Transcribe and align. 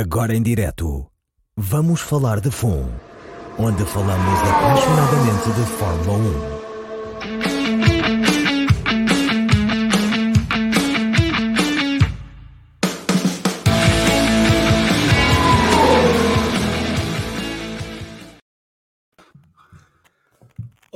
Agora 0.00 0.32
em 0.32 0.40
direto, 0.40 1.08
vamos 1.56 2.00
falar 2.00 2.38
de 2.38 2.52
FUN, 2.52 2.86
onde 3.58 3.84
falamos 3.84 4.40
apaixonadamente 4.48 5.50
de 5.50 5.66
Fórmula 5.76 6.57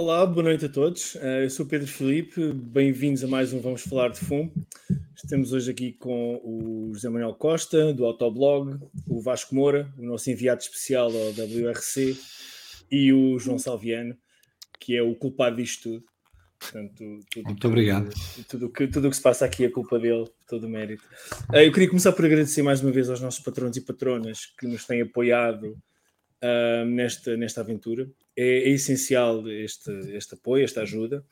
Olá, 0.03 0.27
boa 0.27 0.43
noite 0.43 0.65
a 0.65 0.69
todos. 0.69 1.15
Eh, 1.15 1.45
Eu 1.45 1.51
sou 1.51 1.65
o 1.65 1.69
Pedro 1.69 1.87
Filipe, 1.87 2.53
bem-vindos 2.53 3.23
a 3.23 3.29
mais 3.29 3.53
um 3.53 3.61
Vamos 3.61 3.83
Falar 3.83 4.09
de 4.09 4.19
Fumo. 4.19 4.53
Estamos 5.15 5.53
hoje 5.53 5.71
aqui 5.71 5.93
com 5.93 6.41
o 6.43 6.91
José 6.93 7.09
Manuel 7.09 7.35
Costa, 7.35 7.95
do 7.95 8.05
Autoblog, 8.05 8.81
o 9.07 9.21
Vasco 9.21 9.55
Moura, 9.55 9.95
o 9.97 10.03
nosso 10.03 10.29
enviado 10.29 10.61
especial 10.61 11.07
ao 11.07 11.31
WRC, 11.31 12.17
e 12.91 13.13
o 13.13 13.39
João 13.39 13.61
Salviano, 13.61 14.17
que 14.81 14.97
é 14.97 15.03
o 15.03 15.15
culpado 15.15 15.55
disto 15.55 15.83
tudo. 15.91 16.05
Portanto, 16.59 17.21
tudo 17.31 17.45
Muito 17.45 17.69
obrigado. 17.69 18.11
Tudo 18.49 18.67
o 18.67 18.71
que, 18.71 18.89
tudo 18.89 19.09
que 19.09 19.15
se 19.15 19.23
passa 19.23 19.45
aqui 19.45 19.65
é 19.65 19.71
culpa 19.71 20.01
dele, 20.01 20.29
todo 20.49 20.65
o 20.65 20.69
mérito. 20.69 21.05
Eh, 21.53 21.69
Eu 21.69 21.73
queria 21.73 21.89
começar 21.89 22.11
por 22.11 22.25
agradecer 22.25 22.63
mais 22.63 22.81
uma 22.81 22.91
vez 22.91 23.09
aos 23.09 23.21
nossos 23.21 23.39
patronos 23.39 23.77
e 23.77 23.81
patronas 23.81 24.47
que 24.59 24.67
nos 24.67 24.85
têm 24.85 25.03
apoiado 25.03 25.79
ah, 26.43 26.85
nesta, 26.85 27.37
nesta 27.37 27.61
aventura. 27.61 28.11
É, 28.37 28.43
é 28.45 28.69
essencial 28.71 29.47
este, 29.49 29.91
este 30.15 30.35
apoio, 30.35 30.65
esta 30.65 30.83
ajuda. 30.83 31.25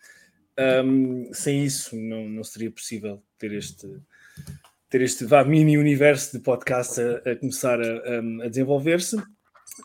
Um, 0.84 1.32
sem 1.32 1.64
isso, 1.64 1.96
não, 1.96 2.28
não 2.28 2.44
seria 2.44 2.70
possível 2.70 3.22
ter 3.38 3.52
este, 3.52 3.86
ter 4.90 5.00
este 5.00 5.24
vá, 5.24 5.42
mini 5.44 5.78
universo 5.78 6.36
de 6.36 6.42
podcast 6.42 7.00
a, 7.00 7.30
a 7.30 7.36
começar 7.36 7.80
a, 7.80 8.18
a- 8.44 8.48
desenvolver-se. 8.48 9.16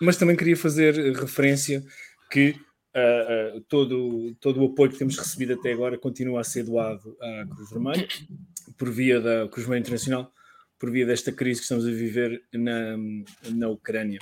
Mas 0.02 0.18
também 0.18 0.36
queria 0.36 0.58
fazer 0.58 0.94
referência 1.16 1.82
que 2.30 2.56
ah, 2.94 3.00
ah, 3.56 3.62
todo, 3.70 4.36
todo 4.42 4.62
o 4.62 4.66
apoio 4.66 4.92
que 4.92 4.98
temos 4.98 5.18
recebido 5.18 5.54
até 5.54 5.72
agora 5.72 5.98
continua 5.98 6.42
a 6.42 6.44
ser 6.44 6.64
doado 6.64 7.16
à 7.22 7.46
Cruz 7.48 7.70
Vermelha, 7.70 8.08
por 8.78 8.92
via 8.92 9.22
da 9.22 9.48
Cruz 9.48 9.66
Vermelha 9.66 9.82
Internacional, 9.82 10.34
por 10.78 10.92
via 10.92 11.06
desta 11.06 11.32
crise 11.32 11.62
que 11.62 11.66
estamos 11.66 11.86
a 11.86 11.92
viver 11.92 12.44
na, 12.54 12.98
na 13.54 13.70
Ucrânia. 13.70 14.20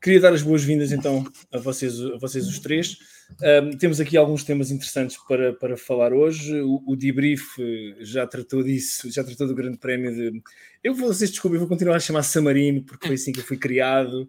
Queria 0.00 0.20
dar 0.20 0.32
as 0.32 0.42
boas-vindas 0.42 0.92
então 0.92 1.26
a 1.52 1.58
vocês, 1.58 2.00
a 2.00 2.16
vocês 2.18 2.46
os 2.46 2.58
três. 2.60 2.96
Um, 3.42 3.76
temos 3.76 4.00
aqui 4.00 4.16
alguns 4.16 4.44
temas 4.44 4.70
interessantes 4.70 5.16
para, 5.26 5.52
para 5.52 5.76
falar 5.76 6.12
hoje. 6.12 6.60
O, 6.60 6.82
o 6.86 6.96
debrief 6.96 7.42
eh, 7.60 7.96
já 8.00 8.26
tratou 8.26 8.62
disso, 8.62 9.10
já 9.10 9.22
tratou 9.24 9.46
do 9.48 9.54
Grande 9.54 9.76
Prémio 9.76 10.14
de. 10.14 10.40
Eu 10.82 10.94
vou, 10.94 11.12
vocês 11.12 11.30
desculpem, 11.30 11.58
vou 11.58 11.68
continuar 11.68 11.96
a 11.96 12.00
chamar 12.00 12.22
Samarino, 12.22 12.82
porque 12.84 13.06
foi 13.08 13.16
assim 13.16 13.32
que 13.32 13.40
eu 13.40 13.44
fui 13.44 13.56
criado, 13.58 14.28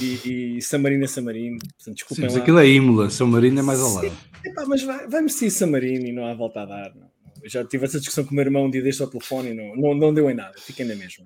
e, 0.00 0.56
e 0.58 0.62
Samarino 0.62 1.04
é 1.04 1.08
Samarino. 1.08 1.58
Portanto, 1.58 1.84
Sim, 1.84 1.92
desculpem 1.94 2.24
mas 2.24 2.34
lá. 2.34 2.40
aquilo 2.40 2.58
é 2.60 2.68
Imola, 2.68 3.10
São 3.10 3.26
Marino 3.26 3.58
é 3.58 3.62
mais 3.62 3.80
ao 3.80 3.92
lado. 3.92 4.16
Epá, 4.44 4.64
mas 4.66 4.82
vai- 4.82 5.08
vai-me 5.08 5.28
ser 5.28 5.50
Samarino 5.50 6.06
e 6.06 6.12
não 6.12 6.24
há 6.26 6.32
volta 6.32 6.60
a 6.60 6.64
dar. 6.64 6.94
não. 6.94 7.08
Eu 7.42 7.50
já 7.50 7.64
tive 7.64 7.84
essa 7.84 7.98
discussão 7.98 8.24
com 8.24 8.30
o 8.30 8.34
meu 8.34 8.44
irmão 8.44 8.64
um 8.66 8.70
dia 8.70 8.82
deste 8.82 9.02
ao 9.02 9.08
telefone 9.08 9.50
e 9.50 9.54
não, 9.54 9.76
não, 9.76 9.94
não 9.94 10.14
deu 10.14 10.28
em 10.30 10.34
nada, 10.34 10.54
fiquei 10.58 10.84
na 10.86 10.94
mesma. 10.94 11.24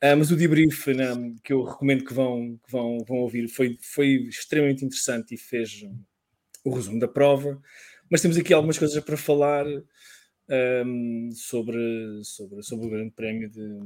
Ah, 0.00 0.14
mas 0.14 0.30
o 0.30 0.36
debrief 0.36 0.86
né, 0.88 1.06
que 1.42 1.52
eu 1.52 1.64
recomendo 1.64 2.04
que 2.04 2.14
vão, 2.14 2.58
que 2.64 2.70
vão, 2.70 2.98
vão 3.06 3.18
ouvir 3.18 3.48
foi, 3.48 3.76
foi 3.80 4.28
extremamente 4.28 4.84
interessante 4.84 5.34
e 5.34 5.38
fez 5.38 5.84
o 6.64 6.74
resumo 6.74 7.00
da 7.00 7.08
prova. 7.08 7.60
Mas 8.10 8.22
temos 8.22 8.36
aqui 8.36 8.54
algumas 8.54 8.78
coisas 8.78 9.02
para 9.02 9.16
falar 9.16 9.66
hum, 10.86 11.30
sobre, 11.32 12.20
sobre, 12.22 12.62
sobre 12.62 12.86
o 12.86 12.90
Grande 12.90 13.10
Prémio 13.10 13.50
de, 13.50 13.78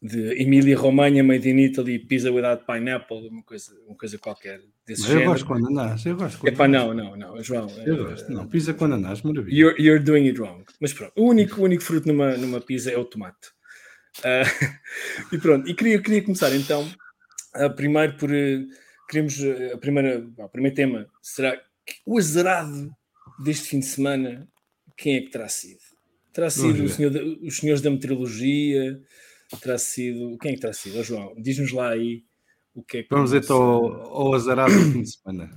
de 0.00 0.40
Emília-Romagna, 0.40 1.22
Made 1.22 1.48
in 1.48 1.58
Italy, 1.58 1.98
Pizza 1.98 2.30
Without 2.30 2.64
Pineapple, 2.64 3.28
uma 3.28 3.42
coisa, 3.42 3.74
uma 3.86 3.96
coisa 3.96 4.18
qualquer 4.18 4.60
desse 4.86 5.02
Mas 5.02 5.10
eu 5.10 5.16
género. 5.16 5.30
gosto 5.32 5.46
com 5.46 5.54
ananás, 5.54 6.06
eu 6.06 6.16
gosto 6.16 6.38
com 6.38 6.46
Epá, 6.46 6.68
não, 6.68 6.94
não, 6.94 7.16
não, 7.16 7.42
João. 7.42 7.68
Eu 7.84 7.94
eh, 7.94 8.10
gosto, 8.10 8.32
não, 8.32 8.46
pizza 8.46 8.72
com 8.72 8.84
ananás, 8.84 9.22
maravilha. 9.22 9.54
You're, 9.54 9.82
you're 9.82 10.02
doing 10.02 10.28
it 10.28 10.38
wrong. 10.38 10.64
Mas 10.80 10.92
pronto, 10.92 11.12
o 11.16 11.28
único, 11.28 11.60
o 11.60 11.64
único 11.64 11.82
fruto 11.82 12.06
numa, 12.06 12.36
numa 12.36 12.60
pizza 12.60 12.90
é 12.90 12.96
o 12.96 13.04
tomate. 13.04 13.53
Ah, 14.22 14.42
e 15.32 15.38
pronto, 15.38 15.68
e 15.68 15.74
queria, 15.74 16.00
queria 16.00 16.22
começar 16.22 16.54
então, 16.54 16.88
ah, 17.54 17.70
primeiro 17.70 18.16
por. 18.16 18.32
eh, 18.32 18.64
queremos. 19.08 19.40
eh, 19.40 19.72
a 19.74 19.78
primeira, 19.78 20.24
o 20.38 20.48
primeiro 20.48 20.76
tema 20.76 21.06
será 21.22 21.60
o 22.06 22.18
azarado 22.18 22.90
deste 23.42 23.68
fim 23.68 23.80
de 23.80 23.86
semana, 23.86 24.48
quem 24.96 25.16
é 25.16 25.20
que 25.20 25.30
terá 25.30 25.48
sido? 25.48 25.80
Terá 26.32 26.50
sido 26.50 26.88
senhor 26.88 27.12
os 27.42 27.56
senhores 27.56 27.80
da 27.80 27.90
meteorologia? 27.90 29.00
Terá 29.60 29.78
sido. 29.78 30.36
Quem 30.38 30.52
é 30.52 30.54
que 30.54 30.60
terá 30.60 30.72
sido? 30.72 30.98
Ó, 30.98 31.02
João, 31.02 31.34
diz-nos 31.38 31.70
lá 31.70 31.90
aí 31.90 32.24
o 32.74 32.82
que 32.82 32.98
é 32.98 33.02
que. 33.02 33.08
Vamos 33.10 33.32
então 33.32 33.56
ao, 33.56 33.86
ao 34.28 34.34
azarado 34.34 34.74
do 34.74 34.92
fim 34.92 35.02
de 35.02 35.10
semana. 35.12 35.50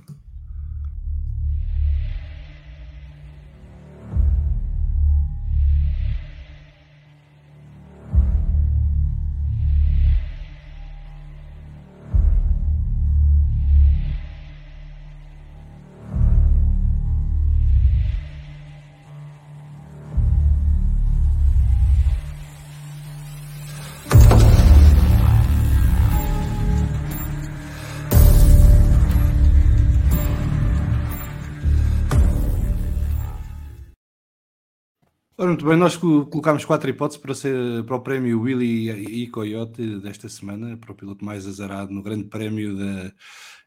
Muito 35.58 35.68
bem, 35.70 35.76
nós 35.76 35.96
co- 35.96 36.24
colocámos 36.26 36.64
quatro 36.64 36.88
hipóteses 36.88 37.20
para, 37.20 37.34
ser, 37.34 37.82
para 37.84 37.96
o 37.96 38.00
prémio 38.00 38.40
Willy 38.40 38.90
e 39.22 39.26
Coyote 39.26 39.98
desta 39.98 40.28
semana, 40.28 40.76
para 40.76 40.92
o 40.92 40.94
piloto 40.94 41.24
mais 41.24 41.48
azarado 41.48 41.92
no 41.92 42.00
grande 42.00 42.24
prémio 42.28 42.76
da 42.76 43.12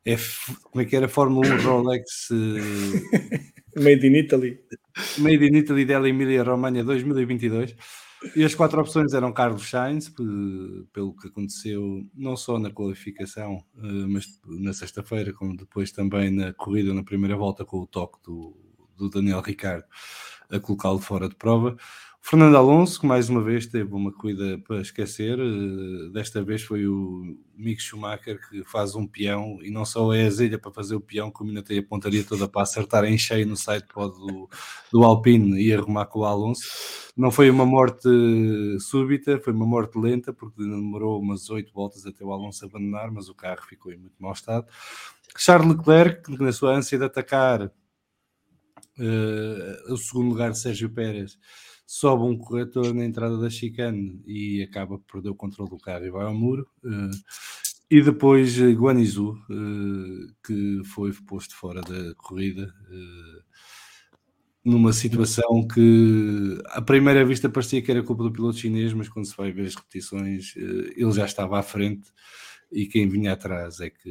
F, 0.05 0.55
como 0.63 0.81
é 0.81 0.85
que 0.85 0.95
era? 0.95 1.09
Fórmula 1.09 1.47
1 1.53 1.61
Rolex 1.63 2.29
eh, 2.31 3.41
Made 3.75 4.07
in 4.07 4.15
Italy. 4.15 4.57
Made 5.17 5.45
in 5.45 5.57
Italy 5.57 5.83
della 5.83 6.07
Emilia 6.07 6.43
Romagna 6.43 6.81
2022. 6.81 7.75
E 8.35 8.43
as 8.45 8.55
quatro 8.55 8.79
opções 8.79 9.13
eram 9.13 9.33
Carlos 9.33 9.69
Sainz, 9.69 10.07
pe- 10.07 10.23
pelo 10.93 11.13
que 11.15 11.27
aconteceu 11.27 12.07
não 12.15 12.37
só 12.37 12.57
na 12.57 12.69
qualificação, 12.71 13.57
eh, 13.77 14.05
mas 14.07 14.27
na 14.45 14.71
sexta-feira, 14.71 15.33
como 15.33 15.57
depois 15.57 15.91
também 15.91 16.31
na 16.31 16.53
corrida 16.53 16.93
na 16.93 17.03
primeira 17.03 17.35
volta 17.35 17.65
com 17.65 17.79
o 17.79 17.87
toque 17.87 18.17
do, 18.23 18.55
do 18.97 19.09
Daniel 19.09 19.41
Ricciardo 19.41 19.83
a 20.51 20.59
colocá-lo 20.59 20.99
fora 20.99 21.27
de 21.29 21.35
prova. 21.35 21.75
Fernando 22.23 22.55
Alonso, 22.55 23.01
que 23.01 23.07
mais 23.07 23.29
uma 23.29 23.41
vez 23.41 23.65
teve 23.65 23.91
uma 23.93 24.11
corrida 24.11 24.59
para 24.59 24.79
esquecer, 24.79 25.39
eh, 25.39 26.09
desta 26.13 26.41
vez 26.43 26.61
foi 26.61 26.87
o 26.87 27.35
Mick 27.57 27.81
Schumacher 27.81 28.39
que 28.47 28.63
faz 28.63 28.93
um 28.93 29.07
peão 29.07 29.57
e 29.63 29.71
não 29.71 29.83
só 29.83 30.13
é 30.13 30.27
a 30.27 30.29
zelha 30.29 30.59
para 30.59 30.71
fazer 30.71 30.95
o 30.95 31.01
peão, 31.01 31.31
como 31.31 31.49
ainda 31.49 31.63
tem 31.63 31.79
a 31.79 31.83
pontaria 31.83 32.23
toda 32.23 32.47
para 32.47 32.61
acertar 32.61 33.05
em 33.05 33.17
cheio 33.17 33.47
no 33.47 33.57
sidepod 33.57 34.13
do, 34.19 34.47
do 34.91 35.03
Alpine 35.03 35.59
e 35.59 35.73
arrumar 35.73 36.05
com 36.05 36.19
o 36.19 36.25
Alonso. 36.25 36.61
Não 37.17 37.31
foi 37.31 37.49
uma 37.49 37.65
morte 37.65 38.07
súbita, 38.79 39.39
foi 39.39 39.51
uma 39.51 39.65
morte 39.65 39.97
lenta, 39.97 40.31
porque 40.31 40.61
demorou 40.61 41.19
umas 41.19 41.49
oito 41.49 41.73
voltas 41.73 42.05
até 42.05 42.23
o 42.23 42.31
Alonso 42.31 42.63
abandonar, 42.63 43.11
mas 43.11 43.29
o 43.29 43.35
carro 43.35 43.63
ficou 43.67 43.91
em 43.91 43.97
muito 43.97 44.15
mau 44.19 44.31
estado. 44.31 44.67
Charles 45.35 45.75
Leclerc, 45.75 46.37
que 46.37 46.43
na 46.43 46.51
sua 46.51 46.75
ânsia 46.75 46.99
de 46.99 47.05
atacar 47.05 47.71
eh, 49.01 49.91
o 49.91 49.97
segundo 49.97 50.29
lugar 50.29 50.53
Sérgio 50.55 50.89
Pérez, 50.89 51.37
sobe 51.91 52.23
um 52.23 52.37
corretor 52.37 52.93
na 52.93 53.03
entrada 53.03 53.37
da 53.37 53.49
chicane 53.49 54.21
e 54.25 54.63
acaba 54.63 54.97
por 54.97 55.15
perder 55.15 55.29
o 55.29 55.35
controle 55.35 55.69
do 55.69 55.77
carro 55.77 56.05
e 56.05 56.09
vai 56.09 56.25
ao 56.25 56.33
muro. 56.33 56.65
eh, 56.85 57.11
e 57.89 58.01
depois 58.01 58.57
eh, 58.57 58.71
Guanizu, 58.71 59.37
eh, 59.49 60.33
que 60.45 60.81
foi 60.85 61.11
posto 61.27 61.53
fora 61.53 61.81
da 61.81 62.15
corrida, 62.15 62.73
numa 64.63 64.93
situação 64.93 65.67
que 65.67 66.61
à 66.67 66.81
primeira 66.81 67.25
vista 67.25 67.49
parecia 67.49 67.81
que 67.81 67.91
era 67.91 68.03
culpa 68.03 68.23
do 68.23 68.31
piloto 68.31 68.57
chinês, 68.59 68.93
mas 68.93 69.09
quando 69.09 69.25
se 69.25 69.35
vai 69.35 69.51
ver 69.51 69.65
as 69.65 69.75
repetições, 69.75 70.53
ele 70.55 71.11
já 71.11 71.25
estava 71.25 71.59
à 71.59 71.63
frente 71.63 72.09
e 72.71 72.85
quem 72.85 73.09
vinha 73.09 73.33
atrás 73.33 73.81
é 73.81 73.89
que 73.89 74.09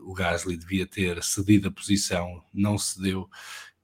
o 0.00 0.14
Gasly 0.14 0.56
devia 0.56 0.86
ter 0.86 1.22
cedido 1.22 1.68
a 1.68 1.72
posição, 1.72 2.42
não 2.54 2.78
cedeu 2.78 3.28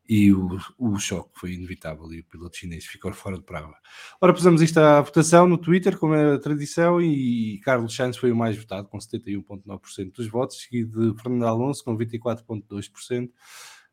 e 0.09 0.33
o, 0.33 0.59
o 0.79 0.99
choque 0.99 1.31
foi 1.35 1.53
inevitável 1.53 2.11
e 2.13 2.21
o 2.21 2.25
piloto 2.25 2.57
chinês 2.57 2.87
ficou 2.87 3.13
fora 3.13 3.37
de 3.37 3.43
prova. 3.43 3.75
Ora, 4.21 4.33
pusemos 4.33 4.63
isto 4.63 4.79
à 4.79 5.03
votação 5.03 5.47
no 5.47 5.59
Twitter, 5.59 5.99
como 5.99 6.15
é 6.15 6.35
a 6.35 6.39
tradição, 6.39 7.01
e 7.01 7.61
Carlos 7.63 7.95
Sainz 7.95 8.17
foi 8.17 8.33
o 8.33 8.37
mais 8.37 8.57
votado, 8.57 8.89
com 8.89 8.97
71,9% 8.97 10.13
dos 10.13 10.29
votos, 10.29 10.63
seguido 10.63 11.13
de 11.13 11.23
Fernando 11.23 11.47
Alonso, 11.47 11.85
com 11.85 11.97
24,2%, 11.97 13.31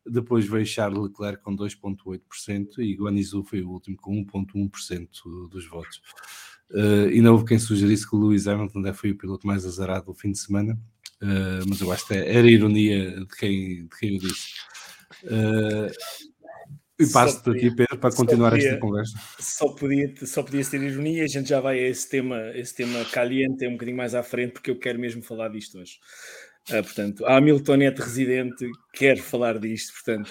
depois 0.08 0.46
veio 0.46 0.64
Charles 0.64 0.98
Leclerc 0.98 1.42
com 1.42 1.54
2,8% 1.54 2.78
e 2.78 2.94
Guanizu 2.94 3.44
foi 3.44 3.60
o 3.62 3.70
último 3.70 3.96
com 3.96 4.24
1,1% 4.24 5.48
dos 5.50 5.68
votos. 5.68 6.00
Uh, 6.70 7.08
ainda 7.12 7.30
houve 7.30 7.44
quem 7.44 7.58
sugerisse 7.58 8.08
que 8.08 8.16
o 8.16 8.18
Lewis 8.18 8.48
Hamilton 8.48 8.82
deve 8.82 8.96
foi 8.96 9.10
o 9.10 9.18
piloto 9.18 9.46
mais 9.46 9.64
azarado 9.66 10.06
do 10.06 10.14
fim 10.14 10.32
de 10.32 10.38
semana, 10.38 10.78
uh, 11.22 11.68
mas 11.68 11.80
eu 11.80 11.92
acho 11.92 12.06
que 12.06 12.14
era 12.14 12.50
ironia 12.50 13.20
de 13.20 13.36
quem, 13.36 13.84
de 13.84 13.98
quem 13.98 14.16
o 14.16 14.20
disse. 14.20 14.54
Uh, 15.24 15.90
e 16.98 17.06
passo-te 17.06 17.50
aqui, 17.50 17.70
Pedro, 17.74 17.98
para 17.98 18.14
continuar 18.14 18.50
podia, 18.50 18.68
esta 18.68 18.80
conversa. 18.80 19.18
Só 19.38 19.68
podia, 19.68 20.14
só 20.24 20.42
podia 20.42 20.64
ser 20.64 20.82
ironia, 20.82 21.24
a 21.24 21.28
gente 21.28 21.48
já 21.48 21.60
vai 21.60 21.78
a 21.78 21.88
esse 21.88 22.08
tema, 22.08 22.40
esse 22.54 22.74
tema 22.74 23.04
caliente 23.06 23.66
um 23.66 23.72
bocadinho 23.72 23.98
mais 23.98 24.14
à 24.14 24.22
frente, 24.22 24.52
porque 24.52 24.70
eu 24.70 24.78
quero 24.78 24.98
mesmo 24.98 25.22
falar 25.22 25.48
disto 25.48 25.78
hoje. 25.78 25.98
Uh, 26.70 26.82
portanto, 26.82 27.24
a 27.26 27.36
Hamiltonete 27.36 28.00
residente 28.00 28.68
quer 28.92 29.18
falar 29.18 29.58
disto, 29.58 29.92
portanto. 29.92 30.30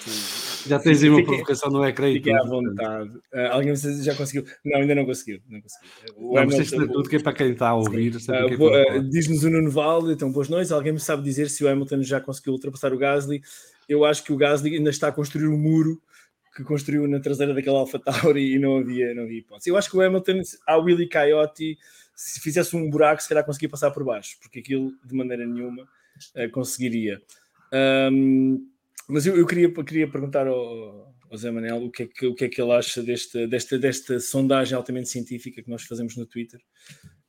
Já 0.66 0.78
tens 0.78 1.02
aí 1.02 1.08
uma 1.08 1.24
provocação 1.24 1.70
no 1.70 1.82
ecrã 1.86 2.12
Fiquem 2.12 2.36
à 2.36 2.42
vontade. 2.42 3.10
Uh, 3.32 3.52
alguém 3.52 3.74
já 3.74 4.14
conseguiu? 4.14 4.44
Não, 4.64 4.80
ainda 4.80 4.94
não 4.94 5.06
conseguiu. 5.06 5.40
Não 5.48 5.60
conseguiu. 5.60 5.88
O 6.16 6.36
Hamilton, 6.36 6.88
tudo 6.88 7.08
que 7.08 7.16
é 7.16 7.20
para 7.20 7.32
quem 7.32 7.52
está 7.52 7.68
a 7.68 7.74
ouvir. 7.74 8.16
Uh, 8.16 9.02
Diz-nos 9.08 9.44
o 9.44 9.50
Nuno 9.50 9.70
Valde, 9.70 10.12
então, 10.12 10.30
boas 10.30 10.48
noites. 10.48 10.72
Alguém 10.72 10.92
me 10.92 11.00
sabe 11.00 11.22
dizer 11.22 11.48
se 11.48 11.64
o 11.64 11.68
Hamilton 11.68 12.02
já 12.02 12.20
conseguiu 12.20 12.52
ultrapassar 12.52 12.92
o 12.92 12.98
Gasly? 12.98 13.40
Eu 13.88 14.04
acho 14.04 14.22
que 14.24 14.32
o 14.32 14.36
Gasly 14.36 14.76
ainda 14.76 14.90
está 14.90 15.08
a 15.08 15.12
construir 15.12 15.48
um 15.48 15.56
muro 15.56 16.00
que 16.54 16.64
construiu 16.64 17.06
na 17.06 17.20
traseira 17.20 17.52
daquele 17.52 17.76
Alpha 17.76 17.98
Tauri 17.98 18.54
e 18.54 18.58
não 18.58 18.78
havia, 18.78 19.14
não 19.14 19.24
havia 19.24 19.38
hipótese. 19.38 19.68
Eu 19.68 19.76
acho 19.76 19.90
que 19.90 19.96
o 19.96 20.00
Hamilton, 20.00 20.40
a 20.66 20.78
Willy 20.78 21.08
Coyote, 21.08 21.78
se 22.14 22.40
fizesse 22.40 22.74
um 22.74 22.88
buraco, 22.88 23.22
se 23.22 23.28
calhar 23.28 23.44
conseguia 23.44 23.68
passar 23.68 23.90
por 23.90 24.02
baixo, 24.02 24.38
porque 24.40 24.60
aquilo 24.60 24.92
de 25.04 25.14
maneira 25.14 25.46
nenhuma 25.46 25.82
uh, 25.82 26.50
conseguiria. 26.50 27.20
Um, 28.10 28.66
mas 29.06 29.26
eu, 29.26 29.36
eu, 29.36 29.46
queria, 29.46 29.70
queria 29.84 30.10
perguntar 30.10 30.46
ao, 30.46 31.14
ao 31.30 31.36
Zé 31.36 31.50
Manel 31.50 31.84
o 31.84 31.90
que, 31.90 32.04
é 32.04 32.06
que, 32.06 32.26
o 32.26 32.34
que 32.34 32.46
é 32.46 32.48
que 32.48 32.60
ele 32.60 32.72
acha 32.72 33.02
desta, 33.02 33.46
desta, 33.46 33.78
desta 33.78 34.18
sondagem 34.18 34.76
altamente 34.76 35.10
científica 35.10 35.62
que 35.62 35.70
nós 35.70 35.82
fazemos 35.82 36.16
no 36.16 36.24
Twitter 36.24 36.60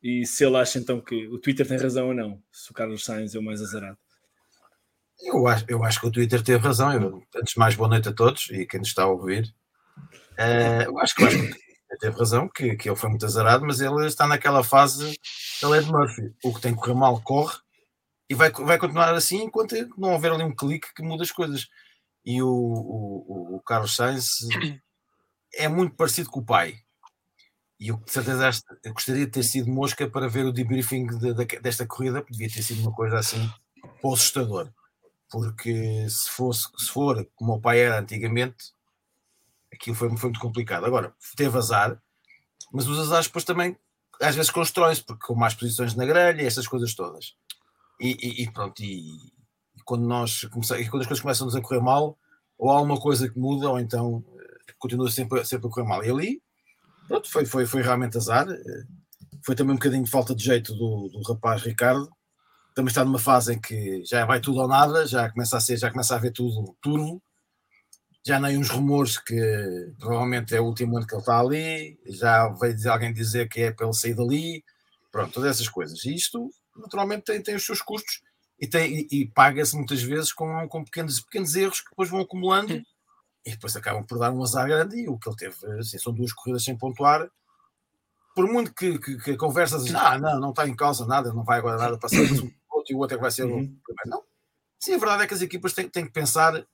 e 0.01 0.25
se 0.25 0.45
ele 0.45 0.55
acha 0.55 0.79
então 0.79 1.01
que 1.01 1.27
o 1.27 1.37
Twitter 1.37 1.67
tem 1.67 1.77
razão 1.77 2.07
ou 2.07 2.13
não, 2.13 2.41
se 2.51 2.71
o 2.71 2.73
Carlos 2.73 3.03
Sainz 3.03 3.35
é 3.35 3.39
o 3.39 3.43
mais 3.43 3.61
azarado. 3.61 3.97
Eu 5.19 5.47
acho, 5.47 5.65
eu 5.67 5.83
acho 5.83 5.99
que 5.99 6.07
o 6.07 6.11
Twitter 6.11 6.43
teve 6.43 6.65
razão. 6.65 6.93
Eu, 6.93 7.23
antes 7.35 7.53
de 7.53 7.59
mais, 7.59 7.75
boa 7.75 7.89
noite 7.89 8.09
a 8.09 8.13
todos 8.13 8.49
e 8.51 8.65
quem 8.65 8.79
nos 8.79 8.89
está 8.89 9.03
a 9.03 9.07
ouvir. 9.07 9.53
Uh, 10.37 10.83
eu 10.85 10.99
acho 10.99 11.15
que, 11.15 11.23
eu 11.23 11.27
acho 11.27 11.55
teve 11.99 12.17
razão, 12.17 12.47
que, 12.47 12.75
que 12.75 12.89
ele 12.89 12.95
foi 12.95 13.09
muito 13.09 13.25
azarado, 13.25 13.65
mas 13.65 13.81
ele 13.81 14.05
está 14.05 14.27
naquela 14.27 14.63
fase 14.63 15.19
ele 15.63 15.77
é 15.77 15.81
de 15.81 15.91
Murphy. 15.91 16.33
O 16.43 16.53
que 16.53 16.61
tem 16.61 16.73
que 16.73 16.79
correr 16.79 16.93
mal, 16.93 17.19
corre 17.21 17.57
e 18.29 18.35
vai, 18.35 18.51
vai 18.51 18.77
continuar 18.77 19.13
assim 19.13 19.43
enquanto 19.43 19.73
não 19.97 20.13
houver 20.13 20.31
ali 20.31 20.43
um 20.43 20.55
clique 20.55 20.93
que 20.93 21.01
muda 21.01 21.23
as 21.23 21.31
coisas. 21.31 21.67
E 22.25 22.41
o, 22.41 22.47
o, 22.47 23.55
o 23.55 23.61
Carlos 23.61 23.95
Sainz 23.95 24.39
é 25.55 25.67
muito 25.67 25.95
parecido 25.95 26.29
com 26.29 26.41
o 26.41 26.45
pai. 26.45 26.75
E 27.79 27.89
eu, 27.89 27.97
de 27.97 28.11
certeza, 28.11 28.49
eu 28.83 28.93
gostaria 28.93 29.25
de 29.25 29.31
ter 29.31 29.43
sido 29.43 29.71
mosca 29.71 30.09
para 30.09 30.27
ver 30.27 30.45
o 30.45 30.51
debriefing 30.51 31.07
de, 31.07 31.33
de, 31.33 31.59
desta 31.59 31.85
corrida, 31.87 32.21
porque 32.21 32.33
devia 32.33 32.53
ter 32.53 32.63
sido 32.63 32.81
uma 32.81 32.91
coisa 32.91 33.17
assim 33.17 33.49
assustador 34.03 34.71
porque 35.29 36.07
se, 36.09 36.29
fosse, 36.29 36.67
se 36.77 36.89
for 36.89 37.27
como 37.35 37.53
o 37.53 37.61
pai 37.61 37.79
era 37.79 37.99
antigamente, 37.99 38.73
aquilo 39.73 39.95
foi, 39.95 40.09
foi 40.09 40.29
muito 40.29 40.39
complicado. 40.39 40.85
Agora, 40.85 41.13
teve 41.35 41.57
azar, 41.57 42.01
mas 42.71 42.87
os 42.87 42.99
azares 42.99 43.27
depois 43.27 43.43
também 43.43 43.77
às 44.21 44.35
vezes 44.35 44.51
constroem-se, 44.51 45.03
porque 45.03 45.25
com 45.25 45.35
mais 45.35 45.53
posições 45.53 45.95
na 45.95 46.05
grelha, 46.05 46.41
estas 46.41 46.67
coisas 46.67 46.93
todas. 46.95 47.35
E, 47.99 48.17
e, 48.19 48.43
e 48.43 48.51
pronto, 48.51 48.81
e, 48.81 49.15
e, 49.75 49.81
quando 49.85 50.07
nós 50.07 50.43
começamos, 50.45 50.87
quando 50.89 51.01
as 51.01 51.07
coisas 51.07 51.21
começam 51.21 51.47
a 51.47 51.61
correr 51.61 51.81
mal, 51.81 52.17
ou 52.57 52.71
há 52.71 52.81
uma 52.81 52.99
coisa 52.99 53.29
que 53.29 53.37
muda, 53.37 53.69
ou 53.69 53.79
então 53.79 54.23
eh, 54.39 54.73
continua 54.79 55.09
sempre, 55.11 55.43
sempre 55.45 55.67
a 55.67 55.69
correr 55.69 55.87
mal. 55.87 56.03
E 56.03 56.09
ali, 56.09 56.41
pronto, 57.07 57.29
foi, 57.29 57.45
foi, 57.45 57.65
foi 57.65 57.81
realmente 57.81 58.17
azar. 58.17 58.47
Eh, 58.49 58.83
foi 59.45 59.55
também 59.55 59.73
um 59.73 59.77
bocadinho 59.77 60.03
de 60.03 60.09
falta 60.09 60.35
de 60.35 60.43
jeito 60.43 60.73
do, 60.73 61.09
do 61.09 61.21
rapaz 61.21 61.61
Ricardo, 61.61 62.09
também 62.77 62.89
está 62.91 63.03
numa 63.03 63.17
fase 63.17 63.55
em 63.55 63.59
que 63.59 64.05
já 64.05 64.23
vai 64.23 64.39
tudo 64.39 64.59
ou 64.59 64.67
nada, 64.67 65.07
já 65.07 65.27
começa 65.31 65.57
a 65.57 65.59
ser, 65.59 65.77
já 65.77 65.89
começa 65.89 66.13
a 66.13 66.19
ver 66.19 66.31
tudo 66.31 66.77
turvo, 66.79 67.19
já 68.23 68.39
nem 68.39 68.55
uns 68.55 68.69
rumores 68.69 69.17
que 69.17 69.35
provavelmente 69.97 70.55
é 70.55 70.61
o 70.61 70.65
último 70.65 70.95
ano 70.95 71.07
que 71.07 71.15
ele 71.15 71.21
está 71.21 71.39
ali, 71.39 71.99
já 72.05 72.47
veio 72.49 72.75
dizer, 72.75 72.89
alguém 72.89 73.11
dizer 73.11 73.49
que 73.49 73.61
é 73.61 73.71
para 73.71 73.87
ele 73.87 73.95
sair 73.95 74.13
dali, 74.13 74.63
pronto, 75.11 75.33
todas 75.33 75.55
essas 75.55 75.67
coisas. 75.67 76.05
E 76.05 76.13
isto 76.13 76.51
naturalmente 76.75 77.23
tem, 77.23 77.41
tem 77.41 77.55
os 77.55 77.65
seus 77.65 77.81
custos 77.81 78.21
e, 78.59 78.67
tem, 78.67 79.07
e, 79.11 79.21
e 79.21 79.27
paga-se 79.27 79.75
muitas 79.75 80.03
vezes 80.03 80.31
com, 80.31 80.67
com 80.67 80.83
pequenos, 80.83 81.19
pequenos 81.21 81.55
erros 81.55 81.81
que 81.81 81.89
depois 81.89 82.11
vão 82.11 82.21
acumulando 82.21 82.73
e 83.43 83.49
depois 83.49 83.75
acabam 83.75 84.05
por 84.05 84.19
dar 84.19 84.31
um 84.31 84.43
azar 84.43 84.67
grande 84.67 84.97
e 84.97 85.09
o 85.09 85.17
que 85.17 85.27
ele 85.27 85.35
teve, 85.35 85.79
assim, 85.79 85.97
são 85.97 86.13
duas 86.13 86.31
corridas 86.31 86.63
sem 86.63 86.77
pontuar, 86.77 87.27
por 88.35 88.45
muito 88.45 88.71
que, 88.71 88.99
que, 88.99 89.17
que 89.17 89.31
a 89.31 89.37
conversa 89.37 89.79
diz, 89.79 89.95
ah, 89.95 90.19
não, 90.19 90.39
não 90.39 90.49
está 90.51 90.67
em 90.67 90.75
causa 90.75 91.07
nada, 91.07 91.33
não 91.33 91.43
vai 91.43 91.57
agora 91.57 91.77
nada 91.77 91.97
passar 91.97 92.21
outro 92.87 92.93
e 92.93 92.95
o 92.95 92.99
outro 92.99 93.15
é 93.15 93.17
que 93.17 93.21
vai 93.21 93.31
ser 93.31 93.43
uhum. 93.43 93.49
o 93.49 93.81
primeiro. 93.83 94.09
Não. 94.09 94.23
Sim, 94.79 94.93
a 94.93 94.97
verdade 94.97 95.23
é 95.23 95.27
que 95.27 95.33
as 95.33 95.41
equipas 95.41 95.73
têm, 95.73 95.89
têm 95.89 96.05
que 96.05 96.11
pensar 96.11 96.65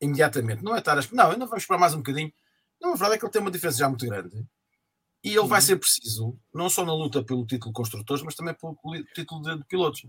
imediatamente. 0.00 0.62
Não 0.62 0.74
é 0.74 0.78
estar 0.78 0.98
a... 0.98 1.02
Não, 1.12 1.30
ainda 1.30 1.46
vamos 1.46 1.62
esperar 1.62 1.78
mais 1.78 1.94
um 1.94 1.98
bocadinho. 1.98 2.32
Não, 2.80 2.92
a 2.92 2.96
verdade 2.96 3.14
é 3.14 3.18
que 3.18 3.24
ele 3.24 3.32
tem 3.32 3.40
uma 3.40 3.50
diferença 3.50 3.78
já 3.78 3.88
muito 3.88 4.06
grande. 4.06 4.46
E 5.24 5.30
ele 5.30 5.38
uhum. 5.38 5.46
vai 5.46 5.62
ser 5.62 5.76
preciso, 5.76 6.36
não 6.52 6.68
só 6.68 6.84
na 6.84 6.94
luta 6.94 7.24
pelo 7.24 7.46
título 7.46 7.72
de 7.72 7.76
construtores, 7.76 8.22
mas 8.22 8.34
também 8.34 8.54
pelo 8.54 8.76
título 9.14 9.40
de, 9.42 9.56
de, 9.56 9.64
pilotos. 9.64 10.02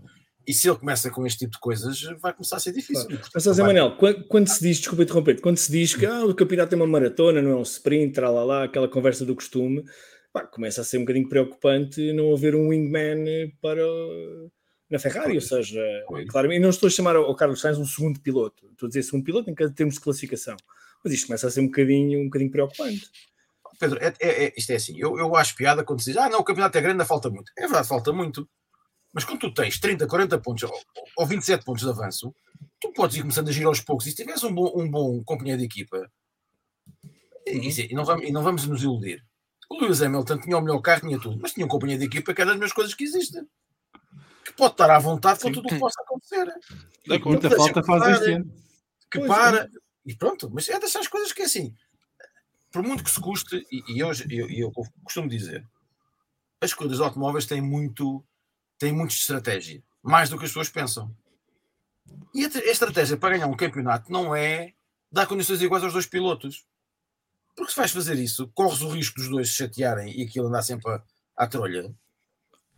E 0.46 0.52
se 0.52 0.68
ele 0.68 0.78
começa 0.78 1.10
com 1.10 1.26
este 1.26 1.40
tipo 1.40 1.52
de 1.52 1.58
coisas, 1.58 2.02
vai 2.20 2.34
começar 2.34 2.56
a 2.56 2.60
ser 2.60 2.72
difícil. 2.72 3.08
Claro. 3.08 3.24
Mas, 3.34 3.42
Zé 3.42 3.62
Manel, 3.62 3.96
quando, 3.96 4.24
quando, 4.28 4.48
se 4.48 4.60
diz, 4.60 4.76
desculpa 4.76 5.02
interromper, 5.02 5.40
quando 5.40 5.56
se 5.56 5.72
diz 5.72 5.94
que 5.94 6.04
ah, 6.04 6.24
o 6.24 6.34
campeonato 6.34 6.70
tem 6.70 6.78
uma 6.78 6.86
maratona, 6.86 7.40
não 7.40 7.52
é 7.52 7.56
um 7.56 7.62
sprint, 7.62 8.20
lá, 8.20 8.44
lá, 8.44 8.64
aquela 8.64 8.88
conversa 8.88 9.24
do 9.24 9.34
costume, 9.34 9.82
pá, 10.32 10.46
começa 10.46 10.82
a 10.82 10.84
ser 10.84 10.98
um 10.98 11.00
bocadinho 11.00 11.28
preocupante 11.28 12.12
não 12.12 12.34
haver 12.34 12.54
um 12.54 12.68
wingman 12.68 13.50
para 13.62 13.82
na 14.90 14.98
Ferrari, 14.98 15.34
ou 15.34 15.40
seja, 15.40 15.80
claro, 16.28 16.52
e 16.52 16.58
não 16.58 16.70
estou 16.70 16.86
a 16.86 16.90
chamar 16.90 17.16
ao 17.16 17.34
Carlos 17.34 17.60
Sainz 17.60 17.76
um 17.78 17.84
segundo 17.84 18.20
piloto, 18.20 18.68
estou 18.70 18.86
a 18.86 18.88
dizer 18.88 19.02
segundo 19.02 19.24
piloto 19.24 19.50
em 19.50 19.54
termos 19.54 19.96
de 19.96 20.00
classificação, 20.00 20.56
mas 21.02 21.12
isto 21.12 21.26
começa 21.26 21.48
a 21.48 21.50
ser 21.50 21.60
um 21.60 21.66
bocadinho, 21.66 22.20
um 22.20 22.24
bocadinho 22.24 22.50
preocupante. 22.50 23.10
Pedro, 23.78 23.98
é, 24.00 24.14
é, 24.20 24.44
é, 24.44 24.54
isto 24.56 24.70
é 24.70 24.76
assim, 24.76 24.98
eu, 24.98 25.18
eu 25.18 25.34
acho 25.36 25.56
piada 25.56 25.84
quando 25.84 26.00
se 26.00 26.12
diz, 26.12 26.16
ah 26.16 26.30
não, 26.30 26.38
o 26.38 26.44
campeonato 26.44 26.78
é 26.78 26.80
grande, 26.80 26.94
ainda 26.94 27.04
falta 27.04 27.28
muito. 27.28 27.52
É 27.56 27.62
verdade, 27.62 27.88
falta 27.88 28.12
muito, 28.12 28.48
mas 29.12 29.24
quando 29.24 29.40
tu 29.40 29.52
tens 29.52 29.78
30, 29.78 30.06
40 30.06 30.38
pontos 30.38 30.62
ou, 30.62 30.72
ou 31.16 31.26
27 31.26 31.64
pontos 31.64 31.82
de 31.82 31.90
avanço, 31.90 32.34
tu 32.80 32.92
podes 32.92 33.16
ir 33.16 33.22
começando 33.22 33.48
a 33.48 33.52
girar 33.52 33.68
aos 33.68 33.80
poucos, 33.80 34.06
e 34.06 34.10
se 34.10 34.16
tiveres 34.16 34.44
um 34.44 34.54
bom, 34.54 34.72
um 34.76 34.88
bom 34.88 35.22
companheiro 35.24 35.58
de 35.58 35.66
equipa, 35.66 36.10
uhum. 37.04 37.12
e, 37.46 37.90
e, 37.90 37.94
não 37.94 38.04
vamos, 38.04 38.28
e 38.28 38.32
não 38.32 38.42
vamos 38.42 38.66
nos 38.66 38.82
iludir, 38.82 39.22
o 39.68 39.80
Lewis 39.80 40.00
Hamilton 40.00 40.38
tinha 40.38 40.56
o 40.56 40.60
melhor 40.60 40.80
carro, 40.80 41.00
tinha 41.00 41.20
tudo, 41.20 41.38
mas 41.42 41.52
tinha 41.52 41.66
um 41.66 41.68
companheiro 41.68 42.00
de 42.00 42.06
equipa 42.06 42.32
que 42.32 42.40
era 42.40 42.50
das 42.50 42.56
melhores 42.56 42.72
coisas 42.72 42.94
que 42.94 43.02
existem 43.02 43.46
pode 44.56 44.72
estar 44.72 44.90
à 44.90 44.98
vontade 44.98 45.40
com 45.40 45.52
tudo 45.52 45.66
o 45.66 45.68
que 45.68 45.78
possa 45.78 46.00
acontecer. 46.02 46.46
Da 47.06 47.18
muita 47.18 47.50
falta 47.50 47.82
faz 47.82 48.20
este 48.20 48.32
ano. 48.32 48.52
Que 49.10 49.18
pois 49.18 49.28
para. 49.28 49.64
É. 49.64 49.68
E 50.06 50.14
pronto, 50.14 50.50
mas 50.52 50.68
é 50.68 50.78
dessas 50.78 51.08
coisas 51.08 51.32
que 51.32 51.42
é 51.42 51.44
assim. 51.44 51.74
Por 52.72 52.82
muito 52.82 53.02
que 53.02 53.10
se 53.10 53.20
custe, 53.20 53.66
e, 53.70 53.96
e 53.96 54.04
hoje 54.04 54.26
eu, 54.30 54.48
eu, 54.50 54.72
costumo 55.02 55.28
dizer, 55.28 55.66
as 56.60 56.74
corridas 56.74 57.00
automóveis 57.00 57.46
têm 57.46 57.60
muito, 57.60 58.24
têm 58.78 58.92
muito 58.92 59.10
de 59.10 59.20
estratégia, 59.20 59.82
mais 60.02 60.28
do 60.28 60.38
que 60.38 60.44
as 60.44 60.50
pessoas 60.50 60.68
pensam. 60.68 61.14
E 62.34 62.44
a, 62.44 62.48
a 62.48 62.70
estratégia 62.70 63.16
para 63.16 63.36
ganhar 63.36 63.46
um 63.46 63.56
campeonato 63.56 64.12
não 64.12 64.34
é 64.34 64.72
dar 65.10 65.26
condições 65.26 65.62
iguais 65.62 65.82
aos 65.82 65.92
dois 65.92 66.06
pilotos. 66.06 66.66
Porque 67.56 67.72
se 67.72 67.78
vais 67.78 67.90
fazer 67.90 68.16
isso, 68.16 68.50
corres 68.54 68.82
o 68.82 68.90
risco 68.90 69.18
dos 69.18 69.28
dois 69.28 69.48
se 69.48 69.56
chatearem 69.56 70.14
e 70.14 70.24
aquilo 70.24 70.48
andar 70.48 70.62
sempre 70.62 70.92
à, 70.92 71.02
à 71.36 71.46
trolha. 71.46 71.94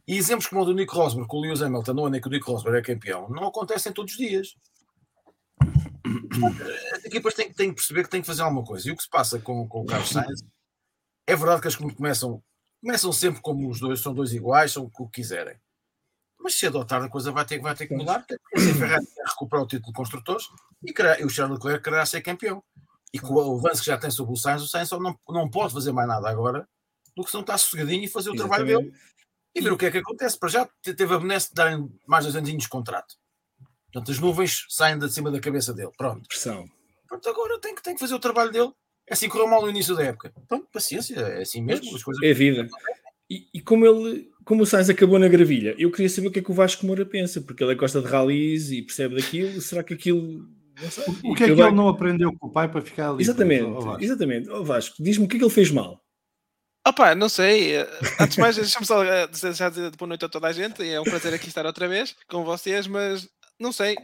E 0.08 0.16
exemplos 0.16 0.46
como 0.46 0.62
o 0.62 0.64
do 0.64 0.72
Nick 0.72 0.90
Rosberg, 0.90 1.28
com 1.28 1.36
o 1.36 1.40
Lewis 1.42 1.60
Hamilton, 1.60 1.92
no 1.92 2.06
ano 2.06 2.16
em 2.16 2.20
que 2.20 2.28
o 2.28 2.30
Nick 2.30 2.46
Rosberg 2.46 2.78
é 2.78 2.94
campeão, 2.94 3.28
não 3.28 3.46
acontecem 3.46 3.92
todos 3.92 4.14
os 4.14 4.18
dias. 4.18 4.54
As 6.94 7.04
equipas 7.04 7.34
têm, 7.34 7.52
têm 7.52 7.68
que 7.68 7.74
perceber 7.74 8.04
que 8.04 8.08
têm 8.08 8.22
que 8.22 8.26
fazer 8.26 8.40
alguma 8.40 8.64
coisa. 8.64 8.88
E 8.88 8.90
o 8.90 8.96
que 8.96 9.02
se 9.02 9.10
passa 9.10 9.38
com, 9.38 9.68
com 9.68 9.82
o 9.82 9.86
Carlos 9.86 10.08
Sainz 10.08 10.42
é 11.26 11.36
verdade 11.36 11.60
que 11.60 11.68
as 11.68 11.76
começam, 11.76 12.42
começam 12.80 13.12
sempre 13.12 13.42
como 13.42 13.68
os 13.68 13.80
dois, 13.80 14.00
são 14.00 14.14
dois 14.14 14.32
iguais, 14.32 14.72
são 14.72 14.84
o 14.84 14.90
que 14.90 15.20
quiserem. 15.20 15.60
Mas 16.40 16.54
cedo 16.54 16.78
ou 16.78 16.86
tarde 16.86 17.08
a 17.08 17.10
coisa 17.10 17.30
vai 17.30 17.44
ter, 17.44 17.60
vai 17.60 17.74
ter 17.74 17.86
que 17.86 17.94
mudar, 17.94 18.20
porque 18.20 18.40
a 18.56 18.60
Ferrari 18.60 19.06
quer 19.06 19.24
recuperar 19.26 19.62
o 19.62 19.68
título 19.68 19.92
de 19.92 19.96
construtores 19.96 20.46
e, 20.82 20.90
querer, 20.90 21.20
e 21.20 21.26
o 21.26 21.28
Charles 21.28 21.58
Leclerc 21.58 21.84
quererá 21.84 22.06
ser 22.06 22.22
campeão. 22.22 22.64
E 23.12 23.18
com 23.18 23.34
o 23.34 23.58
avanço 23.58 23.82
que 23.82 23.86
já 23.88 23.98
tem 23.98 24.10
sobre 24.10 24.32
o 24.32 24.36
Sainz, 24.36 24.62
o 24.62 24.66
Sainz 24.66 24.88
só 24.88 24.98
não, 24.98 25.18
não 25.28 25.50
pode 25.50 25.74
fazer 25.74 25.92
mais 25.92 26.08
nada 26.08 26.30
agora 26.30 26.66
do 27.14 27.24
que 27.24 27.30
se 27.30 27.34
não 27.34 27.42
está 27.42 27.58
sossegadinho 27.58 28.04
e 28.04 28.08
fazer 28.08 28.30
o 28.30 28.34
Exatamente. 28.34 28.64
trabalho 28.66 28.90
dele 28.90 28.98
e 29.58 29.62
ver 29.62 29.72
o 29.72 29.76
que 29.76 29.86
é 29.86 29.90
que 29.90 29.98
acontece. 29.98 30.38
Para 30.38 30.48
já 30.48 30.68
teve 30.82 31.14
a 31.14 31.18
benesse 31.18 31.48
de 31.48 31.54
darem 31.54 31.88
mais 32.06 32.24
dois 32.24 32.36
aninhos 32.36 32.62
de 32.62 32.68
contrato. 32.68 33.14
Portanto, 33.92 34.10
as 34.10 34.18
nuvens 34.18 34.66
saem 34.68 34.98
de 34.98 35.10
cima 35.12 35.30
da 35.30 35.40
cabeça 35.40 35.72
dele. 35.72 35.90
Pronto. 35.96 36.28
Pressão. 36.28 36.66
Pronto, 37.08 37.28
agora 37.28 37.58
tem 37.58 37.74
que, 37.74 37.82
tem 37.82 37.94
que 37.94 38.00
fazer 38.00 38.14
o 38.14 38.18
trabalho 38.18 38.52
dele. 38.52 38.70
É 39.08 39.14
assim 39.14 39.28
correu 39.28 39.48
mal 39.48 39.62
no 39.62 39.70
início 39.70 39.96
da 39.96 40.04
época. 40.04 40.32
Pronto, 40.46 40.68
paciência, 40.70 41.16
é 41.16 41.42
assim 41.42 41.62
mesmo. 41.62 41.94
As 41.96 42.02
coisas 42.02 42.22
é 42.22 42.32
vida. 42.34 42.68
E, 43.30 43.46
e, 43.54 43.60
como 43.60 43.86
ele, 43.86 44.30
como 44.44 44.62
o 44.62 44.66
Sainz 44.66 44.88
acabou 44.88 45.18
na 45.18 45.28
gravilha, 45.28 45.74
eu 45.78 45.90
queria 45.90 46.08
saber 46.08 46.28
o 46.28 46.30
que 46.30 46.38
é 46.38 46.42
que 46.42 46.50
o 46.50 46.54
Vasco 46.54 46.86
Moura 46.86 47.04
pensa, 47.04 47.40
porque 47.40 47.62
ele 47.62 47.74
gosta 47.74 48.00
de 48.00 48.06
rallies 48.06 48.70
e 48.70 48.82
percebe 48.82 49.16
daquilo. 49.16 49.60
Será 49.60 49.82
que 49.82 49.94
aquilo. 49.94 50.46
O 51.24 51.34
que 51.34 51.42
é 51.42 51.46
que 51.46 51.52
ele 51.52 51.62
vai... 51.62 51.72
não 51.72 51.88
aprendeu 51.88 52.32
com 52.38 52.46
o 52.46 52.50
pai 52.50 52.70
para 52.70 52.80
ficar 52.80 53.10
ali? 53.10 53.22
Exatamente, 53.22 53.68
exatamente. 54.00 54.48
Oh, 54.48 54.64
Vasco, 54.64 55.02
diz-me 55.02 55.24
o 55.24 55.28
que 55.28 55.36
é 55.36 55.38
que 55.38 55.44
ele 55.44 55.52
fez 55.52 55.70
mal. 55.70 56.00
Opa, 56.86 57.14
não 57.14 57.28
sei. 57.28 57.76
eh, 57.76 57.88
Antes 58.20 58.36
de 58.36 58.40
mais, 58.40 58.56
deixa-me 58.56 58.86
só 58.86 59.04
eh, 59.04 59.26
dizer 59.26 59.90
boa 59.96 60.08
noite 60.08 60.24
a 60.24 60.28
toda 60.28 60.46
a 60.48 60.52
gente. 60.52 60.88
É 60.88 61.00
um 61.00 61.04
prazer 61.04 61.34
aqui 61.34 61.48
estar 61.48 61.66
outra 61.66 61.86
vez 61.88 62.14
com 62.28 62.44
vocês, 62.44 62.86
mas 62.86 63.28
não 63.58 63.72
sei. 63.72 63.94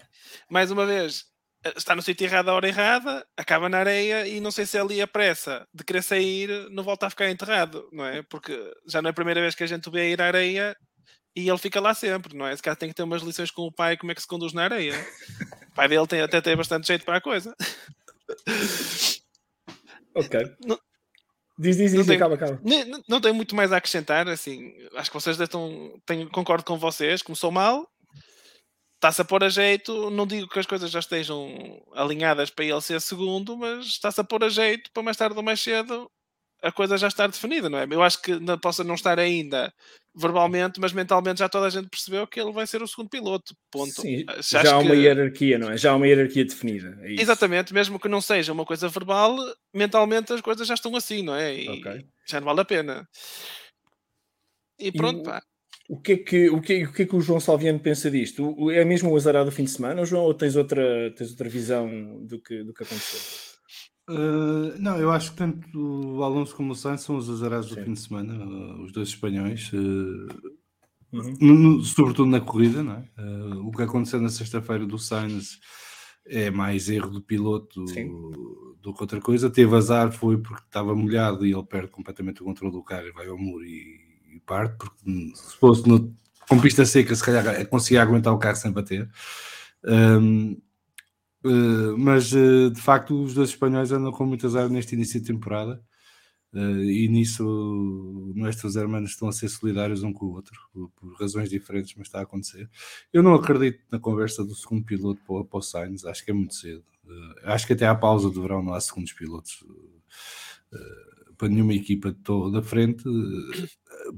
Mais 0.50 0.70
uma 0.70 0.84
vez, 0.84 1.24
eh, 1.64 1.72
está 1.76 1.94
no 1.94 2.02
sítio 2.02 2.26
errado 2.26 2.50
a 2.50 2.54
hora 2.54 2.68
errada, 2.68 3.26
acaba 3.36 3.68
na 3.68 3.78
areia 3.78 4.26
e 4.26 4.38
não 4.40 4.50
sei 4.50 4.66
se 4.66 4.76
ali 4.76 5.00
a 5.00 5.06
pressa 5.06 5.66
de 5.72 5.82
querer 5.84 6.02
sair 6.02 6.68
não 6.70 6.82
volta 6.84 7.06
a 7.06 7.10
ficar 7.10 7.30
enterrado, 7.30 7.88
não 7.92 8.04
é? 8.04 8.22
Porque 8.22 8.52
já 8.86 9.00
não 9.00 9.08
é 9.08 9.12
a 9.12 9.14
primeira 9.14 9.40
vez 9.40 9.54
que 9.54 9.64
a 9.64 9.66
gente 9.66 9.88
o 9.88 9.92
vê 9.92 10.10
ir 10.10 10.20
à 10.20 10.26
areia 10.26 10.76
e 11.34 11.48
ele 11.48 11.58
fica 11.58 11.80
lá 11.80 11.94
sempre, 11.94 12.36
não 12.36 12.46
é? 12.46 12.52
Esse 12.52 12.62
cara 12.62 12.76
tem 12.76 12.88
que 12.90 12.94
ter 12.94 13.02
umas 13.02 13.22
lições 13.22 13.50
com 13.50 13.62
o 13.62 13.72
pai 13.72 13.96
como 13.96 14.12
é 14.12 14.14
que 14.14 14.20
se 14.20 14.28
conduz 14.28 14.52
na 14.52 14.64
areia. 14.64 14.94
O 15.70 15.74
pai 15.74 15.88
dele 15.88 16.06
tem, 16.06 16.20
até 16.20 16.40
tem 16.40 16.54
bastante 16.56 16.86
jeito 16.86 17.04
para 17.04 17.16
a 17.16 17.20
coisa. 17.20 17.54
Ok. 20.14 20.40
Não- 20.64 20.78
Diz, 21.58 21.76
diz, 21.76 21.92
não 21.92 22.00
diz, 22.00 22.06
tem- 22.08 22.16
acaba, 22.16 22.36
ne- 22.64 23.02
Não 23.08 23.20
tenho 23.20 23.34
muito 23.34 23.54
mais 23.54 23.72
a 23.72 23.76
acrescentar, 23.76 24.28
assim, 24.28 24.74
acho 24.96 25.10
que 25.10 25.14
vocês 25.14 25.38
estão, 25.38 26.00
tenho, 26.04 26.28
concordo 26.30 26.64
com 26.64 26.76
vocês, 26.78 27.22
começou 27.22 27.50
mal, 27.52 27.88
está-se 28.96 29.20
a 29.20 29.24
pôr 29.24 29.44
a 29.44 29.48
jeito, 29.48 30.10
não 30.10 30.26
digo 30.26 30.48
que 30.48 30.58
as 30.58 30.66
coisas 30.66 30.90
já 30.90 30.98
estejam 30.98 31.80
alinhadas 31.94 32.50
para 32.50 32.64
ele 32.64 32.80
ser 32.80 33.00
segundo, 33.00 33.56
mas 33.56 33.86
está-se 33.86 34.20
a 34.20 34.24
pôr 34.24 34.42
a 34.42 34.48
jeito 34.48 34.90
para 34.92 35.02
mais 35.02 35.16
tarde 35.16 35.36
ou 35.36 35.42
mais 35.42 35.60
cedo 35.60 36.10
a 36.64 36.72
coisa 36.72 36.96
já 36.98 37.08
estar 37.08 37.26
definida, 37.28 37.68
não 37.68 37.78
é? 37.78 37.86
Eu 37.90 38.02
acho 38.02 38.20
que 38.22 38.38
não, 38.40 38.58
possa 38.58 38.82
não 38.82 38.94
estar 38.94 39.18
ainda 39.18 39.72
verbalmente, 40.16 40.80
mas 40.80 40.92
mentalmente 40.92 41.40
já 41.40 41.48
toda 41.48 41.66
a 41.66 41.70
gente 41.70 41.88
percebeu 41.88 42.26
que 42.26 42.40
ele 42.40 42.52
vai 42.52 42.66
ser 42.66 42.82
o 42.82 42.86
segundo 42.88 43.08
piloto, 43.10 43.54
ponto. 43.70 44.00
Sim, 44.00 44.24
Acho 44.28 44.62
já 44.62 44.74
há 44.74 44.78
uma 44.78 44.94
que- 44.94 45.00
hierarquia, 45.02 45.58
não 45.58 45.70
é? 45.70 45.76
Já 45.76 45.90
há 45.92 45.96
uma 45.96 46.06
hierarquia 46.06 46.44
definida. 46.44 46.96
é. 47.02 47.20
Exatamente, 47.20 47.74
mesmo 47.74 47.98
que 47.98 48.08
não 48.08 48.20
seja 48.20 48.52
uma 48.52 48.64
coisa 48.64 48.88
verbal, 48.88 49.36
mentalmente 49.74 50.32
as 50.32 50.40
coisas 50.40 50.66
já 50.66 50.74
estão 50.74 50.94
assim, 50.96 51.22
não 51.22 51.34
é? 51.34 51.54
E 51.54 51.68
Ok. 51.68 52.06
já 52.26 52.40
não 52.40 52.46
vale 52.46 52.60
a 52.60 52.64
pena. 52.64 53.08
E 54.78 54.90
pronto, 54.92 55.20
o- 55.20 55.22
pá. 55.24 55.42
O 55.86 56.00
que, 56.00 56.12
é 56.12 56.16
que, 56.16 56.48
o, 56.48 56.62
que, 56.62 56.72
é- 56.72 56.84
o 56.86 56.92
que 56.92 57.02
é 57.02 57.06
que 57.06 57.14
o 57.14 57.20
João 57.20 57.38
Salviano 57.38 57.78
pensa 57.78 58.10
disto? 58.10 58.54
O- 58.58 58.70
É 58.70 58.84
mesmo 58.86 59.10
o 59.10 59.16
azarado 59.16 59.50
do 59.50 59.54
fim 59.54 59.64
de 59.64 59.70
semana, 59.70 60.04
João, 60.06 60.22
ou 60.24 60.32
tens 60.32 60.56
outra, 60.56 61.12
tens 61.14 61.30
outra 61.30 61.46
visão 61.48 62.24
do 62.24 62.40
que, 62.40 62.62
do 62.64 62.72
que 62.72 62.82
aconteceu? 62.84 63.20
Uh, 64.08 64.78
não, 64.78 64.96
eu 64.98 65.10
acho 65.10 65.30
que 65.30 65.36
tanto 65.38 65.78
o 65.78 66.22
Alonso 66.22 66.54
como 66.54 66.72
o 66.72 66.76
Sainz 66.76 67.00
são 67.00 67.16
os 67.16 67.30
azarados 67.30 67.68
do 67.70 67.74
fim 67.76 67.94
de 67.94 68.00
semana, 68.00 68.34
uh, 68.44 68.82
os 68.82 68.92
dois 68.92 69.08
espanhóis, 69.08 69.70
uh, 69.72 70.54
Uhum. 71.12 71.36
no- 71.40 71.80
sobretudo 71.82 72.28
na 72.28 72.40
corrida, 72.40 72.82
não 72.82 72.94
é? 72.94 73.08
O 73.62 73.70
que 73.70 73.82
aconteceu 73.82 74.20
na 74.20 74.28
sexta-feira 74.28 74.84
do 74.84 74.98
Sainz 74.98 75.60
é 76.26 76.50
mais 76.50 76.88
erro 76.88 77.08
do 77.10 77.22
piloto 77.22 77.86
Sim. 77.86 78.10
do 78.82 78.92
que 78.92 79.00
outra 79.00 79.20
coisa. 79.20 79.48
Teve 79.48 79.76
azar, 79.76 80.10
foi 80.10 80.36
porque 80.38 80.64
estava 80.64 80.92
molhado 80.94 81.46
e 81.46 81.52
ele 81.52 81.62
perde 81.62 81.88
completamente 81.92 82.42
o 82.42 82.44
controle 82.44 82.72
do 82.72 82.82
carro 82.82 83.06
e 83.06 83.12
vai 83.12 83.28
ao 83.28 83.38
muro 83.38 83.64
e, 83.64 84.34
e 84.34 84.40
parte, 84.44 84.76
porque 84.76 85.32
se 85.36 85.56
fosse 85.56 85.88
no- 85.88 86.12
com 86.48 86.60
pista 86.60 86.84
seca, 86.84 87.14
se 87.14 87.22
calhar 87.24 87.66
conseguia 87.68 88.02
aguentar 88.02 88.34
o 88.34 88.38
carro 88.38 88.56
sem 88.56 88.72
bater. 88.72 89.08
Um, 89.84 90.60
Uh, 91.44 91.96
mas 91.98 92.32
uh, 92.32 92.70
de 92.70 92.80
facto 92.80 93.22
os 93.22 93.34
dois 93.34 93.50
espanhóis 93.50 93.92
andam 93.92 94.10
com 94.10 94.24
muito 94.24 94.46
azar 94.46 94.66
neste 94.70 94.94
início 94.94 95.20
de 95.20 95.26
temporada 95.26 95.78
uh, 96.54 96.58
e 96.82 97.06
nisso 97.06 98.32
nossos 98.34 98.76
hermanos 98.76 99.10
estão 99.10 99.28
a 99.28 99.32
ser 99.32 99.50
solidários 99.50 100.02
um 100.02 100.10
com 100.10 100.24
o 100.24 100.32
outro 100.32 100.58
por, 100.72 100.88
por 100.92 101.12
razões 101.20 101.50
diferentes, 101.50 101.94
mas 101.98 102.06
está 102.06 102.20
a 102.20 102.22
acontecer. 102.22 102.70
Eu 103.12 103.22
não 103.22 103.34
acredito 103.34 103.78
na 103.92 103.98
conversa 103.98 104.42
do 104.42 104.54
segundo 104.54 104.84
piloto 104.86 105.20
para, 105.26 105.58
o- 105.58 105.62
Sainz, 105.62 106.06
acho 106.06 106.24
que 106.24 106.30
é 106.30 106.34
muito 106.34 106.54
cedo. 106.54 106.82
Acho 107.42 107.66
que 107.66 107.74
até 107.74 107.86
à 107.86 107.94
pausa 107.94 108.30
do 108.30 108.40
verão 108.40 108.62
não 108.62 108.72
há 108.72 108.80
segundos 108.80 109.12
pilotos 109.12 109.62
para 111.36 111.48
nenhuma 111.48 111.74
equipa 111.74 112.10
de 112.10 112.18
to- 112.20 112.50
da 112.50 112.62
frente, 112.62 113.04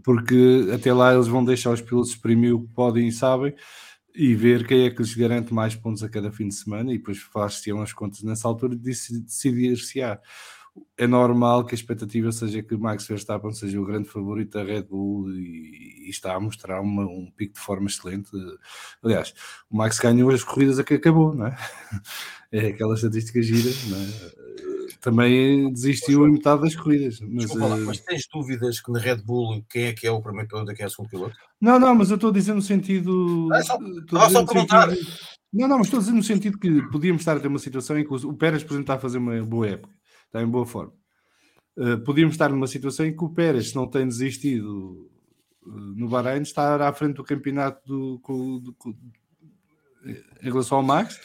porque 0.04 0.68
até 0.72 0.92
lá 0.92 1.14
eles 1.14 1.26
vão 1.26 1.44
deixar 1.44 1.70
os 1.72 1.80
pilotos 1.80 2.10
exprimir 2.10 2.54
o 2.54 2.62
que 2.62 2.72
podem 2.72 3.08
e 3.08 3.12
sabem 3.12 3.54
e 4.16 4.34
ver 4.34 4.66
quem 4.66 4.86
é 4.86 4.90
que 4.90 5.02
lhes 5.02 5.14
garante 5.14 5.52
mais 5.54 5.74
pontos 5.76 6.02
a 6.02 6.08
cada 6.08 6.32
fim 6.32 6.48
de 6.48 6.54
semana 6.54 6.92
e 6.92 6.98
depois 6.98 7.18
faz-se 7.18 7.70
umas 7.72 7.92
contas 7.92 8.22
nessa 8.22 8.48
altura 8.48 8.74
e 8.74 8.78
deci- 8.78 9.20
decidir-se 9.22 10.02
á. 10.02 10.18
É 10.98 11.06
normal 11.06 11.64
que 11.64 11.74
a 11.74 11.78
expectativa 11.78 12.30
seja 12.32 12.62
que 12.62 12.76
Max 12.76 13.06
Verstappen 13.06 13.50
seja 13.52 13.80
o 13.80 13.84
grande 13.86 14.08
favorito 14.10 14.58
da 14.58 14.64
Red 14.64 14.82
Bull 14.84 15.30
e, 15.30 16.06
e 16.06 16.10
está 16.10 16.34
a 16.34 16.40
mostrar 16.40 16.80
uma- 16.82 17.06
um 17.06 17.30
pico 17.34 17.54
de 17.54 17.60
forma 17.60 17.86
excelente. 17.88 18.30
Aliás, 19.02 19.34
o 19.70 19.76
Max 19.76 19.98
ganhou 19.98 20.30
as 20.30 20.44
corridas 20.44 20.78
a 20.78 20.84
que 20.84 20.94
acabou, 20.94 21.34
não 21.34 21.46
é? 21.46 21.56
É 22.52 22.68
aquela 22.68 22.94
estatística 22.94 23.42
gira, 23.42 23.70
não 23.88 23.98
é? 23.98 24.45
Também 25.00 25.72
desistiu 25.72 26.26
em 26.26 26.32
metade 26.32 26.62
das 26.62 26.74
corridas. 26.76 27.20
Mas, 27.20 27.44
Desculpa 27.46 27.66
lá, 27.66 27.76
eh, 27.78 27.80
mas 27.84 28.00
tens 28.00 28.26
dúvidas 28.32 28.80
que 28.80 28.90
na 28.92 28.98
Red 28.98 29.16
Bull 29.18 29.64
quem 29.70 29.84
é 29.84 29.92
que 29.92 30.06
é 30.06 30.10
o 30.10 30.20
primeiro 30.22 30.48
piloto 30.48 30.72
e 30.72 30.74
quem 30.74 30.84
é 30.84 30.86
o 30.86 30.90
segundo 30.90 31.08
piloto? 31.10 31.36
Não, 31.60 31.78
não, 31.78 31.94
mas 31.94 32.10
eu 32.10 32.16
estou 32.16 32.30
a 32.30 32.32
dizer 32.32 32.54
no 32.54 32.62
sentido. 32.62 33.48
Ah, 33.52 33.62
só- 33.62 33.78
dizer 33.78 34.06
só 34.30 34.40
no 34.42 34.46
perguntar. 34.46 34.90
sentido- 34.90 35.10
Não, 35.52 35.68
não, 35.68 35.78
mas 35.78 35.86
estou 35.86 35.98
a 35.98 36.00
dizer 36.00 36.12
no 36.14 36.22
sentido 36.22 36.58
que 36.58 36.82
podíamos 36.90 37.22
estar 37.22 37.36
a 37.36 37.40
ter 37.40 37.48
uma 37.48 37.58
situação 37.58 37.98
em 37.98 38.04
que 38.06 38.12
o 38.14 38.34
Pérez, 38.34 38.62
por 38.62 38.70
exemplo, 38.72 38.82
está 38.82 38.94
a 38.94 38.98
fazer 38.98 39.18
uma 39.18 39.42
boa 39.44 39.66
época, 39.68 39.94
está 40.26 40.42
em 40.42 40.46
boa 40.46 40.66
forma. 40.66 40.92
Uh, 41.78 41.98
podíamos 42.04 42.34
estar 42.34 42.48
numa 42.50 42.66
situação 42.66 43.04
em 43.06 43.16
que 43.16 43.22
o 43.24 43.28
Pérez, 43.30 43.68
se 43.70 43.76
não 43.76 43.86
tem 43.86 44.06
desistido 44.06 45.10
uh, 45.62 45.70
no 45.70 46.08
Bahrein, 46.08 46.42
está 46.42 46.88
à 46.88 46.92
frente 46.92 47.16
do 47.16 47.24
campeonato 47.24 47.80
do, 47.86 48.18
com- 48.20 48.58
do- 48.60 48.72
com- 48.74 48.94
em 50.42 50.50
relação 50.50 50.78
ao 50.78 50.84
Max 50.84 51.18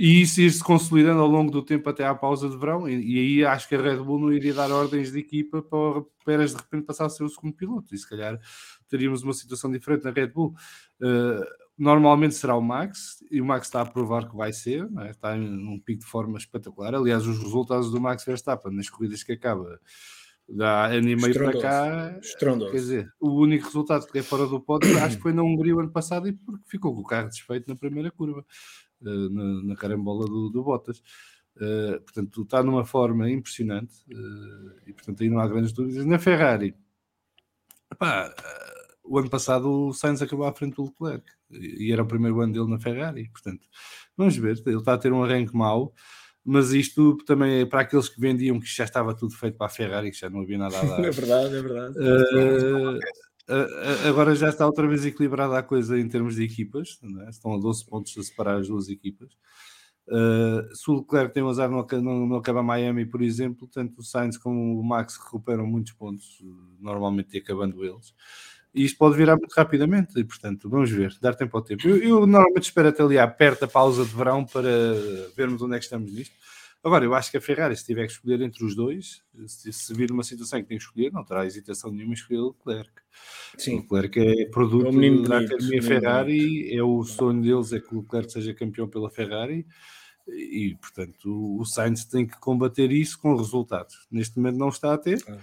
e 0.00 0.22
isso 0.22 0.40
ir-se 0.40 0.64
consolidando 0.64 1.20
ao 1.20 1.28
longo 1.28 1.50
do 1.50 1.62
tempo 1.62 1.86
até 1.90 2.06
à 2.06 2.14
pausa 2.14 2.48
de 2.48 2.56
verão. 2.56 2.88
E, 2.88 2.94
e 2.94 3.18
aí 3.18 3.44
acho 3.44 3.68
que 3.68 3.74
a 3.74 3.82
Red 3.82 3.98
Bull 3.98 4.18
não 4.18 4.32
iria 4.32 4.54
dar 4.54 4.70
ordens 4.70 5.12
de 5.12 5.18
equipa 5.18 5.60
para 5.60 5.78
o 5.78 6.10
Pérez 6.24 6.52
de 6.52 6.56
repente 6.56 6.86
passar 6.86 7.04
a 7.04 7.10
ser 7.10 7.22
o 7.22 7.28
segundo 7.28 7.52
piloto. 7.52 7.94
E 7.94 7.98
se 7.98 8.08
calhar 8.08 8.40
teríamos 8.88 9.22
uma 9.22 9.34
situação 9.34 9.70
diferente 9.70 10.04
na 10.04 10.10
Red 10.10 10.28
Bull. 10.28 10.54
Uh, 11.02 11.44
normalmente 11.76 12.34
será 12.34 12.56
o 12.56 12.62
Max, 12.62 13.22
e 13.30 13.42
o 13.42 13.44
Max 13.44 13.66
está 13.66 13.82
a 13.82 13.86
provar 13.86 14.26
que 14.26 14.34
vai 14.34 14.54
ser, 14.54 14.88
é? 15.00 15.10
está 15.10 15.36
em 15.36 15.68
um 15.68 15.78
pico 15.78 16.00
de 16.00 16.06
forma 16.06 16.38
espetacular. 16.38 16.94
Aliás, 16.94 17.26
os 17.26 17.38
resultados 17.38 17.90
do 17.90 18.00
Max 18.00 18.24
Verstappen 18.24 18.74
nas 18.74 18.88
corridas 18.88 19.22
que 19.22 19.32
acaba 19.32 19.78
dá 20.48 20.86
ano 20.86 21.08
e 21.10 21.16
meio 21.16 21.34
para 21.34 21.60
cá. 21.60 22.18
Estrondoso. 22.22 22.70
Quer 22.70 22.76
dizer, 22.78 23.12
o 23.20 23.30
único 23.32 23.66
resultado 23.66 24.06
que 24.06 24.18
é 24.18 24.22
fora 24.22 24.46
do 24.46 24.60
pódio 24.60 24.98
acho 25.04 25.16
que 25.16 25.22
foi 25.22 25.32
na 25.34 25.42
Hungria 25.42 25.76
o 25.76 25.80
ano 25.80 25.90
passado 25.90 26.26
e 26.26 26.32
porque 26.32 26.64
ficou 26.66 26.94
com 26.94 27.02
o 27.02 27.06
carro 27.06 27.28
desfeito 27.28 27.68
na 27.68 27.76
primeira 27.76 28.10
curva, 28.10 28.44
na, 29.00 29.62
na 29.64 29.76
carambola 29.76 30.26
do, 30.26 30.50
do 30.50 30.62
Bottas. 30.62 31.02
Eh, 31.60 31.98
portanto, 32.00 32.42
está 32.42 32.62
numa 32.62 32.84
forma 32.84 33.30
impressionante 33.30 33.94
eh, 34.10 34.82
e, 34.86 34.92
portanto, 34.92 35.22
aí 35.22 35.28
não 35.28 35.40
há 35.40 35.48
grandes 35.48 35.72
dúvidas. 35.72 36.06
Na 36.06 36.18
Ferrari, 36.18 36.74
epá, 37.92 38.34
eh, 38.36 38.96
o 39.04 39.18
ano 39.18 39.28
passado 39.28 39.88
o 39.88 39.92
Sainz 39.92 40.22
acabou 40.22 40.46
à 40.46 40.54
frente 40.54 40.76
do 40.76 40.84
Leclerc 40.84 41.24
e 41.50 41.88
e 41.88 41.92
era 41.92 42.02
o 42.02 42.06
primeiro 42.06 42.40
ano 42.40 42.52
dele 42.52 42.70
na 42.70 42.78
Ferrari. 42.78 43.28
Portanto, 43.30 43.66
vamos 44.16 44.36
ver, 44.36 44.56
ele 44.64 44.76
está 44.78 44.94
a 44.94 44.98
ter 44.98 45.12
um 45.12 45.22
arranque 45.22 45.54
mau. 45.54 45.92
Mas 46.42 46.72
isto 46.72 47.18
também 47.26 47.60
é 47.60 47.66
para 47.66 47.82
aqueles 47.82 48.08
que 48.08 48.18
vendiam 48.18 48.58
que 48.58 48.66
já 48.66 48.84
estava 48.84 49.14
tudo 49.14 49.34
feito 49.36 49.58
para 49.58 49.66
a 49.66 49.70
Ferrari, 49.70 50.10
que 50.10 50.18
já 50.18 50.30
não 50.30 50.40
havia 50.40 50.56
nada 50.56 50.78
a 50.78 50.82
dar. 50.96 51.04
É 51.04 51.10
verdade, 51.10 51.54
é 51.54 51.60
verdade. 51.60 51.94
Agora 54.08 54.34
já 54.34 54.48
está 54.48 54.66
outra 54.66 54.86
vez 54.86 55.04
equilibrada 55.04 55.58
a 55.58 55.62
coisa 55.62 55.98
em 55.98 56.08
termos 56.08 56.36
de 56.36 56.44
equipas, 56.44 56.98
é? 57.26 57.30
estão 57.30 57.54
a 57.54 57.58
12 57.58 57.84
pontos 57.86 58.16
a 58.16 58.22
separar 58.22 58.58
as 58.58 58.68
duas 58.68 58.88
equipas. 58.88 59.32
Uh, 60.08 60.74
se 60.74 60.90
o 60.90 60.98
Leclerc 60.98 61.32
tem 61.32 61.42
um 61.42 61.48
azar, 61.48 61.70
não, 61.70 62.26
não 62.26 62.36
acaba 62.36 62.62
Miami, 62.62 63.06
por 63.06 63.22
exemplo, 63.22 63.68
tanto 63.68 64.00
o 64.00 64.04
Sainz 64.04 64.36
como 64.36 64.78
o 64.78 64.82
Max 64.82 65.16
recuperam 65.16 65.66
muitos 65.66 65.92
pontos, 65.92 66.42
normalmente 66.80 67.38
acabando 67.38 67.84
eles. 67.84 68.12
E 68.74 68.84
isto 68.84 68.98
pode 68.98 69.16
virar 69.16 69.36
muito 69.36 69.52
rapidamente, 69.52 70.18
e 70.18 70.24
portanto, 70.24 70.68
vamos 70.68 70.90
ver, 70.90 71.16
dar 71.20 71.34
tempo 71.34 71.56
ao 71.56 71.62
tempo. 71.62 71.86
Eu, 71.86 71.96
eu 71.96 72.26
normalmente 72.26 72.64
espero 72.64 72.88
até 72.88 73.02
ali 73.02 73.18
à 73.18 73.26
perto 73.26 73.60
da 73.60 73.68
pausa 73.68 74.04
de 74.04 74.14
verão 74.14 74.44
para 74.44 74.70
vermos 75.36 75.60
onde 75.62 75.76
é 75.76 75.78
que 75.78 75.84
estamos 75.84 76.12
nisto. 76.12 76.34
Agora, 76.82 77.04
eu 77.04 77.14
acho 77.14 77.30
que 77.30 77.36
a 77.36 77.40
Ferrari, 77.40 77.76
se 77.76 77.84
tiver 77.84 78.06
que 78.06 78.12
escolher 78.12 78.40
entre 78.40 78.64
os 78.64 78.74
dois, 78.74 79.22
se, 79.46 79.70
se 79.72 79.92
vir 79.94 80.08
numa 80.10 80.22
situação 80.22 80.58
em 80.58 80.62
que 80.62 80.68
tem 80.68 80.78
que 80.78 80.84
escolher, 80.84 81.12
não 81.12 81.22
terá 81.24 81.44
hesitação 81.44 81.90
nenhuma 81.90 82.12
em 82.12 82.14
escolher 82.14 82.40
o 82.40 82.56
Leclerc. 82.64 82.90
O 83.56 83.60
Sim, 83.60 83.76
Leclerc 83.80 84.18
é 84.18 84.46
produto 84.46 84.86
É 84.86 84.90
um 85.10 85.22
da 85.22 85.38
Academia 85.40 85.82
Ferrari, 85.82 86.74
é 86.74 86.82
o 86.82 87.02
sonho 87.04 87.42
deles 87.42 87.72
é 87.74 87.80
que 87.80 87.94
o 87.94 88.00
Leclerc 88.00 88.32
seja 88.32 88.54
campeão 88.54 88.88
pela 88.88 89.10
Ferrari 89.10 89.66
e, 90.26 90.74
portanto, 90.80 91.26
o, 91.26 91.60
o 91.60 91.64
Sainz 91.66 92.04
tem 92.06 92.26
que 92.26 92.38
combater 92.40 92.90
isso 92.90 93.18
com 93.18 93.34
resultados. 93.36 94.06
Neste 94.10 94.38
momento 94.38 94.56
não 94.58 94.68
está 94.70 94.94
a 94.94 94.98
ter, 94.98 95.22
Ah. 95.28 95.38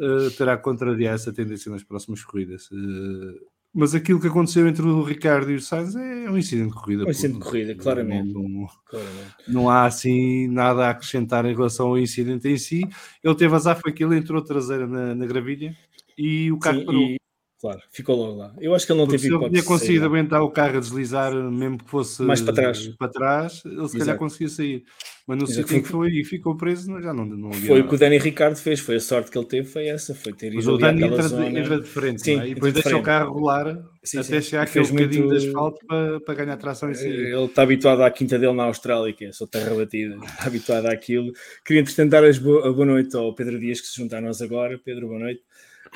eh, 0.00 0.30
terá 0.38 0.56
que 0.56 0.62
contrariar 0.62 1.14
essa 1.14 1.32
tendência 1.32 1.70
nas 1.70 1.82
próximas 1.84 2.24
corridas. 2.24 2.68
Eh, 2.72 3.40
mas 3.74 3.94
aquilo 3.94 4.20
que 4.20 4.26
aconteceu 4.26 4.66
entre 4.66 4.82
o 4.82 5.02
Ricardo 5.02 5.50
e 5.50 5.56
o 5.56 5.60
Sainz 5.60 5.94
é 5.94 6.28
um 6.30 6.36
incidente 6.38 6.68
de 6.68 6.74
corrida. 6.74 7.04
Um 7.04 7.10
incidente 7.10 7.38
de 7.38 7.44
corrida, 7.44 7.74
claramente. 7.74 8.32
Não- 8.32 8.48
não- 8.48 8.66
claramente. 8.86 9.34
não 9.46 9.70
há 9.70 9.84
assim 9.84 10.48
nada 10.48 10.86
a 10.86 10.90
acrescentar 10.90 11.44
em 11.46 11.54
relação 11.54 11.88
ao 11.88 11.98
incidente 11.98 12.48
em 12.48 12.56
si. 12.58 12.82
Ele 13.22 13.34
teve 13.34 13.54
azar, 13.54 13.78
foi 13.80 13.92
que 13.92 14.02
ele 14.02 14.16
entrou 14.16 14.42
traseira 14.42 14.86
na, 14.86 15.14
na 15.14 15.26
gravilha 15.26 15.76
e 16.16 16.50
o 16.50 16.58
carro 16.58 16.80
Sim, 16.80 16.86
parou. 16.86 17.00
e, 17.02 17.16
claro, 17.60 17.80
ficou 17.90 18.16
logo 18.16 18.38
lá. 18.38 18.54
Eu 18.60 18.74
acho 18.74 18.84
que 18.86 18.92
ele 18.92 18.98
não 19.00 19.06
Porque 19.06 19.18
teve 19.18 19.28
se 19.28 19.28
ele 19.28 19.36
hipótese. 19.36 19.62
tinha 19.62 19.68
conseguido 19.78 20.04
aguentar 20.06 20.42
o 20.42 20.50
carro 20.50 20.76
a 20.78 20.80
deslizar, 20.80 21.32
mesmo 21.34 21.78
que 21.78 21.88
fosse 21.90 22.22
Mais 22.22 22.40
para 22.40 22.54
trás. 22.54 22.88
para 22.96 23.08
trás, 23.08 23.62
ele 23.64 23.74
se 23.88 23.92
calhar 23.92 24.08
Exato. 24.08 24.18
conseguia 24.18 24.48
sair. 24.48 24.84
Mas 25.28 25.38
no 25.38 25.46
sítio 25.46 25.76
em 25.76 25.82
que 25.82 25.88
foi 25.88 26.08
e 26.08 26.24
ficou 26.24 26.56
preso, 26.56 26.86
já 27.02 27.12
não, 27.12 27.26
não 27.26 27.50
havia 27.50 27.66
Foi 27.68 27.80
o 27.82 27.86
que 27.86 27.94
o 27.94 27.98
Dani 27.98 28.16
Ricardo 28.16 28.56
fez, 28.56 28.80
foi 28.80 28.96
a 28.96 29.00
sorte 29.00 29.30
que 29.30 29.36
ele 29.36 29.46
teve, 29.46 29.68
foi 29.68 29.86
essa, 29.86 30.14
foi 30.14 30.32
ter 30.32 30.50
Mas 30.54 30.64
ido 30.64 30.72
o 30.72 30.74
ali 30.76 30.82
Dani 30.84 31.02
entra, 31.04 31.22
zona. 31.28 31.60
entra 31.60 31.80
de 31.82 31.86
frente 31.86 32.22
Sim, 32.22 32.40
é? 32.40 32.48
e 32.48 32.54
depois 32.54 32.72
de 32.72 32.80
deixa 32.80 32.88
o 32.88 32.92
frente. 32.92 33.04
carro 33.04 33.32
rolar 33.34 33.78
Sim, 34.02 34.20
até 34.20 34.40
chegar 34.40 34.62
aquele 34.62 34.86
muito- 34.88 34.98
bocadinho 35.02 35.28
de 35.28 35.36
asfalto 35.48 35.86
para, 35.86 36.20
para 36.20 36.34
ganhar 36.34 36.56
tração 36.56 36.90
em 36.90 36.94
si. 36.94 37.06
Ele 37.06 37.44
está 37.44 37.60
habituado 37.62 38.00
à 38.02 38.10
quinta 38.10 38.38
dele 38.38 38.54
na 38.54 38.64
Austrália, 38.64 39.12
que 39.12 39.26
é 39.26 39.32
só 39.32 39.46
terra 39.46 39.74
batida, 39.74 40.16
está 40.24 40.46
habituado 40.46 40.86
àquilo. 40.86 41.30
Queria, 41.62 41.82
entretanto, 41.82 42.10
dar 42.10 42.24
as 42.24 42.38
bo- 42.38 42.60
a 42.64 42.72
boa 42.72 42.86
noite 42.86 43.14
ao 43.14 43.34
Pedro 43.34 43.60
Dias, 43.60 43.82
que 43.82 43.86
se 43.86 44.00
junta 44.00 44.16
a 44.16 44.20
nós 44.22 44.40
agora. 44.40 44.80
Pedro, 44.82 45.08
boa 45.08 45.20
noite. 45.20 45.42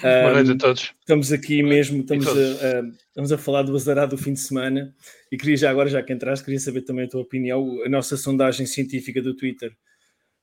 Boa 0.01 0.33
noite 0.33 0.51
a 0.53 0.57
todos. 0.59 0.93
Estamos 1.01 1.33
aqui 1.33 1.63
mesmo, 1.63 2.01
estamos 2.01 2.27
a, 2.27 2.31
a- 2.33 2.89
estamos 3.09 3.33
a 3.33 3.39
falar 3.39 3.63
do 3.63 3.75
azarado 3.75 4.17
do 4.17 4.23
fim 4.23 4.33
de 4.33 4.41
semana 4.41 4.95
e 5.31 5.37
queria 5.37 5.57
já 5.57 5.71
agora, 5.71 5.89
já 5.89 6.03
que 6.03 6.13
entraste, 6.13 6.45
queria 6.45 6.61
saber 6.61 6.83
também 6.83 7.05
a 7.05 7.09
tua 7.09 7.21
opinião. 7.23 7.83
A 7.85 7.89
nossa 7.89 8.17
sondagem 8.17 8.67
científica 8.67 9.21
do 9.21 9.35
Twitter, 9.35 9.77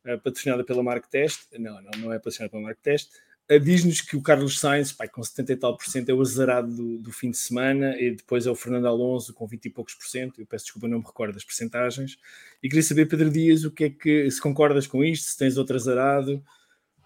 eh, 0.06 0.18
patrocinada 0.18 0.64
pela 0.64 0.84
Mark 0.84 1.08
Test, 1.08 1.42
não, 1.58 1.82
não, 1.82 1.92
não 2.00 2.14
é 2.14 2.18
patrocinada 2.18 2.52
pela 2.52 2.64
Mark 2.64 2.80
Test, 2.82 3.10
eh, 3.50 3.58
diz-nos 3.60 4.02
que 4.02 4.16
o 4.16 4.22
Carlos 4.22 4.60
Sainz, 4.60 4.92
pai, 4.92 5.08
com 5.10 5.24
70 5.24 5.52
e 5.54 5.56
tal 5.56 5.76
por 5.76 5.86
cento, 5.88 6.10
é 6.10 6.14
o 6.14 6.22
azarado 6.22 6.72
do, 6.74 6.98
do 7.00 7.12
fim 7.12 7.32
de 7.32 7.38
semana 7.38 8.00
e 8.00 8.12
depois 8.12 8.46
é 8.46 8.52
o 8.52 8.56
Fernando 8.56 8.88
Alonso 8.88 9.34
com 9.34 9.48
20 9.48 9.66
e 9.66 9.70
poucos 9.72 9.94
por 9.96 10.06
cento. 10.08 10.40
Eu 10.40 10.46
peço 10.46 10.66
desculpa, 10.66 10.88
não 10.88 11.00
me 11.00 11.06
recordo 11.06 11.34
das 11.34 11.44
percentagens. 11.44 12.18
E 12.62 12.70
queria 12.70 12.84
saber, 12.84 13.08
Pedro 13.08 13.30
Dias, 13.32 13.64
o 13.64 13.72
que 13.72 13.84
é 13.86 13.90
que, 13.90 14.30
se 14.30 14.40
concordas 14.40 14.86
com 14.88 15.04
isto, 15.04 15.26
se 15.30 15.38
tens 15.38 15.58
outro 15.58 15.76
azarado, 15.76 16.44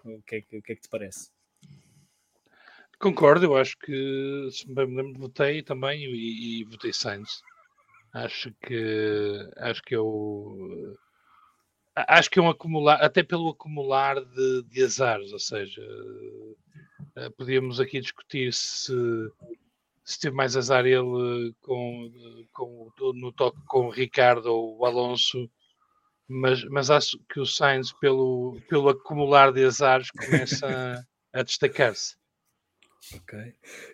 o 0.04 0.22
que 0.24 0.36
é 0.36 0.42
que, 0.42 0.58
o 0.58 0.62
que, 0.62 0.74
é 0.74 0.76
que 0.76 0.82
te 0.82 0.90
parece? 0.90 1.30
Concordo, 3.04 3.46
eu 3.46 3.58
acho 3.58 3.78
que, 3.80 4.48
se 4.50 4.66
bem 4.74 4.88
me 4.88 4.96
lembro, 4.96 5.20
votei 5.20 5.62
também 5.62 6.06
e, 6.06 6.62
e 6.62 6.64
votei 6.64 6.94
Sainz. 6.94 7.42
Acho 8.14 8.50
que 8.66 9.50
acho 9.58 9.84
que 9.84 9.94
eu 9.94 10.98
acho 11.94 12.30
que 12.30 12.40
é 12.40 12.42
um 12.42 12.50
acumular, 12.50 13.04
até 13.04 13.22
pelo 13.22 13.50
acumular 13.50 14.24
de, 14.24 14.64
de 14.70 14.84
azares, 14.86 15.34
ou 15.34 15.40
seja, 15.40 15.82
eh, 17.18 17.30
podíamos 17.32 17.82
aqui 17.82 18.00
discutir 18.00 18.54
se, 18.54 18.94
se 20.06 20.20
teve 20.22 20.34
mais 20.34 20.56
azar 20.56 20.86
ele 20.86 21.54
com, 21.60 22.10
com, 22.54 22.90
no 23.16 23.34
toque 23.34 23.60
com 23.68 23.88
o 23.88 23.92
Ricardo 23.92 24.46
ou 24.46 24.78
o 24.78 24.86
Alonso, 24.86 25.52
mas, 26.26 26.64
mas 26.70 26.90
acho 26.90 27.20
que 27.28 27.42
o 27.42 27.46
Sainz, 27.46 27.92
pelo, 27.92 28.58
pelo 28.70 28.88
acumular 28.88 29.52
de 29.52 29.66
azares, 29.66 30.10
começa 30.10 31.04
a, 31.34 31.40
a 31.40 31.44
destacar-se. 31.44 32.23
Ok. 33.12 33.38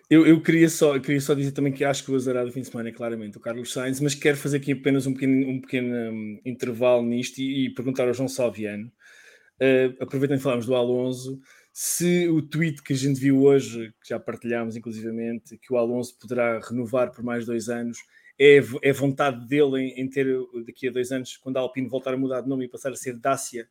Eu, 0.08 0.26
eu 0.26 0.40
queria, 0.40 0.68
só, 0.68 0.94
eu 0.94 1.00
queria 1.00 1.20
só 1.20 1.34
dizer 1.34 1.52
também 1.52 1.72
que 1.72 1.84
acho 1.84 2.04
que 2.04 2.12
o 2.12 2.14
azarado 2.14 2.46
do 2.46 2.52
fim 2.52 2.60
de 2.60 2.68
semana 2.68 2.90
é 2.90 2.92
claramente 2.92 3.36
o 3.36 3.40
Carlos 3.40 3.72
Sainz, 3.72 4.00
mas 4.00 4.14
quero 4.14 4.36
fazer 4.36 4.58
aqui 4.58 4.72
apenas 4.72 5.06
um 5.06 5.12
pequeno, 5.12 5.48
um 5.48 5.60
pequeno 5.60 6.12
hum, 6.12 6.40
intervalo 6.44 7.02
nisto 7.02 7.38
e, 7.38 7.66
e 7.66 7.74
perguntar 7.74 8.06
ao 8.06 8.14
João 8.14 8.28
Salviano, 8.28 8.86
uh, 8.86 10.02
aproveitando 10.02 10.38
que 10.38 10.44
falámos 10.44 10.66
do 10.66 10.76
Alonso, 10.76 11.40
se 11.72 12.28
o 12.28 12.40
tweet 12.40 12.82
que 12.82 12.92
a 12.92 12.96
gente 12.96 13.18
viu 13.18 13.42
hoje, 13.42 13.92
que 14.02 14.10
já 14.10 14.20
partilhámos 14.20 14.76
inclusivamente, 14.76 15.58
que 15.58 15.72
o 15.72 15.76
Alonso 15.76 16.16
poderá 16.18 16.60
renovar 16.60 17.10
por 17.10 17.24
mais 17.24 17.44
dois 17.44 17.68
anos, 17.68 17.98
é, 18.38 18.60
é 18.82 18.92
vontade 18.92 19.46
dele 19.46 19.80
em, 19.80 20.02
em 20.02 20.08
ter 20.08 20.26
daqui 20.64 20.88
a 20.88 20.92
dois 20.92 21.10
anos, 21.10 21.36
quando 21.36 21.56
a 21.56 21.60
Alpine 21.60 21.88
voltar 21.88 22.14
a 22.14 22.16
mudar 22.16 22.42
de 22.42 22.48
nome 22.48 22.64
e 22.64 22.68
passar 22.68 22.92
a 22.92 22.96
ser 22.96 23.16
Dacia, 23.16 23.68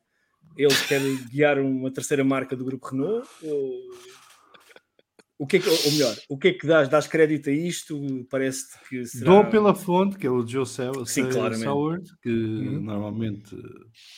ele 0.56 0.74
quer 0.88 1.00
guiar 1.30 1.58
uma 1.58 1.90
terceira 1.90 2.24
marca 2.24 2.56
do 2.56 2.64
grupo 2.64 2.88
Renault? 2.88 3.28
Ou 3.42 3.70
o 5.40 5.46
que 5.46 5.56
é 5.56 5.60
que, 5.60 5.68
ou 5.70 5.92
melhor, 5.92 6.16
o 6.28 6.36
que 6.38 6.48
é 6.48 6.52
que 6.52 6.66
dás? 6.66 6.86
Dás 6.86 7.06
crédito 7.06 7.48
a 7.48 7.52
isto? 7.52 7.98
Parece-te 8.30 8.78
que 8.88 9.06
será... 9.06 9.24
Dou 9.24 9.44
pela 9.46 9.74
fonte, 9.74 10.18
que 10.18 10.26
é 10.26 10.30
o 10.30 10.46
Joe. 10.46 10.66
Soward, 10.66 12.12
que 12.22 12.28
Uhum. 12.28 12.80
normalmente 12.82 13.56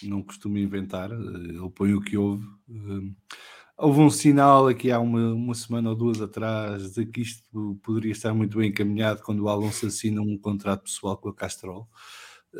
não 0.02 0.20
costuma 0.20 0.58
inventar, 0.58 1.12
eh, 1.12 1.14
ele 1.14 1.70
põe 1.74 1.94
o 1.94 2.00
que 2.00 2.16
houve. 2.18 2.44
Eh, 2.68 3.12
Houve 3.78 4.00
um 4.00 4.11
sinal 4.11 4.68
aqui 4.68 4.92
há 4.92 5.00
uma, 5.00 5.32
uma 5.32 5.54
semana 5.54 5.90
ou 5.90 5.96
duas 5.96 6.20
atrás 6.20 6.92
de 6.92 7.06
que 7.06 7.22
isto 7.22 7.80
poderia 7.82 8.12
estar 8.12 8.32
muito 8.35 8.58
bem 8.58 8.68
encaminhado 8.68 9.22
quando 9.22 9.40
o 9.40 9.48
Alonso 9.48 9.87
assina 9.87 10.20
um 10.20 10.37
contrato 10.38 10.82
pessoal 10.85 11.16
com 11.16 11.28
a 11.30 11.35
Castrol 11.35 11.88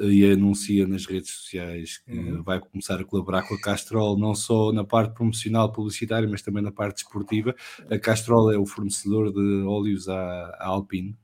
e 0.00 0.24
anuncia 0.24 0.87
nas 0.87 1.05
redes 1.07 1.31
sociais 1.31 1.98
que 1.98 2.12
Uhum. 2.12 2.42
vai 2.42 2.59
começar 2.61 2.98
a 3.00 3.05
colaborar 3.05 3.42
com 3.46 3.55
a 3.55 3.61
Castrol, 3.61 4.18
não 4.18 4.35
só 4.35 4.72
na 4.72 4.85
parte 4.85 5.14
promocional 5.14 5.70
publicitária, 5.70 6.26
mas 6.28 6.40
também 6.42 6.62
na 6.62 6.72
parte 6.72 6.96
desportiva. 7.02 7.55
A 7.90 7.98
Castrol 7.98 8.50
é 8.52 8.57
o 8.59 8.64
fornecedor 8.64 9.33
de 9.33 9.62
óleos 9.66 10.09
à, 10.09 10.16
à 10.59 10.66
Alpine. 10.68 11.16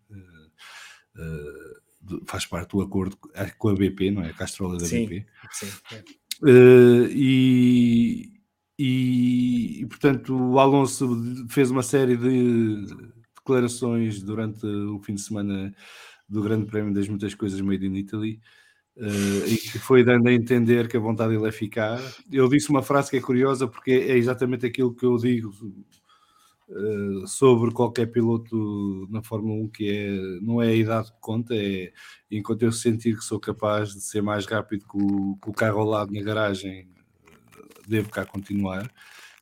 eh, 1.17 1.79
de- 2.01 2.21
faz 2.27 2.47
parte 2.47 2.71
do 2.71 2.81
acordo 2.81 3.17
co- 3.17 3.31
com 3.59 3.69
a 3.71 3.75
BP, 3.75 4.11
não 4.11 4.23
é? 4.23 4.31
A 4.31 4.35
Castrol 4.35 4.75
é 4.77 4.79
da 4.79 4.85
Sim. 4.85 5.07
BP. 5.07 5.27
Sim, 5.53 5.67
é. 5.93 6.05
Eh, 6.47 7.09
e, 7.11 8.33
e, 8.79 9.81
e, 9.83 9.87
portanto 9.87 10.33
o 10.37 10.59
Alonso 10.61 11.09
fez 11.49 11.71
uma 11.71 11.83
série 11.83 12.17
de 12.17 12.87
declarações 13.37 14.23
durante 14.23 14.65
o 14.65 15.01
fim 15.01 15.15
de 15.15 15.23
semana 15.23 15.75
do 16.29 16.43
Grande 16.43 16.67
Prémio 16.67 16.95
das 16.95 17.09
muitas 17.09 17.35
coisas 17.35 17.61
made 17.61 17.85
in 17.87 17.95
Italy 17.97 18.41
eh, 18.99 19.49
e 19.49 19.57
que 19.59 19.79
foi 19.79 20.05
dando 20.05 20.29
a 20.29 20.33
entender 20.33 20.89
que 20.89 20.97
a 20.97 21.01
vontade 21.01 21.35
dele 21.35 21.49
é 21.49 21.53
ficar. 21.53 22.01
Ele 22.31 22.49
disse 22.49 22.71
uma 22.71 22.83
frase 22.83 23.11
que 23.11 23.17
é 23.17 23.21
curiosa 23.21 23.69
porque 23.69 23.91
é 23.93 24.17
exatamente 24.17 24.67
aquilo 24.67 24.95
que 24.95 25.07
eu 25.07 25.17
digo 25.17 25.53
eh, 26.71 27.27
sobre 27.27 27.71
qualquer 27.73 28.07
piloto 28.07 29.07
na 29.11 29.23
Fórmula 29.23 29.55
1 29.65 29.69
que 29.69 29.89
é 29.91 30.41
não 30.43 30.61
é 30.63 30.69
a 30.69 30.75
idade 30.75 31.11
que 31.13 31.19
conta, 31.21 31.55
é 31.55 31.93
enquanto 32.31 32.63
eu 32.63 32.73
sentir 32.73 33.17
que 33.17 33.25
sou 33.25 33.41
capaz 33.41 33.91
de 33.95 34.01
ser 34.03 34.23
mais 34.23 34.45
rápido 34.47 34.85
que 34.87 34.97
o, 34.99 35.37
que 35.43 35.51
o 35.51 35.53
carro 35.53 35.81
ao 35.81 35.87
lado 35.87 36.13
na 36.13 36.23
garagem, 36.23 36.89
devo 37.87 38.11
cá 38.11 38.25
continuar. 38.27 38.91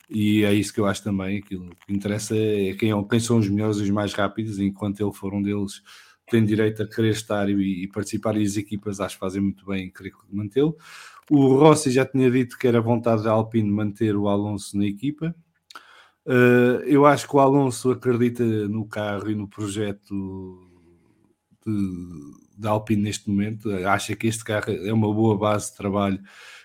E 0.08 0.44
é 0.44 0.54
isso 0.54 0.72
que 0.72 0.80
eu 0.80 0.86
acho 0.86 1.02
também. 1.02 1.38
Aquilo 1.38 1.70
que 1.86 1.92
interessa 1.92 2.36
é 2.36 2.74
quem, 2.74 2.92
é- 2.92 3.04
quem 3.10 3.20
são 3.20 3.38
os 3.38 3.48
melhores 3.48 3.78
e 3.78 3.82
os 3.82 3.90
mais 3.90 4.12
rápidos, 4.14 4.58
enquanto 4.58 5.00
ele 5.00 5.12
for 5.12 5.34
um 5.34 5.42
deles, 5.42 5.82
tem 6.28 6.44
direito 6.44 6.82
a 6.82 6.88
querer 6.88 7.10
estar 7.10 7.48
e, 7.48 7.84
e 7.84 7.88
participar. 7.88 8.36
E 8.36 8.44
as 8.44 8.56
equipas 8.56 9.00
acho 9.00 9.16
que 9.16 9.20
fazem 9.20 9.42
muito 9.42 9.64
bem 9.66 9.86
em 9.86 9.90
querer 9.90 10.12
mantê-lo. 10.30 10.76
O 11.30 11.56
Rossi 11.56 11.90
já 11.90 12.04
tinha 12.04 12.30
dito 12.30 12.58
que 12.58 12.66
era 12.66 12.80
vontade 12.80 13.24
da 13.24 13.32
Alpine 13.32 13.70
manter 13.70 14.16
o 14.16 14.28
Alonso 14.28 14.76
na 14.76 14.86
equipa. 14.86 15.34
Uh, 16.24 16.82
eu 16.84 17.06
acho 17.06 17.28
que 17.28 17.36
o 17.36 17.40
Alonso 17.40 17.90
acredita 17.92 18.44
no 18.68 18.86
carro 18.86 19.30
e 19.30 19.34
no 19.34 19.48
projeto 19.48 20.62
da 22.56 22.70
Alpine 22.70 23.02
neste 23.02 23.28
momento. 23.28 23.70
Acha 23.86 24.14
que 24.14 24.26
este 24.26 24.44
carro 24.44 24.70
é 24.70 24.92
uma 24.92 25.12
boa 25.12 25.36
base 25.36 25.70
de 25.70 25.76
trabalho 25.76 26.20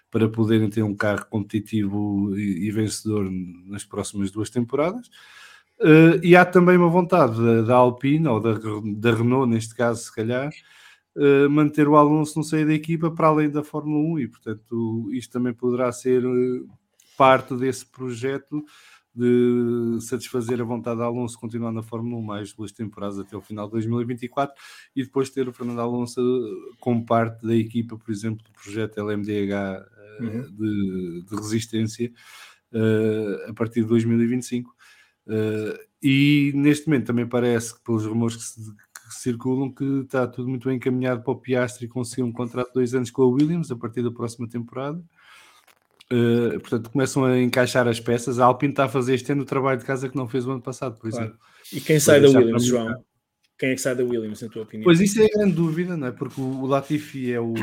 para 0.10 0.28
poderem 0.28 0.70
ter 0.70 0.84
um 0.84 0.96
carro 0.96 1.26
competitivo 1.28 2.38
e, 2.38 2.68
e 2.68 2.72
vencedor 2.72 3.30
nas 3.66 3.84
próximas 3.84 4.30
duas 4.30 4.50
temporadas. 4.50 5.10
Uh, 5.82 6.24
e 6.24 6.36
há 6.36 6.46
também 6.46 6.78
uma 6.78 6.90
vontade 6.90 7.36
da, 7.44 7.62
da 7.64 7.76
Alpine, 7.76 8.28
ou 8.28 8.40
da, 8.40 8.54
da 8.96 9.16
Renault, 9.16 9.50
neste 9.50 9.76
caso, 9.76 10.04
se 10.04 10.14
calhar, 10.14 10.52
uh, 11.16 11.50
manter 11.50 11.88
o 11.88 11.96
Alonso 11.96 12.38
no 12.38 12.44
seio 12.44 12.68
da 12.68 12.74
equipa 12.74 13.10
para 13.10 13.28
além 13.28 13.50
da 13.50 13.64
Fórmula 13.64 14.00
1 14.16 14.20
e, 14.20 14.28
portanto, 14.28 15.10
isto 15.12 15.32
também 15.32 15.54
poderá 15.54 15.92
ser 15.92 16.26
uh, 16.26 16.70
parte 17.18 17.56
desse 17.56 17.86
projeto 17.86 18.64
de 19.14 19.98
satisfazer 20.00 20.62
a 20.62 20.64
vontade 20.64 20.98
de 20.98 21.04
Alonso 21.04 21.38
continuar 21.38 21.72
na 21.72 21.84
Fórmula 21.84 22.16
1 22.18 22.22
mais 22.22 22.54
duas 22.54 22.72
temporadas 22.72 23.20
até 23.20 23.36
o 23.36 23.42
final 23.42 23.66
de 23.66 23.74
2024 23.74 24.56
e 24.96 25.04
depois 25.04 25.30
ter 25.30 25.50
o 25.50 25.54
Fernando 25.54 25.82
Alonso 25.82 26.22
como 26.80 27.06
parte 27.06 27.46
da 27.46 27.56
equipa, 27.56 27.98
por 27.98 28.10
exemplo, 28.10 28.42
do 28.44 28.52
projeto 28.54 28.98
LMDH 29.00 29.82
uh, 29.82 30.02
Uhum. 30.22 30.42
de, 30.52 31.24
de 31.24 31.36
resistência 31.36 32.12
uh, 32.74 33.50
a 33.50 33.54
partir 33.54 33.82
de 33.82 33.88
2025. 33.88 34.76
Uh, 35.28 35.78
e 36.02 36.52
neste 36.56 36.88
momento 36.88 37.08
também 37.08 37.28
parece 37.28 37.76
que, 37.76 37.84
pelos 37.84 38.06
rumores 38.06 38.36
que, 38.36 38.44
se, 38.44 38.72
que 38.72 39.16
circulam, 39.16 39.72
que 39.72 39.84
está 40.02 40.28
tudo 40.28 40.50
muito 40.50 40.68
bem 40.68 40.78
encaminhado 40.78 41.22
para 41.22 41.32
o 41.32 41.36
Piastri 41.36 41.88
conseguir 41.88 42.24
um 42.24 42.32
contrato 42.32 42.70
de 42.70 42.74
dois 42.74 42.94
anos 42.96 43.12
com 43.12 43.22
a 43.22 43.28
Williams 43.28 43.72
a 43.72 43.76
partir 43.76 44.02
da 44.02 44.12
próxima 44.12 44.48
temporada. 44.48 45.02
Uh, 46.12 46.60
portanto, 46.60 46.90
começam 46.90 47.24
a 47.24 47.40
encaixar 47.40 47.88
as 47.88 48.00
peças. 48.00 48.40
A 48.40 48.46
Alpine 48.46 48.74
está 48.74 48.86
a 48.86 48.90
fazer 48.90 49.14
este 49.14 49.32
ano 49.32 49.44
o 49.44 49.46
trabalho 49.46 49.80
de 49.80 49.86
casa 49.86 50.10
que 50.10 50.16
não 50.16 50.28
fez 50.28 50.46
o 50.46 50.52
ano 50.52 50.62
passado, 50.62 50.98
por 51.00 51.10
Claro. 51.10 51.26
exemplo. 51.26 51.40
E 51.72 51.80
quem 51.80 52.00
sai 52.00 52.20
da 52.20 52.28
Williams, 52.28 52.66
João? 52.66 53.04
Quem 53.58 53.70
é 53.70 53.76
que 53.76 53.82
sai 53.82 53.96
da 53.96 54.04
Williams, 54.04 54.42
na 54.42 54.50
tua 54.50 54.64
opinião? 54.64 54.84
Pois 54.84 55.00
isso 55.00 55.22
é 55.22 55.26
a 55.26 55.30
grande 55.30 55.54
dúvida, 55.54 55.96
não 55.96 56.08
é? 56.08 56.12
Porque 56.12 56.42
o 56.42 56.66
Latifi 56.66 57.32
é 57.32 57.40
o, 57.40 57.54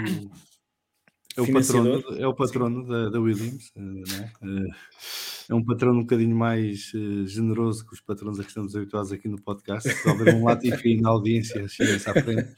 é 1.38 1.42
o 1.42 1.52
patrono, 1.52 2.04
é 2.18 2.26
o 2.26 2.34
patrono 2.34 2.86
da, 2.86 3.10
da 3.10 3.20
Williams, 3.20 3.72
não 3.74 4.02
é? 4.16 5.54
Um 5.54 5.64
patrono 5.64 6.00
um 6.00 6.02
bocadinho 6.02 6.36
mais 6.36 6.92
eh, 6.94 7.26
generoso 7.26 7.86
que 7.86 7.94
os 7.94 8.00
patronos 8.02 8.38
a 8.38 8.42
que 8.42 8.50
estamos 8.50 8.76
habituados 8.76 9.12
aqui 9.12 9.28
no 9.28 9.40
podcast. 9.40 9.88
Se 9.88 10.08
houver 10.08 10.34
um 10.34 10.44
Latifi 10.44 11.00
na 11.00 11.08
audiência, 11.08 11.66
chega-se 11.68 12.10
à 12.10 12.12
frente. 12.12 12.54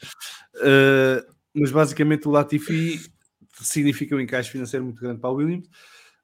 Mas 1.54 1.70
basicamente 1.70 2.26
o 2.26 2.32
Latifi 2.32 3.00
significa 3.60 4.16
um 4.16 4.20
encaixe 4.20 4.50
financeiro 4.50 4.84
muito 4.84 5.00
grande 5.00 5.20
para 5.20 5.30
a 5.30 5.32
Williams. 5.32 5.68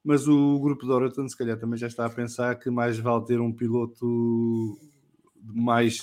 Mas 0.02 0.28
o 0.28 0.58
grupo 0.60 0.86
de 0.86 0.92
Oraton, 0.92 1.28
se 1.28 1.36
calhar, 1.36 1.58
também 1.58 1.78
já 1.78 1.88
está 1.88 2.06
a 2.06 2.10
pensar 2.10 2.54
que 2.56 2.70
mais 2.70 2.98
vale 2.98 3.24
ter 3.24 3.40
um 3.40 3.52
piloto 3.52 4.78
mais 5.42 6.00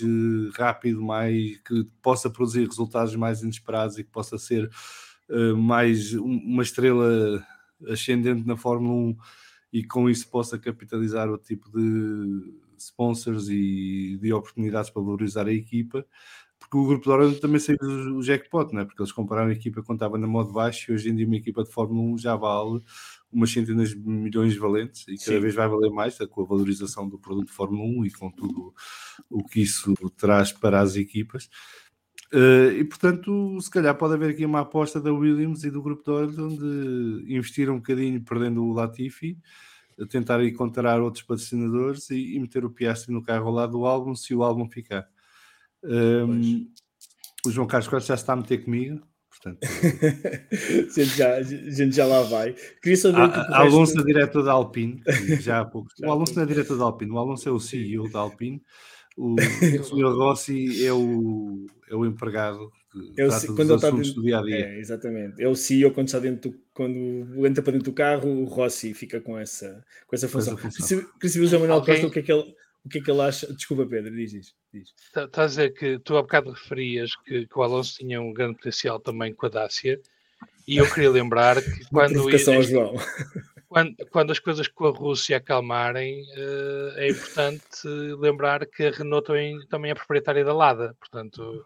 rápido, 0.56 1.02
mais 1.02 1.58
que 1.60 1.86
possa 2.02 2.30
produzir 2.30 2.68
resultados 2.68 3.16
mais 3.16 3.42
inesperados 3.42 3.98
e 3.98 4.04
que 4.04 4.10
possa 4.10 4.38
ser 4.38 4.70
eh, 5.30 5.54
mais 5.54 6.14
um- 6.14 6.38
uma 6.38 6.64
estrela 6.64 7.46
ascendente 7.88 8.46
na 8.48 8.56
Fórmula 8.58 8.94
1 8.94 9.18
e 9.72 9.84
com 9.84 10.10
isso 10.10 10.30
possa 10.30 10.58
capitalizar 10.60 11.30
o 11.30 11.38
tipo 11.38 11.70
de 11.72 12.54
sponsors 12.78 13.48
e 13.50 14.18
de 14.22 14.34
oportunidades 14.34 14.90
para 14.90 15.02
valorizar 15.02 15.48
a 15.48 15.54
equipa, 15.54 16.06
porque 16.60 16.78
o 16.78 16.86
grupo 16.88 17.04
de 17.06 17.10
Orange 17.12 17.40
também 17.42 17.60
saiu 17.60 17.78
o 18.16 18.22
jackpot, 18.24 18.74
não 18.74 18.82
é? 18.82 18.86
porque 18.86 19.02
eles 19.02 19.12
compararam 19.12 19.50
a 19.50 19.54
equipa 19.54 19.82
quando 19.84 19.98
estava 19.98 20.18
na 20.18 20.28
modo 20.28 20.52
baixo 20.54 20.92
e 20.92 20.96
hoje 20.96 21.10
em 21.10 21.16
dia 21.16 21.26
uma 21.26 21.36
equipa 21.36 21.64
de 21.64 21.72
Fórmula 21.72 22.02
1 22.14 22.18
já 22.18 22.36
vale 22.36 22.82
umas 23.32 23.52
centenas 23.52 23.90
de 23.90 23.98
milhões 23.98 24.54
de 24.54 24.60
valentes 24.60 25.02
e 25.08 25.18
cada 25.18 25.38
Sim. 25.38 25.40
vez 25.40 25.56
vai 25.56 25.68
valer 25.68 25.92
mais 25.92 26.18
com 26.30 26.42
a 26.42 26.46
valorização 26.46 27.10
do 27.10 27.18
produto 27.20 27.48
de 27.48 27.54
Fórmula 27.54 27.84
1 27.84 28.06
e 28.06 28.12
com 28.12 28.30
tudo 28.32 28.74
o 29.30 29.44
que 29.44 29.62
isso 29.62 29.94
traz 30.16 30.52
para 30.52 30.80
as 30.82 30.96
equipas. 30.96 31.50
Uh, 32.34 32.72
e 32.80 32.84
portanto, 32.84 33.62
se 33.62 33.70
calhar 33.70 33.96
pode 33.96 34.16
haver 34.16 34.32
aqui 34.32 34.44
uma 34.44 34.62
aposta 34.62 35.00
da 35.00 35.14
Williams 35.14 35.64
e 35.64 35.70
do 35.70 35.84
grupo 35.84 36.04
de 36.04 36.10
Orange 36.10 36.58
de 36.58 37.26
investir 37.28 37.70
um 37.70 37.78
bocadinho 37.78 38.20
perdendo 38.24 38.64
o 38.64 38.74
Latifi 38.74 39.38
tentar 40.10 40.44
encontrar 40.44 41.02
outros 41.02 41.24
patrocinadores 41.24 42.10
e, 42.10 42.36
e, 42.36 42.40
meter 42.40 42.66
o 42.66 42.70
Piastri 42.70 43.14
no 43.14 43.22
carro 43.22 43.48
ao 43.48 43.54
lado 43.54 43.74
do 43.74 43.86
álbum 43.86 44.16
se 44.16 44.34
o 44.34 44.44
álbum 44.44 44.68
ficar. 44.68 45.08
Um, 45.84 46.68
o 47.46 47.52
João 47.52 47.68
Carlos 47.68 47.88
Costa 47.88 48.08
já 48.08 48.16
está 48.16 48.34
a 48.34 48.38
meter 48.38 48.64
comigo. 48.64 49.06
Portanto, 49.30 49.60
a, 49.68 50.94
gente 50.94 51.18
já, 51.18 51.36
a 51.36 51.44
gente 51.44 51.96
já 51.96 52.06
lá 52.06 52.22
vai. 52.24 52.54
Queria 52.82 52.98
saber 52.98 53.22
a, 53.22 53.26
a 53.26 53.60
Alonso 53.60 54.00
é 54.00 54.04
diretor 54.04 54.44
da 54.44 54.54
Alpine, 54.54 55.02
já 55.42 55.60
há 55.60 55.66
pouco. 55.66 55.90
o 56.02 56.12
Alonso 56.12 56.36
não 56.36 56.44
é 56.44 56.46
diretor 56.46 56.78
da 56.78 56.86
Alpine, 56.86 57.12
o 57.12 57.18
Alonso 57.18 57.50
é 57.50 57.52
o 57.52 57.60
CEO 57.60 58.10
da 58.10 58.20
Alpine. 58.20 58.62
O, 59.18 59.36
o 59.36 59.38
Sr. 59.84 60.16
Rossi 60.16 60.86
é 60.86 60.92
o, 60.92 61.66
é 61.90 61.96
o 61.96 62.06
empregado 62.06 62.72
eu, 63.18 63.30
quando 63.56 63.62
ele 63.62 63.74
está 63.74 63.90
dentro, 63.90 64.14
do 64.14 64.22
dia 64.22 64.40
a 64.40 64.42
dia. 64.44 64.68
É, 64.68 64.80
exatamente. 64.80 65.42
É 65.42 65.48
o 65.48 65.56
CEO 65.56 65.92
quando 65.92 66.08
está 66.08 66.20
dentro 66.20 66.52
do, 66.52 66.60
quando 66.74 67.46
entra 67.48 67.64
para 67.64 67.74
dentro 67.74 67.92
do 67.92 67.96
carro, 67.96 68.30
o 68.30 68.46
Rossi 68.46 68.94
fica 68.94 69.20
com 69.20 69.38
essa, 69.38 69.84
com 70.06 70.16
essa 70.16 70.28
função. 70.28 70.56
Queria 70.56 70.78
saber 71.30 71.46
o 71.46 71.48
João 71.48 71.62
Manuel 71.62 71.84
Costa 71.84 72.08
o 72.08 72.12
que 72.12 72.20
é 72.20 72.22
que 72.22 72.32
ele. 72.32 72.56
O 72.86 72.90
que 72.90 72.98
é 72.98 73.02
que 73.02 73.10
ele 73.10 73.22
acha? 73.22 73.48
Desculpa, 73.54 73.86
Pedro, 73.86 74.14
diz 74.14 74.34
isso. 74.34 74.54
Estás 74.74 75.30
tá 75.32 75.44
a 75.44 75.48
dizer 75.48 75.74
que 75.74 76.00
tu 76.00 76.18
há 76.18 76.22
bocado 76.22 76.52
referias 76.52 77.16
que, 77.26 77.48
que, 77.48 77.58
o 77.58 77.64
Alonso 77.64 77.96
tinha 77.96 78.22
um 78.22 78.34
grande 78.34 78.58
potencial 78.58 79.00
também 79.00 79.34
com 79.34 79.46
a 79.46 79.50
Dácia, 79.50 80.02
e 80.68 80.78
eu 80.78 80.94
queria 80.94 81.10
lembrar 81.10 81.62
que 81.62 81.86
quando. 81.90 82.30
João 82.38 82.94
quando, 83.74 83.96
quando, 84.12 84.32
as 84.32 84.40
coisas 84.40 84.68
com 84.68 84.86
a 84.86 84.92
Rússia 84.92 85.38
acalmarem, 85.38 86.22
uh, 86.22 86.98
é 86.98 87.10
importante 87.10 87.88
lembrar 88.20 88.66
que 88.68 88.84
a 88.84 88.92
Renault 88.92 89.26
também, 89.26 89.60
também 89.68 89.92
é 89.92 89.96
proprietária 89.96 90.46
da 90.46 90.54
Lada, 90.54 90.96
portanto, 91.00 91.66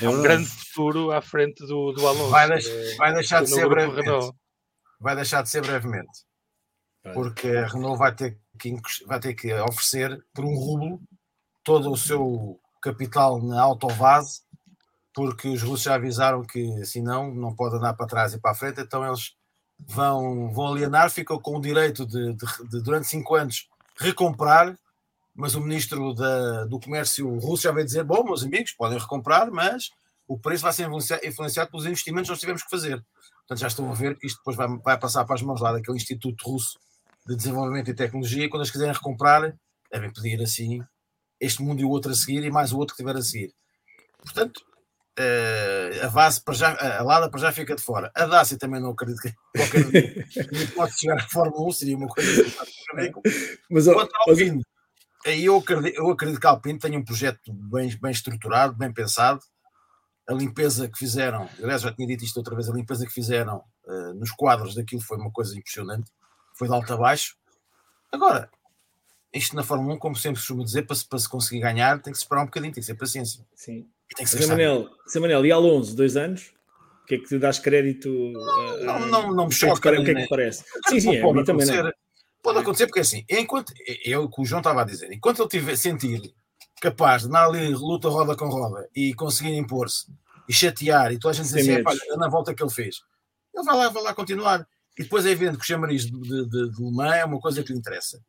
é 0.00 0.08
um 0.08 0.22
grande 0.22 0.48
futuro 0.48 1.12
à 1.12 1.20
frente 1.20 1.66
do, 1.66 1.92
do 1.92 2.06
Alonso. 2.06 2.30
Vai, 2.30 2.48
deix, 2.48 2.66
é, 2.66 2.94
vai 2.96 3.12
deixar 3.12 3.42
de 3.42 3.50
ser 3.50 3.68
brevemente. 3.68 4.32
Vai 4.98 5.14
deixar 5.14 5.42
de 5.42 5.50
ser 5.50 5.60
brevemente, 5.60 6.24
porque 7.12 7.48
a 7.48 7.66
Renault 7.66 7.98
vai 7.98 8.14
ter 8.14 8.38
que, 8.58 8.74
vai 9.06 9.20
ter 9.20 9.34
que 9.34 9.52
oferecer 9.52 10.24
por 10.32 10.46
um 10.46 10.54
rublo 10.54 11.02
todo 11.62 11.92
o 11.92 11.96
seu 11.96 12.58
capital 12.80 13.42
na 13.42 13.60
Autovase, 13.60 14.40
porque 15.14 15.48
os 15.48 15.62
russos 15.62 15.82
já 15.82 15.96
avisaram 15.96 16.42
que 16.42 16.80
assim 16.80 17.02
não, 17.02 17.32
não 17.34 17.54
pode 17.54 17.76
andar 17.76 17.92
para 17.92 18.06
trás 18.06 18.32
e 18.32 18.40
para 18.40 18.52
a 18.52 18.54
frente, 18.54 18.80
então 18.80 19.06
eles 19.06 19.36
vão, 19.86 20.52
vão 20.52 20.68
alienar, 20.68 21.10
ficam 21.10 21.38
com 21.38 21.56
o 21.56 21.60
direito 21.60 22.06
de, 22.06 22.34
de, 22.34 22.68
de 22.68 22.82
durante 22.82 23.06
cinco 23.06 23.34
anos 23.34 23.68
recomprar, 23.98 24.76
mas 25.34 25.54
o 25.54 25.60
ministro 25.60 26.14
da, 26.14 26.64
do 26.64 26.80
Comércio 26.80 27.38
russo 27.38 27.62
já 27.62 27.72
vai 27.72 27.84
dizer: 27.84 28.04
bom, 28.04 28.24
meus 28.24 28.42
amigos, 28.42 28.72
podem 28.72 28.98
recomprar, 28.98 29.50
mas 29.50 29.90
o 30.26 30.38
preço 30.38 30.62
vai 30.62 30.72
ser 30.72 30.88
influenciado 31.24 31.70
pelos 31.70 31.86
investimentos 31.86 32.28
que 32.28 32.32
nós 32.32 32.40
tivemos 32.40 32.62
que 32.62 32.70
fazer. 32.70 33.04
Portanto, 33.40 33.58
já 33.58 33.66
estão 33.66 33.90
a 33.90 33.94
ver 33.94 34.16
que 34.16 34.26
isto 34.26 34.38
depois 34.38 34.56
vai, 34.56 34.68
vai 34.78 34.98
passar 34.98 35.24
para 35.24 35.34
as 35.34 35.42
mãos 35.42 35.60
lá 35.60 35.72
daquele 35.72 35.96
Instituto 35.96 36.44
Russo 36.44 36.78
de 37.26 37.36
Desenvolvimento 37.36 37.90
e 37.90 37.94
Tecnologia, 37.94 38.44
e 38.44 38.48
quando 38.48 38.62
eles 38.62 38.70
quiserem 38.70 38.94
recomprar, 38.94 39.54
devem 39.90 40.12
pedir 40.12 40.40
assim 40.42 40.82
este 41.40 41.62
mundo 41.62 41.80
e 41.80 41.84
o 41.84 41.90
outro 41.90 42.12
a 42.12 42.14
seguir, 42.14 42.44
e 42.44 42.50
mais 42.50 42.72
o 42.72 42.78
outro 42.78 42.94
que 42.94 43.02
tiver 43.02 43.16
a 43.16 43.22
seguir. 43.22 43.52
Portanto, 44.22 44.62
Uh, 45.18 46.06
a 46.06 46.08
base 46.08 46.40
para 46.40 46.54
já, 46.54 46.98
a 46.98 47.02
Lada 47.02 47.28
para 47.28 47.40
já 47.40 47.52
fica 47.52 47.76
de 47.76 47.82
fora. 47.82 48.10
A 48.14 48.24
Dácia 48.24 48.56
também 48.56 48.80
não 48.80 48.90
acredito 48.90 49.20
que 49.20 49.34
qualquer 49.54 49.84
dia 49.90 50.26
pode 50.74 50.98
chegar 50.98 51.18
à 51.18 51.28
Fórmula 51.28 51.68
1, 51.68 51.72
seria 51.72 51.96
uma 51.98 52.08
coisa 52.08 52.30
Mas 53.70 53.84
Quanto 53.84 54.14
ao 54.16 54.30
Alpine, 54.30 54.62
aí 55.26 55.44
eu 55.44 55.56
acredito, 55.58 55.96
eu 55.96 56.10
acredito 56.10 56.40
que 56.40 56.46
a 56.46 56.50
Alpine 56.50 56.78
tem 56.78 56.96
um 56.96 57.04
projeto 57.04 57.52
bem, 57.52 57.94
bem 58.00 58.10
estruturado, 58.10 58.74
bem 58.74 58.90
pensado. 58.90 59.40
A 60.26 60.32
limpeza 60.32 60.88
que 60.88 60.98
fizeram, 60.98 61.46
aliás, 61.62 61.82
já 61.82 61.92
tinha 61.92 62.08
dito 62.08 62.24
isto 62.24 62.38
outra 62.38 62.54
vez, 62.54 62.70
a 62.70 62.72
limpeza 62.72 63.04
que 63.04 63.12
fizeram 63.12 63.62
uh, 63.84 64.14
nos 64.14 64.30
quadros 64.30 64.74
daquilo 64.74 65.02
foi 65.02 65.18
uma 65.18 65.30
coisa 65.30 65.58
impressionante, 65.58 66.10
foi 66.54 66.68
de 66.68 66.74
alto 66.74 66.90
a 66.90 66.96
baixo. 66.96 67.36
Agora, 68.10 68.48
isto 69.32 69.56
na 69.56 69.62
Fórmula 69.62 69.94
1, 69.96 69.98
como 69.98 70.16
sempre 70.16 70.40
se 70.40 70.46
costuma 70.46 70.64
dizer, 70.64 70.86
para 70.86 70.96
se, 70.96 71.06
para 71.06 71.18
se 71.18 71.28
conseguir 71.28 71.60
ganhar, 71.60 72.00
tem 72.00 72.12
que 72.12 72.18
se 72.18 72.24
esperar 72.24 72.42
um 72.42 72.46
bocadinho, 72.46 72.72
tem 72.72 72.80
que 72.80 72.86
ser 72.86 72.94
paciência. 72.94 73.44
Sim. 73.54 73.88
Tem 74.16 74.26
que 74.26 74.30
ser 74.30 74.46
Manel, 74.46 74.90
Manel, 75.16 75.46
e 75.46 75.52
Alonso, 75.52 75.94
dois 75.96 76.16
anos? 76.16 76.52
O 77.02 77.06
que 77.06 77.16
é 77.16 77.18
que 77.18 77.24
te 77.24 77.38
dás 77.38 77.58
crédito? 77.58 78.08
Não, 78.10 79.00
não, 79.00 79.06
não, 79.06 79.34
não 79.34 79.46
me 79.46 79.52
choca. 79.52 79.90
O 79.90 80.04
que 80.04 80.10
é 80.10 80.14
que 80.14 80.28
parece? 80.28 80.64
Sim, 80.88 81.00
sim, 81.00 81.16
é, 81.16 81.20
pode 81.20 81.44
também 81.44 81.66
não. 81.66 81.90
Pode 82.42 82.58
acontecer, 82.58 82.86
porque 82.86 83.00
assim, 83.00 83.24
enquanto 83.28 83.72
é 84.04 84.18
o 84.18 84.28
que 84.28 84.40
o 84.40 84.44
João 84.44 84.60
estava 84.60 84.82
a 84.82 84.84
dizer, 84.84 85.12
enquanto 85.12 85.40
ele 85.40 85.48
tiver 85.48 85.76
sentir 85.76 86.34
capaz 86.80 87.22
de 87.22 87.28
dar 87.28 87.46
ali 87.46 87.68
luta 87.68 88.08
roda 88.08 88.34
com 88.34 88.48
roda 88.48 88.88
e 88.94 89.14
conseguir 89.14 89.54
impor-se 89.54 90.06
e 90.48 90.52
chatear 90.52 91.12
e 91.12 91.20
toda 91.20 91.30
a 91.30 91.34
gente 91.34 91.44
dizer 91.46 91.86
assim, 91.86 92.16
na 92.16 92.28
volta 92.28 92.52
que 92.52 92.60
ele 92.60 92.72
fez, 92.72 92.96
ele 93.54 93.64
vai 93.64 93.76
lá, 93.76 93.88
vai 93.90 94.02
lá 94.02 94.14
continuar. 94.14 94.66
E 94.98 95.04
depois 95.04 95.24
é 95.24 95.30
evidente 95.30 95.56
que 95.56 95.62
o 95.62 95.66
chamariz 95.66 96.04
de, 96.04 96.20
de, 96.20 96.48
de, 96.48 96.70
de 96.70 96.82
Le 96.82 96.90
Mans 96.92 97.14
é 97.14 97.24
uma 97.24 97.38
coisa 97.38 97.62
que 97.62 97.72
lhe 97.72 97.78
interessa. 97.78 98.20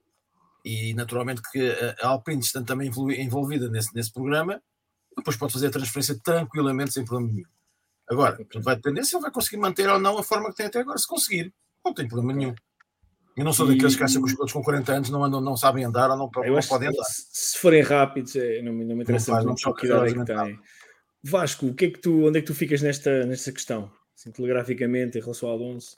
E 0.63 0.93
naturalmente 0.93 1.41
que 1.51 1.75
a 1.99 2.07
Alpine 2.07 2.39
está 2.39 2.61
também 2.61 2.91
envolvida 3.17 3.67
nesse, 3.69 3.93
nesse 3.95 4.13
programa 4.13 4.61
depois 5.15 5.37
pode 5.37 5.53
fazer 5.53 5.67
a 5.67 5.71
transferência 5.71 6.19
tranquilamente 6.23 6.93
sem 6.93 7.05
problema 7.05 7.33
nenhum. 7.33 7.47
Agora, 8.09 8.37
tudo 8.49 8.63
vai 8.63 8.75
depender 8.75 9.03
se 9.03 9.15
ele 9.15 9.21
vai 9.21 9.31
conseguir 9.31 9.57
manter 9.57 9.89
ou 9.89 9.99
não 9.99 10.17
a 10.17 10.23
forma 10.23 10.49
que 10.49 10.55
tem 10.55 10.65
até 10.65 10.79
agora. 10.79 10.97
Se 10.97 11.07
conseguir, 11.07 11.53
não 11.83 11.93
tem 11.93 12.07
problema 12.07 12.33
nenhum. 12.33 12.55
Eu 13.35 13.43
não 13.43 13.53
sou 13.53 13.65
e... 13.65 13.73
daqueles 13.73 13.95
que 13.95 14.03
acham 14.03 14.21
que 14.21 14.27
os 14.27 14.33
pilotos 14.33 14.53
com 14.53 14.61
40 14.61 14.93
anos 14.93 15.09
não, 15.09 15.23
andam, 15.23 15.41
não 15.41 15.57
sabem 15.57 15.83
andar 15.83 16.09
ou 16.11 16.17
não, 16.17 16.25
não 16.25 16.61
podem 16.61 16.89
andar. 16.89 17.03
Se 17.05 17.57
forem 17.57 17.81
rápidos, 17.81 18.35
é, 18.35 18.61
não, 18.61 18.73
não 18.73 18.95
me 18.95 19.03
interessa 19.03 19.31
não 19.37 19.45
muito 19.45 19.73
que 19.73 19.85
idade 19.87 20.11
é 20.11 20.13
que 20.13 20.25
têm. 20.25 20.59
Vasco, 21.23 21.67
o 21.67 21.73
que 21.73 21.85
é 21.85 21.89
que 21.89 21.99
tu, 21.99 22.27
onde 22.27 22.39
é 22.39 22.41
que 22.41 22.47
tu 22.47 22.53
ficas 22.53 22.81
nesta, 22.81 23.25
nesta 23.25 23.51
questão? 23.51 23.91
Assim, 24.15 24.31
telegraficamente, 24.31 25.17
em 25.17 25.21
relação 25.21 25.49
ao 25.49 25.55
Alonso? 25.55 25.97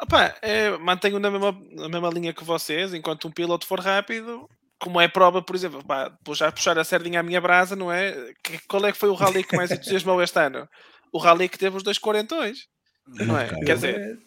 Opa, 0.00 0.34
é, 0.42 0.76
mantenho 0.78 1.18
na 1.18 1.30
mesma, 1.30 1.52
na 1.72 1.88
mesma 1.88 2.10
linha 2.10 2.32
que 2.32 2.42
vocês. 2.42 2.92
Enquanto 2.92 3.28
um 3.28 3.30
piloto 3.30 3.66
for 3.66 3.78
rápido, 3.78 4.48
como 4.82 5.00
é 5.00 5.06
prova, 5.06 5.40
por 5.40 5.54
exemplo, 5.54 5.80
pá, 5.86 6.10
já 6.34 6.50
puxar 6.50 6.76
a 6.76 6.82
sardinha 6.82 7.20
à 7.20 7.22
minha 7.22 7.40
brasa, 7.40 7.76
não 7.76 7.90
é? 7.92 8.34
Que, 8.42 8.58
qual 8.66 8.84
é 8.84 8.90
que 8.90 8.98
foi 8.98 9.08
o 9.10 9.14
rally 9.14 9.44
que 9.44 9.56
mais 9.56 9.70
entusiasmou 9.70 10.20
este 10.20 10.40
ano? 10.40 10.68
O 11.12 11.18
rally 11.18 11.48
que 11.48 11.56
teve 11.56 11.76
os 11.76 11.84
dois 11.84 11.98
quarentões, 11.98 12.66
não 13.06 13.38
é? 13.38 13.48
Quer 13.64 13.76
dizer, 13.76 14.18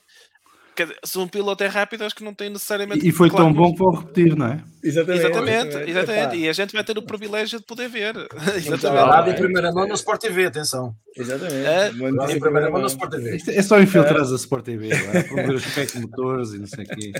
se 1.03 1.17
um 1.17 1.27
piloto 1.27 1.63
é 1.63 1.67
rápido, 1.67 2.03
acho 2.03 2.15
que 2.15 2.23
não 2.23 2.33
tem 2.33 2.49
necessariamente. 2.49 3.07
E 3.07 3.11
foi 3.11 3.29
claro, 3.29 3.45
tão 3.45 3.53
bom 3.53 3.71
que 3.71 3.79
vou 3.79 3.95
repetir, 3.95 4.35
não 4.35 4.47
é? 4.47 4.63
Exatamente, 4.83 5.25
exatamente. 5.25 5.89
exatamente. 5.89 6.35
E 6.37 6.49
a 6.49 6.53
gente 6.53 6.73
vai 6.73 6.83
ter 6.83 6.97
o 6.97 7.01
privilégio 7.01 7.59
de 7.59 7.65
poder 7.65 7.87
ver. 7.87 8.15
exatamente. 8.55 9.31
em 9.31 9.35
primeira 9.35 9.71
mão 9.71 9.87
no 9.87 9.93
Sport 9.93 10.21
TV, 10.21 10.47
atenção. 10.47 10.93
Exatamente. 11.15 11.65
É, 11.65 11.89
em 11.89 12.39
primeira 12.39 12.69
mão 12.69 12.81
no 12.81 12.87
Sport 12.87 13.11
TV. 13.11 13.37
É 13.47 13.61
só 13.61 13.79
infiltrar 13.79 14.17
é. 14.17 14.21
a 14.21 14.35
Sport 14.35 14.65
TV, 14.65 14.89
é? 14.89 15.23
para 15.23 15.43
ver 15.43 15.55
os 15.55 15.65
pés 15.65 15.95
motores 15.95 16.53
e 16.53 16.59
não 16.59 16.67
sei 16.67 16.83
o 16.83 16.87
quê. 16.87 17.13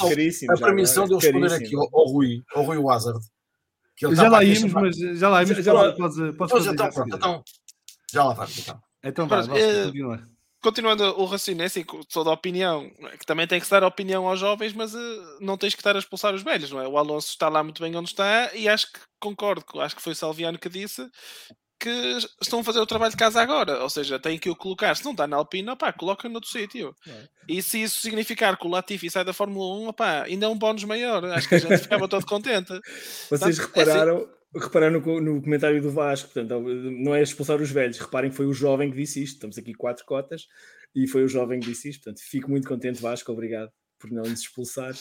Caríssimo, 0.00 0.52
a 0.52 0.56
permissão 0.56 1.06
de 1.06 1.12
eu 1.12 1.18
responder 1.18 1.52
aqui 1.52 1.76
ao, 1.76 1.88
ao 1.92 2.06
Rui, 2.06 2.42
ao 2.54 2.64
Rui 2.64 2.78
Wazard. 2.78 3.20
já 4.00 4.28
lá 4.28 4.42
íamos, 4.42 4.72
mas 4.72 4.96
já 4.96 5.28
lá 5.28 5.42
íamos. 5.42 5.64
Já, 5.64 5.72
lá, 5.72 5.88
então, 5.90 6.06
então, 7.14 7.44
já 8.12 8.24
lá 8.24 8.34
vamos. 8.34 8.58
Então, 8.58 8.80
então 9.04 9.28
vai, 9.28 9.46
continua 9.46 10.31
continuando 10.62 11.04
o 11.20 11.24
raciocínio, 11.24 11.62
é 11.62 11.66
assim, 11.66 11.84
sou 12.08 12.24
da 12.24 12.30
opinião, 12.30 12.90
é? 13.12 13.16
que 13.16 13.26
também 13.26 13.46
tem 13.46 13.58
que 13.58 13.66
se 13.66 13.70
dar 13.70 13.84
opinião 13.84 14.26
aos 14.26 14.38
jovens, 14.38 14.72
mas 14.72 14.94
uh, 14.94 15.38
não 15.40 15.58
tens 15.58 15.74
que 15.74 15.80
estar 15.80 15.96
a 15.96 15.98
expulsar 15.98 16.34
os 16.34 16.42
velhos, 16.42 16.70
não 16.70 16.80
é? 16.80 16.86
O 16.86 16.96
Alonso 16.96 17.28
está 17.28 17.48
lá 17.48 17.62
muito 17.62 17.82
bem 17.82 17.94
onde 17.96 18.10
está 18.10 18.54
e 18.54 18.68
acho 18.68 18.92
que 18.92 19.00
concordo, 19.20 19.64
acho 19.80 19.96
que 19.96 20.02
foi 20.02 20.12
o 20.12 20.16
Salviano 20.16 20.58
que 20.58 20.68
disse 20.68 21.08
que 21.82 22.16
estão 22.40 22.60
a 22.60 22.64
fazer 22.64 22.78
o 22.78 22.86
trabalho 22.86 23.10
de 23.10 23.16
casa 23.16 23.42
agora, 23.42 23.82
ou 23.82 23.90
seja, 23.90 24.16
tem 24.16 24.38
que 24.38 24.48
o 24.48 24.54
colocar, 24.54 24.96
se 24.96 25.04
não 25.04 25.10
está 25.10 25.26
na 25.26 25.36
Alpine, 25.36 25.68
opá, 25.70 25.92
coloca 25.92 26.28
no 26.28 26.36
outro 26.36 26.48
sítio. 26.48 26.94
É. 27.08 27.28
E 27.48 27.60
se 27.60 27.82
isso 27.82 28.00
significar 28.00 28.56
que 28.56 28.64
o 28.64 28.70
Latifi 28.70 29.10
sai 29.10 29.24
da 29.24 29.32
Fórmula 29.32 29.82
1, 29.82 29.88
opá, 29.88 30.22
ainda 30.22 30.46
é 30.46 30.48
um 30.48 30.56
bónus 30.56 30.84
maior, 30.84 31.24
acho 31.24 31.48
que 31.48 31.56
a 31.56 31.58
gente 31.58 31.78
ficava 31.82 32.06
todo 32.06 32.24
contente. 32.24 32.68
Vocês 33.28 33.58
Portanto, 33.58 33.58
repararam... 33.58 34.18
É 34.18 34.22
assim, 34.22 34.41
repararam 34.54 35.00
no, 35.00 35.20
no, 35.20 35.42
comentário 35.42 35.80
do 35.80 35.90
Vasco, 35.90 36.30
portanto, 36.32 36.60
não 36.60 37.14
é 37.14 37.22
expulsar 37.22 37.60
os 37.60 37.70
velhos, 37.70 37.98
reparem 37.98 38.30
que 38.30 38.36
foi 38.36 38.46
o 38.46 38.52
jovem 38.52 38.90
que 38.90 38.96
disse 38.96 39.22
isto, 39.22 39.34
estamos 39.34 39.58
aqui 39.58 39.72
quatro 39.72 40.04
cotas, 40.04 40.46
e 40.94 41.06
foi 41.06 41.24
o 41.24 41.28
jovem 41.28 41.60
que 41.60 41.66
disse 41.66 41.88
isto, 41.88 42.04
portanto, 42.04 42.22
fico 42.22 42.50
muito 42.50 42.68
contente, 42.68 43.00
Vasco, 43.00 43.32
obrigado 43.32 43.70
por 43.98 44.10
não 44.10 44.22
nos 44.22 44.40
expulsar. 44.40 44.92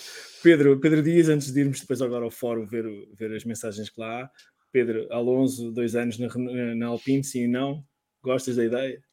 Pedro, 0.43 0.79
Pedro 0.79 1.01
Dias, 1.01 1.27
antes 1.27 1.51
de 1.51 1.59
irmos 1.59 1.81
depois 1.81 2.01
agora 2.01 2.23
ao 2.23 2.31
fórum 2.31 2.65
ver, 2.65 2.85
ver 3.17 3.35
as 3.35 3.43
mensagens 3.43 3.89
que 3.89 3.99
lá 3.99 4.23
há, 4.23 4.31
Pedro 4.71 5.11
Alonso, 5.11 5.71
dois 5.71 5.95
anos 5.95 6.17
na, 6.17 6.29
na 6.75 6.87
Alpine, 6.87 7.23
sim 7.23 7.43
e 7.43 7.47
não, 7.47 7.83
gostas 8.23 8.55
da 8.55 8.65
ideia? 8.65 9.03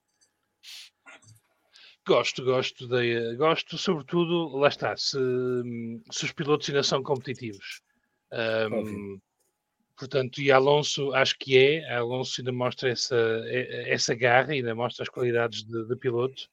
Gosto, 2.07 2.45
gosto, 2.45 2.87
de, 2.87 3.37
gosto, 3.37 3.77
sobretudo, 3.77 4.57
lá 4.57 4.69
está, 4.69 4.97
se, 4.97 5.19
se 6.11 6.25
os 6.25 6.33
pilotos 6.33 6.69
ainda 6.69 6.83
são 6.83 7.03
competitivos. 7.03 7.83
Um, 8.33 9.19
portanto, 9.99 10.41
e 10.41 10.51
Alonso 10.51 11.13
acho 11.13 11.37
que 11.39 11.59
é, 11.59 11.95
Alonso 11.95 12.41
ainda 12.41 12.53
mostra 12.53 12.91
essa, 12.91 13.17
essa 13.87 14.15
garra, 14.15 14.53
ainda 14.53 14.75
mostra 14.75 15.03
as 15.03 15.09
qualidades 15.09 15.65
de, 15.65 15.87
de 15.87 15.97
piloto. 15.97 16.49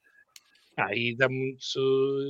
Ah, 0.77 0.93
e 0.93 1.15
dá 1.15 1.29
muito. 1.29 1.57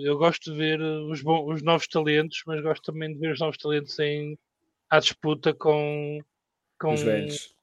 Eu 0.04 0.18
gosto 0.18 0.52
de 0.52 0.58
ver 0.58 0.80
os, 0.82 1.22
bons, 1.22 1.56
os 1.56 1.62
novos 1.64 1.88
talentos, 1.88 2.44
mas 2.46 2.62
gosto 2.62 2.92
também 2.92 3.12
de 3.12 3.20
ver 3.20 3.32
os 3.32 3.40
novos 3.40 3.58
talentos 3.58 3.98
em, 3.98 4.38
à 4.90 5.00
disputa 5.00 5.54
com, 5.54 6.20
com 6.80 6.94
Os 6.94 7.02
velhos. 7.02 7.56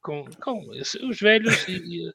Com, 0.00 0.24
com 0.42 0.68
os 0.70 1.20
velhos 1.20 1.68
e, 1.68 2.12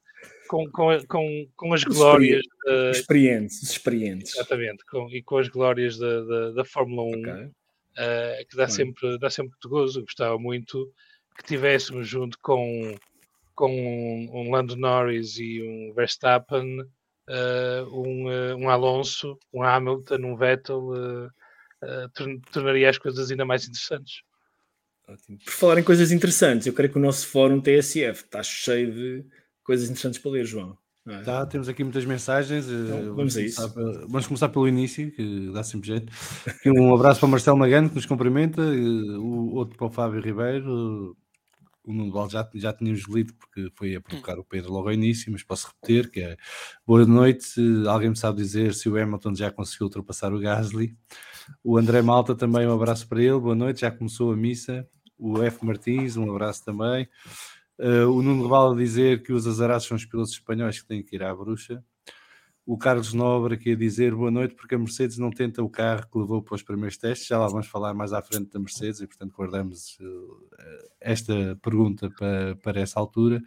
com, 0.48 0.70
com, 0.70 1.06
com, 1.08 1.48
com 1.56 1.72
as 1.72 1.82
glórias. 1.82 2.42
Da, 2.66 2.90
experientes, 2.90 3.62
experientes. 3.62 4.34
Exatamente, 4.34 4.84
com, 4.86 5.08
e 5.10 5.22
com 5.22 5.38
as 5.38 5.48
glórias 5.48 5.96
da, 5.96 6.20
da, 6.22 6.50
da 6.50 6.64
Fórmula 6.64 7.02
1, 7.16 7.20
okay. 7.20 7.50
Uh, 8.00 8.48
que 8.48 8.56
dá, 8.56 8.68
sempre, 8.68 9.18
dá 9.18 9.28
sempre 9.28 9.50
muito 9.52 9.68
gozo. 9.68 10.02
Gostava 10.02 10.38
muito 10.38 10.90
que 11.36 11.44
tivéssemos 11.44 12.08
junto 12.08 12.38
com, 12.40 12.94
com 13.54 13.70
um, 13.70 14.30
um 14.32 14.50
Lando 14.50 14.76
Norris 14.76 15.38
e 15.38 15.62
um 15.62 15.92
Verstappen. 15.94 16.80
Uh, 17.28 17.84
um, 17.92 18.26
uh, 18.26 18.56
um 18.56 18.68
Alonso, 18.68 19.38
um 19.52 19.62
Hamilton, 19.62 20.16
um 20.16 20.36
Vettel, 20.36 21.30
tornaria 22.52 22.90
as 22.90 22.98
coisas 22.98 23.30
ainda 23.30 23.44
mais 23.44 23.62
interessantes. 23.68 24.22
Ótimo. 25.06 25.38
Por 25.44 25.52
falar 25.52 25.78
em 25.78 25.84
coisas 25.84 26.10
interessantes, 26.10 26.66
eu 26.66 26.72
creio 26.72 26.92
que 26.92 26.98
o 26.98 27.02
nosso 27.02 27.26
fórum 27.28 27.60
TSF 27.60 28.24
está 28.24 28.42
cheio 28.42 28.92
de 28.92 29.24
coisas 29.62 29.88
interessantes 29.88 30.18
para 30.18 30.30
ler, 30.32 30.44
João. 30.44 30.76
É? 31.10 31.22
Tá, 31.22 31.44
temos 31.46 31.68
aqui 31.68 31.82
muitas 31.82 32.04
mensagens. 32.04 32.66
Então, 32.68 33.14
vamos, 33.14 33.36
isso. 33.36 33.60
Começar, 33.72 34.06
vamos 34.06 34.26
começar 34.26 34.48
pelo 34.48 34.68
início, 34.68 35.10
que 35.12 35.50
dá 35.52 35.62
sempre 35.62 35.88
jeito. 35.88 36.12
Aqui 36.46 36.70
um 36.70 36.94
abraço 36.94 37.20
para 37.20 37.26
o 37.26 37.30
Marcelo 37.30 37.58
Magano, 37.58 37.88
que 37.88 37.96
nos 37.96 38.06
cumprimenta, 38.06 38.62
o 38.62 39.54
outro 39.54 39.76
para 39.76 39.86
o 39.86 39.90
Fábio 39.90 40.20
Ribeiro. 40.20 41.16
O 41.82 41.94
Nuno 41.94 42.12
Val 42.12 42.28
já, 42.28 42.48
já 42.54 42.72
tínhamos 42.72 43.08
lido 43.08 43.32
porque 43.34 43.72
foi 43.74 43.96
a 43.96 44.00
provocar 44.00 44.38
o 44.38 44.44
Pedro 44.44 44.70
logo 44.70 44.88
ao 44.88 44.94
início, 44.94 45.32
mas 45.32 45.42
posso 45.42 45.68
repetir 45.68 46.10
que 46.10 46.20
é 46.20 46.36
boa 46.86 47.06
noite. 47.06 47.54
Alguém 47.88 48.10
me 48.10 48.16
sabe 48.16 48.36
dizer 48.36 48.74
se 48.74 48.88
o 48.88 48.96
Hamilton 49.00 49.34
já 49.34 49.50
conseguiu 49.50 49.86
ultrapassar 49.86 50.32
o 50.32 50.38
Gasly. 50.38 50.94
O 51.64 51.78
André 51.78 52.02
Malta 52.02 52.34
também 52.34 52.66
um 52.66 52.74
abraço 52.74 53.08
para 53.08 53.22
ele, 53.22 53.40
boa 53.40 53.54
noite, 53.54 53.80
já 53.80 53.90
começou 53.90 54.30
a 54.30 54.36
missa. 54.36 54.86
O 55.18 55.42
F 55.42 55.64
Martins, 55.64 56.16
um 56.16 56.30
abraço 56.30 56.64
também. 56.64 57.08
Uh, 57.80 58.10
o 58.10 58.22
Nuno 58.22 58.46
Val 58.46 58.72
a 58.72 58.76
dizer 58.76 59.22
que 59.22 59.32
os 59.32 59.46
azarados 59.46 59.86
são 59.86 59.96
os 59.96 60.04
pilotos 60.04 60.32
espanhóis 60.32 60.82
que 60.82 60.86
têm 60.86 61.02
que 61.02 61.16
ir 61.16 61.22
à 61.22 61.34
bruxa. 61.34 61.82
O 62.66 62.76
Carlos 62.76 63.14
Nobre 63.14 63.54
aqui 63.54 63.72
a 63.72 63.74
dizer 63.74 64.14
boa 64.14 64.30
noite, 64.30 64.54
porque 64.54 64.74
a 64.74 64.78
Mercedes 64.78 65.16
não 65.16 65.30
tenta 65.30 65.62
o 65.62 65.70
carro 65.70 66.06
que 66.12 66.18
levou 66.18 66.42
para 66.42 66.56
os 66.56 66.62
primeiros 66.62 66.98
testes. 66.98 67.26
Já 67.26 67.38
lá 67.38 67.48
vamos 67.48 67.68
falar 67.68 67.94
mais 67.94 68.12
à 68.12 68.20
frente 68.20 68.50
da 68.50 68.60
Mercedes 68.60 69.00
e, 69.00 69.06
portanto, 69.06 69.32
guardamos 69.34 69.98
uh, 69.98 70.90
esta 71.00 71.58
pergunta 71.62 72.10
para, 72.10 72.54
para 72.56 72.80
essa 72.80 73.00
altura. 73.00 73.42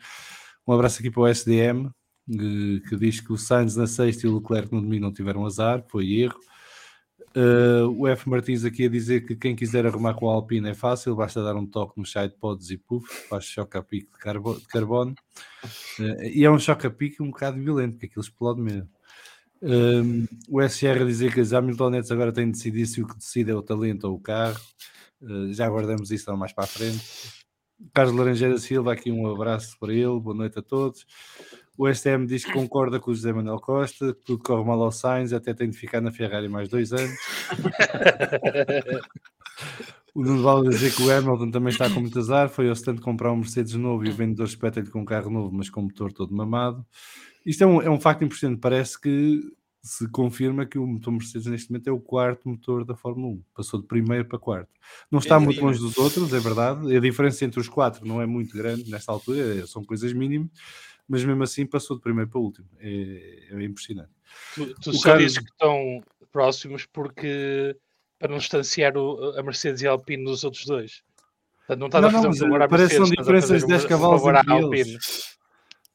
Um 0.68 0.74
abraço 0.74 1.00
aqui 1.00 1.12
para 1.12 1.22
o 1.22 1.28
SDM, 1.28 1.92
que, 2.28 2.96
diz 2.98 3.20
que 3.22 3.32
o 3.32 3.38
Sainz 3.38 3.76
na 3.76 3.86
sexta 3.86 4.26
e 4.26 4.30
o 4.32 4.40
Leclerc 4.40 4.74
no 4.74 4.82
domingo 4.82 5.04
não 5.04 5.14
tiveram 5.14 5.46
azar, 5.46 5.86
foi 5.88 6.12
erro. 6.12 6.40
Uh, 7.36 7.88
o 7.98 8.08
F. 8.08 8.30
Martins 8.30 8.64
aqui 8.64 8.86
a 8.86 8.90
dizer 8.90 9.26
que 9.26 9.36
quem 9.36 9.56
quiser 9.56 9.88
arrumar 9.88 10.14
com 10.14 10.30
a 10.30 10.34
Alpine 10.34 10.70
é 10.70 10.74
fácil, 10.76 11.16
basta 11.16 11.44
dar 11.44 11.56
um 11.56 11.66
toque 11.66 12.00
nos 12.00 12.12
sidepods 12.12 12.70
e 12.70 12.78
puff, 12.78 13.08
faz 13.28 13.46
choque 13.46 13.76
a 13.76 13.82
pique 13.82 14.12
de, 14.12 14.20
carbo 14.20 14.54
de 14.54 14.68
carbono. 14.68 15.16
Uh, 16.00 16.24
e 16.24 16.46
é 16.46 16.52
um 16.52 16.60
choque 16.60 16.86
a 16.86 16.92
pique 16.92 17.24
um 17.24 17.32
bocado 17.32 17.60
violento, 17.60 17.94
porque 17.94 18.06
aquilo 18.06 18.24
explode 18.24 18.62
mesmo. 18.62 18.90
Um, 19.64 20.28
o 20.50 20.62
SR 20.62 21.02
a 21.02 21.06
dizer 21.06 21.34
que 21.34 21.40
as 21.40 21.54
Hamiltonettes 21.54 22.12
agora 22.12 22.34
têm 22.34 22.46
de 22.46 22.52
decidir 22.52 22.86
se 22.86 23.02
o 23.02 23.08
que 23.08 23.18
decide 23.18 23.50
é 23.50 23.56
o 23.56 23.64
talento 23.64 24.04
ou 24.04 24.16
o 24.16 24.20
carro. 24.20 24.60
Uh, 25.22 25.52
já 25.54 25.68
guardamos 25.68 26.12
isso 26.12 26.36
mais 26.38 26.54
para 26.54 26.66
a 26.66 26.68
frente. 26.68 27.02
Carlos 27.94 28.16
Laranjeira 28.16 28.58
Silva, 28.60 28.94
aqui 28.94 29.12
um 29.12 29.28
abraço 29.28 29.76
para 29.80 29.94
ele, 29.94 30.20
boa 30.20 30.36
noite 30.36 30.60
a 30.60 30.62
todos. 30.62 31.06
O 31.78 31.92
STM 31.92 32.28
diz 32.28 32.46
que 32.46 32.54
concorda 32.54 33.00
com 33.00 33.10
o 33.10 33.16
José 33.16 33.34
Manuel 33.34 33.60
Costa, 33.60 34.14
que 34.14 34.24
tudo 34.24 34.44
corre 34.44 34.64
mal 34.64 34.82
ao 34.84 34.92
Sainz, 34.92 35.34
até 35.34 35.56
tem 35.56 35.70
de 35.70 35.78
ficar 35.78 36.02
na 36.02 36.12
Ferrari 36.12 36.48
mais 36.48 36.70
dois 36.70 36.94
anos. 36.94 37.18
o 40.14 40.22
Nuno 40.22 40.44
Vale 40.44 40.70
dizer 40.70 40.96
que 40.96 41.02
o 41.02 41.12
Hamilton 41.12 41.50
também 41.50 41.72
está 41.72 41.90
com 41.90 42.00
muito 42.00 42.20
azar, 42.20 42.48
foi 42.48 42.68
ao 42.68 42.74
stand 42.74 42.98
comprar 42.98 43.32
um 43.32 43.38
Mercedes 43.38 43.74
novo 43.74 44.06
e 44.06 44.10
o 44.10 44.14
vendedor 44.14 44.46
espeta-lhe 44.46 44.90
com 44.90 45.02
um 45.02 45.06
carro 45.06 45.32
novo, 45.32 45.52
mas 45.52 45.68
com 45.68 45.82
motor 45.82 46.14
todo 46.14 46.36
mamado. 46.36 46.86
Isto 47.44 47.64
é 47.64 47.68
um, 47.68 47.82
é 47.82 47.90
um 47.90 48.00
facto 48.00 48.24
importante, 48.24 48.60
parece 48.60 49.02
que 49.02 49.42
se 49.82 50.08
confirma 50.10 50.68
que 50.68 50.78
o 50.78 50.86
motor 50.86 51.12
Mercedes 51.12 51.48
neste 51.48 51.72
momento 51.72 51.88
é 51.88 51.92
o 51.92 52.00
quarto 52.00 52.48
motor 52.48 52.86
da 52.86 52.96
Fórmula 52.96 53.34
1. 53.34 53.44
Passou 53.54 53.82
de 53.82 53.88
primeiro 53.88 54.26
para 54.26 54.40
quarto. 54.40 54.70
Não 55.12 55.20
está 55.20 55.36
é 55.36 55.40
muito 55.40 55.60
longe 55.60 55.80
dos 55.80 55.98
outros, 55.98 56.34
é 56.34 56.40
verdade. 56.40 56.96
A 56.96 57.00
diferença 57.02 57.44
entre 57.44 57.60
os 57.60 57.68
quatro 57.68 58.06
não 58.06 58.22
é 58.22 58.26
muito 58.26 58.56
grande 58.56 58.90
nesta 58.90 59.12
altura, 59.12 59.68
são 59.68 59.84
coisas 59.84 60.14
mínimas 60.14 60.50
mas 61.08 61.24
mesmo 61.24 61.44
assim 61.44 61.66
passou 61.66 61.98
de 61.98 62.04
primeiro 62.04 62.30
para 62.30 62.40
último. 62.40 62.68
É, 62.80 63.48
é 63.52 63.64
impressionante. 63.64 64.12
Tu, 64.56 64.74
tu 64.76 64.94
só 64.94 65.10
Carlos... 65.10 65.24
dizes 65.24 65.40
que 65.40 65.52
estão 65.52 66.04
próximos 66.32 66.86
porque 66.86 67.76
para 68.18 68.32
não 68.32 68.38
distanciar 68.38 68.98
o, 68.98 69.38
a 69.38 69.44
Mercedes 69.44 69.82
e 69.82 69.88
a 69.88 69.92
Alpine 69.92 70.24
dos 70.24 70.44
outros 70.44 70.66
dois. 70.66 71.04
Portanto, 71.68 71.80
não 71.80 71.88
estás 71.88 72.02
não, 72.02 72.10
a 72.10 72.14
fazer 72.14 72.28
um 72.28 72.34
favor 72.34 72.62
à 72.62 72.68
Mercedes, 72.68 72.96
são 72.96 73.16
diferenças 73.16 73.62
de 73.62 73.68
10 73.68 73.86
cavalos 73.86 74.22
entre 74.24 74.98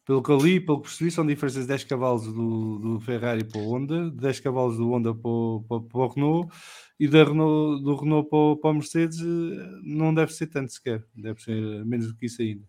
Pelo 0.05 0.23
que 0.23 0.31
eu 0.31 0.39
li, 0.39 0.61
pelo 0.61 0.81
que 0.81 0.89
percebi, 0.89 1.11
são 1.11 1.27
diferenças 1.27 1.63
de 1.63 1.69
10 1.69 1.85
cavalos 1.85 2.27
do, 2.27 2.79
do 2.79 3.01
Ferrari 3.01 3.45
para 3.45 3.61
o 3.61 3.73
Honda, 3.73 4.11
10 4.11 4.41
cavalos 4.41 4.77
do 4.77 4.91
Honda 4.91 5.15
para 5.15 5.31
o, 5.31 5.65
para, 5.69 5.81
para 5.81 6.01
o 6.01 6.09
Renault 6.09 6.55
e 7.01 7.09
da 7.09 7.25
Renault, 7.25 7.83
do 7.83 7.97
Renault 7.97 8.29
para 8.29 8.39
o, 8.39 8.57
para 8.57 8.71
o 8.71 8.75
Mercedes 8.75 9.21
eh, 9.21 9.81
não 9.83 10.13
deve 10.13 10.33
ser 10.33 10.49
tanto 10.49 10.73
sequer, 10.73 11.05
deve 11.15 11.41
ser 11.43 11.85
menos 11.85 12.09
do 12.09 12.15
que 12.15 12.27
isso 12.27 12.43
ainda. 12.43 12.65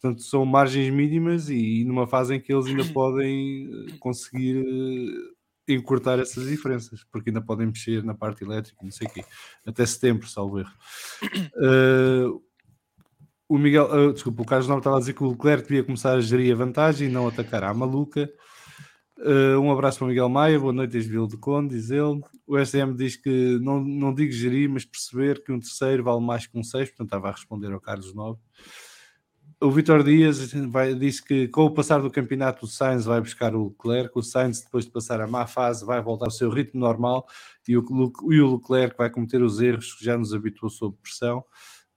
Portanto, 0.00 0.22
são 0.22 0.44
margens 0.44 0.92
mínimas 0.92 1.48
e, 1.48 1.82
numa 1.84 2.06
fase 2.06 2.34
em 2.34 2.40
que 2.40 2.52
eles 2.52 2.66
ainda 2.66 2.84
podem 2.92 3.66
eh, 3.88 3.96
conseguir 3.98 4.58
eh, 4.58 5.74
encurtar 5.74 6.18
essas 6.18 6.46
diferenças, 6.46 7.02
porque 7.10 7.30
ainda 7.30 7.40
podem 7.40 7.66
mexer 7.66 8.04
na 8.04 8.14
parte 8.14 8.44
elétrica, 8.44 8.78
não 8.82 8.90
sei 8.90 9.06
o 9.06 9.10
quê, 9.10 9.24
até 9.66 9.86
setembro, 9.86 10.28
salvo 10.28 10.60
erro. 10.60 10.72
Uh, 11.56 12.42
o 13.48 13.58
Miguel, 13.58 13.86
uh, 13.86 14.12
desculpa, 14.12 14.42
o 14.42 14.46
Carlos 14.46 14.68
não 14.68 14.78
estava 14.78 14.96
a 14.96 15.00
dizer 15.00 15.14
que 15.14 15.24
o 15.24 15.30
Leclerc 15.30 15.66
devia 15.66 15.82
começar 15.82 16.12
a 16.12 16.20
gerir 16.20 16.52
a 16.52 16.56
vantagem 16.56 17.08
e 17.08 17.12
não 17.12 17.26
atacar 17.26 17.64
à 17.64 17.72
maluca. 17.72 18.30
Uh, 19.18 19.58
um 19.58 19.72
abraço 19.72 19.98
para 19.98 20.04
o 20.04 20.08
Miguel 20.08 20.28
Maia, 20.28 20.60
boa 20.60 20.74
noite 20.74 20.90
desde 20.90 21.10
Vila 21.10 21.26
de 21.26 21.38
Conde, 21.38 21.74
diz 21.74 21.90
ele. 21.90 22.20
O 22.46 22.62
SM 22.62 22.94
diz 22.94 23.16
que 23.16 23.58
não, 23.60 23.82
não 23.82 24.14
digo 24.14 24.30
gerir, 24.30 24.68
mas 24.68 24.84
perceber 24.84 25.42
que 25.42 25.50
um 25.50 25.58
terceiro 25.58 26.04
vale 26.04 26.20
mais 26.20 26.46
que 26.46 26.56
um 26.56 26.62
seis, 26.62 26.90
portanto 26.90 27.06
estava 27.06 27.28
a 27.28 27.32
responder 27.32 27.72
ao 27.72 27.80
Carlos 27.80 28.14
Nobre 28.14 28.42
o 29.60 29.70
Vitor 29.70 30.04
Dias 30.04 30.52
vai, 30.52 30.94
disse 30.94 31.24
que 31.24 31.48
com 31.48 31.64
o 31.64 31.70
passar 31.70 32.00
do 32.02 32.10
campeonato 32.10 32.66
o 32.66 32.68
Sainz 32.68 33.06
vai 33.06 33.20
buscar 33.20 33.54
o 33.54 33.68
Leclerc, 33.68 34.10
o 34.14 34.22
Sainz 34.22 34.62
depois 34.62 34.84
de 34.84 34.90
passar 34.90 35.20
a 35.20 35.26
má 35.26 35.46
fase 35.46 35.84
vai 35.84 36.00
voltar 36.02 36.26
ao 36.26 36.30
seu 36.30 36.50
ritmo 36.50 36.80
normal 36.80 37.26
e 37.66 37.76
o, 37.76 37.84
e 38.30 38.40
o 38.40 38.56
Leclerc 38.56 38.96
vai 38.98 39.08
cometer 39.08 39.42
os 39.42 39.60
erros 39.60 39.94
que 39.94 40.04
já 40.04 40.18
nos 40.18 40.34
habituou 40.34 40.68
sob 40.68 40.96
pressão. 41.02 41.42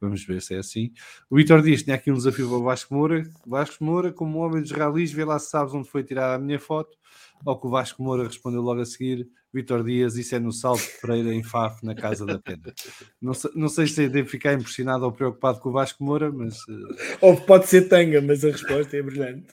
Vamos 0.01 0.23
ver 0.23 0.41
se 0.41 0.55
é 0.55 0.59
assim. 0.59 0.93
O 1.29 1.35
Vitor 1.35 1.61
Dias 1.61 1.83
tinha 1.83 1.97
aqui 1.97 2.09
um 2.09 2.15
desafio 2.15 2.47
para 2.47 2.57
o 2.57 2.63
Vasco 2.63 2.93
Moura. 2.93 3.29
Vasco 3.45 3.83
Moura, 3.83 4.13
como 4.13 4.39
homem 4.39 4.61
dos 4.61 4.71
ralis, 4.71 5.11
vê 5.11 5.25
lá 5.25 5.37
se 5.37 5.49
sabes 5.49 5.73
onde 5.73 5.89
foi 5.89 6.03
tirada 6.05 6.35
a 6.35 6.39
minha 6.39 6.59
foto. 6.59 6.97
Ao 7.45 7.59
que 7.59 7.67
o 7.67 7.69
Vasco 7.69 8.01
Moura 8.01 8.23
respondeu 8.23 8.61
logo 8.61 8.79
a 8.79 8.85
seguir: 8.85 9.27
Vitor 9.53 9.83
Dias, 9.83 10.15
isso 10.15 10.35
é 10.35 10.39
no 10.39 10.51
Salto 10.51 10.81
de 10.81 11.01
Pereira, 11.01 11.33
em 11.33 11.43
Faf, 11.43 11.83
na 11.83 11.95
Casa 11.95 12.25
da 12.25 12.37
Pena. 12.37 12.73
Não 13.21 13.33
sei, 13.33 13.51
não 13.55 13.67
sei 13.67 13.87
se 13.87 14.07
devo 14.07 14.29
ficar 14.29 14.53
impressionado 14.53 15.05
ou 15.05 15.11
preocupado 15.11 15.59
com 15.59 15.69
o 15.69 15.71
Vasco 15.71 16.03
Moura, 16.03 16.31
mas. 16.31 16.59
Uh... 16.67 17.17
Ou 17.21 17.35
pode 17.35 17.67
ser 17.67 17.89
tanga, 17.89 18.21
mas 18.21 18.45
a 18.45 18.49
resposta 18.49 18.95
é 18.95 19.01
brilhante. 19.01 19.47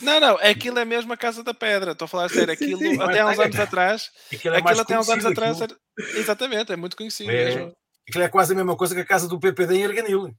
Não, 0.00 0.18
não, 0.18 0.36
aquilo 0.36 0.78
é 0.78 0.84
mesmo 0.84 1.12
a 1.12 1.16
Casa 1.16 1.42
da 1.42 1.52
Pedra. 1.52 1.92
Estou 1.92 2.06
a 2.06 2.08
falar 2.08 2.28
sério. 2.30 2.52
Aquilo 2.52 2.78
sim, 2.78 2.94
sim, 2.94 3.02
até 3.02 3.20
há 3.20 3.28
uns 3.28 3.38
anos 3.38 3.58
atrás. 3.58 4.10
Aquilo, 4.32 4.54
é 4.54 4.58
aquilo 4.58 4.80
até 4.80 4.94
há 4.94 5.00
uns 5.00 5.08
anos 5.08 5.26
atrás. 5.26 5.60
Era... 5.60 5.76
Exatamente, 6.14 6.72
é 6.72 6.76
muito 6.76 6.96
conhecido 6.96 7.30
é, 7.30 7.44
mesmo. 7.44 7.76
Aquilo 8.08 8.24
é 8.24 8.28
quase 8.28 8.52
a 8.52 8.56
mesma 8.56 8.76
coisa 8.76 8.94
que 8.94 9.00
a 9.00 9.06
casa 9.06 9.28
do 9.28 9.38
PPD 9.38 9.76
em 9.76 9.84
Arganil. 9.84 10.34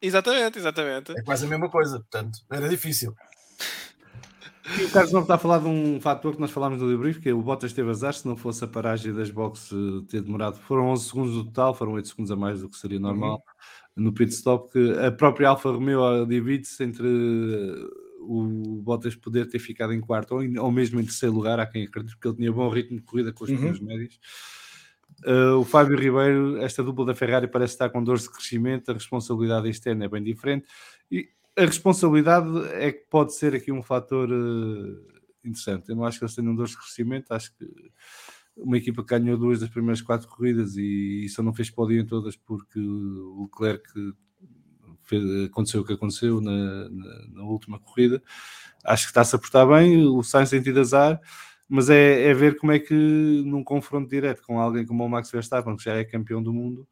Exatamente, 0.00 0.58
exatamente. 0.58 1.12
É 1.12 1.22
quase 1.22 1.44
a 1.44 1.48
mesma 1.48 1.70
coisa, 1.70 1.98
portanto, 1.98 2.38
era 2.50 2.68
difícil. 2.68 3.14
E 4.78 4.84
o 4.84 4.90
Carlos 4.90 5.12
não 5.12 5.22
está 5.22 5.36
a 5.36 5.38
falar 5.38 5.58
de 5.58 5.66
um 5.66 6.00
fator 6.00 6.34
que 6.34 6.40
nós 6.40 6.50
falámos 6.50 6.80
no 6.80 6.90
debrief, 6.90 7.20
que 7.20 7.28
é 7.28 7.32
o 7.32 7.40
Bottas 7.40 7.72
teve 7.72 7.88
azar, 7.90 8.14
se 8.14 8.26
não 8.26 8.36
fosse 8.36 8.64
a 8.64 8.66
paragem 8.66 9.12
das 9.12 9.30
boxes 9.30 9.72
eh, 9.72 10.04
ter 10.08 10.22
demorado. 10.22 10.58
Foram 10.60 10.88
11 10.88 11.04
segundos 11.04 11.34
no 11.34 11.44
total, 11.44 11.74
foram 11.74 11.92
8 11.92 12.08
segundos 12.08 12.30
a 12.30 12.36
mais 12.36 12.60
do 12.60 12.68
que 12.68 12.76
seria 12.76 12.98
normal 12.98 13.42
uhum. 13.96 14.04
no 14.04 14.12
pit 14.12 14.32
stop, 14.32 14.70
que 14.72 14.98
a 14.98 15.12
própria 15.12 15.50
Alfa 15.50 15.70
Romeo 15.70 16.26
divide-se 16.26 16.82
entre 16.82 17.06
eh, 17.06 18.06
o 18.20 18.80
Bottas 18.82 19.14
poder 19.14 19.48
ter 19.48 19.60
ficado 19.60 19.92
em 19.92 20.00
quarto 20.00 20.34
ou, 20.34 20.64
ou 20.64 20.72
mesmo 20.72 21.00
em 21.00 21.04
terceiro 21.04 21.34
lugar, 21.34 21.60
há 21.60 21.66
quem 21.66 21.84
acredite, 21.84 22.16
porque 22.16 22.28
ele 22.28 22.36
tinha 22.36 22.52
bom 22.52 22.68
ritmo 22.68 22.96
de 22.96 23.04
corrida 23.04 23.32
com 23.32 23.44
os 23.44 23.50
uhum. 23.50 23.78
médios. 23.82 24.18
Uh, 25.24 25.58
o 25.58 25.64
Fábio 25.64 25.96
Ribeiro, 25.96 26.58
esta 26.58 26.82
dupla 26.82 27.06
da 27.06 27.14
Ferrari 27.14 27.48
parece 27.48 27.74
estar 27.74 27.88
com 27.88 28.04
dores 28.04 28.24
de 28.24 28.30
crescimento, 28.30 28.90
a 28.90 28.94
responsabilidade 28.94 29.68
externa 29.68 30.04
é 30.04 30.08
bem 30.08 30.22
diferente. 30.22 30.66
E 31.10 31.30
a 31.56 31.64
responsabilidade 31.64 32.48
é 32.74 32.92
que 32.92 33.06
pode 33.08 33.34
ser 33.34 33.54
aqui 33.54 33.72
um 33.72 33.82
fator 33.82 34.30
uh, 34.30 35.06
interessante. 35.44 35.88
Eu 35.88 35.96
não 35.96 36.04
acho 36.04 36.18
que 36.18 36.24
eles 36.24 36.34
tenham 36.34 36.54
dores 36.54 36.72
de 36.72 36.78
crescimento, 36.78 37.32
acho 37.32 37.54
que 37.56 37.66
uma 38.56 38.76
equipa 38.76 39.02
que 39.02 39.18
ganhou 39.18 39.36
duas 39.36 39.60
das 39.60 39.68
primeiras 39.68 40.00
quatro 40.00 40.28
corridas 40.28 40.76
e, 40.76 41.28
só 41.28 41.42
não 41.42 41.52
fez 41.52 41.70
pódio 41.70 42.00
em 42.00 42.06
todas 42.06 42.36
porque 42.36 42.80
o 42.80 43.42
Leclerc 43.44 43.84
fez, 45.02 45.44
aconteceu 45.44 45.82
o 45.82 45.84
que 45.84 45.92
aconteceu 45.92 46.40
na, 46.40 46.88
na, 46.88 47.28
na 47.28 47.42
última 47.42 47.78
corrida. 47.78 48.22
Acho 48.84 49.04
que 49.04 49.10
está-se 49.10 49.36
a 49.36 49.38
portar 49.38 49.66
bem, 49.68 50.06
o 50.06 50.22
Sainz 50.22 50.50
tem 50.50 50.62
tido 50.62 50.80
azar, 50.80 51.20
mas 51.68 51.90
é, 51.90 52.28
é, 52.28 52.34
ver 52.34 52.56
como 52.56 52.72
é 52.72 52.78
que 52.78 52.94
num 53.44 53.62
confronto 53.62 54.08
direto 54.08 54.42
com 54.42 54.58
alguém 54.58 54.86
como 54.86 55.04
o 55.04 55.08
Max 55.08 55.30
Verstappen, 55.30 55.76
que 55.76 55.84
já 55.84 55.94
é 55.94 56.04
campeão 56.04 56.42
do 56.42 56.52
mundo, 56.52 56.88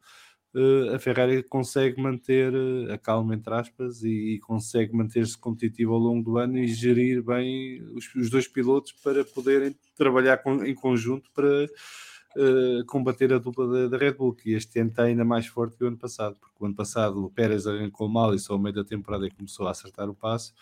a 0.93 0.99
Ferrari 0.99 1.43
consegue 1.43 2.01
manter 2.01 2.53
uh, 2.53 2.93
a 2.93 2.97
calma, 2.97 3.35
entre 3.35 3.53
aspas, 3.53 4.03
e, 4.03 4.35
e 4.35 4.39
consegue 4.39 4.95
manter-se 4.95 5.37
competitivo 5.37 5.93
ao 5.93 5.99
longo 5.99 6.23
do 6.23 6.37
ano 6.37 6.57
e 6.57 6.67
gerir 6.67 7.21
bem 7.21 7.81
os, 7.93 8.13
os 8.15 8.29
dois 8.29 8.47
pilotos 8.47 8.93
para 8.93 9.25
poderem 9.25 9.75
trabalhar 9.95 10.37
com, 10.37 10.63
em 10.63 10.73
conjunto 10.73 11.29
para 11.33 11.65
uh, 11.65 12.85
combater 12.87 13.33
a 13.33 13.37
dupla 13.37 13.67
da, 13.67 13.87
da, 13.89 13.97
Red 13.97 14.13
Bull, 14.13 14.33
que 14.33 14.53
este 14.53 14.79
ano 14.79 14.91
está 14.91 15.03
ainda 15.03 15.25
mais 15.25 15.45
forte 15.45 15.77
que 15.77 15.83
o 15.83 15.87
ano 15.87 15.97
passado, 15.97 16.37
porque 16.39 16.55
o 16.57 16.65
ano 16.65 16.75
passado 16.75 17.25
o 17.25 17.29
Pérez 17.29 17.67
arrancou 17.67 18.07
mal 18.07 18.33
e 18.33 18.39
só 18.39 18.53
ao 18.53 18.59
meio 18.59 18.75
da 18.75 18.83
temporada 18.83 19.27
é 19.27 19.29
começou 19.29 19.67
a 19.67 19.71
acertar 19.71 20.09
o 20.09 20.15
passo 20.15 20.53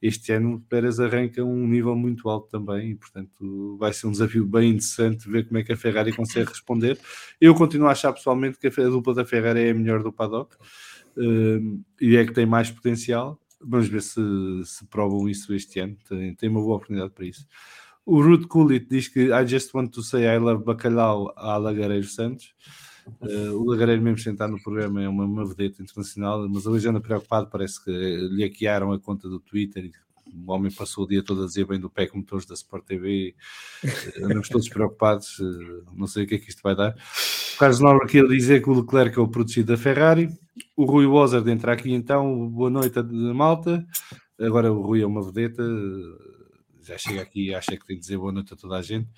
este 0.00 0.32
ano 0.32 0.54
o 0.54 0.60
Pérez 0.60 1.00
arranca 1.00 1.42
um 1.44 1.66
nível 1.66 1.96
muito 1.96 2.28
alto 2.28 2.48
também 2.48 2.90
e, 2.90 2.94
portanto, 2.94 3.76
vai 3.78 3.92
ser 3.92 4.06
um 4.06 4.12
desafio 4.12 4.46
bem 4.46 4.70
interessante 4.70 5.28
ver 5.28 5.46
como 5.46 5.58
é 5.58 5.64
que 5.64 5.72
a 5.72 5.76
Ferrari 5.76 6.12
consegue 6.12 6.48
responder. 6.50 6.98
Eu 7.40 7.54
continuo 7.54 7.88
a 7.88 7.92
achar 7.92 8.12
pessoalmente 8.12 8.58
que 8.58 8.68
a 8.68 8.70
dupla 8.70 9.14
da 9.14 9.24
Ferrari 9.24 9.60
é 9.60 9.70
a 9.70 9.74
melhor 9.74 10.02
do 10.02 10.12
paddock 10.12 10.56
uh, 11.16 11.84
e 12.00 12.16
é 12.16 12.24
que 12.24 12.32
tem 12.32 12.46
mais 12.46 12.70
potencial. 12.70 13.38
Vamos 13.60 13.88
ver 13.88 14.02
se, 14.02 14.20
se 14.64 14.84
provam 14.86 15.28
isso 15.28 15.52
este 15.52 15.80
ano, 15.80 15.96
tem, 16.08 16.34
tem 16.34 16.48
uma 16.48 16.60
boa 16.60 16.76
oportunidade 16.76 17.12
para 17.12 17.26
isso. 17.26 17.46
O 18.06 18.22
Rude 18.22 18.46
Kulit 18.46 18.86
diz 18.88 19.08
que 19.08 19.32
I 19.32 19.46
just 19.46 19.74
want 19.74 19.90
to 19.90 20.02
say 20.02 20.24
I 20.24 20.38
love 20.38 20.64
bacalhau 20.64 21.32
a 21.36 21.56
Lagareiro 21.56 22.06
Santos. 22.06 22.54
Uh, 23.20 23.52
o 23.52 23.70
Lagareiro, 23.70 24.02
mesmo 24.02 24.18
sentar 24.18 24.48
no 24.48 24.62
programa, 24.62 25.02
é 25.02 25.08
uma, 25.08 25.24
uma 25.24 25.46
vedeta 25.46 25.82
internacional, 25.82 26.48
mas 26.48 26.66
hoje 26.66 26.88
anda 26.88 27.00
preocupado. 27.00 27.48
Parece 27.50 27.82
que 27.82 27.90
lhe 27.90 28.44
hackearam 28.44 28.92
a 28.92 28.98
conta 28.98 29.28
do 29.28 29.40
Twitter 29.40 29.86
e 29.86 29.92
o 30.30 30.52
homem 30.52 30.70
passou 30.70 31.04
o 31.04 31.08
dia 31.08 31.22
todo 31.22 31.42
a 31.42 31.46
dizer 31.46 31.66
bem 31.66 31.80
do 31.80 31.88
PEC 31.88 32.14
Motores 32.14 32.46
da 32.46 32.54
Sport 32.54 32.84
TV. 32.84 33.34
Uh, 33.84 34.24
andamos 34.24 34.48
todos 34.48 34.68
preocupados, 34.68 35.38
uh, 35.38 35.84
não 35.94 36.06
sei 36.06 36.24
o 36.24 36.26
que 36.26 36.34
é 36.36 36.38
que 36.38 36.50
isto 36.50 36.62
vai 36.62 36.76
dar. 36.76 36.94
O 37.54 37.58
Carlos 37.58 37.80
Nobre 37.80 38.20
a 38.20 38.26
dizer 38.28 38.62
que 38.62 38.70
o 38.70 38.80
Leclerc 38.80 39.18
é 39.18 39.22
o 39.22 39.28
protegido 39.28 39.72
da 39.72 39.78
Ferrari. 39.78 40.28
O 40.76 40.84
Rui 40.84 41.06
Wozard 41.06 41.50
entra 41.50 41.72
aqui 41.72 41.92
então. 41.92 42.48
Boa 42.48 42.70
noite, 42.70 43.02
malta. 43.34 43.84
Agora 44.38 44.72
o 44.72 44.82
Rui 44.82 45.02
é 45.02 45.06
uma 45.06 45.22
vedeta 45.22 45.62
já 46.88 46.96
chega 46.96 47.20
aqui 47.20 47.48
e 47.48 47.54
acha 47.54 47.76
que 47.76 47.86
tem 47.86 47.96
de 47.96 48.00
dizer 48.00 48.16
boa 48.16 48.32
noite 48.32 48.54
a 48.54 48.56
toda 48.56 48.76
a 48.76 48.82
gente. 48.82 49.08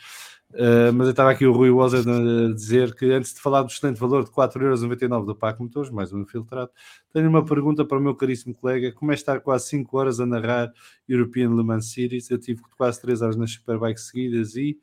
Uh, 0.53 0.93
mas 0.93 1.07
eu 1.07 1.13
estava 1.13 1.31
aqui 1.31 1.47
o 1.47 1.53
Rui 1.53 1.71
Wozer 1.71 2.01
a 2.01 2.53
dizer 2.53 2.93
que 2.97 3.13
antes 3.13 3.33
de 3.33 3.41
falar 3.41 3.63
do 3.63 3.69
excelente 3.69 4.01
valor 4.01 4.25
de 4.25 4.31
4,99€ 4.31 5.25
do 5.25 5.37
PAC 5.37 5.61
Motores, 5.61 5.91
mais 5.91 6.13
um 6.13 6.23
infiltrado, 6.23 6.71
tenho 7.13 7.29
uma 7.29 7.45
pergunta 7.45 7.85
para 7.85 7.99
o 7.99 8.01
meu 8.01 8.17
caríssimo 8.17 8.53
colega: 8.53 8.91
como 8.93 9.13
é 9.13 9.15
estar 9.15 9.41
quase 9.41 9.69
5 9.69 9.97
horas 9.97 10.19
a 10.19 10.27
narrar 10.27 10.73
European 11.09 11.51
Le 11.51 11.63
Mans 11.63 11.93
Series? 11.93 12.29
Eu 12.31 12.39
tive 12.39 12.63
quase 12.77 13.01
3 13.01 13.23
horas 13.23 13.37
nas 13.37 13.53
Superbikes 13.53 14.09
seguidas 14.09 14.57
e, 14.57 14.77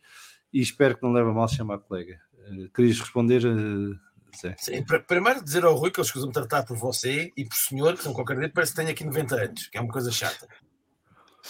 e 0.53 0.61
espero 0.61 0.95
que 0.95 1.03
não 1.03 1.11
leve 1.11 1.29
a 1.29 1.33
mal 1.33 1.49
chamar 1.49 1.79
colega. 1.79 2.17
Uh, 2.49 2.69
querias 2.73 2.99
responder? 2.99 3.45
Uh, 3.45 3.99
Sim, 4.57 4.85
primeiro 5.07 5.43
dizer 5.43 5.65
ao 5.65 5.75
Rui 5.75 5.89
que 5.89 5.99
eles 5.99 6.09
escusam 6.09 6.31
tratar 6.31 6.63
por 6.63 6.77
você 6.77 7.31
e 7.35 7.43
por 7.43 7.55
senhor, 7.55 7.97
que 7.97 8.03
são 8.03 8.13
qualquer 8.13 8.37
dia, 8.37 8.51
parece 8.53 8.71
que 8.71 8.77
tem 8.77 8.87
aqui 8.87 9.03
90 9.03 9.35
anos, 9.35 9.67
que 9.67 9.77
é 9.77 9.81
uma 9.81 9.91
coisa 9.91 10.11
chata. 10.11 10.47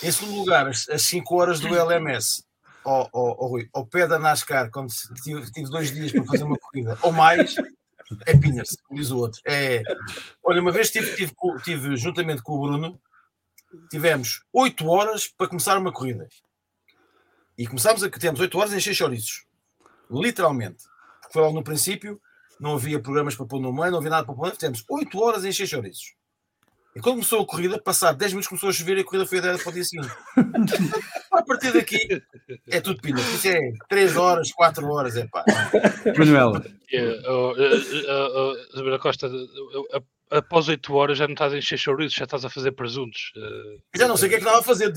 Em 0.02 0.12
segundo 0.12 0.38
lugar, 0.38 0.68
as 0.68 1.02
5 1.02 1.36
horas 1.36 1.60
do 1.60 1.68
LMS 1.68 2.47
ao, 2.88 3.10
ao, 3.14 3.48
Rui, 3.48 3.70
ao 3.74 3.86
pé 3.86 4.08
da 4.08 4.18
NASCAR, 4.18 4.72
quando 4.72 4.92
tive, 5.24 5.52
tive, 5.52 5.70
dois 5.70 5.92
dias 5.94 6.12
para 6.12 6.24
fazer 6.24 6.44
uma 6.44 6.58
corrida, 6.58 6.98
ou 7.02 7.12
mais, 7.12 7.56
é 8.26 8.38
Pinhas, 8.38 8.78
diz 8.92 9.12
o 9.12 9.18
outro. 9.18 9.42
É, 9.46 9.82
olha, 10.44 10.62
uma 10.62 10.72
vez 10.72 10.90
tive, 10.90 11.16
tive, 11.16 11.34
tive, 11.64 11.98
juntamente 11.98 12.42
com 12.42 12.54
o 12.54 12.62
Bruno, 12.62 13.00
tivemos 13.90 14.44
8 14.54 14.88
horas 14.88 15.28
para 15.28 15.48
começar 15.48 15.78
uma 15.78 15.92
corrida. 15.92 16.28
E 17.58 17.68
começámos 17.68 18.04
a 18.04 18.10
que 18.10 18.20
temos 18.20 18.40
8 18.40 18.58
horas 18.58 18.74
a 18.74 18.78
encher 18.78 18.94
chouriços. 18.94 19.46
Literalmente. 20.10 20.84
Porque 21.20 21.34
foi 21.34 21.42
logo 21.42 21.56
no 21.56 21.64
princípio, 21.64 22.22
não 22.60 22.76
havia 22.76 23.00
programas 23.00 23.36
para 23.36 23.46
pôr 23.46 23.60
no 23.60 23.74
meio, 23.74 23.92
não 23.92 23.98
havia 23.98 24.12
nada 24.12 24.26
para 24.26 24.36
pôr. 24.36 24.56
Temos 24.56 24.86
8 24.88 25.20
horas 25.20 25.44
a 25.44 25.50
encher 25.50 25.68
chouriços. 25.68 26.16
E 26.96 27.00
quando 27.00 27.16
começou 27.16 27.42
a 27.42 27.46
corrida, 27.46 27.80
passado 27.80 28.18
10 28.18 28.32
minutos 28.32 28.48
começou 28.48 28.70
a 28.70 28.74
chover 28.74 28.98
e 28.98 29.02
a 29.02 29.04
corrida 29.04 29.26
foi 29.26 29.38
adiada 29.38 29.60
para 29.60 29.70
o 29.70 29.74
dia 29.74 29.84
seguinte. 29.84 30.12
A 31.48 31.54
partir 31.54 31.72
daqui 31.72 32.22
é 32.70 32.82
tudo 32.82 33.02
pina. 33.02 33.20
Isso 33.20 33.48
é 33.48 33.72
3 33.88 34.18
horas, 34.18 34.52
4 34.52 34.86
horas, 34.86 35.16
é 35.16 35.26
pá. 35.26 35.46
Manuela. 36.18 36.64
Isabela 38.74 39.00
Costa, 39.00 39.32
após 40.30 40.68
8 40.68 40.94
horas 40.94 41.18
já 41.18 41.26
não 41.26 41.34
estás 41.34 41.54
a 41.54 41.58
encher 41.58 41.78
chouriços, 41.78 42.18
já 42.18 42.26
estás 42.26 42.44
a 42.44 42.50
fazer 42.50 42.74
presuntos. 42.74 43.32
Já 43.96 44.08
não 44.08 44.18
sei 44.18 44.28
o 44.28 44.30
que 44.30 44.36
é 44.36 44.40
que 44.40 44.44
estava 44.44 44.60
a 44.60 44.64
fazer, 44.64 44.94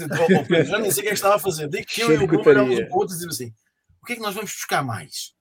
já 0.67 0.79
nem 0.79 0.91
sei 0.91 1.01
o 1.01 1.05
que 1.05 1.09
é 1.09 1.13
que 1.13 1.15
estava 1.15 1.37
a 1.37 1.39
fazer. 1.39 1.69
Digo 1.69 1.87
que 1.87 2.01
eu 2.01 2.13
e 2.13 2.17
o 2.17 2.27
Bruno 2.27 2.49
olhamos 2.49 2.79
um 2.79 2.87
para 2.87 2.97
o 2.97 2.99
outro 2.99 3.17
e 3.17 3.27
assim: 3.27 3.53
o 4.03 4.07
que 4.07 4.15
é 4.15 4.17
que 4.17 4.23
nós 4.23 4.35
vamos 4.35 4.51
buscar 4.51 4.83
mais? 4.83 5.33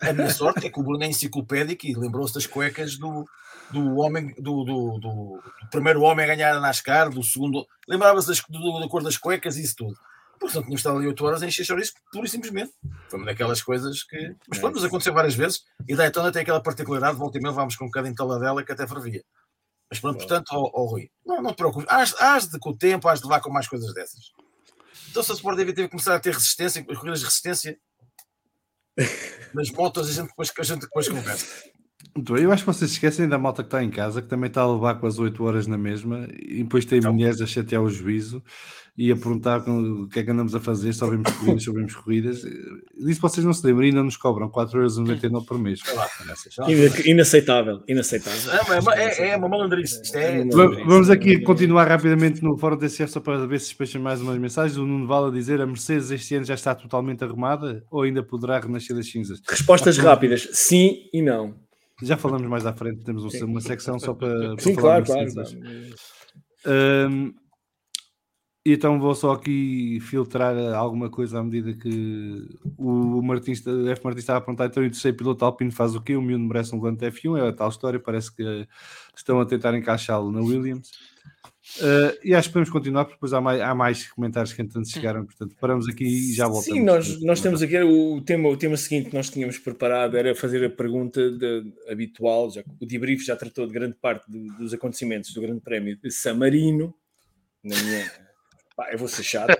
A 0.00 0.12
minha 0.12 0.30
sorte 0.30 0.66
é 0.66 0.70
que 0.70 0.80
o 0.80 0.82
Bruno 0.82 1.04
é 1.04 1.06
enciclopédico 1.06 1.86
e 1.86 1.94
lembrou-se 1.94 2.34
das 2.34 2.46
cuecas 2.46 2.98
do, 2.98 3.24
do 3.70 3.96
homem, 3.96 4.34
do, 4.34 4.64
do, 4.64 4.98
do, 4.98 5.40
do, 5.60 5.70
primeiro 5.70 6.02
homem 6.02 6.24
a 6.24 6.34
ganhar 6.34 6.56
a 6.56 6.60
NASCAR, 6.60 7.10
do 7.10 7.22
segundo. 7.22 7.66
Lembrava-se 7.88 8.28
da 8.28 8.88
cor 8.88 9.02
das 9.02 9.16
cuecas 9.16 9.56
e 9.56 9.62
isso 9.62 9.76
tudo. 9.76 9.96
Porque 10.44 10.58
não 10.58 10.62
tínhamos 10.62 10.80
estado 10.80 10.98
ali 10.98 11.06
8 11.06 11.24
horas 11.24 11.42
a 11.42 11.46
encher 11.46 11.78
isso 11.78 11.92
pura 12.12 12.26
e 12.26 12.28
simplesmente. 12.28 12.72
Foi 13.08 13.18
uma 13.18 13.26
daquelas 13.26 13.62
coisas 13.62 14.02
que. 14.02 14.36
Mas 14.48 14.58
pronto, 14.58 14.74
nos 14.74 14.84
aconteceu 14.84 15.12
várias 15.12 15.34
vezes. 15.34 15.64
E 15.88 15.96
Daytona 15.96 16.30
tem 16.30 16.42
aquela 16.42 16.62
particularidade, 16.62 17.16
volta 17.16 17.38
e 17.38 17.40
meia, 17.40 17.54
vamos 17.54 17.76
com 17.76 17.84
um 17.84 17.88
bocadinho 17.88 18.14
de 18.14 18.40
dela 18.40 18.64
que 18.64 18.72
até 18.72 18.86
fervia. 18.86 19.24
Mas 19.90 20.00
pronto, 20.00 20.18
portanto, 20.18 20.52
ao, 20.52 20.76
ao 20.76 20.86
Rui, 20.86 21.10
não, 21.24 21.40
não 21.42 21.52
te 21.52 21.56
preocupes. 21.56 21.88
Hás, 21.88 22.14
hás 22.20 22.48
de, 22.48 22.58
com 22.58 22.70
o 22.70 22.76
tempo, 22.76 23.08
hás 23.08 23.20
de 23.20 23.26
levar 23.26 23.40
com 23.40 23.50
mais 23.50 23.68
coisas 23.68 23.92
dessas. 23.94 24.32
Então, 25.10 25.22
se 25.22 25.32
a 25.32 25.34
Sport 25.34 25.56
TV 25.56 25.72
teve 25.72 25.88
que 25.88 25.92
começar 25.92 26.14
a 26.14 26.20
ter 26.20 26.32
resistência, 26.32 26.84
as 26.88 26.98
corridas 26.98 27.20
de 27.20 27.26
resistência, 27.26 27.78
nas 29.54 29.70
motos, 29.70 30.08
a 30.08 30.12
gente 30.12 30.28
depois, 30.28 30.52
a 30.58 30.62
gente 30.62 30.80
depois 30.80 31.08
conversa. 31.08 31.46
Eu 32.16 32.52
acho 32.52 32.62
que 32.62 32.72
vocês 32.72 32.92
esquecem 32.92 33.28
da 33.28 33.38
malta 33.38 33.62
que 33.62 33.66
está 33.66 33.82
em 33.82 33.90
casa, 33.90 34.22
que 34.22 34.28
também 34.28 34.46
está 34.46 34.62
a 34.62 34.72
levar 34.72 34.94
com 35.00 35.06
as 35.06 35.18
8 35.18 35.42
horas 35.42 35.66
na 35.66 35.76
mesma, 35.76 36.28
e 36.38 36.62
depois 36.62 36.84
tem 36.84 36.98
então, 36.98 37.12
mulheres 37.12 37.40
a 37.40 37.46
chatear 37.46 37.82
o 37.82 37.90
juízo 37.90 38.42
e 38.96 39.10
a 39.10 39.16
perguntar 39.16 39.58
o 39.68 40.06
que 40.08 40.20
é 40.20 40.22
que 40.22 40.30
andamos 40.30 40.54
a 40.54 40.60
fazer, 40.60 40.92
só 40.92 41.10
vemos 41.10 41.28
corridas, 41.32 41.64
só 41.64 41.72
vemos 41.72 41.96
corridas. 41.96 42.42
Disso 42.96 43.20
vocês 43.20 43.44
não 43.44 43.52
se 43.52 43.66
lembram, 43.66 43.84
ainda 43.84 44.02
nos 44.04 44.16
cobram 44.16 44.48
4,99€ 44.48 45.44
por 45.44 45.58
mês. 45.58 45.80
Inaceitável, 47.04 47.82
inaceitável. 47.88 48.92
É, 48.92 49.02
é, 49.02 49.28
é 49.30 49.36
uma 49.36 49.48
malandrice. 49.48 50.00
É 50.16 50.44
Vamos 50.86 51.10
aqui 51.10 51.40
continuar 51.40 51.88
rapidamente 51.88 52.40
no 52.44 52.56
fórum 52.56 52.76
DCF 52.76 53.10
só 53.10 53.18
para 53.18 53.44
ver 53.48 53.58
se 53.58 53.66
despecham 53.66 54.00
mais 54.00 54.20
umas 54.20 54.38
mensagens. 54.38 54.78
O 54.78 54.86
Nuno 54.86 55.08
Vala 55.08 55.28
a 55.28 55.32
dizer 55.32 55.60
a 55.60 55.66
Mercedes 55.66 56.12
este 56.12 56.36
ano 56.36 56.44
já 56.44 56.54
está 56.54 56.72
totalmente 56.72 57.24
arrumada 57.24 57.84
ou 57.90 58.02
ainda 58.02 58.22
poderá 58.22 58.60
renascer 58.60 58.94
das 58.94 59.10
cinzas? 59.10 59.40
Respostas 59.48 59.98
rápidas, 59.98 60.48
sim 60.52 61.08
e 61.12 61.20
não. 61.20 61.63
Já 62.02 62.16
falamos 62.16 62.48
mais 62.48 62.66
à 62.66 62.72
frente, 62.72 63.04
temos 63.04 63.30
Sim. 63.32 63.44
uma 63.44 63.60
secção 63.60 63.98
só 63.98 64.14
para. 64.14 64.58
Sim, 64.58 64.74
para 64.74 64.82
claro, 64.82 65.04
claro. 65.04 65.32
claro. 65.32 65.50
Um, 66.66 67.32
e 68.66 68.72
então 68.72 68.98
vou 68.98 69.14
só 69.14 69.32
aqui 69.32 70.00
filtrar 70.00 70.56
alguma 70.74 71.10
coisa 71.10 71.38
à 71.38 71.42
medida 71.44 71.74
que 71.74 72.48
o 72.78 73.20
Martins, 73.20 73.60
F. 73.60 74.02
Martins 74.02 74.22
estava 74.22 74.38
a 74.38 74.40
perguntar, 74.40 74.66
então 74.66 74.82
o 74.82 74.90
terceiro 74.90 75.16
piloto 75.18 75.44
Alpine 75.44 75.70
faz 75.70 75.94
o 75.94 76.00
quê? 76.00 76.16
O 76.16 76.22
Miúdo 76.22 76.44
merece 76.44 76.74
um 76.74 76.80
volante 76.80 77.04
F1, 77.04 77.38
é 77.38 77.48
a 77.48 77.52
tal 77.52 77.68
história, 77.68 78.00
parece 78.00 78.34
que 78.34 78.66
estão 79.14 79.38
a 79.38 79.44
tentar 79.44 79.76
encaixá-lo 79.76 80.32
na 80.32 80.40
Williams. 80.40 80.90
Uh, 81.80 82.12
e 82.22 82.34
acho 82.34 82.48
que 82.48 82.52
podemos 82.52 82.70
continuar, 82.70 83.04
porque 83.04 83.16
depois 83.16 83.32
há 83.32 83.40
mais, 83.40 83.60
há 83.60 83.74
mais 83.74 84.12
comentários 84.12 84.52
que 84.52 84.60
entretanto 84.60 84.90
chegaram, 84.90 85.24
portanto 85.24 85.56
paramos 85.58 85.88
aqui 85.88 86.04
e 86.04 86.32
já 86.32 86.46
voltamos. 86.46 86.78
Sim, 86.78 86.84
nós, 86.84 87.22
nós 87.22 87.40
temos 87.40 87.62
aqui 87.62 87.76
o 87.80 88.20
tema, 88.20 88.48
o 88.50 88.56
tema 88.56 88.76
seguinte 88.76 89.08
que 89.08 89.16
nós 89.16 89.30
tínhamos 89.30 89.58
preparado 89.58 90.16
era 90.16 90.34
fazer 90.34 90.62
a 90.64 90.70
pergunta 90.70 91.30
de, 91.30 91.72
habitual, 91.88 92.50
já, 92.50 92.62
o 92.80 92.86
debrief 92.86 93.24
já 93.24 93.34
tratou 93.34 93.66
de 93.66 93.72
grande 93.72 93.96
parte 94.00 94.30
do, 94.30 94.46
dos 94.58 94.74
acontecimentos 94.74 95.32
do 95.32 95.40
Grande 95.40 95.62
Prémio 95.62 95.96
de 95.96 96.10
San 96.10 96.34
Marino, 96.34 96.94
na 97.62 97.76
minha... 97.82 98.24
Pá, 98.76 98.90
eu 98.92 98.98
vou 98.98 99.06
ser 99.06 99.22
chato, 99.22 99.56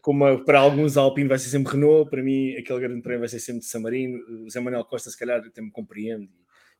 como 0.00 0.42
para 0.44 0.58
alguns 0.58 0.96
Alpine 0.96 1.28
vai 1.28 1.38
ser 1.38 1.50
sempre 1.50 1.74
Renault, 1.74 2.08
para 2.08 2.22
mim 2.22 2.56
aquele 2.56 2.80
Grande 2.80 3.02
Prémio 3.02 3.20
vai 3.20 3.28
ser 3.28 3.40
sempre 3.40 3.60
de 3.60 3.66
San 3.66 3.80
Marino, 3.80 4.18
o 4.44 4.50
Zé 4.50 4.58
Manuel 4.58 4.86
Costa 4.86 5.10
se 5.10 5.18
calhar 5.18 5.38
até 5.38 5.60
me 5.60 5.70
compreende 5.70 6.30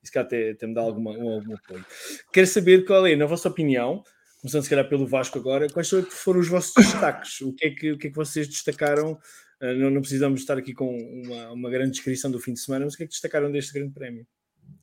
isso 0.05 0.13
que 0.13 0.19
até, 0.19 0.51
até 0.51 0.67
me 0.67 0.75
dá 0.75 0.83
alguma, 0.83 1.13
um, 1.13 1.35
algum 1.35 1.55
apoio. 1.55 1.85
Quero 2.33 2.47
saber 2.47 2.85
qual 2.85 3.07
é, 3.07 3.17
na 3.17 3.27
vossa 3.27 3.49
opinião, 3.49 4.05
começando 4.41 4.63
se 4.63 4.71
calhar 4.71 4.89
pelo 4.89 5.07
Vasco 5.07 5.39
agora, 5.39 5.69
quais 5.69 5.89
foram 6.11 6.41
os 6.41 6.49
vossos 6.49 6.75
destaques? 6.75 7.41
O 7.41 7.53
que 7.53 7.67
é 7.67 7.71
que, 7.71 7.93
o 7.93 7.99
que, 7.99 8.09
é 8.09 8.11
que 8.11 8.17
vocês 8.17 8.47
destacaram? 8.47 9.13
Uh, 9.61 9.75
não, 9.79 9.91
não, 9.91 10.01
precisamos 10.01 10.41
estar 10.41 10.59
aqui 10.59 10.75
com 10.75 10.95
uma, 10.97 11.53
uma 11.53 11.71
grande 11.71 11.93
descrição 11.93 12.31
do 12.31 12.39
fim 12.39 12.53
de 12.53 12.61
semana, 12.61 12.85
mas 12.85 12.95
o 12.95 12.97
que 12.97 13.05
é 13.05 13.07
que 13.07 13.13
destacaram 13.13 13.51
deste 13.51 13.73
grande 13.73 13.95
prémio? 13.95 14.27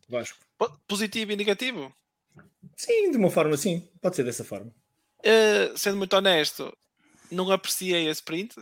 Vasco. 0.09 0.39
Positivo 0.87 1.31
e 1.31 1.35
negativo? 1.35 1.93
Sim, 2.75 3.11
de 3.11 3.17
uma 3.17 3.29
forma 3.29 3.55
sim, 3.55 3.87
pode 4.01 4.15
ser 4.15 4.23
dessa 4.23 4.43
forma. 4.43 4.73
Uh, 5.19 5.77
sendo 5.77 5.97
muito 5.97 6.15
honesto, 6.15 6.75
não 7.29 7.51
apreciei 7.51 8.07
a 8.09 8.11
sprint. 8.11 8.55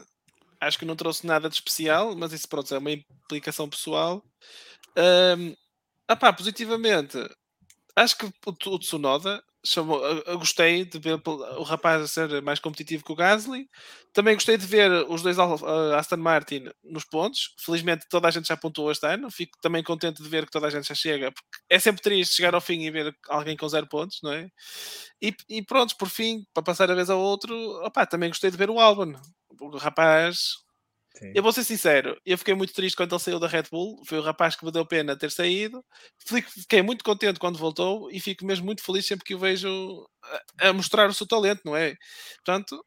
Acho 0.60 0.78
que 0.78 0.86
não 0.86 0.96
trouxe 0.96 1.26
nada 1.26 1.48
de 1.48 1.56
especial, 1.56 2.14
mas 2.16 2.34
isso 2.34 2.48
pronto, 2.48 2.74
é 2.76 2.78
uma 2.78 2.92
implicação 2.92 3.70
pessoal. 3.70 4.22
Um, 6.10 6.16
pá, 6.16 6.34
positivamente, 6.34 7.18
acho 7.96 8.18
que 8.18 8.26
o, 8.26 8.80
Tsunoda 8.80 9.44
chamou, 9.66 10.04
eu 10.04 10.40
gostei 10.40 10.86
de 10.86 10.98
ver 10.98 11.22
o 11.26 11.64
rapaz 11.64 12.02
a 12.02 12.08
ser 12.08 12.42
mais 12.42 12.60
competitivo 12.60 13.04
que 13.04 13.12
o 13.12 13.16
Gasly. 13.16 13.70
Também 14.14 14.34
gostei 14.34 14.58
de 14.58 14.66
ver 14.66 14.90
os 15.10 15.22
dois 15.22 15.38
uh, 15.38 15.94
Aston 15.96 16.18
Martin 16.18 16.70
nos 16.84 17.04
pontos. 17.04 17.54
Felizmente 17.60 18.08
toda 18.10 18.28
a 18.28 18.32
gente 18.32 18.48
já 18.48 18.58
pontuou 18.58 18.92
este 18.92 19.06
ano. 19.06 19.30
Fico 19.30 19.58
também 19.62 19.84
contente 19.84 20.24
de 20.24 20.30
ver 20.30 20.46
que 20.46 20.52
toda 20.52 20.68
a 20.68 20.70
gente 20.70 20.88
já 20.88 20.96
chega, 20.96 21.32
porque 21.32 21.48
é 21.70 21.78
sempre 21.80 22.02
triste 22.02 22.36
chegar 22.36 22.56
ao 22.56 22.62
fim 22.62 22.82
e 22.82 22.92
ver 22.92 23.16
alguém 23.28 23.58
com 23.58 23.68
zero 23.68 23.88
pontos, 23.88 24.20
não 24.24 24.32
é? 24.32 24.50
E, 25.22 25.36
e 25.50 25.62
pronto, 25.62 25.96
por 25.98 26.10
fim, 26.10 26.46
para 26.54 26.64
passar 26.64 26.90
a 26.90 26.96
vez 26.96 27.10
ao 27.10 27.20
outro, 27.20 27.54
opa, 27.86 28.06
também 28.06 28.30
gostei 28.30 28.50
de 28.50 28.58
ver 28.58 28.70
o 28.70 28.80
Albon. 28.80 29.14
O 29.60 29.78
rapaz 29.78 30.54
Sim. 31.20 31.34
Eu 31.36 31.44
vou 31.44 31.52
ser 31.52 31.66
sincero, 31.66 32.18
eu 32.26 32.38
fiquei 32.38 32.54
muito 32.54 32.74
triste 32.74 32.96
quando 32.96 33.12
ele 33.12 33.22
saiu 33.22 33.40
da 33.40 33.48
Red 33.48 33.66
Bull. 33.70 34.02
Foi 34.06 34.20
o 34.20 34.22
rapaz 34.22 34.56
que 34.56 34.66
me 34.66 34.72
deu 34.72 34.86
pena 34.86 35.18
ter 35.18 35.30
saído. 35.30 35.84
Fiquei 36.26 36.82
muito 36.82 37.04
contente 37.04 37.40
quando 37.40 37.60
voltou 37.60 38.10
e 38.10 38.22
fico 38.22 38.46
mesmo 38.46 38.66
muito 38.66 38.82
feliz 38.82 39.06
sempre 39.06 39.26
que 39.26 39.36
o 39.36 39.40
vejo 39.40 40.08
a, 40.58 40.72
mostrar 40.72 41.10
o 41.10 41.14
seu 41.14 41.28
talento, 41.28 41.60
não 41.66 41.76
é? 41.76 41.98
Portanto, 42.38 42.82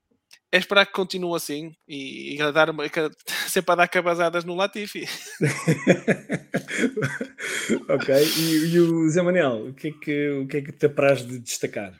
é 0.51 0.57
esperar 0.57 0.87
que 0.87 0.93
continue 0.93 1.37
assim 1.37 1.73
e, 1.87 2.37
e 2.37 2.43
a 2.43 2.51
dar 2.51 2.69
sempre 3.49 3.73
a 3.73 3.77
dar 3.77 3.89
cabazadas 3.89 4.45
no 4.45 4.55
Latifi. 4.55 5.07
ok, 7.89 8.15
e, 8.39 8.75
e, 8.75 8.81
o 8.81 9.11
Zé 9.11 9.21
Manel, 9.21 9.69
o 9.69 9.75
que, 9.75 9.89
é 9.89 9.93
que, 9.93 10.31
o 10.31 10.47
que 10.47 10.57
é 10.57 10.63
que 10.63 10.73
te 10.73 10.87
apraz 10.87 11.27
de 11.27 11.39
destacar? 11.39 11.95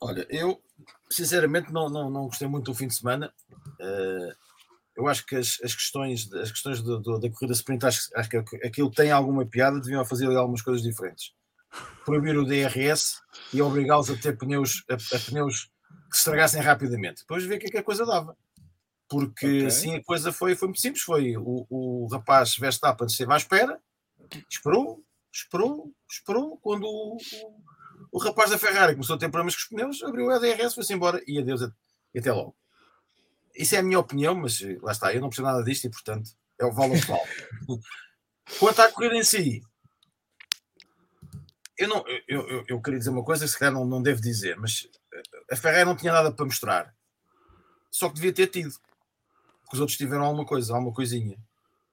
Olha, 0.00 0.26
eu 0.28 0.60
sinceramente 1.08 1.72
não, 1.72 1.88
não, 1.88 2.10
não 2.10 2.26
gostei 2.26 2.48
muito 2.48 2.72
do 2.72 2.74
fim 2.74 2.88
de 2.88 2.96
semana. 2.96 3.32
Uh, 3.80 4.49
eu 5.00 5.08
acho 5.08 5.24
que 5.24 5.34
as, 5.34 5.58
as 5.64 5.74
questões, 5.74 6.30
as 6.34 6.50
questões 6.50 6.82
do, 6.82 7.00
do, 7.00 7.18
da 7.18 7.30
corrida 7.30 7.54
sprint, 7.54 7.86
acho, 7.86 8.10
acho 8.14 8.28
que 8.28 8.36
aquilo 8.36 8.90
tem 8.90 9.10
alguma 9.10 9.46
piada, 9.46 9.80
deviam 9.80 10.04
fazer 10.04 10.26
algumas 10.36 10.60
coisas 10.60 10.82
diferentes. 10.82 11.32
Proibir 12.04 12.36
o 12.36 12.44
DRS 12.44 13.22
e 13.52 13.62
obrigá-los 13.62 14.10
a 14.10 14.16
ter 14.16 14.36
pneus, 14.36 14.84
a, 14.90 14.94
a, 14.94 15.18
pneus 15.18 15.70
que 16.10 16.16
se 16.16 16.18
estragassem 16.18 16.60
rapidamente. 16.60 17.22
Depois 17.22 17.44
ver 17.44 17.56
o 17.56 17.58
que 17.58 17.66
é 17.68 17.70
que 17.70 17.78
a 17.78 17.82
coisa 17.82 18.04
dava. 18.04 18.36
Porque 19.08 19.46
okay. 19.46 19.66
assim 19.66 19.96
a 19.96 20.04
coisa 20.04 20.32
foi, 20.32 20.54
foi 20.54 20.68
muito 20.68 20.80
simples. 20.80 21.02
Foi 21.02 21.34
o, 21.36 21.66
o 21.70 22.08
rapaz 22.12 22.56
Verstappen 22.56 23.06
esteve 23.06 23.32
à 23.32 23.36
espera, 23.36 23.80
esperou, 24.50 25.02
esperou, 25.32 25.90
esperou. 26.10 26.58
Quando 26.58 26.84
o, 26.84 27.16
o, 27.16 27.18
o 28.12 28.18
rapaz 28.18 28.50
da 28.50 28.58
Ferrari 28.58 28.92
começou 28.92 29.16
a 29.16 29.18
ter 29.18 29.30
problemas 29.30 29.54
com 29.54 29.62
os 29.62 29.68
pneus, 29.68 30.02
abriu 30.02 30.26
o 30.26 30.38
DRS, 30.38 30.74
foi-se 30.74 30.92
embora 30.92 31.22
e 31.26 31.38
adeus 31.38 31.62
e 32.14 32.18
até 32.18 32.32
logo. 32.32 32.54
Isso 33.54 33.74
é 33.74 33.78
a 33.78 33.82
minha 33.82 33.98
opinião, 33.98 34.34
mas 34.34 34.60
eh, 34.62 34.78
lá 34.82 34.92
está, 34.92 35.12
eu 35.12 35.20
não 35.20 35.28
percebo 35.28 35.48
nada 35.48 35.64
disto 35.64 35.86
e, 35.86 35.90
portanto, 35.90 36.30
é 36.58 36.64
o 36.64 36.72
valor 36.72 36.96
que 36.98 37.06
Quanto 38.58 38.80
à 38.80 38.90
corrida 38.90 39.16
em 39.16 39.22
si, 39.22 39.62
eu, 41.78 41.88
não, 41.88 42.04
eu, 42.28 42.48
eu, 42.48 42.64
eu, 42.68 42.82
queria 42.82 42.98
dizer 42.98 43.10
uma 43.10 43.24
coisa 43.24 43.44
que 43.44 43.50
se 43.50 43.58
calhar 43.58 43.72
não, 43.72 43.84
não 43.84 44.02
devo 44.02 44.20
dizer, 44.20 44.56
mas 44.56 44.88
eh, 45.14 45.22
a 45.52 45.56
Ferrari 45.56 45.84
não 45.84 45.96
tinha 45.96 46.12
nada 46.12 46.32
para 46.32 46.44
mostrar, 46.44 46.94
só 47.90 48.08
que 48.08 48.16
devia 48.16 48.32
ter 48.32 48.48
tido, 48.48 48.72
porque 49.62 49.76
os 49.76 49.80
outros 49.80 49.96
tiveram 49.96 50.24
alguma 50.24 50.44
coisa, 50.44 50.74
alguma 50.74 50.92
coisinha. 50.92 51.38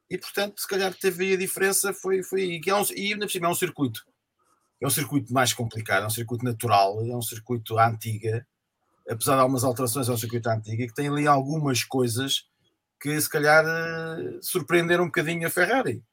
E 0.09 0.17
portanto, 0.17 0.59
se 0.59 0.67
calhar 0.67 0.93
teve 0.93 1.25
aí 1.25 1.33
a 1.33 1.37
diferença, 1.37 1.93
foi, 1.93 2.23
foi 2.23 2.59
que 2.59 2.69
é 2.69 2.75
um, 2.75 2.83
e 2.95 3.13
ainda 3.13 3.25
por 3.25 3.31
cima 3.31 3.47
é 3.47 3.49
um 3.49 3.55
circuito. 3.55 4.01
É 4.79 4.87
um 4.87 4.91
circuito 4.91 5.33
mais 5.33 5.53
complicado, 5.53 6.03
é 6.03 6.07
um 6.07 6.11
circuito 6.11 6.45
natural, 6.45 7.01
é 7.05 7.15
um 7.15 7.21
circuito 7.21 7.77
à 7.77 7.87
antiga, 7.87 8.45
apesar 9.09 9.35
de 9.35 9.41
algumas 9.41 9.63
alterações 9.63 10.09
ao 10.09 10.17
circuito 10.17 10.49
antigo, 10.49 10.87
que 10.87 10.93
tem 10.93 11.07
ali 11.07 11.27
algumas 11.27 11.83
coisas 11.83 12.45
que 12.99 13.19
se 13.19 13.29
calhar 13.29 13.63
uh, 13.65 14.39
surpreenderam 14.41 15.03
um 15.03 15.07
bocadinho 15.07 15.47
a 15.47 15.49
Ferrari. 15.49 16.03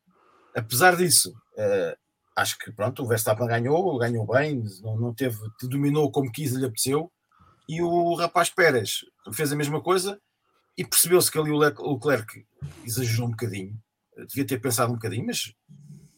Apesar 0.55 0.97
disso, 0.97 1.31
uh, 1.31 1.97
acho 2.37 2.59
que 2.59 2.71
pronto, 2.73 3.03
o 3.03 3.07
Verstappen 3.07 3.47
ganhou, 3.47 3.99
ganhou 3.99 4.27
bem, 4.27 4.63
não, 4.83 4.97
não 4.97 5.15
teve, 5.15 5.39
dominou 5.63 6.11
como 6.11 6.31
quis 6.31 6.53
lhe 6.53 6.65
apeteceu, 6.65 7.11
e 7.69 7.81
o 7.81 8.15
rapaz 8.15 8.51
Pérez 8.51 9.01
fez 9.33 9.51
a 9.51 9.57
mesma 9.57 9.81
coisa 9.81 10.21
e 10.77 10.85
percebeu-se 10.85 11.31
que 11.31 11.39
ali 11.39 11.51
o 11.51 11.57
Leclerc 11.57 12.45
exagerou 12.85 13.29
um 13.29 13.31
bocadinho, 13.31 13.75
devia 14.29 14.47
ter 14.47 14.61
pensado 14.61 14.93
um 14.93 14.97
bocadinho, 14.97 15.27
mas 15.27 15.55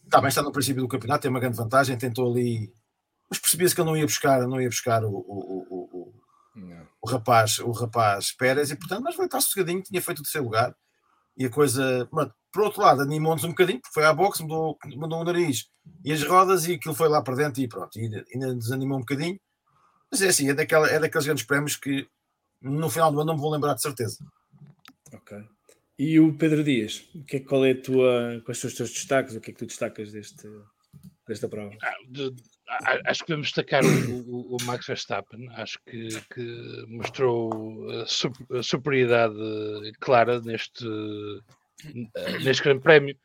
está 0.05 0.21
bem, 0.21 0.29
está 0.29 0.43
no 0.43 0.53
princípio 0.53 0.83
do 0.83 0.89
campeonato, 0.89 1.23
tem 1.23 1.31
uma 1.31 1.41
grande 1.41 1.57
vantagem, 1.57 1.97
tentou 1.97 2.31
ali, 2.31 2.73
mas 3.31 3.39
percebia-se 3.39 3.75
que 3.75 3.81
ele 3.81 3.91
não 3.91 3.97
ia 3.97 4.07
buscar, 4.07 4.47
não 4.49 4.61
ia 4.61 4.69
buscar 4.69 5.05
o, 5.05 5.11
o, 5.11 5.67
o, 7.07 7.09
rapaz, 7.09 7.59
o 7.61 7.71
rapaz 7.71 8.33
Pérez, 8.33 8.71
e 8.71 8.77
portanto, 8.77 9.03
mas 9.03 9.15
foi 9.15 9.27
estar 9.27 9.41
sossegadinho, 9.41 9.83
tinha 9.83 10.03
feito 10.03 10.19
o 10.19 10.23
terceiro 10.23 10.45
lugar, 10.45 10.75
e 11.37 11.47
a 11.47 11.51
coisa, 11.51 12.09
mano, 12.11 12.35
por 12.53 12.65
outro 12.65 12.83
lado, 12.83 13.03
animou-nos 13.03 13.45
um 13.45 13.51
bocadinho, 13.51 13.81
porque 13.81 13.95
foi 13.95 14.05
à 14.05 14.13
boxe, 14.13 14.43
mudou, 14.43 14.77
mudou 14.97 15.21
o 15.21 15.25
nariz 15.25 15.69
e 16.05 16.13
as 16.13 16.23
rodas, 16.23 16.67
e 16.67 16.75
aquilo 16.75 16.95
foi 16.95 17.09
lá 17.09 17.23
para 17.23 17.37
dentro, 17.37 17.63
e 17.63 17.69
pronto, 17.69 17.97
e 17.97 18.25
ainda 18.35 18.55
desanimou 18.55 18.99
um 18.99 19.03
bocadinho, 19.03 19.39
mas 20.11 20.21
é 20.21 20.29
assim, 20.29 20.51
é, 20.51 20.55
daquela, 20.55 20.89
é 20.89 20.99
daqueles 20.99 21.27
grandes 21.27 21.45
prémios 21.45 21.77
que 21.77 22.09
no 22.61 22.91
final 22.91 23.13
do 23.13 23.21
ano 23.21 23.29
não 23.29 23.35
me 23.35 23.41
vou 23.41 23.53
lembrar 23.53 23.75
de 23.75 23.83
certeza. 23.83 24.19
Ok. 25.13 25.39
E 25.99 26.19
o 26.19 26.37
Pedro 26.37 26.65
Dias, 26.65 27.09
o 27.15 27.25
que 27.25 27.37
é, 27.37 27.41
qual 27.41 27.65
é 27.65 27.71
a 27.71 27.81
tua, 27.81 28.43
quais 28.45 28.59
são 28.59 28.69
os 28.69 28.75
teus 28.75 28.91
destaques? 28.91 29.35
O 29.35 29.41
que 29.41 29.51
é 29.51 29.55
que 29.55 29.59
tu 29.59 29.67
destacas 29.67 30.13
deste, 30.13 30.47
desta 31.27 31.49
prova? 31.49 31.75
Ah, 31.83 31.95
de, 32.09 32.35
acho 33.07 33.21
que 33.21 33.29
devemos 33.29 33.49
destacar 33.49 33.85
o, 33.85 33.89
o, 33.89 34.57
o, 34.57 34.63
Max 34.65 34.87
Verstappen. 34.87 35.49
Acho 35.53 35.79
que, 35.85 36.09
que 36.33 36.85
mostrou 36.89 37.91
a, 37.91 38.07
super, 38.07 38.59
a, 38.59 38.63
superioridade 38.63 39.35
clara 40.01 40.41
neste, 40.41 40.85
neste 42.43 42.63
Grande 42.63 42.83
Prémio. 42.83 43.17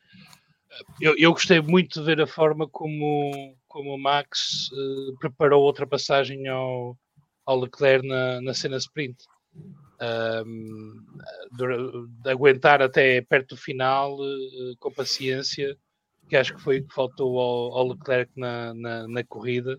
Eu, 1.00 1.14
eu, 1.18 1.32
gostei 1.32 1.60
muito 1.60 2.00
de 2.00 2.06
ver 2.06 2.20
a 2.20 2.26
forma 2.26 2.68
como, 2.68 3.56
como 3.68 3.94
o 3.94 3.98
Max 3.98 4.70
uh, 4.72 5.18
preparou 5.18 5.62
a 5.62 5.66
ultrapassagem 5.66 6.48
ao, 6.48 6.96
ao 7.44 7.60
Leclerc 7.60 8.06
na, 8.06 8.40
na 8.40 8.54
cena 8.54 8.78
sprint. 8.78 9.24
Um, 10.00 11.04
de, 11.52 12.22
de 12.22 12.30
aguentar 12.30 12.82
até 12.82 13.20
perto 13.20 13.54
do 13.54 13.60
final 13.60 14.16
uh, 14.16 14.76
com 14.80 14.90
paciência 14.90 15.76
que 16.32 16.36
acho 16.38 16.54
que 16.54 16.62
foi 16.62 16.78
o 16.78 16.88
que 16.88 16.94
faltou 16.94 17.38
ao, 17.38 17.76
ao 17.76 17.88
Leclerc 17.88 18.32
na, 18.34 18.72
na, 18.72 19.06
na 19.06 19.22
corrida. 19.22 19.78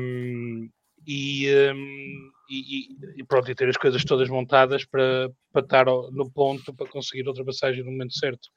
Um, 0.00 0.70
e, 1.04 1.48
um, 1.74 2.30
e, 2.48 2.88
e, 3.16 3.24
pronto, 3.24 3.50
e 3.50 3.54
ter 3.56 3.68
as 3.68 3.76
coisas 3.76 4.04
todas 4.04 4.28
montadas 4.28 4.84
para, 4.84 5.28
para 5.52 5.62
estar 5.62 5.86
no 5.86 6.30
ponto 6.30 6.72
para 6.72 6.88
conseguir 6.88 7.26
ultrapassagem 7.26 7.82
no 7.82 7.90
momento 7.90 8.16
certo. 8.16 8.48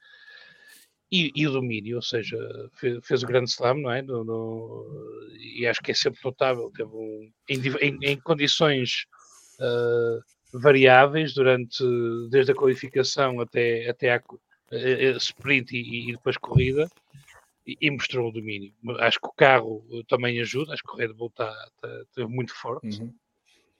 E, 1.11 1.31
e 1.35 1.47
o 1.47 1.51
domínio, 1.51 1.95
ou 1.95 2.01
seja, 2.03 2.37
fez, 2.75 2.99
fez 3.07 3.23
o 3.23 3.25
grande 3.25 3.49
slam, 3.49 3.81
não 3.81 3.91
é? 3.91 4.03
No, 4.03 4.23
no, 4.23 5.27
e 5.57 5.65
acho 5.65 5.81
que 5.81 5.89
é 5.89 5.95
sempre 5.95 6.19
notável. 6.23 6.71
Teve 6.77 6.91
um, 6.91 7.31
em, 7.49 7.59
em, 7.81 7.97
em 8.03 8.19
condições 8.19 9.07
uh, 9.59 10.59
variáveis 10.59 11.33
durante 11.33 11.83
desde 12.29 12.51
a 12.51 12.55
qualificação 12.55 13.41
até, 13.41 13.89
até 13.89 14.13
a, 14.13 14.17
eh, 14.17 14.21
sprint 15.17 15.75
e, 15.75 16.09
e, 16.09 16.11
depois 16.13 16.37
corrida 16.37 16.89
e, 17.65 17.77
e, 17.81 17.91
mostrou 17.91 18.29
o 18.29 18.31
domínio. 18.31 18.73
Acho 18.99 19.19
que 19.19 19.27
o 19.27 19.33
carro 19.33 19.83
também 20.07 20.39
ajuda, 20.39 20.73
acho 20.73 20.83
que 20.83 20.93
o 20.93 20.97
Red 20.97 21.13
Bull 21.13 21.27
está 21.27 21.53
tá, 21.81 21.89
tá 22.15 22.27
muito 22.27 22.53
forte. 22.53 23.01
Uhum. 23.01 23.13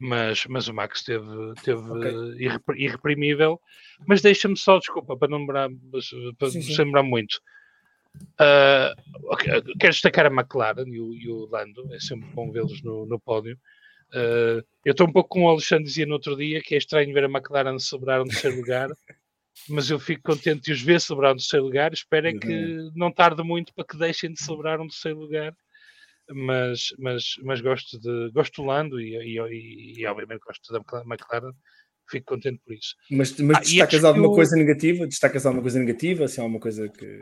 Mas, 0.04 0.48
mas 0.48 0.68
o 0.68 0.74
Max 0.74 1.00
esteve, 1.00 1.28
esteve 1.56 1.80
okay. 1.80 2.50
irreprimível. 2.76 3.62
Mas 4.08 4.22
deixa-me 4.22 4.58
só, 4.58 4.80
desculpa, 4.80 5.16
para 5.16 5.28
não 5.28 5.39
lembrar, 5.39 5.70
para 6.39 6.50
sim, 6.50 6.62
sim. 6.62 6.76
lembrar 6.76 7.04
muito. 7.04 7.39
Uh, 8.39 8.94
okay, 9.32 9.62
quero 9.80 9.94
destacar 9.94 10.26
a 10.26 10.34
McLaren 10.34 10.88
e 10.88 11.00
o, 11.00 11.14
e 11.14 11.30
o 11.30 11.46
Lando, 11.46 11.94
é 11.94 12.00
sempre 12.00 12.28
bom 12.34 12.52
vê-los 12.52 12.82
no, 12.82 13.06
no 13.06 13.20
pódio. 13.20 13.58
Uh, 14.10 14.66
eu 14.84 14.92
estou 14.92 15.08
um 15.08 15.12
pouco 15.12 15.30
com 15.30 15.46
o 15.46 15.50
Alexandre 15.50 15.86
dizia 15.86 16.06
no 16.06 16.14
outro 16.14 16.36
dia 16.36 16.62
que 16.62 16.76
é 16.76 16.78
estranho 16.78 17.14
ver 17.14 17.24
a 17.24 17.30
McLaren 17.30 17.80
celebrar 17.80 18.22
um 18.22 18.26
terceiro 18.26 18.58
lugar, 18.58 18.89
mas 19.70 19.89
eu 19.89 19.99
fico 19.99 20.24
contente 20.24 20.64
de 20.64 20.72
os 20.72 20.82
ver 20.82 20.99
celebrar 20.99 21.34
um 21.34 21.38
terceiro 21.38 21.66
lugar. 21.66 21.93
Espero 21.93 22.28
é 22.28 22.34
que 22.34 22.89
não 22.95 23.12
tarde 23.12 23.43
muito 23.43 23.74
para 23.74 23.86
que 23.86 23.97
deixem 23.97 24.32
de 24.32 24.41
celebrar 24.41 24.80
um 24.80 24.88
terceiro 24.88 25.20
lugar. 25.20 25.56
Mas, 26.30 26.93
mas, 26.97 27.24
mas 27.43 27.62
gosto 27.62 27.99
de 27.99 28.32
gosto 28.32 28.62
do 28.62 28.68
Lando 28.68 29.02
e, 29.02 29.16
e, 29.16 29.39
e, 29.39 29.99
e 29.99 30.06
obviamente 30.06 30.41
gosto 30.45 30.72
da 30.72 30.80
McLaren. 31.04 31.52
Fico 32.10 32.34
contente 32.34 32.62
por 32.66 32.74
isso. 32.74 32.95
Mas, 33.10 33.38
mas 33.39 33.58
ah, 33.58 33.60
destacas 33.62 34.04
alguma 34.04 34.28
eu... 34.28 34.32
coisa 34.32 34.56
negativa? 34.56 35.08
Destacas 35.08 35.45
alguma 35.45 35.62
coisa 35.62 35.80
negativa? 35.80 36.26
Assim, 36.26 36.41
alguma 36.41 36.60
coisa 36.60 36.89
que. 36.89 37.20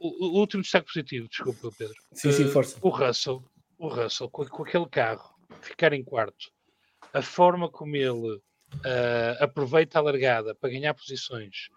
O, 0.00 0.26
o 0.26 0.40
último 0.40 0.62
destaque 0.62 0.86
positivo, 0.86 1.28
desculpa, 1.28 1.70
Pedro. 1.78 1.94
Sim, 2.12 2.32
sim, 2.32 2.48
força. 2.48 2.76
Uh, 2.78 2.88
o 2.88 2.90
Russell, 2.90 3.44
o 3.78 3.88
Russell 3.88 4.28
com, 4.30 4.44
com 4.46 4.64
aquele 4.64 4.88
carro, 4.88 5.32
ficar 5.60 5.92
em 5.92 6.02
quarto, 6.02 6.50
a 7.12 7.22
forma 7.22 7.70
como 7.70 7.94
ele 7.94 8.40
uh, 8.76 9.42
aproveita 9.42 9.98
a 9.98 10.02
largada 10.02 10.54
para 10.54 10.70
ganhar 10.70 10.94
posições 10.94 11.68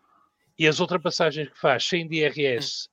e 0.58 0.68
as 0.68 0.80
ultrapassagens 0.80 1.50
que 1.50 1.60
faz 1.60 1.86
sem 1.86 2.08
DRS 2.08 2.90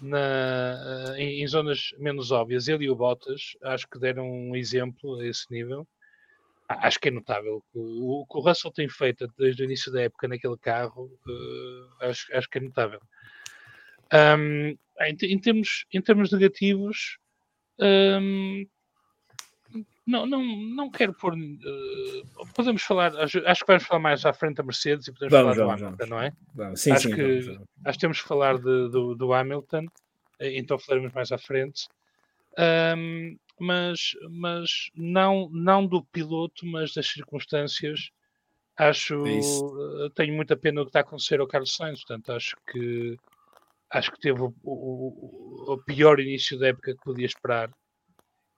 na, 0.00 0.18
uh, 0.18 1.14
em, 1.16 1.42
em, 1.42 1.46
zonas 1.46 1.94
menos 1.98 2.30
óbvias, 2.30 2.66
ele 2.68 2.84
e 2.84 2.90
o 2.90 2.96
Bottas, 2.96 3.56
acho 3.62 3.88
que 3.88 3.98
deram 3.98 4.28
um 4.28 4.56
exemplo 4.56 5.20
a 5.20 5.26
esse 5.26 5.46
nível. 5.50 5.86
acho 6.68 6.98
que 6.98 7.08
é 7.08 7.10
notável. 7.12 7.62
O, 7.72 8.22
o 8.22 8.26
que 8.26 8.38
o 8.38 8.40
Russell 8.40 8.72
tem 8.72 8.88
feito 8.88 9.28
desde 9.38 9.62
o 9.62 9.64
início 9.64 9.92
da 9.92 10.02
época 10.02 10.26
naquele 10.26 10.58
carro, 10.58 11.10
uh, 11.26 12.04
acho, 12.04 12.34
acho 12.36 12.48
que 12.48 12.58
é 12.58 12.60
notável. 12.60 13.00
Um, 14.12 14.76
em, 15.00 15.16
em, 15.22 15.38
termos, 15.38 15.86
em 15.92 16.00
termos 16.00 16.30
negativos, 16.32 17.18
um, 17.78 18.66
não, 20.06 20.26
não, 20.26 20.44
não 20.44 20.90
quero 20.90 21.14
pôr. 21.14 21.34
Uh, 21.34 22.46
podemos 22.54 22.82
falar, 22.82 23.16
acho, 23.16 23.40
que 23.40 23.66
vamos 23.66 23.84
falar 23.84 24.00
mais 24.00 24.24
à 24.26 24.32
frente 24.32 24.56
da 24.56 24.62
Mercedes 24.62 25.08
e 25.08 25.12
podemos 25.12 25.32
vamos, 25.32 25.56
falar 25.56 25.66
vamos, 25.66 25.80
do 25.80 25.86
Hamilton, 25.86 26.06
vamos. 26.06 26.10
não 26.10 26.22
é? 26.22 26.32
Vamos. 26.54 26.80
Sim, 26.80 26.92
acho 26.92 27.08
sim, 27.08 27.14
que 27.14 27.58
acho 27.84 27.98
que 27.98 28.00
temos 28.00 28.22
que 28.22 28.28
falar 28.28 28.56
de, 28.58 28.88
do, 28.90 29.14
do 29.14 29.32
Hamilton, 29.32 29.86
eh, 30.38 30.58
então 30.58 30.78
falaremos 30.78 31.12
mais 31.12 31.32
à 31.32 31.38
frente. 31.38 31.88
Um, 32.96 33.36
mas, 33.58 34.16
mas 34.30 34.90
não, 34.94 35.48
não 35.50 35.86
do 35.86 36.02
piloto, 36.04 36.66
mas 36.66 36.92
das 36.92 37.06
circunstâncias. 37.06 38.10
Acho, 38.76 39.24
É 39.26 40.08
tenho 40.16 40.34
muita 40.34 40.56
pena 40.56 40.80
do 40.80 40.86
que 40.86 40.90
está 40.90 40.98
a 40.98 41.02
acontecer 41.02 41.38
ao 41.38 41.46
Carlos 41.46 41.76
Sainz, 41.76 42.00
portanto, 42.00 42.32
acho 42.32 42.56
que 42.66 43.16
acho 43.88 44.10
que 44.10 44.20
teve 44.20 44.40
o, 44.40 44.52
o, 44.64 45.72
o, 45.74 45.78
pior 45.78 46.18
início 46.18 46.58
da 46.58 46.68
época 46.68 46.94
que 46.94 47.04
podia 47.04 47.26
esperar 47.26 47.70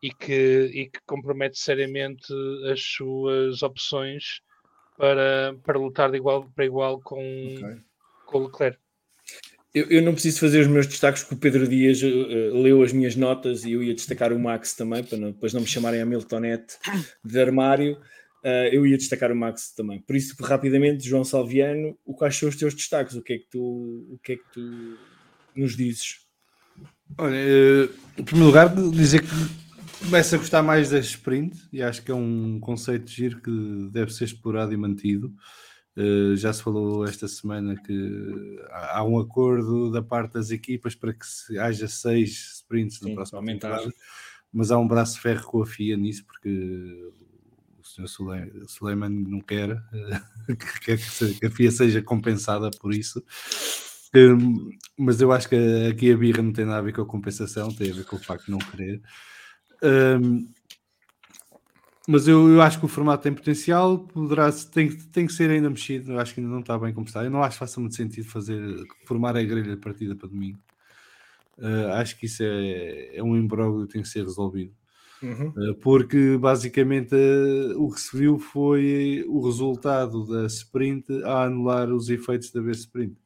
e 0.07 0.11
que, 0.14 0.70
e 0.72 0.86
que 0.86 1.00
compromete 1.04 1.59
seriamente 1.59 2.32
as 2.70 2.80
suas 2.80 3.62
opções 3.62 4.40
para, 4.96 5.57
para 5.64 5.78
lutar 5.78 6.11
de 6.11 6.16
igual 6.16 6.48
para 6.54 6.64
igual 6.64 7.00
com, 7.00 7.18
okay. 7.18 7.80
com 8.24 8.38
o 8.38 8.46
Leclerc. 8.46 8.78
Eu, 9.74 9.90
eu, 9.90 10.02
não 10.02 10.12
preciso 10.12 10.40
fazer 10.40 10.61
os 10.61 10.68
meus 10.68 10.86
destaques 10.86 11.22
porque 11.22 11.34
o 11.34 11.38
Pedro 11.38 11.68
Dias 11.68 12.00
uh, 12.02 12.62
leu 12.62 12.82
as 12.82 12.92
minhas 12.92 13.16
notas 13.16 13.64
e 13.64 13.72
eu 13.72 13.82
ia 13.82 13.94
destacar 13.94 14.32
o 14.32 14.38
Max 14.38 14.74
também, 14.74 15.02
para 15.02 15.18
não, 15.18 15.32
depois 15.32 15.52
não 15.52 15.61
me 15.61 15.66
chamarem 15.66 16.00
a 16.00 16.07
Miltonete 16.07 16.76
de 17.22 17.40
armário. 17.40 18.00
Uh, 18.44 18.70
eu 18.72 18.86
ia 18.86 18.96
destacar 18.96 19.32
o 19.32 19.36
Max 19.36 19.74
também. 19.74 20.00
Por 20.00 20.14
isso, 20.14 20.34
rapidamente, 20.40 21.07
João 21.07 21.24
Salviano, 21.24 21.98
o 22.07 22.14
quais 22.14 22.36
são 22.36 22.48
os 22.48 22.57
teus 22.57 22.74
destaques? 22.74 23.16
O 23.16 23.22
que 23.22 23.32
é 23.34 23.38
que 23.38 23.48
tu, 23.50 24.07
o 24.09 24.18
que 24.22 24.32
é 24.34 24.36
que 24.36 24.44
tu 24.52 24.98
nos 25.54 25.76
dizes? 25.76 26.20
Olha, 27.18 27.36
em 28.16 28.24
primeiro 28.24 28.46
lugar, 28.46 28.74
dizer 28.74 29.20
que 29.20 29.65
começo 29.99 30.34
a 30.34 30.38
gostar 30.38 30.62
mais 30.62 30.90
da 30.90 30.99
sprint 30.99 31.68
e 31.72 31.82
acho 31.82 32.03
que 32.03 32.11
é 32.11 32.14
um 32.14 32.61
conceito 32.61 33.05
de 33.05 33.14
giro 33.14 33.40
que 33.40 33.88
deve 33.90 34.12
ser 34.12 34.24
explorado 34.24 34.72
e 34.72 34.76
mantido. 34.76 35.34
Uh, 35.97 36.36
já 36.36 36.53
se 36.53 36.62
falou 36.62 37.07
esta 37.07 37.26
semana 37.26 37.74
que 37.74 38.59
há 38.70 39.03
um 39.03 39.18
acordo 39.18 39.90
da 39.90 40.03
parte 40.03 40.34
das 40.34 40.51
equipas 40.51 40.94
para 40.94 41.14
que 41.14 41.59
haja 41.59 41.88
seis 41.88 42.57
sprints 42.57 43.01
no 43.01 43.09
Sim, 43.09 43.14
próximo 43.14 43.38
aumentar. 43.38 43.68
temporada, 43.70 43.94
mas 44.53 44.70
há 44.70 44.78
um 44.78 44.86
braço 44.86 45.14
de 45.14 45.20
ferro 45.20 45.47
com 45.47 45.62
a 45.62 45.66
FIA 45.66 45.97
nisso, 45.97 46.24
porque 46.26 47.11
o 47.78 47.84
Sr. 47.84 48.07
Suleiman 48.66 49.09
não 49.09 49.40
quer, 49.40 49.70
uh, 49.72 50.57
quer 50.84 50.99
que 50.99 51.47
a 51.47 51.51
FIA 51.51 51.70
seja 51.70 52.03
compensada 52.03 52.70
por 52.78 52.92
isso. 52.92 53.24
Um, 54.14 54.70
mas 54.99 55.20
eu 55.20 55.32
acho 55.32 55.49
que 55.49 55.57
aqui 55.90 56.12
a 56.12 56.16
birra 56.16 56.42
não 56.42 56.53
tem 56.53 56.64
nada 56.64 56.78
a 56.78 56.82
ver 56.82 56.92
com 56.92 57.03
a 57.03 57.07
compensação, 57.07 57.72
tem 57.72 57.90
a 57.90 57.94
ver 57.94 58.05
com 58.05 58.16
o 58.16 58.22
facto 58.22 58.47
de 58.47 58.51
não 58.51 58.59
querer. 58.59 59.01
Um, 59.83 60.47
mas 62.09 62.29
eu, 62.29 62.49
eu, 62.49 62.62
acho 62.62 62.79
que 62.79 62.85
o 62.85 62.89
formato 62.89 63.24
tem 63.24 63.35
potencial, 63.35 63.99
poderá, 63.99 64.53
tem, 64.53 64.89
tem 64.89 65.27
que 65.27 65.33
ser 65.33 65.51
ainda 65.51 65.68
mexido. 65.68 66.12
Eu 66.12 66.20
acho 66.20 66.33
que 66.33 66.41
ainda 66.41 66.53
não 66.53 66.61
está 66.61 66.79
bem 66.79 66.95
como 66.95 67.07
está. 67.07 67.24
Eu 67.24 67.31
não 67.31 67.43
acho 67.43 67.57
que 67.57 67.59
faça 67.59 67.81
muito 67.81 67.97
sentido 67.97 68.29
fazer, 68.29 68.61
formar 69.05 69.37
a 69.37 69.43
grelha 69.43 69.74
de 69.74 69.81
partida 69.81 70.14
para 70.14 70.29
domingo. 70.29 70.59
Uh, 71.59 71.93
acho 71.95 72.18
que 72.18 72.27
isso 72.27 72.43
é, 72.45 73.16
é 73.16 73.22
um 73.22 73.37
imbróglio 73.37 73.87
que 73.87 73.95
tem 73.95 74.03
que 74.03 74.09
ser 74.09 74.22
resolvido. 74.22 74.72
Uhum. 75.20 75.49
Uh, 75.49 75.74
porque 75.77 76.37
basicamente 76.39 77.14
uh, 77.14 77.83
o 77.83 77.91
que 77.91 78.01
se 78.01 78.16
viu 78.16 78.39
foi 78.39 79.24
o 79.27 79.45
resultado 79.45 80.27
da 80.27 80.47
sprint 80.47 81.24
a 81.24 81.45
anular 81.45 81.91
os 81.93 82.09
efeitos 82.09 82.53
da 82.53 82.61
vez 82.61 82.79
sprint. 82.81 83.16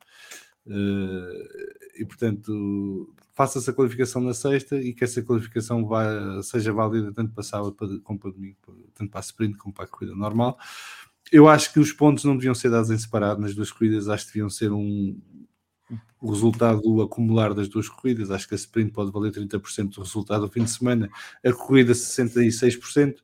e 1.99 2.05
portanto, 2.07 3.13
faça-se 3.41 3.70
a 3.70 3.72
qualificação 3.72 4.20
na 4.20 4.34
sexta 4.34 4.76
e 4.76 4.93
que 4.93 5.03
essa 5.03 5.22
qualificação 5.22 5.86
vá, 5.86 6.43
seja 6.43 6.74
válida 6.74 7.11
tanto 7.11 7.32
para 7.32 7.43
sábado 7.43 7.74
como 8.05 8.18
para 8.18 8.30
domingo, 8.30 8.57
tanto 8.95 9.11
para 9.11 9.18
a 9.18 9.22
sprint 9.22 9.57
como 9.57 9.72
para 9.72 9.86
a 9.86 9.88
corrida 9.88 10.14
normal. 10.14 10.59
Eu 11.32 11.49
acho 11.49 11.72
que 11.72 11.80
os 11.80 11.91
pontos 11.91 12.22
não 12.24 12.36
deviam 12.36 12.55
ser 12.55 12.70
dados 12.70 12.91
em 12.91 12.99
separado 12.99 13.41
nas 13.41 13.55
duas 13.55 13.72
corridas, 13.72 14.11
acho 14.11 14.26
que 14.26 14.32
deviam 14.34 14.51
ser 14.51 14.72
um 14.72 15.18
o 16.20 16.30
resultado 16.30 16.82
do 16.82 17.01
acumular 17.01 17.55
das 17.55 17.66
duas 17.66 17.88
corridas. 17.88 18.30
Acho 18.30 18.47
que 18.47 18.55
a 18.55 18.57
sprint 18.57 18.93
pode 18.93 19.11
valer 19.11 19.32
30% 19.32 19.95
do 19.95 20.03
resultado 20.03 20.47
do 20.47 20.53
fim 20.53 20.64
de 20.64 20.70
semana, 20.70 21.09
a 21.43 21.51
corrida 21.51 21.95
66%. 21.95 23.14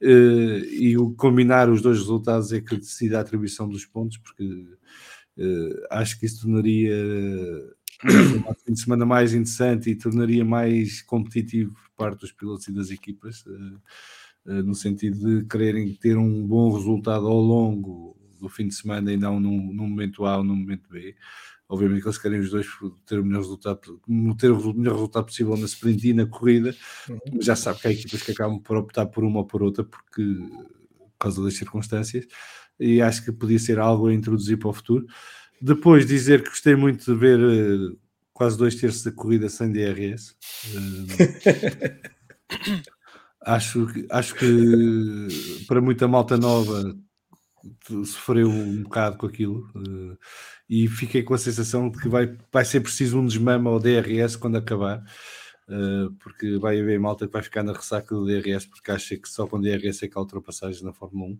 Uh, 0.00 0.64
e 0.72 0.96
o 0.96 1.10
combinar 1.10 1.68
os 1.68 1.82
dois 1.82 1.98
resultados 1.98 2.50
é 2.54 2.62
que 2.62 2.78
decide 2.78 3.14
a 3.14 3.20
atribuição 3.20 3.68
dos 3.68 3.84
pontos, 3.84 4.16
porque 4.16 4.42
uh, 4.42 5.86
acho 5.90 6.18
que 6.18 6.24
isso 6.24 6.40
tornaria 6.40 6.96
um 8.04 8.54
fim 8.54 8.72
de 8.72 8.80
semana 8.80 9.04
mais 9.04 9.32
interessante 9.32 9.90
e 9.90 9.94
tornaria 9.94 10.44
mais 10.44 11.02
competitivo 11.02 11.74
por 11.74 11.90
parte 11.96 12.20
dos 12.20 12.32
pilotos 12.32 12.68
e 12.68 12.72
das 12.72 12.90
equipas, 12.90 13.44
uh, 13.46 14.62
no 14.62 14.74
sentido 14.74 15.18
de 15.18 15.46
quererem 15.46 15.94
ter 15.94 16.16
um 16.16 16.46
bom 16.46 16.72
resultado 16.74 17.26
ao 17.26 17.40
longo 17.40 18.16
do 18.40 18.48
fim 18.48 18.66
de 18.68 18.74
semana 18.74 19.12
e 19.12 19.16
não 19.16 19.38
num, 19.38 19.72
num 19.72 19.88
momento 19.88 20.24
A 20.24 20.38
ou 20.38 20.44
num 20.44 20.56
momento 20.56 20.88
B. 20.90 21.14
Obviamente 21.68 22.02
que 22.02 22.08
eles 22.08 22.18
querem 22.18 22.40
os 22.40 22.50
dois 22.50 22.66
ter 23.06 23.20
o 23.20 23.24
melhor 23.24 23.42
resultado, 23.42 24.00
ter 24.36 24.50
o 24.50 24.74
melhor 24.74 24.94
resultado 24.94 25.26
possível 25.26 25.56
na 25.56 25.66
sprint 25.66 26.08
e 26.08 26.12
na 26.12 26.26
corrida, 26.26 26.74
mas 27.32 27.44
já 27.44 27.54
sabe 27.54 27.80
que 27.80 27.86
há 27.86 27.92
equipas 27.92 28.22
que 28.22 28.32
acabam 28.32 28.58
por 28.58 28.76
optar 28.76 29.06
por 29.06 29.22
uma 29.22 29.38
ou 29.38 29.46
por 29.46 29.62
outra 29.62 29.84
porque, 29.84 30.22
por 30.98 31.12
causa 31.16 31.44
das 31.44 31.54
circunstâncias, 31.54 32.26
e 32.80 33.00
acho 33.00 33.24
que 33.24 33.30
podia 33.30 33.58
ser 33.58 33.78
algo 33.78 34.08
a 34.08 34.14
introduzir 34.14 34.58
para 34.58 34.70
o 34.70 34.72
futuro. 34.72 35.06
Depois 35.60 36.06
dizer 36.06 36.42
que 36.42 36.48
gostei 36.48 36.74
muito 36.74 37.04
de 37.04 37.18
ver 37.18 37.38
uh, 37.38 37.98
quase 38.32 38.56
dois 38.56 38.74
terços 38.74 39.02
da 39.02 39.12
corrida 39.12 39.48
sem 39.48 39.70
DRS. 39.70 40.34
Uh, 40.74 41.06
acho, 43.44 43.86
que, 43.86 44.06
acho 44.10 44.34
que 44.34 45.64
para 45.68 45.80
muita 45.80 46.08
malta 46.08 46.38
nova 46.38 46.96
sofreu 48.04 48.48
um 48.48 48.82
bocado 48.82 49.18
com 49.18 49.26
aquilo 49.26 49.70
uh, 49.76 50.16
e 50.68 50.88
fiquei 50.88 51.22
com 51.22 51.34
a 51.34 51.38
sensação 51.38 51.90
de 51.90 51.98
que 52.00 52.08
vai, 52.08 52.34
vai 52.50 52.64
ser 52.64 52.80
preciso 52.80 53.18
um 53.18 53.26
desmame 53.26 53.68
ao 53.68 53.78
DRS 53.78 54.36
quando 54.36 54.56
acabar. 54.56 55.04
Uh, 55.68 56.10
porque 56.14 56.58
vai 56.58 56.80
haver 56.80 56.98
malta 56.98 57.26
que 57.26 57.32
vai 57.32 57.42
ficar 57.42 57.62
na 57.62 57.72
ressaca 57.72 58.12
do 58.12 58.24
DRS 58.24 58.66
porque 58.66 58.90
acha 58.90 59.16
que 59.16 59.28
só 59.28 59.46
com 59.46 59.60
DRS 59.60 60.02
é 60.02 60.08
que 60.08 60.18
há 60.18 60.20
ultrapassagens 60.20 60.82
na 60.82 60.92
Fórmula 60.92 61.30
1 61.30 61.38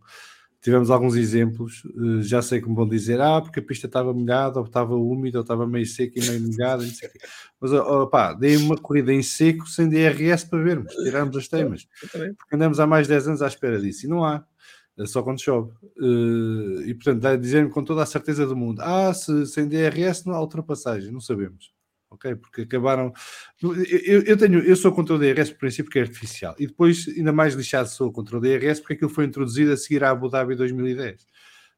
tivemos 0.61 0.91
alguns 0.91 1.17
exemplos, 1.17 1.85
uh, 1.85 2.23
já 2.23 2.43
sei 2.43 2.61
como 2.61 2.77
vão 2.77 2.89
dizer, 2.89 3.21
ah, 3.21 3.41
porque 3.41 3.61
a 3.61 3.63
pista 3.63 3.87
estava 3.87 4.13
molhada, 4.13 4.59
ou 4.59 4.67
estava 4.67 4.95
úmida, 4.95 5.39
ou 5.39 5.43
estava 5.43 5.67
meio 5.67 5.87
seca 5.87 6.19
e 6.19 6.29
meio 6.29 6.43
molhada, 6.43 6.85
mas 7.61 7.73
oh, 7.73 8.07
pá, 8.07 8.35
dei 8.35 8.57
uma 8.57 8.77
corrida 8.77 9.13
em 9.13 9.23
seco 9.23 9.67
sem 9.67 9.89
DRS 9.89 10.45
para 10.45 10.63
vermos, 10.63 10.93
tiramos 10.95 11.37
as 11.37 11.49
temas, 11.49 11.87
porque 12.39 12.55
andamos 12.55 12.79
há 12.79 12.87
mais 12.87 13.07
de 13.07 13.15
10 13.15 13.29
anos 13.29 13.43
à 13.43 13.47
espera 13.47 13.81
disso, 13.81 14.07
e 14.07 14.09
não 14.09 14.25
há, 14.25 14.45
é 14.99 15.07
só 15.07 15.23
quando 15.23 15.41
chove, 15.41 15.73
uh, 15.99 16.83
e 16.83 16.95
portanto, 16.95 17.41
dizer-me 17.41 17.71
com 17.71 17.83
toda 17.83 18.03
a 18.03 18.07
certeza 18.07 18.47
do 18.47 18.57
mundo, 18.57 18.81
ah, 18.83 19.15
se, 19.15 19.47
sem 19.47 19.67
DRS 19.67 20.25
não 20.27 20.35
há 20.35 20.41
ultrapassagem, 20.41 21.11
não 21.11 21.21
sabemos. 21.21 21.73
Ok, 22.11 22.35
porque 22.35 22.63
acabaram. 22.63 23.13
Eu, 23.63 24.23
eu, 24.23 24.37
tenho, 24.37 24.59
eu 24.61 24.75
sou 24.75 24.91
contra 24.91 25.15
o 25.15 25.19
DRS 25.19 25.51
por 25.51 25.61
princípio 25.61 25.91
que 25.91 25.99
é 25.99 26.03
artificial, 26.03 26.57
e 26.59 26.67
depois, 26.67 27.07
ainda 27.09 27.33
mais 27.33 27.55
lixado, 27.55 27.89
sou 27.89 28.11
contra 28.11 28.37
o 28.37 28.41
DRS 28.41 28.81
porque 28.81 28.95
aquilo 28.95 29.11
foi 29.11 29.25
introduzido 29.25 29.73
a 29.73 29.77
seguir 29.77 30.03
à 30.03 30.11
Abu 30.11 30.29
Dhabi 30.29 30.57
2010. 30.57 31.25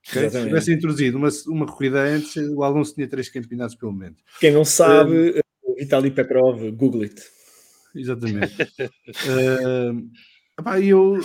Okay? 0.09 0.31
Se 0.31 0.45
tivesse 0.45 0.73
introduzido 0.73 1.19
uma, 1.19 1.29
uma 1.47 1.67
corrida 1.67 2.01
antes, 2.01 2.35
o 2.37 2.63
Alonso 2.63 2.95
tinha 2.95 3.07
três 3.07 3.29
campeonatos 3.29 3.77
pelo 3.77 3.93
menos. 3.93 4.19
Quem 4.41 4.53
não 4.53 4.65
sabe, 4.65 5.35
um, 5.67 5.75
Vitaly 5.75 6.11
Petrov, 6.11 6.71
Google 6.73 7.03
it. 7.03 7.23
Exatamente. 7.95 8.63
uh, 8.63 10.11
epá, 10.59 10.81
eu, 10.81 11.21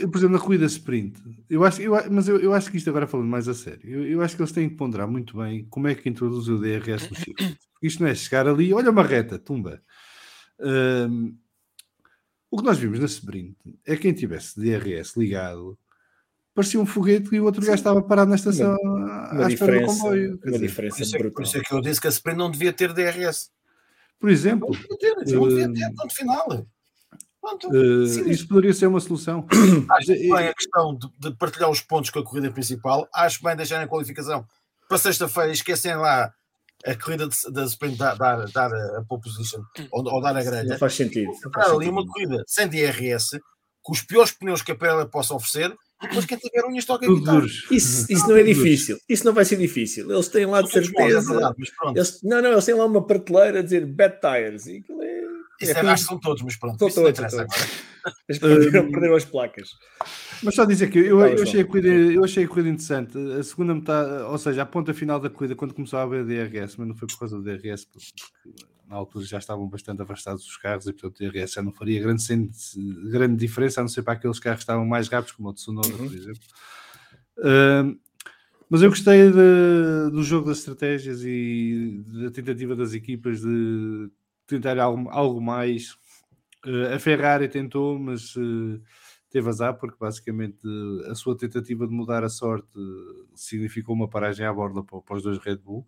eu, 0.00 0.10
por 0.10 0.18
exemplo, 0.18 0.36
na 0.36 0.42
corrida 0.42 0.66
sprint, 0.66 1.18
eu 1.48 1.64
acho, 1.64 1.80
eu, 1.80 1.92
mas 2.10 2.28
eu, 2.28 2.38
eu 2.38 2.52
acho 2.52 2.70
que 2.70 2.76
isto 2.76 2.90
agora 2.90 3.06
falando 3.06 3.28
mais 3.28 3.48
a 3.48 3.54
sério, 3.54 3.88
eu, 3.88 4.06
eu 4.06 4.20
acho 4.20 4.36
que 4.36 4.42
eles 4.42 4.52
têm 4.52 4.68
que 4.68 4.76
ponderar 4.76 5.08
muito 5.08 5.38
bem 5.38 5.66
como 5.70 5.88
é 5.88 5.94
que 5.94 6.10
introduz 6.10 6.46
o 6.48 6.58
DRS 6.58 7.08
no 7.08 7.16
circuito. 7.16 7.69
Isto 7.82 8.02
não 8.02 8.10
é 8.10 8.14
chegar 8.14 8.46
ali, 8.46 8.72
olha 8.72 8.90
uma 8.90 9.02
reta, 9.02 9.38
tumba. 9.38 9.82
Um, 10.58 11.36
o 12.50 12.58
que 12.58 12.64
nós 12.64 12.78
vimos 12.78 12.98
na 12.98 13.06
sprint 13.06 13.56
é 13.86 13.94
que 13.96 14.02
quem 14.02 14.12
tivesse 14.12 14.60
DRS 14.60 15.16
ligado 15.16 15.78
parecia 16.54 16.80
um 16.80 16.86
foguete 16.86 17.34
e 17.34 17.40
o 17.40 17.44
outro 17.44 17.62
gajo 17.62 17.74
estava 17.74 18.02
parado 18.02 18.28
na 18.28 18.36
estação 18.36 18.76
uma, 18.82 19.32
uma 19.32 19.46
à 19.46 19.48
espera 19.48 19.80
do 19.80 19.86
comboio. 19.86 20.30
Uma 20.44 20.52
dizer, 20.52 20.58
diferença 20.66 20.96
por, 20.96 21.02
isso 21.02 21.16
é, 21.16 21.30
por 21.30 21.42
isso 21.42 21.58
é 21.58 21.60
que 21.60 21.74
eu 21.74 21.80
disse 21.80 22.00
que 22.00 22.06
a 22.06 22.10
sprint 22.10 22.38
não 22.38 22.50
devia 22.50 22.72
ter 22.72 22.92
DRS. 22.92 23.50
Por 24.18 24.28
exemplo. 24.28 24.68
Não 24.68 24.96
devia 24.98 25.16
ter, 25.24 25.34
não 25.34 25.48
devia 25.48 25.72
ter, 25.72 25.94
ponto 25.94 26.14
final. 26.14 26.66
Pronto, 27.40 27.68
uh, 27.70 28.30
isso 28.30 28.46
poderia 28.46 28.74
ser 28.74 28.86
uma 28.86 29.00
solução. 29.00 29.46
Acho 29.90 30.08
bem 30.08 30.48
a 30.48 30.54
questão 30.54 30.94
de, 30.94 31.08
de, 31.18 31.36
partilhar 31.36 31.70
os 31.70 31.80
pontos 31.80 32.10
com 32.10 32.18
a 32.18 32.24
corrida 32.24 32.50
principal. 32.50 33.08
Acho 33.14 33.42
bem 33.42 33.56
deixar 33.56 33.80
a 33.80 33.88
qualificação 33.88 34.44
para 34.86 34.98
sexta-feira. 34.98 35.50
Esquecem 35.50 35.96
lá 35.96 36.34
a 36.84 36.94
corrida 36.94 37.28
da 37.50 37.64
sprint 37.64 37.98
dar, 37.98 38.16
dar, 38.16 38.44
dar, 38.52 38.72
a 38.72 39.04
pole 39.08 39.22
position 39.22 39.60
ou, 39.90 40.04
ou 40.04 40.20
dar 40.20 40.36
a 40.36 40.42
grelha. 40.42 40.70
Não 40.70 40.78
faz 40.78 40.94
sentido. 40.94 41.30
Não 41.44 41.52
faz 41.52 41.66
ali 41.66 41.84
sentido. 41.84 41.92
uma 41.92 42.06
corrida 42.06 42.42
sem 42.46 42.68
DRS, 42.68 43.38
com 43.82 43.92
os 43.92 44.02
piores 44.02 44.32
pneus 44.32 44.62
que 44.62 44.72
a 44.72 44.76
Pirelli 44.76 45.08
possa 45.10 45.34
oferecer 45.34 45.74
Depois 46.00 46.24
quem 46.24 46.38
tiver 46.38 46.64
unhas 46.66 46.84
toca 46.84 47.06
guitarra. 47.06 47.44
Isso, 47.70 48.10
isso 48.10 48.28
não 48.28 48.36
é 48.36 48.42
difícil. 48.42 48.98
Isso 49.08 49.24
não 49.24 49.34
vai 49.34 49.44
ser 49.44 49.56
difícil. 49.56 50.10
Eles 50.10 50.28
têm 50.28 50.46
lá 50.46 50.62
de 50.62 50.68
é 50.68 50.72
certeza. 50.72 51.54
pronto. 51.78 51.96
Eles, 51.96 52.20
não, 52.22 52.40
não, 52.40 52.52
eles 52.52 52.64
têm 52.64 52.74
lá 52.74 52.86
uma 52.86 53.06
prateleira 53.06 53.58
a 53.58 53.62
dizer 53.62 53.84
bad 53.86 54.18
tires. 54.20 54.66
E 54.66 54.78
aquilo 54.78 55.02
é. 55.02 55.09
Isso 55.60 55.72
é, 55.76 55.80
é 55.84 55.88
acho 55.88 56.02
que 56.04 56.08
são 56.08 56.18
todos, 56.18 56.42
mas 56.42 56.56
pronto. 56.56 56.78
São 56.78 56.88
isso 56.88 57.00
não 57.02 57.12
todos, 57.12 57.34
agora. 57.34 57.58
Eles 58.28 58.40
perderam, 58.40 58.90
perderam 58.90 59.14
as 59.14 59.24
placas. 59.24 59.68
Mas 60.42 60.54
só 60.54 60.64
dizer 60.64 60.88
que 60.90 60.98
eu, 60.98 61.04
eu, 61.20 61.36
João. 61.36 61.42
achei 61.42 61.60
a 61.60 61.64
corrida, 61.66 61.88
eu 61.88 62.24
achei 62.24 62.44
a 62.44 62.48
corrida 62.48 62.68
interessante. 62.70 63.18
A 63.38 63.42
segunda 63.42 63.74
metade, 63.74 64.22
ou 64.24 64.38
seja, 64.38 64.62
a 64.62 64.66
ponta 64.66 64.94
final 64.94 65.20
da 65.20 65.28
corrida, 65.28 65.54
quando 65.54 65.74
começou 65.74 65.98
a 65.98 66.02
haver 66.02 66.24
DRS, 66.24 66.76
mas 66.78 66.88
não 66.88 66.94
foi 66.94 67.06
por 67.06 67.18
causa 67.18 67.36
do 67.36 67.42
DRS, 67.42 67.86
porque 67.86 68.08
na 68.88 68.96
altura 68.96 69.24
já 69.26 69.38
estavam 69.38 69.68
bastante 69.68 70.00
afastados 70.00 70.46
os 70.46 70.56
carros 70.56 70.86
e, 70.86 70.92
portanto, 70.94 71.20
o 71.20 71.30
DRS 71.30 71.52
já 71.52 71.62
não 71.62 71.72
faria 71.72 72.00
grande, 72.00 72.24
grande 73.10 73.36
diferença, 73.36 73.80
a 73.80 73.84
não 73.84 73.88
ser 73.88 74.02
para 74.02 74.14
aqueles 74.14 74.38
carros 74.40 74.60
que 74.60 74.62
estavam 74.62 74.86
mais 74.86 75.08
rápidos, 75.08 75.32
como 75.36 75.50
o 75.50 75.52
Tsunoda, 75.52 75.88
Uhum. 75.88 76.08
por 76.08 76.16
exemplo. 76.16 76.40
Ahm, 77.42 77.98
mas 78.68 78.82
eu 78.82 78.88
gostei 78.90 79.30
de- 79.30 80.10
do 80.10 80.22
jogo 80.22 80.48
das 80.48 80.58
estratégias 80.58 81.22
e 81.24 82.02
da 82.06 82.30
tentativa 82.30 82.74
das 82.76 82.92
equipas 82.94 83.40
de 83.40 84.08
tentar 84.50 84.78
algo, 84.78 85.08
algo 85.10 85.40
mais. 85.40 85.96
Eh, 86.66 86.94
a 86.94 86.98
Ferrari 86.98 87.48
tentou, 87.48 87.98
mas 87.98 88.34
eh, 88.36 88.80
teve 89.30 89.48
azar, 89.48 89.78
porque 89.78 89.96
basicamente 89.98 90.58
eh, 90.66 91.10
a 91.10 91.14
sua 91.14 91.36
tentativa 91.36 91.86
de 91.86 91.92
mudar 91.92 92.24
a 92.24 92.28
sorte 92.28 92.68
significou 93.34 93.94
uma 93.94 94.08
paragem 94.08 94.44
à 94.44 94.52
borda 94.52 94.82
para, 94.82 95.00
para 95.00 95.16
os 95.16 95.22
dois 95.22 95.38
Red 95.38 95.56
Bull. 95.56 95.86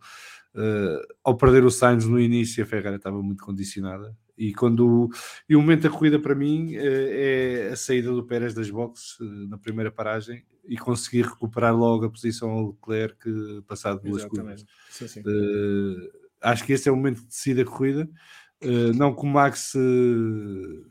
Ao 1.24 1.36
perder 1.36 1.64
o 1.64 1.70
Sainz 1.70 2.06
no 2.06 2.20
início, 2.20 2.62
a 2.62 2.66
Ferrari 2.66 2.96
estava 2.96 3.22
muito 3.22 3.44
condicionada. 3.44 4.16
E, 4.36 4.52
quando, 4.54 5.08
e 5.48 5.54
o 5.54 5.60
momento 5.60 5.82
da 5.82 5.90
corrida 5.90 6.18
para 6.18 6.34
mim 6.34 6.74
é 6.74 7.70
a 7.72 7.76
saída 7.76 8.10
do 8.10 8.24
Pérez 8.24 8.54
das 8.54 8.70
boxes 8.70 9.18
na 9.48 9.58
primeira 9.58 9.90
paragem 9.90 10.44
e 10.64 10.76
conseguir 10.76 11.22
recuperar 11.22 11.76
logo 11.76 12.06
a 12.06 12.10
posição 12.10 12.50
ao 12.50 12.68
Leclerc 12.68 13.62
passado 13.66 14.00
duas 14.02 14.24
curvas. 14.24 14.60
Exatamente. 14.60 14.66
Sim, 14.90 15.08
sim. 15.08 15.20
Uh, 15.20 16.22
acho 16.40 16.64
que 16.64 16.72
esse 16.72 16.88
é 16.88 16.92
o 16.92 16.96
momento 16.96 17.22
que 17.22 17.28
decide 17.28 17.62
a 17.62 17.64
corrida. 17.64 18.08
Uh, 18.64 18.92
não 18.94 19.14
que 19.14 19.22
o 19.22 19.26
Max 19.26 19.74
uh, 19.74 20.86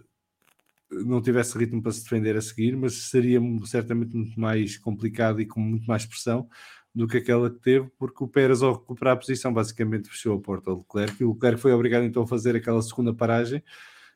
não 0.91 1.21
tivesse 1.21 1.57
ritmo 1.57 1.81
para 1.81 1.91
se 1.91 2.03
defender 2.03 2.35
a 2.35 2.41
seguir, 2.41 2.75
mas 2.75 3.09
seria 3.09 3.39
certamente 3.65 4.15
muito 4.15 4.39
mais 4.39 4.77
complicado 4.77 5.39
e 5.41 5.45
com 5.45 5.59
muito 5.59 5.85
mais 5.85 6.05
pressão 6.05 6.47
do 6.93 7.07
que 7.07 7.17
aquela 7.17 7.49
que 7.49 7.59
teve, 7.59 7.89
porque 7.97 8.21
o 8.21 8.27
Pérez, 8.27 8.61
ao 8.61 8.73
recuperar 8.73 9.13
a 9.13 9.17
posição, 9.17 9.53
basicamente 9.53 10.09
fechou 10.09 10.37
a 10.37 10.41
porta 10.41 10.71
ao 10.71 10.79
Leclerc 10.79 11.21
e 11.21 11.25
o 11.25 11.33
Leclerc 11.33 11.61
foi 11.61 11.71
obrigado 11.71 12.03
então 12.03 12.23
a 12.23 12.27
fazer 12.27 12.55
aquela 12.55 12.81
segunda 12.81 13.13
paragem 13.13 13.63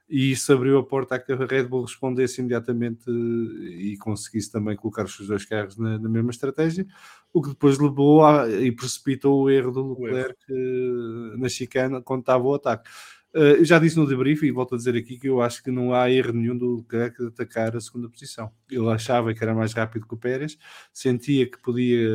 e 0.07 0.31
isso 0.31 0.53
abriu 0.53 0.77
a 0.77 0.83
porta 0.83 1.15
a 1.15 1.19
que 1.19 1.31
a 1.31 1.35
Red 1.35 1.63
Bull 1.63 1.83
respondesse 1.83 2.39
imediatamente 2.39 3.09
uh, 3.09 3.63
e 3.63 3.97
conseguisse 3.97 4.51
também 4.51 4.75
colocar 4.75 5.03
os 5.03 5.15
seus 5.15 5.27
dois 5.27 5.45
carros 5.45 5.77
na, 5.77 5.97
na 5.97 6.07
mesma 6.07 6.29
estratégia, 6.29 6.85
o 7.33 7.41
que 7.41 7.49
depois 7.49 7.79
levou 7.79 8.23
a, 8.23 8.47
e 8.49 8.71
precipitou 8.71 9.43
o 9.43 9.49
erro 9.49 9.71
do 9.71 9.79
erro. 9.79 10.03
Leclerc 10.03 10.39
uh, 10.51 11.37
na 11.37 11.49
chicana 11.49 12.01
quando 12.01 12.19
estava 12.19 12.43
o 12.43 12.53
ataque. 12.53 12.89
Uh, 13.35 13.57
eu 13.59 13.65
já 13.65 13.77
disse 13.77 13.97
no 13.97 14.07
debrief 14.07 14.43
e 14.43 14.51
volto 14.51 14.75
a 14.75 14.77
dizer 14.77 14.95
aqui 14.95 15.17
que 15.19 15.27
eu 15.27 15.41
acho 15.41 15.61
que 15.61 15.69
não 15.69 15.93
há 15.93 16.09
erro 16.09 16.31
nenhum 16.31 16.57
do 16.57 16.77
Leclerc 16.77 17.17
de 17.17 17.27
atacar 17.27 17.75
a 17.75 17.81
segunda 17.81 18.07
posição. 18.09 18.49
Ele 18.71 18.87
achava 18.87 19.33
que 19.33 19.43
era 19.43 19.53
mais 19.53 19.73
rápido 19.73 20.07
que 20.07 20.13
o 20.13 20.17
Pérez, 20.17 20.57
sentia 20.93 21.45
que 21.45 21.61
podia 21.61 22.07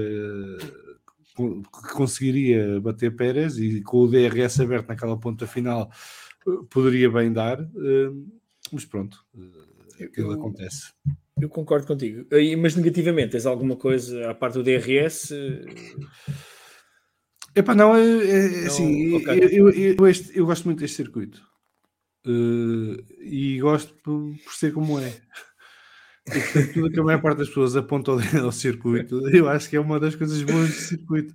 que 1.37 1.93
conseguiria 1.95 2.81
bater 2.81 3.15
Pérez 3.15 3.59
e 3.59 3.83
com 3.83 3.99
o 3.99 4.09
DRS 4.09 4.61
aberto 4.61 4.89
naquela 4.89 5.19
ponta 5.19 5.47
final 5.47 5.91
uh, 6.47 6.65
poderia 6.65 7.11
bem 7.11 7.33
dar, 7.33 7.61
uh, 7.61 8.31
mas 8.73 8.85
pronto, 8.85 9.23
aquilo 10.03 10.33
Eu- 10.33 10.39
acontece. 10.39 10.93
Eu 11.41 11.49
concordo 11.49 11.87
contigo. 11.87 12.27
Mas 12.59 12.77
negativamente, 12.77 13.33
tens 13.33 13.47
alguma 13.47 13.75
coisa 13.75 14.31
à 14.31 14.35
parte 14.35 14.55
do 14.55 14.63
DRS? 14.63 15.33
Epá, 17.55 17.75
não, 17.75 17.97
é, 17.97 18.01
é, 18.03 18.67
assim, 18.67 19.15
ok. 19.15 19.39
eu, 19.43 19.49
eu, 19.49 19.71
eu- 19.71 19.97
eu 19.99 20.07
este- 20.09 20.39
eu 20.39 20.47
gosto 20.47 20.65
muito 20.65 20.81
deste 20.81 20.97
circuito 20.97 21.43
Uh, 22.27 23.03
e 23.19 23.59
gosto 23.61 23.95
por, 24.03 24.35
por 24.45 24.53
ser 24.53 24.75
como 24.75 24.99
é. 25.01 25.11
Tudo 26.75 26.91
que 26.91 27.01
a 27.01 27.03
maior 27.03 27.23
parte 27.23 27.39
das 27.39 27.49
pessoas 27.49 27.75
aponta 27.77 28.11
ao 28.11 28.19
ao 28.45 28.53
circuito, 28.53 29.27
eu 29.35 29.49
acho 29.49 29.71
que 29.71 29.77
é 29.77 29.81
uma 29.81 29.99
das 29.99 30.15
coisas 30.15 30.43
boas 30.43 30.69
do 30.69 30.75
circuito. 30.75 31.35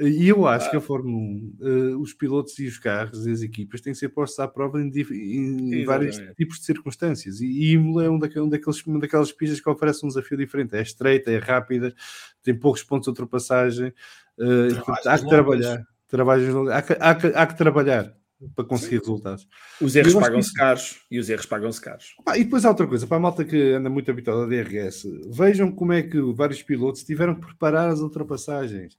E 0.00 0.28
eu 0.28 0.46
acho 0.46 0.70
que 0.70 0.76
a 0.76 0.80
Fórmula 0.80 1.16
1, 1.16 1.56
uh, 1.60 1.98
os 2.00 2.12
pilotos 2.12 2.58
e 2.58 2.66
os 2.66 2.78
carros 2.78 3.26
e 3.26 3.30
as 3.32 3.42
equipas 3.42 3.80
têm 3.80 3.92
que 3.92 3.98
ser 3.98 4.10
postos 4.10 4.38
à 4.38 4.46
prova 4.46 4.80
em, 4.80 4.90
em 4.90 5.84
vários 5.84 6.18
tipos 6.36 6.58
de 6.58 6.64
circunstâncias. 6.64 7.40
E, 7.40 7.72
Imola 7.72 8.04
é 8.04 8.10
um 8.10 8.18
daquele, 8.18 8.44
um 8.44 8.48
daqueles, 8.48 8.84
uma 8.86 9.00
daquelas 9.00 9.32
pistas 9.32 9.60
que 9.60 9.68
oferece 9.68 10.04
um 10.04 10.08
desafio 10.08 10.38
diferente. 10.38 10.76
É 10.76 10.82
estreita, 10.82 11.30
é 11.32 11.38
rápida, 11.38 11.94
tem 12.42 12.54
poucos 12.54 12.82
pontos 12.82 13.04
de 13.06 13.10
ultrapassagem. 13.10 13.88
uh, 14.38 14.74
portanto, 14.84 15.06
há 15.06 15.18
que 15.18 15.28
trabalhar. 15.28 15.86
Trabalhos 16.06 16.68
há, 16.70 16.82
que, 16.82 16.92
há, 16.98 17.14
que, 17.14 17.26
há 17.26 17.46
que 17.46 17.58
trabalhar 17.58 18.18
para 18.54 18.64
conseguir 18.64 18.98
resultados. 18.98 19.48
Os 19.80 19.96
erros 19.96 20.14
que 20.14 20.20
pagam-se 20.20 20.48
isso- 20.48 20.56
caros 20.56 21.00
e 21.10 21.18
os 21.18 21.28
erros 21.28 21.46
pagam-se 21.46 21.80
caros. 21.80 22.14
Pá, 22.24 22.38
e 22.38 22.44
depois 22.44 22.64
há 22.64 22.68
outra 22.68 22.86
coisa, 22.86 23.06
para 23.06 23.16
a 23.16 23.20
malta 23.20 23.44
que 23.44 23.72
anda 23.72 23.90
muito 23.90 24.10
habituada 24.10 24.44
a 24.44 24.46
DRS, 24.46 25.04
vejam 25.30 25.72
como 25.72 25.92
é 25.92 26.02
que 26.02 26.20
vários 26.32 26.62
pilotos 26.62 27.02
tiveram 27.02 27.34
que 27.34 27.46
preparar 27.46 27.90
as 27.90 28.00
ultrapassagens, 28.00 28.96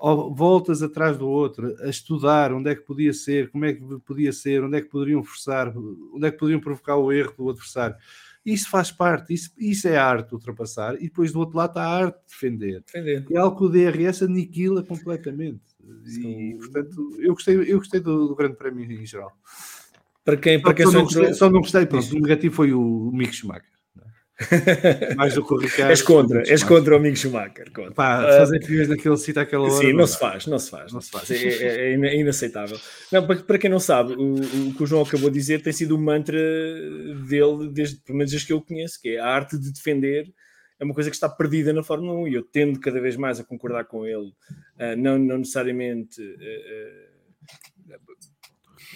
voltas 0.00 0.82
atrás 0.82 1.16
do 1.16 1.28
outro, 1.28 1.74
a 1.80 1.88
estudar 1.88 2.52
onde 2.52 2.70
é 2.70 2.74
que 2.74 2.82
podia 2.82 3.12
ser, 3.12 3.50
como 3.50 3.64
é 3.64 3.72
que 3.72 3.82
podia 4.04 4.32
ser, 4.32 4.62
onde 4.62 4.76
é 4.76 4.80
que 4.80 4.88
poderiam 4.88 5.22
forçar, 5.22 5.72
onde 5.76 6.26
é 6.26 6.30
que 6.30 6.38
poderiam 6.38 6.60
provocar 6.60 6.96
o 6.96 7.12
erro 7.12 7.34
do 7.36 7.50
adversário. 7.50 7.96
Isso 8.44 8.70
faz 8.70 8.92
parte, 8.92 9.34
isso, 9.34 9.50
isso 9.58 9.88
é 9.88 9.96
a 9.96 10.06
arte 10.06 10.28
de 10.28 10.34
ultrapassar, 10.34 10.94
e 10.96 11.04
depois 11.04 11.32
do 11.32 11.40
outro 11.40 11.56
lado 11.56 11.70
está 11.70 11.82
a 11.82 12.04
arte 12.04 12.16
de 12.18 12.32
defender. 12.32 12.82
Defender. 12.86 13.26
É 13.30 13.38
algo 13.38 13.56
que 13.56 13.64
o 13.64 13.68
DRS 13.68 14.22
aniquila 14.22 14.84
completamente. 14.84 15.62
E, 16.04 16.10
Sim. 16.10 16.58
portanto, 16.58 17.16
eu 17.18 17.34
gostei, 17.34 17.56
eu 17.56 17.78
gostei 17.78 18.00
do, 18.00 18.28
do 18.28 18.36
Grande 18.36 18.56
Prémio 18.56 18.84
em 18.84 19.04
geral. 19.04 19.32
Para 20.24 20.36
quem, 20.36 20.60
para 20.60 20.74
quem 20.74 20.86
só, 20.86 20.92
só 20.92 20.98
não 20.98 21.04
gostei, 21.04 21.34
só 21.34 21.50
não 21.50 21.60
gostei, 21.60 21.86
pronto, 21.86 22.16
o 22.16 22.20
negativo 22.20 22.54
foi 22.54 22.72
o 22.72 23.10
Mick 23.12 23.32
Schumacher. 23.32 23.75
Mais 25.16 25.34
do 25.34 25.46
que 25.46 25.54
o 25.54 25.58
Ricardo. 25.58 25.90
és 25.90 26.02
contra, 26.02 26.38
Mick 26.40 26.50
és 26.50 26.62
contra 26.62 26.94
o 26.94 26.96
amigo 26.98 27.16
Schumacher. 27.16 27.70
Contra. 27.72 27.92
Pá, 27.94 28.24
Ah, 28.26 28.38
fazer 28.38 28.60
piões 28.66 28.88
naquele 28.88 29.16
sítio 29.16 29.40
àquela 29.40 29.64
hora. 29.64 29.72
Sim, 29.84 29.92
não 29.92 30.00
dá. 30.00 30.06
se 30.06 30.18
faz, 30.18 30.46
não 30.46 30.58
se 30.58 30.70
faz. 30.70 30.92
Não 30.92 31.00
se 31.00 31.10
faz. 31.10 31.30
É, 31.30 31.36
é- 31.36 31.86
é 31.88 31.92
ina- 31.94 32.12
inaceitável. 32.14 32.78
Não, 33.10 33.26
para, 33.26 33.36
para 33.42 33.58
quem 33.58 33.70
não 33.70 33.80
sabe, 33.80 34.12
o, 34.14 34.34
o 34.68 34.74
que 34.74 34.82
o 34.82 34.86
João 34.86 35.02
acabou 35.02 35.30
de 35.30 35.38
dizer 35.38 35.62
tem 35.62 35.72
sido 35.72 35.96
o 35.96 35.98
mantra 35.98 36.38
dele, 37.28 37.70
desde, 37.72 37.96
pelo 38.02 38.18
menos 38.18 38.30
desde 38.30 38.46
que 38.46 38.52
eu 38.52 38.58
o 38.58 38.62
conheço, 38.62 39.00
que 39.00 39.10
é 39.10 39.18
a 39.18 39.26
arte 39.26 39.58
de 39.58 39.72
defender. 39.72 40.26
É 40.78 40.84
uma 40.84 40.92
coisa 40.92 41.08
que 41.08 41.16
está 41.16 41.26
perdida 41.28 41.72
na 41.72 41.82
Fórmula 41.82 42.12
1 42.20 42.28
e 42.28 42.34
eu 42.34 42.42
tendo 42.42 42.78
cada 42.78 43.00
vez 43.00 43.16
mais 43.16 43.40
a 43.40 43.44
concordar 43.44 43.84
com 43.86 44.04
ele. 44.06 44.30
Ah, 44.78 44.94
não, 44.94 45.18
não 45.18 45.38
necessariamente. 45.38 46.20
ah, 46.20 47.94
ah, 47.94 47.96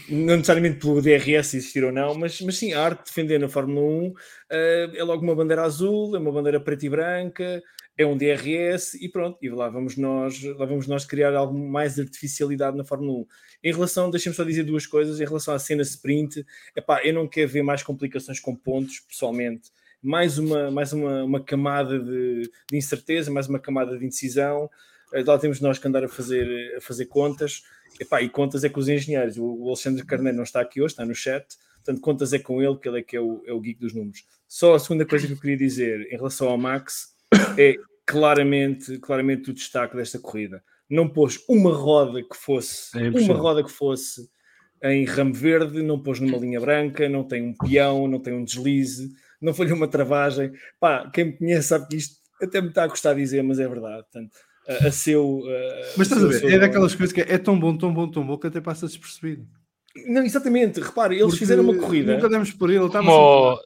não 0.08 0.36
necessariamente 0.36 0.78
pelo 0.78 1.02
DRS 1.02 1.54
existir 1.54 1.84
ou 1.84 1.92
não, 1.92 2.14
mas, 2.14 2.40
mas 2.40 2.56
sim, 2.56 2.72
a 2.72 2.82
arte 2.82 2.98
de 3.00 3.04
defender 3.06 3.38
na 3.38 3.48
Fórmula 3.48 3.80
1 3.80 4.14
ah, 4.50 4.54
é 4.94 5.02
logo 5.02 5.22
uma 5.22 5.34
bandeira 5.34 5.62
azul, 5.62 6.14
é 6.16 6.18
uma 6.18 6.32
bandeira 6.32 6.60
preta 6.60 6.86
e 6.86 6.88
branca, 6.88 7.62
é 7.96 8.06
um 8.06 8.16
DRS 8.16 8.94
e 8.94 9.08
pronto, 9.08 9.38
e 9.42 9.50
lá 9.50 9.68
vamos 9.68 9.96
nós, 9.96 10.42
lá 10.42 10.64
vamos 10.64 10.86
nós 10.86 11.04
criar 11.04 11.34
algo 11.34 11.56
mais 11.58 11.96
de 11.96 12.02
artificialidade 12.02 12.76
na 12.76 12.84
Fórmula 12.84 13.20
1. 13.20 13.26
Em 13.64 13.72
relação, 13.72 14.10
deixem-me 14.10 14.34
só 14.34 14.44
dizer 14.44 14.64
duas 14.64 14.86
coisas, 14.86 15.20
em 15.20 15.24
relação 15.24 15.52
à 15.52 15.58
cena 15.58 15.82
sprint, 15.82 16.44
epá, 16.74 17.04
eu 17.04 17.12
não 17.12 17.28
quero 17.28 17.48
ver 17.48 17.62
mais 17.62 17.82
complicações 17.82 18.40
com 18.40 18.56
pontos, 18.56 19.00
pessoalmente, 19.00 19.70
mais 20.02 20.38
uma, 20.38 20.70
mais 20.70 20.92
uma, 20.92 21.24
uma 21.24 21.44
camada 21.44 21.98
de, 21.98 22.50
de 22.70 22.76
incerteza, 22.76 23.30
mais 23.30 23.48
uma 23.48 23.58
camada 23.58 23.98
de 23.98 24.04
indecisão, 24.04 24.70
Eh, 25.12 25.24
lá 25.24 25.38
temos 25.38 25.60
nós 25.60 25.78
que 25.78 25.88
andar 25.88 26.04
a 26.04 26.08
fazer, 26.08 26.76
a 26.76 26.80
fazer 26.80 27.06
contas, 27.06 27.62
epá, 27.98 28.22
e 28.22 28.28
contas 28.28 28.64
é 28.64 28.68
com 28.68 28.80
os 28.80 28.88
engenheiros, 28.88 29.36
o, 29.38 29.66
Alexandre 29.66 30.04
Carneiro 30.04 30.36
não 30.36 30.44
está 30.44 30.60
aqui 30.60 30.80
hoje, 30.80 30.92
está 30.92 31.04
no 31.04 31.14
chat, 31.14 31.46
portanto 31.76 32.00
contas 32.00 32.32
é 32.32 32.38
com 32.38 32.62
ele, 32.62 32.76
que 32.76 32.88
ele 32.88 33.00
é 33.00 33.02
que 33.02 33.16
é 33.16 33.20
o, 33.20 33.42
é 33.46 33.52
o 33.52 33.60
geek 33.60 33.80
dos 33.80 33.94
números. 33.94 34.24
Só 34.46 34.74
a 34.74 34.78
segunda 34.78 35.06
coisa 35.06 35.26
que 35.26 35.32
eu 35.32 35.40
queria 35.40 35.56
dizer 35.56 36.06
em 36.12 36.16
relação 36.16 36.48
ao 36.48 36.58
Max 36.58 37.14
é 37.56 37.76
claramente, 38.06 38.98
claramente 38.98 39.50
o 39.50 39.54
destaque 39.54 39.96
desta 39.96 40.18
corrida. 40.18 40.62
Não 40.88 41.08
pôs 41.08 41.38
uma 41.48 41.72
roda 41.72 42.20
que 42.22 42.36
fosse, 42.36 42.98
É 42.98 43.08
uma 43.08 43.34
roda 43.34 43.62
que 43.62 43.70
fosse 43.70 44.28
em 44.82 45.04
ramo 45.04 45.34
verde, 45.34 45.82
não 45.82 46.02
pôs 46.02 46.18
numa 46.18 46.38
linha 46.38 46.60
branca, 46.60 47.08
não 47.08 47.22
tem 47.22 47.42
um 47.42 47.54
peão, 47.54 48.08
não 48.08 48.18
tem 48.18 48.34
um 48.34 48.42
deslize, 48.42 49.10
não 49.40 49.54
foi 49.54 49.70
uma 49.72 49.86
travagem. 49.86 50.52
Pá, 50.80 51.08
quem 51.10 51.26
me 51.26 51.32
conhece 51.32 51.68
sabe 51.68 51.86
que 51.86 51.96
isto 51.96 52.16
até 52.42 52.60
me 52.60 52.68
está 52.68 52.84
a 52.84 52.88
gostar 52.88 53.14
de 53.14 53.20
dizer, 53.20 53.42
mas 53.42 53.60
é 53.60 53.68
verdade. 53.68 54.02
Portanto, 54.02 54.36
a, 54.84 54.86
a 54.88 54.92
seu. 54.92 55.42
a- 55.46 55.92
Mas 55.96 56.06
estás 56.06 56.24
a 56.24 56.26
ver? 56.28 56.38
seu- 56.40 56.48
É 56.48 56.58
daquelas 56.58 56.94
coisas 56.94 57.12
que 57.12 57.20
é, 57.20 57.34
é 57.34 57.38
tão 57.38 57.58
bom, 57.58 57.76
tão 57.76 57.92
bom, 57.92 58.08
tão 58.10 58.26
bom 58.26 58.36
que 58.38 58.46
até 58.46 58.60
passa 58.60 58.86
despercebido. 58.86 59.46
Não, 60.06 60.22
exatamente, 60.22 60.80
repare, 60.80 61.14
eles 61.16 61.26
Porque 61.26 61.38
fizeram 61.38 61.64
uma 61.64 61.76
corrida. 61.76 62.14
Nunca 62.14 62.28
demos 62.28 62.52
por 62.52 62.70
ele. 62.70 62.86
estava 62.86 63.04
Como, 63.06 63.58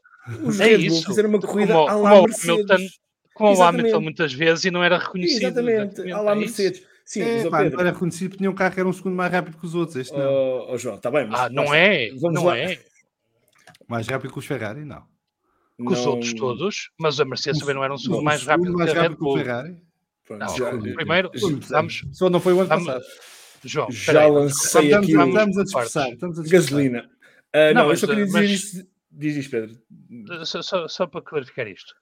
Os 0.49 0.59
É 0.59 0.65
Red 0.69 0.77
Bull 0.79 0.87
isso. 0.87 1.07
fizeram 1.07 1.29
uma 1.29 1.39
corrida 1.41 1.75
Como- 1.75 1.89
à 1.89 1.97
o 2.21 2.23
Mercedes. 2.25 2.49
Hamilton, 2.49 2.77
como 3.35 3.51
o 3.51 3.53
Exatamente. 3.53 3.81
Hamilton 3.83 4.01
muitas 4.01 4.33
vezes 4.33 4.65
e 4.65 4.71
não 4.71 4.83
era 4.83 4.97
reconhecido. 4.99 5.43
Exatamente, 5.43 6.11
à 6.13 6.21
lá 6.21 6.33
é 6.33 6.35
isso. 6.37 6.41
Mercedes. 6.63 6.83
Sim, 7.05 7.21
mas, 7.21 7.45
É, 7.45 7.51
pá, 7.51 7.63
não 7.65 7.81
era 7.81 7.91
reconhecido 7.91 8.29
porque 8.31 8.39
tinha 8.39 8.51
um 8.51 8.55
carro 8.55 8.73
que 8.73 8.81
era 8.81 8.89
um 8.89 8.93
segundo 8.95 9.15
mais 9.15 9.31
rápido 9.31 9.59
que 9.59 9.67
os 9.67 9.75
outros. 9.75 9.97
Este 9.97 10.17
não. 10.17 10.25
ó- 10.25 10.73
ó 10.73 10.79
João, 10.79 10.95
está 10.95 11.11
bem, 11.11 11.27
mas 11.29 11.39
Ah, 11.41 11.49
não 11.51 11.65
está. 11.65 11.77
é? 11.77 12.09
Vamos 12.15 12.35
não 12.35 12.45
lá. 12.47 12.57
é? 12.59 12.79
Mais 13.87 14.07
rápido 14.09 14.33
que 14.33 14.39
os 14.39 14.47
Ferrari, 14.47 14.83
não. 14.87 15.03
com 15.77 15.93
os 15.93 15.99
não- 16.03 16.13
outros 16.13 16.33
todos, 16.33 16.91
mas 16.99 17.21
a 17.21 17.25
Mercedes 17.27 17.59
também 17.61 17.75
não 17.75 17.85
era 17.85 17.93
um 17.93 17.99
segundo 17.99 18.21
O 18.21 18.25
mais 18.25 18.41
segundo 18.41 18.51
rápido 18.59 18.79
mais 18.79 18.93
que 18.93 18.97
rápido 18.99 19.19
que 19.19 19.25
o. 19.25 19.37
Ferrari. 19.37 19.77
Pronto, 20.25 20.41
Não, 20.41 20.57
já, 20.57 20.71
primeiro, 20.95 21.31
vamos, 21.69 22.03
Só 22.13 22.31
não 22.31 22.41
foi 22.41 22.53
o 22.55 22.61
ano 22.61 22.69
Vamos- 22.69 22.87
passado. 22.87 23.05
João, 23.67 23.91
já 23.91 24.13
peraí, 24.13 24.31
lancei 24.31 24.85
Estamos, 24.85 24.95
aqui 25.09 25.13
estamos 25.13 25.59
a 25.59 25.63
dispersar. 25.65 26.09
Estamos 26.13 26.39
a 26.39 26.43
dispersar. 26.43 26.71
gasolina. 26.71 27.11
Ah, 27.53 27.73
Não, 27.73 27.83
não, 27.83 27.89
mas, 27.89 28.03
eu 28.03 28.09
só 28.09 28.13
queria 28.13 28.25
dizer 28.27 28.41
mas-. 28.41 28.87
Diz 29.17 29.37
isto, 29.37 29.51
Pedro. 29.51 29.79
Só, 30.45 30.61
só- 30.63 30.89
só 30.89 31.07
para 31.07 31.23
clarificar 31.23 31.69
isto, 31.69 31.95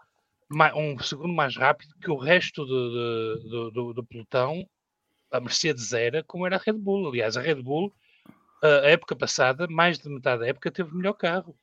um 0.75 0.99
segundo 0.99 1.33
mais 1.35 1.57
rápido 1.57 1.95
que 2.01 2.11
o 2.11 2.17
resto 2.17 2.65
do, 2.65 2.91
do, 2.91 3.49
do- 3.49 3.71
do- 3.71 3.95
do 3.95 4.05
pelotão, 4.05 4.67
a 5.31 5.39
Mercedes 5.41 5.93
era 5.93 6.23
como 6.25 6.47
era 6.47 6.57
a 6.57 6.59
Red 6.65 6.73
Bull. 6.79 7.09
Aliás, 7.09 7.37
a 7.37 7.41
Red 7.43 7.57
Bull, 7.63 7.93
a 8.63 8.89
época 8.89 9.15
passada, 9.15 9.67
mais 9.69 9.99
de 9.99 10.09
metade 10.09 10.41
da 10.41 10.47
época, 10.49 10.71
teve 10.71 10.91
o 10.91 10.95
melhor 10.97 11.13
carro. 11.15 11.55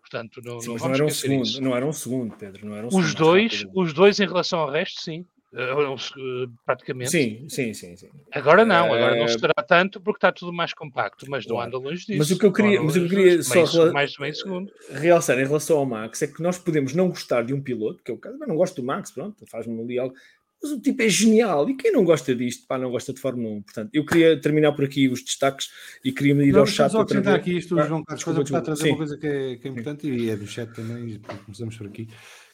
Portanto, 0.00 0.40
não, 0.44 0.60
Sim, 0.60 0.66
não 0.68 0.74
mas 0.74 0.82
não 0.82 0.94
era 0.94 1.04
um 1.04 1.10
segundo, 1.10 1.44
isso. 1.44 1.60
não 1.62 1.76
era 1.76 1.86
um 1.86 1.92
segundo, 1.92 2.36
Pedro. 2.36 2.66
Não 2.66 2.76
era 2.76 2.86
um 2.86 2.90
segundo 2.90 3.04
Os 3.06 3.14
mais 3.14 3.60
dois, 3.62 3.66
os 3.74 3.92
dois 3.92 4.20
em 4.20 4.26
relação 4.26 4.60
ao 4.60 4.70
resto, 4.70 5.00
sim. 5.02 5.26
Eh, 5.56 5.60
eh, 5.62 6.46
praticamente. 6.66 7.10
Sim, 7.10 7.46
sim, 7.48 7.72
sim, 7.72 7.96
sim. 7.96 8.08
Agora 8.32 8.64
não, 8.64 8.92
agora 8.92 9.14
não 9.16 9.24
Eh, 9.24 9.28
se 9.28 9.38
terá 9.38 9.54
tanto 9.66 10.00
porque 10.00 10.16
está 10.18 10.32
tudo 10.32 10.52
mais 10.52 10.74
compacto, 10.74 11.24
mas 11.28 11.46
não 11.46 11.60
anda 11.60 11.78
longe 11.78 12.04
disso. 12.06 12.18
Mas 12.18 12.30
o 12.32 12.38
que 12.38 12.44
eu 12.46 12.52
queria- 12.52 12.82
mas 12.82 12.96
eu 12.96 13.08
queria 13.08 13.38
disso. 13.38 13.52
só 13.52 13.64
rela- 13.64 13.92
mais 13.92 14.10
de 14.12 14.20
meio 14.20 14.34
segundo. 14.34 14.72
realçar 14.90 15.38
em 15.38 15.44
relação 15.44 15.78
ao 15.78 15.86
Max 15.86 16.22
é 16.22 16.26
que 16.26 16.42
nós 16.42 16.58
podemos 16.58 16.92
não 16.94 17.08
gostar 17.08 17.42
de 17.42 17.54
um 17.54 17.62
piloto, 17.62 18.02
que 18.02 18.10
é 18.10 18.14
o 18.14 18.18
caso, 18.18 18.36
mas 18.38 18.48
não 18.48 18.56
gosto 18.56 18.80
do 18.80 18.86
Max, 18.86 19.12
pronto, 19.12 19.44
faz-me 19.46 19.80
ali 19.80 19.98
algo. 19.98 20.14
Mas 20.62 20.72
o 20.72 20.80
tipo 20.80 21.02
é 21.02 21.08
genial 21.10 21.68
e 21.68 21.76
quem 21.76 21.92
não 21.92 22.04
gosta 22.04 22.34
disto, 22.34 22.66
pá, 22.66 22.78
não 22.78 22.90
gosta 22.90 23.12
de 23.12 23.20
Fórmula 23.20 23.54
1. 23.56 23.62
Portanto, 23.62 23.90
eu 23.92 24.04
queria 24.04 24.40
terminar 24.40 24.72
por 24.72 24.84
aqui 24.86 25.08
os 25.10 25.22
destaques 25.22 25.68
e 26.02 26.10
queria 26.10 26.34
me 26.34 26.46
ir 26.46 26.52
Não, 26.52 26.60
ao 26.60 26.66
chat 26.66 26.90
só 26.90 27.02
acrescentar 27.02 27.34
aqui 27.34 27.58
isto, 27.58 27.78
Ah, 27.78 27.82
João 27.86 28.02
Carlos 28.02 28.18
desculpa, 28.24 28.36
Coisa 28.38 28.42
desculpa. 28.44 28.64
trazer 28.64 28.82
Sim. 28.82 28.88
uma 28.88 28.96
coisa 28.96 29.18
que 29.18 29.26
é, 29.26 29.56
que 29.56 29.68
é 29.68 29.70
importante 29.70 30.08
e 30.10 30.30
é 30.30 30.36
do 30.36 30.46
chat 30.46 30.72
também, 30.72 31.10
e 31.10 31.18
começamos 31.44 31.76
por 31.76 31.86
aqui. 31.86 32.08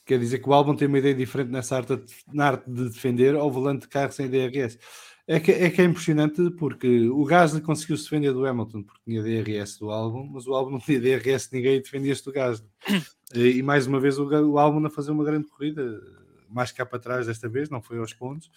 Quer 0.05 0.18
dizer 0.18 0.38
que 0.40 0.48
o 0.48 0.53
álbum 0.53 0.74
tem 0.74 0.88
uma 0.88 0.98
ideia 0.98 1.14
diferente 1.14 1.51
nessa 1.51 1.76
arte, 1.76 1.96
de- 1.96 2.12
na 2.32 2.46
arte 2.48 2.70
de 2.70 2.88
defender 2.90 3.34
ao 3.34 3.51
volante 3.51 3.82
de 3.82 3.88
carro 3.88 4.12
sem 4.12 4.28
DRS. 4.28 4.78
É 5.26 5.38
que, 5.38 5.53
é 5.53 5.70
que 5.70 5.80
é 5.80 5.84
impressionante 5.84 6.51
porque 6.59 7.09
o 7.09 7.24
Gasly 7.24 7.61
conseguiu 7.61 7.96
se 7.96 8.05
defender 8.05 8.32
do 8.32 8.44
Hamilton 8.44 8.82
porque 8.82 9.01
tinha 9.05 9.22
DRS 9.22 9.78
do 9.78 9.90
álbum, 9.90 10.28
mas 10.32 10.46
o 10.46 10.55
álbum 10.55 10.72
não 10.72 10.80
tinha 10.80 11.01
DRS 11.01 11.48
de 11.48 11.57
ninguém 11.57 11.76
e 11.76 11.80
defendia-se 11.82 12.24
do 12.24 12.32
Gasly. 12.32 12.66
E, 13.32 13.59
e 13.59 13.62
mais 13.62 13.86
uma 13.86 14.01
vez 14.01 14.18
o, 14.18 14.24
o 14.26 14.59
álbum 14.59 14.84
a 14.84 14.90
fazer 14.90 15.12
uma 15.12 15.22
grande 15.22 15.46
corrida, 15.46 16.01
mais 16.48 16.72
cá 16.72 16.84
para 16.84 16.98
trás 16.98 17.28
desta 17.28 17.48
vez, 17.48 17.70
não 17.70 17.80
foi 17.80 17.98
aos 17.98 18.12
pontos. 18.12 18.51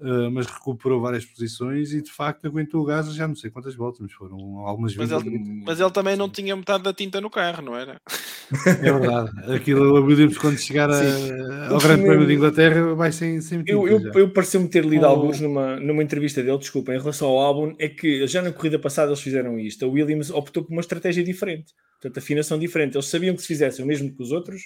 Uh, 0.00 0.30
mas 0.30 0.46
recuperou 0.46 1.00
várias 1.00 1.24
posições 1.26 1.92
e 1.92 2.00
de 2.00 2.12
facto 2.12 2.46
aguentou 2.46 2.80
o 2.82 2.84
Gasly 2.84 3.16
já 3.16 3.26
não 3.26 3.34
sei 3.34 3.50
quantas 3.50 3.74
voltas, 3.74 3.98
mas 4.00 4.12
foram 4.12 4.58
algumas 4.58 4.94
Mas 4.94 5.10
vezes. 5.10 5.26
ele, 5.26 5.62
mas 5.66 5.80
ele 5.80 5.90
também 5.90 6.14
não 6.16 6.28
tinha 6.30 6.54
metade 6.54 6.84
da 6.84 6.92
tinta 6.94 7.20
no 7.20 7.28
carro, 7.28 7.62
não 7.62 7.74
era? 7.76 8.00
É 8.80 8.92
verdade. 8.92 9.30
Aquilo 9.52 9.96
a 9.96 10.00
Williams, 10.00 10.38
quando 10.38 10.56
chegar 10.56 10.88
a- 10.88 11.68
ao 11.68 11.76
O 11.76 11.80
Grande 11.80 12.04
Prémio 12.06 12.26
de 12.28 12.32
Inglaterra, 12.34 12.94
vai 12.94 13.10
sem, 13.10 13.40
sem 13.40 13.58
Eu, 13.66 13.80
tinta 13.86 13.90
eu, 13.92 14.00
já. 14.00 14.18
eu 14.20 14.32
pareceu-me 14.32 14.68
ter 14.68 14.84
lido 14.84 15.02
Oh. 15.02 15.06
alguns 15.08 15.40
numa, 15.40 15.80
numa 15.80 16.02
entrevista 16.02 16.42
dele, 16.44 16.58
desculpa, 16.58 16.94
em 16.94 16.98
relação 16.98 17.26
ao 17.28 17.38
álbum, 17.40 17.74
é 17.78 17.88
que 17.88 18.24
já 18.28 18.40
na 18.40 18.52
corrida 18.52 18.78
passada 18.78 19.08
eles 19.10 19.20
fizeram 19.20 19.58
isto. 19.58 19.84
A 19.84 19.88
Williams 19.88 20.30
optou 20.30 20.62
por 20.62 20.70
uma 20.72 20.80
estratégia 20.80 21.24
diferente, 21.24 21.72
portanto, 22.00 22.18
afinação 22.18 22.56
diferente. 22.56 22.94
Eles 22.94 23.06
sabiam 23.08 23.34
que 23.34 23.42
se 23.42 23.48
fizessem 23.48 23.84
o 23.84 23.88
mesmo 23.88 24.14
que 24.14 24.22
os 24.22 24.30
outros, 24.30 24.62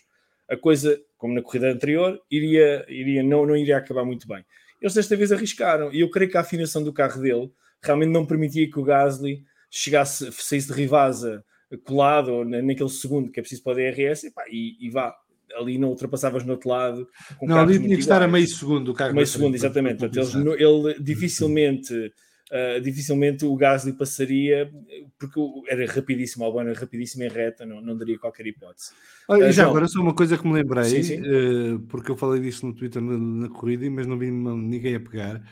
a 0.49 0.57
coisa, 0.59 1.01
como 1.17 1.33
na 1.35 1.41
corrida 1.41 1.73
anterior, 1.73 2.21
iria, 2.31 2.85
iria, 2.89 3.23
não, 3.23 3.47
não 3.47 3.57
iria 3.57 3.79
acabar 3.79 4.05
muito 4.05 4.29
bem. 4.29 4.45
Eles 4.83 4.95
desta 4.95 5.17
vez 5.17 5.31
arriscaram, 5.31 5.93
e 5.93 6.01
eu 6.01 6.11
creio 6.11 6.31
que 6.31 6.37
a 6.37 6.41
afinação 6.41 6.83
do 6.83 6.93
carro 6.93 7.23
dele 7.23 7.51
realmente 7.81 8.11
não 8.11 8.27
permitia 8.27 8.69
que 8.69 8.79
o 8.79 8.85
Gasly 8.85 9.45
chegasse, 9.71 10.31
saísse 10.33 10.69
de 10.69 10.75
Rivasa 10.75 11.45
colado 11.85 12.45
naquele 12.45 12.91
segundo 12.91 13.31
que 13.31 13.41
é 13.41 13.43
preciso 13.43 13.63
para 13.63 13.73
o 13.73 13.75
DRS, 13.77 14.25
e, 14.25 14.31
pá, 14.31 14.45
e, 14.51 14.77
e 14.87 14.91
vá, 14.91 15.15
ali 15.57 15.79
não 15.79 15.89
ultrapassavas 15.89 16.45
no 16.45 16.53
outro 16.53 16.69
lado. 16.69 17.09
Não, 17.41 17.59
ali 17.59 17.79
tinha 17.79 17.95
que 17.95 18.03
estar 18.03 18.23
a 18.23 18.29
meio 18.29 18.47
segundo 18.47 18.91
o 18.91 18.95
carro. 18.95 19.15
meio 19.15 19.27
segundo, 19.27 19.55
exatamente. 19.55 19.99
Portanto, 19.99 20.55
ele 20.55 21.01
dificilmente, 21.01 22.13
ah, 22.53 22.79
dificilmente 22.81 23.47
o 23.47 23.57
Gasly 23.57 23.95
passaria, 23.95 24.71
porque 25.19 25.41
era 25.69 25.87
rapidíssimo, 25.87 26.45
o 26.45 26.47
Albon 26.47 26.61
era 26.61 26.79
rapidíssimo 26.79 27.25
em 27.25 27.29
reta, 27.29 27.65
não, 27.65 27.81
não 27.81 27.97
daria 27.97 28.19
qualquer 28.19 28.47
hipótese. 28.47 28.93
Ah, 29.27 29.39
e 29.39 29.53
já 29.53 29.67
agora 29.67 29.89
só 29.89 30.03
uma 30.03 30.15
coisa 30.15 30.37
que 30.37 30.47
me 30.47 30.53
lembrei, 30.53 30.85
Sim, 30.85 31.03
sim. 31.03 31.23
eh, 31.25 31.79
porque 31.89 32.11
eu 32.11 32.17
falei 32.17 32.43
disso 32.43 32.67
no 32.67 32.75
Twitter 32.75 33.01
na, 33.01 33.17
na 33.17 33.49
corrida, 33.49 33.91
mas 33.91 34.07
não 34.07 34.19
vi 34.19 34.31
ninguém 34.31 34.97
a 34.97 35.01
pegar. 35.01 35.43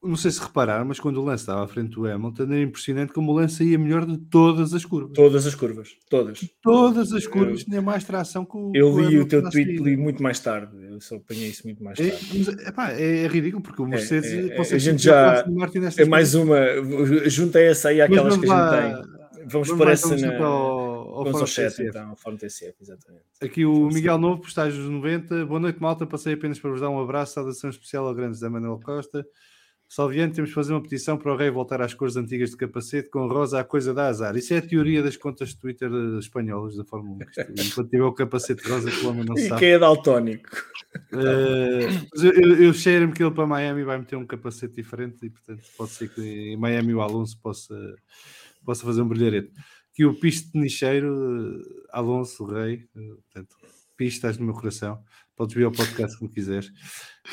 Não 0.00 0.14
sei 0.14 0.30
se 0.30 0.40
repararam, 0.40 0.84
mas 0.84 1.00
quando 1.00 1.16
o 1.20 1.24
Lance 1.24 1.42
estava 1.42 1.64
à 1.64 1.66
frente 1.66 1.90
do 1.96 2.06
Hamilton, 2.06 2.44
era 2.44 2.60
impressionante 2.62 3.12
como 3.12 3.32
o 3.32 3.34
Lance 3.34 3.64
ia 3.64 3.76
melhor 3.76 4.06
de 4.06 4.16
todas 4.16 4.72
as 4.72 4.84
curvas. 4.84 5.10
Todas 5.12 5.44
as 5.44 5.56
curvas, 5.56 5.88
todas. 6.08 6.38
Todas 6.62 7.12
as 7.12 7.26
curvas 7.26 7.60
Eu- 7.60 7.66
tinha 7.66 7.82
mais 7.82 8.04
tração 8.04 8.44
que 8.44 8.56
o. 8.56 8.70
Eu 8.74 8.96
li 9.00 9.18
o 9.18 9.26
teu 9.26 9.42
tweet 9.50 9.76
li 9.82 9.96
muito 9.96 10.22
mais 10.22 10.38
tarde, 10.38 10.70
eu 10.88 11.00
só 11.00 11.16
apanhei 11.16 11.48
isso 11.48 11.62
muito 11.66 11.82
mais 11.82 11.98
É, 11.98 12.10
tarde. 12.10 12.28
mas, 12.38 12.48
epá, 12.68 12.92
é, 12.92 13.24
é 13.24 13.26
ridículo 13.26 13.60
porque 13.60 13.82
o 13.82 13.86
Mercedes 13.86 14.30
é, 14.32 14.56
é, 14.56 14.60
a 14.60 14.78
gente 14.78 15.02
já- 15.02 15.44
É 15.96 16.04
mais 16.04 16.34
uma, 16.36 16.58
junta 17.26 17.58
essa 17.60 17.88
aí 17.88 18.00
àquelas 18.00 18.36
que 18.38 18.48
a 18.48 18.70
gente 18.70 19.02
tem. 19.02 19.18
Vamos 19.50 19.68
Vamos 19.68 19.82
para 19.82 19.92
essa 19.92 20.06
então, 20.14 20.18
na. 20.20 20.28
sempre 20.28 20.42
ao, 20.44 20.52
ao 20.52 21.24
Vamos 21.24 21.40
ao 21.40 21.46
chat 21.46 21.82
então, 21.82 22.10
ao 22.10 22.16
Fórum 22.16 22.36
TCF, 22.36 22.74
exatamente. 22.82 23.24
Aqui 23.42 23.64
o 23.64 23.88
Miguel 23.88 24.18
Novo, 24.18 24.42
postágios 24.42 24.84
90. 24.88 25.46
Boa 25.46 25.58
noite, 25.58 25.80
malta. 25.80 26.06
Passei 26.06 26.34
apenas 26.34 26.58
para 26.60 26.70
vos 26.70 26.80
dar 26.80 26.90
um 26.90 27.00
abraço. 27.00 27.34
Saudação 27.34 27.70
especial 27.70 28.06
ao 28.06 28.14
grande 28.14 28.36
Zé 28.36 28.48
Manuel 28.48 28.78
Costa. 28.84 29.24
Salviante, 29.88 30.34
temos 30.34 30.50
de 30.50 30.54
fazer 30.54 30.74
uma 30.74 30.82
petição 30.82 31.16
para 31.16 31.32
o 31.32 31.36
rei 31.36 31.50
voltar 31.50 31.80
às 31.80 31.94
cores 31.94 32.14
antigas 32.14 32.50
de 32.50 32.56
capacete 32.58 33.08
com 33.08 33.26
rosa 33.26 33.58
a 33.58 33.64
coisa 33.64 33.94
da 33.94 34.06
azar. 34.08 34.36
Isso 34.36 34.52
é 34.52 34.58
a 34.58 34.62
teoria 34.62 35.02
das 35.02 35.16
contas 35.16 35.48
de 35.50 35.58
Twitter 35.58 35.90
eh, 35.90 36.18
espanholas 36.18 36.76
da 36.76 36.84
Fórmula 36.84 37.16
1. 37.16 37.18
que 37.18 37.40
isto- 37.40 37.52
Enquanto 37.72 37.90
tiver 37.90 38.02
o 38.04 38.12
capacete 38.12 38.68
rosa, 38.68 38.90
que 38.90 39.04
o 39.06 39.08
homem 39.08 39.24
não 39.24 39.34
E 39.34 39.48
sabe. 39.48 39.60
quem 39.60 39.70
é 39.70 39.78
daltónico? 39.78 40.50
Mas 41.10 42.22
eu, 42.22 42.32
eu, 42.32 42.62
eu 42.64 42.72
cheiro-me 42.74 43.12
que 43.12 43.22
ele 43.22 43.34
para 43.34 43.46
Miami 43.46 43.82
vai 43.82 43.98
meter 43.98 44.16
um 44.16 44.26
capacete 44.26 44.74
diferente 44.74 45.24
e, 45.24 45.30
portanto, 45.30 45.62
pode 45.76 45.90
ser 45.92 46.08
que 46.10 46.20
em 46.20 46.56
Miami 46.56 46.94
o 46.94 47.00
Alonso 47.00 47.38
possa, 47.40 47.74
possa 48.64 48.84
fazer 48.84 49.00
um 49.02 49.08
brilharete. 49.08 49.50
Aqui 49.92 50.04
o 50.04 50.14
Piste 50.14 50.52
de 50.52 50.60
Nicheiro, 50.60 51.14
eh, 51.60 51.86
Alonso, 51.92 52.44
o 52.44 52.46
rei, 52.52 52.84
portanto, 52.94 53.56
Piste, 53.96 54.16
estás 54.18 54.38
no 54.38 54.44
meu 54.44 54.54
coração. 54.54 55.02
Podes 55.38 55.54
vir 55.54 55.66
ao 55.66 55.70
podcast 55.70 56.18
como 56.18 56.28
quiseres. 56.28 56.72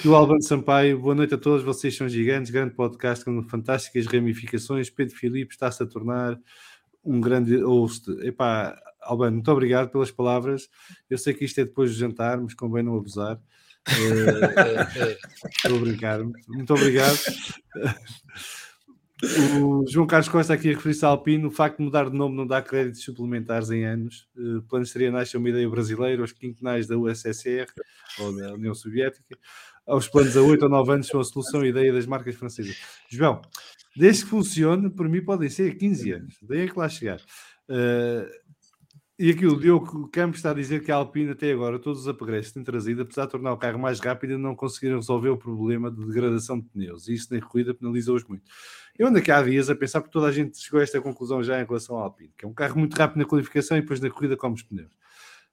E 0.03 0.07
o 0.07 0.13
Albano 0.15 0.43
Sampaio, 0.43 0.99
boa 0.99 1.15
noite 1.15 1.33
a 1.33 1.39
todos, 1.39 1.63
vocês 1.65 1.97
são 1.97 2.07
gigantes, 2.07 2.51
grande 2.51 2.75
podcast 2.75 3.25
com 3.25 3.41
fantásticas 3.49 4.05
ramificações. 4.05 4.91
Pedro 4.91 5.15
Filipe 5.15 5.51
está-se 5.51 5.81
a 5.81 5.87
tornar 5.87 6.39
um 7.03 7.19
grande 7.19 7.57
host. 7.57 8.11
Epá, 8.21 8.79
Albano, 9.01 9.37
muito 9.37 9.51
obrigado 9.51 9.89
pelas 9.89 10.11
palavras. 10.11 10.69
Eu 11.09 11.17
sei 11.17 11.33
que 11.33 11.45
isto 11.45 11.59
é 11.59 11.65
depois 11.65 11.89
do 11.89 11.97
jantar, 11.97 12.39
mas 12.39 12.53
convém 12.53 12.83
não 12.83 12.95
abusar. 12.95 13.41
Eh, 13.87 15.17
Estou 15.49 15.77
a 15.77 15.79
brincar. 15.79 16.19
Muito 16.47 16.73
obrigado. 16.75 17.17
O 19.23 19.85
João 19.87 20.05
Carlos 20.05 20.27
Costa 20.27 20.53
aqui 20.53 20.69
a 20.69 20.73
referir-se 20.73 21.05
à 21.05 21.07
Alpine. 21.07 21.45
O 21.45 21.51
facto 21.51 21.77
de 21.77 21.83
mudar 21.83 22.09
de 22.09 22.17
nome 22.17 22.35
não 22.35 22.45
dá 22.45 22.61
créditos 22.61 23.01
suplementares 23.03 23.69
em 23.71 23.85
anos. 23.85 24.27
Uh, 24.35 24.61
planos 24.63 24.91
trienais 24.91 25.29
são 25.29 25.39
uma 25.39 25.49
ideia 25.49 25.69
brasileira. 25.69 26.21
Os 26.21 26.33
quinquenais 26.33 26.85
da 26.85 26.97
USSR 26.97 27.67
ou 28.19 28.35
da 28.35 28.53
União 28.53 28.73
Soviética. 28.73 29.37
Aos 29.87 30.09
planos 30.09 30.35
a 30.35 30.41
8 30.41 30.63
ou 30.63 30.69
9 30.69 30.91
anos 30.91 31.07
são 31.07 31.19
a 31.19 31.23
solução 31.23 31.63
e 31.63 31.69
ideia 31.69 31.93
das 31.93 32.05
marcas 32.05 32.35
francesas. 32.35 32.75
João, 33.09 33.41
desde 33.95 34.23
que 34.23 34.29
funcione, 34.31 34.89
por 34.89 35.07
mim 35.07 35.23
podem 35.23 35.49
ser 35.49 35.77
15 35.77 36.11
anos. 36.11 36.37
Daí 36.41 36.61
é 36.61 36.67
que 36.67 36.77
lá 36.77 36.89
chegar. 36.89 37.21
Uh, 37.69 38.27
e 39.17 39.29
aqui 39.29 39.45
o 39.45 39.57
Diogo 39.57 40.09
Campos 40.09 40.39
está 40.39 40.51
a 40.51 40.53
dizer 40.53 40.83
que 40.83 40.91
a 40.91 40.95
Alpine 40.95 41.31
até 41.31 41.49
agora, 41.51 41.79
todos 41.79 42.05
os 42.05 42.17
que 42.17 42.53
tem 42.53 42.63
trazido, 42.63 43.03
apesar 43.03 43.25
de 43.25 43.31
tornar 43.31 43.53
o 43.53 43.57
carro 43.57 43.79
mais 43.79 43.99
rápido, 44.01 44.37
não 44.37 44.53
conseguiram 44.53 44.97
resolver 44.97 45.29
o 45.29 45.37
problema 45.37 45.89
de 45.89 46.05
degradação 46.05 46.59
de 46.59 46.67
pneus. 46.67 47.07
E 47.07 47.13
isso 47.13 47.33
na 47.33 47.39
corrida 47.39 47.73
penalizou-os 47.73 48.25
muito. 48.25 48.43
Eu 48.99 49.07
ando 49.07 49.19
aqui 49.19 49.31
há 49.31 49.41
dias 49.41 49.69
a 49.69 49.75
pensar, 49.75 50.01
porque 50.01 50.11
toda 50.11 50.27
a 50.27 50.31
gente 50.33 50.57
chegou 50.57 50.81
a 50.81 50.83
esta 50.83 50.99
conclusão 50.99 51.41
já 51.41 51.61
em 51.61 51.65
relação 51.65 51.95
ao 51.95 52.03
Alpine, 52.03 52.33
que 52.37 52.43
é 52.43 52.47
um 52.47 52.53
carro 52.53 52.77
muito 52.77 52.93
rápido 52.93 53.19
na 53.19 53.25
qualificação 53.25 53.77
e 53.77 53.81
depois 53.81 54.01
na 54.01 54.09
corrida 54.09 54.35
come 54.35 54.55
os 54.55 54.63
pneus. 54.63 54.91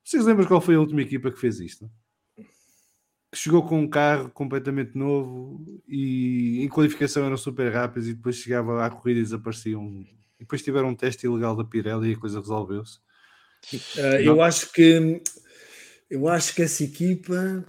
Vocês 0.02 0.24
lembram 0.24 0.44
qual 0.46 0.60
foi 0.60 0.74
a 0.74 0.80
última 0.80 1.02
equipa 1.02 1.30
que 1.30 1.38
fez 1.38 1.60
isto? 1.60 1.88
Que 2.36 3.38
chegou 3.38 3.62
com 3.62 3.80
um 3.80 3.88
carro 3.88 4.28
completamente 4.30 4.98
novo 4.98 5.64
e 5.86 6.64
em 6.64 6.68
qualificação 6.68 7.24
eram 7.24 7.36
super 7.36 7.72
rápidos 7.72 8.08
e 8.08 8.14
depois 8.14 8.34
chegava 8.36 8.84
à 8.84 8.90
corrida 8.90 9.20
e 9.20 9.22
desapareciam. 9.22 10.04
E 10.38 10.40
depois 10.40 10.62
tiveram 10.62 10.88
um 10.88 10.96
teste 10.96 11.26
ilegal 11.26 11.54
da 11.54 11.64
Pirelli 11.64 12.10
e 12.10 12.14
a 12.14 12.18
coisa 12.18 12.40
resolveu-se. 12.40 12.98
Uh, 13.72 14.20
eu 14.22 14.42
acho 14.42 14.72
que 14.72 15.20
eu 16.10 16.28
acho 16.28 16.54
que 16.54 16.62
essa 16.62 16.84
equipa 16.84 17.64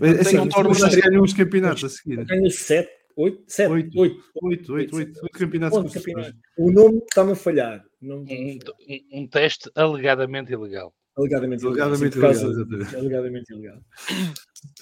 É, 0.00 0.08
assim, 0.20 0.38
um 0.38 0.48
torno 0.48 0.74
torno 0.74 1.00
ganham 1.02 1.22
uns 1.22 1.32
campeonatos 1.32 1.84
a 1.84 1.88
seguir. 1.88 2.24
ganha 2.24 2.50
7, 2.50 2.88
8, 3.16 3.44
7, 3.46 3.70
Oito. 3.72 3.98
8. 4.00 4.14
Oito, 4.42 4.74
oito, 4.74 4.74
oito, 4.74 4.96
oito 4.96 5.20
campeonatos. 5.32 5.94
O 6.58 6.70
nome 6.70 6.98
está-me 6.98 7.32
a 7.32 7.34
falhar. 7.34 7.84
Um, 8.02 8.24
falhar. 8.26 8.58
um- 8.88 9.20
um 9.22 9.26
teste 9.26 9.70
alegadamente 9.74 10.52
ilegal. 10.52 10.94
Alegadamente 11.16 11.64
ilegal. 11.64 11.88
Alegadamente 11.88 12.20
causa- 12.20 12.44
ilegal, 12.46 12.60
exatamente. 12.62 12.96
Alegadamente 12.96 13.52
ilegal. 13.52 13.80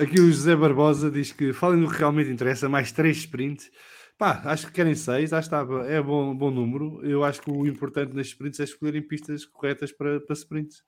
Aqui 0.01 0.20
o 0.20 0.26
José 0.32 0.57
Barbosa 0.57 1.11
diz 1.11 1.30
que 1.32 1.53
falem 1.53 1.80
do 1.80 1.88
que 1.88 1.97
realmente 1.97 2.30
interessa, 2.30 2.68
mais 2.68 2.90
três 2.92 3.18
sprints. 3.18 3.70
Pá, 4.17 4.43
acho 4.45 4.69
que 4.69 4.73
querem 4.73 4.95
seis, 4.95 5.33
acho 5.33 5.49
que 5.49 5.55
é 5.89 6.01
bom, 6.01 6.37
bom 6.37 6.51
número. 6.51 7.05
Eu 7.05 7.25
acho 7.25 7.43
que 7.43 7.51
o 7.51 7.67
importante 7.67 8.15
nas 8.15 8.29
sprints 8.29 8.61
é 8.61 8.65
escolherem 8.65 9.03
pistas 9.03 9.45
corretas 9.45 9.91
para, 9.91 10.21
para 10.21 10.35
sprints. 10.35 10.85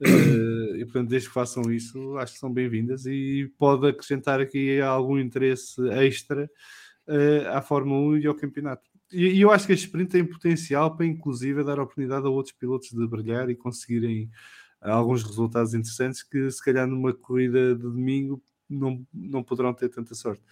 Uh, 0.00 0.76
e 0.76 0.84
portanto, 0.84 1.08
desde 1.08 1.26
que 1.28 1.34
façam 1.34 1.72
isso, 1.72 2.16
acho 2.18 2.34
que 2.34 2.38
são 2.38 2.52
bem-vindas 2.52 3.04
e 3.04 3.52
pode 3.58 3.88
acrescentar 3.88 4.40
aqui 4.40 4.80
algum 4.80 5.18
interesse 5.18 5.80
extra 5.90 6.48
uh, 7.08 7.48
à 7.52 7.60
Fórmula 7.60 8.16
1 8.16 8.18
e 8.18 8.26
ao 8.28 8.34
campeonato. 8.34 8.88
E, 9.12 9.26
e, 9.26 9.40
eu 9.40 9.50
acho 9.50 9.66
que 9.66 9.72
a 9.72 9.74
sprint 9.74 10.12
tem 10.12 10.24
potencial 10.24 10.96
para, 10.96 11.06
inclusive, 11.06 11.64
dar 11.64 11.80
oportunidade 11.80 12.26
a 12.26 12.30
outros 12.30 12.54
pilotos 12.54 12.90
de 12.90 13.06
brilhar 13.08 13.50
e 13.50 13.56
conseguirem 13.56 14.30
alguns 14.80 15.24
resultados 15.24 15.74
interessantes 15.74 16.22
que, 16.22 16.48
se 16.50 16.64
calhar, 16.64 16.86
numa 16.86 17.12
corrida 17.12 17.74
de 17.74 17.82
domingo 17.82 18.40
não, 18.68 19.04
não 19.12 19.42
poderão 19.42 19.74
ter 19.74 19.88
tanta 19.88 20.14
sorte. 20.14 20.42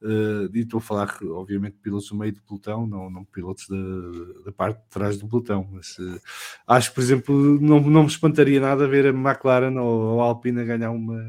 Uh, 0.00 0.48
e 0.54 0.60
estou 0.60 0.78
a 0.78 0.80
falar, 0.80 1.18
obviamente, 1.22 1.74
de 1.74 1.80
pilotos 1.80 2.10
no 2.12 2.18
meio 2.18 2.32
do 2.32 2.40
pelotão, 2.42 2.86
não, 2.86 3.10
não 3.10 3.24
pilotos 3.24 3.66
da, 3.68 4.44
da 4.44 4.52
parte 4.52 4.80
de 4.80 4.88
trás 4.88 5.18
do 5.18 5.26
pelotão. 5.26 5.68
Mas 5.72 5.98
uh, 5.98 6.20
acho 6.66 6.90
que, 6.90 6.94
por 6.94 7.00
exemplo, 7.02 7.60
não, 7.60 7.80
não 7.80 8.02
me 8.02 8.08
espantaria 8.08 8.60
nada 8.60 8.86
ver 8.86 9.06
a 9.06 9.10
McLaren 9.10 9.76
ou 9.80 10.20
a 10.20 10.24
Alpine 10.24 10.64
ganhar 10.64 10.92
uma, 10.92 11.20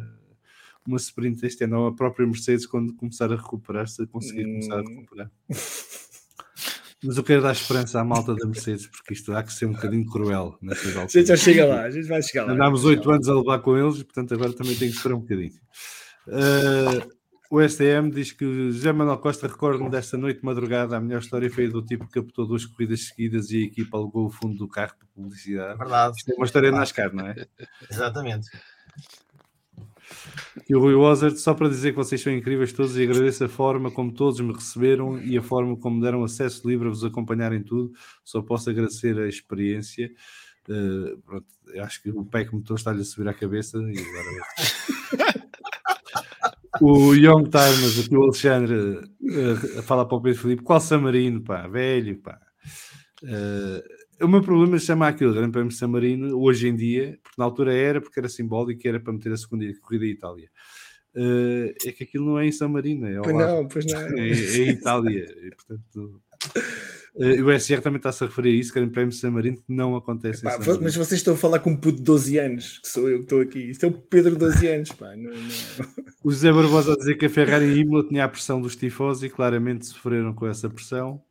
uma 0.88 0.98
sprint 0.98 1.46
este 1.46 1.64
ano, 1.64 1.80
ou 1.80 1.88
a 1.88 1.96
própria 1.96 2.28
Mercedes, 2.28 2.68
quando 2.68 2.94
começar 2.94 3.32
a 3.32 3.36
recuperar, 3.36 3.88
se 3.88 4.06
conseguir 4.06 4.46
hum. 4.46 4.60
começar 4.60 4.76
a 4.76 4.82
recuperar. 4.82 5.32
Mas 7.02 7.16
eu 7.16 7.24
quero 7.24 7.42
dar 7.42 7.54
esperança 7.54 8.00
à 8.00 8.04
malta 8.04 8.36
da 8.36 8.46
Mercedes, 8.46 8.86
porque 8.86 9.14
isto 9.14 9.34
há 9.34 9.42
que 9.42 9.54
ser 9.54 9.66
um 9.66 9.72
bocadinho 9.72 10.06
cruel 10.06 10.58
nessas 10.62 10.96
alturas. 10.98 11.16
A 11.16 11.20
gente 11.20 11.28
já 11.28 11.38
chega 11.38 11.66
lá, 11.66 11.84
a 11.84 11.90
gente 11.90 12.08
vai 12.08 12.22
chegar 12.22 12.46
lá. 12.46 12.52
Andámos 12.52 12.84
oito 12.84 13.10
anos 13.10 13.30
a 13.30 13.36
levar 13.36 13.60
com 13.60 13.78
eles, 13.78 14.04
portanto 14.04 14.34
agora 14.34 14.52
também 14.52 14.76
tenho 14.76 14.92
que 14.92 14.98
esperar 14.98 15.16
um 15.16 15.22
bocadinho. 15.22 15.54
Uh, 16.28 17.19
o 17.50 17.60
STM 17.68 18.12
diz 18.12 18.32
que 18.32 18.46
José 18.72 18.94
Manuel 18.94 19.18
Costa 19.18 19.48
recorda-me 19.48 19.90
desta 19.90 20.16
noite 20.18 20.40
de 20.40 20.46
madrugada. 20.46 20.96
A 20.96 21.00
melhor 21.00 21.20
história 21.20 21.50
foi 21.50 21.68
do 21.68 21.82
tipo 21.82 22.06
que 22.06 22.22
captou 22.22 22.46
duas 22.46 22.64
corridas 22.64 23.08
seguidas 23.08 23.50
e 23.50 23.58
a 23.58 23.66
equipa 23.66 23.98
alugou 23.98 24.28
o 24.28 24.30
fundo 24.30 24.56
do 24.56 24.68
carro 24.68 24.94
para 25.00 25.08
publicidade. 25.16 25.78
Verdade. 25.80 26.16
Isto 26.18 26.32
é 26.32 26.36
uma 26.36 26.46
história 26.46 26.72
NASCAR, 26.72 27.14
não 27.14 27.26
é? 27.26 27.48
Exatamente. 27.90 28.50
E 30.70 30.76
o 30.76 30.80
Rui 30.80 30.94
Wozard, 30.94 31.40
só 31.40 31.56
para 31.56 31.70
dizer 31.70 31.92
que 31.92 31.98
vocês 31.98 32.22
são 32.22 32.32
incríveis 32.32 32.72
todos 32.72 32.96
e 32.96 33.04
agradeço 33.04 33.44
a 33.44 33.50
forma 33.50 33.90
como 33.90 34.12
todos 34.12 34.40
me 34.40 34.54
receberam 34.54 35.20
e 35.20 35.36
a 35.36 35.42
forma 35.42 35.76
como 35.76 36.02
deram 36.02 36.24
acesso 36.24 36.68
livre 36.68 36.88
a 36.88 36.92
vos 36.92 37.04
acompanharem 37.04 37.64
tudo. 37.64 37.92
Só 38.24 38.44
posso 38.44 38.70
agradecer 38.70 39.18
a 39.18 39.28
experiência. 39.28 40.12
Uh, 40.68 41.18
pronto, 41.22 41.48
acho 41.80 42.04
que 42.04 42.12
o 42.12 42.24
pé 42.24 42.46
que 42.46 42.54
me 42.54 42.62
estou 42.62 42.76
está-lhe 42.76 43.02
a 43.02 43.04
subir 43.04 43.28
à 43.28 43.34
cabeça 43.34 43.80
e 43.80 43.98
agora. 43.98 45.40
o 46.82 47.14
Young 47.14 47.50
Times, 47.50 48.00
aqui 48.06 48.16
o 48.16 48.24
Alexandre, 48.24 48.76
uh, 48.76 49.84
fala 49.84 50.08
para 50.08 50.18
o 50.18 50.22
Pedro 50.22 50.40
Felipe: 50.40 50.64
qual 50.64 50.80
Samarino, 50.80 51.44
pá, 51.44 51.68
velho, 51.68 52.18
pá. 52.20 52.40
Uh, 53.24 54.26
o 54.26 54.28
meu 54.28 54.42
problema 54.42 54.76
é 54.76 54.80
chamar 54.80 55.10
aquilo 55.10 55.34
Grande 55.34 55.52
Prémio 55.52 55.70
de 55.70 55.76
San 55.76 55.88
Marino 55.88 56.38
hoje 56.38 56.68
em 56.68 56.76
dia, 56.76 57.18
porque 57.24 57.36
na 57.38 57.46
altura 57.46 57.74
era, 57.74 58.02
porque 58.02 58.20
era 58.20 58.28
simbólico 58.28 58.82
e 58.84 58.90
era 58.90 59.00
para 59.00 59.14
meter 59.14 59.32
a 59.32 59.38
segunda 59.38 59.66
corrida 59.82 60.06
em 60.06 60.10
Itália. 60.10 60.50
Uh, 61.16 61.74
é 61.86 61.92
que 61.92 62.04
aquilo 62.04 62.26
não 62.26 62.40
é 62.40 62.46
em 62.46 62.52
San 62.52 62.68
Marino, 62.68 63.08
é 63.08 63.22
pois 63.22 63.36
não, 63.36 63.68
pois 63.68 63.86
não. 63.86 64.00
É, 64.00 64.30
é 64.30 64.58
em 64.58 64.70
Itália. 64.70 65.26
E, 65.44 65.50
portanto, 65.56 66.22
uh, 67.20 67.46
o 67.46 67.60
SR 67.60 67.82
também 67.82 67.98
está-se 67.98 68.24
a 68.24 68.28
referir 68.28 68.50
a 68.50 68.54
isso, 68.54 68.74
Grande 68.74 68.92
Prémio 68.92 69.10
de 69.10 69.18
San 69.18 69.32
Marino, 69.32 69.58
que 69.58 69.64
não 69.68 69.96
acontece 69.96 70.46
Epá, 70.46 70.58
Mas 70.82 70.96
vocês 70.96 71.20
estão 71.20 71.34
a 71.34 71.38
falar 71.38 71.60
com 71.60 71.72
um 71.72 71.78
puto 71.78 71.98
de 71.98 72.04
12 72.04 72.38
anos, 72.40 72.80
que 72.80 72.88
sou 72.88 73.10
eu 73.10 73.18
que 73.18 73.24
estou 73.24 73.42
aqui. 73.42 73.70
Isto 73.70 73.86
é 73.86 73.90
o 73.90 73.92
Pedro 73.92 74.32
de 74.32 74.40
12 74.40 74.68
anos, 74.68 74.92
pá. 74.92 75.16
Não, 75.16 75.32
não... 75.32 75.50
O 76.24 76.32
José 76.32 76.52
Barbosa 76.52 76.94
a 76.94 76.98
dizer 76.98 77.16
que 77.16 77.26
a 77.26 77.30
Ferrari 77.30 77.66
e 77.66 77.80
Imola 77.80 78.08
tinha 78.08 78.26
a 78.26 78.30
pressão 78.30 78.62
dos 78.62 78.76
tifosi 78.76 79.28
e 79.28 79.30
claramente 79.30 79.86
sofreram 79.86 80.34
com 80.34 80.48
essa 80.48 80.70
pressão 80.70 81.22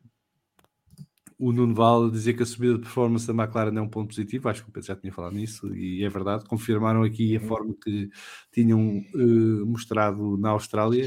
o 1.39 1.53
Nuno 1.53 1.75
Val 1.75 2.11
dizer 2.11 2.35
que 2.35 2.43
a 2.43 2.47
subida 2.47 2.75
de 2.75 2.81
performance 2.81 3.27
da 3.27 3.33
McLaren 3.33 3.77
é 3.77 3.81
um 3.81 3.89
ponto 3.89 4.09
positivo, 4.09 4.49
acho 4.49 4.65
que 4.65 4.71
o 4.71 4.73
Pedro 4.73 4.89
já 4.89 4.97
tinha 4.97 5.13
falado 5.13 5.35
nisso, 5.35 5.73
e 5.75 6.05
é 6.05 6.09
verdade, 6.09 6.45
confirmaram 6.45 7.05
aqui 7.05 7.37
a 7.37 7.41
uhum. 7.41 7.47
forma 7.47 7.75
que 7.81 8.11
tinham 8.53 8.99
uh, 9.15 9.67
mostrado 9.67 10.37
na 10.37 10.51
Austrália, 10.51 11.07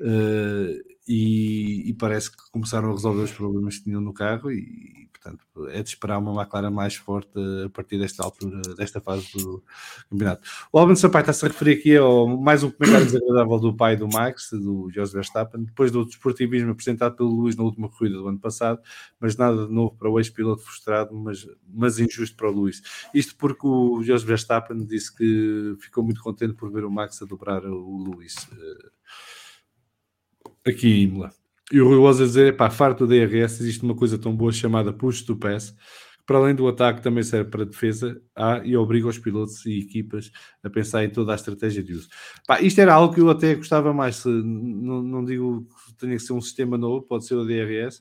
uh, 0.00 0.96
e, 1.08 1.88
e, 1.88 1.94
parece 1.94 2.30
que 2.30 2.50
começaram 2.50 2.90
a 2.90 2.92
resolver 2.92 3.22
os 3.22 3.32
problemas 3.32 3.78
que 3.78 3.84
tinham 3.84 4.00
no 4.00 4.12
carro, 4.12 4.50
e 4.50 5.06
Portanto, 5.26 5.68
é 5.70 5.82
de 5.82 5.88
esperar 5.88 6.18
uma 6.18 6.40
McLaren 6.40 6.70
mais 6.70 6.94
forte 6.94 7.32
a 7.64 7.68
partir 7.70 7.98
desta 7.98 8.22
altura, 8.22 8.60
desta 8.76 9.00
fase 9.00 9.26
do 9.32 9.62
campeonato. 10.08 10.42
O 10.72 10.78
Albin 10.78 10.94
Sampaio 10.94 11.22
está-se 11.22 11.44
a 11.44 11.48
referir 11.48 11.78
aqui 11.78 11.96
ao 11.96 12.26
mais 12.28 12.62
um 12.62 12.70
comentário 12.70 13.06
desagradável 13.06 13.58
do 13.58 13.74
pai 13.74 13.96
do 13.96 14.08
Max, 14.08 14.50
do 14.52 14.88
Jos 14.92 15.12
Verstappen, 15.12 15.64
depois 15.64 15.90
do 15.90 16.04
desportivismo 16.04 16.70
apresentado 16.70 17.16
pelo 17.16 17.30
Luís 17.30 17.56
na 17.56 17.64
última 17.64 17.88
corrida 17.88 18.16
do 18.16 18.28
ano 18.28 18.38
passado, 18.38 18.80
mas 19.18 19.36
nada 19.36 19.66
de 19.66 19.72
novo 19.72 19.96
para 19.96 20.08
o 20.08 20.18
ex-piloto 20.20 20.62
frustrado, 20.62 21.14
mas, 21.14 21.46
mas 21.68 21.98
injusto 21.98 22.36
para 22.36 22.48
o 22.48 22.52
Luís. 22.52 22.82
Isto 23.12 23.34
porque 23.36 23.66
o 23.66 24.02
Jos 24.02 24.22
Verstappen 24.22 24.84
disse 24.84 25.14
que 25.14 25.76
ficou 25.80 26.04
muito 26.04 26.22
contente 26.22 26.54
por 26.54 26.70
ver 26.70 26.84
o 26.84 26.90
Max 26.90 27.20
a 27.22 27.26
dobrar 27.26 27.64
o 27.64 27.96
Luís. 27.96 28.34
Eh, 28.52 28.95
aqui 30.66 30.88
em 30.88 31.02
Imola. 31.04 31.32
E 31.72 31.80
o 31.80 31.88
Rui 31.88 31.98
Oza 31.98 32.24
dizer, 32.24 32.56
pá, 32.56 32.70
farto 32.70 33.06
do 33.06 33.08
DRS, 33.08 33.60
existe 33.60 33.82
uma 33.82 33.94
coisa 33.94 34.18
tão 34.18 34.34
boa 34.34 34.52
chamada 34.52 34.92
push 34.92 35.22
to 35.22 35.36
pass, 35.36 35.70
que 35.70 36.24
para 36.24 36.38
além 36.38 36.54
do 36.54 36.66
ataque 36.68 37.02
também 37.02 37.24
serve 37.24 37.50
para 37.50 37.64
defesa 37.64 38.20
há, 38.36 38.60
e 38.64 38.76
obriga 38.76 39.08
os 39.08 39.18
pilotos 39.18 39.66
e 39.66 39.80
equipas 39.80 40.30
a 40.62 40.70
pensar 40.70 41.04
em 41.04 41.10
toda 41.10 41.32
a 41.32 41.34
estratégia 41.34 41.82
de 41.82 41.92
uso. 41.92 42.08
Pá, 42.46 42.60
isto 42.60 42.80
era 42.80 42.94
algo 42.94 43.12
que 43.14 43.20
eu 43.20 43.28
até 43.30 43.54
gostava 43.54 43.92
mais, 43.92 44.16
se, 44.16 44.28
não, 44.28 45.02
não 45.02 45.24
digo 45.24 45.66
que 45.86 45.94
tenha 45.94 46.16
que 46.16 46.22
ser 46.22 46.34
um 46.34 46.40
sistema 46.40 46.78
novo, 46.78 47.04
pode 47.06 47.26
ser 47.26 47.34
o 47.34 47.44
DRS, 47.44 47.98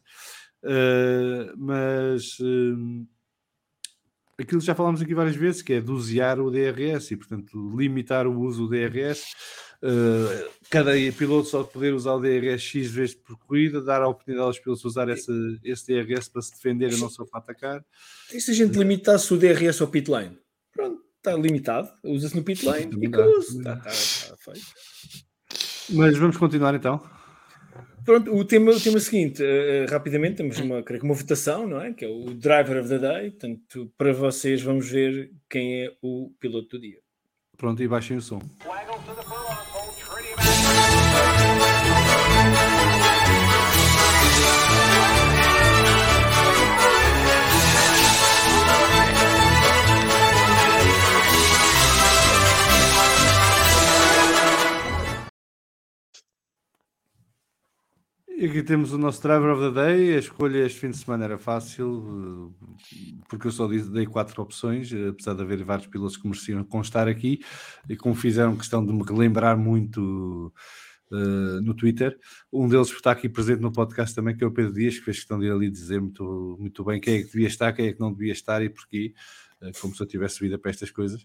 uh, 0.64 1.54
mas... 1.58 2.40
Uh, 2.40 3.08
aquilo 4.38 4.62
já 4.62 4.76
falámos 4.76 5.02
aqui 5.02 5.16
várias 5.16 5.36
vezes, 5.36 5.62
que 5.62 5.74
é 5.74 5.82
dosear 5.82 6.40
o 6.40 6.52
DRS 6.52 7.12
e, 7.12 7.18
portanto, 7.18 7.74
limitar 7.76 8.28
o 8.28 8.40
uso 8.40 8.68
do 8.68 8.70
DRS 8.70 9.24
Uh, 9.86 10.50
cada 10.68 10.94
piloto 11.16 11.48
só 11.48 11.64
poder 11.64 11.94
usar 11.94 12.16
o 12.16 12.20
DRS 12.20 12.60
X 12.60 12.90
vezes 12.90 13.14
por 13.14 13.38
corrida, 13.38 13.80
dar 13.80 14.02
a 14.02 14.08
oportunidade 14.08 14.48
aos 14.48 14.58
pilotos 14.58 14.84
usar 14.84 15.08
esse, 15.10 15.32
esse 15.64 15.86
DRS 15.86 16.28
para 16.28 16.42
se 16.42 16.54
defender 16.54 16.92
e 16.92 17.00
não 17.00 17.08
só 17.08 17.24
para 17.24 17.40
atacar. 17.40 17.86
E 18.34 18.42
se 18.42 18.50
a 18.50 18.54
gente 18.56 18.80
limitasse 18.80 19.32
o 19.32 19.38
DRS 19.38 19.80
ao 19.82 19.88
pit 19.88 20.10
lane? 20.10 20.40
Pronto, 20.74 21.04
está 21.18 21.34
limitado, 21.36 21.88
usa-se 22.04 22.36
no 22.36 22.44
pit 22.44 22.66
lane 22.66 22.90
e 23.00 23.06
Está, 23.06 23.74
está, 23.76 23.90
está 23.90 24.38
feito. 24.38 24.66
Mas 25.92 26.18
vamos 26.18 26.38
continuar 26.38 26.74
então. 26.74 27.00
Pronto, 28.04 28.36
o 28.36 28.44
tema, 28.44 28.72
o 28.72 28.80
tema 28.80 29.00
seguinte, 29.00 29.44
uh, 29.44 29.92
rapidamente, 29.92 30.38
temos 30.38 30.60
uma, 30.60 30.82
creio 30.82 31.02
que 31.02 31.08
uma 31.08 31.16
votação, 31.16 31.68
não 31.68 31.80
é? 31.80 31.94
Que 31.94 32.06
é 32.06 32.08
o 32.08 32.34
Driver 32.34 32.80
of 32.80 32.90
the 32.90 32.98
Day. 32.98 33.32
Portanto, 33.32 33.92
para 33.96 34.14
vocês, 34.14 34.64
vamos 34.64 34.90
ver 34.90 35.32
quem 35.48 35.84
é 35.84 35.92
o 36.02 36.32
piloto 36.40 36.70
do 36.70 36.82
dia. 36.82 37.00
Pronto, 37.56 37.82
e 37.82 37.88
baixem 37.88 38.18
o 38.18 38.22
som. 38.22 38.42
E 58.38 58.48
aqui 58.48 58.62
temos 58.62 58.92
o 58.92 58.98
nosso 58.98 59.22
driver 59.22 59.50
of 59.52 59.62
the 59.62 59.72
day. 59.72 60.16
A 60.16 60.20
escolha 60.20 60.66
este 60.66 60.82
fim 60.82 60.92
de 60.92 60.98
semana 60.98 61.24
era 61.24 61.38
fácil, 61.38 62.54
eh, 62.60 63.14
porque 63.30 63.48
eu 63.48 63.52
só 63.52 63.66
dei 63.66 64.06
quatro 64.06 64.42
opções, 64.42 64.92
eh, 64.92 65.08
apesar 65.08 65.36
de 65.36 65.42
haver 65.42 65.64
vários 65.64 65.88
pilotos 65.88 66.18
que 66.18 66.28
mereciam 66.28 66.62
constar 66.66 67.08
aqui, 67.08 67.40
e 67.90 67.96
como 67.96 68.14
fizeram 68.14 68.58
questão 68.58 68.86
de 68.86 68.92
me 68.92 69.04
relembrar 69.04 69.58
muito 69.58 70.54
uh, 71.12 71.62
no 71.62 71.74
Twitter. 71.74 72.18
Um 72.52 72.68
deles 72.68 72.90
está 72.90 73.12
aqui 73.12 73.30
presente 73.30 73.62
no 73.62 73.72
podcast 73.72 74.14
também, 74.14 74.36
que 74.36 74.44
é 74.44 74.48
o 74.48 74.52
Pedro 74.52 74.74
Dias, 74.74 75.00
que 75.00 75.06
fez 75.06 75.18
questão 75.18 75.40
de 75.40 75.46
ir 75.46 75.52
ali 75.52 75.70
dizer 75.70 76.02
muito, 76.02 76.58
muito 76.60 76.84
bem 76.84 77.00
quem 77.00 77.16
é 77.16 77.18
que 77.20 77.32
devia 77.32 77.48
estar, 77.48 77.72
quem 77.72 77.88
é 77.88 77.94
que 77.94 78.00
não 78.02 78.12
devia 78.12 78.34
estar 78.34 78.62
e 78.62 78.70
porquê. 78.70 79.14
Eh, 79.62 79.72
como 79.80 79.96
se 79.96 80.04
eu 80.04 80.08
tivesse 80.08 80.40
vida 80.40 80.58
para 80.58 80.72
estas 80.72 80.92
coisas. 80.92 81.22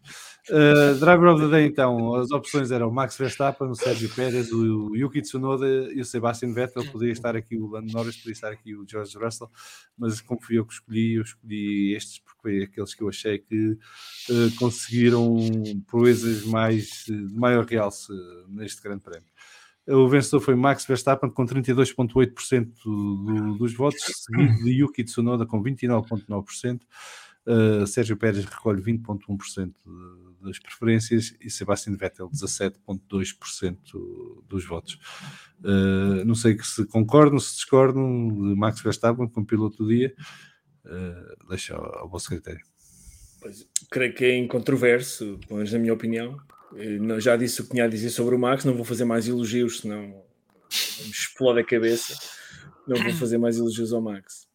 Uh, 0.48 0.98
driver 1.00 1.34
of 1.34 1.42
the 1.42 1.48
Day, 1.48 1.66
então, 1.66 2.14
as 2.14 2.30
opções 2.30 2.70
eram 2.70 2.90
Max 2.90 3.16
Verstappen, 3.16 3.68
o 3.68 3.74
Sérgio 3.74 4.08
Pérez, 4.14 4.52
o 4.52 4.94
Yuki 4.94 5.20
Tsunoda 5.20 5.66
e 5.92 6.00
o 6.00 6.04
Sebastian 6.04 6.52
Vettel. 6.52 6.84
Poderia 6.92 7.12
estar 7.12 7.34
aqui 7.34 7.56
o 7.56 7.66
Lando 7.66 7.92
Norris, 7.92 8.16
poderia 8.16 8.32
estar 8.32 8.52
aqui 8.52 8.74
o 8.74 8.86
George 8.88 9.18
Russell, 9.18 9.50
mas 9.98 10.20
como 10.20 10.40
fui 10.40 10.58
eu 10.58 10.64
que 10.64 10.74
escolhi, 10.74 11.14
eu 11.14 11.22
escolhi 11.22 11.94
estes 11.94 12.20
porque 12.20 12.40
foi 12.40 12.62
aqueles 12.62 12.94
que 12.94 13.02
eu 13.02 13.08
achei 13.08 13.38
que 13.38 13.72
uh, 13.72 14.56
conseguiram 14.58 15.36
proezas 15.88 16.44
mais, 16.44 17.04
de 17.06 17.14
maior 17.34 17.64
realce 17.64 18.12
neste 18.48 18.80
grande 18.80 19.02
prémio. 19.02 19.28
O 19.88 20.08
vencedor 20.08 20.40
foi 20.40 20.54
Max 20.54 20.86
Verstappen 20.86 21.30
com 21.30 21.44
32,8% 21.44 22.70
do, 22.84 23.56
dos 23.56 23.74
votos, 23.74 24.00
seguido 24.04 24.62
de 24.62 24.70
Yuki 24.70 25.02
Tsunoda 25.02 25.44
com 25.44 25.60
29,9%. 25.60 26.82
Uh, 27.46 27.86
Sérgio 27.86 28.16
Pérez 28.16 28.44
recolhe 28.44 28.82
20,1% 28.82 29.72
das 30.42 30.58
preferências 30.58 31.34
e 31.40 31.50
Sebastian 31.50 31.96
Vettel 31.96 32.30
17,2% 32.30 33.76
dos 34.48 34.64
votos. 34.64 34.98
Uh, 35.60 36.24
não 36.24 36.34
sei 36.34 36.58
se 36.62 36.84
concordam, 36.86 37.38
se 37.38 37.54
discordam 37.54 38.28
de 38.28 38.54
Max 38.56 38.80
Verstappen 38.80 39.28
como 39.28 39.46
piloto 39.46 39.84
do 39.84 39.88
dia. 39.88 40.14
Uh, 40.84 41.48
deixa 41.48 41.74
ao, 41.74 42.00
ao 42.00 42.08
vosso 42.08 42.28
critério. 42.28 42.64
Pois, 43.40 43.66
creio 43.90 44.14
que 44.14 44.24
é 44.24 44.36
incontroverso, 44.36 45.38
mas 45.50 45.72
na 45.72 45.78
minha 45.78 45.94
opinião. 45.94 46.38
Eu 46.72 47.20
já 47.20 47.36
disse 47.36 47.60
o 47.60 47.64
que 47.64 47.70
tinha 47.70 47.84
a 47.84 47.88
dizer 47.88 48.10
sobre 48.10 48.34
o 48.34 48.38
Max, 48.38 48.64
não 48.64 48.74
vou 48.74 48.84
fazer 48.84 49.04
mais 49.04 49.26
elogios, 49.26 49.80
senão 49.80 50.02
me 50.02 51.10
explode 51.10 51.60
a 51.60 51.64
cabeça. 51.64 52.16
Não 52.86 52.96
vou 52.96 53.12
fazer 53.18 53.38
mais 53.38 53.56
elogios 53.56 53.92
ao 53.92 54.00
Max. 54.00 54.49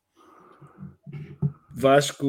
Vasco, 1.75 2.25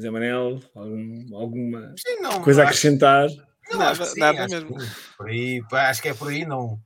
Zé 0.00 0.08
Manel, 0.10 0.60
algum- 0.74 1.36
alguma 1.36 1.94
Sim, 1.98 2.20
não, 2.20 2.40
coisa 2.42 2.62
a 2.62 2.64
acrescentar? 2.64 3.28
Não, 3.70 3.78
Nada- 3.78 3.90
acho 3.90 4.00
que 4.02 4.06
sim, 4.08 4.20
nada 4.20 4.44
acho 4.44 4.54
mesmo. 4.54 4.76
Por 5.16 5.28
aí, 5.28 5.62
pá, 5.68 5.88
acho 5.90 6.00
que 6.00 6.08
é 6.08 6.14
por 6.14 6.28
aí, 6.28 6.44
não. 6.46 6.78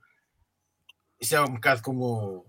Isso 1.21 1.35
é 1.35 1.41
um 1.41 1.53
bocado 1.53 1.81
como 1.81 2.45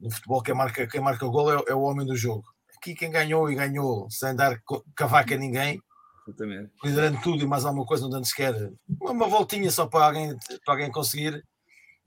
no 0.00 0.10
futebol, 0.10 0.42
quem 0.42 0.54
marca, 0.54 0.86
quem 0.86 1.00
marca 1.00 1.24
o 1.26 1.30
gol 1.30 1.52
é, 1.52 1.62
é 1.68 1.74
o 1.74 1.82
homem 1.82 2.06
do 2.06 2.16
jogo. 2.16 2.44
Aqui 2.76 2.94
quem 2.94 3.10
ganhou 3.10 3.50
e 3.50 3.54
ganhou 3.54 4.08
sem 4.10 4.34
dar 4.34 4.60
cavaco 4.96 5.32
a 5.34 5.36
ninguém, 5.36 5.80
Exatamente. 6.26 6.72
liderando 6.84 7.20
tudo 7.22 7.42
e 7.42 7.46
mais 7.46 7.64
alguma 7.64 7.86
coisa, 7.86 8.02
não 8.04 8.10
dando 8.10 8.26
sequer 8.26 8.54
uma, 9.00 9.12
uma 9.12 9.28
voltinha 9.28 9.70
só 9.70 9.86
para 9.86 10.06
alguém, 10.06 10.34
para 10.64 10.74
alguém 10.74 10.90
conseguir. 10.90 11.42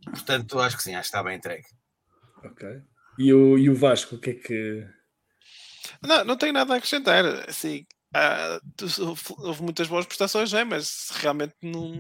Portanto, 0.06 0.60
acho 0.60 0.78
que 0.78 0.84
sim, 0.84 0.94
acho 0.96 1.10
que 1.10 1.16
está 1.18 1.24
bem 1.24 1.38
entregue. 1.38 1.66
Ok. 2.44 2.82
E 3.18 3.34
o, 3.34 3.58
e 3.58 3.70
o 3.70 3.76
Vasco, 3.76 4.16
o 4.16 4.20
que 4.20 4.30
é 4.32 4.34
que. 4.34 4.88
Não, 6.06 6.24
não 6.24 6.38
tenho 6.38 6.54
nada 6.54 6.74
a 6.74 6.78
acrescentar. 6.78 7.26
Assim, 7.48 7.86
ah, 8.14 8.60
houve 9.40 9.62
muitas 9.64 9.88
boas 9.88 10.06
prestações, 10.06 10.54
é, 10.54 10.64
mas 10.64 11.10
realmente 11.16 11.54
não, 11.62 11.92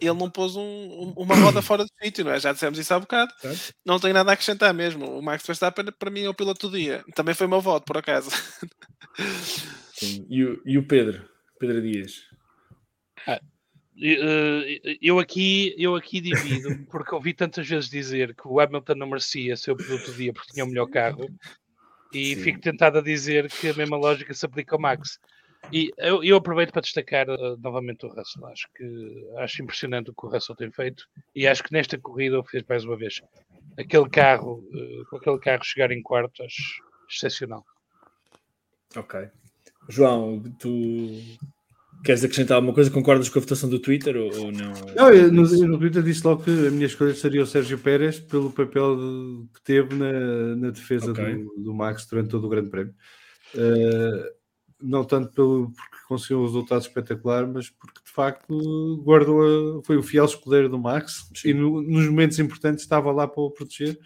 ele 0.00 0.18
não 0.18 0.30
pôs 0.30 0.56
um- 0.56 0.62
um- 0.62 1.14
uma 1.16 1.34
roda 1.36 1.60
fora 1.62 1.84
do 1.84 1.90
sítio, 2.02 2.24
não 2.24 2.32
é? 2.32 2.40
Já 2.40 2.52
dissemos 2.52 2.78
isso 2.78 2.92
há 2.94 2.98
bocado. 3.00 3.32
Certo. 3.40 3.74
Não 3.84 3.98
tenho 4.00 4.14
nada 4.14 4.30
a 4.30 4.34
acrescentar 4.34 4.72
mesmo. 4.74 5.18
O 5.18 5.22
Max 5.22 5.46
Verstappen, 5.46 5.86
para 5.98 6.10
mim, 6.10 6.22
é 6.22 6.28
o 6.28 6.34
piloto 6.34 6.68
do 6.68 6.76
dia. 6.78 7.04
Também 7.14 7.34
foi 7.34 7.46
o 7.46 7.50
meu 7.50 7.60
voto, 7.60 7.84
por 7.84 7.96
acaso. 7.98 8.30
Sim. 9.94 10.26
E, 10.28 10.44
o, 10.44 10.62
e 10.64 10.78
o 10.78 10.86
Pedro? 10.86 11.26
Pedro 11.58 11.80
Dias. 11.82 12.22
Eh, 13.26 13.40
Eu 15.00 15.18
aqui, 15.18 15.74
eu 15.78 15.94
aqui 15.96 16.20
divido, 16.20 16.84
porque 16.90 17.14
ouvi 17.14 17.32
tantas 17.32 17.66
vezes 17.66 17.88
dizer 17.88 18.34
que 18.34 18.46
o 18.46 18.60
Hamilton 18.60 18.94
não 18.94 19.06
merecia 19.06 19.56
ser 19.56 19.70
o 19.70 19.76
piloto 19.76 20.10
do 20.10 20.16
dia 20.16 20.32
porque 20.34 20.52
tinha 20.52 20.64
o 20.66 20.68
melhor 20.68 20.86
carro, 20.86 21.26
e 22.12 22.34
Sim. 22.34 22.42
fico 22.42 22.60
tentado 22.60 22.98
a 22.98 23.02
dizer 23.02 23.48
que 23.50 23.68
a 23.68 23.74
mesma 23.74 23.96
lógica 23.96 24.32
se 24.32 24.44
aplica 24.44 24.74
ao 24.74 24.80
Max. 24.80 25.18
E 25.72 25.92
eu, 25.98 26.22
eu 26.22 26.36
aproveito 26.36 26.72
para 26.72 26.82
destacar 26.82 27.28
eh, 27.28 27.56
novamente 27.58 28.06
o 28.06 28.08
Russell. 28.08 28.46
Acho 28.46 28.68
que 28.74 29.28
acho 29.38 29.62
impressionante 29.62 30.10
o 30.10 30.14
que 30.14 30.26
o 30.26 30.28
Russell 30.28 30.54
tem 30.54 30.70
feito, 30.70 31.04
e 31.34 31.46
acho 31.46 31.62
que 31.64 31.72
nesta 31.72 31.98
corrida 31.98 32.38
o 32.38 32.44
fez 32.44 32.62
mais 32.68 32.84
uma 32.84 32.96
vez. 32.96 33.20
Aquele 33.76 34.08
carro, 34.08 34.64
eh, 34.72 35.02
com 35.10 35.16
aquele 35.16 35.38
carro 35.38 35.64
chegar 35.64 35.90
em 35.90 36.02
quarto, 36.02 36.42
acho 36.42 36.82
excepcional. 37.10 37.64
Ok. 38.94 39.28
João, 39.88 40.42
tu 40.58 41.20
queres 42.04 42.22
acrescentar 42.24 42.56
alguma 42.56 42.74
coisa? 42.74 42.90
Concordas 42.90 43.28
com 43.28 43.38
a 43.38 43.42
votação 43.42 43.68
do 43.68 43.78
Twitter 43.78 44.16
ou, 44.16 44.26
ou 44.46 44.52
não? 44.52 44.72
Não, 44.96 45.12
eu 45.12 45.32
no, 45.32 45.42
eu 45.54 45.68
no 45.68 45.78
Twitter 45.78 46.02
disse 46.02 46.24
logo 46.26 46.42
que 46.44 46.50
a 46.50 46.70
minha 46.70 46.86
escolha 46.86 47.14
seria 47.14 47.42
o 47.42 47.46
Sérgio 47.46 47.78
Pérez 47.78 48.20
pelo 48.20 48.50
papel 48.50 48.96
de- 48.96 49.48
que 49.54 49.62
teve 49.64 49.94
na, 49.94 50.56
na 50.56 50.70
defesa 50.70 51.10
Ok. 51.10 51.24
do, 51.36 51.54
do 51.64 51.74
Max 51.74 52.06
durante 52.06 52.30
todo 52.30 52.44
o 52.46 52.48
Grande 52.50 52.70
Prémio. 52.70 52.94
Eh, 53.54 54.32
não 54.82 55.04
tanto 55.04 55.32
pelo, 55.32 55.70
porque 55.72 55.96
conseguiu 56.08 56.40
um 56.40 56.44
resultado 56.44 56.82
espetacular, 56.82 57.46
mas 57.46 57.70
porque 57.70 58.00
de 58.04 58.10
facto 58.12 59.02
guardou 59.04 59.78
a- 59.78 59.82
foi 59.84 59.96
o 59.96 60.02
fiel 60.02 60.24
escudeiro 60.26 60.68
do 60.68 60.78
Max 60.78 61.28
Sim. 61.34 61.48
e 61.48 61.54
no- 61.54 61.82
nos 61.82 62.06
momentos 62.06 62.38
importantes 62.38 62.84
estava 62.84 63.10
lá 63.10 63.26
para 63.26 63.42
o 63.42 63.50
proteger 63.50 63.98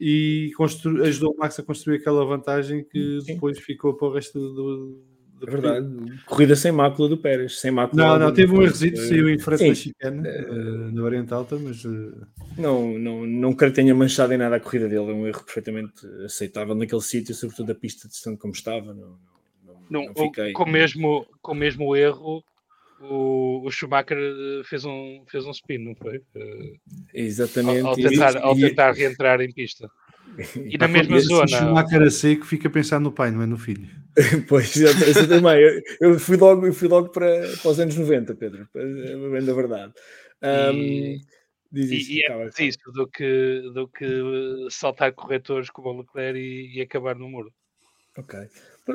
e 0.00 0.50
constru- 0.56 1.02
ajudou 1.04 1.32
o 1.34 1.36
Max 1.38 1.58
a 1.58 1.62
construir 1.62 1.96
aquela 1.96 2.24
vantagem 2.24 2.82
que 2.84 3.20
Sim. 3.20 3.34
depois 3.34 3.58
ficou 3.58 3.94
para 3.94 4.08
o 4.08 4.12
resto 4.14 4.38
do, 4.38 5.02
É 5.42 5.50
verdade. 5.50 5.86
Corrida 6.24 6.56
sem 6.56 6.72
mácula 6.72 7.08
do 7.08 7.18
Pérez. 7.18 7.60
Sem 7.60 7.70
mácula 7.70 8.02
Não, 8.02 8.18
não, 8.18 8.34
teve 8.34 8.52
um 8.52 8.62
errezito, 8.62 9.00
Eh, 9.00 9.06
saiu 9.06 9.28
em 9.28 9.36
da 9.36 9.74
chicane, 9.74 10.26
eh, 10.26 10.90
na 10.92 11.02
variante 11.02 11.34
alta, 11.34 11.58
mas 11.58 11.84
eh, 11.84 12.26
Não, 12.56 12.98
não, 12.98 13.26
não 13.26 13.52
creio 13.52 13.72
que 13.72 13.76
tenha 13.76 13.94
manchado 13.94 14.32
em 14.32 14.38
nada 14.38 14.56
a 14.56 14.60
corrida 14.60 14.88
dele. 14.88 15.10
É 15.10 15.14
um 15.14 15.26
erro 15.26 15.44
perfeitamente 15.44 16.06
aceitável 16.24 16.74
naquele 16.74 17.02
sítio, 17.02 17.34
sobretudo 17.34 17.72
a 17.72 17.74
pista 17.74 18.08
de 18.08 18.14
estando 18.14 18.38
como 18.38 18.54
estava. 18.54 18.94
Não, 18.94 19.18
não, 19.64 19.80
não, 19.90 20.04
Não, 20.06 20.14
fiquei. 20.14 20.52
com, 20.52 20.64
o 20.64 20.70
mesmo, 20.70 21.26
com 21.42 21.52
o 21.52 21.56
mesmo 21.56 21.94
erro, 21.94 22.42
o, 23.00 23.62
o 23.66 23.70
Schumacher 23.70 24.16
eh, 24.18 24.62
fez 24.64 24.84
um, 24.86 25.22
fez 25.28 25.44
um 25.44 25.50
spin, 25.50 25.78
não 25.78 25.94
foi? 25.94 26.22
Exatamente. 27.12 27.80
ao, 27.80 27.88
ao 27.88 27.94
tentar, 27.96 28.36
ao 28.38 28.54
tentar 28.54 28.92
reentrar 28.92 29.40
em 29.42 29.52
pista. 29.52 29.90
E 30.66 30.76
na 30.78 30.88
mesma 30.88 31.20
se 31.20 31.26
zona. 31.26 31.46
Schumacher 31.46 32.02
a 32.02 32.10
seco 32.10 32.44
fica 32.44 32.68
a 32.68 32.70
pensar 32.70 33.00
no 33.00 33.12
pai, 33.12 33.30
não 33.30 33.42
é 33.42 33.46
no 33.46 33.56
filho. 33.58 33.88
Pois, 34.48 34.74
eu 34.76 35.28
também. 35.28 35.60
Eu, 35.60 35.82
eu 36.12 36.18
fui 36.18 36.36
logo, 36.36 36.66
eu 36.66 36.72
fui 36.72 36.88
logo 36.88 37.10
para, 37.10 37.42
para 37.62 37.70
os 37.70 37.78
anos 37.78 37.96
90, 37.96 38.34
Pedro. 38.34 38.66
É 38.74 39.30
bem 39.30 39.44
da 39.44 39.52
verdade. 39.52 39.92
Ahm, 40.42 40.74
E- 40.74 41.20
diz 41.70 41.90
isso, 41.90 42.12
E, 42.12 42.16
e 42.20 42.24
é 42.24 42.34
mais 42.36 42.58
isso 42.58 42.78
do 42.94 43.06
que, 43.08 43.70
do 43.74 43.88
que 43.88 44.06
saltar 44.70 45.12
corretores 45.12 45.68
como 45.68 45.90
o 45.90 45.98
Leclerc 46.00 46.38
e, 46.38 46.78
e 46.78 46.80
acabar 46.80 47.14
no 47.16 47.28
muro. 47.28 47.52
Ok. 48.16 48.38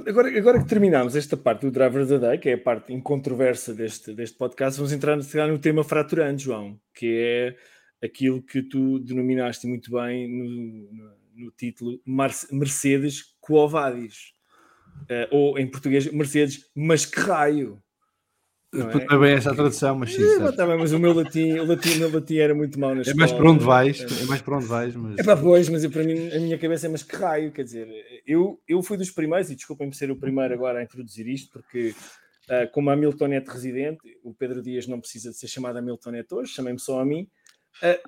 Agora, 0.07 0.35
agora 0.35 0.59
que 0.63 0.67
terminámos 0.69 1.15
esta 1.15 1.37
parte 1.37 1.61
do 1.61 1.71
Driver 1.71 2.05
da 2.07 2.17
Day, 2.17 2.37
que 2.39 2.49
é 2.49 2.53
a 2.53 2.57
parte 2.57 2.91
incontroversa 2.93 3.73
deste, 3.73 4.13
deste 4.15 4.37
podcast, 4.37 4.77
vamos 4.79 4.93
entrar 4.93 5.15
no, 5.15 5.21
se 5.21 5.37
tema 5.59 5.83
fraturante, 5.83 6.43
João, 6.43 6.79
que 6.95 7.55
é 8.01 8.05
aquilo 8.05 8.41
que 8.41 8.63
tu 8.63 8.97
denominaste 8.99 9.67
muito 9.67 9.91
bem 9.91 10.27
no, 10.27 10.45
no- 10.91 11.20
no 11.41 11.51
título 11.51 11.99
Mercedes 12.05 13.35
Quo-Vadis. 13.41 14.33
Eh, 15.09 15.27
ou 15.31 15.57
em 15.57 15.69
português, 15.69 16.11
Mercedes, 16.11 16.69
mas 16.75 17.05
que 17.05 17.19
raio! 17.19 17.81
Não 18.73 18.89
é? 18.89 18.93
Não 19.05 19.15
é 19.17 19.19
bem 19.19 19.33
essa 19.33 19.51
a 19.51 19.55
tradução, 19.55 19.97
mas 19.97 20.13
sim. 20.13 20.23
É, 20.23 20.51
tá 20.53 20.65
bem, 20.65 20.77
mas 20.77 20.93
o 20.93 20.99
meu 20.99 21.13
latim, 21.13 21.59
o 21.59 21.65
latim, 21.65 21.95
o 21.95 21.99
meu 21.99 22.11
latim 22.13 22.37
era 22.37 22.55
muito 22.55 22.79
mau 22.79 22.91
na 22.95 22.99
É 22.99 23.01
escola. 23.01 23.17
mais 23.17 23.31
para 23.33 23.51
onde 23.51 23.65
vais, 23.65 24.21
é 24.21 24.25
mais 24.25 24.41
para 24.41 24.55
onde 24.57 24.65
vais, 24.65 24.95
mas 24.95 25.19
É 25.19 25.23
pá, 25.23 25.35
pois, 25.35 25.67
mas 25.67 25.83
eu, 25.83 25.91
para 25.91 26.03
mim, 26.05 26.29
a 26.31 26.39
minha 26.39 26.57
cabeça 26.57 26.87
é, 26.87 26.89
mas 26.89 27.03
que 27.03 27.13
raio, 27.15 27.51
quer 27.51 27.63
dizer, 27.63 27.87
eu, 28.25 28.61
eu 28.65 28.81
fui 28.81 28.95
dos 28.97 29.11
primeiros, 29.11 29.49
e 29.51 29.55
desculpem-me 29.55 29.93
ser 29.93 30.09
o 30.09 30.15
primeiro 30.15 30.53
agora 30.53 30.79
a 30.79 30.83
introduzir 30.83 31.27
isto, 31.27 31.51
porque 31.51 31.93
ah, 32.49 32.67
como 32.67 32.89
a 32.89 32.95
Miltonete 32.95 33.49
residente, 33.49 33.99
o 34.23 34.33
Pedro 34.33 34.61
Dias 34.61 34.87
não 34.87 34.99
precisa 35.01 35.31
de 35.31 35.37
ser 35.37 35.47
chamado 35.47 35.77
a 35.77 35.81
Miltonete 35.81 36.33
hoje, 36.33 36.53
chamem-me 36.53 36.79
só 36.79 37.01
a 37.01 37.05
mim. 37.05 37.27
Ah, 37.83 37.99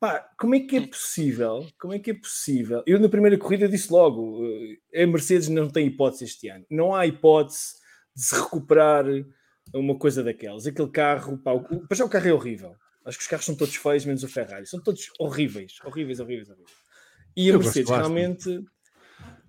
pá, 0.00 0.28
como 0.38 0.54
é 0.54 0.60
que 0.60 0.76
é 0.76 0.86
possível? 0.86 1.66
Como 1.80 1.92
é 1.94 1.98
que 1.98 2.10
é 2.10 2.14
possível? 2.14 2.82
Eu 2.86 2.98
na 3.00 3.08
primeira 3.08 3.38
corrida 3.38 3.68
disse 3.68 3.90
logo, 3.92 4.42
ah, 4.44 5.02
a 5.02 5.06
Mercedes 5.06 5.48
não 5.48 5.68
tem 5.68 5.86
hipótese 5.86 6.24
este 6.24 6.48
ano. 6.48 6.64
Não 6.70 6.94
há 6.94 7.06
hipótese 7.06 7.74
de 8.14 8.22
se 8.22 8.34
recuperar 8.34 9.04
uma 9.74 9.98
coisa 9.98 10.22
daquelas. 10.22 10.66
Aquele 10.66 10.90
carro, 10.90 11.38
pá, 11.38 11.52
o, 11.52 11.86
para 11.86 11.96
já 11.96 12.04
o 12.04 12.08
carro 12.08 12.28
é 12.28 12.32
horrível. 12.32 12.74
Acho 13.04 13.18
que 13.18 13.22
os 13.22 13.28
carros 13.28 13.46
são 13.46 13.54
todos 13.54 13.76
feios, 13.76 14.04
menos 14.04 14.22
o 14.24 14.28
Ferrari. 14.28 14.66
São 14.66 14.80
todos 14.82 15.10
horríveis, 15.18 15.74
horríveis, 15.84 16.18
horríveis, 16.20 16.48
horríveis. 16.48 16.70
E 17.36 17.48
a 17.50 17.52
Eu 17.52 17.58
gosto 17.58 17.66
Mercedes 17.66 17.90
bastante. 17.90 18.12
realmente. 18.48 18.64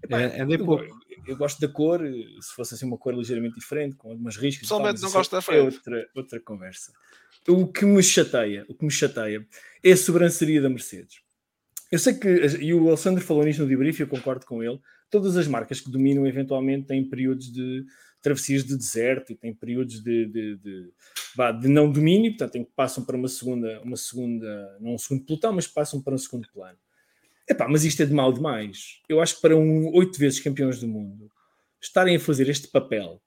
Epá, 0.04 0.22
É- 0.22 0.40
é 0.40 0.44
eu, 0.44 0.88
eu 1.28 1.36
gosto 1.38 1.60
da 1.60 1.68
cor, 1.68 2.00
se 2.40 2.54
fosse 2.56 2.76
assim 2.76 2.86
uma 2.86 2.98
cor 2.98 3.16
ligeiramente 3.16 3.56
diferente, 3.56 3.96
com 3.96 4.12
algumas 4.12 4.36
riscas. 4.38 4.68
e 4.68 4.70
tal, 4.70 4.78
Pessoalmente 4.78 5.02
não 5.02 5.08
isso 5.10 5.18
gosto 5.18 5.32
da 5.32 5.38
É 5.40 5.42
frente. 5.42 5.76
outra, 5.76 6.10
outra 6.16 6.40
conversa. 6.40 6.92
O 7.48 7.66
que 7.68 7.86
me 7.86 8.04
chateia, 8.04 8.66
o 8.68 8.76
que 8.76 8.84
me 8.84 8.92
chateia 8.92 9.46
é 9.84 9.92
a 9.92 9.98
sobranceria 9.98 10.62
da 10.62 10.70
Mercedes. 10.70 11.22
Eu 11.90 11.98
sei 11.98 12.14
que, 12.14 12.28
e 12.60 12.74
o 12.74 12.90
Alexandre 12.90 13.24
falou 13.24 13.46
nisto 13.46 13.62
no 13.62 13.70
debrief, 13.70 14.00
eu 14.00 14.08
concordo 14.08 14.46
com 14.46 14.62
ele, 14.62 14.78
todas 15.10 15.38
as 15.38 15.48
marcas 15.48 15.80
que 15.80 15.90
dominam 15.90 16.28
eventualmente 16.28 16.88
têm 16.88 17.08
períodos 17.10 17.52
de 17.52 17.86
travessias 18.22 18.66
de 18.66 18.76
deserto 18.76 19.32
e 19.32 19.36
têm 19.36 19.54
períodos 19.54 20.04
de, 20.04 20.26
de, 20.26 20.58
de, 20.58 20.92
de 21.62 21.68
não 21.70 21.90
domínio, 21.90 22.32
portanto, 22.32 22.56
em 22.58 22.66
que 22.66 22.72
passam 22.76 23.06
para 23.06 23.16
uma 23.16 23.30
segunda, 23.30 23.82
uma 23.82 23.96
segunda, 23.96 24.78
não 24.82 24.96
um 24.96 24.98
segundo 24.98 25.26
pelotão, 25.26 25.54
mas 25.54 25.68
passam 25.68 26.02
para 26.02 26.14
um 26.14 26.18
segundo 26.18 26.50
plano. 26.52 26.78
Epá, 27.50 27.68
mas 27.70 27.86
isto 27.86 28.04
é 28.04 28.06
de 28.06 28.14
mal 28.14 28.34
demais. 28.34 29.00
Eu 29.08 29.22
acho 29.22 29.36
que 29.36 29.42
para 29.42 29.56
um 29.56 29.96
oito 29.96 30.20
vezes 30.20 30.42
campeões 30.42 30.82
do 30.82 30.88
mundo 30.88 31.32
estarem 31.82 32.18
a 32.18 32.20
fazer 32.20 32.50
este 32.50 32.68
papel 32.68 33.22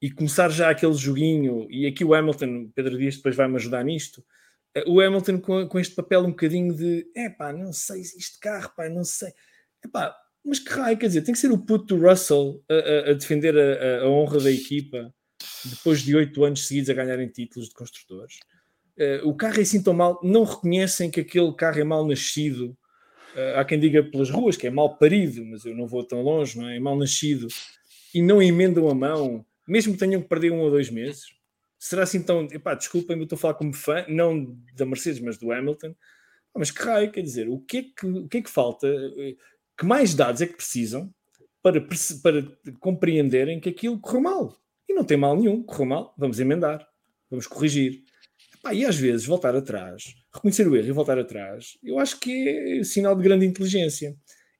e 0.00 0.10
começar 0.10 0.48
já 0.50 0.70
aquele 0.70 0.94
joguinho, 0.94 1.66
e 1.70 1.86
aqui 1.86 2.04
o 2.04 2.14
Hamilton, 2.14 2.70
Pedro 2.74 2.96
Dias 2.96 3.16
depois 3.16 3.34
vai-me 3.34 3.56
ajudar 3.56 3.84
nisto, 3.84 4.24
eh, 4.74 4.84
o 4.86 5.00
Hamilton 5.00 5.40
com, 5.40 5.66
com 5.66 5.78
este 5.78 5.94
papel 5.94 6.20
um 6.22 6.30
bocadinho 6.30 6.74
de 6.74 7.06
epá, 7.16 7.52
não 7.52 7.72
sei 7.72 8.04
se 8.04 8.16
este 8.18 8.38
carro, 8.38 8.70
pá, 8.76 8.88
não 8.88 9.04
sei. 9.04 9.32
Epá, 9.84 10.14
mas 10.44 10.58
que 10.60 10.70
raio, 10.70 10.96
quer 10.96 11.08
dizer, 11.08 11.22
tem 11.22 11.34
que 11.34 11.40
ser 11.40 11.50
o 11.50 11.58
puto 11.58 11.96
do 11.96 12.08
Russell 12.08 12.62
a, 12.68 12.74
a- 12.74 13.10
a 13.10 13.12
defender 13.14 13.56
a, 13.58 14.02
a- 14.04 14.08
honra 14.08 14.38
da 14.40 14.50
equipa 14.50 15.12
depois 15.64 16.00
de 16.02 16.14
oito 16.16 16.44
anos 16.44 16.66
seguidos 16.66 16.90
a 16.90 16.94
ganharem 16.94 17.28
títulos 17.28 17.68
de 17.68 17.74
construtores. 17.74 18.38
Eh, 18.96 19.20
o 19.24 19.34
carro 19.34 19.58
é 19.58 19.62
assim 19.62 19.82
tão 19.82 19.92
mal, 19.94 20.18
não 20.22 20.44
reconhecem 20.44 21.10
que 21.10 21.20
aquele 21.20 21.52
carro 21.54 21.80
é 21.80 21.84
mal 21.84 22.06
nascido. 22.06 22.76
Eh, 23.36 23.54
há 23.56 23.64
quem 23.64 23.78
diga 23.78 24.02
pelas 24.02 24.30
ruas 24.30 24.56
que 24.56 24.66
é 24.66 24.70
mal 24.70 24.96
parido, 24.96 25.44
mas 25.44 25.64
eu 25.64 25.74
não 25.76 25.86
vou 25.86 26.04
tão 26.04 26.22
longe, 26.22 26.56
não 26.58 26.68
é? 26.68 26.76
É 26.76 26.80
mal 26.80 26.96
nascido 26.96 27.46
e 28.14 28.22
não 28.22 28.42
emendam 28.42 28.88
a 28.88 28.94
mão, 28.94 29.44
mesmo 29.68 29.92
que 29.92 29.98
tenham 29.98 30.22
que 30.22 30.28
perder 30.28 30.50
um 30.50 30.60
ou 30.60 30.70
dois 30.70 30.90
meses. 30.90 31.26
Será 31.78 32.02
assim 32.02 32.22
tão. 32.22 32.44
Epá, 32.50 32.74
desculpem-me, 32.74 33.24
estou 33.24 33.36
a 33.36 33.40
falar 33.40 33.54
como 33.54 33.72
fã, 33.72 34.04
não 34.08 34.56
da 34.74 34.86
Mercedes, 34.86 35.20
mas 35.20 35.38
do 35.38 35.52
Hamilton. 35.52 35.94
Ah, 36.54 36.58
Mas 36.58 36.70
que 36.70 36.82
raio, 36.82 37.12
quer 37.12 37.22
dizer, 37.22 37.48
o 37.48 37.60
que 37.60 37.78
é 37.78 37.82
que, 37.82 38.06
o 38.06 38.28
que, 38.28 38.38
é 38.38 38.42
que 38.42 38.50
falta? 38.50 38.88
Eh, 38.88 39.36
Que 39.78 39.86
mais 39.86 40.14
dados 40.14 40.40
é 40.42 40.46
que 40.46 40.56
precisam 40.56 41.12
para, 41.62 41.80
para 42.22 42.42
compreenderem 42.80 43.60
que 43.60 43.68
aquilo 43.68 44.00
correu 44.00 44.22
mal? 44.22 44.56
E 44.88 44.94
não 44.94 45.04
tem 45.04 45.16
mal 45.16 45.36
nenhum, 45.36 45.62
correu 45.62 45.86
mal, 45.86 46.14
vamos 46.18 46.40
emendar, 46.40 46.86
vamos 47.30 47.46
corrigir. 47.46 48.02
Epá, 48.58 48.74
e 48.74 48.84
às 48.84 48.96
vezes 48.96 49.26
voltar 49.26 49.54
atrás, 49.54 50.14
reconhecer 50.34 50.66
o 50.66 50.74
erro 50.74 50.88
e 50.88 50.92
voltar 50.92 51.18
atrás, 51.18 51.78
eu 51.82 51.98
acho 51.98 52.18
que 52.18 52.80
é 52.80 52.82
sinal 52.84 53.14
de 53.14 53.22
grande 53.22 53.46
inteligência. 53.46 54.16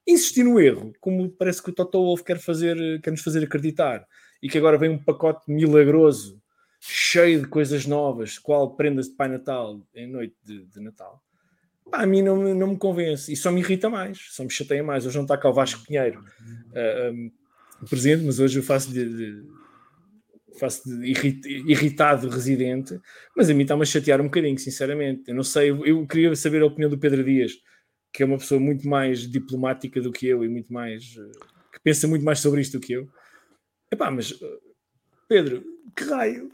Insistir 0.06 0.44
no 0.44 0.60
erro, 0.60 0.92
como 1.00 1.28
parece 1.30 1.62
que 1.62 1.70
o 1.70 1.72
Toto 1.72 1.98
Wolff 1.98 2.22
quer, 2.24 2.38
fazer, 2.38 3.00
quer 3.02 3.10
nos 3.10 3.22
fazer 3.22 3.42
acreditar, 3.44 4.06
e 4.42 4.48
que 4.48 4.58
agora 4.58 4.78
vem 4.78 4.90
um 4.90 4.98
pacote 4.98 5.50
milagroso, 5.50 6.40
cheio 6.80 7.40
de 7.42 7.48
coisas 7.48 7.86
novas, 7.86 8.38
qual 8.38 8.76
prendas 8.76 9.08
de 9.08 9.14
Pai 9.16 9.28
Natal 9.28 9.80
em 9.94 10.06
noite 10.06 10.36
de, 10.44 10.64
de 10.66 10.80
Natal, 10.80 11.22
Pá, 11.90 12.02
a 12.02 12.06
mim 12.06 12.20
não, 12.22 12.54
não 12.54 12.66
me 12.68 12.76
convence 12.76 13.32
e 13.32 13.36
só 13.36 13.50
me 13.50 13.60
irrita 13.60 13.88
mais, 13.88 14.18
só 14.30 14.44
me 14.44 14.50
chateia 14.50 14.82
mais. 14.84 15.06
Hoje 15.06 15.16
não 15.16 15.22
está 15.24 15.38
cá 15.38 15.48
o 15.48 15.54
Vasco 15.54 15.82
Pinheiro 15.86 16.22
ah, 16.74 17.10
um, 17.10 17.30
presente, 17.88 18.24
mas 18.24 18.38
hoje 18.38 18.58
eu 18.58 18.62
faço 18.62 18.92
de, 18.92 19.04
de- 19.08 19.42
faço 20.58 20.88
de 20.88 21.06
irrit- 21.06 21.46
irritado 21.46 22.28
residente, 22.28 22.98
mas 23.36 23.48
a 23.48 23.54
mim 23.54 23.62
está-me 23.62 23.82
a 23.82 23.86
chatear 23.86 24.20
um 24.20 24.24
bocadinho, 24.24 24.58
sinceramente. 24.58 25.22
Eu 25.28 25.34
não 25.34 25.42
sei, 25.44 25.70
eu, 25.70 26.06
queria 26.06 26.34
saber 26.36 26.62
a 26.62 26.66
opinião 26.66 26.90
do 26.90 26.98
Pedro 26.98 27.24
Dias, 27.24 27.52
que 28.12 28.22
é 28.22 28.26
uma 28.26 28.38
pessoa 28.38 28.60
muito 28.60 28.86
mais 28.88 29.20
diplomática 29.20 30.00
do 30.00 30.12
que 30.12 30.26
eu 30.26 30.44
e 30.44 30.48
muito 30.48 30.72
mais 30.72 31.16
eh, 31.18 31.38
que 31.72 31.80
pensa 31.82 32.06
muito 32.08 32.24
mais 32.24 32.40
sobre 32.40 32.60
isto 32.60 32.78
do 32.78 32.84
que 32.84 32.92
eu. 32.92 33.08
Epá, 33.90 34.10
mas 34.10 34.32
eh, 34.40 34.58
Pedro, 35.28 35.64
que 35.96 36.04
raio? 36.04 36.50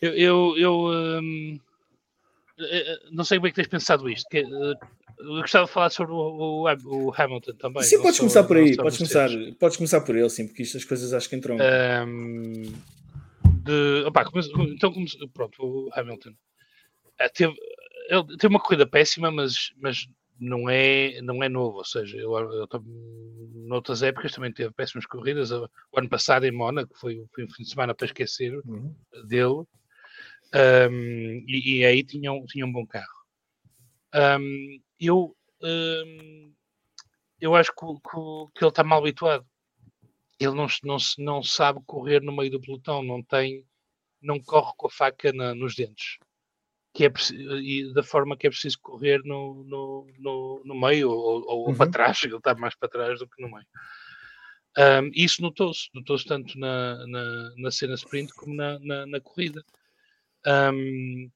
Eu, 0.00 0.12
eu, 0.14 0.56
eu, 0.58 0.74
hum, 1.20 1.58
eh, 2.58 2.92
eh, 2.92 2.98
não 3.10 3.24
sei 3.24 3.38
como 3.38 3.48
é 3.48 3.50
que 3.50 3.56
tens 3.56 3.68
pensado 3.68 4.08
isto. 4.08 4.28
que, 4.28 4.38
eu 4.38 5.40
gostava 5.40 5.66
de 5.66 5.72
falar 5.72 5.90
sobre 5.90 6.12
o, 6.12 6.16
o, 6.16 7.06
o 7.08 7.14
Hamilton 7.14 7.54
também. 7.54 7.82
sim, 7.82 8.00
podes 8.00 8.18
começar 8.18 8.44
por 8.44 8.56
aí, 8.56 8.76
podes 8.76 8.98
começar, 8.98 9.28
podes 9.58 9.76
começar 9.76 10.00
por 10.02 10.16
ele, 10.16 10.28
sim, 10.30 10.46
porque 10.46 10.62
isto 10.62 10.76
as 10.76 10.84
coisas 10.84 11.12
acho 11.12 11.28
que 11.28 11.36
entram. 11.36 11.56
Ahm, 11.60 12.62
de, 13.64 14.04
come- 14.30 14.74
então, 14.74 14.92
come- 14.92 15.28
pronto, 15.32 15.62
o 15.62 15.90
Hamilton 15.94 16.34
teve, 17.34 17.54
ele 18.08 18.36
teve 18.36 18.48
uma 18.54 18.60
corrida 18.60 18.86
péssima, 18.86 19.30
mas, 19.30 19.72
mas 19.76 20.06
não, 20.38 20.68
é, 20.68 21.20
não 21.22 21.42
é 21.42 21.48
novo. 21.48 21.78
Ou 21.78 21.84
seja, 21.84 22.16
eu, 22.16 22.32
eu, 22.36 22.68
noutras 23.54 24.02
épocas 24.02 24.32
também 24.32 24.52
teve 24.52 24.72
péssimas 24.72 25.06
corridas. 25.06 25.50
O 25.50 25.68
ano 25.96 26.08
passado 26.08 26.44
em 26.44 26.52
Mónaco 26.52 26.96
foi, 26.98 27.24
foi 27.34 27.44
um 27.44 27.50
fim 27.50 27.62
de 27.62 27.70
semana 27.70 27.94
para 27.94 28.06
esquecer 28.06 28.54
Uhum. 28.66 28.94
dele, 29.26 29.64
Ahm, 30.52 31.44
e, 31.48 31.78
e 31.80 31.84
aí 31.84 32.04
tinha 32.04 32.32
um, 32.32 32.44
tinha 32.46 32.64
um 32.64 32.72
bom 32.72 32.86
carro. 32.86 33.24
Ahm, 34.12 34.80
eu, 35.00 35.36
ahm, 35.62 36.52
eu 37.40 37.54
acho 37.56 37.72
que, 37.74 37.84
que 37.86 38.58
que 38.58 38.64
ele 38.64 38.68
está 38.70 38.84
mal 38.84 39.00
habituado 39.00 39.44
ele 40.38 40.54
não, 40.54 40.66
não, 40.82 40.96
não 41.18 41.42
sabe 41.42 41.80
correr 41.86 42.20
no 42.20 42.34
meio 42.34 42.50
do 42.50 42.60
pelotão, 42.60 43.02
não 43.02 43.22
tem, 43.22 43.64
não 44.20 44.40
corre 44.40 44.72
com 44.76 44.86
a 44.86 44.90
faca 44.90 45.32
na- 45.32 45.54
nos 45.54 45.74
dentes, 45.74 46.18
que 46.94 47.04
é 47.04 47.12
e 47.60 47.92
da 47.92 48.02
forma 48.02 48.36
que 48.36 48.46
é 48.46 48.50
preciso 48.50 48.78
correr 48.80 49.20
no, 49.24 49.64
no, 49.64 50.06
no, 50.18 50.62
no 50.64 50.80
meio 50.80 51.10
ou, 51.10 51.44
ou 51.46 51.68
Uhum. 51.68 51.76
para 51.76 51.90
trás, 51.90 52.22
ele 52.24 52.36
está 52.36 52.54
mais 52.54 52.74
para 52.76 52.88
trás 52.88 53.18
do 53.18 53.28
que 53.28 53.42
no 53.42 53.50
meio. 53.50 53.66
Ahm, 54.76 55.10
isso 55.14 55.42
notou-se, 55.42 55.88
notou-se 55.92 56.24
tanto 56.24 56.58
na, 56.58 57.06
na, 57.06 57.54
na 57.56 57.70
cena 57.70 57.94
sprint 57.94 58.32
como 58.34 58.54
na, 58.54 58.78
na, 58.78 59.06
na 59.06 59.20
corrida. 59.20 59.64
Ahm, 60.46 61.28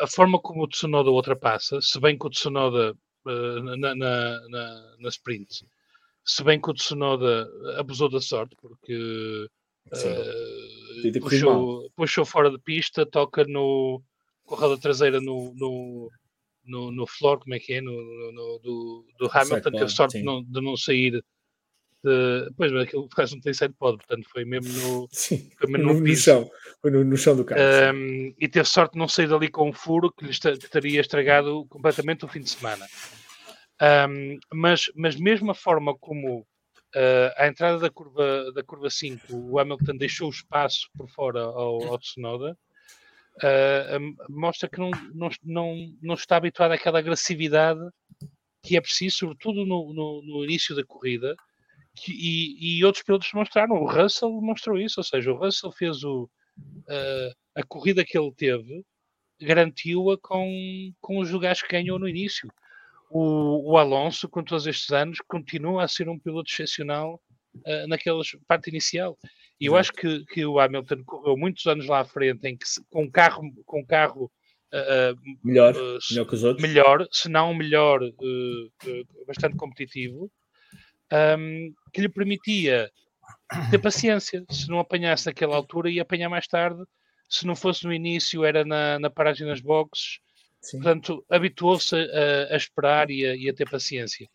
a 0.00 0.06
forma 0.06 0.38
como 0.38 0.62
o 0.62 0.68
Tsunoda 0.68 1.10
ultrapassa, 1.10 1.80
se 1.80 1.98
bem 1.98 2.16
que 2.16 2.26
o 2.26 2.30
Tsunoda 2.30 2.94
eh, 3.26 3.60
na, 3.62 3.94
na, 3.94 4.48
na, 4.48 4.96
na 5.00 5.08
sprint 5.08 5.66
se 6.26 6.42
bem 6.42 6.60
que 6.60 6.68
o 6.68 6.74
Tsunoda 6.74 7.48
abusou 7.78 8.10
da 8.10 8.20
sorte, 8.20 8.56
porque 8.60 9.48
corrido 11.20 11.20
puxou, 11.20 11.90
puxou 11.94 12.24
fora 12.24 12.50
de 12.50 12.58
pista, 12.58 13.06
toca 13.06 13.44
no 13.44 14.02
com 14.46 14.54
a 14.54 14.58
roda 14.58 14.78
traseira 14.80 15.20
no, 15.20 15.52
no, 15.54 16.10
no, 16.64 16.90
no 16.92 17.06
floor, 17.06 17.38
como 17.40 17.54
é 17.54 17.58
que 17.58 17.74
é? 17.74 17.80
No, 17.80 17.92
no- 18.32 18.58
do, 18.60 19.06
do 19.18 19.26
Hamilton, 19.26 19.54
Sidepod, 19.56 19.78
teve 19.78 19.90
sorte 19.90 20.22
não, 20.22 20.42
de 20.42 20.60
não 20.62 20.76
sair. 20.76 21.22
De, 22.04 22.50
pois, 22.56 22.70
mas 22.70 22.82
aquilo 22.84 23.08
quase 23.08 23.34
não 23.34 23.40
tem 23.40 23.52
side 23.52 23.74
pod, 23.74 23.96
portanto 23.96 24.28
foi 24.30 24.44
mesmo 24.44 24.72
no, 24.80 25.08
Sim, 25.12 25.50
foi 25.58 25.68
mesmo 25.70 25.92
no, 25.94 26.00
no 26.00 26.16
chão, 26.16 26.48
foi 26.80 26.90
no, 26.92 27.02
no 27.04 27.16
chão 27.16 27.34
do 27.36 27.44
carro. 27.44 27.60
Um, 27.94 28.34
e 28.38 28.48
teve 28.48 28.68
sorte 28.68 28.92
de 28.92 28.98
não 28.98 29.08
sair 29.08 29.26
dali 29.28 29.48
com 29.48 29.68
um 29.68 29.72
furo 29.72 30.12
que 30.12 30.24
lhe 30.24 30.30
esta- 30.30 30.56
teria 30.56 31.00
estragado 31.00 31.66
completamente 31.68 32.24
o 32.24 32.28
fim 32.28 32.40
de 32.40 32.50
semana. 32.50 32.86
Um, 34.08 34.38
mas, 34.54 34.90
mas 34.94 35.16
mesmo 35.16 35.50
a 35.50 35.54
forma 35.54 35.96
como 35.98 36.40
uh, 36.40 37.32
a 37.36 37.46
entrada 37.48 37.78
da 37.78 37.90
curva, 37.90 38.52
da 38.52 38.62
curva 38.62 38.88
5, 38.88 39.26
o 39.34 39.58
Hamilton 39.58 39.96
deixou 39.96 40.28
o 40.28 40.32
espaço 40.32 40.88
por 40.96 41.08
fora 41.10 41.40
ao, 41.42 41.82
ao 41.84 41.98
Tsunoda, 41.98 42.56
uh, 43.42 44.16
mostra 44.28 44.68
que 44.68 44.78
não, 44.78 44.90
não, 45.14 45.28
não, 45.44 45.76
não 46.02 46.14
está 46.14 46.36
habituado 46.36 46.72
àquela 46.72 46.98
agressividade 46.98 47.80
que 48.62 48.76
é 48.76 48.80
preciso, 48.80 49.16
sobretudo 49.18 49.64
no, 49.64 49.92
no, 49.92 50.22
no 50.22 50.44
início 50.44 50.74
da 50.74 50.84
corrida, 50.84 51.36
que- 51.96 52.12
e, 52.12 52.78
e 52.78 52.84
outros 52.84 53.04
pilotos 53.04 53.30
mostraram. 53.32 53.76
O 53.76 53.86
Russell 53.88 54.30
mostrou 54.40 54.78
isso, 54.78 55.00
ou 55.00 55.04
seja, 55.04 55.32
o 55.32 55.36
Russell 55.36 55.72
fez 55.72 56.02
o, 56.04 56.24
uh, 56.24 57.34
a 57.54 57.62
corrida 57.62 58.04
que 58.04 58.18
ele 58.18 58.32
teve, 58.34 58.84
garantiu-a 59.40 60.18
com, 60.18 60.92
com 61.00 61.18
os 61.18 61.30
lugares 61.30 61.62
que 61.62 61.68
ganhou 61.68 61.98
no 61.98 62.08
início. 62.08 62.48
O, 63.10 63.72
o 63.72 63.78
Alonso, 63.78 64.28
com 64.28 64.42
todos 64.42 64.66
estes 64.66 64.90
anos, 64.90 65.18
continua 65.28 65.84
a 65.84 65.88
ser 65.88 66.08
um 66.08 66.18
piloto 66.18 66.50
excepcional 66.50 67.20
uh, 67.66 67.86
naquela 67.88 68.22
parte 68.46 68.70
inicial. 68.70 69.18
E 69.60 69.66
eu 69.66 69.76
acho 69.76 69.92
que, 69.92 70.24
que 70.26 70.44
o 70.44 70.60
Hamilton 70.60 71.02
correu 71.04 71.36
muitos 71.36 71.64
anos 71.66 71.86
lá 71.86 72.00
à 72.00 72.04
frente 72.04 72.46
em 72.46 72.56
que 72.56 72.68
se- 72.68 72.84
com 72.90 73.04
um 73.04 73.10
carro, 73.10 73.42
com 73.64 73.80
um 73.80 73.86
carro 73.86 74.30
uh, 74.72 75.38
melhor, 75.42 75.74
uh, 75.74 75.98
melhor 76.10 76.26
que 76.26 76.34
os 76.34 76.44
outros. 76.44 76.62
melhor, 76.62 77.06
se 77.10 77.28
não 77.28 77.54
melhor, 77.54 78.02
eh, 78.02 78.10
eh, 78.86 79.02
bastante 79.26 79.56
competitivo, 79.56 80.30
ahm, 81.10 81.72
que 81.92 82.02
lhe 82.02 82.08
permitia 82.08 82.90
ter 83.70 83.78
paciência. 83.78 84.44
Se 84.50 84.68
não 84.68 84.78
apanhasse 84.78 85.26
naquela 85.26 85.56
altura, 85.56 85.90
ia 85.90 86.02
apanhar 86.02 86.28
mais 86.28 86.46
tarde. 86.46 86.82
Se 87.28 87.46
não 87.46 87.56
fosse 87.56 87.84
no 87.84 87.92
início, 87.92 88.44
era 88.44 88.64
na, 88.64 88.98
na 88.98 89.10
paragem 89.10 89.46
nas 89.46 89.60
boxes. 89.60 90.18
Sim. 90.60 90.78
Portanto, 90.78 91.24
habituou-se 91.30 91.94
a, 91.94 92.54
a 92.54 92.56
esperar 92.56 93.10
e 93.10 93.24
a, 93.24 93.36
e 93.36 93.48
a 93.48 93.54
ter 93.54 93.70
paciência. 93.70 94.28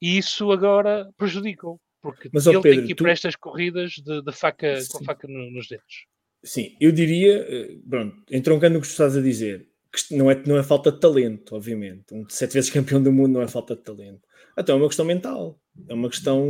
E 0.00 0.16
isso 0.18 0.50
agora 0.52 1.10
prejudica-o, 1.16 1.80
porque 2.04 2.28
Mas, 2.30 2.46
ele 2.46 2.60
Pedro, 2.60 2.76
tem 2.78 2.86
que 2.86 2.92
ir 2.92 2.94
tu- 2.96 3.02
para 3.04 3.12
estas 3.12 3.34
corridas 3.34 3.92
de, 3.92 4.20
de 4.22 4.32
faca, 4.32 4.78
com 4.90 5.02
faca 5.02 5.26
no- 5.26 5.50
nos 5.50 5.66
dentes. 5.66 6.04
Sim, 6.44 6.76
eu 6.78 6.92
diria, 6.92 7.38
eh, 7.48 7.78
pronto, 7.88 8.22
entroncando 8.30 8.76
o 8.76 8.82
que 8.82 8.86
tu 8.86 8.90
estás 8.90 9.16
a 9.16 9.22
dizer, 9.22 9.66
que 9.90 10.14
não 10.14 10.30
é, 10.30 10.42
não 10.46 10.58
é 10.58 10.62
falta 10.62 10.92
de 10.92 11.00
talento, 11.00 11.56
obviamente. 11.56 12.12
Um 12.12 12.28
sete 12.28 12.52
vezes 12.52 12.68
campeão 12.68 13.02
do 13.02 13.10
mundo 13.10 13.32
não 13.32 13.40
é 13.40 13.48
falta 13.48 13.74
de 13.74 13.80
talento. 13.82 14.20
Então 14.58 14.76
é 14.76 14.78
uma 14.78 14.86
questão 14.88 15.06
mental. 15.06 15.58
É 15.88 15.94
uma 15.94 16.10
questão 16.10 16.46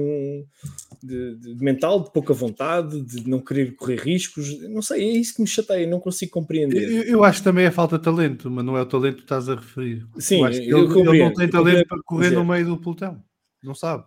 de, 1.00 1.36
de- 1.36 1.54
de 1.54 1.64
mental, 1.64 2.02
de 2.02 2.12
pouca 2.12 2.34
vontade, 2.34 3.00
de 3.00 3.28
não 3.30 3.38
querer 3.38 3.76
correr 3.76 4.00
riscos. 4.00 4.60
Não 4.68 4.82
sei, 4.82 5.04
é 5.04 5.12
isso 5.18 5.36
que 5.36 5.40
me 5.40 5.46
chateia, 5.46 5.86
não 5.86 6.00
consigo 6.00 6.32
compreender. 6.32 6.90
Eu, 6.90 7.02
eu 7.04 7.24
acho 7.24 7.38
que 7.38 7.44
também 7.44 7.64
é 7.64 7.70
falta 7.70 7.96
de 7.96 8.02
talento, 8.02 8.50
mas 8.50 8.64
não 8.64 8.76
é 8.76 8.82
o 8.82 8.86
talento 8.86 9.14
que 9.14 9.20
tu 9.20 9.26
estás 9.26 9.48
a 9.48 9.54
referir. 9.54 10.04
Sim, 10.18 10.40
eu 10.40 10.44
acho 10.46 10.60
que 10.60 10.68
eu 10.68 10.78
ele, 10.78 11.10
ele 11.10 11.18
não 11.20 11.32
tem 11.32 11.48
talento 11.48 11.86
para 11.86 12.02
correr 12.02 12.30
no 12.32 12.44
meio 12.44 12.66
do 12.66 12.76
pelotão. 12.80 13.24
Não 13.62 13.74
sabe. 13.76 14.04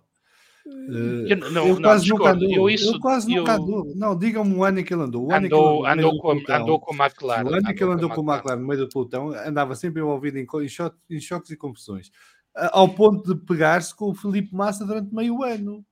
Eh, 0.89 1.33
Eu 1.33 1.51
não- 1.51 1.63
ele 1.65 1.73
não, 1.73 1.81
quase 1.81 2.09
nunca 2.09 2.31
andou. 2.31 2.51
Eu 2.51 2.69
isso- 2.69 2.89
ele 2.91 2.99
quase 2.99 3.27
nunca 3.35 3.51
eu- 3.53 3.63
andou. 3.63 3.93
Não, 3.95 4.17
digam-me 4.17 4.53
o 4.55 4.63
ano 4.63 4.79
em 4.79 4.83
que 4.83 4.93
ele 4.93 5.03
andou. 5.03 5.27
O 5.27 5.31
ano 5.33 5.45
em 5.45 5.49
que 5.49 5.55
ele 5.55 5.63
Andou, 5.63 5.85
andou, 5.85 6.11
do 6.13 6.17
com, 6.19 6.29
a, 6.29 6.57
andou 6.57 6.79
com 6.79 6.91
a 6.93 7.05
McLaren. 7.05 7.43
O 7.45 7.53
ano 7.53 7.69
em 7.71 7.75
que 7.75 7.83
ele 7.83 7.91
andou 7.93 8.09
com 8.09 8.21
o 8.21 8.23
McLaren. 8.23 8.37
McLaren 8.37 8.59
no 8.61 8.67
meio 8.67 8.79
do 8.81 8.89
pelotão, 8.89 9.29
andava 9.33 9.75
sempre 9.75 10.01
envolvido 10.01 10.37
em, 10.37 10.43
em, 10.63 10.67
cho- 10.69 10.93
em 11.09 11.19
choques 11.19 11.51
e 11.51 11.57
confusões. 11.57 12.09
Ao 12.55 12.87
ponto 12.89 13.33
de 13.35 13.39
pegar-se 13.45 13.93
com 13.95 14.09
o 14.11 14.15
Felipe 14.15 14.53
Massa 14.55 14.85
durante 14.85 15.13
meio 15.13 15.43
ano. 15.43 15.85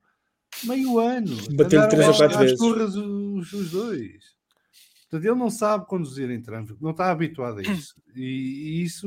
Meio 0.64 0.97
ano. 0.99 1.35
Bateu-lhe 1.52 1.76
Andaram 1.85 1.89
três 1.89 2.06
ou 2.06 2.11
às- 2.11 2.18
quatro 2.18 2.39
vezes. 2.39 2.57
turras 2.57 2.95
os, 2.95 3.53
os 3.53 3.72
dois. 3.72 4.35
Portanto, 5.10 5.26
ele 5.31 5.39
não 5.39 5.49
sabe 5.49 5.85
conduzir 5.85 6.30
em 6.31 6.41
trânsito, 6.41 6.77
não 6.81 6.91
está 6.91 7.11
habituado 7.11 7.60
a 7.60 7.61
isso. 7.61 7.93
E, 8.15 8.22
e 8.80 8.84
isso, 8.84 9.06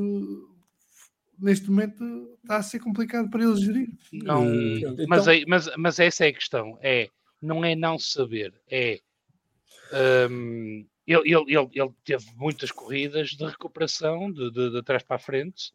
neste 1.41 1.71
momento, 1.71 2.37
está 2.43 2.57
a 2.57 2.63
ser 2.63 2.79
complicado 2.81 3.29
para 3.31 3.43
ele 3.45 3.57
gerir. 3.57 3.89
Não, 4.13 4.45
Eh, 4.45 4.79
Então- 4.79 5.07
mas, 5.09 5.29
aí- 5.29 5.45
mas, 5.47 5.71
mas 5.77 5.99
essa 5.99 6.25
é 6.27 6.29
a 6.29 6.33
questão. 6.33 6.79
É, 6.83 7.09
não 7.41 7.65
é 7.65 7.75
não 7.77 7.99
saber, 7.99 8.53
é. 8.71 9.01
hum, 10.31 10.85
ele, 11.07 11.21
ele, 11.33 11.45
ele, 11.57 11.69
ele 11.75 11.91
teve 12.05 12.27
muitas 12.37 12.71
corridas 12.71 13.31
de 13.31 13.45
recuperação 13.45 14.31
de, 14.31 14.51
de, 14.51 14.71
de 14.71 14.83
trás 14.83 15.03
para 15.03 15.17
a 15.17 15.21
frente, 15.21 15.73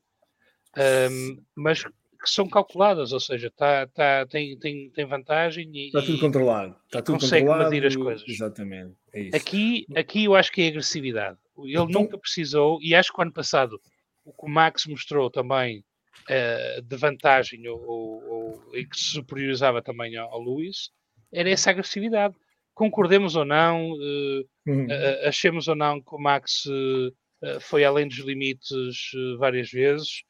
hum, 0.78 1.42
mas 1.56 1.84
que 1.84 2.30
são 2.30 2.48
calculadas, 2.48 3.12
ou 3.12 3.20
seja, 3.20 3.52
tá, 3.52 3.86
tá, 3.88 4.26
tem, 4.28 4.58
tem, 4.58 4.90
tem 4.92 5.06
vantagem 5.06 5.70
e, 5.76 5.88
Está 5.88 6.02
tudo 6.02 6.20
controlado. 6.20 6.74
Está 6.86 7.02
tudo 7.02 7.20
consegue 7.20 7.46
controlado. 7.46 7.70
medir 7.72 7.86
as 7.88 7.96
coisas. 7.98 8.28
Exatamente. 8.30 8.94
É 9.12 9.22
isso. 9.24 9.36
aqui, 9.36 9.86
aqui 9.96 10.24
eu 10.24 10.34
acho 10.36 10.50
que 10.52 10.62
é 10.62 10.68
agressividade. 10.68 11.38
Ele 11.58 11.72
Então- 11.74 11.88
nunca 11.88 12.18
precisou, 12.18 12.80
e 12.82 12.96
acho 12.96 13.12
que 13.12 13.20
o 13.20 13.24
ano 13.24 13.34
passado 13.34 13.80
o 14.26 14.32
que 14.34 14.46
o 14.46 14.50
Max 14.50 14.86
mostrou 14.86 15.30
também 15.30 15.84
eh, 16.30 16.82
de 16.82 16.96
vantagem 16.96 17.68
ou, 17.68 17.82
ou, 17.86 18.24
ou- 18.30 18.76
e 18.78 18.86
que 18.86 18.98
se 18.98 19.06
superiorizava 19.12 19.82
também 19.82 20.16
ao, 20.16 20.32
ao 20.32 20.42
Lewis 20.42 20.92
era 21.32 21.50
essa 21.50 21.70
agressividade. 21.72 22.36
Concordemos 22.74 23.36
ou 23.36 23.44
não, 23.46 23.92
uh, 23.92 24.48
Uhum. 24.66 24.86
uh, 24.86 25.28
achemos 25.28 25.68
ou 25.68 25.76
não 25.76 26.00
que 26.02 26.16
o 26.16 26.18
Max 26.18 26.64
uh, 26.66 27.60
foi 27.60 27.84
além 27.84 28.08
dos 28.08 28.20
limites 28.20 29.12
várias 29.38 29.70
vezes, 29.70 30.24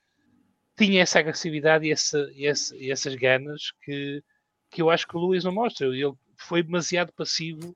tinha 0.75 1.03
essa 1.03 1.19
agressividade 1.19 1.85
e, 1.85 1.91
essa, 1.91 2.27
essa, 2.35 2.75
e 2.75 2.89
essas 2.89 3.13
ganas 3.15 3.71
que, 3.83 4.23
que 4.71 4.81
eu 4.81 4.89
acho 4.89 5.07
que 5.07 5.15
o 5.15 5.19
Luís 5.19 5.43
não 5.43 5.51
mostra. 5.51 5.85
Ele 5.87 6.11
foi 6.35 6.63
demasiado 6.63 7.13
passivo 7.13 7.69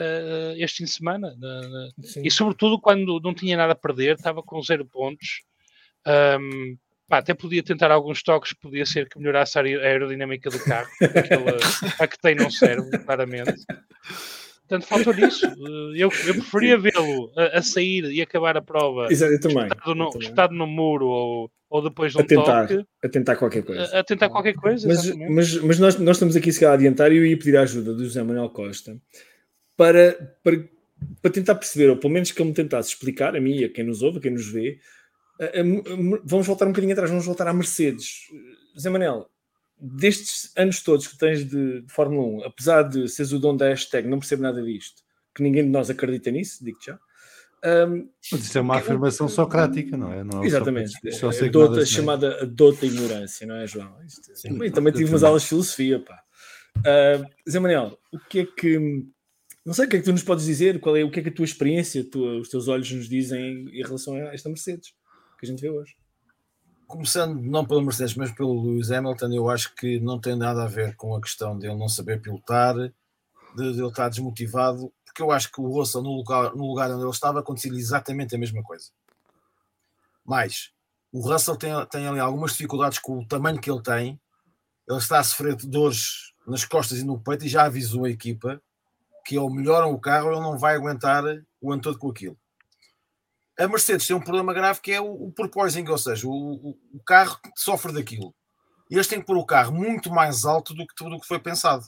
uh, 0.00 0.54
este 0.56 0.78
fim 0.78 0.84
de 0.84 0.90
semana. 0.90 1.36
Na, 1.38 1.68
na, 1.68 1.88
e 2.24 2.30
sobretudo 2.30 2.80
quando 2.80 3.20
não 3.20 3.34
tinha 3.34 3.56
nada 3.58 3.72
a 3.74 3.76
perder, 3.76 4.14
estava 4.16 4.42
com 4.42 4.62
zero 4.62 4.86
pontos. 4.86 5.42
Um, 6.06 6.76
pá, 7.08 7.18
até 7.18 7.34
podia 7.34 7.62
tentar 7.62 7.90
alguns 7.90 8.22
toques, 8.22 8.52
podia 8.52 8.86
ser 8.86 9.08
que 9.08 9.18
melhorasse 9.18 9.58
a 9.58 9.62
aerodinâmica 9.62 10.48
do 10.48 10.62
carro, 10.64 10.88
aquela, 11.02 11.56
a 11.98 12.06
que 12.06 12.18
tem 12.20 12.34
não 12.34 12.50
serve, 12.50 12.90
claramente. 12.98 13.64
Portanto, 14.70 14.86
faltou 14.86 15.12
nisso. 15.14 15.46
Eu, 15.96 16.08
eu 16.26 16.34
preferia 16.34 16.78
vê-lo 16.78 17.32
a, 17.36 17.58
a, 17.58 17.62
sair 17.62 18.04
e 18.04 18.22
acabar 18.22 18.56
a 18.56 18.62
prova 18.62 19.08
Exato, 19.10 19.32
eu 19.32 19.40
também, 19.40 19.64
espetado, 19.64 19.94
no, 19.96 20.04
eu 20.04 20.10
também. 20.10 20.28
espetado 20.28 20.54
no 20.54 20.66
muro 20.66 21.06
ou, 21.08 21.50
ou 21.68 21.82
depois 21.82 22.12
de 22.12 22.18
um 22.18 22.20
a 22.20 22.24
tentar, 22.24 22.68
toque. 22.68 22.86
A 23.02 23.08
tentar 23.08 23.36
qualquer 23.36 23.64
coisa. 23.64 23.96
A, 23.96 23.98
a 23.98 24.04
tentar 24.04 24.30
qualquer 24.30 24.54
coisa, 24.54 24.86
mas, 24.86 25.12
mas, 25.12 25.56
mas 25.56 25.78
nós, 25.80 25.98
nós 25.98 26.16
estamos 26.16 26.36
aqui 26.36 26.52
se 26.52 26.60
calhar 26.60 26.74
a 26.74 26.76
adiantar 26.76 27.10
e 27.10 27.16
eu 27.16 27.26
ia 27.26 27.36
pedir 27.36 27.56
a 27.56 27.62
ajuda 27.62 27.92
do 27.92 28.04
José 28.04 28.22
Manuel 28.22 28.48
Costa 28.50 28.96
para, 29.76 30.36
para, 30.44 30.64
para 31.20 31.30
tentar 31.32 31.56
perceber, 31.56 31.90
ou 31.90 31.96
pelo 31.96 32.12
menos 32.12 32.30
que 32.30 32.40
ele 32.40 32.50
me 32.50 32.54
tentasse 32.54 32.90
explicar, 32.90 33.34
a 33.34 33.40
mim 33.40 33.56
e 33.56 33.64
a 33.64 33.68
quem 33.68 33.82
nos 33.82 34.02
ouve, 34.02 34.18
a 34.18 34.20
quem 34.20 34.30
nos 34.30 34.48
vê, 34.52 34.78
vamos 36.24 36.46
voltar 36.46 36.66
um 36.66 36.70
bocadinho 36.70 36.92
atrás, 36.92 37.10
vamos 37.10 37.24
voltar 37.26 37.48
à 37.48 37.52
Mercedes. 37.52 38.26
José 38.74 38.90
Manel, 38.90 39.26
destes 39.80 40.52
anos 40.56 40.82
todos 40.82 41.06
que 41.06 41.16
tens 41.18 41.44
de, 41.44 41.82
de 41.82 41.92
Fórmula 41.92 42.42
1, 42.42 42.44
apesar 42.44 42.82
de 42.82 43.08
seres 43.08 43.32
o 43.32 43.38
dono 43.38 43.58
da 43.58 43.68
hashtag, 43.68 44.06
não 44.08 44.18
percebo 44.18 44.42
nada 44.42 44.62
disto, 44.62 45.02
que 45.34 45.42
ninguém 45.42 45.64
de 45.64 45.70
nós 45.70 45.88
acredita 45.90 46.30
nisso, 46.30 46.62
digo 46.64 46.78
já. 46.84 46.98
hum, 47.88 48.08
Mas 48.32 48.42
isso 48.44 48.58
é 48.58 48.60
uma 48.60 48.76
afirmação 48.76 49.28
socrática, 49.28 49.96
não 49.96 50.12
é? 50.12 50.22
Não 50.22 50.42
é 50.42 50.46
Exatamente. 50.46 50.92
Só, 51.12 51.32
só 51.32 51.40
que 51.44 51.48
dota, 51.50 51.86
chamada 51.86 52.46
dota 52.46 52.84
ignorância, 52.86 53.46
não 53.46 53.56
é, 53.56 53.66
João? 53.66 53.96
Isto- 54.06 54.36
Sim. 54.36 54.48
também, 54.50 54.70
também 54.70 54.92
tive 54.92 55.10
umas 55.10 55.22
aulas 55.24 55.42
de 55.42 55.48
filosofia, 55.48 55.98
pá. 56.00 56.20
Ah, 56.84 57.26
Zé 57.48 57.58
Manel, 57.58 57.98
o 58.12 58.18
que 58.18 58.40
é 58.40 58.46
que. 58.46 59.04
Não 59.64 59.74
sei 59.74 59.84
o 59.84 59.88
que 59.88 59.96
é 59.96 59.98
que 59.98 60.04
tu 60.06 60.12
nos 60.12 60.22
podes 60.22 60.46
dizer, 60.46 60.80
qual 60.80 60.96
é, 60.96 61.04
o 61.04 61.10
que 61.10 61.20
é 61.20 61.22
que 61.22 61.28
a 61.28 61.32
tua 61.34 61.44
experiência, 61.44 62.02
tua- 62.02 62.38
os 62.38 62.48
teus 62.48 62.66
olhos 62.68 62.90
nos 62.92 63.08
dizem 63.08 63.68
em 63.72 63.82
relação 63.82 64.14
a 64.14 64.32
esta 64.34 64.48
Mercedes 64.48 64.92
que 65.40 65.46
a 65.46 65.48
gente 65.48 65.62
vê 65.62 65.70
hoje. 65.70 65.96
Começando 66.86 67.40
não 67.40 67.64
pela 67.64 67.82
Mercedes, 67.82 68.14
mas 68.14 68.30
pelo 68.30 68.62
Lewis 68.62 68.90
Hamilton, 68.90 69.32
eu 69.32 69.48
acho 69.48 69.74
que 69.74 69.98
não 70.00 70.20
tem 70.20 70.36
nada 70.36 70.64
a 70.64 70.68
ver 70.68 70.94
com 70.96 71.14
a 71.14 71.20
questão 71.20 71.58
dele 71.58 71.74
não 71.76 71.88
saber 71.88 72.20
pilotar, 72.20 72.74
de, 72.76 72.92
de 73.56 73.80
ele 73.80 73.88
estar 73.88 74.08
desmotivado, 74.08 74.92
porque 75.04 75.22
eu 75.22 75.30
acho 75.30 75.50
que 75.50 75.60
o 75.60 75.68
Russell, 75.68 76.02
no 76.02 76.14
lugar, 76.14 76.54
no 76.54 76.66
lugar 76.66 76.90
onde 76.90 77.02
ele 77.02 77.10
estava, 77.10 77.40
acontecia 77.40 77.72
exatamente 77.72 78.34
a 78.34 78.38
mesma 78.38 78.62
coisa. 78.62 78.90
Mas 80.24 80.72
o 81.12 81.20
Russell 81.20 81.56
tem, 81.56 81.72
tem 81.86 82.06
ali 82.06 82.20
algumas 82.20 82.52
dificuldades 82.52 82.98
com 82.98 83.18
o 83.18 83.26
tamanho 83.26 83.60
que 83.60 83.70
ele 83.70 83.82
tem, 83.82 84.20
ele 84.88 84.98
está 84.98 85.20
a 85.20 85.24
sofrer 85.24 85.56
de 85.56 85.66
dores 85.66 86.34
nas 86.46 86.64
costas 86.64 86.98
e 86.98 87.04
no 87.04 87.18
peito 87.20 87.46
e 87.46 87.48
já 87.48 87.64
avisou 87.64 88.04
a 88.04 88.10
equipa 88.10 88.60
que 89.24 89.38
ou 89.38 89.48
melhoram 89.48 89.92
o 89.92 90.00
carro 90.00 90.26
ou 90.26 90.32
ele 90.32 90.42
não 90.42 90.58
vai 90.58 90.74
aguentar 90.74 91.24
o 91.60 91.72
ano 91.72 91.82
todo 91.82 91.98
com 91.98 92.10
aquilo 92.10 92.36
a 93.60 93.68
Mercedes 93.68 94.06
tem 94.06 94.16
um 94.16 94.20
problema 94.20 94.54
grave 94.54 94.80
que 94.80 94.90
é 94.90 95.00
o, 95.00 95.12
o 95.12 95.32
porpoising, 95.32 95.86
ou 95.86 95.98
seja, 95.98 96.26
o, 96.26 96.70
o, 96.92 97.02
carro 97.04 97.38
sofre 97.54 97.92
daquilo. 97.92 98.34
Eles 98.90 99.06
têm 99.06 99.20
que 99.20 99.26
pôr 99.26 99.36
o 99.36 99.44
carro 99.44 99.72
muito 99.72 100.10
mais 100.10 100.44
alto 100.44 100.74
do 100.74 100.86
que 100.86 100.94
tudo 100.94 101.16
o 101.16 101.20
que 101.20 101.26
foi 101.26 101.38
pensado. 101.38 101.84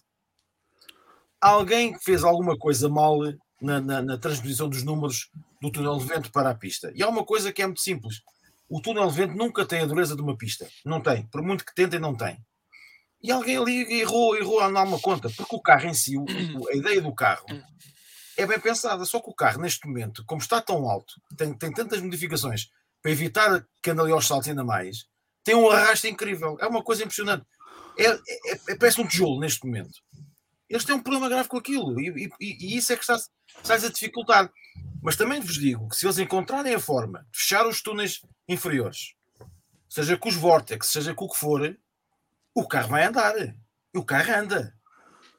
Alguém 1.40 1.98
fez 1.98 2.22
alguma 2.22 2.56
coisa 2.56 2.88
mal 2.88 3.18
na, 3.60 3.80
na, 3.80 4.02
na 4.02 4.18
transposição 4.18 4.68
dos 4.68 4.82
números 4.82 5.30
do 5.60 5.70
túnel 5.70 5.96
de 5.96 6.04
vento 6.04 6.30
para 6.30 6.50
a 6.50 6.54
pista. 6.54 6.92
E 6.94 7.02
há 7.02 7.08
uma 7.08 7.24
coisa 7.24 7.52
que 7.52 7.62
é 7.62 7.66
muito 7.66 7.80
simples. 7.80 8.20
O 8.68 8.80
túnel 8.80 9.08
de 9.08 9.14
vento 9.14 9.34
nunca 9.34 9.64
tem 9.64 9.80
a 9.80 9.86
dureza 9.86 10.14
de 10.14 10.22
uma 10.22 10.36
pista. 10.36 10.68
Não 10.84 11.00
tem. 11.00 11.26
Por 11.26 11.42
muito 11.42 11.64
que 11.64 11.74
tentem, 11.74 11.98
não 11.98 12.14
tem. 12.14 12.38
E 13.22 13.30
alguém 13.32 13.56
ali 13.56 14.00
errou, 14.00 14.36
errou 14.36 14.60
a 14.60 14.68
uma 14.68 15.00
conta. 15.00 15.30
Porque 15.30 15.56
o 15.56 15.60
carro 15.60 15.86
em 15.86 15.94
si, 15.94 16.14
a 16.70 16.76
ideia 16.76 17.00
do 17.00 17.14
carro, 17.14 17.46
é 18.36 18.46
bem 18.46 18.58
pensada. 18.60 19.04
Só 19.04 19.20
que 19.20 19.30
o 19.30 19.34
carro, 19.34 19.60
neste 19.60 19.86
momento, 19.86 20.24
como 20.26 20.40
está 20.40 20.60
tão 20.60 20.88
alto, 20.88 21.14
tem, 21.36 21.52
tem 21.56 21.72
tantas 21.72 22.00
modificações 22.00 22.68
para 23.02 23.10
evitar 23.10 23.66
que 23.82 23.90
ande 23.90 24.00
ali 24.00 24.12
aos 24.12 24.26
saltos 24.26 24.48
ainda 24.48 24.64
mais, 24.64 25.06
tem 25.44 25.54
um 25.54 25.68
arrasto 25.70 26.06
incrível. 26.06 26.56
É 26.60 26.66
uma 26.66 26.82
coisa 26.82 27.02
impressionante. 27.02 27.44
É, 27.98 28.06
é, 28.06 28.18
é- 28.68 28.76
parece 28.76 29.00
um 29.00 29.06
tijolo 29.06 29.40
neste 29.40 29.66
momento. 29.66 30.00
Eles 30.68 30.84
têm 30.84 30.94
um 30.94 31.02
problema 31.02 31.28
grave 31.28 31.48
com 31.48 31.58
aquilo 31.58 32.00
e, 32.00 32.30
e- 32.40 32.56
e 32.74 32.76
isso 32.76 32.92
é 32.92 32.96
que 32.96 33.02
está, 33.02 33.16
está-lhes 33.62 33.84
a 33.84 33.88
dificultar. 33.90 34.50
Mas 35.02 35.16
também 35.16 35.40
vos 35.40 35.54
digo 35.56 35.88
que 35.88 35.96
se 35.96 36.06
eles 36.06 36.18
encontrarem 36.18 36.74
a 36.74 36.80
forma 36.80 37.26
de 37.30 37.38
fechar 37.38 37.66
os 37.66 37.82
túneis 37.82 38.20
inferiores, 38.48 39.14
seja 39.88 40.16
com 40.16 40.28
os 40.28 40.36
vórtex, 40.36 40.86
seja 40.86 41.12
com 41.14 41.24
o 41.26 41.28
que 41.30 41.36
for, 41.38 41.76
o 42.54 42.66
carro 42.66 42.88
vai 42.88 43.04
andar. 43.04 43.34
E 43.94 43.98
o 43.98 44.04
carro 44.04 44.32
anda. 44.34 44.74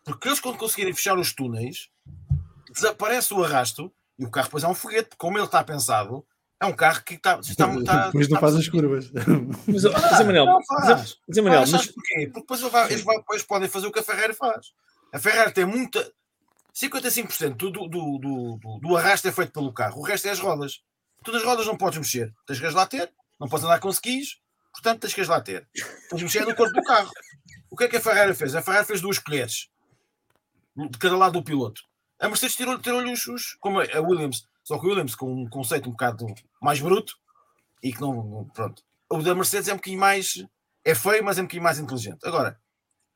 Porque 0.04 0.28
eles, 0.28 0.40
quando 0.40 0.58
conseguirem 0.58 0.94
fechar 0.94 1.18
os 1.18 1.34
túneis, 1.34 1.90
desaparece 2.74 3.34
o 3.34 3.44
arrasto 3.44 3.92
e 4.18 4.26
o 4.26 4.30
carro 4.32 4.48
depois 4.48 4.64
é 4.64 4.68
um 4.68 4.74
foguete, 4.76 5.16
como 5.18 5.38
ele 5.38 5.46
está 5.46 5.64
pensado, 5.64 6.26
é 6.60 6.66
um 6.66 6.74
carro 6.74 7.04
que 7.04 7.16
está. 7.16 7.40
está, 7.40 7.68
está 7.76 8.06
Depois 8.08 8.28
não 8.30 8.38
está- 8.38 8.40
faz 8.40 8.56
as 8.56 8.68
curvas. 8.70 9.12
Mas, 9.68 9.86
ó, 9.86 9.90
Zé 10.18 10.24
Manel, 10.24 10.46
não 10.46 10.60
Zé, 10.62 10.96
Faz, 10.96 11.18
mas 11.34 11.70
sabes 11.70 11.92
porquê? 11.92 12.28
Porque 12.28 12.40
depois, 12.42 12.62
vai- 12.62 12.92
eles, 12.92 13.04
vai- 13.04 13.18
depois 13.18 13.44
podem 13.44 13.70
fazer 13.70 13.88
o 13.88 13.92
que 13.92 14.00
a 14.00 14.04
Ferrari 14.04 14.34
faz. 14.34 14.68
A 15.14 15.20
Ferrari 15.20 15.52
tem 15.54 15.66
muita. 15.66 16.12
55% 16.76 17.56
do, 17.56 17.70
do, 17.70 17.88
do, 17.88 18.18
do, 18.18 18.80
do 18.82 18.98
arrasto 18.98 19.28
é 19.28 19.32
feito 19.32 19.52
pelo 19.52 19.72
carro, 19.72 20.00
o 20.00 20.04
resto 20.04 20.28
é 20.28 20.32
as 20.32 20.40
rodas. 20.40 20.82
Tu 21.24 21.32
nas 21.32 21.44
rodas 21.44 21.68
não 21.68 21.78
podes 21.78 22.00
mexer, 22.00 22.34
tens 22.48 22.60
que 22.60 22.66
as 22.66 22.74
lá 22.74 22.86
ter, 22.88 23.12
não 23.40 23.48
podes 23.48 23.64
andar 23.64 23.80
com 23.80 23.90
skis, 23.90 24.38
portanto 24.72 25.02
tens 25.02 25.14
que 25.14 25.22
as 25.22 25.28
lá 25.28 25.40
ter. 25.40 25.68
Tens 26.10 26.18
de 26.18 26.24
mexer 26.24 26.46
no 26.46 26.56
corpo 26.56 26.74
do 26.74 26.82
carro. 26.84 27.12
O 27.70 27.78
que 27.78 27.84
é 27.84 27.88
que 27.88 27.98
a 27.98 28.02
Ferrari 28.02 28.34
fez? 28.34 28.56
A 28.56 28.62
Ferrari 28.64 28.86
fez 28.88 29.02
duas 29.02 29.20
colheres 29.20 29.70
de 30.76 30.98
cada 30.98 31.16
lado 31.16 31.34
do 31.34 31.44
piloto. 31.44 31.82
A 32.24 32.28
Mercedes 32.30 32.56
tirou- 32.56 32.80
tirou-lhe 32.80 33.12
os, 33.12 33.28
os- 33.28 33.54
como 33.60 33.80
a 33.82 34.00
Williams, 34.02 34.48
só 34.64 34.80
que 34.80 34.86
o 34.86 34.90
Williams 34.90 35.14
com 35.16 35.32
um 35.32 35.50
conceito 35.50 35.90
um 35.90 35.92
bocado 35.92 36.26
mais 36.62 36.80
bruto 36.80 37.16
e 37.82 37.92
que 37.94 38.00
não, 38.02 38.50
pronto. 38.54 38.82
O 39.10 39.22
da 39.22 39.36
Mercedes 39.36 39.68
é 39.68 39.74
um 39.74 39.78
bocadinho 39.78 40.00
mais 40.00 40.44
é 40.86 40.96
feio, 40.96 41.24
mas 41.24 41.38
é 41.38 41.42
um 41.42 41.46
bocadinho 41.46 41.64
mais 41.64 41.80
inteligente. 41.80 42.26
Agora, 42.26 42.60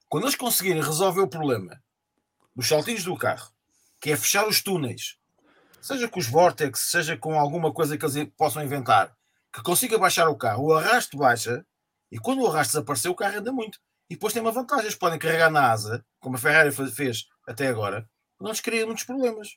quando 0.10 0.24
eles 0.26 0.36
conseguirem 0.36 0.82
resolver 0.82 1.22
o 1.22 1.28
problema 1.28 1.82
dos 2.56 2.68
saltinhos 2.68 3.04
do 3.04 3.16
carro, 3.18 3.50
que 4.00 4.12
é 4.12 4.18
fechar 4.18 4.48
os 4.48 4.62
túneis, 4.62 5.18
seja 5.82 6.08
com 6.10 6.20
os 6.20 6.28
Vortex, 6.28 6.92
seja 6.92 7.18
com 7.18 7.40
alguma 7.40 7.72
coisa 7.74 7.98
que 7.98 8.06
eles 8.06 8.30
possam 8.38 8.64
inventar, 8.64 9.16
que 9.54 9.62
consiga 9.64 9.98
baixar 9.98 10.28
o 10.30 10.36
carro, 10.36 10.66
o 10.68 10.74
arrasto 10.74 11.18
baixa, 11.18 11.66
e 12.12 12.18
quando 12.20 12.42
o 12.42 12.48
arrasto 12.48 12.74
desaparecer, 12.74 13.10
o 13.10 13.16
carro 13.16 13.38
anda 13.40 13.52
muito. 13.52 13.80
E 14.10 14.16
depois 14.16 14.34
tem 14.34 14.42
uma 14.42 14.52
vantagem, 14.52 14.86
eles 14.86 14.96
podem 14.96 15.18
carregar 15.20 15.50
na 15.50 15.72
asa, 15.72 16.06
como 16.20 16.36
a 16.36 16.40
Ferrari 16.40 16.72
fez 16.92 17.26
até 17.48 17.68
agora, 17.68 18.08
lhes 18.42 18.62
cria 18.62 18.86
muitos 18.86 19.04
problemas. 19.04 19.50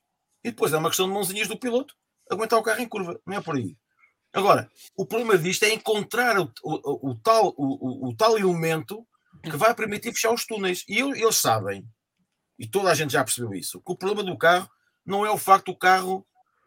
E 0.44 0.50
depois 0.50 0.72
é 0.72 0.78
uma 0.78 0.88
questão 0.88 1.06
de 1.06 1.12
mãozinhas 1.12 1.48
do 1.48 1.58
piloto, 1.58 1.94
aguentar 2.30 2.58
o 2.58 2.62
carro 2.62 2.80
em 2.80 2.88
curva, 2.88 3.20
não 3.26 3.36
é 3.36 3.40
por 3.40 3.56
aí. 3.56 3.76
Agora, 4.32 4.70
o 4.96 5.04
problema 5.04 5.36
disto 5.36 5.64
é 5.64 5.72
encontrar 5.74 6.38
o, 6.38 6.50
o- 6.62 7.10
o- 7.10 7.14
tal, 7.20 7.52
o, 7.56 8.08
o- 8.08 8.16
tal 8.16 8.38
elemento 8.38 9.06
que 9.42 9.56
vai 9.56 9.74
permitir 9.74 10.12
fechar 10.12 10.32
os 10.32 10.46
túneis. 10.46 10.84
E 10.88 10.98
eles 11.00 11.36
sabem, 11.36 11.84
e 12.58 12.66
toda 12.68 12.90
a 12.90 12.94
gente 12.94 13.12
já 13.12 13.24
percebeu 13.24 13.52
isso, 13.54 13.80
que 13.82 13.92
o 13.92 13.96
problema 13.96 14.22
do 14.22 14.38
carro 14.38 14.70
não 15.04 15.26
é 15.26 15.30
o 15.30 15.38
facto 15.38 15.66
do 15.72 15.76
carro 15.78 16.26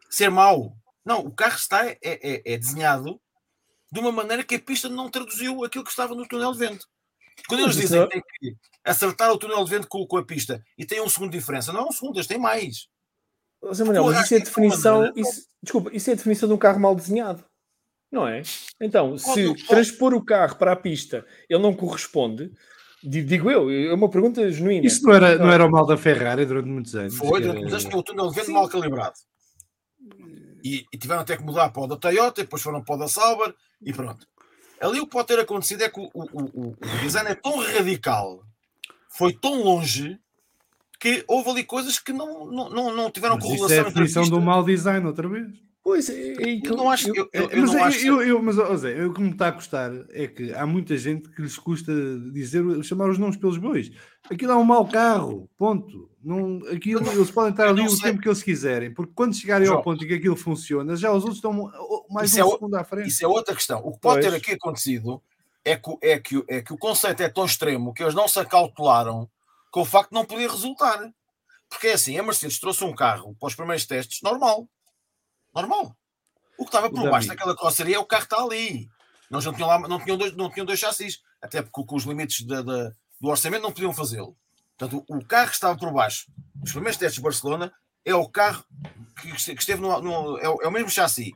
ser 0.10 0.30
mau. 0.30 0.76
Não, 1.06 1.20
o 1.20 1.32
carro 1.34 1.56
está 1.56 1.88
é, 1.88 1.98
é- 2.04 2.54
é 2.54 2.58
desenhado 2.58 3.20
de 3.92 4.00
uma 4.00 4.12
maneira 4.12 4.44
que 4.44 4.56
a 4.56 4.60
pista 4.60 4.90
não 4.90 5.10
traduziu 5.10 5.64
aquilo 5.64 5.84
que 5.84 5.90
estava 5.90 6.14
no 6.16 6.28
túnel 6.28 6.52
de 6.52 6.58
vento. 6.60 6.88
Quando 7.48 7.62
eles 7.62 7.76
dizem 7.76 8.00
não- 8.00 8.08
que 8.08 8.14
têm 8.22 8.24
que 8.40 8.56
acertar 8.84 9.32
o 9.32 9.38
túnel 9.38 9.64
de 9.64 9.70
vento 9.70 9.88
com, 9.88 10.06
com 10.06 10.18
a 10.18 10.26
pista 10.26 10.64
e 10.78 10.86
tem 10.86 11.02
um 11.02 11.10
segundo 11.10 11.32
de 11.32 11.38
diferença, 11.40 11.72
não 11.74 11.82
é 11.82 11.84
um 11.86 11.92
segundo, 11.92 12.16
eles 12.18 12.28
têm 12.28 12.38
mais. 12.38 12.88
Zé 13.74 13.84
Manuel, 13.84 14.06
mas 14.06 14.26
isso 14.26 14.36
é 14.36 14.40
definição. 14.40 15.02
Isso, 15.16 15.48
desculpa, 15.62 15.90
isso 15.94 16.10
é 16.10 16.14
a 16.14 16.16
definição 16.18 16.48
de 16.50 16.54
um 16.54 16.58
carro 16.58 16.80
mal 16.80 16.94
desenhado. 16.96 17.46
Não 18.12 18.28
é? 18.28 18.42
Então, 18.82 19.18
se 19.18 19.56
transpor 19.66 20.14
o 20.14 20.24
carro 20.24 20.56
para 20.58 20.74
a 20.74 20.76
pista 20.76 21.26
ele 21.50 21.62
não 21.62 21.74
corresponde, 21.74 22.52
di- 23.04 23.24
digo 23.24 23.50
eu, 23.50 23.70
é 23.72 23.94
uma 23.94 24.10
pergunta 24.10 24.52
genuína. 24.52 24.86
Isso 24.86 25.02
não 25.04 25.14
era, 25.14 25.38
não 25.38 25.50
era 25.52 25.66
o 25.66 25.72
mal 25.72 25.86
da 25.86 25.98
Ferrari 25.98 26.46
durante 26.46 26.68
muitos 26.68 26.94
anos. 26.96 27.16
Foi, 27.16 27.28
durante 27.42 27.46
era- 27.46 27.54
muitos 27.54 27.74
anos 27.74 27.86
tinha 27.86 27.98
o 27.98 28.04
túnel 28.04 28.30
de 28.30 28.36
vento 28.36 28.52
mal 28.52 28.68
calibrado. 28.70 29.16
E, 30.64 30.86
e 30.94 30.98
tiveram 30.98 31.22
até 31.22 31.36
que 31.36 31.44
mudar 31.44 31.70
para 31.70 31.84
o 31.84 31.88
da 31.88 31.98
Toyota, 31.98 32.42
depois 32.44 32.62
foram 32.62 32.84
para 32.84 32.96
o 32.96 32.98
da 33.00 33.08
Sauber 33.08 33.54
e 33.82 33.92
pronto. 33.92 34.26
Ali 34.80 35.00
o 35.00 35.06
que 35.06 35.12
pode 35.12 35.28
ter 35.28 35.40
acontecido 35.40 35.84
é 35.84 35.90
que 35.90 36.00
o, 36.00 36.10
o, 36.14 36.24
o, 36.34 36.68
o 36.70 37.00
design 37.02 37.30
é 37.30 37.36
tão 37.36 37.58
radical, 37.60 38.44
foi 39.10 39.34
tão 39.34 39.64
longe, 39.64 40.20
que 41.00 41.24
houve 41.28 41.50
ali 41.50 41.64
coisas 41.66 42.00
que 42.00 42.14
não, 42.14 42.46
não, 42.46 42.70
não, 42.70 42.96
não 42.96 43.12
tiveram 43.12 43.36
Mas 43.36 43.44
isso 43.46 43.54
é 43.54 43.58
correlação 43.58 43.86
a 43.86 43.90
definição 43.90 44.30
do 44.30 44.42
mau 44.42 44.64
design, 44.64 45.06
outra 45.06 45.28
vez. 45.28 45.48
Pois, 45.84 46.08
é, 46.10 46.32
é 46.32 46.36
que 46.62 46.62
Eu 46.70 46.78
não 46.78 46.90
acho. 46.90 47.10
Eu, 47.10 47.30
eu, 47.34 47.50
eu 47.50 47.62
mas 47.62 47.72
não 47.74 47.80
eu, 47.80 47.84
acho. 47.86 48.06
eu, 48.08 48.22
eu- 48.22 48.42
mas, 48.42 48.58
ó 48.58 48.74
Zé, 48.78 49.06
o 49.06 49.14
que 49.14 49.20
me 49.22 49.32
está 49.32 49.50
a 49.50 49.52
custar 49.52 49.92
é 50.12 50.28
que 50.28 50.54
há 50.54 50.66
muita 50.66 50.96
gente 50.98 51.28
que 51.30 51.42
lhes 51.42 51.58
custa 51.58 51.92
dizer, 52.32 52.64
chamar 52.86 53.10
os 53.10 53.18
nomes 53.18 53.36
pelos 53.36 53.58
bois. 53.58 53.92
Aquilo 54.32 54.54
é 54.54 54.56
um 54.56 54.64
mau 54.64 54.88
carro, 54.88 55.50
ponto. 55.58 56.10
Não, 56.24 56.62
aquilo, 56.72 57.06
eles 57.12 57.30
podem 57.32 57.52
estar 57.52 57.68
ali 57.68 57.82
o 57.82 57.90
sei. 57.90 58.12
tempo 58.12 58.22
que 58.22 58.30
eles 58.30 58.42
quiserem, 58.42 58.94
porque 58.94 59.12
quando 59.14 59.36
chegarem 59.36 59.68
ao 59.68 59.74
João. 59.74 59.84
ponto 59.84 60.06
em 60.06 60.08
que 60.08 60.14
aquilo 60.14 60.38
funciona, 60.38 60.96
já 60.96 61.12
os 61.12 61.24
outros 61.24 61.36
estão 61.40 61.52
mais 62.10 62.32
Isso 62.32 62.42
um 62.42 62.48
é 62.48 62.52
segundo 62.54 62.76
à 62.76 62.84
frente. 62.86 63.10
Isso 63.10 63.26
é 63.26 63.28
outra 63.28 63.54
questão. 63.54 63.82
O 63.84 63.92
que 63.92 64.00
pode 64.00 64.22
Pois. 64.22 64.32
ter 64.34 64.38
aqui 64.38 64.52
acontecido 64.54 65.22
é 65.66 65.76
que, 65.76 65.90
o- 65.90 66.00
é, 66.02 66.18
que, 66.18 66.42
é 66.48 66.62
que 66.62 66.72
o 66.72 66.78
conceito 66.78 67.22
é 67.22 67.28
tão 67.28 67.44
extremo 67.44 67.94
que 67.94 68.02
eles 68.02 68.14
não 68.16 68.26
se 68.30 68.40
acautelaram 68.40 69.30
com 69.70 69.82
o 69.82 69.86
facto 69.86 70.12
de 70.12 70.16
não 70.16 70.24
poder 70.24 70.50
resultar. 70.50 71.12
Porque 71.70 71.88
é 71.88 71.94
assim, 71.94 72.18
a 72.18 72.24
Mercedes 72.24 72.58
trouxe 72.58 72.86
um 72.86 72.96
carro 72.96 73.36
para 73.38 73.48
os 73.48 73.56
primeiros 73.56 73.86
testes 73.86 74.22
normal. 74.22 74.66
Normal. 75.54 75.96
O 76.58 76.64
que 76.64 76.70
estava 76.70 76.90
por 76.90 77.10
baixo 77.12 77.28
daquela 77.28 77.56
carroceria, 77.56 78.00
o 78.00 78.06
carro 78.06 78.24
está 78.24 78.38
ali. 78.42 78.90
Nós 79.30 79.44
não 79.46 79.54
tinham, 79.54 79.68
lá, 79.68 79.80
não 79.80 80.00
tinham, 80.00 80.18
dois, 80.18 80.36
não 80.36 80.50
tinham 80.50 80.66
dois 80.66 80.80
chassis. 80.80 81.22
Até 81.42 81.62
porque 81.62 81.84
com 81.86 81.96
os 81.96 82.04
limites 82.04 82.46
da- 82.46 82.62
da- 82.62 82.92
do 83.20 83.28
orçamento 83.30 83.64
não 83.64 83.72
podiam 83.72 83.94
fazê-lo. 83.94 84.38
Portanto, 84.78 85.04
o, 85.08 85.24
carro 85.26 85.50
que 85.50 85.56
estava 85.56 85.78
por 85.78 85.92
baixo 85.92 86.32
dos 86.56 86.72
primeiros 86.72 86.98
testes 86.98 87.16
de 87.16 87.22
Barcelona 87.22 87.74
é 88.06 88.14
o 88.16 88.28
carro 88.28 88.64
que, 89.22 89.32
que 89.32 89.60
esteve 89.60 89.82
no, 89.82 90.00
no- 90.02 90.38
é, 90.38 90.50
o, 90.50 90.62
é 90.62 90.68
o 90.68 90.72
mesmo 90.72 90.90
chassi. 90.90 91.34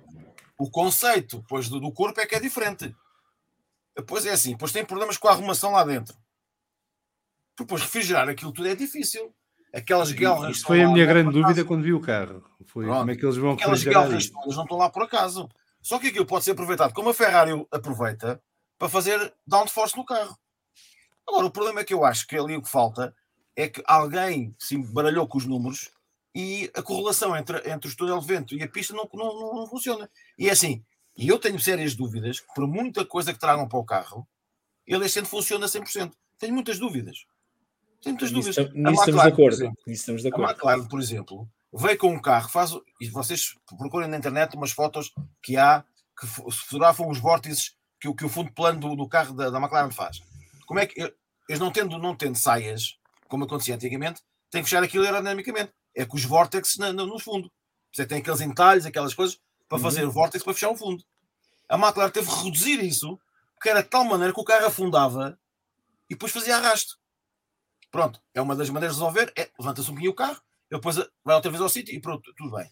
O 0.58 0.70
conceito 0.70 1.44
pois, 1.48 1.70
do, 1.70 1.80
do 1.80 1.92
corpo 1.92 2.20
é 2.20 2.26
que 2.26 2.36
é 2.36 2.40
diferente. 2.40 2.96
Depois 3.96 4.26
é 4.26 4.32
assim, 4.32 4.52
depois 4.52 4.72
tem 4.72 4.86
problemas 4.86 5.18
com 5.18 5.28
a 5.28 5.32
arrumação 5.32 5.72
lá 5.72 5.84
dentro. 5.84 6.16
Depois 7.58 7.82
refrigerar 7.82 8.30
aquilo 8.30 8.52
tudo 8.52 8.68
é 8.68 8.76
difícil. 8.76 9.34
Aquelas. 9.74 10.10
Isso 10.52 10.66
foi 10.66 10.82
a 10.82 10.88
minha 10.94 11.06
grande 11.06 11.30
dúvida 11.42 11.66
quando 11.66 11.84
vi 11.84 11.94
o 11.94 12.00
carro. 12.02 12.44
Foi 12.68 12.86
Pronto. 12.86 13.00
como 13.00 13.12
é 13.12 13.16
que 13.16 13.26
eles 13.26 13.38
vão 13.38 13.54
Aquelas 13.54 13.80
isso. 13.82 14.32
todas 14.34 14.56
não 14.56 14.64
estão 14.64 14.78
lá 14.78 14.90
por 14.90 15.04
acaso. 15.04 15.50
Só 15.82 15.98
que 16.00 16.08
aquilo 16.08 16.26
pode 16.26 16.44
ser 16.46 16.52
aproveitado, 16.52 16.94
como 16.94 17.10
a 17.10 17.14
Ferrari 17.14 17.52
aproveita, 17.72 18.42
para 18.78 18.90
fazer 18.90 19.34
downforce 19.46 19.96
no 19.98 20.06
carro. 20.06 20.38
Agora, 21.28 21.46
o 21.46 21.52
problema 21.52 21.80
é 21.80 21.84
que 21.84 21.94
eu 21.94 22.04
acho 22.06 22.28
que 22.28 22.38
ali 22.38 22.56
o 22.56 22.62
que 22.62 22.70
falta 22.70 23.16
é 23.56 23.68
que 23.68 23.82
alguém 23.86 24.56
se 24.60 24.78
baralhou 24.78 25.28
com 25.28 25.38
os 25.38 25.46
números 25.46 25.90
e 26.36 26.70
a 26.76 26.82
correlação 26.84 27.36
entre, 27.36 27.58
entre 27.70 27.90
o 27.90 27.96
túnel 27.96 28.20
de 28.20 28.28
vento 28.28 28.54
e 28.56 28.62
a 28.62 28.68
pista 28.68 28.94
não, 28.94 29.10
não, 29.14 29.56
não- 29.56 29.68
funciona. 29.68 30.10
E 30.38 30.48
é 30.48 30.52
assim, 30.52 30.84
e 31.18 31.28
eu 31.28 31.40
tenho 31.40 31.60
sérias 31.60 31.96
dúvidas 31.96 32.40
que, 32.40 32.54
por 32.54 32.68
muita 32.68 33.06
coisa 33.06 33.34
que 33.34 33.40
tragam 33.40 33.68
para 33.68 33.80
o 33.80 33.86
carro, 33.86 34.28
ele 34.86 35.06
este 35.06 35.20
ano 35.20 35.28
funciona 35.28 35.66
100%. 35.68 36.12
Tenho 36.38 36.54
muitas 36.54 36.78
dúvidas. 36.80 37.26
Tenho 38.02 38.16
muitas 38.16 38.32
nisso, 38.32 38.62
dúvidas. 38.62 38.76
A 38.86 38.90
nisso 38.92 39.02
estamos 39.04 39.22
de 39.24 39.28
acordo. 39.30 39.56
exemplo, 39.56 39.78
Nisso 39.88 40.02
estamos 40.02 40.22
de 40.22 40.28
a 40.28 40.32
acordo. 40.32 40.52
McLaren, 40.52 40.88
por 40.88 41.00
exemplo, 41.00 41.50
veio 41.78 41.98
com 41.98 42.12
um 42.14 42.22
carro, 42.22 42.50
faz, 42.50 42.72
e 43.00 43.10
vocês 43.10 43.56
procurem 43.78 44.10
na 44.10 44.18
internet 44.18 44.56
umas 44.56 44.72
fotos 44.72 45.12
que 45.44 45.58
há 45.58 45.84
que 46.20 46.26
fo- 46.26 46.50
fotografam 46.52 47.08
os 47.10 47.20
vórtices 47.20 47.76
que, 48.00 48.08
o- 48.08 48.16
que 48.16 48.26
o 48.26 48.30
fundo 48.30 48.52
plano 48.52 48.80
do, 48.80 48.96
do 48.96 49.08
carro 49.08 49.34
da, 49.36 49.50
da 49.50 49.60
McLaren 49.60 49.92
faz. 49.92 50.20
Como 50.66 50.80
é 50.80 50.86
que 50.88 51.00
eles 51.48 51.60
não 51.60 51.72
tendo, 51.72 51.98
não 51.98 52.16
tendo 52.16 52.36
saias, 52.38 52.98
como 53.28 53.44
acontecia 53.46 53.76
antigamente, 53.76 54.22
têm 54.50 54.62
que 54.64 54.70
fechar 54.70 54.84
aquilo 54.84 55.04
aerodinamicamente. 55.06 55.72
É 55.96 56.06
com 56.06 56.16
os 56.18 56.26
vórtices 56.26 56.78
no, 56.78 56.94
no 56.94 57.20
fundo. 57.20 57.52
Você 57.94 58.06
tem 58.06 58.20
aqueles 58.20 58.42
entalhos, 58.42 58.86
aquelas 58.86 59.14
coisas, 59.14 59.40
para 59.70 59.78
Uhum. 59.78 59.84
fazer 59.84 60.06
o 60.06 60.12
vórtice 60.12 60.44
para 60.44 60.54
fechar 60.54 60.70
o 60.70 60.76
fundo. 60.78 61.04
A 61.70 61.76
McLaren 61.78 62.12
teve 62.12 62.28
que 62.30 62.44
reduzir 62.44 62.84
isso, 62.84 63.20
que 63.62 63.70
era 63.70 63.82
de 63.84 63.90
tal 63.90 64.04
maneira 64.04 64.34
que 64.34 64.40
o 64.40 64.44
carro 64.44 64.66
afundava 64.68 65.38
e 66.10 66.14
depois 66.14 66.32
fazia 66.32 66.56
arrasto. 66.58 66.98
Pronto, 67.92 68.22
é 68.34 68.42
uma 68.42 68.56
das 68.56 68.70
maneiras 68.70 68.96
de 68.98 69.02
resolver, 69.02 69.32
é 69.38 69.50
levanta-se 69.60 69.88
um 69.90 69.94
bocadinho 69.94 70.12
o 70.12 70.16
carro, 70.16 70.42
ele 70.70 70.80
depois 70.80 70.96
vai 71.24 71.36
outra 71.36 71.52
vez 71.52 71.62
ao 71.62 71.70
sítio 71.70 71.94
e 71.96 72.00
pronto, 72.00 72.34
tudo 72.36 72.56
bem. 72.56 72.70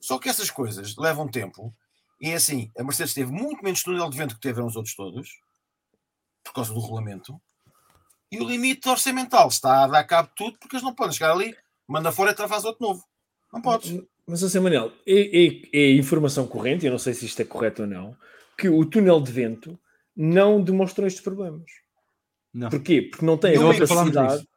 Só 0.00 0.18
que 0.18 0.28
essas 0.28 0.50
coisas 0.50 0.96
levam 0.96 1.28
tempo 1.28 1.74
e 2.20 2.30
é 2.30 2.34
assim, 2.34 2.70
a 2.78 2.82
Mercedes 2.82 3.14
teve 3.14 3.30
muito 3.30 3.62
menos 3.62 3.82
túnel 3.82 4.08
de 4.08 4.16
vento 4.16 4.34
que 4.34 4.40
tiveram 4.40 4.66
os 4.66 4.76
outros 4.76 4.94
todos, 4.94 5.28
por 6.42 6.52
causa 6.54 6.72
do 6.72 6.80
regulamento, 6.80 7.40
e 8.30 8.40
o 8.40 8.44
limite 8.48 8.88
orçamental 8.88 9.48
está 9.48 9.84
a 9.84 9.86
dar 9.86 10.04
cabo 10.04 10.28
de 10.28 10.34
tudo 10.34 10.58
porque 10.58 10.76
eles 10.76 10.84
não 10.84 10.94
podem 10.94 11.12
chegar 11.12 11.32
ali, 11.32 11.54
manda 11.86 12.12
fora 12.12 12.32
e 12.32 12.48
faz 12.48 12.64
outro 12.64 12.86
novo. 12.86 13.04
Não 13.52 13.60
podes. 13.60 14.02
Mas, 14.26 14.40
José 14.40 14.58
Manel, 14.58 14.90
é, 15.06 15.46
é, 15.46 15.60
é 15.72 15.92
informação 15.92 16.46
corrente, 16.46 16.86
eu 16.86 16.92
não 16.92 16.98
sei 16.98 17.14
se 17.14 17.26
isto 17.26 17.40
é 17.42 17.44
correto 17.44 17.82
ou 17.82 17.88
não, 17.88 18.16
que 18.58 18.68
o 18.68 18.84
túnel 18.84 19.20
de 19.20 19.30
vento 19.30 19.78
não 20.16 20.62
demonstrou 20.62 21.06
estes 21.06 21.22
problemas. 21.22 21.70
Não. 22.52 22.70
Porquê? 22.70 23.02
Porque 23.02 23.26
não 23.26 23.36
tem 23.36 23.56
a 23.56 23.60
Nunca 23.60 23.86
falámos 23.86 24.14
capacidade. 24.14 24.48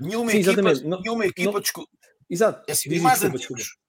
Nenhuma 0.00 0.30
Sim, 0.32 0.38
equipa. 0.38 0.62
Não- 0.84 1.00
nenhuma 1.00 1.26
equipa 1.26 1.52
não- 1.52 1.86
Exato. 2.32 2.64
é 2.68 2.72
assim, 2.72 2.88
Diz 2.88 2.98
os 2.98 3.04
mais 3.04 3.20
desculpa, 3.20 3.36
antigos, 3.44 3.62
desculpa. 3.62 3.82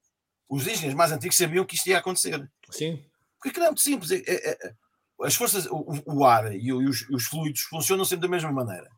os 0.50 0.62
engenheiros 0.68 0.96
mais 0.96 1.12
antigos 1.12 1.38
sabiam 1.38 1.66
que 1.66 1.76
isto 1.76 1.88
ia 1.88 1.98
acontecer. 1.98 2.52
Sim. 2.72 3.04
Porque 3.42 3.60
é 3.60 3.64
muito 3.66 3.82
simples. 3.82 4.12
é- 4.12 4.24
é- 4.28 4.52
é- 4.68 4.74
as 5.22 5.36
forças, 5.36 5.66
o, 5.68 5.86
o- 6.06 6.26
ar 6.26 6.54
e, 6.54 6.74
os, 6.74 7.08
os 7.10 7.26
fluidos 7.26 7.62
funcionam 7.62 8.04
sempre 8.04 8.28
da 8.28 8.32
mesma 8.32 8.52
maneira. 8.52 8.90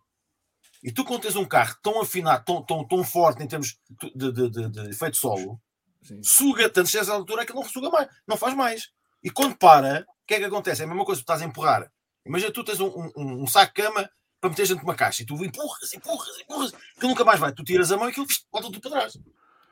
E 0.84 0.92
tu, 0.92 1.04
quando 1.06 1.22
tens 1.22 1.36
um 1.36 1.46
carro 1.46 1.76
tão 1.84 2.02
afinado, 2.02 2.44
tão, 2.46 2.64
tão, 2.66 2.88
tão 2.88 3.04
forte 3.04 3.44
em 3.44 3.48
termos 3.48 3.78
de, 4.16 4.32
de, 4.32 4.50
de- 4.50 4.70
de 4.70 4.90
efeito 4.90 5.18
solo, 5.18 5.60
Sim. 6.02 6.22
suga 6.24 6.70
tanto 6.70 6.88
excesso 6.88 7.06
de 7.06 7.12
altura 7.12 7.46
que 7.46 7.54
não 7.54 7.64
suga 7.64 7.90
mais, 7.90 8.08
não 8.28 8.38
faz 8.38 8.56
mais. 8.56 8.90
E 9.24 9.30
quando 9.30 9.58
para, 9.58 10.02
o 10.02 10.26
que 10.28 10.36
é 10.36 10.40
que 10.40 10.46
acontece? 10.46 10.82
É 10.82 10.86
a 10.86 10.88
mesma 10.88 11.06
coisa, 11.06 11.22
tu 11.22 11.24
estás 11.24 11.42
a 11.42 11.46
empurrar. 11.46 11.92
Imagina 12.26 12.52
tu 12.52 12.64
tens 12.64 12.80
um, 12.80 12.88
um, 13.16 13.44
um 13.44 13.48
saco 13.48 13.74
de 13.76 13.82
cama 13.84 14.10
para 14.46 14.50
meter 14.52 14.68
dentro 14.68 14.78
de 14.78 14.84
uma 14.84 14.96
caixa 14.96 15.24
e 15.24 15.26
tu 15.26 15.44
empurras, 15.44 15.94
empurras, 15.94 16.40
empurras, 16.40 16.72
que 17.00 17.08
nunca 17.08 17.24
mais 17.24 17.40
vai. 17.40 17.52
Tu 17.52 17.64
tiras 17.64 17.92
a 17.92 17.98
mão 17.98 18.08
e 18.08 18.12
aquilo 18.12 18.28
volta 18.52 18.68
tudo 18.68 18.82
para 18.82 18.92
trás. 18.92 19.18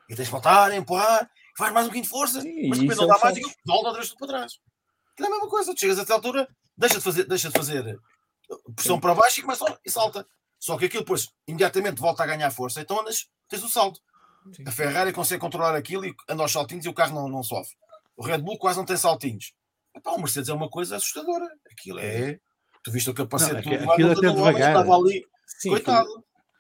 E 0.10 0.16
tens 0.16 0.26
de 0.26 0.32
voltar, 0.32 0.74
empurrar, 0.74 1.30
faz 1.56 1.72
mais 1.72 1.86
um 1.86 1.90
bocadinho 1.90 2.04
de 2.04 2.10
força, 2.10 2.42
Sim, 2.42 2.70
mas 2.70 2.80
depois 2.80 2.98
não 2.98 3.06
é 3.06 3.08
dá 3.08 3.18
mais 3.20 3.38
que 3.38 3.42
e 3.42 3.54
volta 3.66 3.88
outra 3.88 4.02
vez 4.02 4.10
tudo 4.10 4.20
para 4.20 4.28
trás. 4.28 4.54
Aquilo 5.14 5.28
é 5.28 5.32
a 5.32 5.34
mesma 5.34 5.50
coisa, 5.50 5.74
tu 5.74 5.80
chegas 5.80 6.00
a 6.00 6.02
essa 6.02 6.14
altura, 6.14 6.48
deixa 6.76 6.98
de 6.98 7.04
fazer, 7.04 7.24
deixa 7.26 7.50
de 7.50 7.58
fazer 7.58 8.00
pressão 8.76 8.96
Sim. 8.96 9.02
para 9.02 9.16
baixo 9.16 9.40
e 9.40 9.44
começa 9.44 9.80
e 9.86 9.90
salta. 9.90 10.28
Só 10.60 10.78
que 10.78 10.86
aquilo 10.86 11.04
depois 11.04 11.30
imediatamente 11.48 12.00
volta 12.00 12.24
a 12.24 12.26
ganhar 12.26 12.50
força, 12.52 12.82
então 12.82 13.00
andas, 13.00 13.28
tens 13.48 13.64
o 13.64 13.70
salto. 13.70 14.00
Sim. 14.54 14.64
A 14.68 14.72
Ferrari 14.72 15.14
consegue 15.14 15.40
controlar 15.40 15.76
aquilo 15.76 16.06
e 16.06 16.16
anda 16.28 16.42
aos 16.42 16.52
saltinhos 16.52 16.86
e 16.86 16.90
o 16.90 16.94
carro 16.94 17.14
não, 17.14 17.30
não 17.30 17.44
sofre. 17.44 17.76
O 18.18 18.24
Red 18.24 18.40
Bull 18.40 18.58
quase 18.58 18.78
não 18.78 18.86
tem 18.86 18.98
saltinhos. 18.98 19.54
Epá, 19.96 20.12
o 20.12 20.18
Mercedes 20.18 20.50
é 20.50 20.54
uma 20.54 20.70
coisa 20.70 20.96
assustadora. 20.96 21.48
Aquilo 21.72 22.00
é. 22.00 22.40
Tu 22.84 22.92
viste 22.92 23.10
o 23.10 23.14
capacete 23.14 23.54
Não, 23.54 23.62
do 23.62 23.92
aquilo- 23.92 24.08
não 24.08 24.12
até 24.12 24.30
devagar. 24.34 24.70
estava 24.78 24.96
ali, 24.98 25.26
Sim, 25.48 25.70
coitado. 25.70 26.10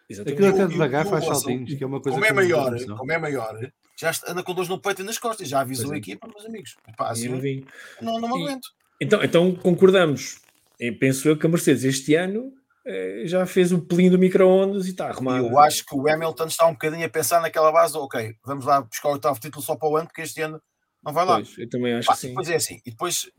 Exatamente. 0.09 0.33
Aquilo 0.43 0.53
até 0.53 0.61
E 0.61 0.65
o- 0.65 0.69
devagar 0.69 1.05
faz 1.05 1.25
saltinhos, 1.25 1.73
que 1.73 1.83
é 1.83 1.87
uma 1.87 2.01
coisa 2.01 2.15
Como 2.15 2.25
é 2.25 2.31
maior, 2.33 2.71
não. 2.71 2.97
como 2.97 3.11
é 3.11 3.17
maior, 3.17 3.71
já 3.99 4.11
anda 4.27 4.43
com 4.43 4.53
dores 4.53 4.69
no 4.69 4.79
peito 4.79 5.01
e 5.01 5.05
nas 5.05 5.17
costas. 5.17 5.47
Já 5.47 5.61
avisou 5.61 5.85
Pois 5.85 5.93
a 5.93 5.95
é. 5.95 5.99
equipa, 5.99 6.27
meus 6.27 6.45
amigos. 6.45 6.75
Epá, 6.87 7.07
E 7.09 7.11
assim, 7.11 7.65
não, 8.01 8.19
não 8.19 8.29
me 8.29 8.39
E- 8.39 8.43
aguento. 8.47 8.67
Então, 9.01 9.23
então 9.23 9.55
concordamos. 9.55 10.39
Eu 10.79 10.97
penso 10.97 11.27
eu 11.27 11.37
que 11.37 11.45
a 11.45 11.49
Mercedes 11.49 11.83
este 11.83 12.15
ano 12.15 12.51
eh, 12.85 13.23
já 13.25 13.45
fez 13.45 13.71
o 13.71 13.79
pelinho 13.81 14.11
do 14.11 14.19
micro-ondas 14.19 14.87
e 14.87 14.89
está 14.89 15.07
arrumado. 15.07 15.45
eu 15.47 15.57
acho 15.57 15.85
que 15.85 15.95
o 15.95 16.05
Hamilton 16.09 16.45
está 16.47 16.67
um 16.67 16.73
bocadinho 16.73 17.05
a 17.05 17.09
pensar 17.09 17.39
naquela 17.41 17.71
base, 17.71 17.95
ok, 17.97 18.35
vamos 18.45 18.65
lá 18.65 18.81
buscar 18.81 19.07
o 19.09 19.13
oitavo 19.13 19.39
título 19.39 19.63
só 19.63 19.75
para 19.77 19.87
o 19.87 19.95
ano, 19.95 20.07
porque 20.07 20.21
este 20.21 20.41
ano 20.41 20.61
não 21.01 21.13
vai 21.13 21.25
lá. 21.25 21.35
Pois, 21.35 21.57
eu 21.57 21.69
também 21.69 21.93
acho 21.93 22.07
Pá, 22.07 22.13
que 22.13 22.19
sim. 22.19 22.27
Depois 22.29 22.49
é 22.49 22.55
assim, 22.55 22.81
e 22.85 22.91
depois, 22.91 23.29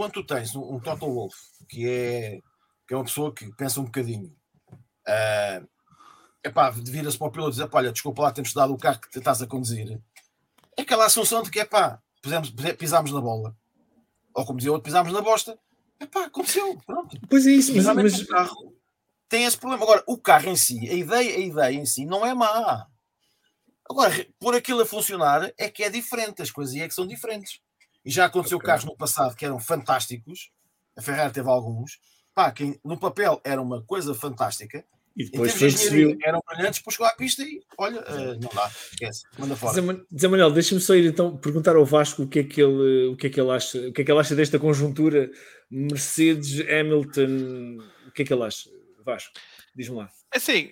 quando 0.00 0.12
tu 0.12 0.24
tens 0.24 0.56
um, 0.56 0.76
um 0.76 0.80
Toto 0.80 1.04
Wolff, 1.04 1.36
que 1.68 1.86
é, 1.86 2.40
que 2.88 2.94
é 2.94 2.96
uma 2.96 3.04
pessoa 3.04 3.34
que 3.34 3.54
pensa 3.54 3.82
um 3.82 3.84
bocadinho, 3.84 4.34
é 5.06 5.62
epá, 6.42 6.70
vira-se 6.70 7.18
para 7.18 7.26
o 7.26 7.30
piloto 7.30 7.50
e 7.50 7.52
dizer, 7.52 7.68
"Pá, 7.68 7.80
olha, 7.80 7.92
desculpa 7.92 8.22
lá, 8.22 8.32
temos 8.32 8.54
dado 8.54 8.72
o 8.72 8.78
carro 8.78 8.98
que 8.98 9.18
estás 9.18 9.42
a 9.42 9.46
conduzir. 9.46 10.00
É 10.74 10.80
aquela 10.80 11.04
assunção 11.04 11.42
de 11.42 11.50
que, 11.50 11.60
epá, 11.60 12.00
pusemos, 12.22 12.48
pisámos 12.78 13.12
na 13.12 13.20
bola. 13.20 13.54
Ou 14.32 14.46
como 14.46 14.56
dizia 14.56 14.72
outro, 14.72 14.86
pisámos 14.86 15.12
na 15.12 15.20
bosta. 15.20 15.58
Epá, 16.00 16.24
aconteceu, 16.24 16.78
pronto. 16.86 17.20
Pois 17.28 17.46
é 17.46 17.50
isso, 17.50 17.76
mas, 17.76 17.84
mas- 17.84 18.20
o 18.22 18.26
carro 18.26 18.74
tem 19.28 19.44
esse 19.44 19.58
problema. 19.58 19.84
Agora, 19.84 20.02
o 20.06 20.16
carro 20.16 20.48
em 20.48 20.56
si, 20.56 20.88
a 20.88 20.94
ideia, 20.94 21.36
a 21.36 21.40
ideia 21.40 21.76
em 21.76 21.84
si 21.84 22.06
não 22.06 22.24
é 22.24 22.32
má. 22.32 22.86
Agora, 23.86 24.26
por 24.38 24.54
aquilo 24.54 24.80
a 24.80 24.86
funcionar 24.86 25.52
é 25.58 25.68
que 25.68 25.84
é 25.84 25.90
diferente, 25.90 26.40
as 26.40 26.50
coisas 26.50 26.74
é 26.74 26.88
que 26.88 26.94
são 26.94 27.06
diferentes. 27.06 27.60
E 28.04 28.10
já 28.10 28.24
aconteceu 28.26 28.58
Ok. 28.58 28.66
carros 28.66 28.84
no 28.84 28.96
passado 28.96 29.34
que 29.36 29.44
eram 29.44 29.58
fantásticos, 29.58 30.50
a 30.96 31.02
Ferrari 31.02 31.32
teve 31.32 31.48
alguns, 31.48 31.98
pá, 32.34 32.50
que 32.50 32.78
no 32.84 32.98
papel 32.98 33.40
era 33.44 33.60
uma 33.60 33.82
coisa 33.84 34.14
fantástica, 34.14 34.84
e 35.16 35.24
depois 35.24 35.52
foi 35.52 35.68
viu. 35.90 36.16
eram 36.24 36.40
brilhantes, 36.48 36.78
depois 36.78 36.94
chegou 36.94 37.06
à 37.06 37.10
pista 37.10 37.42
e 37.42 37.60
olha, 37.76 37.98
eh, 37.98 38.36
não 38.40 38.48
dá, 38.54 38.70
esquece, 38.92 39.22
manda 39.38 39.56
fora. 39.56 39.74
Zé 39.74 39.80
Man- 39.80 40.04
Zé 40.18 40.28
Manuel, 40.28 40.52
deixa-me 40.52 40.80
só 40.80 40.94
ir 40.94 41.04
então 41.06 41.36
perguntar 41.36 41.76
ao 41.76 41.84
Vasco 41.84 42.22
o 42.22 42.28
que 42.28 42.38
é 42.38 42.44
que 42.44 42.62
ele, 42.62 43.08
o 43.08 43.16
que 43.16 43.26
é 43.26 43.30
que 43.30 43.40
ele 43.40 43.50
acha, 43.50 43.78
o 43.88 43.92
que 43.92 44.00
é 44.02 44.04
que 44.04 44.10
ele 44.10 44.20
acha 44.20 44.34
desta 44.34 44.58
conjuntura 44.58 45.30
Mercedes, 45.70 46.60
Hamilton, 46.60 47.78
o 48.06 48.12
que 48.12 48.22
é 48.22 48.24
que 48.24 48.32
ele 48.32 48.42
acha? 48.44 48.70
Vasco, 49.04 49.32
diz-me 49.74 49.96
lá. 49.96 50.10
Assim, 50.34 50.70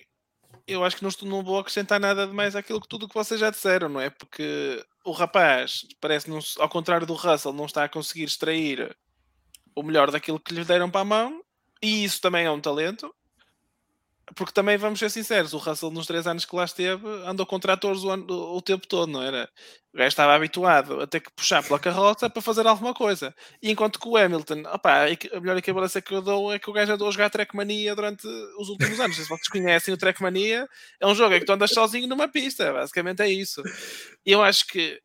eu 0.71 0.83
acho 0.83 0.97
que 0.97 1.03
não, 1.03 1.11
não 1.23 1.43
vou 1.43 1.59
acrescentar 1.59 1.99
nada 1.99 2.27
de 2.27 2.33
mais 2.33 2.55
àquilo 2.55 2.79
que 2.79 2.87
tudo 2.87 3.07
que 3.07 3.13
vocês 3.13 3.39
já 3.39 3.49
disseram, 3.49 3.89
não 3.89 3.99
é? 3.99 4.09
Porque 4.09 4.83
o 5.03 5.11
rapaz 5.11 5.85
parece, 5.99 6.29
não, 6.29 6.39
ao 6.59 6.69
contrário 6.69 7.07
do 7.07 7.13
Russell, 7.13 7.53
não 7.53 7.65
está 7.65 7.83
a 7.83 7.89
conseguir 7.89 8.25
extrair 8.25 8.95
o 9.75 9.83
melhor 9.83 10.11
daquilo 10.11 10.39
que 10.39 10.53
lhe 10.53 10.63
deram 10.63 10.89
para 10.89 11.01
a 11.01 11.05
mão, 11.05 11.43
e 11.81 12.03
isso 12.03 12.21
também 12.21 12.45
é 12.45 12.51
um 12.51 12.61
talento. 12.61 13.13
Porque 14.35 14.53
também 14.53 14.77
vamos 14.77 14.99
ser 14.99 15.09
sinceros, 15.09 15.53
o 15.53 15.57
Russell 15.57 15.91
nos 15.91 16.05
três 16.05 16.27
anos 16.27 16.45
que 16.45 16.55
lá 16.55 16.65
esteve 16.65 17.05
andou 17.25 17.45
com 17.45 17.59
tratores 17.59 18.03
o, 18.03 18.09
ano, 18.09 18.25
o 18.29 18.61
tempo 18.61 18.87
todo, 18.87 19.11
não 19.11 19.21
era? 19.21 19.49
O 19.93 19.97
gajo 19.97 20.09
estava 20.09 20.35
habituado 20.35 21.01
a 21.01 21.07
ter 21.07 21.19
que 21.19 21.31
puxar 21.31 21.63
pela 21.63 21.79
carroça 21.79 22.29
para 22.29 22.41
fazer 22.41 22.67
alguma 22.67 22.93
coisa. 22.93 23.33
E 23.61 23.71
enquanto 23.71 23.99
que 23.99 24.07
o 24.07 24.15
Hamilton, 24.15 24.63
opa, 24.67 25.05
a 25.05 25.39
melhor 25.39 25.57
equivalência 25.57 26.01
que 26.01 26.13
eu 26.13 26.21
dou 26.21 26.53
é 26.53 26.59
que 26.59 26.69
o 26.69 26.73
gajo 26.73 26.93
andou 26.93 27.07
a 27.07 27.11
jogar 27.11 27.29
Trackmania 27.29 27.95
durante 27.95 28.27
os 28.59 28.69
últimos 28.69 28.99
anos. 28.99 29.17
Se 29.17 29.27
vocês 29.27 29.47
conhecem 29.47 29.93
o 29.93 29.97
Trackmania, 29.97 30.67
é 30.99 31.07
um 31.07 31.15
jogo 31.15 31.33
em 31.33 31.39
que 31.39 31.45
tu 31.45 31.53
andas 31.53 31.71
sozinho 31.71 32.07
numa 32.07 32.27
pista, 32.27 32.71
basicamente 32.71 33.21
é 33.21 33.29
isso. 33.29 33.63
E 34.25 34.31
eu 34.31 34.43
acho 34.43 34.67
que 34.67 35.01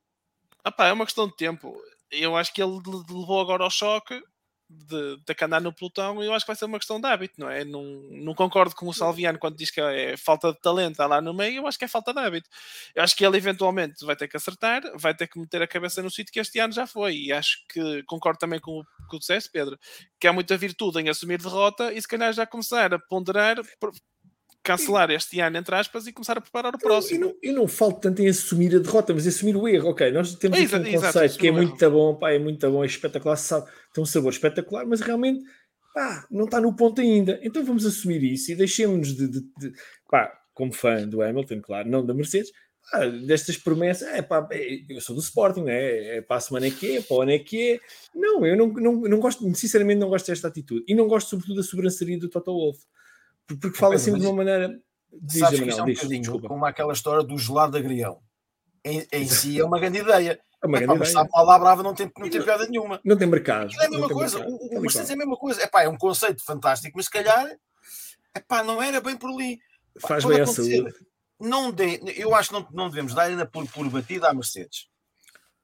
opa, 0.67 0.87
é 0.87 0.93
uma 0.93 1.07
questão 1.07 1.27
de 1.27 1.37
tempo. 1.37 1.75
Eu 2.11 2.37
acho 2.37 2.53
que 2.53 2.63
ele 2.63 2.79
levou 2.87 3.41
agora 3.41 3.65
ao 3.65 3.71
choque 3.71 4.21
de, 4.89 5.17
de 5.17 5.45
andar 5.45 5.61
no 5.61 5.73
pelotão, 5.73 6.23
eu 6.23 6.33
acho 6.35 6.45
que 6.45 6.51
vai 6.51 6.57
ser 6.57 6.65
uma 6.65 6.79
questão 6.79 7.01
de 7.01 7.07
hábito, 7.07 7.41
não 7.41 7.49
é? 7.49 7.65
Não, 7.65 7.83
não 8.11 8.35
concordo 8.35 8.75
com 8.75 8.89
o 8.89 8.95
Salviano 8.95 9.39
quando 9.39 9.57
diz 9.57 9.71
que 9.71 9.81
é 9.81 10.17
falta 10.17 10.53
de 10.53 10.61
talento 10.61 10.99
lá 10.99 11.21
no 11.21 11.35
meio, 11.35 11.59
eu 11.59 11.67
acho 11.67 11.79
que 11.79 11.85
é 11.85 11.89
falta 11.89 12.13
de 12.13 12.21
hábito. 12.21 12.49
Eu 12.95 13.03
acho 13.03 13.17
que 13.17 13.25
ele 13.25 13.37
eventualmente 13.37 14.05
vai 14.05 14.17
ter 14.17 14.29
que 14.29 14.37
acertar, 14.37 14.83
vai 14.97 15.15
ter 15.15 15.29
que 15.29 15.39
meter 15.39 15.63
a 15.63 15.67
cabeça 15.67 16.03
no 16.03 16.11
sítio 16.11 16.33
que 16.33 16.41
este 16.41 16.59
ano 16.59 16.73
já 16.73 16.87
foi, 16.87 17.17
e 17.17 17.33
acho 17.33 17.59
que 17.69 18.03
concordo 18.05 18.39
também 18.39 18.61
com 18.61 18.81
o 18.81 19.09
que 19.11 19.19
disseste, 19.19 19.51
Pedro, 19.51 19.79
que 20.19 20.27
há 20.27 20.33
muita 20.33 20.57
virtude 20.57 21.01
em 21.01 21.09
assumir 21.09 21.41
derrota 21.41 21.93
e 21.93 22.01
se 22.01 22.09
calhar 22.09 22.33
já 22.33 22.47
começar 22.47 22.93
a 22.93 22.99
ponderar 22.99 23.57
cancelar 24.65 25.11
este 25.11 25.39
ano, 25.41 25.59
entre 25.59 25.75
aspas, 25.75 26.07
e 26.07 26.13
começar 26.13 26.39
a 26.39 26.41
preparar 26.41 26.75
o 26.75 26.79
próximo. 26.79 27.25
Eu 27.25 27.29
não, 27.29 27.37
eu 27.43 27.55
não 27.55 27.69
falo 27.69 27.93
tanto 27.93 28.23
em 28.23 28.29
assumir 28.29 28.75
a 28.75 28.79
derrota, 28.79 29.13
mas 29.13 29.27
assumir 29.27 29.55
o 29.55 29.69
erro. 29.69 29.91
Ok, 29.91 30.11
nós 30.11 30.35
temos 30.37 30.59
aqui 30.59 30.75
um 30.75 30.87
exato, 30.87 31.13
conceito 31.13 31.39
que 31.39 31.49
é 31.49 31.53
muito 31.53 31.91
bom, 31.91 32.15
pá, 32.17 32.33
é 32.33 32.39
muito 32.39 32.69
bom, 32.71 32.83
é 32.83 32.87
espetacular, 32.87 33.37
sabe, 33.37 33.71
tem 33.93 34.03
um 34.03 34.07
sabor 34.07 34.33
espetacular, 34.33 34.87
mas 34.87 35.03
realmente 35.03 35.45
pá, 35.93 36.27
não 36.31 36.47
está 36.47 36.61
no 36.61 36.75
ponto 36.75 37.01
ainda. 37.01 37.39
Então 37.43 37.63
vamos 37.63 37.85
assumir 37.85 38.25
isso 38.25 38.51
e 38.51 38.57
deixemos 38.57 39.15
de, 39.15 39.29
de, 39.29 39.41
de 39.59 39.73
pá, 40.11 40.33
como 40.55 40.73
fã 40.73 41.07
do 41.07 41.23
Hamilton, 41.23 41.61
claro, 41.61 41.89
não 41.89 42.05
da 42.05 42.15
Mercedes, 42.15 42.51
pá, 42.91 43.05
destas 43.05 43.59
promessas, 43.59 44.09
é 44.09 44.23
pá, 44.23 44.49
é, 44.51 44.81
eu 44.89 45.01
sou 45.03 45.15
do 45.15 45.21
Sporting, 45.21 45.67
é, 45.69 46.17
é 46.17 46.21
para 46.23 46.39
a 46.39 46.41
semana 46.41 46.67
é 46.67 46.71
que 46.71 46.97
é, 46.97 47.03
para 47.03 47.17
o 47.17 47.21
ano 47.21 47.33
é 47.33 47.39
que 47.39 47.73
é. 47.73 47.81
Não, 48.15 48.47
eu 48.47 48.57
não, 48.57 48.69
não, 48.69 48.93
não 49.03 49.21
gosto, 49.21 49.55
sinceramente 49.55 50.01
não 50.01 50.09
gosto 50.09 50.27
desta 50.27 50.49
atitude. 50.49 50.87
E 50.89 50.95
não 50.95 51.07
gosto 51.07 51.29
sobretudo 51.29 51.57
da 51.57 51.63
sobranceria 51.63 52.19
do 52.19 52.31
Toto 52.31 52.51
Wolff 52.51 52.81
porque 53.47 53.77
fala 53.77 53.95
assim 53.95 54.15
de 54.19 54.27
uma 54.27 54.37
maneira. 54.37 54.71
Diz, 55.13 55.39
sabes 55.39 55.61
que 55.61 55.69
isso 55.69 55.81
é 55.81 55.83
um 55.83 55.87
bocadinho 55.87 56.41
como 56.41 56.65
aquela 56.65 56.93
história 56.93 57.23
do 57.23 57.39
gelado 57.39 57.77
agrião. 57.77 58.21
Em, 58.85 59.07
em 59.13 59.27
si 59.27 59.61
é 59.61 59.65
uma 59.65 59.79
grande 59.79 59.99
ideia. 59.99 60.41
É 60.63 60.67
uma 60.67 60.79
grande 60.79 61.03
ideia. 61.03 61.15
Mas 61.15 61.33
lá 61.33 61.59
brava 61.59 61.83
não 61.83 61.95
tem, 61.95 62.11
não 62.19 62.29
tem 62.29 62.43
piada 62.43 62.67
nenhuma. 62.67 63.01
Não 63.05 63.17
tem 63.17 63.29
mercado. 63.29 63.71
é 63.81 63.87
a 63.87 63.91
mesma 63.91 64.09
coisa. 64.09 64.39
Mercado. 64.39 64.57
O, 64.57 64.79
o 64.79 64.81
Mercedes 64.81 65.11
é 65.11 65.15
a 65.15 65.17
mesma 65.17 65.37
coisa. 65.37 65.63
Epá, 65.63 65.83
é 65.83 65.89
um 65.89 65.97
conceito 65.97 66.45
fantástico, 66.45 66.97
mas 66.97 67.07
se 67.07 67.11
calhar 67.11 67.47
epá, 68.37 68.63
não 68.63 68.83
era 68.83 69.01
bem 69.01 69.17
por 69.17 69.31
ali. 69.31 69.59
Faz 70.01 70.25
bem 70.25 70.41
a 70.41 70.47
saúde. 70.47 70.93
Não 71.41 71.71
de, 71.71 72.01
eu 72.17 72.35
acho 72.35 72.49
que 72.49 72.55
não, 72.55 72.69
não 72.73 72.89
devemos 72.89 73.15
dar 73.15 73.25
ainda 73.25 73.47
por, 73.47 73.67
por 73.71 73.89
batida 73.89 74.29
à 74.29 74.35
Mercedes. 74.35 74.89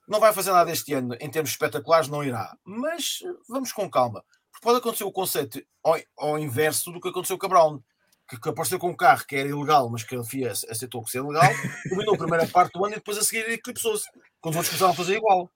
Não 0.07 0.20
vai 0.20 0.32
fazer 0.32 0.52
nada 0.52 0.70
este 0.70 0.93
ano 0.93 1.16
em 1.20 1.31
termos 1.31 1.51
espetaculares, 1.51 2.09
não 2.09 2.24
irá. 2.24 2.57
Mas 2.65 3.20
vamos 3.48 3.73
com 3.73 3.89
calma 3.89 4.24
pode 4.61 4.78
acontecer 4.78 5.05
o 5.05 5.12
conceito 5.12 5.62
ao, 5.82 5.97
ao 6.19 6.39
inverso 6.39 6.93
do 6.93 7.01
que 7.01 7.09
aconteceu 7.09 7.39
com 7.39 7.47
a 7.47 7.49
Brown, 7.49 7.81
que, 8.28 8.49
apareceu 8.49 8.78
com 8.78 8.91
um 8.91 8.97
carro 8.97 9.24
que 9.27 9.37
era 9.37 9.49
ilegal, 9.49 9.89
mas 9.91 10.05
que 10.05 10.15
a 10.15 10.23
FIA 10.23 10.53
aceitou 10.53 11.03
que 11.03 11.11
seria 11.11 11.27
legal, 11.27 11.51
dominou 11.91 12.15
a 12.15 12.19
primeira 12.19 12.47
parte 12.47 12.73
do 12.73 12.85
ano 12.85 12.95
e 12.95 12.99
depois 12.99 13.19
a 13.19 13.23
seguir 13.23 13.51
eclipsou-se, 13.51 14.07
quando 14.41 14.55
os 14.55 14.57
outros 14.57 14.69
começaram 14.69 14.93
a 14.93 14.97
fazer 14.97 15.16
igual. 15.16 15.51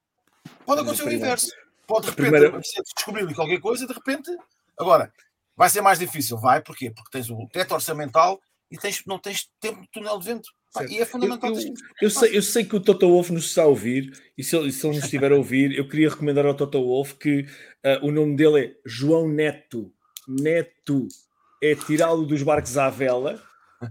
Pode 0.64 0.80
acontecer 0.80 1.04
o 1.04 1.12
inverso. 1.12 1.50
Pode 1.86 2.06
de 2.06 2.10
repente 2.10 2.30
primeira... 2.30 2.60
descobrir 2.60 3.34
qualquer 3.34 3.60
coisa 3.60 3.84
e 3.84 3.86
de 3.86 3.92
repente. 3.92 4.30
Agora, 4.78 5.12
vai 5.56 5.68
ser 5.68 5.80
mais 5.80 5.98
difícil, 5.98 6.38
vai, 6.38 6.60
porquê? 6.60 6.90
Porque 6.90 7.10
tens 7.10 7.30
o 7.30 7.46
teto 7.52 7.74
orçamental 7.74 8.40
e 8.70 8.76
tens, 8.76 9.04
não 9.06 9.18
tens 9.18 9.50
tempo 9.60 9.80
de 9.82 9.88
túnel 9.88 10.18
de 10.18 10.24
vento. 10.24 10.50
Pá, 10.74 10.84
e 10.86 10.98
é 10.98 11.06
fundamental. 11.06 11.52
Eu, 11.52 11.60
eu, 11.60 11.74
eu, 12.02 12.10
sei, 12.10 12.36
eu 12.36 12.42
sei 12.42 12.64
que 12.64 12.74
o 12.74 12.80
Toto 12.80 13.08
Wolff 13.08 13.32
nos 13.32 13.46
está 13.46 13.62
a 13.62 13.66
ouvir, 13.66 14.12
e 14.36 14.42
se 14.42 14.56
ele, 14.56 14.72
se 14.72 14.84
ele 14.84 14.96
nos 14.96 15.04
estiver 15.06 15.30
a 15.30 15.36
ouvir, 15.36 15.72
eu 15.78 15.88
queria 15.88 16.08
recomendar 16.10 16.44
ao 16.44 16.54
Toto 16.54 16.82
Wolff 16.82 17.14
que 17.14 17.42
uh, 17.42 18.04
o 18.04 18.10
nome 18.10 18.34
dele 18.34 18.60
é 18.60 18.76
João 18.84 19.28
Neto. 19.28 19.92
Neto 20.26 21.06
é 21.62 21.76
tirá-lo 21.76 22.26
dos 22.26 22.42
barcos 22.42 22.76
à 22.76 22.90
vela, 22.90 23.40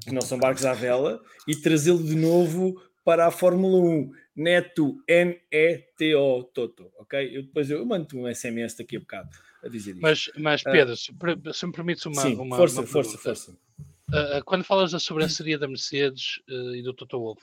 que 0.03 0.13
não 0.13 0.21
são 0.21 0.37
barcos 0.37 0.65
à 0.65 0.73
vela, 0.73 1.21
e 1.47 1.55
trazê-lo 1.55 2.03
de 2.03 2.15
novo 2.15 2.75
para 3.05 3.27
a 3.27 3.31
Fórmula 3.31 3.79
1. 3.79 4.11
Neto, 4.35 4.97
N-E-T-O, 5.07 6.43
Toto, 6.45 6.91
ok? 6.97 7.37
Eu 7.37 7.43
depois 7.43 7.69
eu 7.69 7.85
mando 7.85 8.17
um 8.17 8.33
SMS 8.33 8.75
daqui 8.75 8.97
a 8.97 8.99
bocado 8.99 9.29
a 9.63 9.69
dizer 9.69 9.91
isso. 9.91 10.01
Mas, 10.01 10.31
mas 10.37 10.63
ah, 10.65 10.71
Pedro, 10.71 10.93
uh, 10.93 10.97
se, 10.97 11.13
se 11.53 11.65
me 11.65 11.71
permites 11.71 12.05
uma, 12.05 12.21
sim, 12.21 12.35
uma, 12.35 12.57
força, 12.57 12.81
uma 12.81 12.87
força, 12.87 13.17
força. 13.17 13.57
Uh, 14.09 14.43
quando 14.45 14.63
falas 14.63 14.91
da 14.91 14.99
sobranceria 14.99 15.57
da 15.57 15.67
Mercedes 15.67 16.39
uh, 16.49 16.75
e 16.75 16.83
do 16.83 16.93
Toto 16.93 17.19
Wolff, 17.19 17.41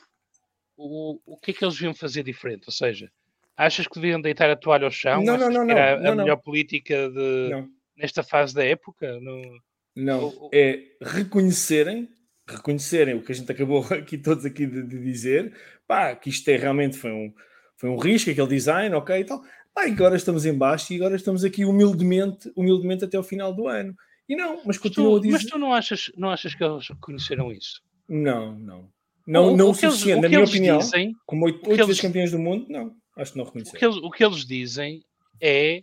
o, 0.76 1.20
o 1.26 1.36
que 1.36 1.50
é 1.50 1.54
que 1.54 1.64
eles 1.64 1.74
deviam 1.74 1.94
fazer 1.94 2.22
diferente? 2.22 2.64
Ou 2.66 2.72
seja, 2.72 3.10
achas 3.56 3.86
que 3.86 4.00
deviam 4.00 4.20
deitar 4.20 4.50
a 4.50 4.56
toalha 4.56 4.84
ao 4.84 4.90
chão? 4.90 5.22
Não, 5.22 5.36
não, 5.36 5.50
não, 5.50 5.64
não, 5.64 5.76
era 5.76 6.00
não, 6.00 6.12
a 6.12 6.16
melhor 6.16 6.36
política 6.36 7.10
de, 7.10 7.68
nesta 7.96 8.22
fase 8.22 8.54
da 8.54 8.64
época? 8.64 9.20
No... 9.20 9.60
Não, 9.94 10.28
o, 10.28 10.50
é 10.52 10.82
reconhecerem, 11.02 12.08
reconhecerem 12.46 13.14
o 13.14 13.22
que 13.22 13.32
a 13.32 13.34
gente 13.34 13.50
acabou 13.50 13.84
aqui 13.92 14.16
todos 14.16 14.44
aqui 14.44 14.66
de, 14.66 14.82
de, 14.82 15.02
dizer, 15.02 15.54
pá, 15.86 16.14
que 16.14 16.30
isto 16.30 16.48
é 16.48 16.56
realmente 16.56 16.96
foi 16.96 17.12
um, 17.12 17.32
foi 17.76 17.90
um 17.90 17.96
risco, 17.96 18.30
aquele 18.30 18.48
design, 18.48 18.94
ok, 18.94 19.18
e 19.18 19.24
tal. 19.24 19.42
Pá, 19.74 19.86
agora 19.86 20.16
estamos 20.16 20.46
em 20.46 20.56
baixo 20.56 20.92
e 20.92 20.96
agora 20.96 21.16
estamos 21.16 21.44
aqui 21.44 21.64
humildemente, 21.64 22.50
humildemente 22.56 23.04
até 23.04 23.18
o 23.18 23.22
final 23.22 23.52
do 23.52 23.68
ano. 23.68 23.94
E 24.30 24.36
não, 24.36 24.62
mas 24.64 24.78
continuam 24.78 25.16
a 25.16 25.20
dizer. 25.20 25.32
Mas 25.32 25.44
tu 25.44 25.58
não 25.58 25.74
achas, 25.74 26.12
não 26.16 26.30
achas 26.30 26.54
que 26.54 26.62
eles 26.62 26.86
conheceram 27.00 27.50
isso? 27.50 27.82
Não, 28.08 28.56
não. 28.56 28.88
Não, 29.26 29.52
o, 29.52 29.56
não 29.56 29.70
o, 29.70 29.74
suficiente, 29.74 30.10
eles, 30.10 30.22
na 30.22 30.28
minha 30.28 30.44
opinião, 30.44 30.78
dizem, 30.78 31.16
como 31.26 31.46
oito, 31.46 31.68
vezes 31.68 32.00
campeões 32.00 32.30
do 32.30 32.38
mundo, 32.38 32.64
não. 32.68 32.94
Acho 33.16 33.32
que 33.32 33.38
não 33.38 33.44
reconheceram. 33.44 33.76
O 33.76 33.78
que 33.78 33.84
eles, 33.84 33.96
o 33.96 34.10
que 34.12 34.24
eles 34.24 34.46
dizem 34.46 35.04
é 35.40 35.82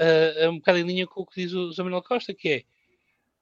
uh, 0.00 0.48
um 0.50 0.58
bocado 0.58 0.78
em 0.78 0.84
linha 0.84 1.08
com 1.08 1.22
o 1.22 1.26
que 1.26 1.42
diz 1.42 1.52
o 1.52 1.72
Zé 1.72 1.82
Manuel 1.82 2.04
Costa, 2.04 2.32
que 2.32 2.64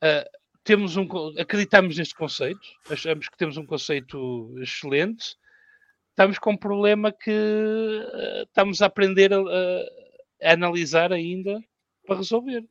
é 0.02 0.24
uh, 0.24 0.30
temos 0.64 0.96
um, 0.96 1.06
acreditamos 1.38 1.98
neste 1.98 2.14
conceito, 2.14 2.66
achamos 2.88 3.28
que 3.28 3.36
temos 3.36 3.58
um 3.58 3.66
conceito 3.66 4.54
excelente, 4.58 5.36
estamos 6.08 6.38
com 6.38 6.52
um 6.52 6.56
problema 6.56 7.12
que 7.12 7.30
uh, 7.30 8.42
estamos 8.44 8.80
a 8.80 8.86
aprender 8.86 9.34
a, 9.34 9.38
a, 9.38 10.52
analisar 10.52 11.12
ainda 11.12 11.62
para 12.06 12.16
resolver. 12.16 12.64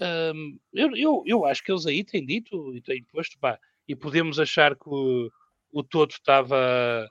Um, 0.00 0.58
eu, 0.72 0.96
eu, 0.96 1.22
eu 1.26 1.44
acho 1.44 1.62
que 1.62 1.72
eles 1.72 1.86
aí 1.86 2.04
têm 2.04 2.24
dito 2.24 2.74
e 2.74 2.80
têm 2.80 3.02
posto, 3.04 3.38
pá, 3.38 3.58
e 3.86 3.96
podemos 3.96 4.38
achar 4.38 4.76
que 4.76 4.88
o, 4.88 5.30
o 5.72 5.82
Toto 5.82 6.14
estava 6.14 7.08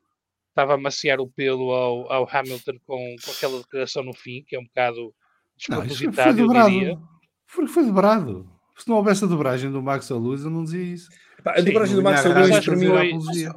estava 0.49 0.73
a 0.73 0.77
maciar 0.77 1.19
o 1.19 1.27
pelo 1.27 1.71
ao, 1.71 2.11
ao 2.11 2.29
Hamilton 2.31 2.79
com, 2.85 3.15
com 3.23 3.31
aquela 3.31 3.59
declaração 3.59 4.03
no 4.03 4.13
fim, 4.13 4.43
que 4.47 4.55
é 4.55 4.59
um 4.59 4.65
bocado 4.65 5.13
despropositado, 5.55 6.39
eu 6.39 6.47
diria. 6.47 6.99
Foi, 7.45 7.67
foi 7.67 7.85
dobrado. 7.85 8.49
Se 8.75 8.87
não 8.87 8.97
houvesse 8.97 9.23
a 9.23 9.27
dobragem 9.27 9.71
do 9.71 9.81
Max 9.81 10.09
Lewis, 10.09 10.43
eu 10.43 10.49
não 10.49 10.63
dizia 10.63 10.81
isso. 10.81 11.09
Pá, 11.43 11.53
a 11.57 11.61
dobragem 11.61 11.95
do 11.95 12.01
Max 12.01 12.23
Lewis 12.23 12.65
para 12.65 12.75
mim 12.75 12.87
é 12.87 13.13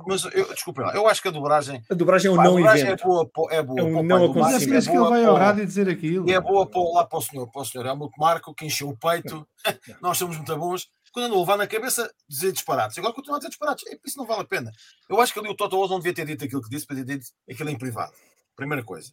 mas, 0.07 0.25
eu, 0.35 0.53
desculpa, 0.53 0.93
eu 0.95 1.09
acho 1.09 1.23
que 1.23 1.29
a 1.29 1.31
dobragem 1.31 1.83
a 1.89 1.95
dobragem 1.95 2.31
é 2.31 2.35
um 2.35 2.37
não 2.37 2.59
evento. 2.59 2.91
É 2.91 2.97
boa, 2.97 3.31
é 3.51 3.63
boa 3.63 3.81
é 3.81 3.83
um 3.83 4.03
não 4.03 4.25
acontecimento. 4.27 4.89
É 4.89 4.91
que 4.91 4.97
ele 4.97 5.09
vai 5.09 5.25
ao 5.25 5.37
rádio 5.37 5.67
dizer 5.67 5.89
aquilo. 5.89 6.29
E 6.29 6.33
é 6.33 6.41
boa 6.41 6.67
para, 6.67 6.81
lá 6.81 7.07
para 7.07 7.19
o 7.19 7.23
senhor, 7.23 7.47
para 7.51 7.63
o 7.63 7.65
senhor. 7.65 7.87
É 7.87 7.95
muito 7.95 8.13
Marco 8.19 8.55
que 8.55 8.67
encheu 8.67 8.89
o 8.89 8.97
peito. 8.97 9.47
Nós 10.03 10.19
somos 10.19 10.37
muito 10.37 10.57
bons. 10.57 10.89
Quando 11.13 11.27
andou 11.27 11.39
a 11.39 11.41
levar 11.41 11.57
na 11.57 11.67
cabeça, 11.67 12.09
dizer 12.29 12.53
disparates. 12.53 12.97
Agora 12.99 13.15
continua 13.15 13.37
a 13.37 13.39
dizer 13.39 13.49
disparates. 13.49 13.85
É, 13.89 13.99
isso 14.05 14.19
não 14.19 14.27
vale 14.27 14.43
a 14.43 14.45
pena. 14.45 14.71
Eu 15.09 15.21
acho 15.21 15.33
que 15.33 15.41
ali 15.41 15.49
o 15.49 15.55
Toto 15.55 15.77
Wolff 15.77 15.91
não 15.91 15.99
devia 15.99 16.15
ter 16.15 16.27
dito 16.27 16.45
aquilo 16.45 16.63
que 16.63 16.71
disse, 16.71 16.87
para 16.87 16.97
ter 16.97 17.05
dito 17.05 17.27
aquilo 17.51 17.71
em 17.71 17.79
privado. 17.79 18.13
Primeira 18.55 18.85
coisa. 18.85 19.11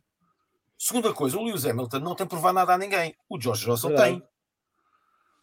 Segunda 0.78 1.12
coisa, 1.12 1.38
o 1.38 1.44
Lewis 1.44 1.66
Hamilton 1.66 2.00
não 2.00 2.14
tem 2.14 2.28
provado 2.28 2.54
nada 2.54 2.74
a 2.74 2.78
ninguém. 2.78 3.16
O 3.28 3.42
George 3.42 3.66
Russell 3.66 3.96
tem. 3.96 4.22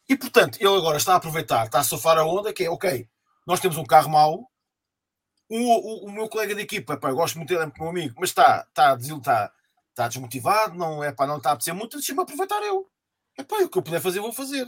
E 0.09 0.17
portanto, 0.17 0.59
ele 0.61 0.77
agora 0.77 0.97
está 0.97 1.15
a 1.15 1.17
aproveitar, 1.17 1.67
está 1.67 1.81
a 1.81 1.85
sofar 1.85 2.19
a 2.19 2.25
onda, 2.25 2.53
que 2.53 2.65
é 2.65 2.71
ok, 2.71 3.09
nós 3.47 3.61
temos 3.61 3.77
um 3.77 3.85
carro 3.85 4.11
mau, 4.11 4.51
o, 5.49 5.57
o, 5.57 6.07
o 6.07 6.12
meu 6.12 6.29
colega 6.29 6.55
de 6.55 6.62
equipa, 6.62 6.97
pá, 6.97 7.11
eu 7.11 7.16
gosto 7.16 7.37
muito 7.37 7.49
dele, 7.49 7.65
é 7.65 7.79
meu 7.79 7.89
amigo, 7.89 8.15
mas 8.19 8.31
está, 8.31 8.66
está, 8.69 8.97
está, 8.97 9.53
está 9.91 10.09
desmotivado, 10.09 10.77
não 10.77 11.05
é 11.05 11.12
para 11.12 11.27
não 11.27 11.37
está 11.37 11.51
a 11.51 11.53
apetecer 11.53 11.75
muito, 11.75 11.97
deixa-me 11.97 12.23
aproveitar 12.23 12.62
eu. 12.62 12.91
É 13.37 13.43
pá, 13.43 13.57
o 13.57 13.69
que 13.69 13.79
eu 13.79 13.83
puder 13.83 14.01
fazer, 14.01 14.21
vou 14.21 14.33
fazer. 14.33 14.66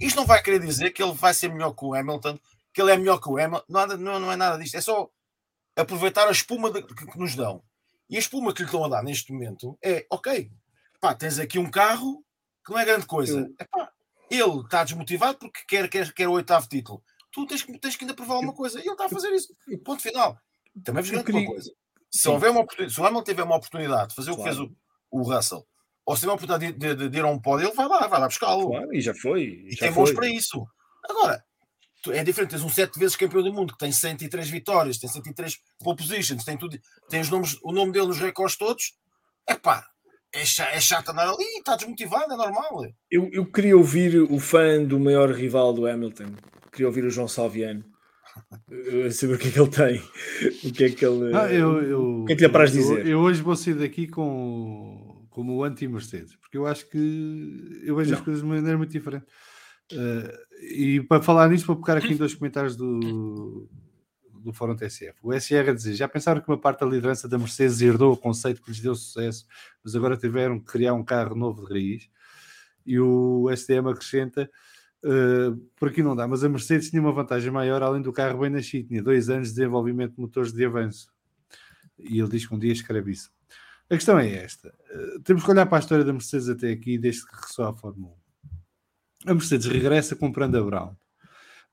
Isto 0.00 0.16
não 0.16 0.26
vai 0.26 0.42
querer 0.42 0.60
dizer 0.60 0.90
que 0.90 1.02
ele 1.02 1.12
vai 1.12 1.34
ser 1.34 1.48
melhor 1.48 1.72
que 1.72 1.84
o 1.84 1.94
Hamilton, 1.94 2.38
que 2.72 2.80
ele 2.80 2.92
é 2.92 2.96
melhor 2.96 3.20
que 3.20 3.28
o 3.28 3.38
Hamilton, 3.38 3.64
nada, 3.68 3.96
não, 3.96 4.20
não 4.20 4.32
é 4.32 4.36
nada 4.36 4.58
disto, 4.58 4.76
é 4.76 4.80
só 4.80 5.10
aproveitar 5.74 6.28
a 6.28 6.32
espuma 6.32 6.70
de, 6.70 6.82
que, 6.82 7.06
que, 7.06 7.18
nos 7.18 7.34
dão. 7.34 7.62
E 8.08 8.16
a 8.16 8.18
espuma 8.18 8.52
que 8.52 8.62
lhe 8.62 8.66
estão 8.66 8.84
a 8.84 8.88
dar 8.88 9.02
neste 9.02 9.32
momento 9.32 9.78
é, 9.82 10.06
ok, 10.10 10.50
pá, 11.00 11.14
tens 11.14 11.38
aqui 11.38 11.58
um 11.58 11.70
carro 11.70 12.24
que 12.64 12.72
não 12.72 12.78
é 12.78 12.84
grande 12.84 13.06
coisa. 13.06 13.48
Epá, 13.60 13.90
ele 14.30 14.60
está 14.60 14.84
desmotivado 14.84 15.38
porque 15.38 15.60
quer, 15.68 15.88
quer, 15.88 16.12
quer 16.12 16.28
o 16.28 16.32
oitavo 16.32 16.68
título 16.68 17.02
tu 17.36 17.46
tens, 17.46 17.62
tens 17.80 17.96
que 17.96 18.04
ainda 18.04 18.14
provar 18.14 18.34
alguma 18.34 18.54
coisa. 18.54 18.78
E 18.78 18.82
ele 18.82 18.92
está 18.92 19.04
a 19.04 19.08
fazer 19.10 19.30
isso. 19.32 19.54
Ponto 19.84 20.02
final. 20.02 20.38
Também 20.82 21.02
vos 21.02 21.10
garanto 21.10 21.30
uma 21.30 21.46
coisa. 21.46 21.70
Se, 22.10 22.28
houver 22.28 22.50
uma 22.50 22.66
se 22.88 23.00
o 23.00 23.04
Hamilton 23.04 23.24
tiver 23.24 23.42
uma 23.42 23.56
oportunidade 23.56 24.08
de 24.10 24.14
fazer 24.14 24.34
claro. 24.34 24.40
o 24.40 24.44
que 24.44 24.56
fez 24.56 24.70
o, 24.70 24.76
o 25.10 25.22
Russell, 25.22 25.66
ou 26.06 26.16
se 26.16 26.20
tiver 26.20 26.32
uma 26.32 26.36
oportunidade 26.36 26.72
de, 26.72 26.94
de, 26.94 27.08
de, 27.10 27.18
ir 27.18 27.22
a 27.22 27.26
um 27.26 27.38
pódio, 27.38 27.66
ele 27.66 27.74
vai 27.74 27.86
lá, 27.86 28.06
vai 28.06 28.20
lá 28.20 28.26
buscá-lo. 28.26 28.68
Claro, 28.68 28.94
e 28.94 29.00
já 29.00 29.14
foi. 29.14 29.42
E, 29.42 29.72
e 29.72 29.76
tem 29.76 29.92
bons 29.92 30.12
para 30.12 30.28
isso. 30.28 30.66
Agora, 31.04 31.44
é 32.10 32.24
diferente, 32.24 32.50
tens 32.50 32.62
um 32.62 32.68
sete 32.68 32.98
vezes 32.98 33.16
campeão 33.16 33.42
do 33.42 33.52
mundo 33.52 33.72
que 33.74 33.78
tem 33.78 33.92
103 33.92 34.48
vitórias, 34.48 34.98
tem 34.98 35.10
103 35.10 35.58
pole 35.80 35.96
positions, 35.96 36.44
tem, 36.44 36.56
tudo, 36.56 36.78
tem 37.10 37.20
os 37.20 37.28
nomes, 37.28 37.58
o 37.62 37.72
nome 37.72 37.92
dele 37.92 38.06
nos 38.06 38.18
recordes 38.18 38.56
todos. 38.56 38.94
É 39.46 39.54
chato, 39.54 39.86
é 40.36 40.80
chato 40.80 41.10
andar 41.10 41.28
ali, 41.28 41.44
está 41.58 41.76
desmotivado, 41.76 42.32
é 42.32 42.36
normal. 42.36 42.84
Eu, 43.10 43.28
eu 43.32 43.46
queria 43.46 43.76
ouvir 43.76 44.16
o 44.20 44.38
fã 44.38 44.82
do 44.82 44.98
maior 45.00 45.30
rival 45.30 45.72
do 45.72 45.86
Hamilton. 45.86 46.34
Queria 46.70 46.86
ouvir 46.86 47.04
o 47.04 47.10
João 47.10 47.28
Salviano. 47.28 47.84
Saber 49.12 49.34
o 49.34 49.38
que 49.38 49.48
é 49.48 49.50
que 49.50 49.58
ele 49.58 49.70
tem. 49.70 50.02
O 50.64 50.72
que 50.72 50.84
é 50.84 50.90
que 50.90 51.04
ele. 51.04 51.34
Ah, 51.34 51.52
eu, 51.52 51.82
eu, 51.82 52.00
o 52.22 52.24
que 52.26 52.32
é 52.34 52.36
que 52.36 52.40
lhe 52.40 52.46
apraz 52.46 52.72
dizer? 52.72 53.06
Eu, 53.06 53.20
hoje 53.20 53.40
vou 53.40 53.56
sair 53.56 53.74
daqui 53.74 54.06
com, 54.06 55.26
como 55.30 55.54
o 55.54 55.64
anti-Mercedes, 55.64 56.36
porque 56.36 56.58
eu 56.58 56.66
acho 56.66 56.88
que 56.90 57.80
eu 57.82 57.96
vejo 57.96 58.12
as 58.12 58.18
Não. 58.18 58.24
coisas 58.24 58.42
de 58.42 58.46
uma 58.46 58.56
maneira 58.56 58.76
muito 58.76 58.92
diferente. 58.92 59.24
Eh, 59.92 60.38
e 60.72 61.00
para 61.02 61.22
falar 61.22 61.48
nisso, 61.48 61.66
vou 61.66 61.76
pegar 61.76 61.98
aqui 61.98 62.12
em 62.12 62.16
dois 62.16 62.34
comentários 62.34 62.76
do, 62.76 63.68
do 64.46 64.52
Fórum 64.52 64.76
TSF. 64.76 65.18
O 65.22 65.32
SR 65.32 65.70
a 65.70 65.72
dizer: 65.72 65.94
já 65.94 66.08
pensaram 66.08 66.40
que 66.40 66.48
uma 66.48 66.58
parte 66.58 66.80
da 66.80 66.86
liderança 66.86 67.28
da 67.28 67.36
Mercedes 67.36 67.80
herdou 67.80 68.12
o 68.12 68.16
conceito 68.16 68.62
que 68.62 68.70
lhes 68.70 68.80
deu 68.80 68.94
sucesso, 68.94 69.44
mas 69.84 69.94
agora 69.96 70.16
tiveram 70.16 70.58
que 70.60 70.66
criar 70.66 70.94
um 70.94 71.04
carro 71.04 71.34
novo 71.34 71.66
de 71.66 71.72
raiz? 71.72 72.08
E 72.86 72.98
o 73.00 73.50
SDM 73.50 73.88
acrescenta: 73.88 74.48
Uh, 75.04 75.56
por 75.76 75.88
aqui 75.88 76.02
não 76.02 76.16
dá, 76.16 76.26
mas 76.26 76.42
a 76.42 76.48
Mercedes 76.48 76.90
tinha 76.90 77.02
uma 77.02 77.12
vantagem 77.12 77.50
maior 77.50 77.82
além 77.82 78.02
do 78.02 78.12
carro 78.12 78.40
bem 78.40 78.50
nascido, 78.50 78.88
tinha 78.88 79.02
dois 79.02 79.28
anos 79.28 79.48
de 79.48 79.54
desenvolvimento 79.54 80.14
de 80.14 80.20
motores 80.20 80.52
de 80.52 80.64
avanço. 80.64 81.12
E 81.98 82.18
ele 82.18 82.28
diz 82.28 82.46
que 82.46 82.54
um 82.54 82.58
dia 82.58 82.72
escreve 82.72 83.12
isso. 83.12 83.30
A 83.90 83.94
questão 83.94 84.18
é 84.18 84.32
esta: 84.32 84.68
uh, 84.68 85.20
temos 85.22 85.44
que 85.44 85.50
olhar 85.50 85.66
para 85.66 85.78
a 85.78 85.80
história 85.80 86.04
da 86.04 86.12
Mercedes 86.12 86.48
até 86.48 86.70
aqui, 86.70 86.96
desde 86.98 87.26
que 87.26 87.34
regressou 87.34 87.66
à 87.66 87.74
Fórmula 87.74 88.14
1. 89.24 89.30
A 89.30 89.34
Mercedes 89.34 89.66
regressa 89.66 90.14
comprando 90.14 90.56
a 90.56 90.62
Brown, 90.62 90.94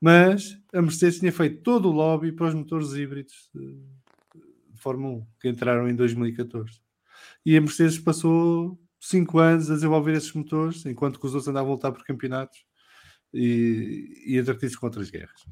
mas 0.04 0.58
a 0.70 0.82
Mercedes 0.82 1.18
tinha 1.18 1.32
feito 1.32 1.62
todo 1.62 1.88
o 1.88 1.90
lobby 1.90 2.30
para 2.30 2.48
os 2.48 2.54
motores 2.54 2.92
híbridos 2.92 3.48
de, 3.54 3.74
Fórmula 4.74 5.14
1 5.14 5.26
que 5.40 5.48
entraram 5.48 5.88
em 5.88 5.96
2014. 5.96 6.78
E 7.46 7.56
a 7.56 7.60
Mercedes 7.62 7.98
passou 7.98 8.78
cinco 9.00 9.38
anos 9.38 9.70
a 9.70 9.74
desenvolver 9.74 10.12
esses 10.12 10.30
motores, 10.34 10.84
enquanto 10.84 11.18
que 11.18 11.24
os 11.24 11.32
outros 11.32 11.48
andavam 11.48 11.70
a 11.70 11.74
lutar 11.76 11.90
por 11.90 12.04
campeonatos 12.04 12.66
e, 13.32 14.24
e 14.26 14.36
entretidos 14.36 14.76
com 14.76 14.84
outras 14.84 15.08
guerras. 15.08 15.42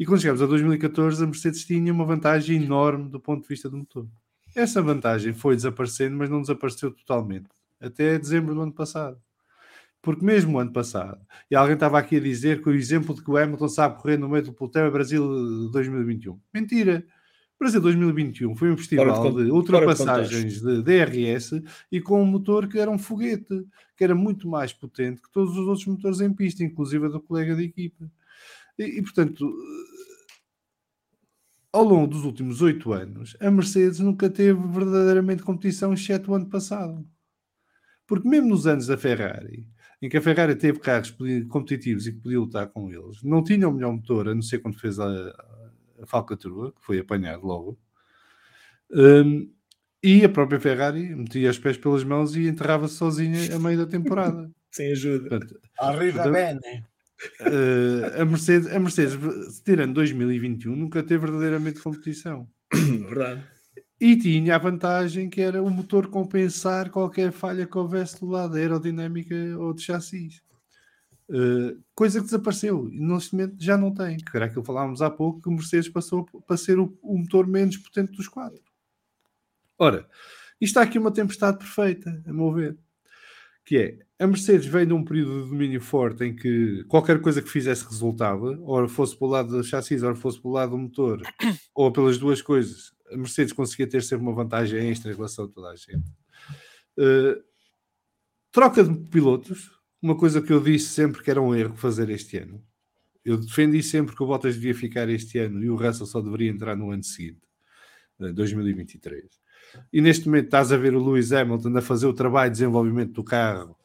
E 0.00 0.04
quando 0.04 0.20
chegamos 0.20 0.42
a 0.42 0.46
2014, 0.46 1.22
a 1.22 1.26
Mercedes 1.28 1.64
tinha 1.64 1.92
uma 1.92 2.04
vantagem 2.04 2.60
enorme 2.60 3.08
do 3.08 3.20
ponto 3.20 3.42
de 3.42 3.48
vista 3.48 3.70
do 3.70 3.76
motor. 3.76 4.08
Essa 4.56 4.82
vantagem 4.82 5.32
foi 5.32 5.54
desaparecendo, 5.54 6.16
mas 6.16 6.28
não 6.28 6.40
desapareceu 6.40 6.90
totalmente, 6.90 7.48
até 7.80 8.18
dezembro 8.18 8.52
do 8.52 8.62
ano 8.62 8.72
passado. 8.72 9.16
Porque 10.06 10.24
mesmo 10.24 10.56
o 10.56 10.60
ano 10.60 10.72
passado, 10.72 11.18
e 11.50 11.56
alguém 11.56 11.74
estava 11.74 11.98
aqui 11.98 12.14
a 12.14 12.20
dizer 12.20 12.62
que 12.62 12.68
o 12.68 12.72
exemplo 12.72 13.12
de 13.12 13.24
que 13.24 13.28
o 13.28 13.36
Hamilton 13.36 13.68
sabe 13.68 14.00
correr 14.00 14.16
no 14.16 14.28
meio 14.28 14.44
do 14.44 14.52
pelotão 14.52 14.84
é 14.84 14.88
Brasil 14.88 15.68
2021. 15.72 16.38
Mentira! 16.54 17.04
Brasil 17.58 17.80
2021 17.80 18.54
foi 18.54 18.70
um 18.70 18.76
festival 18.76 19.32
de 19.32 19.46
de 19.46 19.50
ultrapassagens 19.50 20.60
de 20.60 20.80
DRS 20.80 21.60
e 21.90 22.00
com 22.00 22.22
um 22.22 22.24
motor 22.24 22.68
que 22.68 22.78
era 22.78 22.88
um 22.88 22.96
foguete, 22.96 23.66
que 23.96 24.04
era 24.04 24.14
muito 24.14 24.48
mais 24.48 24.72
potente 24.72 25.20
que 25.20 25.32
todos 25.32 25.58
os 25.58 25.66
outros 25.66 25.86
motores 25.86 26.20
em 26.20 26.32
pista, 26.32 26.62
inclusive 26.62 27.06
a 27.06 27.08
do 27.08 27.20
colega 27.20 27.56
de 27.56 27.64
equipa. 27.64 28.08
E, 28.78 28.84
e, 28.84 29.02
portanto, 29.02 29.52
ao 31.72 31.82
longo 31.82 32.06
dos 32.06 32.22
últimos 32.22 32.62
oito 32.62 32.92
anos, 32.92 33.36
a 33.40 33.50
Mercedes 33.50 33.98
nunca 33.98 34.30
teve 34.30 34.60
verdadeiramente 34.68 35.42
competição, 35.42 35.92
exceto 35.92 36.30
o 36.30 36.34
ano 36.36 36.48
passado. 36.48 37.04
Porque 38.06 38.28
mesmo 38.28 38.50
nos 38.50 38.68
anos 38.68 38.86
da 38.86 38.96
Ferrari, 38.96 39.66
em 40.02 40.08
que 40.08 40.16
a 40.16 40.20
Ferrari 40.22 40.54
teve 40.54 40.78
carros 40.78 41.14
competitivos 41.48 42.06
e 42.06 42.12
que 42.12 42.20
podia 42.20 42.38
lutar 42.40 42.68
com 42.68 42.90
eles, 42.90 43.22
não 43.22 43.42
tinha 43.42 43.68
o 43.68 43.72
melhor 43.72 43.92
motor, 43.92 44.28
a 44.28 44.34
não 44.34 44.42
ser 44.42 44.58
quando 44.58 44.78
fez 44.78 44.98
a, 44.98 45.06
a 46.02 46.06
falcatrua, 46.06 46.72
que 46.72 46.84
foi 46.84 46.98
apanhado 46.98 47.46
logo. 47.46 47.78
Hum, 48.92 49.50
e 50.02 50.24
a 50.24 50.28
própria 50.28 50.60
Ferrari 50.60 51.14
metia 51.16 51.50
os 51.50 51.58
pés 51.58 51.76
pelas 51.76 52.04
mãos 52.04 52.36
e 52.36 52.46
enterrava-se 52.46 52.94
sozinha 52.94 53.56
a 53.56 53.58
meio 53.58 53.78
da 53.78 53.86
temporada. 53.86 54.50
Sem 54.70 54.92
ajuda. 54.92 55.28
Portanto, 55.28 55.60
Arriva 55.80 56.20
Então- 56.20 56.32
bene. 56.32 56.60
eh, 57.40 58.20
a 58.20 58.24
Mercedes, 58.26 58.68
a 58.70 58.78
Mercedes, 58.78 59.18
tirando 59.64 59.94
2021, 59.94 60.76
nunca 60.76 61.02
teve 61.02 61.24
verdadeiramente 61.26 61.80
competição. 61.80 62.46
Verdade. 63.08 63.42
E 64.00 64.16
tinha 64.16 64.54
a 64.54 64.58
vantagem 64.58 65.30
que 65.30 65.40
era 65.40 65.62
o 65.62 65.70
motor 65.70 66.08
compensar 66.08 66.90
qualquer 66.90 67.32
falha 67.32 67.66
que 67.66 67.78
houvesse 67.78 68.20
do 68.20 68.26
lado 68.26 68.56
aerodinâmica 68.56 69.34
ou 69.58 69.72
de 69.72 69.82
chassis. 69.82 70.42
Uh, 71.28 71.82
coisa 71.94 72.20
que 72.20 72.26
desapareceu 72.26 72.88
e 72.92 73.00
neste 73.00 73.34
momento 73.34 73.56
já 73.58 73.76
não 73.76 73.92
tem. 73.92 74.18
Que 74.18 74.36
era 74.36 74.46
aquilo 74.46 74.62
que 74.62 74.66
falávamos 74.66 75.00
há 75.02 75.10
pouco, 75.10 75.40
que 75.40 75.48
o 75.48 75.52
Mercedes 75.52 75.88
passou 75.88 76.24
para 76.24 76.56
ser 76.56 76.78
o, 76.78 76.96
o 77.02 77.18
motor 77.18 77.46
menos 77.46 77.76
potente 77.78 78.12
dos 78.12 78.28
quatro. 78.28 78.62
Ora, 79.78 80.06
isto 80.60 80.78
está 80.78 80.82
aqui 80.82 80.98
uma 80.98 81.10
tempestade 81.10 81.58
perfeita, 81.58 82.22
a 82.26 82.32
meu 82.32 82.52
ver. 82.52 82.78
Que 83.64 83.76
é, 83.78 83.98
a 84.18 84.26
Mercedes 84.26 84.66
vem 84.66 84.86
de 84.86 84.92
um 84.92 85.04
período 85.04 85.42
de 85.42 85.50
domínio 85.50 85.80
forte 85.80 86.24
em 86.24 86.36
que 86.36 86.84
qualquer 86.84 87.20
coisa 87.20 87.42
que 87.42 87.48
fizesse 87.48 87.84
resultava, 87.84 88.58
ora 88.62 88.88
fosse 88.88 89.16
para 89.16 89.26
o 89.26 89.30
lado 89.30 89.56
do 89.56 89.64
chassis, 89.64 90.02
ora 90.02 90.14
fosse 90.14 90.40
para 90.40 90.48
o 90.48 90.52
lado 90.52 90.70
do 90.70 90.78
motor, 90.78 91.20
ou 91.74 91.90
pelas 91.90 92.16
duas 92.16 92.40
coisas, 92.40 92.92
a 93.10 93.16
Mercedes 93.16 93.52
conseguia 93.52 93.86
ter 93.86 94.02
sempre 94.02 94.24
uma 94.24 94.34
vantagem 94.34 94.88
extra 94.90 95.12
em 95.12 95.14
relação 95.14 95.44
a 95.44 95.48
toda 95.48 95.68
a 95.68 95.76
gente. 95.76 96.10
Uh, 96.98 97.42
troca 98.50 98.82
de 98.82 99.08
pilotos, 99.10 99.70
uma 100.00 100.16
coisa 100.16 100.40
que 100.40 100.52
eu 100.52 100.60
disse 100.60 100.88
sempre 100.88 101.22
que 101.22 101.30
era 101.30 101.40
um 101.40 101.54
erro 101.54 101.76
fazer 101.76 102.08
este 102.10 102.38
ano. 102.38 102.62
Eu 103.24 103.36
defendi 103.36 103.82
sempre 103.82 104.14
que 104.14 104.22
o 104.22 104.26
Bottas 104.26 104.54
devia 104.54 104.74
ficar 104.74 105.08
este 105.08 105.38
ano 105.38 105.62
e 105.62 105.68
o 105.68 105.76
Russell 105.76 106.06
só 106.06 106.20
deveria 106.20 106.50
entrar 106.50 106.76
no 106.76 106.90
ano 106.90 107.02
seguinte, 107.02 107.42
eh, 108.20 108.32
2023. 108.32 109.24
E 109.92 110.00
neste 110.00 110.26
momento 110.26 110.44
estás 110.44 110.72
a 110.72 110.76
ver 110.76 110.94
o 110.94 111.04
Lewis 111.04 111.32
Hamilton 111.32 111.76
a 111.76 111.82
fazer 111.82 112.06
o 112.06 112.14
trabalho 112.14 112.50
de 112.50 112.58
desenvolvimento 112.58 113.12
do 113.12 113.24
carro 113.24 113.76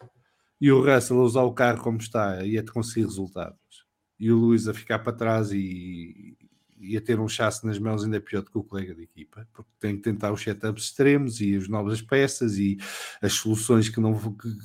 e 0.59 0.71
o 0.71 0.79
Russell 0.79 1.19
a 1.19 1.23
usar 1.23 1.41
o 1.41 1.53
carro 1.53 1.81
como 1.81 1.97
está 1.97 2.45
e 2.45 2.57
a 2.57 2.63
conseguir 2.63 3.07
resultados. 3.07 3.57
E 4.19 4.31
o 4.31 4.39
Lewis 4.39 4.67
a 4.67 4.73
ficar 4.73 4.99
para 4.99 5.11
trás 5.11 5.51
e, 5.51 6.37
e 6.81 6.97
a 6.97 7.01
ter 7.01 7.19
um 7.19 7.27
chasse 7.27 7.65
nas 7.65 7.77
mãos 7.77 8.03
ainda 8.03 8.19
pior 8.19 8.41
do 8.41 8.51
que 8.51 8.57
o 8.57 8.63
colega 8.63 8.95
de 8.95 9.03
equipa, 9.03 9.47
porque 9.53 9.69
tem 9.79 9.95
que 9.95 10.01
tentar 10.01 10.31
os 10.31 10.41
setups 10.41 10.85
extremos 10.85 11.39
e 11.39 11.55
as 11.55 11.67
novas 11.67 12.01
peças 12.01 12.57
e 12.57 12.77
as 13.21 13.33
soluções 13.33 13.87
que, 13.87 13.99
não, 13.99 14.17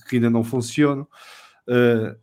que, 0.09 0.17
ainda 0.17 0.31
não 0.31 0.43
funcionam. 0.43 1.07
Uh, 1.69 2.17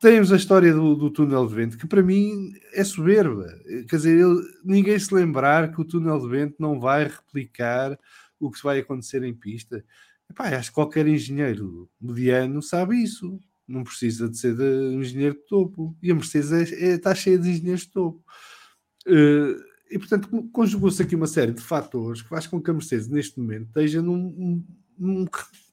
temos 0.00 0.32
a 0.32 0.36
história 0.36 0.72
do, 0.72 0.94
do, 0.94 1.10
túnel 1.10 1.46
de 1.46 1.54
vento, 1.54 1.78
que 1.78 1.86
para 1.86 2.02
mim 2.02 2.52
é 2.74 2.84
soberba. 2.84 3.46
Quer 3.88 3.96
dizer, 3.96 4.26
ninguém 4.64 4.98
se 4.98 5.14
lembrar 5.14 5.72
que 5.72 5.80
o 5.80 5.84
túnel 5.84 6.20
de 6.20 6.28
vento 6.28 6.56
não 6.58 6.78
vai 6.78 7.04
replicar 7.04 7.98
o 8.38 8.50
que 8.50 8.62
vai 8.62 8.80
acontecer 8.80 9.22
em 9.22 9.34
pista. 9.34 9.84
Epá, 10.30 10.48
acho 10.48 10.70
que 10.70 10.74
qualquer 10.74 11.06
engenheiro 11.06 11.88
mediano 12.00 12.60
sabe 12.60 13.02
isso. 13.02 13.40
Não 13.66 13.82
precisa 13.82 14.28
de 14.28 14.36
ser 14.38 14.54
de 14.54 14.94
engenheiro 14.94 15.34
de 15.34 15.46
topo. 15.46 15.96
E 16.02 16.10
a 16.10 16.14
Mercedes 16.14 16.52
é, 16.52 16.62
é, 16.74 16.94
está 16.94 17.14
cheia 17.14 17.38
de 17.38 17.48
engenheiros 17.48 17.82
de 17.82 17.90
topo. 17.90 18.22
Uh, 19.06 19.68
e, 19.90 19.98
portanto, 19.98 20.28
conjugou-se 20.52 21.02
aqui 21.02 21.14
uma 21.14 21.26
série 21.26 21.52
de 21.52 21.62
fatores 21.62 22.22
que 22.22 22.28
faz 22.28 22.46
com 22.46 22.60
que 22.60 22.70
a 22.70 22.74
Mercedes, 22.74 23.08
neste 23.08 23.40
momento, 23.40 23.68
esteja 23.68 24.02
num, 24.02 24.62
num, 24.98 25.26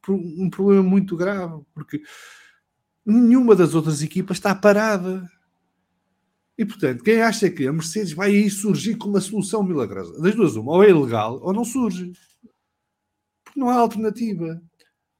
um 0.09 0.49
problema 0.49 0.83
muito 0.83 1.17
grave. 1.17 1.61
Porque 1.73 2.01
nenhuma 3.05 3.55
das 3.55 3.75
outras 3.75 4.01
equipas 4.01 4.37
está 4.37 4.55
parada. 4.55 5.29
E, 6.57 6.63
portanto, 6.63 7.03
quem 7.03 7.21
acha 7.21 7.49
que 7.49 7.67
a 7.67 7.73
Mercedes 7.73 8.13
vai 8.13 8.29
aí 8.29 8.49
surgir 8.49 8.95
com 8.95 9.09
uma 9.09 9.19
solução 9.19 9.61
milagrosa, 9.61 10.21
das 10.21 10.33
duas, 10.33 10.55
uma, 10.55 10.71
ou 10.71 10.83
é 10.83 10.89
ilegal 10.89 11.39
ou 11.41 11.51
não 11.51 11.65
surge. 11.65 12.13
Porque 13.43 13.59
não 13.59 13.69
há 13.69 13.75
alternativa. 13.75 14.61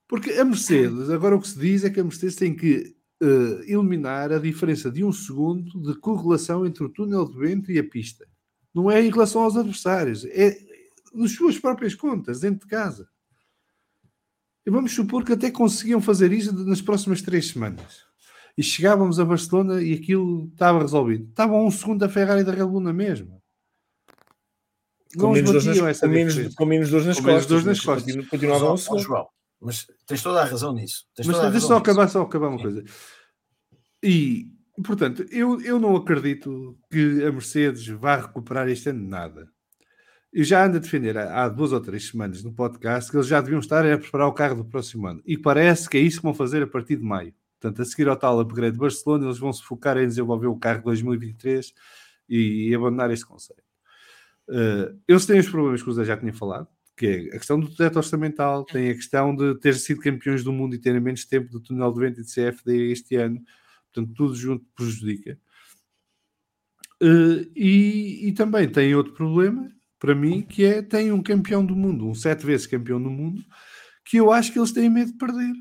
Porque 0.07 0.31
a 0.31 0.45
Mercedes, 0.45 1.09
agora 1.09 1.35
o 1.35 1.41
que 1.41 1.49
se 1.49 1.59
diz 1.59 1.83
é 1.83 1.89
que 1.89 1.99
a 1.99 2.03
Mercedes 2.03 2.35
tem 2.35 2.55
que 2.55 2.94
uh, 3.21 3.61
eliminar 3.63 4.31
a 4.31 4.39
diferença 4.39 4.91
de 4.91 5.03
um 5.03 5.11
segundo 5.11 5.81
de 5.81 5.99
correlação 5.99 6.65
entre 6.65 6.83
o 6.83 6.89
túnel 6.89 7.25
de 7.25 7.37
vento 7.37 7.71
e 7.71 7.79
a 7.79 7.83
pista. 7.83 8.27
Não 8.73 8.91
é 8.91 9.01
em 9.01 9.09
relação 9.09 9.41
aos 9.41 9.55
adversários, 9.55 10.25
é 10.25 10.57
nas 11.13 11.31
suas 11.31 11.57
próprias 11.57 11.95
contas, 11.95 12.41
dentro 12.41 12.61
de 12.61 12.67
casa. 12.67 13.07
E 14.65 14.71
vamos 14.71 14.93
supor 14.93 15.23
que 15.23 15.33
até 15.33 15.51
conseguiam 15.51 16.01
fazer 16.01 16.31
isso 16.33 16.51
nas 16.65 16.81
próximas 16.81 17.21
três 17.21 17.47
semanas. 17.47 18.03
E 18.57 18.63
chegávamos 18.63 19.19
a 19.19 19.25
Barcelona 19.25 19.81
e 19.81 19.93
aquilo 19.93 20.49
estava 20.51 20.79
resolvido. 20.79 21.29
Estava 21.29 21.55
um 21.55 21.69
segundo 21.69 21.99
da 21.99 22.09
Ferrari 22.09 22.41
e 22.41 22.43
da 22.43 22.51
Red 22.51 22.65
Bull 22.65 22.81
na 22.81 22.93
mesma. 22.93 23.41
Com 25.17 25.31
menos, 25.31 25.65
nas, 25.65 25.99
com, 25.99 26.07
menos, 26.07 26.55
com 26.55 26.65
menos 26.65 26.89
dores 26.89 27.05
nas 27.05 27.17
com 27.17 27.23
costas. 27.23 27.45
Dores 27.45 27.65
nas 27.65 27.79
costas. 27.79 28.27
Continuavam 28.27 28.71
mas, 28.71 28.89
ó, 28.89 28.97
João, 28.97 29.27
mas 29.61 29.87
tens 30.05 30.21
toda 30.21 30.41
a 30.41 30.45
razão 30.45 30.73
nisso. 30.73 31.05
Tens 31.15 31.27
mas 31.27 31.51
deixa 31.51 31.67
só 31.67 31.77
acabar, 31.77 32.07
só 32.07 32.21
acabar 32.21 32.49
uma 32.49 32.61
coisa. 32.61 32.83
E, 34.03 34.51
portanto, 34.83 35.25
eu, 35.31 35.59
eu 35.61 35.79
não 35.79 35.95
acredito 35.95 36.77
que 36.91 37.23
a 37.23 37.31
Mercedes 37.31 37.87
vá 37.87 38.17
recuperar 38.17 38.67
este 38.69 38.89
ano 38.89 39.07
nada. 39.07 39.49
Eu 40.31 40.43
já 40.43 40.65
ando 40.65 40.77
a 40.77 40.79
defender 40.79 41.17
há 41.17 41.47
duas 41.47 41.71
ou 41.71 41.79
três 41.79 42.09
semanas 42.09 42.43
no 42.43 42.53
podcast 42.53 43.09
que 43.09 43.15
eles 43.15 43.27
já 43.27 43.39
deviam 43.39 43.59
estar 43.59 43.85
a 43.85 43.97
preparar 43.97 44.27
o 44.27 44.33
carro 44.33 44.55
do 44.55 44.65
próximo 44.65 45.07
ano. 45.07 45.21
E 45.25 45.37
parece 45.37 45.89
que 45.89 45.97
é 45.97 46.01
isso 46.01 46.17
que 46.17 46.23
vão 46.23 46.33
fazer 46.33 46.61
a 46.61 46.67
partir 46.67 46.97
de 46.97 47.03
maio. 47.03 47.33
Portanto, 47.59 47.81
a 47.81 47.85
seguir 47.85 48.09
ao 48.09 48.17
tal 48.17 48.39
upgrade 48.39 48.73
de 48.73 48.79
Barcelona, 48.79 49.25
eles 49.25 49.39
vão 49.39 49.53
se 49.53 49.63
focar 49.63 49.97
em 49.97 50.07
desenvolver 50.07 50.47
o 50.47 50.57
carro 50.57 50.83
2023 50.83 51.73
e, 52.29 52.69
e 52.69 52.75
abandonar 52.75 53.09
este 53.11 53.25
conceito. 53.25 53.63
Uh, 54.47 54.99
eles 55.07 55.25
têm 55.25 55.39
os 55.39 55.49
problemas 55.49 55.81
que 55.81 55.89
o 55.89 55.93
Zé 55.93 56.03
já 56.03 56.17
tinha 56.17 56.33
falado, 56.33 56.67
que 56.95 57.05
é 57.05 57.35
a 57.35 57.37
questão 57.37 57.59
do 57.59 57.73
teto 57.73 57.97
orçamental, 57.97 58.63
tem 58.63 58.89
a 58.89 58.95
questão 58.95 59.35
de 59.35 59.55
ter 59.59 59.75
sido 59.75 60.01
campeões 60.01 60.43
do 60.43 60.53
mundo 60.53 60.75
e 60.75 60.79
terem 60.79 61.01
menos 61.01 61.25
tempo 61.25 61.49
do 61.49 61.59
túnel 61.59 61.91
de 61.93 61.99
vento 61.99 62.21
e 62.21 62.23
de 62.23 62.33
CFD 62.33 62.91
este 62.91 63.15
ano, 63.15 63.41
portanto, 63.93 64.13
tudo 64.15 64.35
junto 64.35 64.65
prejudica. 64.75 65.37
Uh, 67.01 67.45
e, 67.55 68.27
e, 68.29 68.33
também 68.33 68.69
tem 68.69 68.95
outro 68.95 69.13
problema, 69.13 69.69
para 69.99 70.15
mim, 70.15 70.41
que 70.41 70.63
é 70.63 70.81
tem 70.81 71.11
um 71.11 71.21
campeão 71.21 71.65
do 71.65 71.75
mundo, 71.75 72.07
um 72.07 72.15
sete 72.15 72.45
vezes 72.45 72.65
campeão 72.67 73.01
do 73.01 73.09
mundo, 73.09 73.43
que 74.05 74.17
eu 74.17 74.31
acho 74.31 74.53
que 74.53 74.59
eles 74.59 74.71
têm 74.71 74.89
medo 74.89 75.11
de 75.11 75.17
perder. 75.17 75.53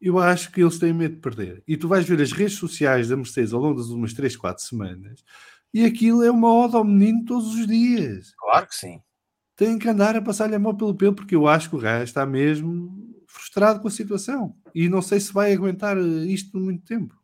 Eu 0.00 0.18
acho 0.18 0.50
que 0.52 0.60
eles 0.60 0.78
têm 0.78 0.92
medo 0.92 1.14
de 1.14 1.20
perder. 1.20 1.62
E 1.66 1.76
tu 1.76 1.88
vais 1.88 2.06
ver 2.06 2.20
as 2.20 2.32
redes 2.32 2.54
sociais 2.54 3.08
da 3.08 3.16
Mercedes 3.16 3.52
ao 3.52 3.60
longo 3.60 3.78
das 3.78 3.88
últimas 3.88 4.12
3, 4.12 4.36
4 4.36 4.64
semanas 4.64 5.24
e 5.76 5.84
aquilo 5.84 6.22
é 6.22 6.30
uma 6.30 6.52
ode 6.52 6.74
ao 6.74 6.84
menino 6.84 7.24
todos 7.26 7.54
os 7.54 7.66
dias. 7.66 8.32
Claro 8.38 8.66
que 8.66 8.74
sim. 8.74 8.98
Tem 9.56 9.78
que 9.78 9.88
andar 9.88 10.14
a 10.14 10.22
passar-lhe 10.22 10.54
a 10.54 10.58
mão 10.58 10.76
pelo 10.76 10.94
pelo, 10.94 11.14
porque 11.14 11.34
eu 11.34 11.48
acho 11.48 11.70
que 11.70 11.76
o 11.76 11.80
gajo 11.80 12.04
está 12.04 12.26
mesmo 12.26 12.94
frustrado 13.26 13.80
com 13.80 13.88
a 13.88 13.90
situação. 13.90 14.54
E 14.74 14.88
não 14.88 15.00
sei 15.00 15.18
se 15.18 15.32
vai 15.32 15.52
aguentar 15.52 15.96
isto 15.98 16.52
por 16.52 16.60
muito 16.60 16.84
tempo. 16.84 17.14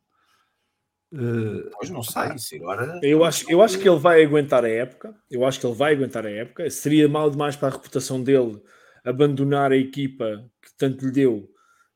Uh, 1.12 1.68
pois 1.76 1.90
não 1.90 2.02
sei, 2.02 2.58
agora... 2.58 2.98
eu, 3.02 3.22
acho, 3.22 3.50
eu 3.50 3.60
acho 3.60 3.78
que 3.78 3.86
ele 3.86 3.98
vai 3.98 4.24
aguentar 4.24 4.64
a 4.64 4.68
época. 4.68 5.14
Eu 5.30 5.44
acho 5.44 5.60
que 5.60 5.66
ele 5.66 5.74
vai 5.74 5.92
aguentar 5.92 6.24
a 6.24 6.30
época. 6.30 6.70
Seria 6.70 7.06
mal 7.06 7.30
demais 7.30 7.54
para 7.54 7.68
a 7.68 7.72
reputação 7.72 8.22
dele 8.22 8.58
abandonar 9.04 9.72
a 9.72 9.76
equipa 9.76 10.50
que 10.62 10.70
tanto 10.78 11.04
lhe 11.04 11.12
deu. 11.12 11.50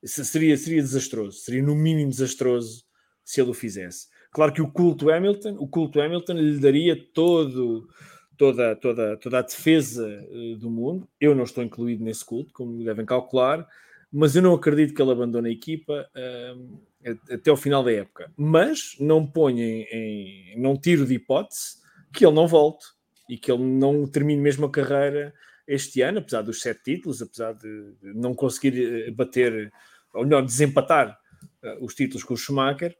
Seria, 0.04 0.54
seria 0.58 0.82
desastroso. 0.82 1.38
Seria 1.38 1.62
no 1.62 1.74
mínimo 1.74 2.10
desastroso 2.10 2.84
se 3.24 3.40
ele 3.40 3.50
o 3.50 3.54
fizesse. 3.54 4.08
Claro 4.30 4.52
que 4.52 4.60
o 4.60 4.70
culto 4.70 5.10
Hamilton, 5.10 5.56
o 5.58 5.66
culto 5.66 5.98
Hamilton 5.98 6.34
lhe 6.34 6.58
daria 6.58 6.94
todo, 7.14 7.88
toda, 8.36 8.76
toda, 8.76 9.16
toda 9.16 9.38
a 9.38 9.42
defesa 9.42 10.06
uh, 10.30 10.56
do 10.56 10.70
mundo. 10.70 11.08
Eu 11.20 11.34
não 11.34 11.44
estou 11.44 11.64
incluído 11.64 12.04
nesse 12.04 12.24
culto, 12.24 12.52
como 12.52 12.84
devem 12.84 13.04
calcular, 13.04 13.66
mas 14.12 14.36
eu 14.36 14.42
não 14.42 14.54
acredito 14.54 14.94
que 14.94 15.02
ele 15.02 15.12
abandone 15.12 15.48
a 15.48 15.52
equipa 15.52 16.08
uh, 16.14 16.80
até 17.30 17.50
o 17.50 17.56
final 17.56 17.82
da 17.82 17.92
época. 17.92 18.32
Mas 18.36 18.96
não 19.00 19.26
ponho 19.26 19.58
em, 19.58 19.82
em, 19.90 20.60
não 20.60 20.76
tiro 20.76 21.06
de 21.06 21.14
hipótese 21.14 21.76
que 22.12 22.24
ele 22.24 22.34
não 22.34 22.46
volte 22.46 22.86
e 23.28 23.36
que 23.36 23.50
ele 23.50 23.62
não 23.62 24.06
termine 24.06 24.40
mesmo 24.40 24.66
a 24.66 24.70
carreira 24.70 25.34
este 25.66 26.00
ano, 26.00 26.18
apesar 26.18 26.42
dos 26.42 26.60
sete 26.60 26.82
títulos, 26.84 27.20
apesar 27.20 27.52
de 27.52 27.94
não 28.02 28.34
conseguir 28.34 29.08
eh, 29.08 29.10
bater, 29.10 29.72
ou 30.14 30.24
melhor, 30.24 30.42
desempatar 30.42 31.18
uh, 31.64 31.84
os 31.84 31.94
títulos 31.94 32.22
com 32.22 32.34
o 32.34 32.36
Schumacher 32.36 32.96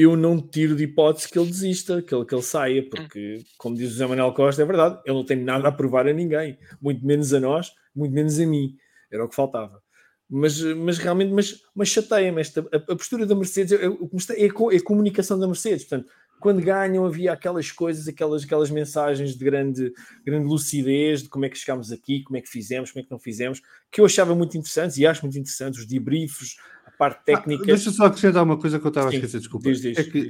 eu 0.00 0.16
não 0.16 0.40
tiro 0.40 0.74
de 0.74 0.84
hipótese 0.84 1.28
que 1.28 1.38
ele 1.38 1.48
desista, 1.48 2.00
que 2.00 2.14
ele, 2.14 2.24
que 2.24 2.34
ele 2.34 2.42
saia, 2.42 2.88
porque, 2.88 3.44
como 3.58 3.76
diz 3.76 3.88
o 3.88 3.92
José 3.92 4.06
Manuel 4.06 4.32
Costa, 4.32 4.62
é 4.62 4.64
verdade, 4.64 4.98
ele 5.04 5.14
não 5.14 5.24
tem 5.24 5.36
nada 5.36 5.68
a 5.68 5.72
provar 5.72 6.08
a 6.08 6.12
ninguém, 6.12 6.58
muito 6.80 7.04
menos 7.04 7.34
a 7.34 7.40
nós, 7.40 7.72
muito 7.94 8.14
menos 8.14 8.40
a 8.40 8.46
mim, 8.46 8.76
era 9.12 9.24
o 9.24 9.28
que 9.28 9.34
faltava. 9.34 9.82
Mas, 10.28 10.62
mas 10.62 10.96
realmente, 10.96 11.32
mas, 11.32 11.60
mas 11.74 11.88
chateia-me 11.88 12.40
esta, 12.40 12.60
a, 12.72 12.76
a, 12.76 12.96
postura 12.96 13.26
da 13.26 13.34
Mercedes, 13.34 13.72
é, 13.72 13.84
é, 13.84 14.46
é, 14.46 14.76
a 14.76 14.82
comunicação 14.82 15.38
da 15.38 15.46
Mercedes, 15.46 15.84
portanto, 15.84 16.10
quando 16.40 16.62
ganham 16.62 17.04
havia 17.04 17.32
aquelas 17.32 17.70
coisas, 17.70 18.08
aquelas, 18.08 18.44
aquelas 18.44 18.70
mensagens 18.70 19.36
de 19.36 19.44
grande, 19.44 19.92
grande 20.24 20.46
lucidez 20.46 21.22
de 21.22 21.28
como 21.28 21.44
é 21.44 21.50
que 21.50 21.58
chegámos 21.58 21.92
aqui, 21.92 22.22
como 22.22 22.38
é 22.38 22.40
que 22.40 22.48
fizemos, 22.48 22.90
como 22.90 23.02
é 23.02 23.04
que 23.04 23.10
não 23.10 23.18
fizemos, 23.18 23.60
que 23.90 24.00
eu 24.00 24.06
achava 24.06 24.34
muito 24.34 24.56
interessantes 24.56 24.96
e 24.96 25.06
acho 25.06 25.22
muito 25.22 25.36
interessantes, 25.38 25.80
os 25.80 25.86
debriefs, 25.86 26.56
parte 27.00 27.20
ah, 27.20 27.24
técnica. 27.24 27.62
Ah, 27.62 27.66
deixa 27.66 27.90
só 27.90 28.04
acrescentar 28.04 28.44
uma 28.44 28.58
coisa 28.58 28.78
que 28.78 28.86
eu 28.86 28.90
estava 28.90 29.08
a 29.08 29.14
esquecer, 29.14 29.38
desculpa. 29.38 29.70
Diz, 29.70 29.80
diz, 29.80 29.98
é 29.98 30.04
que 30.04 30.28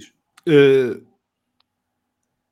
uh, 0.49 1.05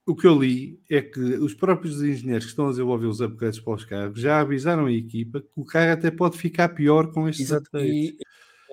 o 0.04 0.16
que 0.16 0.26
eu 0.26 0.36
li 0.36 0.80
é 0.90 1.00
que 1.00 1.20
os 1.20 1.54
próprios 1.54 2.02
engenheiros 2.02 2.46
que 2.46 2.50
estão 2.50 2.66
a 2.66 2.70
desenvolver 2.70 3.06
os 3.06 3.20
upgrades 3.20 3.60
para 3.60 3.74
os 3.74 3.84
carros 3.84 4.20
já 4.20 4.40
avisaram 4.40 4.86
a 4.86 4.92
equipa 4.92 5.40
que 5.40 5.48
o 5.54 5.64
carro 5.64 5.92
até 5.92 6.10
pode 6.10 6.36
ficar 6.36 6.70
pior 6.70 7.12
com 7.12 7.28
estes 7.28 7.46
Exato. 7.46 7.68
upgrades. 7.68 8.16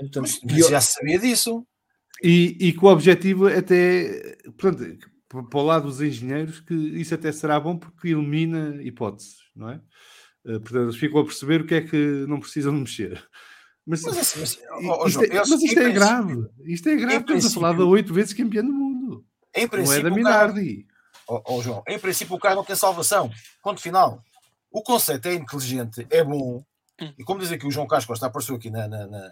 Então, 0.02 0.24
mas, 0.24 0.40
mas 0.44 0.68
já 0.68 0.82
sabia 0.82 1.20
disso. 1.20 1.66
E, 2.24 2.58
e 2.60 2.74
que 2.74 2.84
o 2.84 2.88
objetivo 2.88 3.48
até, 3.48 4.38
portanto, 4.58 4.98
para 5.28 5.60
o 5.60 5.64
lado 5.64 5.88
dos 5.88 6.02
engenheiros, 6.02 6.60
que 6.62 6.74
isso 6.74 7.14
até 7.14 7.32
será 7.32 7.60
bom 7.60 7.78
porque 7.78 8.10
elimina 8.10 8.82
hipóteses, 8.82 9.36
não 9.56 9.70
é? 9.70 9.76
Uh, 10.46 10.60
portanto, 10.60 10.84
eles 10.84 10.96
ficam 10.96 11.20
a 11.20 11.26
perceber 11.26 11.62
o 11.62 11.66
que 11.66 11.76
é 11.76 11.82
que 11.82 12.26
não 12.28 12.40
precisam 12.40 12.74
de 12.74 12.80
mexer. 12.80 13.28
Mas, 13.86 14.02
mas, 14.02 14.18
assim, 14.18 14.40
mas, 14.40 14.60
oh, 14.84 15.07
isto, 15.07 15.24
é, 15.24 15.36
mas 15.36 15.62
isto 15.62 15.80
é 15.80 15.91
grave. 15.91 16.49
Isto 16.66 16.90
é 16.90 16.95
grave. 16.95 17.18
Estamos 17.18 17.45
a 17.45 17.49
falar 17.52 17.74
de 17.74 17.84
oito 17.84 18.14
vezes 18.14 18.34
campeão 18.34 18.66
do 18.66 18.74
mundo. 18.74 19.26
Em 19.56 19.68
não 19.68 19.94
é 19.94 20.02
da 20.02 20.10
Minardi. 20.10 20.88
Oh, 21.28 21.41
oh, 21.48 21.62
João, 21.62 21.84
em 21.88 21.99
princípio 21.99 22.36
o 22.36 22.40
carro 22.40 22.56
não 22.56 22.64
tem 22.64 22.76
salvação. 22.76 23.32
Ponto 23.64 23.82
final. 23.82 24.24
O 24.72 24.82
conceito 24.82 25.28
é 25.28 25.34
inteligente, 25.34 26.06
é 26.10 26.24
bom. 26.24 26.64
Hum. 27.02 27.14
E 27.18 27.24
como 27.24 27.40
diz 27.40 27.52
aqui 27.52 27.66
o 27.66 27.72
João 27.72 27.88
Carlos 27.88 28.06
Costa, 28.06 28.26
apareceu 28.26 28.56
aqui 28.56 28.70
na, 28.70 28.88
na, 28.88 29.07
na 29.07 29.32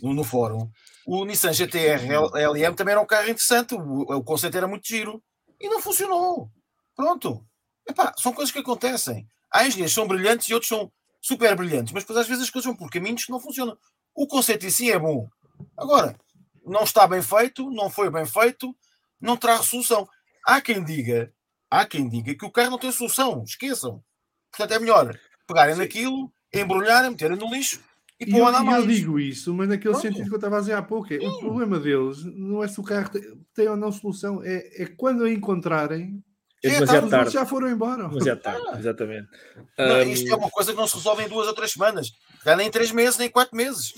no, 0.00 0.14
no, 0.14 0.24
fórum, 0.24 0.70
o 1.06 1.24
Nissan 1.24 1.52
GTR 1.52 2.06
LM 2.06 2.74
também 2.74 2.92
era 2.92 3.00
um 3.00 3.06
carro 3.06 3.28
interessante. 3.28 3.74
O, 3.74 4.02
o 4.02 4.24
conceito 4.24 4.56
era 4.56 4.68
muito 4.68 4.86
giro. 4.86 5.22
E 5.60 5.68
não 5.68 5.80
funcionou. 5.80 6.50
Pronto. 6.96 7.44
Epá, 7.88 8.14
são 8.16 8.32
coisas 8.32 8.52
que 8.52 8.60
acontecem. 8.60 9.26
Há 9.52 9.66
engenheiros 9.66 9.92
que 9.92 10.00
são 10.00 10.08
brilhantes 10.08 10.48
e 10.48 10.54
outros 10.54 10.68
são 10.68 10.90
super 11.20 11.54
brilhantes, 11.56 11.92
mas 11.92 12.02
depois 12.02 12.18
às 12.18 12.28
vezes 12.28 12.44
as 12.44 12.50
coisas 12.50 12.66
vão 12.66 12.76
por 12.76 12.90
caminhos 12.90 13.24
que 13.24 13.32
não 13.32 13.40
funcionam. 13.40 13.76
O 14.14 14.26
conceito 14.26 14.66
em 14.66 14.70
si 14.70 14.90
é 14.90 14.98
bom. 14.98 15.28
Agora, 15.76 16.16
não 16.64 16.82
está 16.82 17.06
bem 17.06 17.22
feito, 17.22 17.70
não 17.70 17.90
foi 17.90 18.10
bem 18.10 18.26
feito, 18.26 18.74
não 19.20 19.36
traz 19.36 19.66
solução. 19.66 20.08
Há 20.46 20.60
quem 20.60 20.82
diga, 20.82 21.32
há 21.70 21.84
quem 21.84 22.08
diga 22.08 22.34
que 22.34 22.44
o 22.44 22.50
carro 22.50 22.70
não 22.70 22.78
tem 22.78 22.90
solução, 22.90 23.44
esqueçam. 23.44 24.02
Portanto, 24.50 24.72
é 24.72 24.78
melhor 24.78 25.18
pegarem 25.46 25.74
Sim. 25.74 25.80
naquilo, 25.80 26.32
embrulharem, 26.54 27.10
meterem 27.10 27.36
no 27.36 27.50
lixo 27.50 27.80
e 28.18 28.26
pôr 28.26 28.46
andar 28.46 28.62
mais. 28.62 28.84
Eu 28.84 28.90
digo 28.90 29.18
isso, 29.18 29.54
mas 29.54 29.68
naquele 29.68 29.92
Pronto. 29.94 30.02
sentido 30.02 30.28
que 30.28 30.34
eu 30.34 30.36
estava 30.36 30.58
a 30.58 30.60
dizer 30.60 30.74
há 30.74 30.82
pouco, 30.82 31.12
é, 31.12 31.16
o 31.16 31.38
problema 31.40 31.78
deles 31.78 32.24
não 32.24 32.62
é 32.62 32.68
se 32.68 32.80
o 32.80 32.84
carro 32.84 33.10
tem, 33.10 33.22
tem 33.54 33.68
ou 33.68 33.76
não 33.76 33.90
solução, 33.90 34.42
é, 34.42 34.82
é 34.82 34.86
quando 34.86 35.24
a 35.24 35.30
encontrarem, 35.30 36.22
é 36.62 36.70
demasiado 36.70 37.06
é, 37.06 37.10
tarde. 37.10 37.32
Já 37.32 37.46
foram 37.46 37.68
embora. 37.70 38.08
Demasiado 38.08 38.40
tarde, 38.40 38.66
ah. 38.68 38.78
exatamente. 38.78 39.28
Não, 39.78 39.96
um... 39.96 40.02
Isto 40.02 40.32
é 40.32 40.36
uma 40.36 40.50
coisa 40.50 40.72
que 40.72 40.78
não 40.78 40.86
se 40.86 40.96
resolve 40.96 41.24
em 41.24 41.28
duas 41.28 41.46
ou 41.46 41.54
três 41.54 41.72
semanas. 41.72 42.10
Já 42.44 42.56
nem 42.56 42.68
em 42.68 42.70
três 42.70 42.90
meses, 42.92 43.18
nem 43.18 43.28
em 43.28 43.30
quatro 43.30 43.56
meses. 43.56 43.92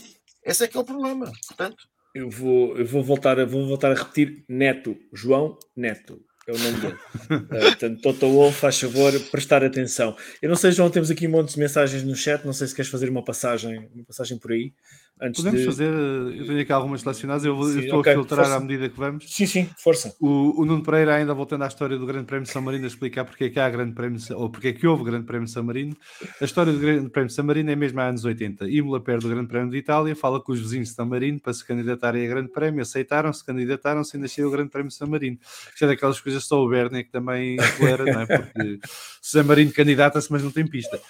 Esse 0.44 0.64
é 0.64 0.68
que 0.68 0.76
é 0.76 0.80
o 0.80 0.84
problema. 0.84 1.30
Portanto... 1.47 1.76
Eu 2.14 2.28
vou, 2.28 2.76
eu 2.76 2.84
vou, 2.84 3.02
voltar, 3.02 3.44
vou 3.47 3.66
voltar 3.66 3.90
a 3.90 3.94
repetir 3.94 4.44
Neto, 4.47 4.94
João 5.14 5.56
Neto 5.74 6.20
é 6.47 6.52
o 6.52 6.59
nome 6.59 6.80
dele. 6.80 6.98
uh, 7.30 7.47
portanto, 7.48 8.01
Toto 8.01 8.28
Wolff, 8.28 8.59
faz 8.59 8.80
favor, 8.80 9.12
prestar 9.30 9.64
atenção. 9.64 10.16
Eu 10.40 10.48
não 10.48 10.56
sei, 10.56 10.72
João, 10.72 10.90
temos 10.90 11.10
aqui 11.10 11.26
um 11.26 11.30
monte 11.30 11.55
de 11.55 11.59
mensagens 11.60 12.02
no 12.02 12.16
chat, 12.16 12.44
não 12.44 12.52
sei 12.52 12.66
se 12.66 12.74
queres 12.74 12.90
fazer 12.90 13.09
uma 13.09 13.24
passagem, 13.24 13.89
uma 13.94 14.05
passagem 14.05 14.39
por 14.39 14.52
aí. 14.52 14.72
Antes 15.20 15.40
Podemos 15.40 15.60
de... 15.60 15.66
fazer, 15.66 15.89
eu 15.89 16.47
tenho 16.47 16.60
aqui 16.60 16.72
algumas 16.72 17.01
selecionadas, 17.01 17.44
eu, 17.44 17.55
sim, 17.62 17.74
eu 17.74 17.80
estou 17.82 18.01
okay, 18.01 18.12
a 18.12 18.16
filtrar 18.16 18.40
força. 18.40 18.56
à 18.56 18.60
medida 18.60 18.89
que 18.89 18.98
vamos. 18.98 19.24
Sim, 19.32 19.47
sim, 19.47 19.70
força. 19.78 20.16
O, 20.20 20.60
o 20.60 20.64
Nuno 20.64 20.82
Pereira, 20.82 21.14
ainda 21.14 21.32
voltando 21.32 21.62
à 21.62 21.68
história 21.68 21.97
do 21.97 22.05
Grande 22.05 22.24
Prémio 22.24 22.44
de 22.44 22.51
São 22.51 22.60
Marino, 22.60 22.84
a 22.84 22.89
explicar 22.89 23.24
porque 23.24 23.44
é 23.44 23.51
que 23.51 23.60
há 23.60 23.70
Grande 23.70 23.94
Prémio, 23.94 24.18
ou 24.34 24.51
porque 24.51 24.68
é 24.68 24.72
que 24.72 24.84
houve 24.84 25.05
Grande 25.05 25.24
Prémio 25.24 25.47
de 25.47 25.52
São 25.52 25.62
Marino. 25.62 25.97
A 26.40 26.44
história 26.44 26.72
do 26.72 26.78
Grande 26.80 27.09
Prémio 27.09 27.28
de 27.28 27.34
São 27.34 27.44
Marino 27.44 27.70
é 27.70 27.76
mesmo 27.76 28.01
há 28.01 28.09
anos 28.09 28.24
80. 28.24 28.68
Imola 28.68 29.01
perde 29.01 29.24
o 29.24 29.28
Grande 29.28 29.47
Prémio 29.47 29.70
de 29.70 29.76
Itália, 29.76 30.16
fala 30.16 30.40
com 30.40 30.51
os 30.51 30.60
vizinhos 30.60 30.89
de 30.89 30.94
São 30.97 31.06
Marino 31.06 31.39
para 31.39 31.52
se 31.52 31.64
candidatarem 31.64 32.26
a 32.26 32.28
Grande 32.28 32.48
Prémio, 32.48 32.82
aceitaram-se, 32.82 33.44
candidataram-se 33.44 34.16
e 34.16 34.20
nasceu 34.20 34.48
o 34.48 34.51
Grande 34.51 34.70
Prémio 34.70 34.89
de 34.89 34.97
São 34.97 35.06
Marino. 35.06 35.39
Isto 35.72 35.84
é 35.84 35.86
daquelas 35.86 36.20
coisas 36.20 36.44
só 36.44 36.60
o 36.60 36.68
Bernie 36.68 37.05
que 37.05 37.12
também 37.12 37.56
acelera, 37.62 38.05
não 38.05 38.20
é? 38.22 38.26
Porque 38.26 38.80
São 39.20 39.44
Marino 39.44 39.70
candidata-se, 39.72 40.32
mas 40.32 40.43
não 40.43 40.51
tem 40.51 40.66
pista. 40.66 41.01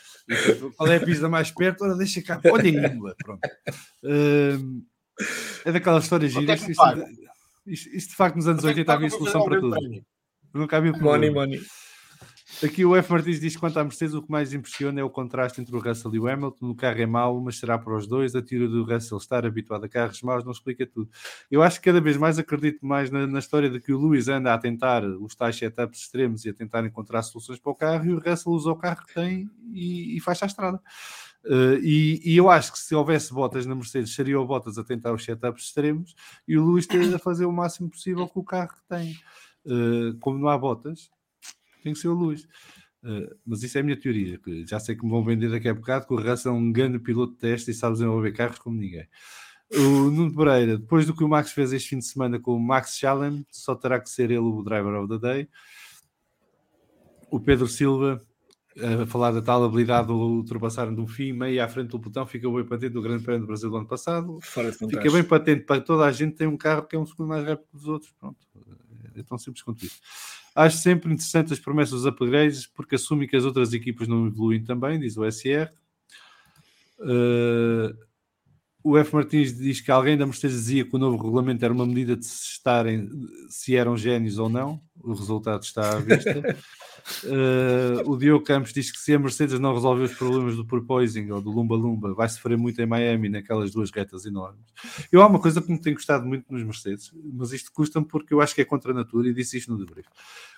Qual 0.76 0.90
é 0.90 0.96
a 0.96 1.00
pista 1.00 1.28
mais 1.28 1.50
perto? 1.50 1.84
Ora, 1.84 1.96
deixa 1.96 2.22
cá. 2.22 2.40
Olha 2.50 2.68
Imola, 2.68 3.14
pronto. 3.24 3.40
Uh, 4.02 4.82
é 5.64 5.72
daquelas 5.72 6.04
histórias 6.04 6.32
giras. 6.32 6.68
Isto, 6.68 6.72
isto, 7.66 7.96
isto, 7.96 8.10
de 8.10 8.16
facto 8.16 8.36
nos 8.36 8.48
anos 8.48 8.64
80 8.64 8.92
havia 8.92 9.10
solução 9.10 9.44
para 9.44 9.60
tudo. 9.60 9.76
Nunca 10.54 10.76
havia 10.76 10.92
Money, 10.92 11.30
money. 11.30 11.60
Aqui 12.64 12.84
o 12.84 12.94
F. 12.94 13.10
Martins 13.10 13.40
diz 13.40 13.56
quanto 13.56 13.76
à 13.80 13.82
Mercedes, 13.82 14.14
o 14.14 14.22
que 14.22 14.30
mais 14.30 14.54
impressiona 14.54 15.00
é 15.00 15.02
o 15.02 15.10
contraste 15.10 15.60
entre 15.60 15.74
o 15.74 15.80
Russell 15.80 16.14
e 16.14 16.20
o 16.20 16.28
Hamilton. 16.28 16.70
O 16.70 16.74
carro 16.76 17.00
é 17.00 17.06
mau, 17.06 17.40
mas 17.40 17.58
será 17.58 17.76
para 17.76 17.96
os 17.96 18.06
dois. 18.06 18.36
A 18.36 18.42
tira 18.42 18.68
do 18.68 18.84
Russell 18.84 19.18
estar 19.18 19.44
habituado 19.44 19.84
a 19.84 19.88
carros 19.88 20.22
maus 20.22 20.44
não 20.44 20.52
explica 20.52 20.86
tudo. 20.86 21.10
Eu 21.50 21.60
acho 21.60 21.80
que 21.80 21.86
cada 21.86 22.00
vez 22.00 22.16
mais 22.16 22.38
acredito 22.38 22.86
mais 22.86 23.10
na, 23.10 23.26
na 23.26 23.40
história 23.40 23.68
de 23.68 23.80
que 23.80 23.92
o 23.92 24.00
Lewis 24.00 24.28
anda 24.28 24.54
a 24.54 24.58
tentar 24.58 25.04
os 25.04 25.34
tais 25.34 25.56
setups 25.56 26.02
extremos 26.02 26.44
e 26.44 26.50
a 26.50 26.54
tentar 26.54 26.86
encontrar 26.86 27.22
soluções 27.22 27.58
para 27.58 27.72
o 27.72 27.74
carro 27.74 28.06
e 28.06 28.12
o 28.12 28.20
Russell 28.20 28.52
usa 28.52 28.70
o 28.70 28.76
carro 28.76 29.04
que 29.06 29.14
tem 29.14 29.50
e, 29.72 30.16
e 30.16 30.20
faz 30.20 30.40
a 30.40 30.46
estrada. 30.46 30.80
Uh, 31.44 31.82
e, 31.82 32.22
e, 32.24 32.36
eu 32.36 32.48
acho 32.48 32.70
que 32.70 32.78
se 32.78 32.94
houvesse 32.94 33.34
botas 33.34 33.66
na 33.66 33.74
Mercedes, 33.74 34.14
seria 34.14 34.38
o 34.38 34.46
Bottas 34.46 34.78
a 34.78 34.84
tentar 34.84 35.12
os 35.12 35.24
setups 35.24 35.64
extremos 35.64 36.14
e 36.46 36.56
o 36.56 36.64
Lewis 36.64 36.86
ter 36.86 37.12
a 37.12 37.18
fazer 37.18 37.44
o 37.44 37.52
máximo 37.52 37.90
possível 37.90 38.28
com 38.28 38.38
o 38.38 38.44
carro 38.44 38.68
que 38.68 38.88
tem. 38.88 39.16
Uh, 39.66 40.16
como 40.20 40.38
não 40.38 40.48
há 40.48 40.56
botas, 40.56 41.10
tem 41.82 41.92
que 41.92 41.98
ser 41.98 42.08
o 42.08 42.18
Lewis. 42.18 42.44
Uh, 43.02 43.34
mas 43.44 43.62
isso 43.62 43.76
é 43.76 43.80
a 43.80 43.84
minha 43.84 43.98
teoria, 43.98 44.38
que 44.38 44.64
já 44.64 44.78
sei 44.78 44.94
que 44.94 45.04
me 45.04 45.10
vão 45.10 45.24
vender 45.24 45.50
daqui 45.50 45.68
a 45.68 45.74
bocado, 45.74 46.06
que 46.06 46.14
o 46.14 46.20
Russell 46.20 46.52
é 46.52 46.54
um 46.54 46.70
grande 46.70 47.00
piloto 47.00 47.32
de 47.32 47.38
teste 47.38 47.70
e 47.72 47.74
sabe 47.74 47.94
desenvolver 47.94 48.32
carros 48.32 48.58
como 48.58 48.78
ninguém. 48.78 49.08
O 49.74 50.10
Nuno 50.10 50.34
Pereira, 50.34 50.76
depois 50.76 51.06
do 51.06 51.14
que 51.14 51.24
o 51.24 51.28
Max 51.28 51.50
fez 51.50 51.72
este 51.72 51.90
fim 51.90 51.98
de 51.98 52.06
semana 52.06 52.38
com 52.38 52.54
o 52.54 52.60
Max 52.60 52.96
Challenge, 52.96 53.44
só 53.50 53.74
terá 53.74 53.98
que 53.98 54.08
ser 54.08 54.30
ele 54.30 54.38
o 54.38 54.62
driver 54.62 54.94
of 55.00 55.08
the 55.08 55.18
day. 55.18 55.48
O 57.30 57.40
Pedro 57.40 57.66
Silva, 57.66 58.22
a 59.02 59.06
falar 59.06 59.32
da 59.32 59.40
tal 59.40 59.64
habilidade 59.64 60.08
de 60.08 60.12
ultrapassar 60.12 60.90
do 60.90 61.06
fim, 61.06 61.32
meio 61.32 61.64
à 61.64 61.68
frente 61.68 61.88
do 61.88 61.98
botão, 61.98 62.26
fica 62.26 62.50
bem 62.50 62.64
patente 62.64 62.92
do 62.92 63.02
Grande 63.02 63.24
Prémio 63.24 63.40
do 63.40 63.46
Brasil 63.46 63.70
do 63.70 63.76
ano 63.76 63.86
passado. 63.86 64.38
Fica 64.90 65.10
bem 65.10 65.24
patente 65.24 65.64
para 65.64 65.80
toda 65.80 66.04
a 66.04 66.12
gente 66.12 66.36
tem 66.36 66.46
um 66.46 66.56
carro 66.56 66.86
que 66.86 66.94
é 66.94 66.98
um 66.98 67.06
segundo 67.06 67.28
mais 67.28 67.42
rápido 67.44 67.66
que 67.70 67.76
os 67.76 67.88
outros. 67.88 68.12
Pronto. 68.12 68.46
É 69.14 69.22
tão 69.22 69.38
simples 69.38 69.62
quanto 69.62 69.84
isso. 69.84 70.00
Acho 70.54 70.76
sempre 70.78 71.12
interessante 71.12 71.52
as 71.52 71.58
promessas 71.58 72.02
dos 72.02 72.06
upgrades, 72.06 72.66
porque 72.66 72.96
assumem 72.96 73.26
que 73.26 73.36
as 73.36 73.44
outras 73.44 73.72
equipas 73.72 74.06
não 74.06 74.26
evoluem 74.26 74.62
também, 74.62 75.00
diz 75.00 75.16
o 75.16 75.24
SR. 75.24 75.70
Uh, 76.98 77.96
o 78.84 78.98
F. 78.98 79.14
Martins 79.14 79.56
diz 79.56 79.80
que 79.80 79.90
alguém 79.90 80.16
da 80.16 80.26
Mercedes 80.26 80.56
dizia 80.56 80.84
que 80.84 80.94
o 80.94 80.98
novo 80.98 81.16
regulamento 81.16 81.64
era 81.64 81.72
uma 81.72 81.86
medida 81.86 82.16
de 82.16 82.26
se 82.26 82.54
estarem 82.54 83.08
se 83.48 83.76
eram 83.76 83.96
génios 83.96 84.38
ou 84.38 84.48
não. 84.48 84.80
O 85.00 85.12
resultado 85.12 85.62
está 85.62 85.96
à 85.96 86.00
vista. 86.00 86.56
Uh, 87.24 88.02
o 88.10 88.16
Diogo 88.16 88.44
Campos 88.44 88.72
diz 88.72 88.90
que 88.90 88.98
se 88.98 89.14
a 89.14 89.18
Mercedes 89.18 89.58
não 89.60 89.74
resolver 89.74 90.02
os 90.02 90.14
problemas 90.14 90.56
do 90.56 90.66
porpoising 90.66 91.30
ou 91.30 91.40
do 91.40 91.50
Lumba 91.50 91.76
Lumba, 91.76 92.12
vai 92.12 92.28
sofrer 92.28 92.58
muito 92.58 92.80
em 92.80 92.86
Miami 92.86 93.28
naquelas 93.28 93.70
duas 93.70 93.90
retas 93.90 94.26
enormes. 94.26 94.66
Eu 95.12 95.22
há 95.22 95.26
uma 95.26 95.40
coisa 95.40 95.62
que 95.62 95.70
me 95.70 95.80
tem 95.80 95.94
gostado 95.94 96.26
muito 96.26 96.52
nos 96.52 96.62
Mercedes, 96.64 97.12
mas 97.32 97.52
isto 97.52 97.72
custa-me 97.72 98.06
porque 98.06 98.34
eu 98.34 98.40
acho 98.40 98.54
que 98.54 98.62
é 98.62 98.64
contra 98.64 98.90
a 98.90 98.94
natura 98.94 99.28
e 99.28 99.34
disse 99.34 99.58
isto 99.58 99.70
no 99.70 99.78
debrief. 99.78 100.08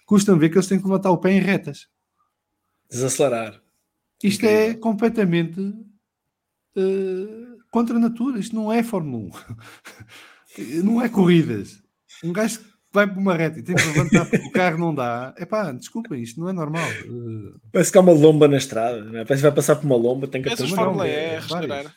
Custa-me 0.06 0.38
ver 0.38 0.48
que 0.48 0.56
eles 0.56 0.66
têm 0.66 0.78
que 0.78 0.84
levantar 0.84 1.10
o 1.10 1.18
pé 1.18 1.32
em 1.32 1.40
retas. 1.40 1.88
Desacelerar. 2.90 3.60
Isto 4.22 4.46
é 4.46 4.72
completamente 4.72 5.60
uh, 5.60 7.53
contra 7.74 7.96
a 7.96 7.98
natura. 7.98 8.38
Isto 8.38 8.54
não 8.54 8.72
é 8.72 8.84
Fórmula 8.84 9.32
1. 10.56 10.78
não 10.84 11.02
é 11.02 11.08
corridas. 11.08 11.80
Um 12.22 12.32
gajo 12.32 12.60
que 12.60 12.66
vai 12.92 13.04
para 13.04 13.18
uma 13.18 13.34
reta 13.34 13.58
e 13.58 13.64
tem 13.64 13.74
que 13.74 13.82
levantar 13.82 14.26
porque 14.30 14.46
o 14.46 14.52
carro 14.52 14.78
não 14.78 14.94
dá. 14.94 15.34
É 15.36 15.44
pá, 15.44 15.72
desculpem, 15.72 16.22
isto 16.22 16.38
não 16.38 16.48
é 16.48 16.52
normal. 16.52 16.88
Uh, 17.04 17.60
Parece 17.72 17.90
que 17.90 17.98
há 17.98 18.00
uma 18.00 18.12
lomba 18.12 18.46
na 18.46 18.58
estrada. 18.58 19.02
Não 19.02 19.18
é? 19.18 19.24
Parece 19.24 19.42
que 19.42 19.48
vai 19.48 19.52
passar 19.52 19.74
por 19.74 19.86
uma 19.86 19.96
lomba, 19.96 20.28
tem 20.28 20.40
que 20.40 20.48
Essas 20.48 20.70
Fórmula. 20.70 21.08
E, 21.08 21.10
é, 21.10 21.40
respirar. 21.40 21.92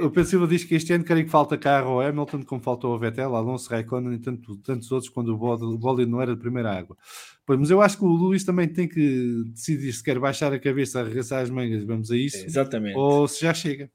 O 0.00 0.10
Pedro 0.10 0.24
Silva 0.30 0.46
diz 0.46 0.64
que 0.64 0.74
este 0.74 0.92
ano 0.92 1.04
querem 1.04 1.24
que 1.24 1.30
falta 1.30 1.56
carro 1.56 1.90
ao 1.90 2.00
Hamilton, 2.00 2.42
como 2.44 2.60
faltou 2.60 2.92
ao 2.92 2.98
Vettel, 2.98 3.34
Alonso, 3.34 3.68
Raikkonen 3.70 4.14
e 4.14 4.18
tanto, 4.18 4.56
tantos 4.58 4.90
outros 4.92 5.10
quando 5.10 5.28
o 5.34 5.78
bólido 5.78 6.10
não 6.10 6.20
era 6.20 6.34
de 6.34 6.40
primeira 6.40 6.72
água. 6.76 6.96
Pois, 7.44 7.58
mas 7.58 7.70
eu 7.70 7.80
acho 7.80 7.98
que 7.98 8.04
o 8.04 8.08
Luís 8.08 8.44
também 8.44 8.68
tem 8.68 8.88
que 8.88 9.44
decidir 9.52 9.92
se 9.92 10.02
quer 10.02 10.18
baixar 10.18 10.52
a 10.52 10.58
cabeça, 10.58 11.00
arregaçar 11.00 11.42
as 11.42 11.50
mangas, 11.50 11.84
vamos 11.84 12.10
a 12.10 12.16
isso, 12.16 12.44
Exatamente. 12.44 12.96
ou 12.96 13.26
se 13.28 13.40
já 13.42 13.54
chega. 13.54 13.90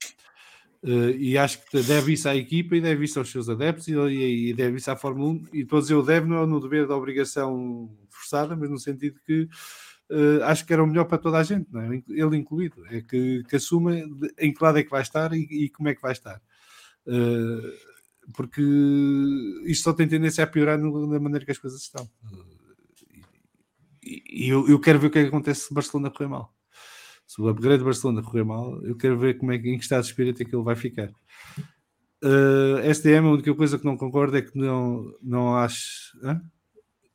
Eh, 0.84 1.16
e 1.18 1.38
acho 1.38 1.64
que 1.66 1.82
deve 1.84 2.14
isso 2.14 2.28
à 2.28 2.36
equipa 2.36 2.76
e 2.76 2.82
deve 2.82 3.06
isso 3.06 3.20
aos 3.20 3.30
seus 3.30 3.48
adeptos 3.50 3.88
e, 3.88 3.94
e- 3.94 4.50
e 4.50 4.54
deve 4.54 4.78
isso 4.78 4.90
à 4.90 4.96
Fórmula 4.96 5.30
1. 5.32 5.46
E 5.54 5.60
estou 5.62 5.78
a 5.78 5.82
dizer 5.82 5.94
o 5.96 6.02
deve 6.02 6.28
não 6.28 6.42
é 6.42 6.46
no 6.48 6.60
dever 6.60 6.88
da 6.88 6.96
obrigação 6.96 7.90
forçada, 8.10 8.56
mas 8.56 8.70
no 8.70 8.80
sentido 8.80 9.20
que 9.26 9.48
eh, 10.12 10.44
acho 10.44 10.66
que 10.66 10.74
era 10.74 10.84
o 10.84 10.88
melhor 10.88 11.06
para 11.06 11.18
toda 11.18 11.38
a 11.38 11.44
gente, 11.44 11.68
não 11.72 11.82
é? 11.82 12.04
ele 12.10 12.38
incluído. 12.38 12.86
É 12.88 13.02
que, 13.02 13.44
que 13.48 13.56
assuma 13.56 13.96
em 14.38 14.54
que 14.54 14.64
lado 14.64 14.78
é 14.78 14.84
que 14.84 14.90
vai 14.90 15.02
estar 15.02 15.34
e, 15.34 15.48
e 15.50 15.70
como 15.70 15.90
é 15.90 15.96
que 15.96 16.02
vai 16.02 16.12
estar. 16.12 16.42
Eh, 17.08 17.78
porque 18.34 18.62
isto 19.66 19.84
só 19.84 19.94
tem 19.94 20.08
tendência 20.08 20.44
a 20.44 20.48
piorar 20.48 20.78
na 20.78 21.20
maneira 21.20 21.46
que 21.46 21.52
as 21.52 21.58
coisas 21.58 21.82
estão. 21.82 22.10
Eh, 22.32 23.22
e 24.04 24.46
e 24.46 24.50
eu, 24.50 24.68
eu 24.68 24.80
quero 24.80 25.00
ver 25.00 25.08
o 25.08 25.12
que 25.12 25.20
é 25.20 25.24
que 25.24 25.30
acontece 25.30 25.68
se 25.68 25.74
Barcelona 25.74 26.10
correr 26.10 26.30
mal 26.30 26.54
se 27.32 27.42
o 27.42 27.48
upgrade 27.48 27.78
de 27.78 27.86
Barcelona 27.86 28.22
correr 28.22 28.44
mal, 28.44 28.84
eu 28.84 28.94
quero 28.94 29.18
ver 29.18 29.38
como 29.38 29.54
é 29.54 29.56
em 29.56 29.78
que 29.78 29.84
estado 29.84 30.02
de 30.02 30.10
espírito 30.10 30.42
é 30.42 30.46
que 30.46 30.54
ele 30.54 30.66
vai 30.66 30.76
ficar. 30.76 31.10
Uh, 32.22 32.94
STM, 32.94 33.26
a 33.26 33.32
única 33.32 33.56
coisa 33.56 33.80
que 33.80 33.86
não 33.86 33.96
concordo 33.96 34.36
é 34.36 34.42
que 34.42 34.58
não, 34.58 35.16
não 35.22 35.56
acho 35.56 36.12
hã? 36.22 36.42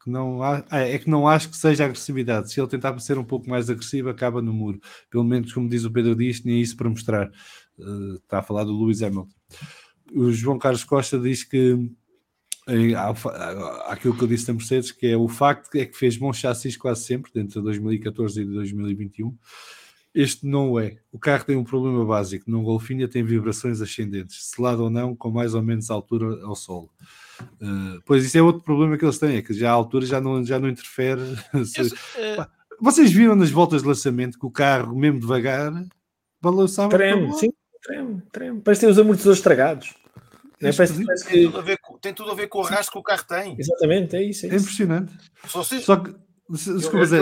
Que 0.07 0.11
não 0.11 0.41
há, 0.41 0.65
ah, 0.71 0.79
é 0.79 0.97
que 1.01 1.11
não 1.11 1.27
acho 1.27 1.51
que 1.51 1.57
seja 1.57 1.85
agressividade. 1.85 2.53
Se 2.53 2.61
ele 2.61 2.69
tentar 2.69 2.97
ser 3.01 3.19
um 3.19 3.25
pouco 3.25 3.51
mais 3.51 3.69
agressivo, 3.69 4.09
acaba 4.09 4.41
no 4.41 4.53
muro. 4.53 4.81
Pelo 5.11 5.25
menos, 5.25 5.53
como 5.53 5.69
diz 5.69 5.85
o 5.85 5.91
Pedro 5.91 6.15
Dias, 6.15 6.39
tinha 6.39 6.57
isso 6.57 6.77
para 6.77 6.89
mostrar. 6.89 7.29
Uh, 7.77 8.15
está 8.15 8.39
a 8.39 8.43
falar 8.43 8.63
do 8.63 8.79
Lewis 8.79 9.03
Hamilton. 9.03 9.29
O 10.15 10.31
João 10.31 10.59
Carlos 10.61 10.85
Costa 10.85 11.19
diz 11.19 11.43
que 11.43 11.91
há 12.97 13.93
aquilo 13.93 14.17
que 14.17 14.23
eu 14.23 14.29
disse 14.29 14.47
da 14.47 14.53
Mercedes, 14.53 14.93
que 14.93 15.09
é 15.09 15.17
o 15.17 15.27
facto 15.27 15.75
é 15.75 15.85
que 15.85 15.97
fez 15.97 16.17
bons 16.17 16.37
chassis 16.37 16.77
quase 16.77 17.03
sempre, 17.03 17.33
dentro 17.35 17.59
de 17.61 17.65
2014 17.65 18.41
e 18.41 18.45
de 18.45 18.53
2021. 18.53 19.37
Este 20.15 20.47
não 20.47 20.79
é. 20.79 20.99
O 21.11 21.19
carro 21.19 21.45
tem 21.45 21.57
um 21.57 21.65
problema 21.65 22.05
básico. 22.05 22.49
No 22.49 22.63
Golfinha 22.63 23.09
tem 23.09 23.25
vibrações 23.25 23.81
ascendentes, 23.81 24.51
selado 24.51 24.85
ou 24.85 24.91
não, 24.91 25.17
com 25.17 25.33
mais 25.33 25.53
ou 25.53 25.63
menos 25.63 25.91
altura 25.91 26.43
ao 26.45 26.55
solo. 26.55 26.91
Uh, 27.61 28.01
pois 28.05 28.25
isso 28.25 28.37
é 28.39 28.43
outro 28.43 28.63
problema 28.63 28.97
que 28.97 29.05
eles 29.05 29.19
têm, 29.19 29.37
é 29.37 29.43
que 29.43 29.53
já 29.55 29.71
a 29.71 29.75
altura 29.75 30.07
já 30.07 30.21
não, 30.21 30.45
já 30.45 30.59
não 30.59 30.69
interfere. 30.69 31.21
Se- 31.65 31.81
Esse, 31.81 31.95
eh, 32.17 32.47
Vocês 32.81 33.11
viram 33.13 33.35
nas 33.37 33.51
voltas 33.51 33.83
de 33.83 33.89
lançamento 33.89 34.39
que 34.39 34.47
o 34.47 34.51
carro, 34.51 34.97
mesmo 34.97 35.21
devagar, 35.21 35.73
balançava 36.41 36.91
Treme, 36.91 37.33
sim, 37.35 37.51
treme, 37.83 38.23
treme. 38.33 38.61
Parece 38.61 38.81
que 38.81 38.87
tem 38.87 38.93
os 38.93 38.99
amortecedores 38.99 39.39
estragados. 39.39 39.95
É? 40.61 40.71
Isto 40.71 40.79
Parece, 40.79 41.05
parece 41.05 41.25
Tem 41.29 41.33
que... 41.39 41.45
tudo, 41.47 41.59
a 41.59 41.63
ver 41.63 41.79
com, 41.83 41.99
tem 41.99 42.15
tudo 42.15 42.31
a 42.31 42.35
ver 42.35 42.47
com 42.49 42.59
o 42.61 42.63
arrasto 42.65 42.93
que 42.93 42.99
o 42.99 43.03
carro 43.03 43.25
tem. 43.27 43.57
Exatamente, 43.59 44.17
é 44.17 44.23
isso. 44.23 44.47
É 44.47 44.49
É 44.49 44.55
isso. 44.57 44.65
impressionante. 44.65 45.13
Se 45.47 45.53
vocês, 45.55 45.85
Só 45.85 45.97
que, 45.97 46.11
se- 46.11 46.17
desculpa, 46.49 47.05
Zé, 47.07 47.19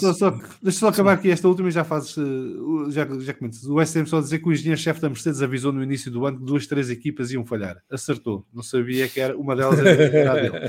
só, 0.00 0.12
só, 0.12 0.30
deixa 0.62 0.78
só 0.80 0.88
acabar 0.88 1.12
aqui 1.12 1.30
esta 1.30 1.46
última 1.48 1.68
e 1.68 1.72
já 1.72 1.84
fazes, 1.84 2.16
o- 2.16 2.90
já, 2.90 3.06
já 3.20 3.32
comentas. 3.34 3.64
O 3.64 3.80
SM 3.80 4.04
só 4.06 4.20
dizer 4.20 4.38
que 4.40 4.48
o 4.48 4.52
engenheiro-chefe 4.52 5.00
da 5.00 5.08
Mercedes 5.08 5.40
avisou 5.42 5.72
no 5.72 5.82
início 5.82 6.10
do 6.10 6.26
ano 6.26 6.38
que 6.38 6.44
duas, 6.44 6.66
três 6.66 6.90
equipas 6.90 7.30
iam 7.30 7.44
falhar. 7.46 7.82
Acertou. 7.90 8.46
Não 8.52 8.62
sabia 8.62 9.08
que 9.08 9.20
era 9.20 9.36
uma 9.38 9.54
delas 9.54 9.78
era, 9.78 10.32
a 10.32 10.34
dele. 10.34 10.66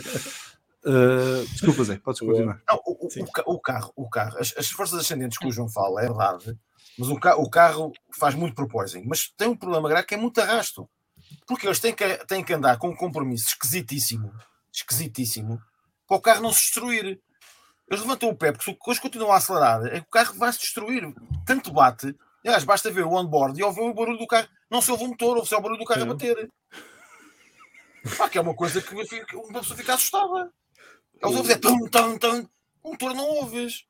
Uh, 0.86 1.46
desculpa, 1.52 1.84
Zé, 1.84 1.98
podes 1.98 2.20
continuar. 2.22 2.62
Não, 2.70 2.80
o, 2.86 3.06
o- 3.06 3.24
o 3.24 3.32
ca- 3.32 3.44
o 3.48 3.60
carro, 3.60 3.94
o 3.96 4.10
carro, 4.10 4.38
as, 4.40 4.54
as 4.58 4.70
forças 4.70 5.00
ascendentes 5.00 5.38
que 5.38 5.48
o 5.48 5.52
João 5.52 5.68
fala, 5.70 6.02
é 6.04 6.08
verdade, 6.08 6.58
mas 6.98 7.10
o, 7.10 7.16
ca- 7.20 7.36
o 7.38 7.50
carro 7.50 7.92
faz 8.18 8.36
muito 8.36 8.56
proposing, 8.56 9.04
mas 9.08 9.30
tem 9.38 9.48
um 9.48 9.56
problema 9.58 9.90
grave 9.90 10.06
que 10.06 10.14
é 10.16 10.18
muito 10.18 10.40
arrasto. 10.40 10.88
Porque 11.48 11.68
eles 11.68 11.80
têm 11.80 11.94
que, 11.94 12.08
têm 12.26 12.44
que 12.44 12.54
andar 12.54 12.78
com 12.78 12.90
um 12.90 12.96
compromisso 12.96 13.50
esquisitíssimo, 13.50 14.32
esquisitíssimo, 14.74 15.60
para 16.08 16.18
o 16.18 16.22
carro 16.22 16.42
não 16.42 16.52
se 16.52 16.62
destruir. 16.62 17.20
Eles 17.90 18.02
levantam 18.02 18.30
o 18.30 18.36
pé, 18.36 18.52
porque 18.52 18.66
se 18.66 18.72
o 18.72 18.76
coisa 18.76 19.02
continua 19.02 19.34
a 19.34 19.38
acelerar, 19.38 19.86
é 19.88 20.00
que 20.00 20.08
o 20.08 20.12
carro 20.12 20.36
vai 20.36 20.52
se 20.54 20.60
destruir. 20.60 21.12
Tanto 21.46 21.72
bate, 21.72 22.16
aliás, 22.46 22.64
basta 22.64 22.92
ver 22.92 23.04
o 23.04 23.14
onboard 23.14 23.60
e 23.60 23.64
ouvir 23.64 23.82
o 23.82 23.94
barulho 23.94 24.18
do 24.20 24.28
carro. 24.28 24.48
Não 24.70 24.82
se 24.82 24.92
ouve 24.92 25.06
o 25.06 25.08
motor, 25.08 25.36
ouve-se 25.38 25.56
o 25.56 25.62
barulho 25.62 25.80
do 25.80 25.86
carro 25.86 26.02
a 26.02 26.04
Sim. 26.04 26.10
bater. 26.10 26.52
Pá, 28.18 28.30
que 28.30 28.38
é 28.38 28.42
uma 28.42 28.54
coisa 28.54 28.82
que 28.82 28.94
uma 29.36 29.60
pessoa 29.60 29.78
fica 29.78 29.94
assustada. 29.96 30.52
Eles 31.22 31.24
ouvem 31.36 31.42
dizer 31.42 31.58
tum, 31.60 31.88
tum, 31.90 32.18
tum. 32.18 32.48
O 32.84 32.92
motor 32.92 33.14
não 33.14 33.26
ouves. 33.26 33.84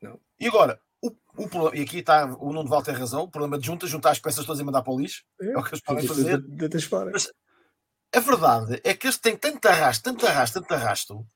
Não. 0.00 0.20
E 0.38 0.46
agora, 0.46 0.78
o, 1.02 1.08
o 1.36 1.48
problema, 1.48 1.76
e 1.76 1.82
aqui 1.82 1.98
está 1.98 2.26
o 2.26 2.52
Nuno 2.52 2.68
Val 2.68 2.82
tem 2.82 2.94
razão, 2.94 3.22
o 3.22 3.30
problema 3.30 3.58
de 3.58 3.66
junta, 3.66 3.86
juntar 3.86 4.10
as 4.10 4.20
peças 4.20 4.44
todas 4.44 4.60
e 4.60 4.64
mandar 4.64 4.82
para 4.82 4.92
o 4.92 5.00
lixo, 5.00 5.24
é 5.40 5.56
o 5.58 5.62
que 5.62 5.70
eles 5.70 5.80
podem 5.80 6.06
fazer. 6.06 6.40
De- 6.42 6.68
de- 6.68 6.68
de-. 6.68 6.88
Mas- 7.12 7.32
A 8.14 8.20
verdade 8.20 8.80
é 8.84 8.94
que 8.94 9.08
este 9.08 9.20
tem 9.20 9.36
tanto 9.36 9.66
arrasto, 9.66 10.04
tanto 10.04 10.26
arrasto, 10.26 10.60
tanto 10.60 10.72
arrasto, 10.74 11.26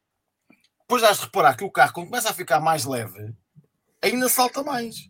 depois 0.90 1.16
de 1.16 1.24
reparar 1.24 1.56
que 1.56 1.62
o 1.62 1.70
carro, 1.70 1.92
quando 1.92 2.08
começa 2.08 2.30
a 2.30 2.34
ficar 2.34 2.58
mais 2.58 2.84
leve, 2.84 3.32
ainda 4.02 4.28
salta 4.28 4.60
mais. 4.64 5.08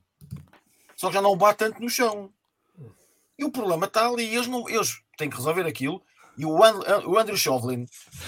Só 0.95 1.09
que 1.09 1.15
já 1.15 1.23
não 1.23 1.35
bate 1.35 1.61
tanto 1.61 1.81
no 1.81 1.89
chão. 1.89 2.31
E 3.39 3.45
o 3.45 3.51
problema 3.51 3.87
está 3.87 4.07
ali, 4.07 4.27
eles, 4.27 4.47
não, 4.47 4.69
eles 4.69 5.01
têm 5.17 5.31
que 5.31 5.37
resolver 5.37 5.67
aquilo. 5.67 6.03
E 6.37 6.45
o, 6.45 6.63
And, 6.63 7.07
o 7.07 7.19
Andrew 7.19 7.37
Chauvelin 7.37 7.87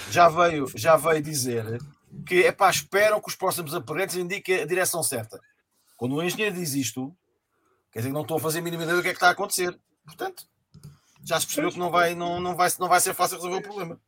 já 0.09 0.27
veio, 0.29 0.65
já 0.73 0.95
veio 0.95 1.21
dizer 1.21 1.79
que 2.25 2.43
é 2.43 2.51
pá, 2.51 2.71
esperam 2.71 3.21
que 3.21 3.29
os 3.29 3.35
próximos 3.35 3.75
upgrades 3.75 4.15
indiquem 4.15 4.61
a 4.61 4.65
direção 4.65 5.03
certa. 5.03 5.39
Quando 5.95 6.15
o 6.15 6.23
engenheiro 6.23 6.55
diz 6.55 6.73
isto, 6.73 7.15
quer 7.91 7.99
dizer 7.99 8.09
que 8.09 8.15
não 8.15 8.23
estou 8.23 8.37
a 8.37 8.39
fazer 8.39 8.59
a 8.59 8.61
mínima 8.63 8.81
ideia 8.81 8.97
do 8.97 9.03
que 9.03 9.09
é 9.09 9.11
que 9.11 9.17
está 9.17 9.27
a 9.27 9.31
acontecer. 9.31 9.79
Portanto, 10.05 10.47
já 11.23 11.39
se 11.39 11.45
percebeu 11.45 11.71
que 11.71 11.77
não 11.77 11.91
vai, 11.91 12.15
não, 12.15 12.39
não, 12.39 12.55
vai, 12.55 12.67
não 12.79 12.87
vai 12.87 12.99
ser 12.99 13.13
fácil 13.13 13.37
resolver 13.37 13.57
o 13.57 13.61
problema. 13.61 14.01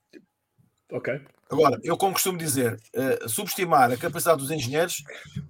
Ok. 0.92 1.22
Agora, 1.50 1.80
eu 1.84 1.96
como 1.96 2.14
costumo 2.14 2.38
dizer, 2.40 2.80
eh, 2.94 3.20
subestimar 3.28 3.92
a 3.92 3.98
capacidade 3.98 4.40
dos 4.42 4.50
engenheiros 4.50 5.04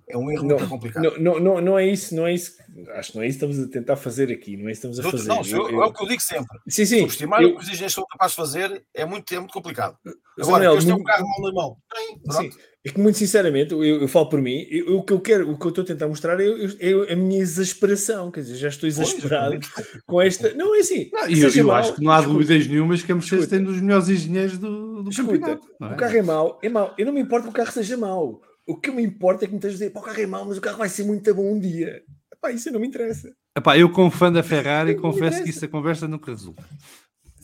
é 0.09 0.17
um 0.17 0.29
erro 0.29 0.43
Não, 0.45 0.57
muito 0.57 0.69
complicado. 0.69 1.03
não, 1.03 1.17
não, 1.17 1.39
não, 1.39 1.61
não 1.61 1.79
é 1.79 1.85
isso, 1.87 2.13
não 2.13 2.27
é 2.27 2.33
isso. 2.33 2.57
Acho 2.95 3.11
que 3.13 3.17
não 3.17 3.23
é 3.23 3.27
isso 3.27 3.39
que 3.39 3.45
estamos 3.45 3.67
a 3.69 3.71
tentar 3.71 3.95
fazer 3.95 4.29
aqui, 4.31 4.57
não 4.57 4.67
é 4.67 4.73
isso 4.73 4.81
que 4.81 4.87
estamos 4.87 4.99
a 4.99 5.03
Não, 5.03 5.11
fazer. 5.11 5.27
não, 5.29 5.59
eu- 5.63 5.69
Eu- 5.71 5.83
é 5.83 5.85
o 5.85 5.93
que 5.93 6.03
eu 6.03 6.07
digo 6.09 6.21
sempre. 6.21 6.59
Sim, 6.67 6.85
sim. 6.85 6.99
Subestimar 6.99 7.41
eu- 7.41 7.49
o 7.51 7.53
que 7.55 7.61
os 7.63 7.67
engenheiros 7.69 7.93
são 7.93 8.05
capazes 8.09 8.35
de 8.35 8.41
fazer 8.41 8.85
é 8.93 9.05
muito, 9.05 9.33
é 9.33 9.39
muito 9.39 9.53
complicado. 9.53 9.97
Agora, 10.39 10.65
que 10.65 10.71
eles 10.73 10.85
têm 10.85 10.93
um 10.93 11.03
carro 11.03 11.25
mal 11.27 11.41
na 11.41 11.53
mão. 11.53 11.77
Tem, 11.93 12.19
Sim. 12.51 12.57
É 12.85 12.89
que 12.91 12.99
muito 12.99 13.17
sinceramente, 13.17 13.73
eu, 13.73 13.83
eu 13.83 14.07
falo 14.07 14.29
por 14.29 14.39
mim, 14.41 14.65
eu- 14.69 14.97
o 14.97 15.03
que 15.03 15.11
eu 15.11 15.19
quero, 15.19 15.49
o 15.51 15.57
que 15.57 15.65
eu 15.65 15.69
estou 15.69 15.83
a 15.83 15.87
tentar 15.87 16.07
mostrar 16.07 16.39
é, 16.39 16.45
é 16.79 17.13
a 17.13 17.15
minha 17.15 17.39
exasperação, 17.41 18.29
quer 18.29 18.41
dizer, 18.41 18.55
já 18.57 18.67
estou 18.69 18.87
exasperado 18.87 19.57
com 20.05 20.21
esta. 20.21 20.53
Não 20.53 20.75
é 20.75 20.79
assim. 20.79 21.09
Não, 21.11 21.27
e 21.27 21.41
eu, 21.41 21.49
eu 21.49 21.65
mau, 21.67 21.75
acho 21.77 21.95
que 21.95 22.03
não 22.03 22.11
há 22.11 22.19
escuta, 22.19 22.33
dúvidas 22.33 22.67
nenhumas 22.67 23.01
que 23.01 23.11
a 23.11 23.15
Mercedes 23.15 23.47
tem 23.47 23.63
dos 23.63 23.81
melhores 23.81 24.07
engenheiros 24.09 24.57
do, 24.59 25.01
do 25.03 25.09
Escuta, 25.09 25.31
campeonato. 25.39 25.67
é? 25.81 25.85
o 25.93 25.97
carro 25.97 26.17
é 26.17 26.21
mau, 26.21 26.59
é 26.61 26.69
mau. 26.69 26.93
Eu 26.97 27.05
não 27.07 27.13
me 27.13 27.21
importo 27.21 27.45
que 27.45 27.49
o 27.49 27.53
carro 27.53 27.71
seja 27.71 27.97
mau. 27.97 28.39
O 28.67 28.75
que 28.79 28.91
me 28.91 29.03
importa 29.03 29.45
é 29.45 29.47
que 29.47 29.53
me 29.53 29.57
estejas 29.57 29.75
a 29.81 29.83
dizer, 29.85 29.91
pá, 29.91 29.99
o 29.99 30.03
carro 30.03 30.21
é 30.21 30.25
mau, 30.27 30.45
mas 30.45 30.57
o 30.57 30.61
carro 30.61 30.77
vai 30.77 30.89
ser 30.89 31.03
muito 31.05 31.33
bom 31.33 31.53
um 31.53 31.59
dia. 31.59 32.01
Pá, 32.41 32.51
isso 32.51 32.71
não 32.71 32.79
me 32.79 32.87
interessa. 32.87 33.31
Epá, 33.57 33.77
eu 33.77 33.89
como 33.89 34.11
fã 34.11 34.31
da 34.31 34.43
Ferrari 34.43 34.95
confesso 34.95 35.43
que 35.43 35.49
isso 35.49 35.63
a 35.65 35.67
conversa 35.67 36.07
nunca 36.07 36.29
resulta. 36.31 36.63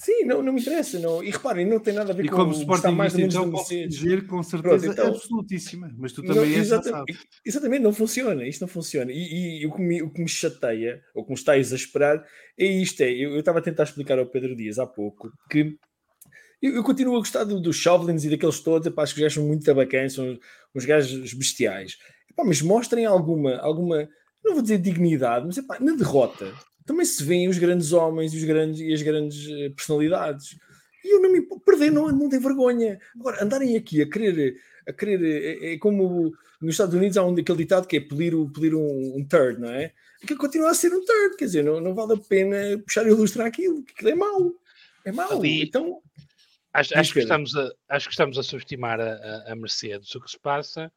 Sim, 0.04 0.24
não, 0.26 0.42
não 0.42 0.52
me 0.54 0.60
interessa. 0.62 0.98
Não. 0.98 1.24
E 1.24 1.30
reparem, 1.30 1.66
não 1.66 1.80
tem 1.80 1.94
nada 1.94 2.12
a 2.12 2.16
ver 2.16 2.26
E 2.26 2.30
com 2.30 2.38
como 2.38 2.56
o 2.56 2.66
gostar 2.66 2.92
mais 2.92 3.14
ou 3.14 3.20
menos 3.20 3.36
então, 3.36 3.52
posso 3.52 3.70
dizer 3.70 4.26
com 4.26 4.42
certeza 4.42 4.88
então- 4.88 5.08
absolutíssima. 5.10 5.94
Mas 5.98 6.12
tu 6.12 6.24
Não, 6.24 6.34
também 6.34 6.56
és, 6.56 6.68
já 6.68 6.78
exatamente, 6.78 7.20
exatamente, 7.46 7.82
não 7.84 7.94
funciona. 7.94 8.48
Isto 8.48 8.62
não 8.62 8.68
funciona. 8.68 9.12
E, 9.12 9.62
e 9.62 9.68
o, 9.68 9.72
que 9.74 9.82
me, 9.82 10.02
o 10.02 10.10
que 10.10 10.22
me 10.22 10.28
chateia, 10.28 11.02
ou 11.14 11.24
que 11.24 11.30
me 11.30 11.36
está 11.36 11.52
a 11.52 11.58
exasperar, 11.60 12.26
é 12.58 12.66
isto. 12.66 13.02
É, 13.02 13.12
eu 13.12 13.32
eu 13.34 13.40
estava 13.40 13.60
a 13.60 13.62
tentar 13.62 13.84
explicar 13.84 14.18
ao 14.18 14.26
Pedro 14.26 14.56
Dias 14.56 14.80
há 14.80 14.88
pouco 14.88 15.32
que 15.50 15.78
eu, 16.62 16.76
eu 16.76 16.84
continuo 16.84 17.16
a 17.16 17.20
gostar 17.20 17.44
do- 17.44 17.60
dos 17.62 17.76
Chauvelins 17.76 18.24
e 18.24 18.30
daqueles 18.30 18.60
todos. 18.60 18.88
Epá, 18.88 19.04
acho 19.04 19.14
que 19.14 19.20
os 19.20 19.24
gajos 19.24 19.36
são 19.36 19.48
muito 19.48 19.74
bacanas, 19.76 20.14
são 20.14 20.38
uns 20.76 20.86
gajos 20.86 21.34
bestiais. 21.34 21.98
Epá, 22.30 22.44
mas 22.44 22.62
mostrem 22.62 23.06
alguma, 23.06 23.58
alguma, 23.58 24.10
não 24.44 24.54
vou 24.54 24.62
dizer 24.64 24.78
dignidade, 24.80 25.46
mas 25.46 25.58
epá, 25.58 25.78
na 25.80 25.94
derrota 25.96 26.52
também 26.86 27.06
se 27.06 27.24
vêem 27.24 27.48
os 27.48 27.58
grandes 27.58 27.92
homens 27.94 28.34
e, 28.34 28.38
os 28.38 28.44
grandes, 28.44 28.80
e 28.82 28.94
as 28.94 29.02
grandes 29.02 29.48
eh, 29.50 29.70
personalidades. 29.70 30.58
E 31.04 31.16
eu 31.16 31.22
não 31.22 31.32
me 31.32 31.42
perder, 31.66 31.92
não, 31.92 32.08
não 32.10 32.30
tem 32.30 32.40
vergonha. 32.40 33.00
Agora, 33.16 33.44
andarem 33.44 33.76
aqui 33.76 34.02
a 34.02 34.10
querer, 34.10 34.56
a 34.88 34.94
querer 34.94 35.24
é, 35.24 35.74
é 35.74 35.78
como 35.78 36.32
nos 36.62 36.72
Estados 36.76 36.94
Unidos 36.96 37.18
há 37.18 37.26
um 37.26 37.34
daquele 37.34 37.58
ditado 37.60 37.88
que 37.88 37.98
é 37.98 38.00
pedir, 38.00 38.36
o- 38.36 38.50
pedir 38.50 38.76
um, 38.76 39.16
um 39.18 39.26
turd, 39.28 39.60
não 39.60 39.70
é? 39.72 39.92
Que 40.28 40.36
continua 40.36 40.70
a 40.70 40.74
ser 40.76 40.94
um 40.94 41.04
turd, 41.04 41.36
quer 41.38 41.46
dizer, 41.46 41.64
não, 41.64 41.82
não 41.82 41.96
vale 41.96 42.14
a 42.14 42.18
pena 42.18 42.78
puxar 42.86 43.06
e 43.08 43.10
ilustrar 43.10 43.48
aquilo, 43.48 43.84
que 43.84 43.94
aquilo 43.94 44.10
é 44.10 44.16
mau. 44.16 44.54
É 45.04 45.12
mau. 45.12 45.40
Ali- 45.40 45.64
Então, 45.64 46.02
Acho, 46.74 46.98
acho, 46.98 47.12
que 47.14 47.20
estamos 47.20 47.54
a, 47.56 47.70
acho 47.90 48.08
que 48.08 48.14
estamos 48.14 48.38
a 48.38 48.44
subestimar 48.44 48.98
a, 49.02 49.12
a, 49.14 49.52
a 49.52 49.56
Mercedes. 49.58 50.14
O 50.16 50.22
que 50.22 50.32
se 50.32 50.40
passa 50.40 50.90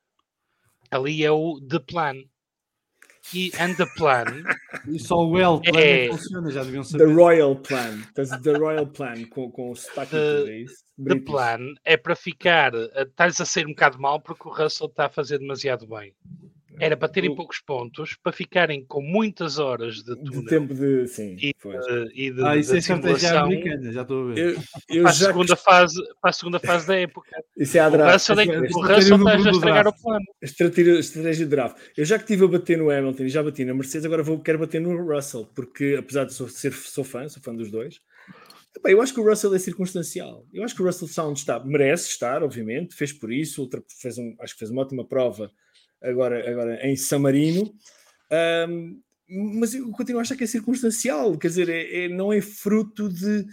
ali 0.91 1.25
é 1.25 1.31
o 1.33 1.61
The 1.61 1.81
Plan. 1.81 2.15
E 3.33 3.51
and 3.59 3.75
the 3.77 3.87
Plan 3.97 4.25
E 4.93 4.99
só 4.99 5.17
o 5.25 5.39
L 5.39 5.61
plano 5.63 5.79
É. 5.79 6.05
é 6.05 6.09
que 6.09 6.17
funciona, 6.17 6.51
já 6.51 6.63
deviam 6.65 6.83
The 6.83 6.89
saber. 6.91 7.15
Royal 7.15 7.57
Plan. 7.57 8.03
Tens 8.15 8.31
The 8.43 8.53
Royal 8.59 8.87
Plan 8.87 9.25
com, 9.31 9.51
com 9.51 9.71
o 9.71 9.75
sotaque 9.77 10.11
The- 10.11 10.51
é 10.51 10.59
isso? 10.59 10.85
The. 11.03 11.21
Plan 11.21 11.59
é 11.85 11.97
para 11.97 12.15
ficar. 12.15 12.73
Estás 12.75 13.41
a 13.41 13.45
sair 13.47 13.65
um 13.67 13.71
bocado 13.71 13.99
mal 13.99 14.21
porque 14.21 14.47
o 14.49 14.53
Russell 14.53 14.89
está 14.89 15.07
a 15.07 15.09
fazer 15.09 15.39
demasiado 15.39 15.87
bem. 15.87 16.15
Era 16.81 16.97
para 16.97 17.09
terem 17.09 17.31
O- 17.31 17.37
poucos 17.37 17.61
pontos, 17.61 18.17
para 18.23 18.33
ficarem 18.33 18.85
com 18.85 19.01
muitas 19.01 19.59
horas 19.59 19.97
de 19.97 20.15
De 20.17 20.25
túnel 20.25 20.45
tempo 20.47 20.75
de. 20.75 21.07
Sim, 21.07 21.37
E- 21.41 21.51
eh, 21.65 22.05
e 22.15 22.31
de, 22.33 22.43
Ah, 22.45 22.57
isso 22.57 22.71
de 22.71 22.77
é 22.77 22.79
estratégia 22.81 23.41
americana, 23.41 23.93
já 23.93 24.03
estou 24.03 24.31
a 24.31 24.35
ver. 24.35 24.39
Eu, 24.39 24.63
eu 24.89 25.03
para, 25.05 25.11
a 25.11 25.15
segunda 25.15 25.57
fase, 25.57 26.01
para 26.21 26.31
a 26.31 26.33
segunda 26.33 26.59
fase 26.59 26.87
da 26.87 26.97
época. 26.97 27.31
Isso 27.57 27.77
é 27.77 27.81
a 27.81 27.89
O 27.89 27.91
draft. 27.93 28.13
Russell, 28.15 28.41
é, 28.41 28.43
o 28.45 28.65
estratégia 28.65 28.95
Russell 28.95 29.17
está 29.17 29.31
a 29.31 29.35
Bruno 29.37 29.51
estragar 29.51 29.87
o 29.89 30.03
plano. 30.03 30.25
Estratégia, 30.43 30.99
estratégia 30.99 31.45
de 31.45 31.51
draft. 31.51 31.77
Eu 31.97 32.05
já 32.05 32.17
que 32.19 32.25
estive 32.25 32.45
a 32.45 32.49
bater 32.49 32.79
no 32.79 32.91
Hamilton 32.91 33.23
e 33.25 33.29
já 33.29 33.43
bati 33.43 33.65
na 33.65 33.75
Mercedes, 33.75 34.05
agora 34.07 34.23
vou, 34.23 34.41
quero 34.41 34.59
bater 34.59 34.81
no 34.81 34.97
Russell, 34.97 35.47
porque 35.55 35.97
apesar 35.99 36.25
de 36.25 36.35
sou, 36.35 36.49
ser 36.49 36.73
sou 36.73 37.05
fã, 37.05 37.29
sou 37.29 37.43
fã 37.43 37.55
dos 37.55 37.71
dois, 37.71 38.01
epá, 38.77 38.91
eu 38.91 39.01
acho 39.01 39.15
que 39.15 39.21
o 39.21 39.25
Russell 39.29 39.55
é 39.55 39.59
circunstancial. 39.59 40.45
Eu 40.53 40.65
acho 40.65 40.75
que 40.75 40.83
o 40.83 40.85
Russell 40.87 41.07
Sound 41.09 41.39
está, 41.39 41.61
merece 41.65 42.09
estar, 42.09 42.43
obviamente, 42.43 42.95
fez 42.95 43.13
por 43.13 43.33
isso, 43.33 43.63
ultra- 43.63 43.83
fez 44.01 44.19
um, 44.19 44.35
acho 44.41 44.55
que 44.55 44.59
fez 44.59 44.71
uma 44.73 44.83
ótima 44.83 45.07
prova 45.07 45.51
agora, 46.05 46.49
agora 46.51 46.87
em 46.87 46.97
San 46.97 47.19
Marino. 47.21 47.75
Ahm, 48.31 49.01
mas 49.29 49.75
eu 49.75 49.91
continuo 49.91 50.19
a 50.21 50.23
achar 50.23 50.37
que 50.37 50.45
é 50.45 50.47
circunstancial, 50.47 51.37
quer 51.39 51.49
dizer, 51.49 51.69
é- 51.69 52.05
é- 52.05 52.09
não 52.09 52.33
é 52.33 52.41
fruto 52.41 53.09
de, 53.09 53.45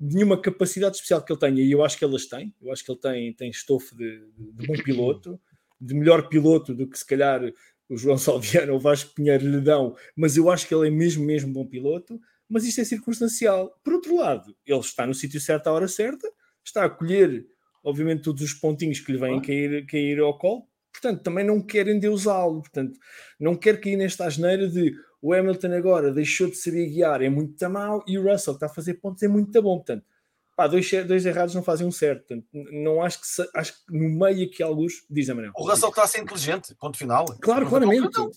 de 0.00 0.14
nenhuma 0.14 0.40
capacidade 0.40 0.96
especial 0.96 1.22
que 1.22 1.32
ele 1.32 1.40
tenha, 1.40 1.62
e 1.62 1.70
eu 1.70 1.84
acho 1.84 1.98
que 1.98 2.04
elas 2.04 2.26
têm, 2.26 2.54
eu 2.62 2.72
acho 2.72 2.84
que 2.84 2.90
ele 2.90 3.00
tem, 3.00 3.32
tem 3.34 3.50
estofo 3.50 3.94
de, 3.96 4.20
de 4.38 4.66
bom 4.66 4.74
piloto, 4.82 5.38
de 5.80 5.94
melhor 5.94 6.28
piloto 6.28 6.74
do 6.74 6.88
que 6.88 6.98
se 6.98 7.06
calhar 7.06 7.42
o 7.88 7.96
João 7.96 8.16
Salviano 8.18 8.72
ou 8.72 8.78
o 8.78 8.80
Vasco 8.80 9.14
Pinheiro 9.14 9.46
lhe 9.48 9.60
dão, 9.60 9.94
mas 10.16 10.36
eu 10.36 10.50
acho 10.50 10.66
que 10.66 10.74
ele 10.74 10.88
é 10.88 10.90
mesmo, 10.90 11.24
mesmo 11.24 11.52
bom 11.52 11.66
piloto, 11.66 12.20
mas 12.48 12.64
isto 12.64 12.80
é 12.80 12.84
circunstancial. 12.84 13.78
Por 13.84 13.94
outro 13.94 14.16
lado, 14.16 14.56
ele 14.66 14.80
está 14.80 15.06
no 15.06 15.14
sítio 15.14 15.40
certo 15.40 15.66
à 15.66 15.72
hora 15.72 15.88
certa, 15.88 16.26
está 16.64 16.84
a 16.84 16.90
colher, 16.90 17.46
obviamente, 17.84 18.22
todos 18.22 18.42
os 18.42 18.54
pontinhos 18.54 19.00
que 19.00 19.12
lhe 19.12 19.18
vêm 19.18 19.40
cair, 19.40 19.86
cair 19.86 20.18
ao 20.20 20.36
colo, 20.38 20.67
portanto, 20.92 21.22
também 21.22 21.44
não 21.44 21.60
quer 21.60 21.86
endeusá-lo, 21.88 22.60
portanto, 22.60 22.98
não 23.38 23.54
quer 23.54 23.80
cair 23.80 23.96
nesta 23.96 24.24
asneira 24.26 24.68
de 24.68 24.94
o 25.20 25.32
Hamilton 25.34 25.72
agora 25.72 26.12
deixou 26.12 26.48
de 26.48 26.56
saber 26.56 26.86
guiar, 26.86 27.22
é 27.22 27.28
muito 27.28 27.68
mau, 27.68 28.04
e 28.06 28.16
o 28.18 28.22
Russell 28.22 28.54
que 28.54 28.56
está 28.58 28.66
a 28.66 28.74
fazer 28.74 28.94
pontos 28.94 29.22
é 29.22 29.28
muito 29.28 29.60
bom, 29.60 29.76
portanto, 29.76 30.04
pá, 30.56 30.66
dois, 30.68 30.88
dois 31.06 31.26
errados 31.26 31.54
não 31.54 31.62
fazem 31.62 31.86
um 31.86 31.90
certo, 31.90 32.26
portanto, 32.26 32.46
não 32.52 33.02
acho 33.02 33.20
que, 33.20 33.26
se- 33.26 33.50
acho 33.54 33.72
que 33.84 33.92
no 33.92 34.08
meio 34.10 34.46
aqui 34.48 34.62
alguns, 34.62 35.04
diz 35.10 35.28
a 35.28 35.34
Manel. 35.34 35.52
O 35.56 35.68
Russell 35.68 35.88
está 35.88 36.04
a 36.04 36.06
ser 36.06 36.20
inteligente, 36.22 36.74
ponto 36.76 36.96
final. 36.96 37.24
Claro, 37.40 37.62
Não, 37.62 37.68
claramente. 37.68 38.10
Não, 38.16 38.30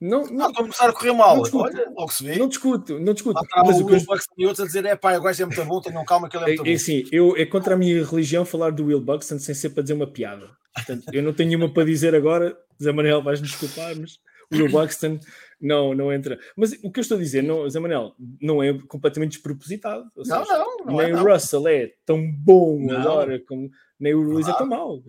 Não, 0.00 0.24
não, 0.24 0.32
não, 0.48 0.52
começar 0.54 0.88
a 0.88 0.92
correr 0.92 1.12
mal. 1.12 1.36
Não 1.36 1.42
discuto. 1.42 1.64
Olha, 1.64 1.90
logo 1.96 2.12
se 2.12 2.24
vê. 2.24 2.36
não 2.36 2.48
discuto, 2.48 2.98
não 2.98 3.12
discuto. 3.14 3.40
Está 3.44 3.62
Mas 3.64 3.80
o 3.80 3.84
Will 3.84 4.04
Buxton 4.04 4.34
e 4.36 4.46
outros 4.46 4.64
a 4.64 4.66
dizer: 4.66 4.84
é 4.84 4.96
pá, 4.96 5.16
o 5.16 5.22
gajo 5.22 5.42
é 5.42 5.46
muito 5.46 5.64
bom, 5.64 5.80
tenham 5.80 6.04
calma 6.04 6.28
que 6.28 6.36
ele 6.36 6.44
é 6.44 6.48
muito 6.48 6.66
É, 6.66 6.68
é 6.68 6.72
bom. 6.72 6.76
assim, 6.76 7.04
eu, 7.12 7.36
é 7.36 7.46
contra 7.46 7.74
a 7.74 7.76
minha 7.78 8.04
religião 8.04 8.44
falar 8.44 8.72
do 8.72 8.86
Will 8.86 9.00
Buxton 9.00 9.38
sem 9.38 9.54
ser 9.54 9.70
para 9.70 9.82
dizer 9.84 9.94
uma 9.94 10.06
piada. 10.10 10.50
Portanto, 10.74 11.04
eu 11.12 11.22
não 11.22 11.32
tenho 11.32 11.48
nenhuma 11.50 11.72
para 11.72 11.84
dizer 11.84 12.14
agora. 12.14 12.56
Zé 12.82 12.92
Manel, 12.92 13.22
vais-me 13.22 13.46
desculpar, 13.46 13.94
mas 13.96 14.18
o 14.50 14.56
Will 14.56 14.70
Buxton 14.70 15.18
não, 15.60 15.94
não 15.94 16.12
entra. 16.12 16.38
Mas 16.56 16.72
o 16.82 16.90
que 16.90 16.98
eu 16.98 17.02
estou 17.02 17.16
a 17.16 17.20
dizer, 17.20 17.42
não, 17.42 17.68
Zé 17.68 17.78
Manel, 17.78 18.14
não 18.40 18.62
é 18.62 18.72
completamente 18.88 19.32
despropositado. 19.32 20.04
Ou 20.16 20.24
Não, 20.26 20.44
seja, 20.44 20.58
não, 20.58 20.76
não 20.86 21.00
é, 21.00 21.04
nem 21.04 21.14
o 21.14 21.16
não. 21.18 21.24
Russell 21.32 21.68
é 21.68 21.92
tão 22.06 22.30
bom 22.32 22.78
Não. 22.86 22.98
agora 23.00 23.38
como 23.46 23.70
nem 24.00 24.14
o 24.14 24.22
Luís 24.22 24.48
é 24.48 24.52
tão 24.54 24.66
mau. 24.66 25.02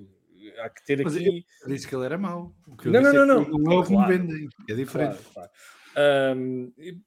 Há 0.60 0.70
que 0.70 0.86
ter 0.86 1.02
Mas 1.04 1.16
aqui. 1.16 1.46
Eu 1.64 1.68
disse 1.70 1.88
que 1.88 1.96
ele 1.96 2.06
era 2.06 2.18
mau. 2.18 2.54
O 2.68 2.76
que 2.78 2.88
eu 2.88 2.92
Não, 2.92 3.02
disse 3.02 3.14
não, 3.14 3.24
é 3.24 3.26
não, 3.26 3.46
que 3.46 3.52
não. 3.52 3.60
Não 3.60 3.72
é 3.72 3.76
o 3.78 3.84
que 3.84 3.96
me 3.98 4.06
vendem. 4.08 4.50
É 4.70 4.76
diferente. 4.76 5.18
Claro, 5.34 5.50
claro. 5.96 6.74
E- 6.78 6.98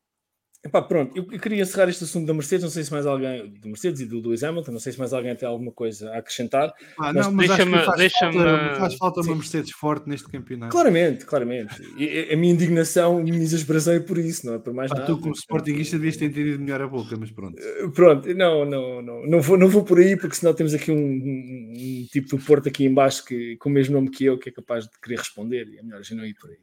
epá, 0.67 0.83
pronto, 0.83 1.17
eu, 1.17 1.25
queria 1.41 1.63
encerrar 1.63 1.89
este 1.89 2.05
assunto 2.05 2.27
da 2.27 2.35
Mercedes. 2.35 2.63
Não 2.65 2.71
sei 2.71 2.85
se 2.85 2.93
mais 2.93 3.07
alguém, 3.07 3.49
do 3.61 3.69
Mercedes 3.69 4.01
e 4.01 4.07
do 4.07 4.21
Lewis 4.21 4.43
Hamilton, 4.45 4.73
não 4.73 4.79
sei 4.81 4.93
se 4.93 4.99
mais 4.99 5.13
alguém 5.13 5.35
tem 5.35 5.49
alguma 5.49 5.73
coisa 5.73 6.11
a 6.11 6.19
acrescentar. 6.19 6.73
Ah, 6.99 7.13
Mas 7.13 7.27
não, 7.27 7.33
mas 7.33 7.49
deixa-me- 7.49 7.79
faz 7.85 7.97
deixa-me- 7.99 8.33
falta, 8.35 8.75
faz 8.79 8.95
falta 8.95 9.23
Sim. 9.23 9.29
uma 9.31 9.37
Mercedes 9.37 9.71
forte 9.73 10.09
neste 10.09 10.29
campeonato. 10.29 10.73
Claramente, 10.73 11.25
claramente. 11.25 11.75
E, 11.97 12.33
a 12.33 12.37
minha 12.37 12.53
indignação, 12.53 13.19
a 13.19 13.23
minha 13.23 13.37
exasperação 13.43 13.95
é 13.95 14.01
por 14.01 14.19
isso, 14.19 14.47
não 14.47 14.55
é 14.55 14.59
por 14.59 14.73
mais 14.73 14.91
Ah, 14.93 14.95
nada. 14.97 15.07
tu, 15.07 15.19
como 15.19 15.35
sportinguista, 15.35 15.97
devias 15.97 16.17
ter 16.17 16.27
entendido 16.27 16.59
melhor 16.59 16.81
a 16.83 16.89
boca, 16.89 17.17
mas 17.19 17.31
pronto. 17.31 17.57
Pronto, 17.95 18.35
não, 18.35 18.65
não, 18.65 19.03
não, 19.03 19.27
não, 19.27 19.41
vou, 19.41 19.57
não 19.57 19.69
vou 19.69 19.85
por 19.85 19.99
aí, 19.99 20.17
porque 20.17 20.37
senão 20.37 20.53
temos 20.55 20.75
aqui 20.75 20.91
um, 20.91 20.97
um- 20.97 21.73
um 21.77 22.07
tipo 22.11 22.29
do 22.37 22.39
Porto 22.43 22.69
aqui 22.69 22.85
em 22.85 22.93
baixo 22.93 23.25
que, 23.25 23.57
com 23.59 23.69
o 23.69 23.73
mesmo 23.73 23.95
nome 23.95 24.11
que 24.11 24.25
eu, 24.25 24.39
que 24.39 24.49
é 24.49 24.53
capaz 24.53 24.85
de 24.85 24.91
querer 25.03 25.19
responder, 25.19 25.67
e 25.69 25.79
é 25.79 25.83
melhor 25.83 26.01
a 26.01 26.03
gente 26.03 26.17
não 26.17 26.25
ir 26.27 26.35
por 26.35 26.51
aí. 26.51 26.57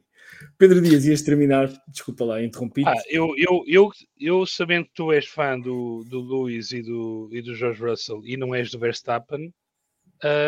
Pedro 0.58 0.80
Dias, 0.80 1.04
ias 1.04 1.22
terminar, 1.22 1.70
desculpa 1.88 2.24
lá, 2.24 2.42
interrompi. 2.42 2.82
Ah, 2.86 2.94
eu, 3.08 3.34
eu, 3.36 3.64
eu, 3.66 3.90
eu 4.18 4.46
sabendo 4.46 4.86
que 4.86 4.94
tu 4.94 5.12
és 5.12 5.26
fã 5.26 5.58
do, 5.58 6.04
do 6.08 6.20
Lewis 6.20 6.72
e 6.72 6.82
do, 6.82 7.28
e 7.32 7.42
do 7.42 7.54
George 7.54 7.82
Russell 7.82 8.22
e 8.24 8.36
não 8.36 8.54
és 8.54 8.70
do 8.70 8.78
Verstappen, 8.78 9.52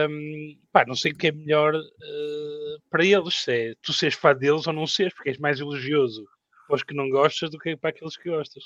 hum, 0.08 0.58
pá, 0.72 0.84
não 0.86 0.94
sei 0.94 1.12
o 1.12 1.16
que 1.16 1.28
é 1.28 1.32
melhor 1.32 1.74
eh, 1.74 2.76
para 2.90 3.04
eles, 3.04 3.42
se 3.42 3.52
é 3.52 3.74
tu 3.82 3.92
seres 3.92 4.14
fã 4.14 4.34
deles 4.34 4.66
ou 4.66 4.72
não 4.72 4.86
seres, 4.86 5.14
porque 5.14 5.30
és 5.30 5.38
mais 5.38 5.60
elogioso 5.60 6.24
para 6.66 6.76
os 6.76 6.82
que 6.82 6.94
não 6.94 7.08
gostas 7.08 7.50
do 7.50 7.58
que 7.58 7.76
para 7.76 7.90
aqueles 7.90 8.16
que 8.16 8.28
gostas. 8.28 8.64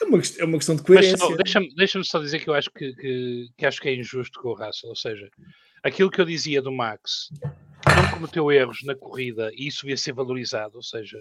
É, 0.00 0.04
uma, 0.04 0.18
é 0.38 0.44
uma 0.44 0.58
questão 0.58 0.76
de 0.76 0.82
coerência. 0.82 1.36
deixa-me 1.36 1.74
deixa 1.74 2.02
só 2.04 2.18
dizer 2.18 2.40
que 2.40 2.48
eu 2.48 2.54
acho 2.54 2.70
que, 2.70 2.94
que, 2.94 3.48
que 3.56 3.66
acho 3.66 3.80
que 3.80 3.88
é 3.88 3.94
injusto 3.94 4.40
com 4.40 4.48
o 4.48 4.54
Russell, 4.54 4.90
ou 4.90 4.96
seja, 4.96 5.28
aquilo 5.82 6.10
que 6.10 6.20
eu 6.20 6.24
dizia 6.24 6.62
do 6.62 6.72
Max, 6.72 7.28
que 7.82 7.94
não 7.94 8.10
cometeu 8.12 8.50
erros 8.50 8.82
na 8.84 8.94
corrida 8.94 9.50
e 9.54 9.68
isso 9.68 9.82
devia 9.82 9.96
ser 9.96 10.12
valorizado, 10.12 10.76
ou 10.76 10.82
seja, 10.82 11.18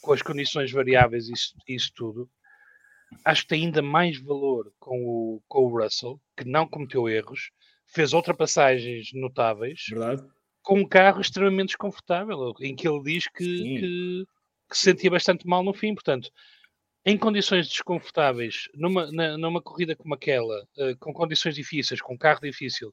com 0.00 0.12
as 0.12 0.22
condições 0.22 0.72
variáveis 0.72 1.28
e 1.28 1.32
isso, 1.32 1.54
isso 1.68 1.92
tudo, 1.94 2.28
acho 3.24 3.42
que 3.42 3.48
tem 3.48 3.64
ainda 3.64 3.82
mais 3.82 4.18
valor 4.20 4.72
com 4.78 5.04
o, 5.04 5.42
com 5.48 5.64
o 5.64 5.82
Russell, 5.82 6.20
que 6.36 6.44
não 6.44 6.66
cometeu 6.66 7.08
erros, 7.08 7.50
fez 7.86 8.12
ultrapassagens 8.12 9.10
notáveis, 9.12 9.84
Verdade? 9.88 10.24
com 10.62 10.80
um 10.80 10.88
carro 10.88 11.20
extremamente 11.20 11.68
desconfortável, 11.68 12.52
em 12.60 12.74
que 12.74 12.88
ele 12.88 13.02
diz 13.02 13.28
que. 13.28 14.26
Que- 14.68 14.76
se 14.76 14.84
sentia 14.84 15.10
bastante 15.10 15.46
mal 15.46 15.62
no 15.62 15.72
fim. 15.74 15.94
Portanto, 15.94 16.30
em 17.04 17.16
condições 17.16 17.68
desconfortáveis, 17.68 18.68
numa, 18.74 19.10
na- 19.12 19.38
numa 19.38 19.62
corrida 19.62 19.94
como 19.94 20.14
aquela, 20.14 20.66
eh, 20.78 20.94
com 20.98 21.12
condições 21.12 21.54
difíceis, 21.54 22.00
com 22.00 22.18
carro 22.18 22.40
difícil, 22.42 22.92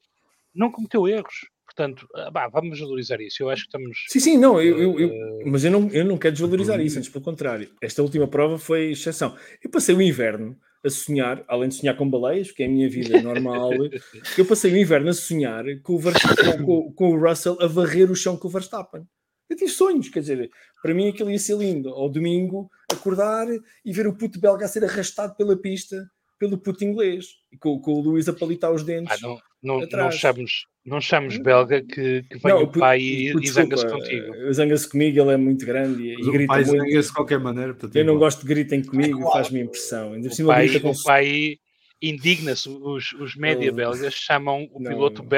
não 0.54 0.70
cometeu 0.70 1.08
erros. 1.08 1.46
Portanto, 1.64 2.06
ah, 2.14 2.30
bah, 2.30 2.46
vamos 2.48 2.78
valorizar 2.78 3.20
isso. 3.20 3.42
Eu 3.42 3.48
acho 3.50 3.62
que 3.62 3.68
estamos. 3.68 4.04
Sim, 4.08 4.20
sim, 4.20 4.38
não, 4.38 4.60
eu, 4.60 4.78
eu- 4.78 5.00
eu- 5.00 5.10
eh, 5.10 5.44
mas 5.46 5.64
eu 5.64 5.70
não, 5.70 5.88
eu 5.90 6.04
não 6.04 6.16
quero 6.18 6.32
desvalorizar 6.34 6.78
isso, 6.80 6.98
antes 6.98 7.10
pelo 7.10 7.24
contrário. 7.24 7.70
Esta 7.80 8.02
última 8.02 8.28
prova 8.28 8.58
foi 8.58 8.92
exceção. 8.92 9.36
Eu 9.62 9.70
passei 9.70 9.94
o 9.94 10.02
inverno 10.02 10.56
a 10.84 10.90
sonhar, 10.90 11.42
além 11.48 11.70
de 11.70 11.76
sonhar 11.76 11.96
com 11.96 12.08
baleias, 12.08 12.52
que 12.52 12.62
é 12.62 12.66
a 12.66 12.68
minha 12.68 12.88
vida 12.88 13.20
normal, 13.22 13.70
eu 14.38 14.46
passei 14.46 14.70
o 14.72 14.76
inverno 14.76 15.08
a 15.08 15.14
sonhar 15.14 15.64
com 15.82 15.94
o, 15.94 15.98
Verstappen- 15.98 16.62
com, 16.64 16.92
com 16.92 17.10
o 17.14 17.18
Russell 17.28 17.56
a 17.60 17.66
varrer 17.66 18.10
o 18.10 18.14
chão 18.14 18.36
com 18.36 18.46
o 18.46 18.50
Verstappen. 18.50 19.02
Eu 19.48 19.56
tive 19.56 19.70
sonhos, 19.70 20.08
quer 20.10 20.20
dizer, 20.20 20.50
para 20.84 20.92
mim 20.92 21.08
aquilo 21.08 21.30
ia 21.30 21.38
ser 21.38 21.56
lindo. 21.56 21.88
Ao 21.88 22.10
domingo, 22.10 22.70
acordar 22.92 23.46
e 23.82 23.90
ver 23.90 24.06
o 24.06 24.14
puto 24.14 24.38
belga 24.38 24.66
a 24.66 24.68
ser 24.68 24.84
arrastado 24.84 25.34
pela 25.34 25.56
pista 25.56 26.06
pelo 26.38 26.58
puto 26.58 26.84
inglês, 26.84 27.26
e 27.50 27.56
com, 27.56 27.78
com 27.80 27.92
o 27.94 28.00
Luís 28.02 28.28
a 28.28 28.32
palitar 28.34 28.70
os 28.70 28.82
dentes. 28.82 29.16
ah, 29.22 29.26
não, 29.62 29.78
não, 29.80 29.86
não, 29.90 30.10
chamamos, 30.10 30.66
não 30.84 31.00
chamamos 31.00 31.38
belga 31.38 31.80
que, 31.80 32.22
que 32.24 32.36
vem 32.38 32.52
Não, 32.52 32.64
o 32.64 32.66
pai 32.70 33.00
e, 33.00 33.32
e 33.40 33.48
zanga-se 33.48 33.86
contigo. 33.88 34.34
eh, 34.34 34.52
Zanga-se 34.52 34.86
comigo, 34.90 35.18
ele 35.20 35.30
é 35.32 35.36
muito 35.38 35.64
grande 35.64 36.02
e, 36.02 36.12
e 36.20 36.22
o 36.28 36.32
grita 36.32 36.48
pai 36.52 36.64
muito. 36.64 36.80
zanga-se 36.84 37.08
de 37.08 37.14
qualquer 37.14 37.38
maneira. 37.40 37.72
Portanto, 37.72 37.96
é 37.96 38.00
Eu 38.00 38.04
não 38.04 38.18
gosto 38.18 38.40
de 38.42 38.46
gritem 38.48 38.82
comigo, 38.82 39.20
igual. 39.20 39.32
faz-me 39.32 39.60
impressão. 39.60 40.12
Ainda 40.12 40.28
O 40.28 40.32
cima 40.32 40.52
pai, 40.52 40.66
grita 40.68 40.80
com 40.80 40.90
o 40.90 41.02
pai 41.02 41.56
indigna-se, 42.02 42.68
os, 42.68 43.12
os 43.12 43.34
média 43.36 43.70
Oh. 43.70 43.74
belgas 43.74 44.12
chamam 44.12 44.68
o 44.70 44.80
Não, 44.80 44.90
piloto 44.90 45.22
não. 45.22 45.28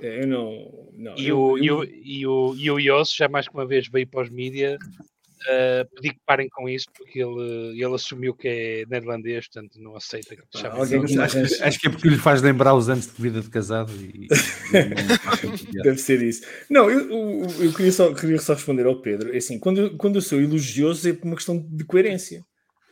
É, 0.00 0.22
Eu 0.22 0.26
não. 0.26 0.90
não 0.96 1.16
E 1.18 1.28
eu- 1.28 1.38
o, 1.40 1.58
eu- 1.58 1.64
e, 1.64 1.70
o, 1.72 1.84
e, 1.84 2.26
o, 2.26 2.54
e 2.56 2.70
o 2.70 2.80
Ios 2.80 3.14
já 3.14 3.28
mais 3.28 3.48
que 3.48 3.54
uma 3.54 3.66
vez 3.66 3.88
veio 3.88 4.06
para 4.08 4.22
os 4.22 4.30
mídia 4.30 4.78
uh, 4.80 5.94
pedir 5.94 6.14
que 6.14 6.20
parem 6.26 6.48
com 6.50 6.68
isso 6.68 6.86
porque 6.96 7.18
ele, 7.22 7.82
ele 7.82 7.94
assumiu 7.94 8.34
que 8.34 8.46
é 8.48 8.84
neerlandês, 8.88 9.48
portanto 9.48 9.80
não 9.80 9.96
aceita 9.96 10.36
que 10.36 10.42
te 10.42 10.58
chamem 10.60 10.80
assim. 10.82 10.94
Acho, 11.22 11.34
que- 11.58 11.62
acho 11.62 11.78
que 11.80 11.86
é 11.86 11.90
porque 11.90 12.08
lhe 12.08 12.16
faz 12.18 12.42
lembrar 12.42 12.74
os 12.74 12.88
anos 12.88 13.06
de 13.06 13.22
vida 13.22 13.40
de 13.40 13.48
casado 13.50 13.92
e, 13.94 14.26
e. 14.26 14.28
Deve 15.82 15.98
ser 15.98 16.22
isso. 16.22 16.42
Não, 16.68 16.90
eu, 16.90 17.00
eu, 17.10 17.64
eu 17.64 17.72
queria, 17.72 17.92
só, 17.92 18.12
queria 18.14 18.38
só 18.38 18.54
responder 18.54 18.86
ao 18.86 19.00
Pedro. 19.00 19.32
É 19.34 19.38
assim, 19.38 19.58
quando, 19.58 19.80
eu- 19.80 19.96
quando 19.96 20.16
eu 20.16 20.22
sou 20.22 20.40
elogioso 20.40 21.08
é 21.08 21.12
por 21.12 21.26
uma 21.26 21.36
questão 21.36 21.58
de 21.58 21.84
coerência. 21.84 22.44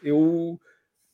Eu, 0.02 0.58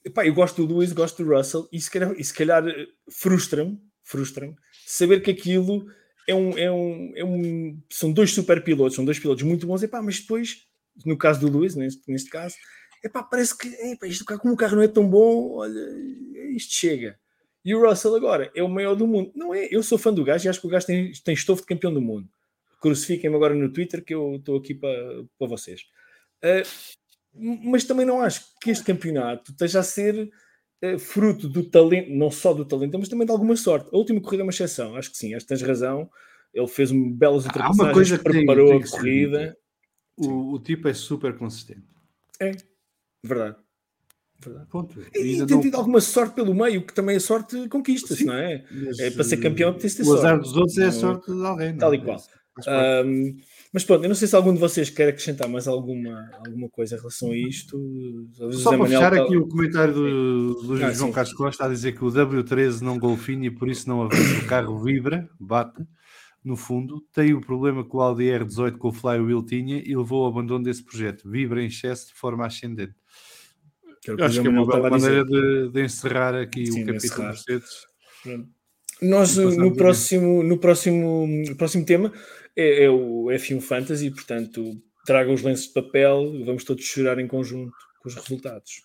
epá, 0.04 0.26
eu 0.26 0.34
gosto 0.34 0.64
do 0.66 0.74
Lewis, 0.74 0.92
gosto 0.92 1.22
do 1.24 1.34
Russell 1.34 1.68
e 1.72 1.80
se 1.80 1.90
calhar, 1.90 2.12
e 2.16 2.22
se 2.24 2.34
calhar 2.34 2.66
eh, 2.68 2.86
frustra-me 3.10 3.78
frustra 4.06 4.54
saber 4.86 5.20
que 5.20 5.30
aquilo 5.30 5.86
é 6.28 6.34
um, 6.34 6.58
é 6.58 6.70
um, 6.70 7.12
é 7.16 7.24
um. 7.24 7.78
São 7.90 8.12
dois 8.12 8.32
super 8.32 8.62
pilotos, 8.62 8.96
são 8.96 9.04
dois 9.04 9.18
pilotos 9.18 9.42
muito 9.42 9.66
bons, 9.66 9.82
epá, 9.82 10.02
mas 10.02 10.20
depois, 10.20 10.66
no 11.04 11.16
caso 11.16 11.40
do 11.40 11.58
Lewis, 11.58 11.74
neste, 11.74 12.02
neste 12.10 12.30
caso, 12.30 12.56
epá, 13.02 13.22
parece 13.22 13.56
que 13.56 13.68
epá, 13.68 14.06
isto, 14.06 14.24
como 14.24 14.54
o 14.54 14.56
carro 14.56 14.76
não 14.76 14.82
é 14.82 14.88
tão 14.88 15.08
bom, 15.08 15.56
olha, 15.56 15.80
isto 16.54 16.74
chega. 16.74 17.18
E 17.64 17.74
o 17.74 17.80
Russell 17.80 18.14
agora 18.14 18.50
é 18.54 18.62
o 18.62 18.68
maior 18.68 18.94
do 18.94 19.06
mundo. 19.06 19.32
Não 19.34 19.54
é? 19.54 19.68
Eu 19.70 19.82
sou 19.82 19.96
fã 19.96 20.12
do 20.12 20.22
gajo 20.22 20.46
e 20.46 20.48
acho 20.48 20.60
que 20.60 20.66
o 20.66 20.70
gajo 20.70 20.86
tem, 20.86 21.12
tem 21.12 21.34
estofo 21.34 21.62
de 21.62 21.68
campeão 21.68 21.92
do 21.92 22.00
mundo. 22.00 22.28
Crucifiquem-me 22.80 23.34
agora 23.34 23.54
no 23.54 23.72
Twitter 23.72 24.04
que 24.04 24.14
eu 24.14 24.36
estou 24.36 24.58
aqui 24.58 24.74
para, 24.74 25.24
para 25.38 25.48
vocês. 25.48 25.86
Ah, 26.42 26.62
mas 27.32 27.84
também 27.84 28.04
não 28.04 28.20
acho 28.20 28.44
que 28.60 28.70
este 28.70 28.84
campeonato 28.84 29.50
esteja 29.50 29.80
a 29.80 29.82
ser 29.82 30.30
fruto 30.98 31.48
do 31.48 31.62
talento, 31.64 32.10
não 32.10 32.30
só 32.30 32.52
do 32.54 32.64
talento, 32.64 32.98
mas 32.98 33.08
também 33.08 33.26
de 33.26 33.32
alguma 33.32 33.56
sorte. 33.56 33.88
A 33.92 33.96
última 33.96 34.20
corrida 34.20 34.42
é 34.42 34.44
uma 34.44 34.50
exceção, 34.50 34.96
acho 34.96 35.10
que 35.10 35.16
sim, 35.18 35.34
acho 35.34 35.44
que 35.46 35.48
tens 35.48 35.62
razão. 35.62 36.08
Ele 36.52 36.68
fez 36.68 36.90
um 36.90 37.10
belas 37.12 37.44
Há 37.44 37.48
ultrapassagens, 37.48 37.80
uma 37.88 37.92
coisa 37.92 38.18
que 38.18 38.24
tem- 38.24 38.32
preparou 38.32 38.68
tem 38.68 38.76
a 38.78 38.80
que 38.82 38.88
ser 38.88 38.96
corrida. 38.96 39.56
O, 40.16 40.54
o 40.54 40.58
tipo 40.60 40.86
é 40.88 40.94
super 40.94 41.36
consistente. 41.36 41.82
É, 42.40 42.52
verdade. 43.24 43.56
verdade. 44.40 44.66
Ponto. 44.70 45.00
E, 45.00 45.18
e 45.18 45.36
tem 45.38 45.56
não- 45.56 45.60
tido 45.60 45.76
alguma 45.76 46.00
sorte 46.00 46.34
pelo 46.34 46.54
meio, 46.54 46.86
que 46.86 46.94
também 46.94 47.16
a 47.16 47.20
sorte 47.20 47.68
conquista-se, 47.68 48.18
Sim. 48.20 48.24
não 48.26 48.34
é? 48.34 48.64
mas, 48.70 48.98
é 49.00 49.10
para 49.10 49.24
ser 49.24 49.38
campeão, 49.38 49.74
tem-se 49.74 49.96
ter 50.02 50.08
O 50.08 50.12
azar 50.14 50.34
sorte. 50.36 50.42
dos 50.44 50.56
outros 50.56 50.78
é 50.78 50.82
a 50.82 50.86
Não- 50.86 50.92
sorte 50.92 51.26
de 51.32 51.44
alguém. 51.46 51.70
não 51.72 51.78
tal 51.78 51.92
é? 51.92 51.96
e 51.96 52.00
qual. 52.04 52.22
Um, 53.04 53.36
mas 53.74 53.84
pronto, 53.84 54.04
eu 54.04 54.08
não 54.08 54.14
sei 54.14 54.26
se 54.28 54.34
algum 54.36 54.54
de 54.54 54.60
vocês 54.60 54.88
quer 54.88 55.08
acrescentar 55.08 55.48
mais 55.48 55.66
alguma, 55.68 56.30
alguma 56.46 56.70
coisa 56.70 56.94
em 56.94 56.98
relação 56.98 57.30
a 57.32 57.36
isto. 57.36 57.76
O 57.76 58.52
Só 58.52 58.70
para 58.70 58.78
Manuel 58.78 59.00
fechar 59.00 59.12
tá- 59.16 59.22
aqui 59.24 59.36
o 59.36 59.46
comentário 59.48 59.92
do, 59.92 60.54
do 60.62 60.74
Ah, 60.84 60.92
João 60.92 61.08
sim. 61.08 61.12
Carlos 61.12 61.34
Costa 61.34 61.64
a 61.64 61.68
dizer 61.68 61.92
que 61.92 62.04
o 62.04 62.08
W13 62.08 62.80
não 62.80 62.98
golfinha 62.98 63.48
e 63.48 63.50
por 63.50 63.68
isso 63.68 63.88
não 63.88 64.02
avança. 64.02 64.38
O 64.42 64.46
carro 64.46 64.78
vibra, 64.82 65.28
bate 65.40 65.82
no 66.44 66.56
fundo. 66.56 67.00
Tem 67.12 67.34
o 67.34 67.40
problema 67.40 67.82
que 67.82 67.96
o 67.96 68.00
Audi 68.00 68.24
R18 68.24 68.76
com 68.78 68.88
o 68.88 68.92
Flywheel 68.92 69.42
tinha 69.44 69.82
e 69.84 69.96
levou 69.96 70.22
ao 70.24 70.30
abandono 70.30 70.64
desse 70.64 70.84
projeto. 70.84 71.28
Vibra 71.28 71.60
em 71.62 71.66
excesso 71.66 72.06
de 72.08 72.14
forma 72.14 72.46
ascendente. 72.46 72.94
que 74.02 74.10
Eu 74.12 74.24
acho 74.24 74.40
que 74.40 74.46
é 74.46 74.50
uma 74.50 74.60
Manuel 74.64 74.82
bela 74.82 74.96
estava 74.96 74.96
a 74.96 75.24
dizer. 75.24 75.24
maneira 75.24 75.66
de, 75.66 75.72
de 75.72 75.84
encerrar 75.84 76.34
aqui 76.36 76.66
Sim, 76.66 76.82
o 76.82 76.86
capítulo. 76.86 77.22
Mercedes. 77.26 77.70
Pronto. 78.22 78.48
Nós, 79.08 79.36
no 79.36 79.74
próximo, 79.74 80.42
no 80.42 80.58
próximo, 80.58 81.26
no 81.26 81.56
próximo 81.56 81.84
tema, 81.84 82.12
é, 82.56 82.84
é 82.84 82.90
o 82.90 83.26
F1 83.26 83.60
Fantasy, 83.60 84.10
portanto, 84.10 84.76
traga 85.04 85.30
os 85.30 85.42
lenços 85.42 85.66
de 85.68 85.74
papel, 85.74 86.32
vamos 86.44 86.64
todos 86.64 86.84
chorar 86.84 87.18
em 87.18 87.26
conjunto 87.26 87.72
com 88.02 88.08
os 88.08 88.14
resultados. 88.14 88.82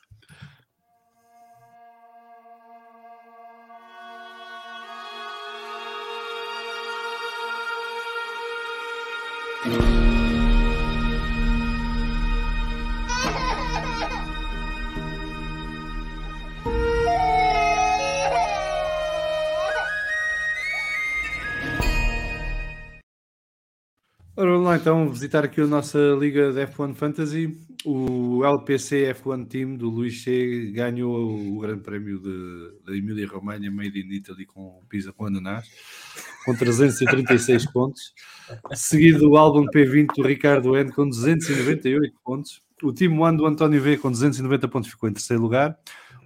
Então 24.79 25.09
visitar 25.11 25.43
aqui 25.43 25.61
a 25.61 25.67
nossa 25.67 25.97
liga 26.19 26.51
de 26.51 26.59
F1 26.67 26.93
Fantasy. 26.95 27.57
O 27.85 28.43
LPC 28.43 29.13
F1 29.23 29.47
Team 29.47 29.75
do 29.75 29.89
Luís 29.89 30.21
C 30.23 30.71
ganhou 30.73 31.55
o 31.55 31.59
grande 31.59 31.81
prémio 31.81 32.19
de- 32.19 32.71
da 32.85 32.95
Emília 32.95 33.25
Romanha 33.27 33.71
Made 33.71 33.99
in 34.01 34.11
Italy 34.13 34.45
com 34.45 34.81
pizza 34.89 35.13
com 35.13 35.25
ananás, 35.25 35.65
com 36.45 36.53
336 36.55 37.65
pontos. 37.71 38.13
Seguido 38.73 39.29
o 39.29 39.37
álbum 39.37 39.65
P20 39.67 40.07
do 40.15 40.27
Ricardo 40.27 40.75
N 40.75 40.91
com 40.91 41.07
298 41.07 42.13
pontos. 42.23 42.61
O 42.83 42.91
time 42.91 43.17
One 43.17 43.37
do 43.37 43.45
António 43.45 43.81
V 43.81 43.97
com 43.97 44.11
290 44.11 44.67
pontos 44.67 44.89
ficou 44.89 45.07
em 45.09 45.13
terceiro 45.13 45.41
lugar. 45.41 45.77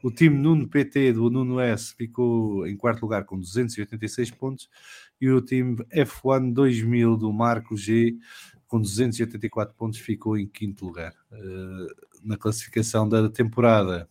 O 0.04 0.12
time 0.12 0.36
Nuno 0.38 0.68
PT 0.68 1.14
do 1.14 1.30
Nuno 1.30 1.60
S 1.60 1.96
ficou 1.96 2.66
em 2.68 2.76
quarto 2.76 3.04
lugar 3.04 3.24
com 3.26 3.40
286 3.40 4.32
pontos 4.32 4.68
e 5.20 5.30
o 5.30 5.42
time 5.42 5.78
F1 5.96 6.54
2000 6.54 7.18
do 7.18 7.32
Marco 7.32 7.78
G 7.78 8.16
com 8.68 8.82
284 8.82 9.76
pontos 9.76 10.00
ficou 10.00 10.38
em 10.38 10.48
quinto 10.48 10.86
lugar. 10.86 11.14
Eh, 11.32 11.88
na 12.24 12.38
classificação 12.38 13.08
da 13.08 13.30
temporada, 13.30 14.10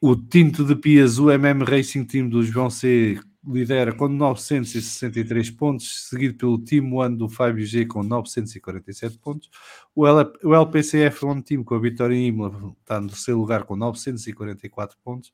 o 0.00 0.14
Tinto 0.14 0.64
de 0.64 0.76
Pias, 0.76 1.18
o 1.18 1.30
MM 1.30 1.64
Racing 1.64 2.04
Team 2.04 2.28
do 2.28 2.42
João 2.42 2.68
C 2.68 3.18
lidera 3.46 3.92
com 3.94 4.08
963 4.08 5.50
pontos, 5.50 6.08
seguido 6.08 6.34
pelo 6.34 6.58
Team 6.58 6.92
One 6.92 7.16
do 7.16 7.28
Fábio 7.28 7.64
G 7.64 7.86
com 7.86 8.02
947 8.02 9.18
pontos. 9.18 9.48
O, 9.94 10.06
LPCF 10.06 11.24
One 11.24 11.42
Team 11.42 11.64
com 11.64 11.74
a 11.74 11.80
vitória 11.80 12.14
em 12.14 12.26
Imola 12.26 12.74
está 12.80 13.00
no 13.00 13.08
terceiro 13.08 13.40
lugar 13.40 13.64
com 13.64 13.74
944 13.74 14.98
pontos. 15.02 15.32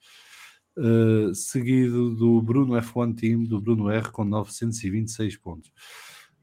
Uh, 0.77 1.33
seguido 1.35 2.15
do 2.17 2.43
Bruno 2.43 2.75
F1 2.75 3.15
Team, 3.15 3.45
do 3.45 3.61
Bruno 3.61 3.89
R, 3.91 4.11
com 4.11 4.25
926 4.25 5.37
pontos. 5.37 5.71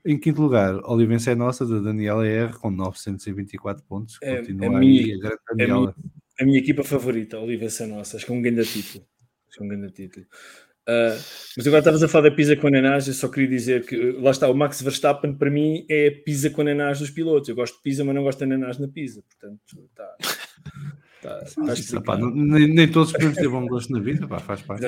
Em 0.06 0.18
quinto 0.18 0.42
lugar, 0.42 0.76
Olivença 0.86 1.32
é 1.32 1.36
Nossa, 1.36 1.66
da 1.66 1.80
Daniela 1.80 2.26
R, 2.26 2.54
com 2.54 2.72
924 2.72 3.84
pontos. 3.86 4.18
É- 4.24 4.38
Continua 4.38 4.66
é 4.66 4.70
aí 4.70 4.80
minha- 4.80 5.16
a 5.16 5.20
grande 5.20 5.36
é 5.36 5.56
Daniela. 5.56 5.96
A 6.40 6.46
minha 6.46 6.58
equipa 6.60 6.84
favorita, 6.84 7.38
a 7.38 7.42
Olivença 7.42 7.86
Nossa, 7.86 8.18
acho 8.18 8.26
que 8.26 8.32
é 8.32 8.36
um 8.36 8.42
grande 8.42 8.64
título. 8.66 9.06
Acho 9.50 9.58
que 9.58 9.64
é 9.64 9.66
um 9.66 9.70
grande 9.70 9.92
título. 9.94 10.26
Ah, 10.88 11.16
mas 11.56 11.68
agora 11.68 11.80
estavas 11.82 12.02
a 12.02 12.08
falar 12.08 12.30
da 12.30 12.36
pizza 12.36 12.56
com 12.56 12.68
ananás, 12.68 13.08
eu 13.08 13.14
só 13.14 13.28
queria 13.28 13.48
dizer 13.50 13.86
que 13.86 13.96
lá 14.14 14.32
está, 14.32 14.50
o 14.50 14.54
Max 14.56 14.82
Verstappen 14.82 15.36
para 15.38 15.52
mim 15.52 15.86
é 15.90 16.08
a 16.08 16.24
pizza 16.24 16.50
com 16.50 16.62
ananás 16.62 17.00
dos 17.00 17.12
pilotos. 17.12 17.50
Eu 17.50 17.56
gosto 17.56 17.76
de 17.76 17.84
pizza, 17.84 18.04
mas 18.04 18.16
não 18.16 18.24
gosto 18.24 18.40
de 18.40 18.46
ananás 18.46 18.80
na 18.80 18.88
pizza. 18.88 19.22
Portanto, 19.22 19.60
está. 19.86 20.16
Está 21.24 21.74
Isso, 21.74 22.02
pá, 22.02 22.18
não- 22.18 22.32
nem, 22.32 22.68
nem 22.68 22.88
todos 22.90 23.12
podemos 23.12 23.38
ter 23.38 23.48
bom 23.48 23.68
gosto 23.68 23.94
na 23.94 24.00
vida, 24.00 24.28
pá, 24.28 24.40
faz 24.40 24.62
parte. 24.64 24.84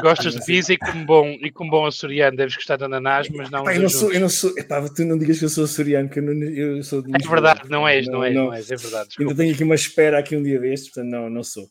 Gostas 0.00 0.34
de 0.34 0.44
pizza 0.44 0.72
e 0.72 0.78
como 0.78 1.04
bom, 1.04 1.26
e 1.40 1.50
como 1.50 1.70
bom 1.70 1.84
açoriano 1.86 2.36
deves 2.36 2.54
gostar 2.54 2.76
de 2.76 2.84
ananás, 2.84 3.28
mas 3.30 3.50
não 3.50 3.64
Pá, 3.64 3.74
eu 3.74 3.82
não 3.82 3.88
sou, 3.88 4.12
eu 4.12 4.20
não 4.20 4.28
sou, 4.28 4.52
epá, 4.56 4.88
tu 4.88 5.04
não 5.04 5.18
digas 5.18 5.38
que 5.38 5.44
eu 5.44 5.48
sou 5.48 5.64
açoriano, 5.64 6.08
que 6.08 6.20
eu, 6.20 6.22
não, 6.22 6.32
eu 6.44 6.82
sou 6.82 7.02
de 7.02 7.10
É 7.14 7.28
verdade, 7.28 7.62
não 7.68 7.86
és, 7.88 8.06
não 8.06 8.22
és, 8.22 8.34
não 8.34 8.52
és, 8.54 8.70
é 8.70 8.76
verdade. 8.76 8.94
Ainda 8.96 9.06
desculpa. 9.08 9.34
tenho 9.34 9.52
aqui 9.54 9.64
uma 9.64 9.74
espera 9.74 10.18
aqui 10.18 10.36
um 10.36 10.42
dia 10.42 10.60
destes, 10.60 10.90
portanto, 10.92 11.10
não, 11.10 11.28
não 11.28 11.42
sou. 11.42 11.68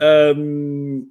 Ahm, 0.00 1.02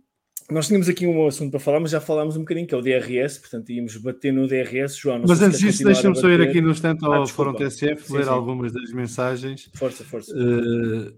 nós 0.49 0.67
tínhamos 0.67 0.89
aqui 0.89 1.07
um 1.07 1.27
assunto 1.27 1.51
para 1.51 1.59
falar, 1.59 1.79
mas 1.79 1.91
já 1.91 2.01
falámos 2.01 2.35
um 2.35 2.39
bocadinho, 2.39 2.67
que 2.67 2.73
é 2.75 2.77
o 2.77 2.81
DRS, 2.81 3.39
portanto, 3.39 3.69
íamos 3.71 3.95
bater 3.97 4.33
no 4.33 4.47
DRS, 4.47 4.95
João. 4.97 5.19
não 5.19 5.25
Mas 5.27 5.41
antes 5.41 5.59
disso, 5.59 5.83
deixa-me 5.83 6.15
só 6.15 6.29
ir 6.29 6.41
aqui 6.41 6.59
no 6.61 6.71
instante 6.71 6.99
Ah, 7.05 7.15
ao 7.17 7.23
desculpa. 7.23 7.51
Fórum 7.53 7.69
TSF, 7.69 8.03
Sim, 8.07 8.13
ler 8.17 8.23
sim. 8.25 8.29
algumas 8.29 8.71
das 8.73 8.91
mensagens. 8.91 9.69
Força, 9.75 10.03
força. 10.03 10.33
Uh, 10.35 11.13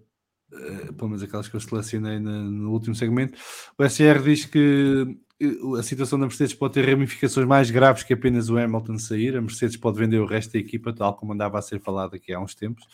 pelo 0.96 1.10
menos 1.10 1.24
aquelas 1.24 1.48
que 1.48 1.56
eu 1.56 1.60
selecionei 1.60 2.20
no 2.20 2.72
último 2.72 2.96
segmento. 2.96 3.38
O 3.78 3.88
SR 3.88 4.22
diz 4.24 4.46
que 4.46 5.18
uh, 5.42 5.76
a 5.76 5.84
situação 5.84 6.20
da 6.20 6.26
Mercedes 6.26 6.54
pode 6.54 6.74
ter 6.74 6.90
ramificações 6.90 7.48
mais 7.48 7.72
graves 7.72 8.04
que 8.04 8.14
apenas 8.14 8.50
o 8.50 8.58
Hamilton 8.58 8.98
sair. 8.98 9.36
A 9.36 9.42
Mercedes 9.42 9.78
pode 9.78 9.98
vender 9.98 10.20
o 10.20 10.26
resto 10.26 10.54
da 10.54 10.60
equipa, 10.60 10.94
tal 10.94 11.16
como 11.16 11.34
andava 11.34 11.58
a 11.58 11.62
ser 11.62 11.80
falado 11.80 12.16
aqui 12.16 12.34
há 12.34 12.40
uns 12.40 12.56
tempos. 12.56 12.86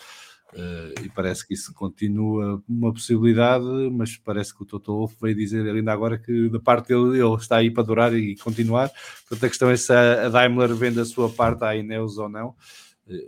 Uh, 0.51 1.05
e 1.05 1.09
parece 1.09 1.47
que 1.47 1.53
isso 1.53 1.71
continua 1.75 2.63
uma 2.67 2.91
possibilidade, 2.91 3.65
mas 3.91 4.17
parece 4.17 4.55
que 4.55 4.63
o 4.63 4.65
Toto 4.65 4.91
Wolff 4.91 5.15
veio 5.21 5.35
dizer 5.35 5.63
ainda 5.63 5.93
agora 5.93 6.17
que 6.17 6.49
da 6.49 6.59
parte 6.59 6.87
dele 6.87 7.19
ele 7.19 7.35
está 7.35 7.57
aí 7.57 7.69
para 7.69 7.83
durar 7.83 8.13
e 8.15 8.35
continuar. 8.35 8.89
Portanto, 9.27 9.45
a 9.45 9.49
questão 9.49 9.69
é 9.69 9.77
se 9.77 9.93
a 9.93 10.27
Daimler 10.29 10.73
vende 10.73 10.99
a 10.99 11.05
sua 11.05 11.29
parte 11.29 11.63
à 11.63 11.75
Ineos 11.75 12.17
ou 12.17 12.27
não. 12.27 12.55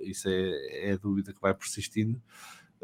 Isso 0.03 0.29
é, 0.29 0.89
é 0.89 0.93
a 0.93 0.97
dúvida 0.97 1.31
que 1.33 1.41
vai 1.41 1.53
persistindo. 1.53 2.19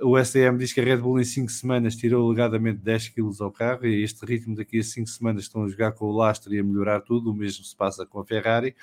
O 0.01 0.17
STM 0.23 0.57
diz 0.57 0.73
que 0.73 0.79
a 0.79 0.83
Red 0.83 0.97
Bull 0.97 1.19
em 1.19 1.23
5 1.23 1.49
semanas 1.51 1.95
tirou 1.95 2.27
alegadamente 2.27 2.79
10 2.79 3.09
kg 3.09 3.31
ao 3.39 3.51
carro 3.51 3.85
e 3.85 4.03
este 4.03 4.25
ritmo 4.25 4.55
daqui 4.55 4.79
a 4.79 4.83
5 4.83 5.07
semanas 5.07 5.43
estão 5.43 5.63
a 5.63 5.67
jogar 5.67 5.91
com 5.93 6.05
o 6.05 6.15
lastro 6.15 6.53
e 6.53 6.59
a 6.59 6.63
melhorar 6.63 7.01
tudo, 7.01 7.31
o 7.31 7.33
mesmo 7.33 7.63
se 7.63 7.75
passa 7.75 8.05
com 8.05 8.19
a 8.19 8.25
Ferrari. 8.25 8.75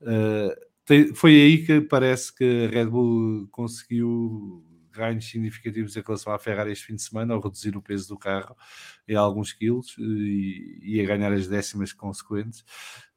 Uh, 0.00 1.14
foi 1.14 1.40
aí 1.40 1.64
que 1.64 1.80
parece 1.80 2.34
que 2.34 2.66
a 2.66 2.68
Red 2.68 2.86
Bull 2.86 3.46
conseguiu 3.50 4.64
ganhos 4.92 5.24
significativos 5.24 5.96
em 5.96 6.02
relação 6.04 6.32
à 6.32 6.38
Ferrari 6.38 6.72
este 6.72 6.86
fim 6.86 6.94
de 6.94 7.02
semana, 7.02 7.34
ao 7.34 7.40
reduzir 7.40 7.76
o 7.76 7.82
peso 7.82 8.08
do 8.08 8.18
carro 8.18 8.56
em 9.08 9.14
alguns 9.14 9.52
quilos 9.52 9.96
e, 9.98 10.78
e 10.82 11.00
a 11.00 11.06
ganhar 11.06 11.32
as 11.32 11.48
décimas 11.48 11.92
consequentes. 11.92 12.64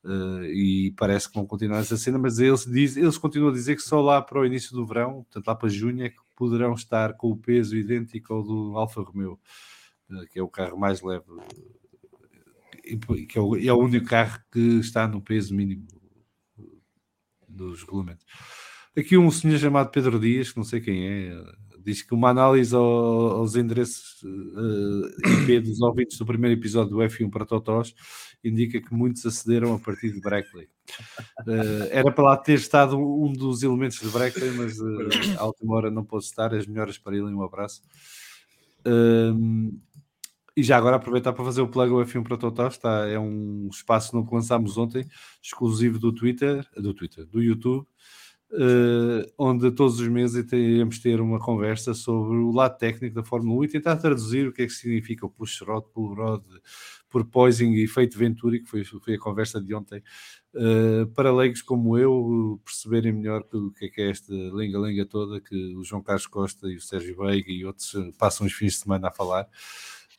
Uh, 0.03 0.43
e 0.45 0.93
parece 0.95 1.27
que 1.27 1.35
vão 1.35 1.47
continuar 1.47 1.79
essa 1.79 1.97
cena, 1.97 2.19
mas 2.19 2.37
eles, 2.37 2.65
diz, 2.65 2.95
eles 2.95 3.17
continuam 3.17 3.49
a 3.49 3.53
dizer 3.53 3.75
que 3.75 3.81
só 3.81 4.01
lá 4.01 4.21
para 4.21 4.39
o 4.39 4.45
início 4.45 4.75
do 4.75 4.85
verão, 4.85 5.23
portanto 5.23 5.47
lá 5.47 5.55
para 5.55 5.67
junho, 5.67 6.05
é 6.05 6.09
que 6.09 6.17
poderão 6.35 6.73
estar 6.73 7.13
com 7.13 7.31
o 7.31 7.37
peso 7.37 7.75
idêntico 7.75 8.33
ao 8.33 8.43
do 8.43 8.77
Alfa 8.77 9.01
Romeo, 9.01 9.39
uh, 10.09 10.27
que 10.31 10.39
é 10.39 10.43
o 10.43 10.49
carro 10.49 10.77
mais 10.77 11.01
leve, 11.01 11.25
que 13.27 13.37
é 13.37 13.41
o, 13.41 13.55
é 13.55 13.73
o 13.73 13.79
único 13.79 14.05
carro 14.05 14.39
que 14.51 14.79
está 14.79 15.07
no 15.07 15.21
peso 15.21 15.55
mínimo 15.55 15.87
dos 17.47 17.81
regulamentos. 17.81 18.25
Aqui 18.97 19.17
um 19.17 19.31
senhor 19.31 19.57
chamado 19.57 19.91
Pedro 19.91 20.19
Dias, 20.19 20.51
que 20.51 20.57
não 20.57 20.63
sei 20.63 20.79
quem 20.79 21.07
é, 21.07 21.43
diz 21.85 22.01
que 22.01 22.13
uma 22.13 22.29
análise 22.29 22.75
aos 22.75 23.55
endereços 23.55 24.23
IP 25.43 25.59
dos 25.59 25.79
ouvintes 25.81 26.17
do 26.17 26.25
primeiro 26.25 26.59
episódio 26.59 26.91
do 26.91 26.97
F1 26.97 27.29
para 27.29 27.45
Totós 27.45 27.93
indica 28.47 28.81
que 28.81 28.93
muitos 28.93 29.25
acederam 29.25 29.73
a 29.73 29.79
partir 29.79 30.11
de 30.11 30.19
Brackley. 30.19 30.67
Uh, 31.41 31.87
era 31.91 32.11
para 32.11 32.23
lá 32.23 32.37
ter 32.37 32.53
estado 32.53 32.97
um 32.97 33.31
dos 33.33 33.63
elementos 33.63 33.99
de 33.99 34.07
Brackley, 34.09 34.51
mas 34.51 34.79
uh, 34.79 35.39
à 35.39 35.45
última 35.45 35.75
hora 35.75 35.91
não 35.91 36.03
pôde 36.03 36.25
estar. 36.25 36.53
As 36.53 36.67
melhoras 36.67 36.97
para 36.97 37.15
ele, 37.15 37.25
um 37.25 37.43
abraço. 37.43 37.81
Uh, 38.85 39.79
e 40.57 40.63
já 40.63 40.77
agora 40.77 40.95
aproveitar 40.95 41.33
para 41.33 41.43
fazer 41.43 41.61
o 41.61 41.67
plug 41.67 41.91
ao 41.91 42.05
F1 42.05 42.23
para 42.23 42.37
Totós, 42.37 42.75
está, 42.75 43.07
é 43.07 43.19
um 43.19 43.67
espaço 43.69 44.25
que 44.25 44.33
lançámos 44.33 44.77
ontem, 44.77 45.05
exclusivo 45.43 45.99
do 45.99 46.13
Twitter, 46.13 46.65
do 46.77 46.93
Twitter, 46.93 47.25
do 47.25 47.43
YouTube, 47.43 47.85
uh, 48.51 49.31
onde 49.37 49.69
todos 49.71 49.99
os 49.99 50.07
meses 50.07 50.49
iremos 50.53 50.99
ter 50.99 51.19
uma 51.19 51.39
conversa 51.39 51.93
sobre 51.93 52.37
o 52.37 52.51
lado 52.51 52.77
técnico 52.77 53.15
da 53.15 53.23
Fórmula 53.23 53.59
1 53.59 53.63
e 53.65 53.67
tentar 53.67 53.97
traduzir 53.97 54.47
o 54.47 54.53
que 54.53 54.61
é 54.61 54.65
que 54.65 54.71
significa 54.71 55.25
o 55.25 55.29
push 55.29 55.61
rod, 55.61 55.83
pull 55.93 56.13
rod, 56.13 56.43
porpoising 57.15 57.71
e 57.71 57.83
efeito 57.85 58.17
Venturi, 58.17 58.59
que 58.59 58.69
foi, 58.69 58.83
foi 58.83 59.13
a 59.13 59.19
conversa 59.19 59.61
de 59.61 59.73
ontem, 59.73 60.03
uh, 60.53 61.07
para 61.15 61.33
leigos 61.33 61.61
como 61.61 61.97
eu 61.97 62.59
perceberem 62.65 63.13
melhor 63.13 63.45
o 63.53 63.71
que 63.71 63.85
é 63.85 63.87
que 63.87 64.01
é 64.01 64.09
esta 64.09 64.33
lenga-lenga 64.33 65.05
toda 65.05 65.39
que 65.39 65.73
o 65.77 65.83
João 65.85 66.03
Carlos 66.03 66.27
Costa 66.27 66.67
e 66.67 66.75
o 66.75 66.81
Sérgio 66.81 67.15
Veiga 67.15 67.49
e 67.49 67.63
outros 67.63 67.95
eh, 67.95 68.11
passam 68.17 68.45
os 68.45 68.51
fins 68.51 68.73
de 68.73 68.79
semana 68.79 69.07
a 69.07 69.11
falar. 69.11 69.47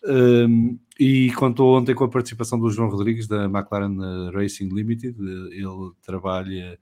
Um, 0.05 0.79
e 0.99 1.31
contou 1.33 1.77
ontem 1.77 1.95
com 1.95 2.05
a 2.05 2.09
participação 2.09 2.59
do 2.59 2.71
João 2.71 2.89
Rodrigues 2.89 3.27
da 3.27 3.45
McLaren 3.45 4.31
Racing 4.33 4.69
Limited. 4.69 5.19
Ele 5.21 5.93
trabalha 6.01 6.79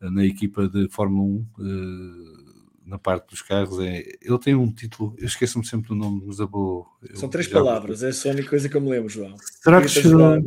na 0.00 0.26
equipa 0.26 0.68
de 0.68 0.88
Fórmula 0.90 1.24
1 1.24 1.32
uh, 1.32 1.46
eh, 1.60 2.53
na 2.84 2.98
parte 2.98 3.30
dos 3.30 3.42
carros. 3.42 3.78
É, 3.80 4.02
ele 4.20 4.38
tem 4.38 4.54
um 4.54 4.70
título, 4.70 5.14
eu 5.18 5.26
esqueço-me 5.26 5.64
sempre 5.64 5.88
do 5.88 5.94
nome, 5.94 6.22
mas 6.26 6.38
eu 6.38 6.48
vou. 6.48 6.86
Eu 7.08 7.16
São 7.16 7.28
três 7.28 7.48
palavras, 7.48 8.02
é 8.02 8.12
só 8.12 8.28
a 8.28 8.32
única 8.32 8.50
coisa 8.50 8.68
que 8.68 8.76
eu 8.76 8.80
me 8.80 8.90
lembro, 8.90 9.08
João. 9.08 9.36
Structural. 9.36 10.42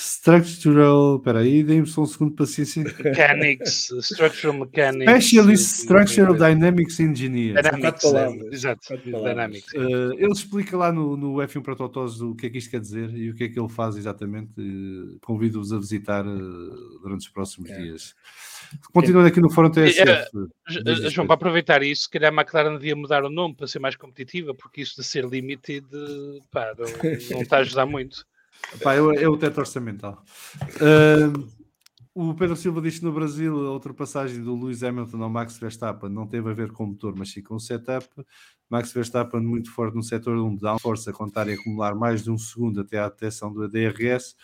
Structural, 0.00 1.16
espera 1.16 1.40
aí, 1.40 1.64
dê-me 1.64 1.84
só 1.84 2.02
um 2.02 2.06
segundo 2.06 2.30
de 2.30 2.36
paciência. 2.36 2.84
Mechanics, 2.84 3.90
Structural 4.00 4.56
Mechanics. 4.56 5.10
Specialist 5.10 5.64
Structural 5.80 6.34
Dynamics 6.34 7.00
Engineer. 7.00 7.60
Dynamics, 7.60 8.04
é, 8.04 8.54
exato, 8.54 8.96
Dynamics. 9.04 9.72
Uh, 9.74 10.12
ele 10.16 10.30
explica 10.30 10.76
lá 10.76 10.92
no, 10.92 11.16
no 11.16 11.34
F1 11.38 11.62
para 11.62 11.74
Totós 11.74 12.20
o 12.20 12.32
que 12.36 12.46
é 12.46 12.50
que 12.50 12.58
isto 12.58 12.70
quer 12.70 12.80
dizer 12.80 13.10
e 13.10 13.30
o 13.30 13.34
que 13.34 13.42
é 13.42 13.48
que 13.48 13.58
ele 13.58 13.68
faz 13.68 13.96
exatamente. 13.96 14.52
Uh, 14.56 15.18
Convido-vos 15.20 15.72
a 15.72 15.78
visitar 15.78 16.24
uh, 16.24 17.00
durante 17.02 17.22
os 17.22 17.28
próximos 17.28 17.68
é. 17.68 17.78
dias. 17.78 18.14
Continuando 18.92 19.26
aqui 19.26 19.40
no 19.40 19.50
Fórum 19.50 19.70
TSF. 19.70 20.30
João, 21.10 21.26
para 21.26 21.34
aproveitar 21.34 21.82
isso, 21.82 22.02
se 22.02 22.10
calhar 22.10 22.32
a 22.32 22.40
McLaren 22.40 22.74
devia 22.74 22.94
mudar 22.94 23.24
o 23.24 23.30
nome 23.30 23.56
para 23.56 23.66
ser 23.66 23.80
mais 23.80 23.96
competitiva, 23.96 24.54
porque 24.54 24.80
isso 24.80 24.94
de 24.94 25.04
ser 25.04 25.24
limited 25.24 25.84
pá, 26.52 26.72
não, 26.78 26.86
não 27.32 27.42
está 27.42 27.56
a 27.56 27.60
ajudar 27.60 27.84
muito. 27.84 28.24
Pá, 28.82 28.94
é 28.94 29.28
o 29.28 29.36
teto 29.36 29.58
orçamental. 29.58 30.22
Uh, 30.76 31.58
o 32.14 32.34
Pedro 32.34 32.56
Silva 32.56 32.80
diz 32.80 32.98
que 32.98 33.04
no 33.04 33.12
Brasil 33.12 33.54
a 33.66 33.72
ultrapassagem 33.72 34.42
do 34.42 34.56
Lewis 34.56 34.82
Hamilton 34.82 35.22
ao 35.22 35.30
Max 35.30 35.56
Verstappen 35.56 36.10
não 36.10 36.26
teve 36.26 36.50
a 36.50 36.52
ver 36.52 36.72
com 36.72 36.84
o 36.84 36.86
motor, 36.88 37.14
mas 37.16 37.30
sim 37.30 37.42
com 37.42 37.54
o 37.54 37.60
setup. 37.60 38.08
Max 38.68 38.92
Verstappen 38.92 39.40
muito 39.40 39.70
forte 39.70 39.94
no 39.94 40.02
setor 40.02 40.36
1, 40.36 40.56
dá 40.56 40.78
força 40.78 41.10
a 41.10 41.12
contar 41.12 41.48
e 41.48 41.52
acumular 41.52 41.94
mais 41.94 42.24
de 42.24 42.30
um 42.30 42.36
segundo 42.36 42.80
até 42.80 42.98
à 42.98 43.08
detecção 43.08 43.52
do 43.52 43.68
DRS. 43.68 44.34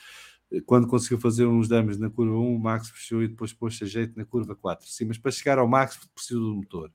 Quando 0.66 0.86
conseguiu 0.86 1.19
fazer 1.19 1.47
uns 1.47 1.69
dames 1.69 1.99
na 1.99 2.09
curva 2.09 2.36
1, 2.36 2.55
o 2.55 2.59
Max 2.59 2.91
fechou 2.91 3.23
e 3.23 3.28
depois 3.28 3.53
pôs 3.53 3.78
a 3.82 3.86
jeito 3.86 4.16
na 4.16 4.24
curva 4.24 4.55
4. 4.55 4.86
Sim, 4.89 5.07
mas 5.07 5.19
para 5.19 5.32
chegar 5.32 5.59
ao 5.59 5.66
Max 5.66 5.99
precisa 6.15 6.39
do 6.39 6.55
motor. 6.55 6.93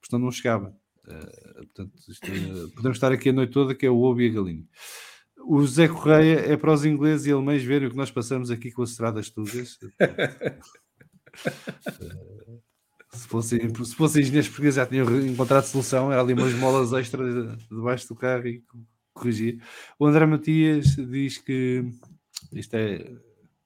Portanto, 0.00 0.22
não 0.22 0.30
chegava. 0.30 0.74
Uh, 1.06 1.66
portanto, 1.66 1.92
isto, 2.08 2.26
uh, 2.26 2.70
podemos 2.70 2.96
estar 2.96 3.12
aqui 3.12 3.28
a 3.28 3.32
noite 3.32 3.52
toda 3.52 3.74
que 3.74 3.84
é 3.84 3.90
o 3.90 4.00
ovo 4.00 4.20
e 4.22 4.30
a 4.30 4.32
galinha. 4.32 4.64
O 5.44 5.66
Zé 5.66 5.88
Correia 5.88 6.40
é 6.52 6.56
para 6.56 6.72
os 6.72 6.84
ingleses 6.84 7.26
e 7.26 7.32
alemães 7.32 7.64
verem 7.64 7.88
o 7.88 7.90
que 7.90 7.96
nós 7.96 8.10
passamos 8.10 8.50
aqui 8.50 8.70
com 8.70 8.82
as 8.82 8.90
estradas 8.90 9.30
tugas. 9.30 9.78
se 13.12 13.28
fossem, 13.28 13.60
se 13.84 13.94
fossem 13.94 14.22
engenheiros 14.22 14.48
portugueses 14.48 14.76
já 14.76 14.86
tinham 14.86 15.06
encontrado 15.20 15.64
solução, 15.64 16.12
era 16.12 16.20
ali 16.20 16.34
umas 16.34 16.52
molas 16.54 16.92
extra 16.92 17.24
debaixo 17.70 18.08
do 18.08 18.14
carro 18.14 18.46
e 18.46 18.62
corrigir. 19.14 19.62
O 19.98 20.06
André 20.06 20.26
Matias 20.26 20.96
diz 20.96 21.38
que 21.38 21.84
isto 22.52 22.74
é. 22.74 23.16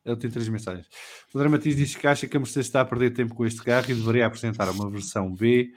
Ele 0.04 0.16
tem 0.16 0.30
três 0.30 0.48
mensagens. 0.48 0.88
O 1.32 1.38
André 1.38 1.48
Matias 1.48 1.76
diz 1.76 1.94
que 1.94 2.06
acha 2.08 2.26
que 2.26 2.36
a 2.36 2.40
Mercedes 2.40 2.66
está 2.66 2.80
a 2.80 2.84
perder 2.84 3.12
tempo 3.12 3.36
com 3.36 3.46
este 3.46 3.62
carro 3.62 3.88
e 3.88 3.94
deveria 3.94 4.26
apresentar 4.26 4.68
uma 4.68 4.90
versão 4.90 5.32
B 5.32 5.72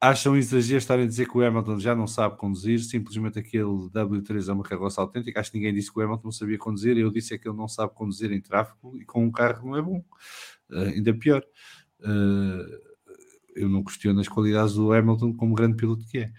acham 0.00 0.36
exagero 0.36 0.78
estarem 0.78 1.04
a 1.04 1.08
dizer 1.08 1.28
que 1.28 1.36
o 1.36 1.44
Hamilton 1.44 1.80
já 1.80 1.94
não 1.94 2.06
sabe 2.06 2.36
conduzir, 2.36 2.80
simplesmente 2.80 3.38
aquele 3.38 3.64
W3 3.64 4.48
é 4.48 4.52
uma 4.52 4.62
carroça 4.62 5.00
autêntica. 5.00 5.40
Acho 5.40 5.50
que 5.50 5.58
ninguém 5.58 5.74
disse 5.74 5.92
que 5.92 5.98
o 5.98 6.02
Hamilton 6.02 6.24
não 6.24 6.32
sabia 6.32 6.58
conduzir. 6.58 6.96
Eu 6.96 7.10
disse 7.10 7.34
é 7.34 7.38
que 7.38 7.48
ele 7.48 7.56
não 7.56 7.68
sabe 7.68 7.92
conduzir 7.94 8.30
em 8.32 8.40
tráfego 8.40 8.96
e 8.96 9.04
com 9.04 9.24
um 9.24 9.30
carro 9.30 9.68
não 9.68 9.76
é 9.76 9.82
bom, 9.82 10.04
uh, 10.70 10.78
ainda 10.94 11.12
pior. 11.14 11.42
Uh, 12.00 12.88
eu 13.56 13.68
não 13.68 13.82
questiono 13.82 14.20
as 14.20 14.28
qualidades 14.28 14.74
do 14.74 14.92
Hamilton 14.92 15.34
como 15.34 15.54
grande 15.54 15.76
piloto 15.76 16.06
que 16.06 16.18
é 16.18 16.32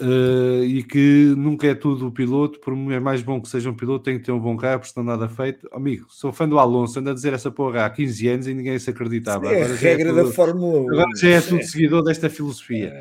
uh, 0.00 0.64
e 0.64 0.82
que 0.82 1.34
nunca 1.36 1.66
é 1.66 1.74
tudo 1.74 2.06
o 2.06 2.12
piloto, 2.12 2.58
por 2.60 2.72
é 2.92 3.00
mais 3.00 3.22
bom 3.22 3.40
que 3.40 3.48
seja 3.48 3.70
um 3.70 3.74
piloto, 3.74 4.04
tem 4.04 4.18
que 4.18 4.24
ter 4.24 4.32
um 4.32 4.40
bom 4.40 4.56
carro, 4.56 4.80
porque 4.80 4.92
senão 4.92 5.04
nada 5.04 5.28
feito. 5.28 5.68
Amigo, 5.72 6.06
sou 6.08 6.32
fã 6.32 6.48
do 6.48 6.58
Alonso, 6.58 6.98
anda 6.98 7.10
a 7.10 7.14
dizer 7.14 7.32
essa 7.32 7.50
porra 7.50 7.84
há 7.84 7.90
15 7.90 8.28
anos 8.28 8.46
e 8.46 8.54
ninguém 8.54 8.78
se 8.78 8.90
acreditava. 8.90 9.52
É 9.52 9.64
a 9.64 9.74
regra 9.74 10.10
é 10.10 10.12
tudo, 10.12 10.24
da 10.24 10.32
Fórmula 10.32 10.80
1. 10.80 10.90
Agora 10.90 11.10
já 11.16 11.28
é 11.28 11.40
tudo 11.40 11.60
é. 11.60 11.62
seguidor 11.62 12.02
desta 12.02 12.30
filosofia. 12.30 13.00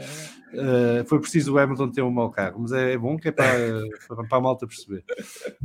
Uh, 0.54 1.08
foi 1.08 1.20
preciso 1.22 1.54
o 1.54 1.58
Hamilton 1.58 1.90
ter 1.92 2.02
um 2.02 2.12
mau 2.12 2.30
carro, 2.30 2.60
mas 2.60 2.74
é, 2.74 2.92
é 2.92 2.98
bom 2.98 3.18
que 3.18 3.30
é 3.30 3.32
para, 3.32 3.54
para, 4.06 4.28
para, 4.28 4.38
a 4.38 4.42
malta 4.42 4.68
perceber. 4.68 5.02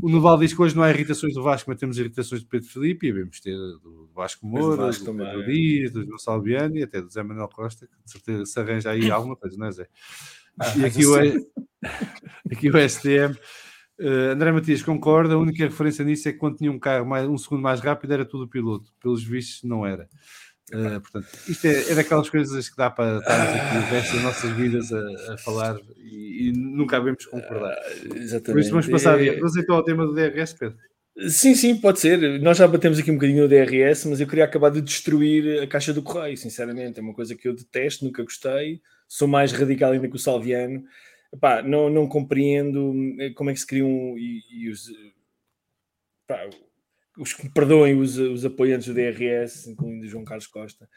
O 0.01 0.09
Noval 0.09 0.39
diz 0.39 0.55
que 0.55 0.63
hoje 0.63 0.77
não 0.77 0.85
há 0.85 0.91
irritações 0.91 1.35
do 1.35 1.43
Vasco, 1.43 1.69
mas 1.69 1.81
temos 1.81 1.99
irritações 1.99 2.43
do 2.43 2.49
Pedro 2.49 2.69
Felipe 2.69 3.09
e 3.09 3.13
devemos 3.13 3.41
ter 3.41 3.57
do 3.57 4.09
Vasco 4.15 4.47
Moura, 4.47 4.93
do, 4.93 5.05
do 5.05 5.15
Pedro 5.17 5.45
Dias, 5.45 5.91
do 5.91 6.07
Gonçalo 6.07 6.41
Biani 6.41 6.81
e 6.81 6.83
até 6.85 7.03
do 7.03 7.11
Zé 7.11 7.21
Manuel 7.25 7.49
Costa, 7.49 7.85
que 7.85 8.05
de 8.05 8.11
certeza 8.13 8.47
se 8.47 8.61
arranja 8.61 8.91
aí 8.91 9.11
alguma 9.11 9.35
coisa, 9.35 9.57
não 9.59 9.67
é 9.67 9.73
Zé? 9.73 9.89
Ah, 10.61 10.73
e 10.77 10.85
aqui 10.85 11.05
o, 11.05 11.15
aqui 12.51 12.71
o 12.71 12.89
STM. 12.89 13.33
Uh, 13.33 13.39
eh, 13.99 14.33
André 14.33 14.53
Matias 14.53 14.83
concorda, 14.83 15.35
a 15.35 15.39
única 15.39 15.65
referência 15.65 16.05
nisso 16.05 16.29
é 16.29 16.33
que 16.33 16.39
quando 16.39 16.59
tinha 16.59 16.71
um 16.71 16.79
carro 16.79 17.07
mais, 17.07 17.27
um 17.27 17.39
segundo 17.39 17.63
mais 17.63 17.81
rápido 17.81 18.13
era 18.13 18.25
tudo 18.25 18.45
o 18.45 18.49
piloto, 18.49 18.93
pelos 19.01 19.25
vistos 19.25 19.63
não 19.63 19.87
era. 19.87 20.09
Uh, 20.73 21.01
portanto, 21.01 21.29
isto 21.49 21.65
é, 21.67 21.93
é, 21.93 21.95
daquelas 21.95 22.29
coisas 22.29 22.69
que 22.69 22.77
dá 22.77 22.91
para 22.91 23.19
estarmos 23.19 23.55
aqui 23.55 23.77
o 23.77 23.91
resto 23.91 24.15
das 24.15 24.23
nossas 24.23 24.51
vidas 24.51 24.93
a, 24.93 25.35
a 25.35 25.39
falar 25.39 25.79
e, 25.97 26.49
e, 26.49 26.53
nunca 26.53 26.97
havemos 26.97 27.25
concordar. 27.27 27.77
Uh, 27.77 28.17
exatamente. 28.17 28.53
Por 28.53 28.61
isso 28.61 28.71
vamos 28.71 28.89
passar 28.89 29.23
é... 29.23 29.37
Vamos 29.37 29.57
então 29.57 29.77
ao 29.77 29.85
tema 29.85 30.05
do 30.05 30.13
DRS, 30.13 30.55
Pedro. 30.55 30.77
Sim, 31.29 31.55
sim, 31.55 31.77
pode 31.77 32.01
ser. 32.01 32.41
Nós 32.41 32.59
já 32.59 32.67
batemos 32.67 32.99
aqui 32.99 33.11
um 33.11 33.15
bocadinho 33.15 33.45
no 33.45 33.49
DRS, 33.49 34.05
mas 34.07 34.21
eu 34.21 34.27
queria 34.27 34.45
acabar 34.45 34.71
de 34.71 34.83
destruir 34.83 35.63
a 35.63 35.67
caixa 35.67 35.93
do 35.93 36.03
correio, 36.03 36.37
sinceramente. 36.37 36.99
É 36.99 37.03
uma 37.03 37.15
coisa 37.15 37.35
que 37.35 37.49
eu 37.49 37.55
detesto, 37.55 38.05
nunca 38.05 38.23
gostei 38.23 38.83
sou 39.09 39.29
mais 39.29 39.53
radical 39.53 39.93
ainda 39.93 40.09
que 40.09 40.17
o 40.17 40.19
Salviano. 40.19 40.85
Epá, 41.33 41.63
não, 41.63 41.91
não 41.91 42.09
compreendo 42.09 42.95
eh, 43.19 43.31
como 43.31 43.51
é 43.51 43.53
que 43.53 43.61
se 43.61 43.67
criam 43.67 44.17
e, 44.17 44.43
e 44.51 44.71
os, 44.71 44.89
epá, 46.25 46.49
os 47.19 47.33
que 47.33 47.45
me 47.45 47.51
perdoem 47.51 47.99
os, 47.99 48.17
os 48.17 48.45
apoiantes 48.45 48.87
do 48.87 48.95
DRS, 48.95 49.67
incluindo 49.67 50.07
João 50.07 50.25
Carlos 50.25 50.47
Costa, 50.47 50.89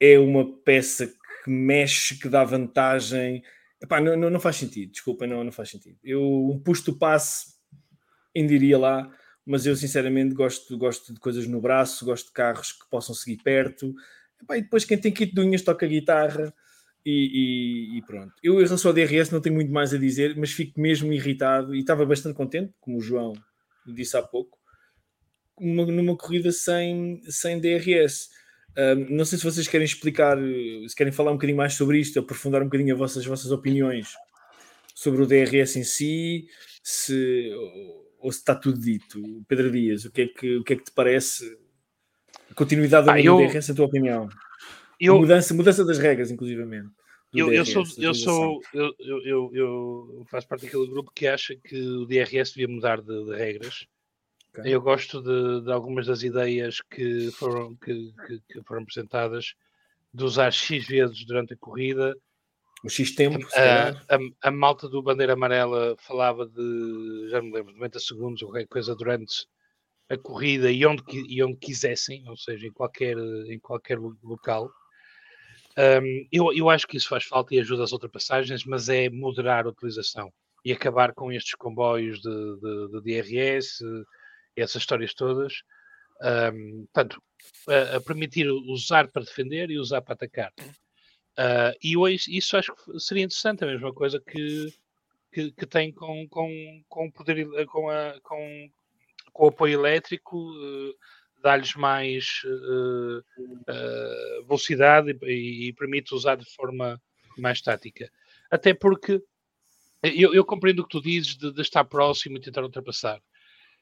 é 0.00 0.18
uma 0.18 0.58
peça 0.58 1.06
que 1.06 1.50
mexe, 1.50 2.18
que 2.18 2.28
dá 2.28 2.44
vantagem. 2.44 3.42
Epá, 3.82 4.00
não, 4.00 4.16
não, 4.16 4.30
não 4.30 4.40
faz 4.40 4.56
sentido, 4.56 4.92
desculpa, 4.92 5.26
não, 5.26 5.42
não 5.44 5.52
faz 5.52 5.70
sentido. 5.70 5.98
Eu 6.02 6.22
um 6.22 6.60
pusto 6.60 6.96
passe 6.96 7.52
ainda 8.34 8.52
iria 8.54 8.78
lá, 8.78 9.10
mas 9.44 9.66
eu 9.66 9.76
sinceramente 9.76 10.34
gosto, 10.34 10.76
gosto 10.78 11.12
de 11.12 11.20
coisas 11.20 11.46
no 11.46 11.60
braço, 11.60 12.04
gosto 12.04 12.26
de 12.28 12.32
carros 12.32 12.72
que 12.72 12.88
possam 12.90 13.14
seguir 13.14 13.42
perto. 13.42 13.94
Epá, 14.40 14.56
e 14.56 14.62
depois 14.62 14.84
quem 14.84 14.98
tem 14.98 15.12
kit 15.12 15.34
de 15.34 15.40
unhas 15.40 15.62
toca 15.62 15.86
guitarra 15.86 16.54
e, 17.04 17.92
e, 17.94 17.98
e, 17.98 18.02
pronto. 18.02 18.32
Eu, 18.42 18.60
em 18.60 18.64
relação 18.64 18.90
ao 18.90 18.94
DRS, 18.94 19.30
não 19.32 19.40
tenho 19.40 19.54
muito 19.54 19.72
mais 19.72 19.92
a 19.92 19.98
dizer, 19.98 20.36
mas 20.36 20.52
fico 20.52 20.80
mesmo 20.80 21.12
irritado 21.12 21.74
e 21.74 21.80
estava 21.80 22.06
bastante 22.06 22.36
contente, 22.36 22.72
como 22.80 22.98
o 22.98 23.00
João 23.00 23.32
disse 23.86 24.16
há 24.16 24.22
pouco, 24.22 24.56
uma, 25.58 25.84
numa 25.86 26.16
corrida 26.16 26.52
sem, 26.52 27.20
sem 27.28 27.60
DRS. 27.60 28.30
Um, 28.78 29.16
não 29.16 29.24
sei 29.24 29.38
se 29.38 29.44
vocês 29.44 29.68
querem 29.68 29.84
explicar, 29.84 30.38
se 30.88 30.94
querem 30.96 31.12
falar 31.12 31.30
um 31.30 31.34
bocadinho 31.34 31.58
mais 31.58 31.74
sobre 31.74 31.98
isto, 31.98 32.18
aprofundar 32.18 32.62
um 32.62 32.66
bocadinho 32.66 32.92
as 32.94 32.98
vossas, 32.98 33.18
as 33.18 33.26
vossas 33.26 33.50
opiniões 33.50 34.08
sobre 34.94 35.22
o 35.22 35.26
DRS 35.26 35.76
em 35.76 35.84
si, 35.84 36.46
se, 36.82 37.50
ou 38.18 38.30
se 38.32 38.38
está 38.38 38.54
tudo 38.54 38.78
dito. 38.80 39.20
Pedro 39.48 39.70
Dias, 39.70 40.04
o 40.04 40.10
que 40.12 40.22
é 40.22 40.26
que, 40.28 40.56
o 40.56 40.64
que, 40.64 40.72
é 40.74 40.76
que 40.76 40.84
te 40.84 40.92
parece? 40.92 41.58
A 42.50 42.54
continuidade 42.54 43.08
Ah, 43.10 43.14
do 43.14 43.18
eu- 43.20 43.36
DRS, 43.38 43.70
a 43.70 43.74
tua 43.74 43.86
opinião? 43.86 44.28
Eu, 45.04 45.18
mudança, 45.18 45.52
mudança 45.54 45.84
das 45.84 45.98
regras, 45.98 46.30
inclusivamente. 46.30 46.90
eu, 47.34 47.52
eu 47.52 47.64
DRS, 47.64 47.72
sou, 47.72 47.82
da 47.84 48.02
eu, 48.08 48.14
sou 48.14 48.60
eu, 48.72 48.94
eu, 49.00 49.20
eu, 49.24 49.50
eu 49.54 50.26
faço 50.30 50.46
parte 50.46 50.64
daquele 50.66 50.86
grupo 50.86 51.10
que 51.14 51.26
acha 51.26 51.56
que 51.56 51.76
o 51.80 52.06
DRS 52.06 52.54
devia 52.54 52.68
mudar 52.68 53.00
de, 53.00 53.24
de 53.24 53.34
regras. 53.34 53.86
Ok. 54.54 54.70
Eu 54.72 54.80
gosto 54.80 55.20
de, 55.22 55.64
de 55.64 55.72
algumas 55.72 56.06
das 56.06 56.22
ideias 56.22 56.80
que 56.90 57.30
foram, 57.32 57.74
que, 57.76 58.12
que- 58.26 58.40
que 58.48 58.62
foram 58.64 58.82
apresentadas 58.82 59.54
de 60.14 60.22
usar 60.24 60.50
X 60.52 60.86
vezes 60.86 61.24
durante 61.24 61.54
a 61.54 61.56
corrida. 61.56 62.14
O 62.84 62.88
X 62.88 63.14
tempo, 63.14 63.38
A, 63.54 63.88
a, 64.14 64.18
a 64.42 64.50
malta 64.50 64.88
do 64.88 65.02
Bandeira 65.02 65.32
Amarela 65.32 65.96
falava 65.98 66.46
de, 66.46 67.28
já 67.30 67.40
me 67.40 67.50
lembro, 67.52 67.72
90 67.74 67.98
segundos 67.98 68.42
ou 68.42 68.48
qualquer 68.50 68.66
coisa 68.66 68.94
durante 68.94 69.46
a 70.10 70.18
corrida 70.18 70.70
e 70.70 70.84
onde, 70.84 71.02
e 71.10 71.42
onde 71.42 71.56
quisessem, 71.56 72.28
ou 72.28 72.36
seja, 72.36 72.66
em 72.66 72.72
qualquer, 72.72 73.16
em 73.18 73.58
qualquer 73.58 73.98
lo- 73.98 74.16
local. 74.22 74.70
Um, 75.78 76.26
eu, 76.30 76.52
eu 76.52 76.68
acho 76.68 76.86
que 76.86 76.96
isso 76.96 77.08
faz 77.08 77.24
falta 77.24 77.54
e 77.54 77.60
ajuda 77.60 77.84
as 77.84 77.92
ultrapassagens, 77.92 78.64
mas 78.64 78.88
é 78.88 79.08
moderar 79.08 79.66
a 79.66 79.70
utilização 79.70 80.32
e 80.64 80.72
acabar 80.72 81.12
com 81.12 81.32
estes 81.32 81.54
comboios 81.54 82.20
de, 82.20 82.30
de, 82.30 83.00
de 83.00 83.22
DRS, 83.22 83.82
essas 84.56 84.82
histórias 84.82 85.14
todas. 85.14 85.62
Um, 86.22 86.86
portanto, 86.92 87.20
a, 87.68 87.96
a 87.96 88.00
permitir 88.00 88.48
usar 88.48 89.08
para 89.08 89.24
defender 89.24 89.70
e 89.70 89.78
usar 89.78 90.02
para 90.02 90.14
atacar. 90.14 90.52
Ah, 91.36 91.74
e 91.82 91.96
hoje 91.96 92.36
isso 92.36 92.56
acho 92.56 92.74
que 92.74 93.00
seria 93.00 93.24
interessante, 93.24 93.64
a 93.64 93.66
mesma 93.66 93.92
coisa 93.92 94.20
que, 94.20 94.66
que, 95.32 95.52
que 95.52 95.66
tem 95.66 95.92
com, 95.92 96.28
com, 96.28 96.84
com, 96.88 97.10
poder, 97.10 97.46
com, 97.66 97.88
a, 97.88 98.20
com, 98.22 98.70
com 99.32 99.44
o 99.44 99.48
apoio 99.48 99.78
elétrico, 99.78 100.52
eh, 100.54 100.94
dá-lhes 101.42 101.74
mais 101.74 102.42
eh, 102.44 103.42
eh, 103.68 104.40
velocidade 104.46 105.16
e, 105.22 105.68
e 105.68 105.72
permite 105.72 106.14
usar 106.14 106.36
de 106.36 106.46
forma 106.54 107.00
mais 107.36 107.60
tática. 107.60 108.10
Até 108.50 108.72
porque 108.72 109.22
eu, 110.02 110.34
eu 110.34 110.44
compreendo 110.44 110.80
o 110.80 110.84
que 110.84 110.90
tu 110.90 111.02
dizes 111.02 111.36
de, 111.36 111.52
de 111.52 111.62
estar 111.62 111.84
próximo 111.84 112.36
e 112.36 112.40
tentar 112.40 112.62
ultrapassar. 112.62 113.20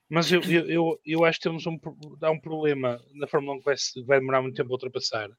Mas 0.09 0.31
eu, 0.33 0.43
eu, 0.43 0.67
eu, 0.69 1.01
eu 1.07 1.25
acho 1.25 1.39
que 1.39 1.45
temos 1.45 1.67
um, 1.67 1.79
há 2.21 2.31
um 2.31 2.41
problema 2.41 3.01
na 3.15 3.27
Fórmula 3.27 3.55
1 3.57 3.59
que 3.59 3.65
vai, 3.65 3.75
vai 4.05 4.19
demorar 4.19 4.43
muito 4.43 4.57
tempo 4.57 4.71
a 4.71 4.73
ultrapassar, 4.73 5.31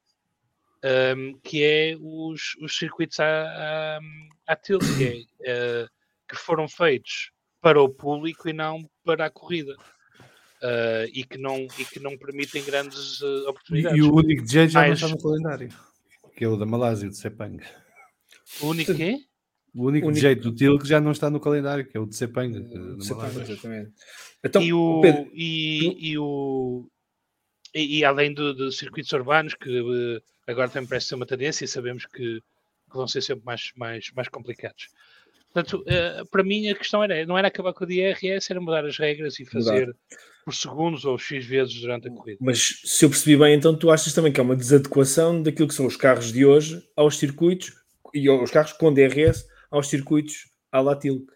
um, 1.16 1.38
que 1.40 1.62
é 1.62 1.96
os, 2.00 2.56
os 2.60 2.76
circuitos 2.76 3.20
à, 3.20 3.26
à, 3.26 4.00
à 4.46 4.56
tilt, 4.56 4.82
que, 4.96 5.04
é, 5.04 5.50
eh, 5.50 5.86
que 6.26 6.36
foram 6.36 6.66
feitos 6.66 7.30
para 7.60 7.80
o 7.80 7.88
público 7.88 8.48
e 8.48 8.52
não 8.52 8.88
para 9.04 9.26
a 9.26 9.30
corrida. 9.30 9.76
Uh, 10.62 11.10
e, 11.12 11.24
que 11.24 11.36
não, 11.38 11.66
e 11.76 11.84
que 11.84 11.98
não 11.98 12.16
permitem 12.16 12.62
grandes 12.62 13.20
uh, 13.20 13.48
oportunidades. 13.48 13.98
e 13.98 14.02
o 14.02 14.14
único 14.14 14.46
jeito 14.46 14.70
já 14.70 14.86
não 14.86 14.92
está 14.92 15.08
no 15.08 15.18
calendário, 15.20 15.68
que 16.36 16.44
é 16.44 16.48
o 16.48 16.56
da 16.56 16.64
Malásia, 16.64 17.08
o 17.08 17.10
de 17.10 17.16
Sepang. 17.16 17.60
O 18.60 18.68
único 18.68 18.94
quê? 18.94 19.18
O 19.74 19.86
único 19.86 20.06
Único- 20.06 20.20
jeito 20.20 20.42
do 20.42 20.54
Til 20.54 20.78
que 20.78 20.86
já 20.86 21.00
não 21.00 21.10
está 21.10 21.28
no 21.30 21.40
calendário, 21.40 21.84
que 21.84 21.96
é 21.96 22.00
o 22.00 22.06
de 22.06 22.14
Sepang. 22.14 22.56
eh, 22.56 23.42
exatamente. 23.42 23.92
Então, 24.44 24.62
e, 24.62 24.72
o, 24.72 25.00
Pedro, 25.00 25.30
e, 25.34 26.10
e 26.12 26.18
o 26.18 26.88
e, 27.74 27.98
e 27.98 28.04
além 28.04 28.32
de, 28.32 28.54
de 28.54 28.70
circuitos 28.70 29.10
urbanos 29.12 29.54
que 29.54 30.22
agora 30.46 30.68
também 30.68 30.88
parece 30.88 31.08
ser 31.08 31.14
uma 31.14 31.26
tendência 31.26 31.64
e 31.64 31.68
sabemos 31.68 32.06
que, 32.06 32.40
que 32.40 32.96
vão 32.96 33.08
ser 33.08 33.22
sempre 33.22 33.44
mais, 33.44 33.72
mais, 33.74 34.12
mais 34.14 34.28
complicados. 34.28 34.88
Portanto, 35.52 35.84
eh, 35.86 36.22
para 36.30 36.42
mim 36.42 36.68
a 36.70 36.74
questão 36.74 37.02
era, 37.04 37.26
não 37.26 37.36
era 37.36 37.48
acabar 37.48 37.72
com 37.74 37.84
o 37.84 37.86
DRS, 37.86 38.50
era 38.50 38.60
mudar 38.60 38.84
as 38.86 38.96
regras 38.98 39.38
e 39.38 39.44
fazer 39.44 39.94
por 40.44 40.54
segundos 40.54 41.04
ou 41.04 41.18
X 41.18 41.44
vezes 41.44 41.80
durante 41.80 42.08
a 42.08 42.10
corrida. 42.10 42.38
Mas 42.40 42.80
se 42.84 43.04
eu 43.04 43.10
percebi 43.10 43.36
bem, 43.36 43.54
então 43.54 43.76
tu 43.76 43.90
achas 43.90 44.12
também 44.12 44.32
que 44.32 44.40
é 44.40 44.42
uma 44.42 44.56
desadequação 44.56 45.42
daquilo 45.42 45.68
que 45.68 45.74
são 45.74 45.86
os 45.86 45.96
carros 45.96 46.32
de 46.32 46.44
hoje 46.44 46.82
aos 46.96 47.18
circuitos 47.18 47.72
e 48.14 48.26
aos 48.28 48.50
carros 48.50 48.72
com 48.72 48.92
DRS 48.92 49.44
aos 49.70 49.88
circuitos 49.88 50.46
à 50.72 50.80
la 50.80 50.96
Tilk. 50.96 51.26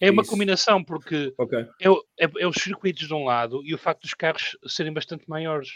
É 0.00 0.10
uma 0.10 0.22
isso. 0.22 0.30
combinação, 0.30 0.82
porque 0.84 1.32
Ok. 1.38 1.58
é, 1.58 1.88
é, 2.24 2.30
é 2.40 2.46
os 2.46 2.56
circuitos 2.56 3.06
de 3.08 3.14
um 3.14 3.24
lado 3.24 3.62
e 3.64 3.74
o 3.74 3.78
facto 3.78 4.02
dos 4.02 4.14
carros 4.14 4.56
serem 4.66 4.92
bastante 4.92 5.24
maiores. 5.28 5.68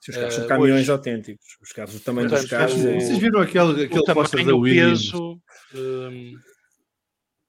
Se 0.00 0.10
os 0.12 0.16
carros 0.16 0.34
são 0.34 0.44
Eh, 0.44 0.48
caminhões 0.48 0.80
hoje- 0.82 0.90
autênticos, 0.92 1.46
os 1.60 1.72
carros, 1.72 1.94
o 1.96 2.00
tamanho 2.00 2.28
Portanto, 2.28 2.48
dos 2.48 2.50
carros. 2.58 2.74
o- 2.84 2.88
é- 2.88 3.00
Vocês 3.00 3.18
viram 3.18 3.40
aquele, 3.40 3.84
aquele 3.84 4.00
o 4.00 4.02
da 4.04 4.14
tamanho, 4.14 4.56
o 4.56 4.60
Williams? 4.60 5.10
peso. 5.10 5.40
hum, 5.74 6.34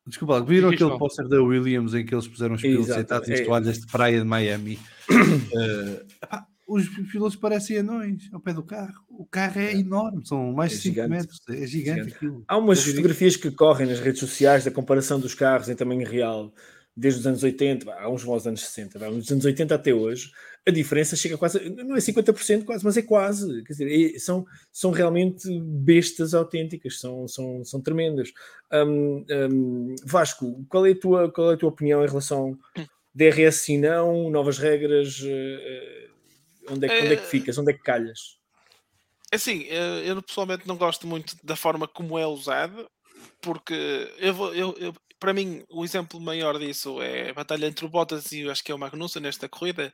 Desculpa, 0.09 0.33
lá, 0.35 0.39
viram 0.41 0.69
aquele 0.69 0.97
póster 0.97 1.27
da 1.27 1.41
Williams 1.41 1.93
em 1.93 2.05
que 2.05 2.13
eles 2.13 2.27
puseram 2.27 2.55
os 2.55 2.61
pilotos 2.61 2.93
sentados 2.93 3.29
em 3.29 3.33
é. 3.33 3.45
toalhas 3.45 3.79
de 3.79 3.87
praia 3.87 4.19
de 4.19 4.25
Miami? 4.25 4.77
Epá, 6.21 6.45
os 6.67 6.87
pilotos 7.11 7.35
parecem 7.35 7.77
anões 7.77 8.29
ao 8.31 8.39
pé 8.39 8.53
do 8.53 8.63
carro. 8.63 8.93
O 9.09 9.25
carro 9.25 9.59
é 9.59 9.73
enorme, 9.73 10.25
são 10.25 10.51
mais 10.53 10.73
É 10.73 10.75
de 10.75 10.81
5 10.81 10.93
gigante. 10.95 11.09
metros. 11.09 11.39
É 11.49 11.53
gigante, 11.53 11.69
Gigante. 11.99 12.13
aquilo. 12.15 12.43
Há 12.47 12.57
umas 12.57 12.79
diria- 12.79 12.93
fotografias 12.95 13.35
que 13.35 13.51
correm 13.51 13.87
nas 13.87 13.99
redes 13.99 14.19
sociais 14.19 14.65
da 14.65 14.71
comparação 14.71 15.19
dos 15.19 15.33
carros 15.33 15.67
em 15.69 15.75
tamanho 15.75 16.07
real 16.07 16.53
desde 16.99 17.21
os 17.21 17.27
anos 17.27 17.41
80, 17.43 17.85
vá, 17.85 18.01
há 18.01 18.09
uns 18.09 18.25
aos 18.27 18.45
anos 18.45 18.61
60, 18.61 18.99
vá, 18.99 19.09
dos 19.09 19.31
anos 19.31 19.45
80 19.45 19.75
até 19.75 19.93
hoje, 19.93 20.31
a 20.67 20.71
diferença 20.71 21.15
chega 21.15 21.37
quase, 21.37 21.69
não 21.69 21.95
é 21.95 21.99
50% 21.99 22.65
quase, 22.65 22.83
mas 22.83 22.97
é 22.97 23.01
quase, 23.01 23.63
quer 23.63 23.73
dizer, 23.73 24.15
é- 24.15 24.19
são, 24.19 24.45
são 24.71 24.91
realmente 24.91 25.47
bestas 25.61 26.33
autênticas, 26.33 26.99
são, 26.99 27.27
são, 27.27 27.63
são 27.63 27.81
tremendas. 27.81 28.31
Hum, 28.71 29.25
hum, 29.51 29.95
Vasco, 30.05 30.65
qual 30.69 30.85
é, 30.85 30.91
a 30.91 30.99
tua, 30.99 31.31
qual 31.31 31.51
é 31.51 31.53
a 31.53 31.57
tua 31.57 31.69
opinião 31.69 32.03
em 32.03 32.07
relação 32.07 32.57
DRS 33.15 33.57
sim 33.63 33.77
não, 33.79 34.29
novas 34.29 34.57
regras, 34.57 35.21
eh, 35.25 36.07
onde 36.69 36.85
é, 36.85 36.89
que- 36.89 37.03
onde 37.03 37.13
é 37.13 37.15
que 37.15 37.23
Eh, 37.23 37.25
ficas, 37.25 37.57
onde 37.57 37.71
é 37.71 37.73
que 37.73 37.81
calhas? 37.81 38.37
Assim, 39.33 39.65
eh, 39.69 40.03
eu 40.05 40.21
pessoalmente 40.21 40.67
não 40.67 40.75
gosto 40.75 41.07
muito 41.07 41.35
da 41.43 41.55
forma 41.55 41.87
como 41.87 42.17
é 42.19 42.25
usado, 42.27 42.87
porque 43.41 44.11
eu 44.17 44.33
vou, 44.33 44.53
eu, 44.53 44.75
eu- 44.77 44.93
para 45.19 45.33
mim 45.33 45.63
o 45.69 45.83
exemplo 45.83 46.19
maior 46.19 46.57
disso 46.57 47.01
é 47.01 47.29
a 47.29 47.33
batalha 47.33 47.67
entre 47.67 47.85
o 47.85 47.89
Bottas 47.89 48.31
e 48.31 48.41
eu 48.41 48.51
acho 48.51 48.63
que 48.63 48.71
é 48.71 48.75
o 48.75 48.79
Magnussen 48.79 49.21
nesta 49.21 49.49
corrida, 49.49 49.93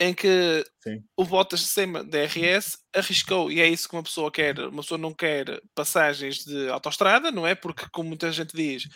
em 0.00 0.14
que 0.14 0.64
Sim. 0.82 1.02
o 1.16 1.24
Bottas 1.24 1.60
sem 1.62 1.92
DRS 1.92 2.78
arriscou, 2.94 3.50
e 3.50 3.60
é 3.60 3.68
isso 3.68 3.88
que 3.88 3.96
uma 3.96 4.02
pessoa 4.02 4.30
quer. 4.30 4.58
Uma 4.60 4.82
pessoa 4.82 4.98
não 4.98 5.12
quer 5.12 5.60
passagens 5.74 6.44
de 6.44 6.68
autoestrada, 6.68 7.30
não 7.32 7.46
é? 7.46 7.54
Porque, 7.54 7.86
como 7.92 8.08
muita 8.08 8.30
gente 8.30 8.54
diz, 8.54 8.88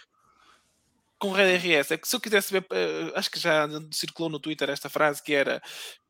com 1.19 1.33
DRS, 1.33 1.93
é 1.93 1.99
que 1.99 2.09
se 2.09 2.17
eu 2.17 2.21
quisesse 2.21 2.53
ver, 2.53 2.67
eh, 2.73 3.13
acho 3.15 3.31
que 3.31 3.39
já 3.39 3.69
circulou 3.93 4.31
no 4.31 4.41
Twitter 4.41 4.69
esta 4.71 4.89
frase 4.89 5.23
que 5.23 5.33
era 5.35 5.61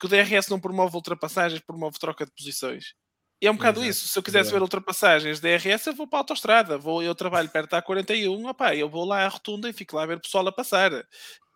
que 0.01 0.07
o 0.07 0.09
DRS 0.09 0.49
não 0.49 0.61
promove 0.61 0.97
ultrapassagens, 0.97 1.61
promove 1.61 1.99
troca 1.99 2.25
de 2.25 2.33
posições. 2.33 2.95
E 3.43 3.47
é 3.49 3.51
um 3.51 3.57
bocado 3.57 3.81
Exato, 3.81 3.91
isso. 3.91 4.09
Se 4.09 4.17
eu 4.17 4.23
quisesse 4.23 4.45
verdade. 4.45 4.55
ver 4.55 4.63
ultrapassagens 4.63 5.41
DRS, 5.41 5.87
eu 5.89 5.95
vou 5.95 6.07
para 6.07 6.21
a 6.21 6.21
autoestrada. 6.21 6.79
Vou, 6.79 7.03
eu 7.03 7.13
trabalho 7.13 7.49
perto 7.49 7.71
da 7.71 7.83
A41, 7.83 8.49
opá, 8.49 8.73
eu 8.77 8.89
vou 8.89 9.05
lá 9.05 9.25
à 9.25 9.29
rotunda 9.29 9.69
e 9.69 9.73
fico 9.73 9.97
lá 9.97 10.05
a 10.05 10.07
ver 10.07 10.19
o 10.19 10.21
pessoal 10.21 10.47
a 10.47 10.53
passar. 10.53 10.93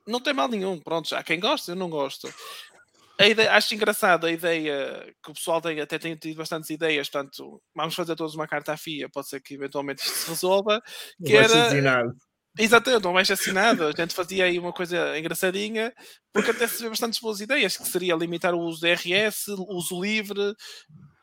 Não 0.05 0.21
tem 0.21 0.35
mal 0.35 0.49
nenhum. 0.49 0.81
Pronto, 0.81 1.09
já 1.09 1.21
há 1.21 1.23
quem 1.23 1.39
gosta, 1.39 1.71
eu 1.71 1.77
não 1.77 1.89
gosto. 1.89 2.29
A 3.21 3.29
ideia, 3.29 3.53
acho 3.53 3.73
engraçado 3.73 4.27
a 4.27 4.33
ideia 4.33 5.15
que 5.23 5.31
o 5.31 5.35
pessoal 5.35 5.61
tem, 5.61 5.81
até 5.81 5.97
tem 5.97 6.17
tido 6.17 6.37
bastantes 6.37 6.69
ideias, 6.71 7.09
portanto, 7.09 7.63
vamos 7.73 7.95
fazer 7.95 8.17
todos 8.17 8.35
uma 8.35 8.49
carta 8.49 8.73
à 8.73 8.77
FIA, 8.77 9.09
pode 9.09 9.29
ser 9.29 9.41
que 9.41 9.55
eventualmente 9.55 10.03
isto 10.03 10.19
se 10.19 10.29
resolva. 10.29 10.83
Que 11.25 11.49
ser 11.49 11.77
era. 11.77 12.13
Exatamente, 12.59 13.05
não 13.05 13.13
mais 13.13 13.31
assinado. 13.31 13.87
A 13.87 13.93
gente 13.93 14.15
fazia 14.15 14.45
aí 14.45 14.59
uma 14.59 14.73
coisa 14.73 15.17
engraçadinha, 15.19 15.95
porque 16.33 16.51
até 16.51 16.67
se 16.67 16.83
vê 16.83 16.89
bastantes 16.89 17.21
boas 17.21 17.41
ideias, 17.41 17.77
que 17.77 17.87
seria 17.87 18.17
limitar 18.17 18.55
o 18.55 18.61
uso 18.61 18.81
de 18.81 18.93
RS, 18.93 19.49
o 19.49 19.75
uso 19.75 20.03
livre, 20.03 20.55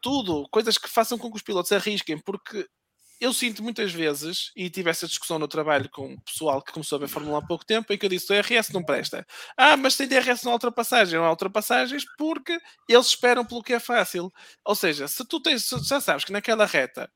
tudo, 0.03 0.47
coisas 0.51 0.77
que 0.77 0.89
façam 0.89 1.17
com 1.17 1.31
que 1.31 1.37
os 1.37 1.41
pilotos 1.41 1.71
arrisquem, 1.71 2.19
porque 2.19 2.67
eu 3.21 3.31
sinto 3.31 3.63
muitas 3.63 3.93
vezes, 3.93 4.51
e 4.53 4.69
tive 4.69 4.89
essa 4.89 5.07
discussão 5.07 5.39
no 5.39 5.47
trabalho 5.47 5.89
com 5.89 6.13
o 6.13 6.21
pessoal 6.21 6.61
que 6.61 6.73
começou 6.73 6.97
a 6.97 6.99
ver 6.99 7.07
Fórmula 7.07 7.37
1 7.37 7.37
há 7.37 7.47
pouco 7.47 7.65
tempo, 7.65 7.93
em 7.93 7.97
que 7.97 8.05
eu 8.05 8.09
disse: 8.09 8.25
o 8.25 8.35
DRS 8.35 8.69
não 8.73 8.83
presta. 8.83 9.25
Ah, 9.55 9.77
mas 9.77 9.95
tem 9.95 10.07
DRS 10.07 10.43
na 10.43 10.51
ultrapassagem. 10.51 11.17
Não 11.17 11.25
há 11.25 11.29
ultrapassagens 11.29 12.03
porque 12.17 12.59
eles 12.89 13.07
esperam 13.07 13.45
pelo 13.45 13.63
que 13.63 13.73
é 13.73 13.79
fácil. 13.79 14.29
Ou 14.65 14.75
seja, 14.75 15.07
se 15.07 15.25
tu 15.25 15.39
tens, 15.41 15.69
já 15.87 16.01
sabes 16.01 16.25
que 16.25 16.33
naquela 16.33 16.65
reta 16.65 17.09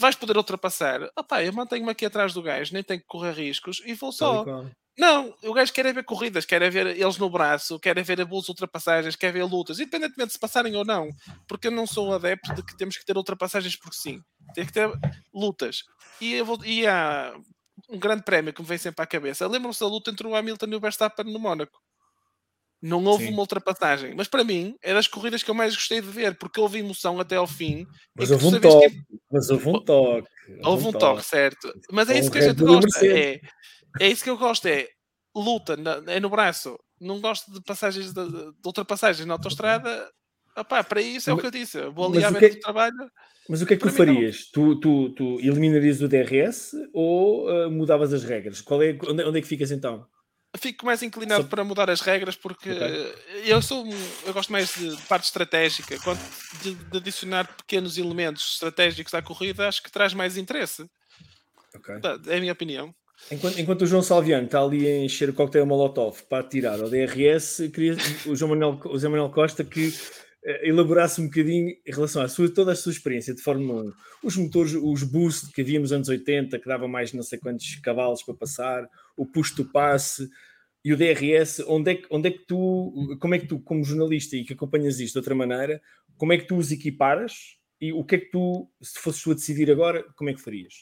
vais 0.00 0.16
poder 0.16 0.36
ultrapassar, 0.36 1.08
opá, 1.16 1.44
eu 1.44 1.52
mantenho-me 1.52 1.90
aqui 1.92 2.04
atrás 2.06 2.32
do 2.34 2.42
gajo, 2.42 2.72
nem 2.74 2.82
tenho 2.82 3.00
que 3.00 3.06
correr 3.06 3.32
riscos 3.32 3.80
e 3.86 3.94
vou 3.94 4.10
só. 4.12 4.44
Não, 4.98 5.34
o 5.42 5.52
gajo 5.52 5.72
quer 5.72 5.84
é 5.86 5.92
ver 5.92 6.04
corridas, 6.04 6.46
quer 6.46 6.62
é 6.62 6.70
ver 6.70 6.86
eles 6.86 7.18
no 7.18 7.28
braço, 7.28 7.78
quer 7.78 7.98
é 7.98 8.02
ver 8.02 8.24
boas 8.24 8.48
ultrapassagens, 8.48 9.14
quer 9.14 9.30
ver 9.32 9.44
lutas, 9.44 9.78
independentemente 9.78 10.28
de 10.28 10.32
se 10.32 10.38
passarem 10.38 10.74
ou 10.74 10.84
não. 10.84 11.10
Porque 11.46 11.66
eu 11.66 11.70
não 11.70 11.86
sou 11.86 12.14
adepto 12.14 12.54
de 12.54 12.62
que 12.62 12.76
temos 12.76 12.96
que 12.96 13.04
ter 13.04 13.16
ultrapassagens 13.16 13.76
porque 13.76 13.96
sim. 13.96 14.20
Tem 14.54 14.64
que 14.64 14.72
ter 14.72 14.90
lutas. 15.34 15.82
E, 16.20 16.32
eu 16.34 16.46
vou, 16.46 16.58
e 16.64 16.86
há 16.86 17.34
um 17.90 17.98
grande 17.98 18.22
prémio 18.22 18.54
que 18.54 18.62
me 18.62 18.68
vem 18.68 18.78
sempre 18.78 19.02
à 19.02 19.06
cabeça. 19.06 19.46
Lembram-se 19.46 19.80
da 19.80 19.86
luta 19.86 20.10
entre 20.10 20.26
o 20.26 20.34
Hamilton 20.34 20.66
e 20.66 20.74
o 20.76 20.80
Verstappen 20.80 21.30
no 21.30 21.38
Mónaco? 21.38 21.78
Não 22.80 23.02
houve 23.04 23.26
Sim. 23.26 23.32
uma 23.32 23.40
ultrapassagem. 23.40 24.14
Mas 24.14 24.28
para 24.28 24.44
mim, 24.44 24.76
é 24.82 24.94
das 24.94 25.08
corridas 25.08 25.42
que 25.42 25.50
eu 25.50 25.54
mais 25.54 25.74
gostei 25.74 26.00
de 26.00 26.08
ver, 26.08 26.38
porque 26.38 26.60
houve 26.60 26.78
emoção 26.78 27.18
até 27.18 27.36
ao 27.36 27.46
fim. 27.46 27.86
Mas 28.14 28.30
houve 28.30 28.46
um 28.46 28.50
sabias 28.50 28.74
que- 28.74 28.80
toque. 28.80 29.02
Mas 29.30 29.50
houve 29.50 29.68
um 29.68 29.80
toque. 29.84 30.28
Houve 30.62 30.86
um 30.86 30.92
toque, 30.92 31.24
certo. 31.24 31.72
Mas 31.90 32.08
é 32.08 32.18
isso 32.18 32.30
que 32.30 32.38
a 32.38 32.48
gente 32.48 32.62
gosta. 32.62 33.06
É. 33.06 33.40
é 34.00 34.08
isso 34.08 34.22
que 34.24 34.30
eu 34.30 34.38
gosto. 34.38 34.66
É 34.66 34.88
luta, 35.34 35.76
é 36.06 36.20
no 36.20 36.30
braço. 36.30 36.78
Não 37.00 37.20
gosto 37.20 37.52
de 37.52 37.60
passagens 37.62 38.12
de, 38.12 38.28
de 38.30 38.52
ultrapassagens 38.64 39.26
na 39.26 39.34
autostrada. 39.34 40.10
Opá, 40.56 40.82
para 40.82 41.00
isso 41.02 41.28
é 41.28 41.32
o 41.32 41.36
Mas- 41.36 41.42
que 41.42 41.46
eu 41.46 41.50
disse. 41.60 41.80
Vou 41.90 42.06
ali 42.06 42.24
à 42.24 42.28
o 42.28 42.32
beira 42.32 42.46
é- 42.46 42.50
do 42.50 42.60
trabalho. 42.60 43.10
Mas 43.48 43.62
o 43.62 43.66
que 43.66 43.74
é 43.74 43.76
que 43.76 43.82
tu 43.86 43.92
farias? 43.92 44.46
Tu, 44.52 44.80
tu, 44.80 45.10
tu 45.10 45.38
eliminarias 45.40 46.00
o 46.00 46.08
DRS 46.08 46.72
ou 46.92 47.48
ah, 47.48 47.70
mudavas 47.70 48.12
as 48.12 48.24
regras? 48.24 48.60
Qual 48.60 48.82
é, 48.82 48.98
onde, 49.06 49.22
onde 49.22 49.38
é 49.38 49.42
que 49.42 49.46
ficas 49.46 49.70
então? 49.70 50.04
Fico 50.58 50.86
mais 50.86 51.02
inclinado 51.02 51.42
Só- 51.42 51.48
para 51.48 51.62
mudar 51.62 51.90
as 51.90 52.00
regras 52.00 52.34
porque 52.34 52.70
Ok. 52.72 53.14
eu 53.44 53.60
sou 53.60 53.86
eu 54.24 54.32
gosto 54.32 54.50
mais 54.50 54.74
de 54.74 54.96
parte 55.02 55.24
estratégica. 55.24 55.96
De, 56.62 56.74
de 56.74 56.96
adicionar 56.96 57.46
pequenos 57.56 57.98
elementos 57.98 58.54
estratégicos 58.54 59.12
à 59.14 59.20
corrida, 59.20 59.68
acho 59.68 59.82
que 59.82 59.92
traz 59.92 60.14
mais 60.14 60.36
interesse. 60.38 60.88
Ok. 61.74 62.00
Tá, 62.00 62.18
É 62.28 62.38
a 62.38 62.40
minha 62.40 62.52
opinião. 62.54 62.92
Enquanto, 63.30 63.58
enquanto 63.58 63.82
o 63.82 63.86
João 63.86 64.02
Salviano 64.02 64.46
está 64.46 64.62
ali 64.62 64.86
a 64.86 64.98
encher 64.98 65.30
o 65.30 65.34
coquetel 65.34 65.66
Molotov 65.66 66.22
para 66.28 66.46
tirar 66.46 66.80
ao 66.80 66.88
DRS, 66.88 67.68
queria 67.72 67.96
o 68.26 68.36
João 68.36 68.50
Manuel, 68.50 68.80
o 68.84 68.98
Zé 68.98 69.08
Manuel 69.08 69.30
Costa 69.30 69.64
que 69.64 69.92
eh, 70.44 70.68
elaborasse 70.68 71.20
um 71.20 71.24
bocadinho 71.24 71.70
em 71.70 71.92
relação 71.92 72.22
à 72.22 72.28
sua, 72.28 72.48
toda 72.48 72.70
a 72.70 72.76
sua 72.76 72.92
experiência 72.92 73.34
de 73.34 73.42
Fórmula 73.42 73.82
1. 73.82 73.92
Os 74.22 74.36
motores, 74.36 74.74
os 74.74 75.02
boost 75.02 75.52
que 75.52 75.60
havia 75.60 75.80
nos 75.80 75.92
anos 75.92 76.08
80, 76.08 76.58
que 76.58 76.68
dava 76.68 76.86
mais 76.86 77.12
não 77.12 77.22
sei 77.22 77.38
quantos 77.38 77.74
cavalos 77.76 78.22
para 78.22 78.34
passar, 78.34 78.88
o 79.16 79.26
push 79.26 79.50
to 79.50 79.64
passe 79.64 80.28
e 80.84 80.92
o 80.92 80.96
DRS, 80.96 81.64
onde 81.66 81.90
é, 81.90 81.94
que, 81.96 82.06
onde 82.10 82.28
é 82.28 82.30
que 82.30 82.46
tu, 82.46 83.16
como 83.20 83.34
é 83.34 83.40
que 83.40 83.46
tu, 83.48 83.58
como 83.58 83.82
jornalista 83.82 84.36
e 84.36 84.44
que 84.44 84.52
acompanhas 84.52 85.00
isto 85.00 85.14
de 85.14 85.18
outra 85.18 85.34
maneira, 85.34 85.82
como 86.16 86.32
é 86.32 86.38
que 86.38 86.46
tu 86.46 86.56
os 86.56 86.70
equiparas 86.70 87.56
e 87.80 87.92
o 87.92 88.04
que 88.04 88.14
é 88.14 88.18
que 88.18 88.30
tu, 88.30 88.70
se 88.80 89.00
fosses 89.00 89.20
tu 89.20 89.32
a 89.32 89.34
decidir 89.34 89.68
agora, 89.68 90.04
como 90.14 90.30
é 90.30 90.34
que 90.34 90.40
farias? 90.40 90.74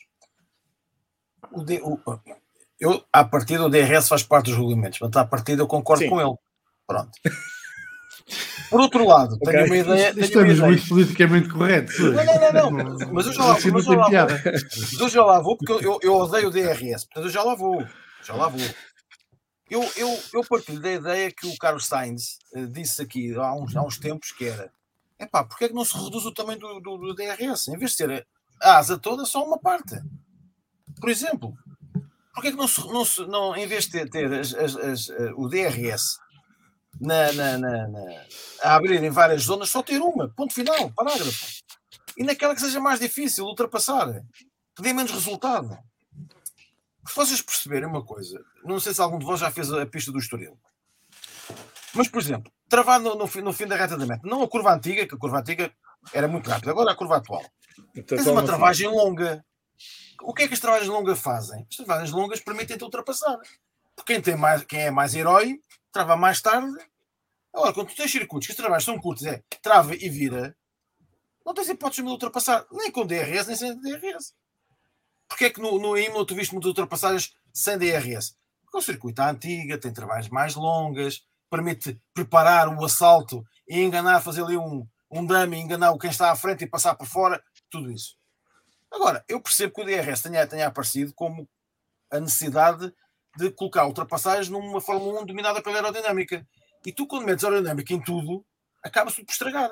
O 1.53 1.63
D- 1.63 1.81
o- 1.83 1.99
eu, 2.81 3.05
à 3.13 3.25
partida, 3.25 3.65
o 3.65 3.69
DRS 3.71 4.09
faz 4.09 4.23
parte 4.23 4.47
dos 4.47 4.57
regulamentos, 4.57 4.99
portanto, 4.99 5.23
à 5.23 5.27
partida 5.27 5.63
eu 5.63 5.67
concordo 5.67 6.03
Sim. 6.05 6.11
com 6.11 6.21
ele. 6.21 6.35
Pronto. 6.87 7.11
Por 8.71 8.81
outro 8.81 9.07
lado, 9.07 9.39
tenho 9.39 9.63
Ok. 9.65 9.67
uma 9.71 9.77
ideia. 9.77 10.05
Tenho 10.15 10.17
uma 10.17 10.25
Estamos 10.25 10.53
ideia. 10.55 10.67
muito 10.67 10.89
politicamente 10.89 11.49
corretos. 11.51 11.99
Não, 11.99 12.13
não, 12.13 12.71
não, 12.71 12.85
não. 12.99 13.13
Mas 13.13 13.27
eu 13.27 13.33
já 13.33 13.45
lá, 13.45 13.59
mas 13.73 13.87
eu 13.87 13.93
lá 13.95 14.09
piada. 14.09 14.43
Mas 14.45 15.01
eu 15.01 15.09
já 15.09 15.25
lá 15.25 15.41
vou 15.41 15.57
porque 15.57 15.73
eu, 15.73 15.81
eu, 15.81 15.99
eu 16.03 16.15
odeio 16.15 16.49
o 16.49 16.51
DRS, 16.51 17.05
portanto 17.05 17.25
eu 17.27 17.31
já 17.31 17.43
lá 17.43 17.55
vou. 17.55 17.85
Já 18.25 18.35
lá 18.35 18.49
vou. 18.49 18.61
Eu, 19.71 19.83
eu, 19.97 20.19
eu 20.33 20.45
partilho 20.49 20.81
da 20.81 20.93
ideia 20.93 21.31
que 21.33 21.47
o 21.47 21.57
Carlos 21.59 21.87
Sainz 21.87 22.39
eh, 22.55 22.67
disse 22.67 23.01
aqui 23.03 23.35
há 23.35 23.55
uns, 23.55 23.75
há 23.77 23.83
uns 23.83 23.99
tempos 23.99 24.31
que 24.33 24.47
era 24.47 24.71
epá, 25.19 25.43
porque 25.45 25.65
é 25.65 25.69
que 25.69 25.75
não 25.75 25.85
se 25.85 25.97
reduz 25.97 26.25
o 26.27 26.33
tamanho 26.33 26.59
do, 26.59 26.81
do, 26.81 26.97
do 26.99 27.15
DRS? 27.15 27.69
Em 27.69 27.77
vez 27.79 27.93
de 27.93 27.97
ser 27.97 28.27
a 28.63 28.77
asa 28.79 28.99
toda, 28.99 29.25
só 29.25 29.45
uma 29.45 29.59
parte. 29.59 29.95
Por 31.01 31.09
exemplo, 31.11 31.55
porque 32.35 32.49
é 32.49 32.51
que 32.51 32.57
não 32.57 32.69
se, 32.69 32.81
não 32.87 33.05
se 33.05 33.21
não, 33.27 33.55
em 33.57 33.67
vez 33.67 33.87
de 33.87 34.07
ter, 34.09 34.33
as- 34.33 34.55
as- 34.55 34.77
as, 34.77 35.11
eh, 35.11 35.33
o 35.37 35.49
DRS 35.49 36.19
na, 37.01 37.33
na, 37.33 37.59
na, 37.59 37.89
na- 37.89 38.25
a 38.63 38.75
abrir 38.77 39.03
em 39.03 39.11
várias 39.11 39.43
zonas, 39.43 39.71
só 39.71 39.83
ter 39.83 40.01
uma, 40.01 40.29
ponto 40.31 40.53
final, 40.55 40.91
parágrafo. 40.93 41.47
E 42.17 42.23
naquela 42.25 42.55
que 42.55 42.61
seja 42.61 42.81
mais 42.81 43.01
difícil 43.01 43.45
ultrapassar, 43.45 44.23
que 44.77 44.83
dê 44.83 44.93
menos 44.93 45.11
resultado. 45.13 45.77
Se 47.07 47.15
vocês 47.15 47.43
perceberem 47.43 47.89
uma 47.89 48.03
coisa, 48.05 48.43
não 48.65 48.81
sei 48.81 48.95
se 48.95 49.01
algum 49.03 49.19
de 49.19 49.27
vós 49.27 49.41
já 49.41 49.51
fez 49.51 49.71
a 49.73 49.85
pista 49.85 50.11
do 50.11 50.19
Estoril, 50.19 50.59
mas 51.95 52.09
por 52.09 52.21
exemplo, 52.21 52.51
travar 52.69 52.99
no, 52.99 53.15
no 53.15 53.27
fim, 53.27 53.41
no 53.43 53.53
fim 53.53 53.67
da 53.67 53.77
reta 53.77 53.97
da 53.97 54.07
meta, 54.07 54.23
não 54.27 54.43
a 54.43 54.49
curva 54.49 54.73
antiga, 54.75 55.07
que 55.07 55.15
a 55.15 55.19
curva 55.19 55.41
antiga 55.41 55.71
era 56.13 56.27
muito 56.27 56.49
rápida, 56.49 56.71
agora 56.71 56.93
a 56.93 56.97
curva 56.97 57.17
atual. 57.19 57.45
Então, 57.95 58.17
Tens 58.17 58.27
uma 58.27 58.43
travagem 58.45 58.89
longa. 58.89 59.45
O 60.23 60.33
que 60.33 60.45
é 60.45 60.49
que 60.49 60.55
as 60.55 60.61
travagens 60.61 60.89
longas 60.89 61.19
fazem? 61.19 61.67
As 61.69 61.77
travagens 61.77 62.11
longas 62.11 62.41
permitem-te 62.41 62.85
ultrapassar. 62.85 63.39
Porque 63.95 64.15
quem, 64.15 64.23
tem 64.23 64.37
mais, 64.37 64.65
quem 64.65 64.81
é 64.81 64.91
mais 64.91 65.15
herói, 65.15 65.61
trava 65.93 66.17
mais 66.17 66.41
tarde. 66.41 66.75
Agora, 67.53 67.73
quando 67.73 67.89
tu 67.89 67.97
tens 67.97 68.11
circuitos 68.11 68.47
que 68.47 68.53
as 68.53 68.57
travagens 68.57 68.85
são 68.85 68.99
curtas, 68.99 69.27
é 69.27 69.43
trava 69.63 69.95
e 69.95 70.09
vira, 70.09 70.57
não 71.45 71.55
tens 71.55 71.69
hipótese 71.69 72.03
de 72.03 72.09
ultrapassar, 72.09 72.67
nem 72.73 72.91
com 72.91 73.07
DRS, 73.07 73.47
nem 73.47 73.57
sem 73.57 73.79
DRS. 73.81 74.35
Porque 75.29 75.47
é 75.47 75.51
que 75.51 75.61
no, 75.61 75.79
no 75.79 75.97
Imola 75.97 76.27
tu 76.27 76.35
viste 76.35 76.53
muitas 76.53 76.69
ultrapassagens 76.69 77.35
sem 77.53 77.79
DRS? 77.79 78.37
Porque 78.65 78.79
o 78.79 78.83
circuito 78.83 79.21
é 79.21 79.31
antiga, 79.31 79.79
tem 79.79 79.93
travagens 79.93 80.31
mais 80.31 80.55
longas, 80.55 81.23
permite 81.51 82.01
preparar 82.13 82.69
o 82.69 82.85
assalto 82.85 83.45
e 83.69 83.81
enganar, 83.81 84.21
fazer 84.21 84.43
ali 84.43 84.57
um, 84.57 84.87
um 85.11 85.25
dummy, 85.25 85.59
enganar 85.59 85.93
o 85.93 85.99
quem 85.99 86.11
está 86.11 86.31
à 86.31 86.37
frente 86.37 86.65
e 86.65 86.69
passar 86.69 86.95
por 86.95 87.07
fora, 87.07 87.43
tudo 87.71 87.93
isso. 87.93 88.17
Agora, 88.95 89.25
eu 89.29 89.41
percebo 89.41 89.75
que 89.75 89.83
o 89.83 89.85
DRS 89.85 90.23
tenha, 90.23 90.47
tenha 90.47 90.69
aparecido 90.69 91.13
como 91.15 91.49
a 92.11 92.21
necessidade 92.21 92.95
de 93.37 93.51
colocar 93.51 93.87
ultrapassagens 93.87 94.49
numa 94.49 94.81
Fórmula 94.81 95.21
1 95.23 95.27
dominada 95.27 95.61
pela 95.61 95.77
aerodinâmica. 95.77 96.47
E 96.87 96.93
tu, 96.93 97.07
quando 97.07 97.27
metes 97.27 97.45
aerodinâmica 97.45 97.93
em 97.93 98.01
tudo, 98.01 98.47
acaba-se 98.83 99.25
por 99.25 99.33
estragar. 99.33 99.71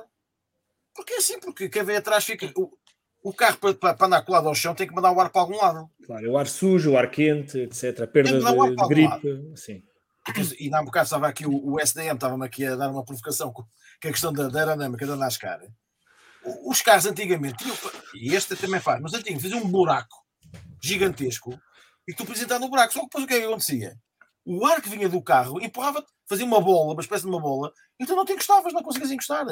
Porque 0.95 1.15
é 1.15 1.19
assim, 1.19 1.39
porque 1.39 1.69
quem 1.69 1.85
vem 1.85 1.97
atrás 1.97 2.25
fica. 2.25 2.53
O, 2.57 2.77
o 3.23 3.33
carro 3.33 3.59
para, 3.59 3.75
para, 3.75 3.95
para 3.95 4.07
andar 4.09 4.23
colado 4.23 4.49
ao 4.49 4.55
chão 4.55 4.75
tem 4.75 4.89
que 4.89 4.95
mandar 4.95 5.13
o 5.13 5.21
ar 5.21 5.31
para 5.31 5.41
algum 5.41 5.57
lado. 5.57 5.89
Claro, 6.05 6.33
o 6.33 6.37
ar 6.37 6.49
sujo, 6.49 6.93
o 6.93 6.99
ar 6.99 7.09
quente, 7.09 7.59
etc. 7.59 8.01
A 8.01 8.07
perda 8.09 8.33
de, 8.33 8.41
de 8.41 8.47
algum 8.47 8.89
gripe. 8.89 9.57
Sim. 9.57 9.83
E 10.59 10.69
na 10.69 10.83
bocado 10.83 11.05
estava 11.05 11.29
aqui 11.29 11.47
o, 11.47 11.73
o 11.73 11.81
SDM, 11.81 12.15
estava-me 12.15 12.45
aqui 12.45 12.65
a 12.67 12.75
dar 12.75 12.91
uma 12.91 13.05
provocação 13.05 13.53
com 13.53 13.65
que 14.01 14.09
a 14.09 14.11
questão 14.11 14.33
da, 14.33 14.49
da 14.49 14.61
aerodinâmica 14.61 15.07
da 15.07 15.17
NASCAR. 15.17 15.61
Os 16.65 16.83
carros 16.83 17.07
antigamente, 17.07 17.59
tinham, 17.59 17.77
e 18.15 18.35
este 18.35 18.57
também 18.57 18.81
faz, 18.81 19.01
mas 19.01 19.15
antigamente 19.15 19.43
fazia 19.43 19.65
um 19.65 19.69
buraco 19.69 20.17
gigantesco 20.83 21.59
e 22.07 22.15
tu 22.15 22.25
entrar 22.25 22.59
no 22.59 22.69
buraco. 22.69 22.93
Só 22.93 23.01
que 23.01 23.07
depois 23.07 23.25
o 23.25 23.27
que 23.27 23.35
é 23.35 23.41
que 23.41 23.47
acontecia? 23.47 23.97
O 24.45 24.67
ar 24.67 24.83
que 24.83 24.89
vinha 24.89 25.09
do 25.09 25.23
carro 25.23 25.63
empurrava 25.63 26.05
fazia 26.29 26.45
uma 26.45 26.61
bola, 26.61 26.95
uma 26.95 27.03
espécie 27.03 27.23
de 27.23 27.29
uma 27.29 27.41
bola, 27.41 27.73
e 27.99 28.07
tu 28.07 28.17
não 28.17 28.25
te 28.25 28.33
encostavas, 28.33 28.73
não 28.73 28.83
conseguias 28.83 29.11
encostar. 29.11 29.47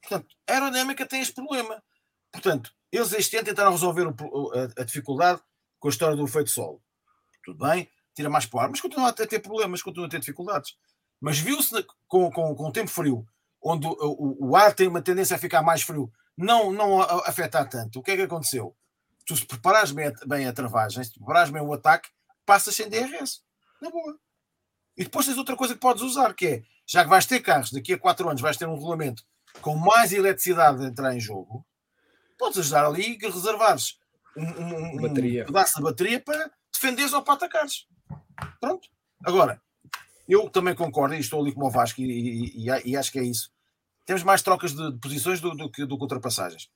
Portanto, 0.00 0.34
a 0.48 0.52
aerodinâmica 0.52 1.06
tem 1.06 1.20
este 1.20 1.34
problema. 1.34 1.82
Portanto, 2.32 2.72
eles 2.90 3.12
este 3.12 3.36
ano 3.36 3.46
tentaram 3.46 3.70
resolver 3.70 4.06
o 4.06 4.52
a, 4.52 4.82
a 4.82 4.84
dificuldade 4.84 5.40
com 5.78 5.88
a 5.88 5.90
história 5.90 6.16
do 6.16 6.24
efeito 6.24 6.50
solo. 6.50 6.82
Tudo 7.44 7.64
bem, 7.64 7.88
tira 8.14 8.28
mais 8.28 8.46
para 8.46 8.58
o 8.58 8.60
ar, 8.60 8.68
mas 8.68 8.80
continua 8.80 9.08
a 9.08 9.12
ter, 9.12 9.38
problemas, 9.40 9.82
continua 9.82 10.06
a 10.06 10.10
ter 10.10 10.18
dificuldades. 10.18 10.76
Mas 11.20 11.38
viu-se 11.38 11.86
com, 12.08 12.30
com, 12.30 12.54
com 12.54 12.68
o 12.68 12.72
tempo 12.72 12.90
frio, 12.90 13.26
onde 13.70 13.86
o, 13.86 13.90
o, 14.00 14.50
o 14.50 14.56
ar 14.56 14.74
tem 14.74 14.86
uma 14.88 15.02
tendência 15.02 15.36
a 15.36 15.38
ficar 15.38 15.62
mais 15.62 15.82
frio, 15.82 16.10
não, 16.36 16.70
não 16.72 17.00
afetar 17.00 17.68
tanto. 17.68 17.98
O 17.98 18.02
que 18.02 18.12
é 18.12 18.16
que 18.16 18.22
aconteceu? 18.22 18.76
Tu 19.26 19.36
se 19.36 19.44
preparares 19.46 19.90
bem 19.90 20.06
a, 20.08 20.12
bem 20.26 20.46
a 20.46 20.52
travagem, 20.52 21.02
se 21.02 21.12
preparares 21.14 21.50
bem 21.50 21.62
o 21.62 21.72
ataque, 21.72 22.08
passas 22.44 22.74
sem 22.76 22.88
DRS. 22.88 23.42
Na 23.80 23.90
boa. 23.90 24.16
E 24.96 25.04
depois 25.04 25.26
tens 25.26 25.36
outra 25.38 25.56
coisa 25.56 25.74
que 25.74 25.80
podes 25.80 26.02
usar, 26.02 26.32
que 26.34 26.46
é, 26.46 26.62
já 26.86 27.02
que 27.02 27.10
vais 27.10 27.26
ter 27.26 27.40
carros, 27.40 27.70
daqui 27.72 27.92
a 27.92 27.98
4 27.98 28.28
anos 28.28 28.40
vais 28.40 28.56
ter 28.56 28.66
um 28.68 28.74
regulamento 28.74 29.22
com 29.60 29.74
mais 29.74 30.12
eletricidade 30.12 30.84
a 30.84 30.88
entrar 30.88 31.14
em 31.14 31.20
jogo, 31.20 31.66
podes 32.38 32.58
ajudar 32.58 32.86
ali 32.86 33.18
e 33.20 33.26
reservares 33.26 33.98
um, 34.36 34.44
um- 34.44 34.96
um 34.96 35.00
pedaço 35.46 35.76
de 35.76 35.82
bateria 35.82 36.20
para 36.20 36.50
defenderes 36.72 37.12
ou 37.12 37.22
para 37.22 37.34
atacares. 37.34 37.86
Pronto. 38.60 38.88
Agora, 39.24 39.60
eu 40.28 40.48
também 40.50 40.74
concordo, 40.74 41.14
e 41.14 41.18
estou 41.20 41.40
ali 41.40 41.52
como 41.52 41.66
o 41.66 41.70
Vasco, 41.70 42.00
e- 42.00 42.54
e- 42.68 42.82
e 42.84 42.96
acho 42.96 43.10
que 43.10 43.18
é 43.18 43.22
isso. 43.24 43.50
Temos 44.06 44.22
mais 44.22 44.40
trocas 44.40 44.72
de, 44.72 44.92
de 44.92 44.98
posições 44.98 45.40
do, 45.40 45.50
do 45.54 45.70
que, 45.70 45.84
do 45.84 45.96
que 45.96 46.02
ultrapassagens. 46.02 46.68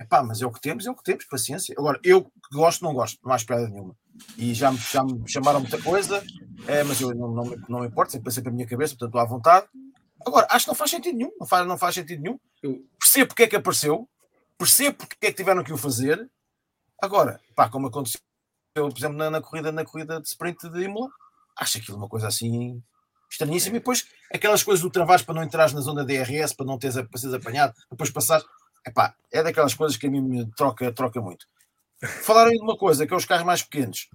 Epá, 0.00 0.22
mas 0.22 0.40
é 0.40 0.46
o 0.46 0.52
que 0.52 0.60
temos, 0.60 0.86
é 0.86 0.90
o 0.90 0.94
que 0.94 1.02
temos, 1.02 1.24
paciência. 1.24 1.74
Agora, 1.76 1.98
eu 2.04 2.24
que 2.24 2.30
gosto, 2.54 2.84
não 2.84 2.94
gosto, 2.94 3.18
não 3.24 3.32
há 3.32 3.38
piada 3.38 3.68
nenhuma. 3.68 3.96
E 4.36 4.54
já 4.54 4.70
me, 4.70 4.78
já 4.78 5.02
me 5.02 5.28
chamaram 5.28 5.58
muita 5.60 5.82
coisa, 5.82 6.22
é, 6.68 6.84
mas 6.84 7.00
eu 7.00 7.12
não, 7.14 7.32
não, 7.32 7.44
me, 7.44 7.56
não 7.68 7.80
me 7.80 7.88
importa, 7.88 8.12
sempre 8.12 8.26
pensei 8.26 8.42
para 8.42 8.52
a 8.52 8.54
minha 8.54 8.66
cabeça, 8.66 8.94
portanto 8.94 9.08
estou 9.08 9.20
à 9.20 9.24
vontade. 9.24 9.66
Agora, 10.24 10.46
acho 10.50 10.64
que 10.66 10.70
não 10.70 10.76
faz 10.76 10.90
sentido 10.92 11.16
nenhum, 11.16 11.32
não 11.40 11.46
faz, 11.46 11.66
não 11.66 11.76
faz 11.78 11.94
sentido 11.96 12.22
nenhum. 12.22 12.38
Eu- 12.62 12.84
Percebo 12.98 13.28
porque 13.28 13.42
é 13.42 13.48
que 13.48 13.56
apareceu, 13.56 14.08
percebo 14.56 14.98
porque 14.98 15.16
é 15.26 15.30
que 15.30 15.36
tiveram 15.36 15.64
que 15.64 15.72
o 15.72 15.76
fazer. 15.76 16.30
Agora, 17.02 17.40
pá, 17.56 17.68
como 17.68 17.88
aconteceu, 17.88 18.20
por 18.74 18.96
exemplo, 18.96 19.16
na, 19.16 19.30
na 19.30 19.40
corrida, 19.40 19.72
na 19.72 19.84
corrida 19.84 20.20
de 20.20 20.28
sprint 20.28 20.68
de 20.68 20.82
Imola, 20.84 21.10
acho 21.56 21.78
aquilo 21.78 21.96
uma 21.96 22.08
coisa 22.08 22.28
assim 22.28 22.80
estranhíssima. 23.30 23.76
E 23.76 23.80
depois 23.80 24.06
aquelas 24.32 24.62
coisas 24.62 24.82
do 24.82 24.90
travas 24.90 25.22
para 25.22 25.34
não 25.34 25.42
entrares 25.42 25.72
na 25.72 25.80
zona 25.80 26.04
DRS, 26.04 26.52
para 26.54 26.66
não 26.66 26.78
teres, 26.78 26.96
para 26.96 27.18
seres 27.20 27.34
apanhado, 27.34 27.74
depois 27.90 28.10
passar. 28.10 28.42
Epá, 28.86 29.14
é 29.32 29.42
daquelas 29.42 29.74
coisas 29.74 29.96
que 29.96 30.06
a 30.06 30.10
mim 30.10 30.20
me 30.20 30.50
troca, 30.56 30.90
troca 30.92 31.20
muito. 31.20 31.46
Falaram 32.22 32.50
de 32.52 32.60
uma 32.60 32.76
coisa, 32.76 33.06
que 33.06 33.12
é 33.12 33.16
os 33.16 33.24
carros 33.24 33.44
mais 33.44 33.62
pequenos. 33.62 34.08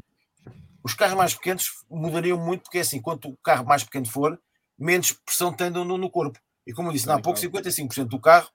Os 0.84 0.94
carros 0.94 1.16
mais 1.18 1.34
pequenos 1.34 1.70
mudariam 1.90 2.38
muito, 2.38 2.64
porque 2.64 2.78
é 2.80 2.82
assim, 2.82 3.02
quanto 3.02 3.30
o 3.30 3.38
carro 3.38 3.66
mais 3.66 3.84
pequeno 3.84 4.06
for, 4.06 4.40
menos 4.78 5.12
pressão 5.12 5.54
tem 5.54 5.70
no, 5.70 5.84
no 5.86 6.10
corpo. 6.10 6.40
E 6.66 6.74
como 6.74 6.90
eu 6.90 6.94
disse, 6.94 7.10
há 7.12 7.20
pouco, 7.20 7.40
55% 7.40 8.06
do 8.06 8.20
carro, 8.20 8.50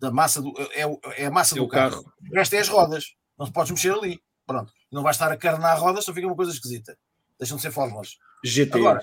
da 0.00 0.10
massa 0.10 0.40
do, 0.40 0.52
é, 0.74 0.86
o- 0.86 0.98
é 1.16 1.26
a 1.26 1.30
massa 1.30 1.54
É 1.56 1.58
do 1.58 1.68
carro. 1.68 2.02
carro. 2.02 2.12
O 2.30 2.34
resto 2.34 2.54
é 2.54 2.58
as 2.58 2.68
rodas. 2.68 3.14
Não 3.38 3.46
te 3.46 3.52
podes 3.52 3.70
mexer 3.70 3.92
ali. 3.92 4.20
Pronto. 4.46 4.72
Não 4.92 5.02
vais 5.02 5.16
estar 5.16 5.32
a 5.32 5.36
carnar 5.36 5.78
rodas, 5.78 6.04
só 6.04 6.12
fica 6.14 6.26
uma 6.26 6.36
coisa 6.36 6.52
esquisita. 6.52 6.96
Deixam 7.38 7.56
de 7.56 7.62
ser 7.62 7.70
fórmulas. 7.72 8.16
GT. 8.44 8.78
Agora, 8.78 9.00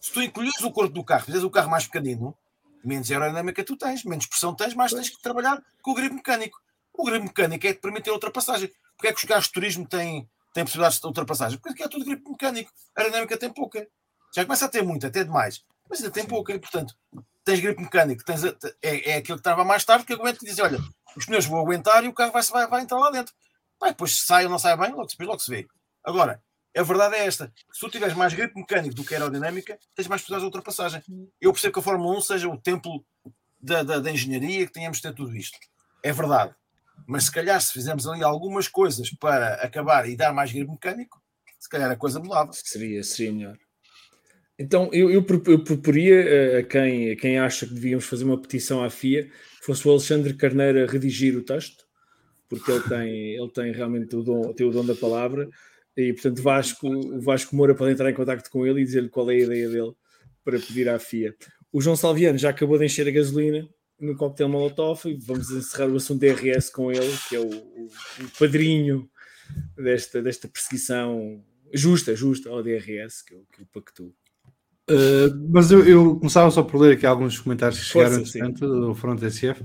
Se 0.00 0.12
tu 0.12 0.22
encolheres 0.22 0.60
o 0.62 0.72
corpo 0.72 0.94
do 0.94 1.04
carro, 1.04 1.24
fizeres 1.24 1.44
o 1.44 1.50
carro 1.50 1.70
mais 1.70 1.86
pequenino, 1.86 2.36
menos 2.82 3.10
aerodinâmica 3.10 3.62
tu 3.62 3.76
tens, 3.76 4.04
menos 4.04 4.26
pressão 4.26 4.54
tens, 4.54 4.74
mais 4.74 4.92
tens 4.92 5.10
que 5.10 5.20
trabalhar 5.20 5.62
com 5.82 5.90
o 5.90 5.94
grip 5.94 6.14
mecânico. 6.14 6.58
O 6.92 7.04
grip 7.04 7.22
mecânico 7.22 7.66
é 7.66 7.74
que 7.74 7.80
permite 7.80 8.08
a 8.08 8.12
ultrapassagem. 8.12 8.72
Porque 8.96 9.08
é 9.08 9.12
que 9.12 9.18
os 9.18 9.24
carros 9.24 9.46
de 9.46 9.52
turismo 9.52 9.86
têm, 9.86 10.28
têm 10.52 10.64
possibilidades 10.64 11.00
de 11.00 11.06
ultrapassagem? 11.06 11.58
Porque 11.58 11.82
é 11.82 11.88
tudo 11.88 12.04
grip 12.04 12.28
mecânico. 12.28 12.72
A 12.96 13.00
aerodinâmica 13.00 13.36
tem 13.36 13.52
pouca. 13.52 13.86
Já 14.34 14.44
começa 14.44 14.66
a 14.66 14.68
ter 14.68 14.82
muita, 14.82 15.08
até 15.08 15.24
demais. 15.24 15.64
Mas 15.88 16.00
ainda 16.00 16.10
tem 16.10 16.26
pouca. 16.26 16.52
E, 16.52 16.58
portanto, 16.58 16.94
tens 17.44 17.60
grip 17.60 17.80
mecânico, 17.80 18.24
tens, 18.24 18.44
é, 18.44 18.54
é 18.82 19.16
aquilo 19.16 19.38
que 19.38 19.40
estava 19.40 19.64
mais 19.64 19.84
tarde, 19.84 20.04
que 20.04 20.12
aguenta 20.12 20.38
e 20.42 20.48
diz: 20.48 20.58
olha, 20.58 20.78
os 21.16 21.26
pneus 21.26 21.46
vão 21.46 21.60
aguentar 21.60 22.04
e 22.04 22.08
o 22.08 22.12
carro 22.12 22.32
vai, 22.32 22.42
vai, 22.42 22.66
vai 22.66 22.82
entrar 22.82 22.98
lá 22.98 23.10
dentro. 23.10 23.34
Vai, 23.78 23.90
depois 23.90 24.18
se 24.18 24.26
sai 24.26 24.44
ou 24.44 24.50
não 24.50 24.58
sai 24.58 24.76
bem, 24.76 24.90
logo, 24.90 25.06
depois 25.06 25.28
logo 25.28 25.40
se 25.40 25.50
vê. 25.50 25.66
Agora, 26.04 26.42
a 26.76 26.82
verdade 26.82 27.16
é 27.16 27.26
esta: 27.26 27.52
se 27.72 27.80
tu 27.80 27.90
tiveres 27.90 28.14
mais 28.14 28.32
grip 28.32 28.54
mecânico 28.54 28.94
do 28.94 29.04
que 29.04 29.14
aerodinâmica, 29.14 29.78
tens 29.94 30.08
mais 30.08 30.22
possibilidades 30.22 30.42
de 30.42 30.46
ultrapassagem. 30.46 31.02
Eu 31.40 31.52
percebo 31.52 31.74
que 31.74 31.80
a 31.80 31.82
Fórmula 31.82 32.18
1 32.18 32.20
seja 32.20 32.48
o 32.48 32.56
templo 32.56 33.04
da, 33.60 33.82
da, 33.82 33.98
da 33.98 34.10
engenharia, 34.10 34.66
que 34.66 34.72
tenhamos 34.72 34.98
de 34.98 35.02
ter 35.02 35.14
tudo 35.14 35.36
isto. 35.36 35.58
É 36.02 36.12
verdade. 36.12 36.54
Mas 37.06 37.24
se 37.24 37.32
calhar, 37.32 37.60
se 37.60 37.72
fizermos 37.72 38.06
ali 38.06 38.22
algumas 38.22 38.68
coisas 38.68 39.10
para 39.10 39.54
acabar 39.54 40.08
e 40.08 40.16
dar 40.16 40.32
mais 40.32 40.52
grip 40.52 40.70
mecânico, 40.70 41.20
se 41.58 41.68
calhar 41.68 41.90
a 41.90 41.96
coisa 41.96 42.20
mudava. 42.20 42.52
Seria, 42.52 43.02
seria 43.02 43.32
melhor. 43.32 43.58
Então, 44.58 44.90
eu, 44.92 45.10
eu, 45.10 45.26
eu 45.46 45.64
proporia 45.64 46.58
a 46.58 46.62
quem, 46.62 47.12
a 47.12 47.16
quem 47.16 47.38
acha 47.38 47.66
que 47.66 47.72
devíamos 47.72 48.04
fazer 48.04 48.24
uma 48.24 48.40
petição 48.40 48.84
à 48.84 48.90
FIA 48.90 49.24
que 49.24 49.66
fosse 49.66 49.86
o 49.88 49.90
Alexandre 49.90 50.34
Carneiro 50.34 50.82
a 50.82 50.86
redigir 50.86 51.36
o 51.36 51.42
texto, 51.42 51.84
porque 52.48 52.70
ele 52.70 52.82
tem, 52.82 53.34
ele 53.36 53.50
tem 53.50 53.72
realmente 53.72 54.14
o 54.16 54.22
dom, 54.22 54.52
tem 54.52 54.66
o 54.66 54.70
dom 54.70 54.84
da 54.84 54.94
palavra, 54.94 55.48
e 55.96 56.12
portanto 56.12 56.42
Vasco, 56.42 56.86
o 56.88 57.20
Vasco 57.20 57.54
Moura 57.54 57.74
pode 57.74 57.92
entrar 57.92 58.10
em 58.10 58.14
contato 58.14 58.48
com 58.50 58.66
ele 58.66 58.80
e 58.80 58.84
dizer-lhe 58.84 59.08
qual 59.08 59.30
é 59.30 59.34
a 59.34 59.38
ideia 59.38 59.68
dele 59.68 59.92
para 60.44 60.58
pedir 60.58 60.88
à 60.88 60.98
FIA. 60.98 61.34
O 61.72 61.80
João 61.80 61.96
Salviano 61.96 62.38
já 62.38 62.50
acabou 62.50 62.78
de 62.78 62.84
encher 62.84 63.06
a 63.06 63.10
gasolina 63.10 63.68
no 64.00 64.16
coquetel 64.16 64.48
Molotov 64.48 65.06
e 65.06 65.14
vamos 65.14 65.50
encerrar 65.50 65.88
o 65.90 65.96
assunto 65.96 66.20
DRS 66.20 66.70
com 66.70 66.90
ele, 66.90 67.14
que 67.28 67.36
é 67.36 67.40
o, 67.40 67.48
o, 67.48 67.88
padrinho 68.38 69.08
desta, 69.76 70.22
desta 70.22 70.48
perseguição 70.48 71.44
justa, 71.72 72.16
justa 72.16 72.48
ao 72.48 72.62
DRS, 72.62 73.22
que 73.22 73.34
eu, 73.34 73.44
que 73.52 73.62
eu 73.62 73.66
pactuo. 73.72 74.14
Uh, 74.90 75.30
mas 75.50 75.70
eu, 75.70 75.86
eu, 75.86 76.16
começava 76.16 76.50
só 76.50 76.62
por 76.62 76.80
ler 76.80 76.94
aqui 76.94 77.06
alguns 77.06 77.38
comentários 77.38 77.78
que 77.78 77.86
chegaram 77.86 78.16
entretanto 78.16 78.66
do 78.66 78.94
Front 78.94 79.20
SF. 79.22 79.62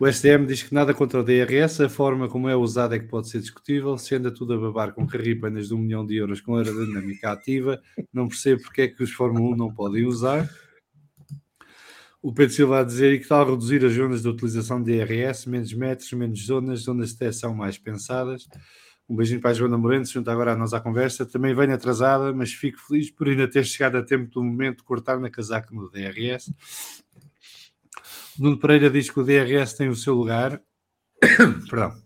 O 0.00 0.06
SDM 0.06 0.46
diz 0.46 0.62
que 0.62 0.72
nada 0.72 0.94
contra 0.94 1.18
o 1.18 1.24
DRS, 1.24 1.80
a 1.80 1.88
forma 1.88 2.28
como 2.28 2.48
é 2.48 2.54
usado 2.54 2.94
é 2.94 3.00
que 3.00 3.06
pode 3.06 3.28
ser 3.28 3.40
discutível, 3.40 3.98
se 3.98 4.14
anda 4.14 4.30
tudo 4.30 4.54
a 4.54 4.56
babar 4.56 4.92
com 4.92 5.04
carripanas 5.04 5.66
de 5.66 5.74
um 5.74 5.78
milhão 5.78 6.06
de 6.06 6.14
euros 6.14 6.40
com 6.40 6.54
aerodinâmica 6.54 7.32
ativa, 7.32 7.82
não 8.12 8.28
percebo 8.28 8.62
porque 8.62 8.82
é 8.82 8.88
que 8.88 9.02
os 9.02 9.10
Fórmula 9.10 9.54
1 9.54 9.56
não 9.56 9.74
podem 9.74 10.06
usar. 10.06 10.48
O 12.22 12.32
Pedro 12.32 12.54
Silva 12.54 12.78
a 12.78 12.84
dizer 12.84 13.12
e 13.12 13.18
que 13.18 13.26
tal 13.26 13.50
reduzir 13.50 13.84
as 13.84 13.92
zonas 13.92 14.22
de 14.22 14.28
utilização 14.28 14.80
de 14.80 15.04
DRS, 15.04 15.46
menos 15.46 15.72
metros, 15.72 16.12
menos 16.12 16.46
zonas, 16.46 16.80
zonas 16.82 17.08
de 17.08 17.14
detecção 17.14 17.52
mais 17.52 17.76
pensadas. 17.76 18.46
Um 19.08 19.16
beijinho 19.16 19.40
para 19.40 19.50
a 19.50 19.54
Joana 19.54 19.78
Moreno, 19.78 20.06
se 20.06 20.12
junta 20.12 20.30
agora 20.30 20.52
a 20.52 20.56
nós 20.56 20.72
à 20.74 20.80
conversa. 20.80 21.26
Também 21.26 21.54
venho 21.54 21.74
atrasada, 21.74 22.32
mas 22.32 22.52
fico 22.52 22.78
feliz 22.78 23.10
por 23.10 23.28
ainda 23.28 23.50
ter 23.50 23.64
chegado 23.64 23.96
a 23.96 24.02
tempo 24.02 24.30
do 24.30 24.44
momento 24.44 24.78
de 24.78 24.84
cortar 24.84 25.18
na 25.18 25.28
casaca 25.28 25.74
no 25.74 25.90
DRS. 25.90 26.52
Nuno 28.38 28.58
Pereira 28.58 28.88
diz 28.88 29.10
que 29.10 29.18
o 29.18 29.24
DRS 29.24 29.74
tem 29.74 29.88
o 29.88 29.96
seu 29.96 30.14
lugar, 30.14 30.62
perdão, 31.68 32.00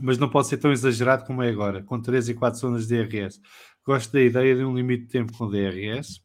mas 0.00 0.16
não 0.18 0.28
pode 0.28 0.48
ser 0.48 0.56
tão 0.56 0.72
exagerado 0.72 1.24
como 1.24 1.42
é 1.42 1.50
agora, 1.50 1.82
com 1.82 2.00
3 2.00 2.30
e 2.30 2.34
4 2.34 2.58
zonas 2.58 2.86
de 2.86 3.04
DRS. 3.04 3.40
Gosto 3.84 4.12
da 4.12 4.20
ideia 4.20 4.56
de 4.56 4.64
um 4.64 4.74
limite 4.74 5.04
de 5.04 5.10
tempo 5.10 5.32
com 5.36 5.50
DRS. 5.50 6.22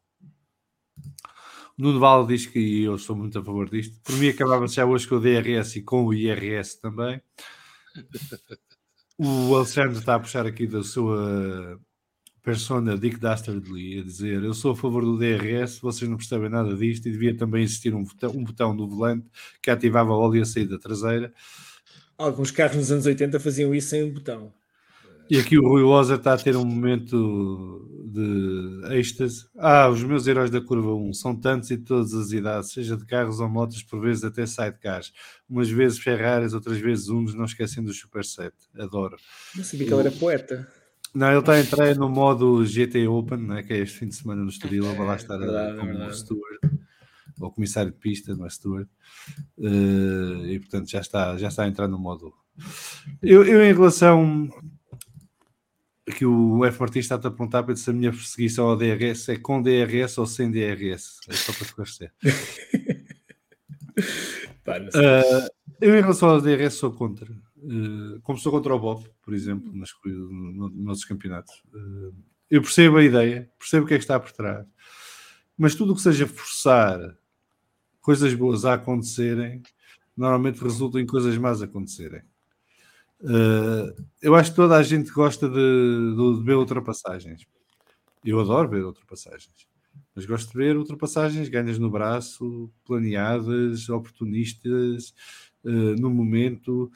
Nuno 1.78 2.00
Val 2.00 2.26
diz 2.26 2.46
que, 2.46 2.60
e 2.60 2.84
eu 2.84 2.96
estou 2.96 3.16
muito 3.16 3.38
a 3.38 3.44
favor 3.44 3.70
disto, 3.70 4.00
por 4.02 4.16
mim 4.16 4.30
acabava-se 4.30 4.76
já 4.76 4.86
hoje 4.86 5.08
com 5.08 5.16
o 5.16 5.20
DRS 5.20 5.76
e 5.76 5.84
com 5.84 6.06
o 6.06 6.14
IRS 6.14 6.80
também. 6.80 7.22
O 9.18 9.56
Alexandre 9.56 9.98
está 9.98 10.16
a 10.16 10.20
puxar 10.20 10.46
aqui 10.46 10.68
da 10.68 10.84
sua 10.84 11.80
persona 12.46 12.96
Dick 12.96 13.20
Dastardly 13.20 14.00
a 14.00 14.04
dizer 14.04 14.44
eu 14.44 14.54
sou 14.54 14.72
a 14.72 14.76
favor 14.76 15.04
do 15.04 15.18
DRS, 15.18 15.80
vocês 15.80 16.08
não 16.08 16.16
percebem 16.16 16.48
nada 16.48 16.76
disto 16.76 17.08
e 17.08 17.12
devia 17.12 17.36
também 17.36 17.64
existir 17.64 17.94
um 17.96 18.04
botão, 18.04 18.30
um 18.30 18.44
botão 18.44 18.74
no 18.74 18.88
volante 18.88 19.26
que 19.62 19.72
ativava 19.72 20.14
óleo 20.14 20.44
a 20.44 20.46
saída 20.46 20.80
traseira. 20.80 21.34
Alguns 22.16 22.52
carros 22.52 22.78
nos 22.78 22.92
anos 22.92 23.08
80 23.08 23.40
faziam 23.40 23.74
isso 23.74 23.90
sem 23.90 24.04
um 24.04 24.14
botão. 24.14 24.54
E 25.28 25.40
aqui 25.40 25.58
o 25.58 25.68
Rui 25.68 25.82
Loza 25.82 26.16
está 26.16 26.36
a 26.36 26.38
ter 26.38 26.56
um 26.56 26.64
momento 26.64 27.90
de 28.14 28.96
êxtase. 28.96 29.48
Ah, 29.58 29.90
os 29.90 30.04
meus 30.04 30.28
heróis 30.28 30.52
da 30.52 30.62
curva 30.62 30.94
1 30.94 31.14
são 31.14 31.36
tantos 31.36 31.72
e 31.72 31.78
de 31.78 31.84
todas 31.84 32.14
as 32.14 32.32
idades, 32.32 32.72
seja 32.72 32.96
de 32.96 33.06
carros 33.06 33.40
ou 33.40 33.50
motos, 33.50 33.82
por 33.82 34.00
vezes 34.00 34.24
até 34.24 34.46
sidecars. 34.46 35.12
Umas 35.50 35.68
vezes 35.68 35.98
Ferraris, 35.98 36.54
outras 36.54 36.78
vezes 36.78 37.10
uns, 37.10 37.34
não 37.34 37.46
esquecendo 37.46 37.90
o 37.90 37.94
Super 37.94 38.24
7. 38.24 38.54
Adoro. 38.78 39.18
Não 39.56 39.64
sabia 39.64 39.88
que 39.88 39.94
ele 39.94 40.02
era 40.02 40.12
poeta. 40.12 40.68
Não, 41.16 41.30
ele 41.30 41.40
está 41.40 41.54
a 41.54 41.62
entrar 41.62 41.96
no 41.96 42.10
modo 42.10 42.66
GT 42.66 43.08
Open, 43.08 43.38
né, 43.38 43.64
que 43.64 43.72
é 43.72 43.78
este 43.78 44.00
fim 44.00 44.10
de 44.10 44.16
semana 44.16 44.44
no 44.44 44.50
Estoril, 44.50 44.84
vai 44.84 45.08
lá 45.08 45.16
estar 45.16 45.38
verdade, 45.38 45.78
como 45.78 45.92
verdade. 45.92 46.18
steward, 46.18 46.60
ou 47.40 47.52
comissário 47.52 47.92
de 47.92 47.98
pista, 47.98 48.36
não 48.36 48.46
é 48.46 48.50
steward, 48.50 48.90
uh, 49.58 50.46
e 50.46 50.60
portanto 50.60 50.90
já 50.90 51.00
está, 51.00 51.38
já 51.38 51.48
está 51.48 51.64
a 51.64 51.68
entrar 51.70 51.88
no 51.88 51.98
modo. 51.98 52.34
Eu, 53.22 53.46
eu 53.46 53.64
em 53.64 53.74
relação 53.74 54.50
que 56.06 56.26
o 56.26 56.66
F. 56.66 56.80
Martins 56.80 57.06
está 57.06 57.16
a 57.16 57.20
perguntar 57.20 57.64
para 57.64 57.76
se 57.76 57.90
a 57.90 57.94
minha 57.94 58.12
perseguição 58.12 58.68
ao 58.68 58.76
DRS 58.78 59.30
é 59.30 59.38
com 59.38 59.62
DRS 59.62 60.18
ou 60.18 60.26
sem 60.28 60.52
DRS. 60.52 61.20
É 61.28 61.34
só 61.34 61.54
para 61.54 61.64
esclarecer. 61.64 62.14
uh, 64.68 65.50
eu, 65.82 65.98
em 65.98 66.02
relação 66.02 66.30
ao 66.30 66.42
DRS, 66.42 66.76
sou 66.76 66.92
contra. 66.92 67.28
Uh, 67.66 68.22
como 68.22 68.38
sou 68.38 68.52
contra 68.52 68.76
o 68.76 68.80
BOP, 68.80 69.08
por 69.24 69.34
exemplo, 69.34 69.74
nas, 69.74 69.90
no, 70.06 70.70
nos 70.70 70.86
nossos 70.86 71.06
campeonatos. 71.06 71.56
Uh, 71.74 72.14
eu 72.50 72.62
percebo 72.62 72.98
a 72.98 73.04
ideia, 73.04 73.50
percebo 73.58 73.86
o 73.86 73.88
que 73.88 73.96
é 73.96 73.98
que 73.98 74.04
está 74.04 74.20
por 74.20 74.32
trás, 74.32 74.68
mas 75.58 75.74
tudo 75.74 75.94
o 75.94 75.96
que 75.96 76.02
seja 76.02 76.28
forçar 76.28 77.18
coisas 78.02 78.36
boas 78.36 78.66
a 78.66 78.76
acontecerem, 78.76 79.64
normalmente 80.16 80.64
resulta 80.64 81.00
em 81.00 81.08
coisas 81.08 81.36
más 81.40 81.60
acontecerem. 81.64 82.22
Uh, 83.20 83.96
eu 84.22 84.36
acho 84.36 84.52
que 84.52 84.56
toda 84.56 84.76
a 84.76 84.84
gente 84.84 85.10
gosta 85.12 85.50
de, 85.50 85.56
de, 85.56 86.38
de, 86.38 86.44
ver 86.44 86.56
ultrapassagens. 86.56 87.48
Eu 88.24 88.40
adoro 88.40 88.70
ver 88.70 88.86
ultrapassagens. 88.86 89.68
Mas 90.14 90.26
gosto 90.26 90.52
de 90.52 90.58
ver 90.58 90.78
ultrapassagens 90.78 91.50
ganhas 91.50 91.80
no 91.80 91.90
braço, 91.90 92.72
planeadas, 92.86 93.90
oportunistas, 93.90 95.16
uh, 95.64 96.00
no 96.00 96.12
momento. 96.12 96.92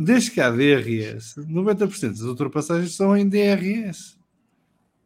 Desde 0.00 0.30
que 0.30 0.40
há 0.40 0.48
DRS, 0.48 1.34
90% 1.38 2.10
das 2.10 2.20
ultrapassagens 2.20 2.94
são 2.94 3.16
em 3.16 3.28
DRS. 3.28 4.16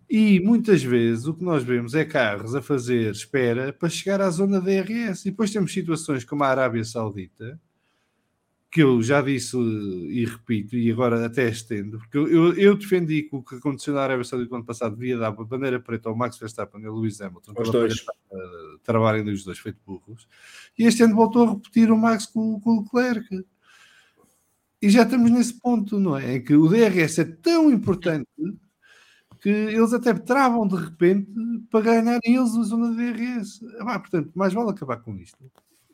E 0.08 0.38
muitas 0.40 0.82
vezes 0.82 1.26
o 1.26 1.32
que 1.32 1.42
nós 1.42 1.64
vemos 1.64 1.94
é 1.94 2.04
carros 2.04 2.54
a 2.54 2.60
fazer 2.60 3.10
espera 3.10 3.72
para 3.72 3.88
chegar 3.88 4.20
à 4.20 4.28
zona 4.28 4.60
DRS. 4.60 5.24
E 5.24 5.30
depois 5.30 5.50
temos 5.50 5.72
situações 5.72 6.22
como 6.22 6.44
a 6.44 6.48
Arábia 6.48 6.84
Saudita, 6.84 7.58
que 8.70 8.82
eu 8.82 9.00
já 9.02 9.22
disse 9.22 9.56
e 9.56 10.26
repito, 10.26 10.76
e 10.76 10.92
agora 10.92 11.24
até 11.24 11.48
estendo, 11.48 11.98
porque 11.98 12.18
eu, 12.18 12.26
eu, 12.28 12.54
eu 12.54 12.76
defendi 12.76 13.22
que 13.22 13.36
o 13.36 13.42
que 13.42 13.54
aconteceu 13.54 13.94
na 13.94 14.02
Arábia 14.02 14.24
Saudita 14.24 14.50
no 14.50 14.56
ano 14.56 14.66
passado 14.66 14.94
devia 14.94 15.16
dar 15.16 15.28
a 15.28 15.30
bandeira 15.30 15.80
preta 15.80 16.10
ao 16.10 16.16
Max 16.16 16.38
Verstappen 16.38 16.82
e 16.82 16.86
ao 16.86 16.94
Lewis 16.94 17.18
Hamilton, 17.20 17.54
os 17.58 17.70
dois. 17.70 18.00
Uh, 18.00 18.78
trabalhem 18.82 19.26
os 19.30 19.44
dois 19.44 19.58
feito 19.58 19.78
burros, 19.86 20.26
e 20.78 20.84
este 20.84 21.02
ano 21.02 21.14
voltou 21.14 21.46
a 21.46 21.50
repetir 21.52 21.90
o 21.90 21.96
Max 21.96 22.26
com, 22.26 22.60
com 22.60 22.78
o 22.78 22.80
Leclerc. 22.82 23.44
E 24.82 24.90
já 24.90 25.04
estamos 25.04 25.30
nesse 25.30 25.54
ponto, 25.60 26.00
não 26.00 26.16
é? 26.16 26.36
Em 26.36 26.44
que 26.44 26.54
o 26.56 26.68
DRS 26.68 27.20
é 27.20 27.24
tão 27.24 27.70
importante 27.70 28.26
que 29.40 29.48
eles 29.48 29.92
até 29.92 30.12
travam 30.12 30.66
de 30.66 30.74
repente 30.74 31.30
para 31.70 31.80
ganhar 31.80 32.18
eles 32.24 32.56
a 32.56 32.62
zona 32.64 32.90
de 32.90 33.12
DRS. 33.12 33.60
Ah, 33.80 34.00
portanto, 34.00 34.32
mais 34.34 34.52
vale 34.52 34.70
acabar 34.70 34.96
com 34.96 35.16
isto 35.16 35.38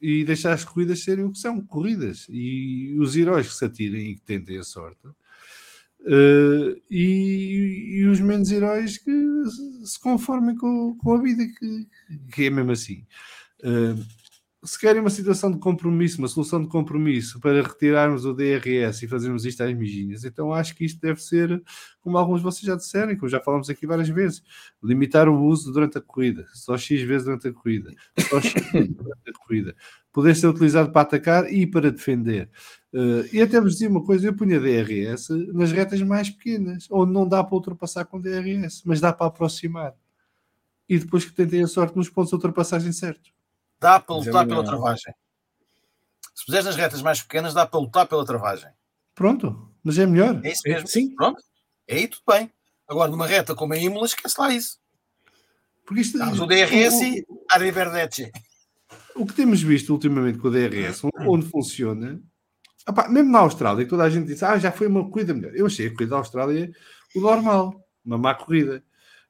e 0.01 0.25
deixar 0.25 0.53
as 0.53 0.65
corridas 0.65 1.03
serem 1.03 1.25
o 1.25 1.33
que 1.33 1.39
são, 1.39 1.61
corridas. 1.61 2.27
E 2.31 2.97
os 2.99 3.15
heróis 3.15 3.49
que 3.49 3.55
se 3.55 3.65
atirem 3.65 4.11
e 4.11 4.15
que 4.15 4.23
tentem 4.23 4.59
a 4.59 4.63
sorte. 4.63 5.07
Uh, 6.01 6.81
e, 6.91 7.99
e, 7.99 8.07
os 8.07 8.21
menos 8.21 8.51
heróis 8.51 8.97
que 8.99 9.43
se 9.85 9.99
conformem 10.01 10.57
com, 10.57 10.97
com 10.97 11.13
a 11.13 11.21
vida, 11.21 11.45
que, 11.47 11.87
que 12.33 12.45
é 12.45 12.51
mesmo 12.51 12.71
assim. 12.71 13.05
Uh, 13.61 14.01
se 14.65 14.79
querem 14.79 15.01
uma 15.01 15.11
situação 15.11 15.53
de 15.53 15.59
compromisso, 15.59 16.19
uma 16.19 16.27
solução 16.27 16.61
de 16.61 16.69
compromisso 16.69 17.39
para 17.39 17.63
retirarmos 17.63 18.25
o 18.25 18.35
DRS 18.35 19.03
e 19.03 19.09
fazermos 19.09 19.45
isto 19.45 19.63
às 19.63 19.73
mijinhas, 19.73 20.25
então 20.25 20.53
acho 20.53 20.75
que 20.75 20.85
isto 20.85 21.01
deve 21.01 21.23
ser, 21.23 21.63
como 22.01 22.19
alguns 22.19 22.41
de 22.41 22.45
vocês 22.45 22.65
já 22.65 22.75
disseram, 22.75 23.15
como 23.17 23.29
já 23.29 23.41
falamos 23.41 23.71
aqui 23.71 23.87
várias 23.87 24.09
vezes, 24.09 24.43
limitar 24.83 25.29
o 25.29 25.41
uso 25.45 25.73
durante 25.73 25.99
a 25.99 26.01
corrida, 26.01 26.45
só 26.53 26.77
X 26.77 27.03
vezes 27.03 27.25
durante 27.25 27.47
a 27.47 27.53
corrida, 27.53 27.93
só 28.29 28.41
X 28.41 28.53
durante 28.73 29.31
a 29.31 29.33
corrida, 29.33 29.77
poder 30.13 30.35
ser 30.35 30.49
utilizado 30.49 30.91
para 30.91 31.03
atacar 31.03 31.53
e 31.53 31.65
para 31.65 31.93
defender. 31.93 32.51
Uh, 32.93 33.29
e 33.33 33.41
até 33.41 33.61
vos 33.61 33.75
dizer 33.75 33.87
uma 33.87 34.03
coisa, 34.03 34.27
eu 34.27 34.35
punha 34.35 34.59
DRS 34.59 35.29
nas 35.53 35.71
retas 35.71 36.03
mais 36.03 36.31
pequenas, 36.31 36.89
onde 36.91 37.13
não 37.13 37.29
dá 37.29 37.45
para 37.45 37.55
ultrapassar 37.55 38.07
com 38.07 38.21
DRS, 38.21 38.83
mas 38.85 39.01
dá 39.01 39.13
para 39.13 39.29
aproximar. 39.29 39.95
e 40.89 40.99
depois 40.99 41.25
que 41.25 41.33
tentem 41.33 41.63
a 41.63 41.67
sorte 41.69 41.97
nos 41.97 42.09
pontos 42.09 42.31
de 42.31 42.37
ultrapassagem 42.37 42.93
certos. 42.93 43.38
Dá 43.81 44.01
para 44.01 44.17
é 44.17 44.19
lutar 44.19 44.47
pela 44.47 44.65
travagem. 44.65 45.15
Se 46.35 46.47
puseres 46.47 46.67
nas 46.67 46.77
retas 46.77 47.03
mais 47.03 47.21
pequenas, 47.23 47.55
dá 47.55 47.67
para 47.67 47.81
lutar 47.81 48.07
pela 48.07 48.25
travagem. 48.25 48.71
Pronto, 49.15 49.73
mas 49.83 49.99
é 49.99 50.07
melhor. 50.07 50.41
É 50.45 50.53
isso 50.53 50.63
mesmo. 50.65 50.89
Sim, 50.89 51.15
Pronto. 51.15 51.43
Aí 51.91 52.07
tudo 52.07 52.23
bem. 52.29 52.53
Agora, 52.87 53.11
numa 53.11 53.27
reta 53.27 53.55
como 53.55 53.73
a 53.73 53.77
Imola, 53.77 54.07
esquece 54.07 54.41
lá 54.41 54.53
isso. 54.53 54.79
Porque 55.85 56.03
isto, 56.03 56.19
Damos 56.19 56.39
o 56.39 56.47
DRS 56.47 57.01
e 57.03 57.27
arrivederci. 57.51 58.31
o 59.17 59.27
que 59.27 59.33
temos 59.33 59.63
visto 59.63 59.91
ultimamente 59.91 60.39
com 60.39 60.49
o 60.49 60.51
DRS, 60.51 61.03
onde 61.27 61.47
funciona, 61.49 62.21
mesmo 63.09 63.31
na 63.31 63.41
Austrália, 63.41 63.85
que 63.85 63.91
toda 63.91 64.05
a 64.05 64.11
gente 64.11 64.27
disse, 64.27 64.45
ah, 64.45 64.59
já 64.59 64.71
foi 64.71 64.87
uma 64.87 65.09
corrida 65.11 65.35
melhor. 65.35 65.55
Eu 65.55 65.67
achei 65.67 65.87
a 65.87 65.91
corrida 65.91 66.11
da 66.11 66.17
Austrália 66.19 66.71
o 67.15 67.21
normal, 67.21 67.75
uma 68.05 68.19
má 68.19 68.35
corrida. 68.35 68.83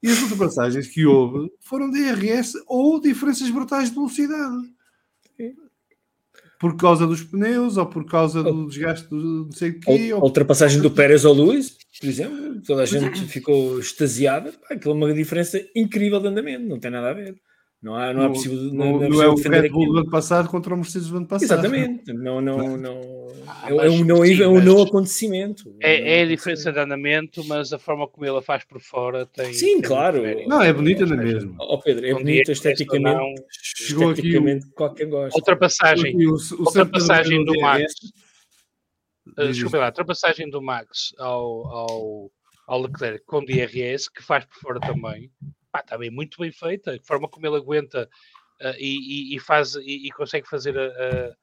E 0.03 0.09
as 0.09 0.23
ultrapassagens 0.23 0.87
que 0.89 1.05
houve 1.07 1.51
foram 1.61 1.91
DRS 1.91 2.53
ou 2.67 3.01
diferenças 3.01 3.51
brutais 3.51 3.89
de 3.89 3.95
velocidade. 3.97 4.57
Por 6.61 6.77
causa 6.77 7.07
dos 7.07 7.23
pneus 7.23 7.77
ou 7.77 7.87
por 7.87 8.05
causa 8.05 8.43
do 8.43 8.67
desgaste 8.67 9.09
do 9.09 9.45
não 9.47 9.53
sei 9.53 9.71
o 9.71 9.81
quê. 9.81 10.11
a 10.13 10.17
ou- 10.17 10.25
ultrapassagem 10.25 10.81
do 10.81 10.91
Pérez 10.91 11.25
ao 11.25 11.33
Luís, 11.33 11.77
por 12.01 12.09
exemplo, 12.09 12.61
toda 12.67 12.83
a 12.83 12.87
gente 12.87 13.25
ficou 13.27 13.79
extasiada. 13.79 14.53
Pá, 14.53 14.75
Aquilo 14.75 14.95
é 14.95 14.97
uma 14.97 15.15
diferença 15.15 15.61
incrível 15.75 16.19
de 16.21 16.27
andamento, 16.27 16.67
não 16.67 16.81
tem 16.81 16.91
nada 16.91 17.11
a 17.11 17.15
ver. 17.15 17.37
Não 17.81 17.95
há, 17.95 18.13
não 18.13 18.23
há 18.23 18.29
possível, 18.31 18.57
não, 18.57 18.73
não, 18.73 18.99
não 18.99 19.05
é 19.05 19.09
não 19.09 19.23
é 19.23 19.29
o 19.29 19.37
Red 19.37 19.69
Bull 19.69 19.93
do 19.93 19.99
ano 19.99 20.11
passado 20.11 20.49
contra 20.49 20.75
o 20.75 20.77
Mercedes 20.77 21.07
do 21.09 21.17
ano 21.19 21.29
passado. 21.29 21.45
Exatamente, 21.65 22.13
não, 22.13 22.41
não, 22.41 22.77
não, 22.77 23.01
Ah, 23.01 23.18
é, 23.67 23.87
é 23.87 23.91
um 23.91 24.05
não, 24.05 24.25
sim, 24.25 24.43
é 24.43 24.49
um 24.49 24.61
não 24.63 24.83
acontecimento. 24.83 25.75
É, 25.81 26.19
é 26.19 26.23
a 26.23 26.23
Não 26.23 26.29
diferença 26.29 26.73
de 26.73 26.79
andamento, 26.79 27.45
mas 27.45 27.73
a 27.73 27.79
forma 27.79 28.07
como 28.09 28.27
ele 28.27 28.39
a 28.39 28.43
faz 28.43 28.65
por 28.65 28.81
fora 28.81 29.27
tem. 29.27 29.53
Sim, 29.53 29.81
tem 29.81 29.83
claro. 29.83 30.23
Não, 30.49 30.63
é 30.63 30.73
bonita 30.73 31.05
na 31.07 31.17
mesma. 31.17 31.55
Ó 31.59 31.77
Pedro, 31.79 32.07
é 32.07 32.15
um 32.15 32.19
bonito 32.19 32.45
dia, 32.47 32.53
esteticamente, 32.53 33.17
não, 33.17 33.35
Chegou 33.51 34.11
aqui 34.11 34.21
o, 34.21 34.25
esteticamente 34.25 34.67
qualquer 34.71 35.07
gosta. 35.07 35.39
Ultrapassagem, 35.39 36.17
o, 36.27 36.31
o, 36.33 36.37
o 36.37 36.61
ultrapassagem 36.65 37.45
do 37.45 37.61
Max. 37.61 37.93
Uh, 39.27 39.47
Diz 39.47 39.57
desculpa 39.57 39.79
lá, 39.79 39.85
a 39.85 39.89
ultrapassagem 39.89 40.49
do 40.51 40.63
Max 40.63 41.15
ao, 41.19 41.67
ao, 41.67 42.31
ao 42.67 42.83
Leclerc 42.83 43.25
com 43.27 43.45
DRS, 43.45 44.09
que 44.09 44.23
faz 44.23 44.45
por 44.47 44.55
fora 44.61 44.81
também, 44.81 45.31
pá, 45.71 45.81
está 45.81 45.99
bem, 45.99 46.11
muito 46.11 46.39
bem 46.41 46.51
feita. 46.51 46.95
A 46.95 46.99
forma 47.07 47.29
como 47.29 47.47
ele 47.47 47.57
aguenta 47.57 48.09
uh, 48.63 48.75
e, 48.79 49.33
e- 49.33 49.37
e 49.37 49.39
faz, 49.39 49.75
e, 49.75 50.07
e 50.07 50.11
consegue 50.11 50.49
fazer 50.49 50.79
a- 50.79 50.83
a- 50.83 50.87
a- 50.87 50.89
a- 50.89 51.31
a- 51.31 51.35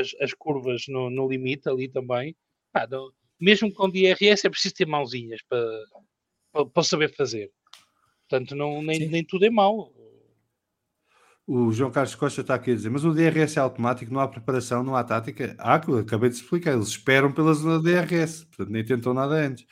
as, 0.00 0.14
as 0.20 0.34
curvas 0.34 0.84
no, 0.88 1.10
no 1.10 1.28
limite 1.28 1.68
ali 1.68 1.88
também. 1.88 2.36
Pá, 2.72 2.86
não- 2.90 3.12
mesmo 3.40 3.72
com 3.72 3.88
DRS 3.88 4.46
é 4.46 4.50
preciso 4.50 4.74
ter 4.74 4.86
mãozinhas 4.86 5.40
para, 5.48 5.66
para, 6.52 6.66
para 6.66 6.82
saber 6.82 7.14
fazer. 7.14 7.50
Portanto, 8.28 8.54
não, 8.54 8.82
nem, 8.82 8.98
Sim. 9.00 9.08
nem 9.08 9.24
tudo 9.24 9.44
é 9.44 9.50
mau. 9.50 9.92
O 11.44 11.72
João 11.72 11.90
Carlos 11.90 12.14
Costa 12.14 12.40
está 12.40 12.54
aqui 12.54 12.70
a 12.70 12.74
dizer, 12.74 12.88
mas 12.88 13.04
o 13.04 13.12
DRS 13.12 13.58
é 13.58 13.60
automático, 13.60 14.12
não 14.12 14.20
há 14.20 14.28
preparação, 14.28 14.84
não 14.84 14.94
há 14.94 15.02
tática. 15.02 15.56
Eu 15.88 15.98
acabei 15.98 16.30
de 16.30 16.36
explicar, 16.36 16.72
eles 16.72 16.88
esperam 16.88 17.32
pela 17.32 17.52
zona 17.52 17.82
DRS, 17.82 18.44
portanto 18.44 18.70
nem 18.70 18.84
tentam 18.84 19.12
nada 19.12 19.34
antes. 19.34 19.66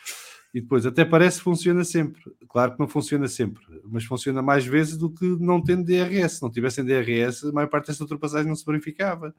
E 0.53 0.61
depois, 0.61 0.85
até 0.85 1.05
parece 1.05 1.39
que 1.39 1.45
funciona 1.45 1.85
sempre. 1.85 2.21
Claro 2.49 2.73
que 2.73 2.81
não 2.81 2.89
funciona 2.89 3.29
sempre, 3.29 3.63
mas 3.85 4.05
funciona 4.05 4.43
mais 4.43 4.67
vezes 4.67 4.97
do 4.97 5.09
que 5.09 5.25
não 5.39 5.63
tendo 5.63 5.85
DRS. 5.85 6.35
Se 6.35 6.43
não 6.43 6.51
tivessem 6.51 6.85
DRS, 6.85 7.45
a 7.45 7.53
maior 7.53 7.69
parte 7.69 7.87
desta 7.87 8.03
ultrapassagem 8.03 8.49
não 8.49 8.57
se 8.57 8.65
verificava. 8.65 9.35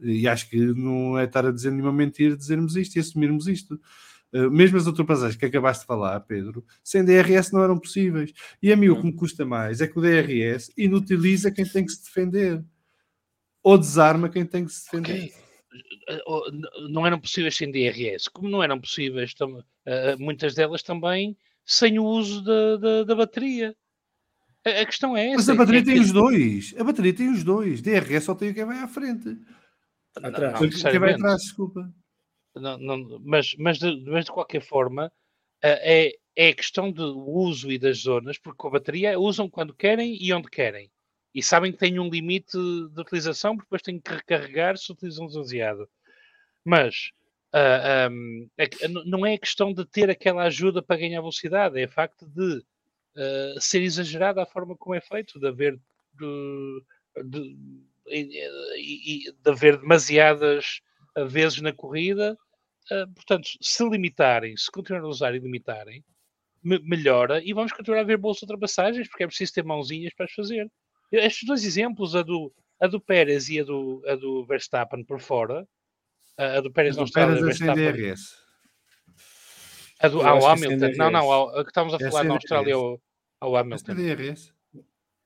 E 0.00 0.26
acho 0.26 0.48
que 0.50 0.58
não 0.58 1.18
é 1.18 1.24
estar 1.24 1.46
a 1.46 1.52
dizer 1.52 1.70
nenhuma 1.70 1.92
mentira 1.92 2.36
dizermos 2.36 2.76
isto 2.76 2.96
e 2.96 3.00
assumirmos 3.00 3.46
isto. 3.46 3.80
Uh, 4.32 4.50
mesmo 4.50 4.76
as 4.76 4.86
ultrapassagens 4.86 5.36
que 5.36 5.46
acabaste 5.46 5.82
de 5.82 5.86
falar, 5.86 6.20
Pedro, 6.20 6.64
sem 6.84 7.04
DRS 7.04 7.52
não 7.52 7.62
eram 7.62 7.78
possíveis. 7.78 8.32
E 8.60 8.72
a 8.72 8.76
mim 8.76 8.88
o 8.88 8.96
que 9.00 9.06
me 9.06 9.12
custa 9.12 9.44
mais 9.44 9.80
é 9.80 9.86
que 9.86 9.98
o 9.98 10.02
DRS 10.02 10.70
inutiliza 10.76 11.50
quem 11.50 11.64
tem 11.64 11.84
que 11.84 11.92
se 11.92 12.04
defender 12.04 12.62
ou 13.62 13.78
desarma 13.78 14.28
quem 14.28 14.44
tem 14.44 14.64
que 14.64 14.72
se 14.72 14.84
defender. 14.84 15.24
Ok. 15.24 15.47
Uh, 16.26 16.50
n- 16.50 16.88
Não 16.90 17.06
eram 17.06 17.18
possíveis 17.20 17.56
sem 17.56 17.70
DRS, 17.70 18.28
como 18.32 18.48
não 18.48 18.62
eram 18.62 18.80
possíveis 18.80 19.34
tam- 19.34 19.58
uh, 19.58 19.64
muitas 20.18 20.54
delas 20.54 20.82
também 20.82 21.36
sem 21.64 21.98
o 21.98 22.04
uso 22.04 22.42
da, 22.42 22.76
da, 22.76 23.04
da 23.04 23.14
bateria. 23.14 23.76
A, 24.64 24.70
a 24.80 24.86
questão 24.86 25.16
é 25.16 25.26
essa. 25.28 25.36
Mas 25.36 25.48
a 25.50 25.54
bateria 25.54 25.80
é 25.80 25.84
tem 25.84 25.94
que- 25.94 26.00
os 26.00 26.12
dois. 26.12 26.74
A 26.78 26.84
bateria 26.84 27.14
tem 27.14 27.30
os 27.30 27.44
dois. 27.44 27.82
DRS 27.82 28.24
só 28.24 28.34
tem 28.34 28.52
quem 28.54 28.64
vai 28.64 28.78
à 28.78 28.88
frente. 28.88 29.36
Atrás. 30.16 30.32
Não, 30.32 30.40
quem 30.52 30.52
vai 30.52 30.66
necessariamente. 30.68 31.14
atrás, 31.16 31.42
desculpa. 31.42 31.92
Não, 32.56 32.78
não, 32.78 33.20
mas, 33.24 33.54
mas, 33.58 33.78
de, 33.78 34.00
mas 34.06 34.24
de 34.24 34.32
qualquer 34.32 34.60
forma, 34.62 35.06
uh, 35.06 35.10
é, 35.62 36.12
é 36.34 36.52
questão 36.52 36.90
do 36.90 37.18
uso 37.28 37.70
e 37.70 37.78
das 37.78 37.98
zonas, 37.98 38.38
porque 38.38 38.56
com 38.56 38.68
a 38.68 38.72
bateria 38.72 39.18
usam 39.18 39.48
quando 39.48 39.74
querem 39.74 40.16
e 40.20 40.32
onde 40.32 40.48
querem. 40.48 40.90
E 41.38 41.42
sabem 41.42 41.70
que 41.72 41.78
têm 41.78 42.00
um 42.00 42.10
limite 42.10 42.56
de 42.56 43.00
utilização, 43.00 43.54
porque 43.56 43.66
depois 43.66 43.82
têm 43.82 44.00
que 44.00 44.12
recarregar 44.12 44.76
se 44.76 44.90
utilizam 44.90 45.28
demasiado. 45.28 45.88
Mas 46.64 47.10
ah, 47.52 48.06
ahm, 48.06 48.48
é 48.58 48.66
que 48.68 48.84
n- 48.86 49.04
não 49.06 49.24
é 49.26 49.38
questão 49.38 49.72
de 49.72 49.84
ter 49.86 50.10
aquela 50.10 50.44
ajuda 50.44 50.82
para 50.82 50.96
ganhar 51.00 51.20
velocidade, 51.20 51.80
é 51.80 51.86
o 51.86 51.90
facto 51.90 52.26
de 52.28 52.64
ah, 53.16 53.60
ser 53.60 53.82
exagerada 53.82 54.42
a 54.42 54.46
forma 54.46 54.76
como 54.76 54.94
é 54.96 55.00
feito, 55.00 55.38
de 55.40 55.48
haver, 55.48 55.78
de, 56.14 56.82
de, 57.24 57.56
e- 58.08 58.44
e- 58.76 59.28
e 59.28 59.32
de 59.32 59.50
haver 59.50 59.78
demasiadas 59.78 60.80
ah, 61.16 61.24
vezes 61.24 61.60
na 61.60 61.72
corrida. 61.72 62.36
Ah, 62.90 63.06
portanto, 63.14 63.48
se 63.60 63.88
limitarem, 63.88 64.56
se 64.56 64.70
continuarem 64.70 65.06
a 65.08 65.10
usar 65.10 65.34
e 65.34 65.38
limitarem, 65.38 66.04
me- 66.62 66.80
melhora 66.80 67.42
e 67.44 67.52
vamos 67.54 67.72
continuar 67.72 68.00
a 68.00 68.04
ver 68.04 68.18
boas 68.18 68.42
ultrapassagens, 68.42 69.08
porque 69.08 69.24
é 69.24 69.28
preciso 69.28 69.54
ter 69.54 69.64
mãozinhas 69.64 70.14
para 70.14 70.26
as 70.26 70.32
fazer. 70.32 70.70
Estes 71.10 71.46
dois 71.46 71.64
exemplos, 71.64 72.14
a 72.14 72.22
do, 72.22 72.52
a 72.80 72.86
do 72.86 73.00
Pérez 73.00 73.48
e 73.48 73.60
a 73.60 73.64
do, 73.64 74.02
a 74.06 74.14
do 74.14 74.44
Verstappen 74.44 75.04
por 75.04 75.20
fora, 75.20 75.66
a 76.36 76.58
a 76.58 76.60
do 76.60 76.70
Pérez 76.72 76.96
não 76.96 77.04
está, 77.04 77.26
a 77.26 77.32
é 77.32 77.36
sem 77.36 77.44
Verstappen. 77.44 77.92
DRS. 77.92 78.36
A 80.00 80.08
do, 80.08 80.20
ao 80.20 80.38
é 80.38 80.52
Hamilton. 80.52 80.92
Não, 80.96 81.10
não, 81.10 81.32
ao, 81.32 81.58
a 81.58 81.64
que 81.64 81.70
estamos 81.70 81.94
a 81.94 81.96
É 81.96 82.10
falar 82.10 82.24
na 82.24 82.34
Austrália 82.34 82.74
ao, 82.74 83.00
ao 83.40 83.56
Hamilton. 83.56 83.94
DRS. 83.94 84.52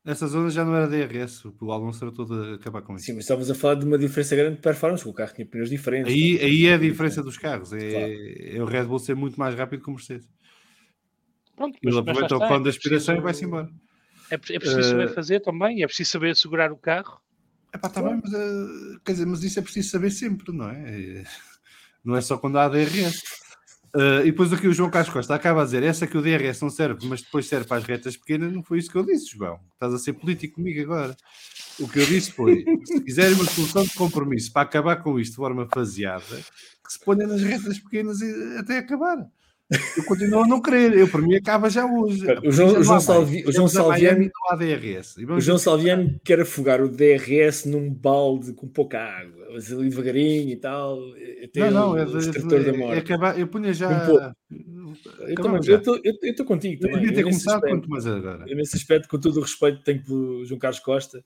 Essa 0.05 0.27
zona 0.27 0.51
já 0.51 0.65
não 0.65 0.75
era 0.75 0.89
DRS. 0.89 1.45
O 1.61 1.71
Alonso 1.71 2.01
tratou 2.01 2.25
de 2.25 2.55
acabar 2.55 2.83
com 2.83 2.97
isso. 2.97 3.05
Sim, 3.07 3.13
mas 3.13 3.25
estávamos 3.25 3.49
a 3.51 3.55
falar 3.55 3.77
de 3.77 3.85
uma 3.87 3.97
diferença 3.97 4.35
grande 4.35 4.57
de 4.57 4.63
performance, 4.63 5.07
o 5.09 5.13
carro 5.13 5.33
tinha 5.33 5.47
pneus 5.47 5.71
diferentes. 5.71 6.13
Aí, 6.13 6.39
tá? 6.39 6.45
aí 6.45 6.67
é 6.67 6.75
a 6.75 6.79
diferença 6.79 7.23
dos 7.23 7.39
carros. 7.39 7.73
É, 7.73 7.91
Claro. 7.91 8.57
é 8.57 8.63
o 8.63 8.65
Red 8.65 8.85
Bull 8.85 8.99
ser 8.99 9.15
muito 9.15 9.39
mais 9.39 9.55
rápido 9.55 9.83
que 9.83 9.89
o 9.91 9.93
Mercedes. 9.93 10.29
Pronto, 11.55 11.79
Ele 11.81 11.99
aproveita 11.99 12.37
o 12.37 12.41
cone 12.41 12.65
da 12.65 12.71
aspiração 12.71 13.15
e 13.15 13.21
vai-se 13.21 13.45
embora. 13.45 13.71
É, 14.33 14.55
é 14.55 14.59
preciso 14.59 14.83
saber 14.91 15.09
Eh, 15.09 15.13
fazer 15.15 15.41
também, 15.41 15.83
é 15.83 15.87
preciso 15.87 16.11
saber 16.11 16.35
segurar 16.37 16.73
o 16.73 16.77
carro. 16.77 17.21
Epá, 17.75 17.89
tá 17.89 18.03
bem, 18.03 18.21
mas, 18.23 18.33
eh, 18.33 18.99
quer 19.05 19.13
dizer, 19.13 19.27
mas 19.27 19.43
isso 19.43 19.59
é 19.59 19.63
preciso 19.63 19.91
saber 19.91 20.11
sempre, 20.11 20.53
não 20.53 20.69
é? 20.71 21.21
Eh, 21.21 21.25
Não 22.05 22.17
é 22.17 22.21
só 22.21 22.37
quando 22.37 22.59
há 22.59 22.69
DRS. 22.69 23.23
Eh, 23.95 24.21
e 24.23 24.25
depois 24.33 24.53
aqui 24.53 24.67
o 24.67 24.73
João 24.73 24.91
Carlos 24.91 25.13
Costa 25.13 25.35
acaba 25.35 25.63
a 25.63 25.65
dizer 25.65 25.83
essa 25.83 26.07
que 26.07 26.17
o 26.17 26.23
DRS 26.23 26.61
não 26.63 26.71
serve, 26.71 27.07
mas 27.07 27.23
depois 27.23 27.47
serve 27.47 27.67
para 27.69 27.77
as 27.77 27.85
retas 27.85 28.17
pequenas, 28.17 28.53
não 28.53 28.63
foi 28.63 28.79
isso 28.79 28.91
que 28.91 28.97
eu 28.97 29.05
disse, 29.05 29.37
João. 29.37 29.61
Estás 29.75 29.93
a 29.95 29.99
ser 29.99 30.15
político 30.15 30.55
comigo 30.57 30.81
agora. 30.83 31.15
O 31.79 31.87
que 31.89 31.99
eu 32.01 32.07
disse 32.07 32.33
foi, 32.33 32.65
se 32.85 33.01
quiserem 33.03 33.35
uma 33.35 33.45
solução 33.45 33.85
de 33.85 33.93
compromisso 33.95 34.51
para 34.53 34.63
acabar 34.63 34.97
com 34.97 35.19
isto 35.21 35.33
de 35.33 35.37
forma 35.37 35.69
faseada, 35.73 36.25
que 36.85 36.93
se 36.93 36.99
ponha 37.05 37.27
nas 37.27 37.43
retas 37.43 37.79
pequenas 37.79 38.21
e- 38.21 38.57
até 38.59 38.79
acabar. 38.79 39.19
Eu 39.97 40.05
continuo 40.05 40.43
a 40.43 40.47
não 40.47 40.61
querer, 40.61 40.97
eu 40.97 41.09
para 41.09 41.21
mim 41.23 41.35
acaba 41.35 41.71
já 41.71 41.87
hoje. 41.87 42.25
O 42.45 42.53
João- 42.53 42.79
o 42.79 42.83
João 42.83 42.95
não. 42.97 43.01
Salvi- 43.01 43.45
o 43.47 43.53
João 43.53 43.69
Salviano- 43.69 44.19
não 44.25 44.53
O 45.37 45.41
João 45.41 45.59
Salviano 45.59 46.21
quer 46.25 46.41
afogar 46.41 46.81
o 46.83 46.89
DRS 46.89 47.67
num 47.69 47.89
balde 47.93 48.53
com 48.53 48.67
pouca 48.69 48.99
água, 49.01 49.49
mas 49.53 49.73
ali 49.73 49.89
devagarinho 49.89 50.51
e 50.51 50.57
tal. 50.57 50.99
Até 51.45 51.71
Não, 51.71 51.95
não, 51.95 51.99
é, 51.99 52.05
da 52.65 52.71
é, 52.71 52.75
é 52.75 52.77
morte. 52.79 52.99
acabar, 52.99 53.39
eu 53.39 53.47
punha 53.47 53.73
já. 53.73 53.89
Um. 54.51 54.93
Eu 55.23 55.35
eu 56.23 56.31
estou 56.31 56.45
contigo 56.47 56.75
Eu 56.75 56.81
também. 56.81 57.01
devia 57.01 57.15
ter 57.15 57.21
Eu 57.23 57.25
começado 57.29 57.55
aspecto- 57.57 57.75
quanto 57.77 57.89
mais 57.91 58.07
agora. 58.07 58.45
eu 58.47 58.57
nesse 58.57 58.77
aspecto, 58.77 59.09
com 59.09 59.19
todo 59.19 59.39
o 59.39 59.41
respeito 59.41 59.79
que 59.79 59.85
tenho 59.85 60.03
pelo 60.05 60.45
João 60.45 60.59
Carlos 60.59 60.81
Costa, 60.81 61.25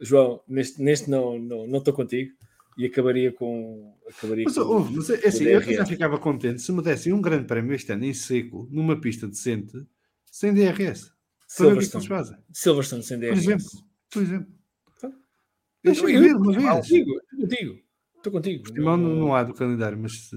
João, 0.00 0.40
neste, 0.48 0.82
neste 0.82 1.08
não 1.10 1.36
estou 1.38 1.66
não, 1.68 1.78
estou 1.78 1.94
contigo 1.94 2.32
e 2.76 2.86
acabaria 2.86 3.32
com. 3.32 3.94
Acabaria 4.08 4.44
Mas, 4.44 4.54
com 4.54 4.60
ouve, 4.62 4.96
mas 4.96 5.10
é 5.10 5.26
assim, 5.28 5.44
eu 5.44 5.60
já 5.60 5.86
ficava 5.86 6.18
contente 6.18 6.60
se 6.62 6.70
me 6.72 6.82
dessem 6.82 7.12
um 7.12 7.20
grande 7.20 7.46
prémio 7.46 7.74
este 7.74 7.92
ano 7.92 8.04
em 8.04 8.14
seco, 8.14 8.68
numa 8.70 9.00
pista 9.00 9.26
decente, 9.26 9.84
sem 10.30 10.52
DRS. 10.52 11.12
Para 11.56 11.66
ver 11.68 11.72
o 11.74 11.78
que 11.78 11.84
é 11.84 11.86
Silverstone. 11.86 12.06
fazem. 12.08 12.38
Silverstone 12.52 13.02
sem 13.02 13.18
Por 13.18 13.26
DRS. 13.26 13.38
exemplo. 13.44 13.66
Por 14.10 14.22
exemplo. 14.22 14.54
Eu- 15.02 15.12
Deixa-me 15.92 16.14
eu- 16.14 16.20
ver 16.22 16.34
uma 16.36 16.52
Estou 16.52 16.62
vez. 16.72 16.74
contigo, 16.88 17.10
estou 17.12 17.38
contigo. 17.40 17.80
Estou 18.16 18.32
contigo. 18.32 18.72
Timão 18.72 18.96
não, 18.96 19.16
não 19.16 19.34
há 19.34 19.42
do 19.44 19.52
calendário, 19.54 19.98
mas 19.98 20.12
se- 20.28 20.36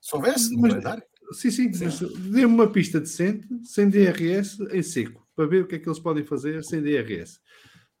Se 0.00 0.16
houvesse, 0.16 0.52
no 0.54 0.60
Mas- 0.62 0.72
calendário. 0.72 1.02
sim, 1.32 1.50
sim, 1.50 1.70
mas 1.80 2.00
dê-me 2.00 2.46
uma 2.46 2.70
pista 2.70 2.98
decente, 2.98 3.46
sem 3.64 3.88
DRS, 3.88 4.58
em 4.72 4.82
seco, 4.82 5.26
para 5.36 5.46
ver 5.46 5.62
o 5.62 5.66
que 5.66 5.76
é 5.76 5.78
que 5.78 5.88
eles 5.88 5.98
podem 6.00 6.24
fazer 6.24 6.64
sem 6.64 6.82
DRS. 6.82 7.38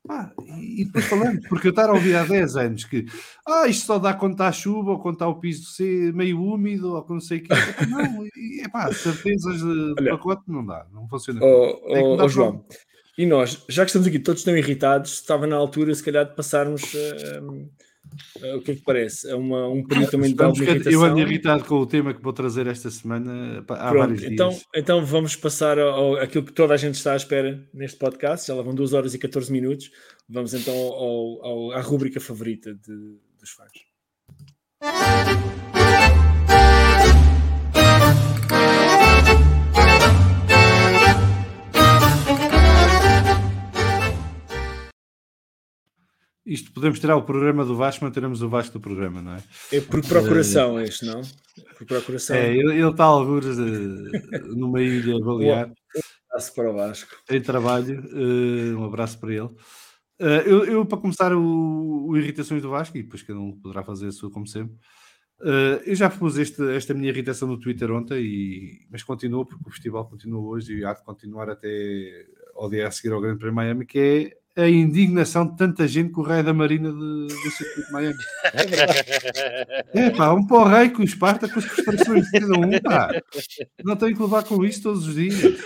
Pá, 0.06 0.32
e, 0.58 0.86
depois 0.86 1.04
falando, 1.04 1.40
porque 1.48 1.68
eu 1.68 1.70
estar 1.70 1.90
a 1.90 1.92
ouvir 1.92 2.16
há 2.16 2.24
10 2.24 2.56
anos 2.56 2.84
que 2.84 3.04
ah, 3.46 3.68
isto 3.68 3.84
só 3.84 3.98
dá 3.98 4.14
quando 4.14 4.32
está 4.32 4.48
a 4.48 4.52
chuva 4.52 4.92
ou 4.92 4.98
quando 4.98 5.16
está 5.16 5.28
o 5.28 5.38
piso 5.38 5.64
ser 5.70 6.12
meio 6.14 6.42
úmido 6.42 6.94
ou 6.94 7.02
quando 7.02 7.20
não 7.20 7.26
sei 7.26 7.38
o 7.38 7.42
quê. 7.42 7.48
Não, 7.88 8.24
e, 8.34 8.62
é 8.64 8.68
pá, 8.68 8.90
certezas 8.92 9.58
de, 9.58 9.94
Olha. 9.98 10.12
pacote 10.12 10.42
não 10.48 10.64
dá, 10.64 10.86
não 10.92 11.06
funciona. 11.06 11.40
Oh, 11.44 11.80
Tem 11.86 11.94
que 11.96 12.00
oh, 12.00 12.24
oh, 12.24 12.28
João, 12.28 12.64
E 13.18 13.26
nós, 13.26 13.62
já 13.68 13.84
que 13.84 13.90
estamos 13.90 14.08
aqui 14.08 14.18
todos 14.18 14.42
tão 14.42 14.56
irritados, 14.56 15.12
estava 15.12 15.46
na 15.46 15.56
altura, 15.56 15.94
se 15.94 16.02
calhar, 16.02 16.24
de 16.24 16.34
passarmos. 16.34 16.82
Uh, 16.94 17.68
o 18.56 18.60
que 18.60 18.72
é 18.72 18.74
que 18.74 18.82
parece? 18.82 19.30
É 19.30 19.34
uma, 19.34 19.68
um 19.68 19.84
período 19.84 20.10
também 20.10 20.34
de 20.34 20.42
alguma 20.42 20.64
irritação. 20.64 20.92
Eu 20.92 21.04
ando 21.04 21.20
irritado 21.20 21.64
com 21.64 21.76
o 21.76 21.86
tema 21.86 22.14
que 22.14 22.22
vou 22.22 22.32
trazer 22.32 22.66
esta 22.66 22.90
semana 22.90 23.58
há 23.58 23.62
Pronto, 23.62 23.98
vários 23.98 24.22
então, 24.22 24.48
dias. 24.50 24.64
Então 24.74 25.04
vamos 25.04 25.36
passar 25.36 25.78
ao, 25.78 25.88
ao, 25.88 26.16
aquilo 26.16 26.44
que 26.44 26.52
toda 26.52 26.74
a 26.74 26.76
gente 26.76 26.94
está 26.94 27.12
à 27.12 27.16
espera 27.16 27.66
neste 27.72 27.98
podcast. 27.98 28.46
Já 28.46 28.54
lá 28.54 28.62
vão 28.62 28.74
2 28.74 28.92
horas 28.92 29.14
e 29.14 29.18
14 29.18 29.50
minutos. 29.52 29.90
Vamos 30.28 30.54
então 30.54 30.74
ao, 30.74 31.44
ao, 31.44 31.72
à 31.72 31.80
rúbrica 31.80 32.20
favorita 32.20 32.74
de, 32.74 33.18
dos 33.38 33.50
fãs. 33.50 33.70
Isto 46.50 46.72
podemos 46.72 46.98
tirar 46.98 47.14
o 47.14 47.22
programa 47.22 47.64
do 47.64 47.76
Vasco, 47.76 48.04
manteremos 48.04 48.42
o 48.42 48.48
Vasco 48.48 48.72
do 48.72 48.80
programa, 48.80 49.22
não 49.22 49.36
é? 49.36 49.42
É 49.70 49.80
por 49.80 50.04
procuração, 50.04 50.80
é 50.80 50.82
este, 50.82 51.06
não? 51.06 51.22
Por 51.78 51.86
procuração. 51.86 52.34
É, 52.34 52.52
ele, 52.56 52.90
está 52.90 53.04
a 53.04 53.06
algures 53.06 53.56
numa 54.48 54.82
ilha 54.82 55.16
balear. 55.20 55.68
Um 55.68 55.72
abraço 56.28 56.54
para 56.56 56.70
o 56.72 56.74
Vasco. 56.74 57.16
Em 57.30 57.40
trabalho, 57.40 58.02
uh, 58.04 58.80
um 58.80 58.84
abraço 58.84 59.20
para 59.20 59.32
ele. 59.32 59.46
Uh, 59.46 60.42
eu, 60.44 60.64
eu, 60.64 60.84
para 60.84 60.98
começar 60.98 61.32
o, 61.32 62.08
o, 62.08 62.16
Irritações 62.16 62.60
do 62.60 62.70
Vasco, 62.70 62.98
e 62.98 63.04
depois 63.04 63.22
cada 63.22 63.38
um 63.38 63.52
poderá 63.52 63.84
fazer 63.84 64.08
a 64.08 64.12
sua 64.12 64.28
como 64.28 64.48
sempre. 64.48 64.74
Uh, 65.38 65.78
eu 65.86 65.94
já 65.94 66.10
pus 66.10 66.36
este, 66.36 66.60
esta 66.74 66.92
minha 66.92 67.10
irritação 67.10 67.46
no 67.46 67.60
Twitter 67.60 67.92
ontem, 67.92 68.24
e, 68.24 68.86
mas 68.90 69.04
continua 69.04 69.46
porque 69.46 69.68
o 69.68 69.70
festival 69.70 70.04
continua 70.10 70.40
hoje 70.40 70.78
e 70.78 70.84
há 70.84 70.94
de 70.94 71.04
continuar 71.04 71.48
até 71.48 72.26
ao 72.56 72.68
dia 72.68 72.88
a 72.88 72.90
seguir 72.90 73.12
ao 73.12 73.20
Grande 73.20 73.38
Prêmio 73.38 73.54
Miami, 73.54 73.86
que 73.86 73.98
é 74.00 74.39
a 74.56 74.68
indignação 74.68 75.46
de 75.46 75.56
tanta 75.56 75.86
gente 75.86 76.10
com 76.10 76.20
o 76.20 76.24
raio 76.24 76.44
da 76.44 76.52
Marina 76.52 76.92
do 76.92 77.28
circuito 77.28 77.86
de 77.86 77.92
Miami. 77.92 78.18
É 79.92 80.10
pá, 80.10 80.32
um 80.32 80.46
pó 80.46 80.64
rei 80.64 80.90
com 80.90 81.02
o 81.02 81.04
Esparta 81.04 81.48
com 81.48 81.58
as 81.58 81.64
frustrações 81.64 82.24
de 82.26 82.40
cada 82.40 82.58
um, 82.58 82.80
pá. 82.80 83.10
Não 83.84 83.96
tenho 83.96 84.14
que 84.14 84.22
levar 84.22 84.44
com 84.44 84.64
isso 84.64 84.82
todos 84.82 85.06
os 85.08 85.14
dias. 85.14 85.58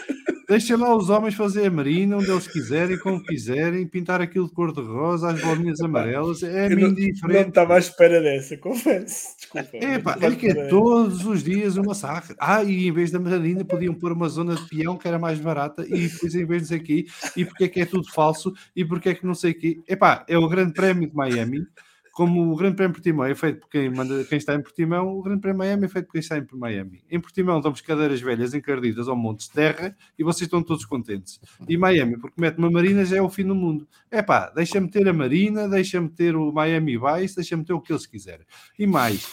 Deixem 0.49 0.77
lá 0.77 0.95
os 0.95 1.09
homens 1.09 1.35
fazer 1.35 1.67
a 1.67 1.71
marina 1.71 2.17
onde 2.17 2.31
eles 2.31 2.47
quiserem, 2.47 2.99
como 2.99 3.23
quiserem, 3.23 3.87
pintar 3.87 4.21
aquilo 4.21 4.47
de 4.47 4.53
cor-de-rosa, 4.53 5.31
as 5.31 5.41
bolinhas 5.41 5.81
amarelas, 5.81 6.43
é-me 6.43 6.85
indiferente. 6.85 7.43
Não 7.43 7.49
estava 7.49 7.77
à 7.77 7.79
espera 7.79 8.21
dessa, 8.21 8.57
confesso. 8.59 9.37
Desculpa. 9.37 9.77
É, 9.77 9.99
pá, 9.99 10.19
é 10.21 10.31
que 10.33 10.49
é 10.49 10.67
todos 10.69 11.25
os 11.25 11.43
dias 11.43 11.77
um 11.77 11.85
massacre. 11.85 12.35
Ah, 12.39 12.63
e 12.63 12.89
em 12.89 12.93
vez 12.93 13.11
da 13.11 13.19
marina 13.19 13.65
podiam 13.65 13.95
pôr 13.95 14.13
uma 14.13 14.29
zona 14.29 14.55
de 14.55 14.69
peão 14.69 14.97
que 14.99 15.09
era 15.09 15.19
mais 15.19 15.39
barata, 15.39 15.85
e 15.89 16.09
depois 16.09 16.35
em 16.35 16.45
vez 16.45 16.69
de 16.69 16.75
aqui, 16.75 17.07
e 17.37 17.45
porque 17.45 17.65
é 17.65 17.69
que 17.69 17.81
é 17.81 17.87
tudo 17.87 18.11
falso, 18.13 18.53
e 18.77 18.85
porque 18.85 19.09
é 19.09 19.15
que 19.15 19.27
não 19.27 19.35
sei 19.35 19.53
o 19.53 19.59
quê. 19.59 19.81
É 19.87 19.97
pá, 19.97 20.25
é 20.29 20.37
o 20.37 20.49
grande 20.49 20.73
prémio 20.73 21.09
de 21.09 21.15
Miami 21.15 21.67
como 22.15 22.53
o 22.53 22.57
Grande 22.57 22.77
Prémio 22.77 22.93
de 22.93 23.01
Portimão 23.01 23.27
é 23.27 23.35
feito 23.35 23.59
por 23.59 23.69
quem, 23.69 23.91
manda, 23.91 24.25
quem 24.25 24.39
está 24.39 24.55
em 24.55 24.63
Portimão, 24.63 25.19
o 25.19 25.21
Grande 25.21 25.41
Prémio 25.41 25.61
de 25.61 25.67
Miami 25.67 25.87
é 25.87 25.89
feito 25.89 26.07
por 26.07 26.13
quem 26.13 26.21
está 26.21 26.39
em 26.39 26.47
Miami. 26.53 27.03
Em 27.11 27.21
Portimão 27.21 27.61
damos 27.61 27.81
cadeiras 27.81 28.21
velhas 28.21 28.55
encardidas 28.55 29.09
ao 29.09 29.17
monte 29.17 29.41
de 29.41 29.51
terra 29.51 29.97
e 30.17 30.23
vocês 30.23 30.43
estão 30.43 30.63
todos 30.63 30.85
contentes. 30.85 31.41
E 31.69 31.77
Miami, 31.77 32.17
porque 32.17 32.41
mete 32.41 32.57
uma 32.57 32.71
marina, 32.71 33.05
já 33.05 33.17
é 33.17 33.21
o 33.21 33.29
fim 33.29 33.45
do 33.45 33.55
mundo. 33.55 33.89
É 34.13 34.23
pá, 34.23 34.49
deixa-me 34.55 34.89
ter 34.89 35.09
a 35.09 35.13
marina, 35.13 35.69
deixa-me 35.69 36.09
ter 36.09 36.37
o 36.37 36.53
Miami 36.53 36.97
Vice, 36.97 37.35
deixa-me 37.35 37.65
ter 37.65 37.73
o 37.73 37.81
que 37.81 37.93
eles 37.93 38.07
quiserem. 38.07 38.47
E 38.79 38.87
mais, 38.87 39.27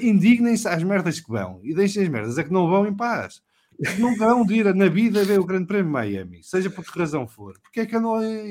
indignem-se 0.00 0.66
às 0.66 0.82
merdas 0.82 1.20
que 1.20 1.28
vão 1.28 1.60
e 1.62 1.74
deixem 1.74 2.02
as 2.02 2.08
merdas 2.08 2.38
é 2.38 2.44
que 2.44 2.52
não 2.52 2.66
vão 2.66 2.86
em 2.86 2.96
paz. 2.96 3.42
Não 3.98 4.16
vão 4.16 4.50
ir 4.50 4.74
na 4.74 4.88
vida 4.88 5.22
ver 5.24 5.38
o 5.38 5.44
Grande 5.44 5.66
Prémio 5.66 5.90
Miami, 5.90 6.42
seja 6.42 6.70
por 6.70 6.84
que 6.84 6.98
razão 6.98 7.26
for. 7.26 7.58
Porque 7.60 7.80
é 7.80 7.86
que 7.86 7.94
eu 7.94 8.00
não 8.00 8.20
é 8.20 8.50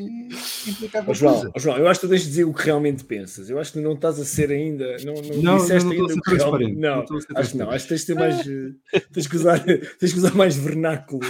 implicado 0.67 1.09
oh, 1.09 1.13
João, 1.13 1.51
oh, 1.55 1.59
João, 1.59 1.77
eu 1.77 1.87
acho 1.87 1.99
que 1.99 2.05
tu 2.05 2.09
deixas 2.09 2.27
de 2.27 2.31
dizer 2.31 2.43
o 2.43 2.53
que 2.53 2.63
realmente 2.63 3.03
pensas. 3.03 3.49
Eu 3.49 3.59
acho 3.59 3.73
que 3.73 3.79
não 3.79 3.93
estás 3.93 4.19
a 4.19 4.25
ser 4.25 4.51
ainda. 4.51 4.97
Não, 5.03 5.13
não, 5.13 5.41
não 5.41 5.57
disseste 5.57 5.89
não, 5.89 5.95
não 5.95 6.01
ainda 6.01 6.13
o 6.13 6.21
que 6.21 6.35
realmente. 6.35 6.75
Não, 6.75 7.05
não 7.09 7.17
acho 7.37 7.51
que 7.51 7.57
não. 7.57 7.71
Acho 7.71 7.85
que 7.85 7.89
tens 7.89 8.01
de 8.01 8.07
ter 8.07 8.15
mais. 8.15 8.47
Eh, 8.47 8.99
tens, 9.11 9.27
que 9.27 9.35
usar, 9.35 9.59
tens 9.99 10.13
que 10.13 10.19
usar 10.19 10.35
mais 10.35 10.55
vernáculo. 10.55 11.25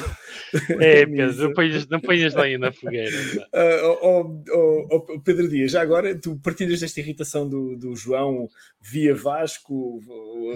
É, 0.79 1.05
Pedro, 1.05 1.43
não 1.43 1.53
ponhas, 1.53 1.87
não 1.87 1.99
ponhas 2.01 2.35
lenha 2.35 2.57
na 2.57 2.71
fogueira. 2.71 3.17
Uh, 3.53 3.97
oh, 4.01 4.43
oh, 4.51 4.87
oh, 4.91 5.19
Pedro 5.21 5.47
Dias, 5.47 5.71
já 5.71 5.81
agora 5.81 6.15
tu 6.15 6.35
partilhas 6.43 6.81
desta 6.81 6.99
irritação 6.99 7.47
do, 7.47 7.77
do 7.77 7.95
João 7.95 8.49
via 8.81 9.15
Vasco, 9.15 9.99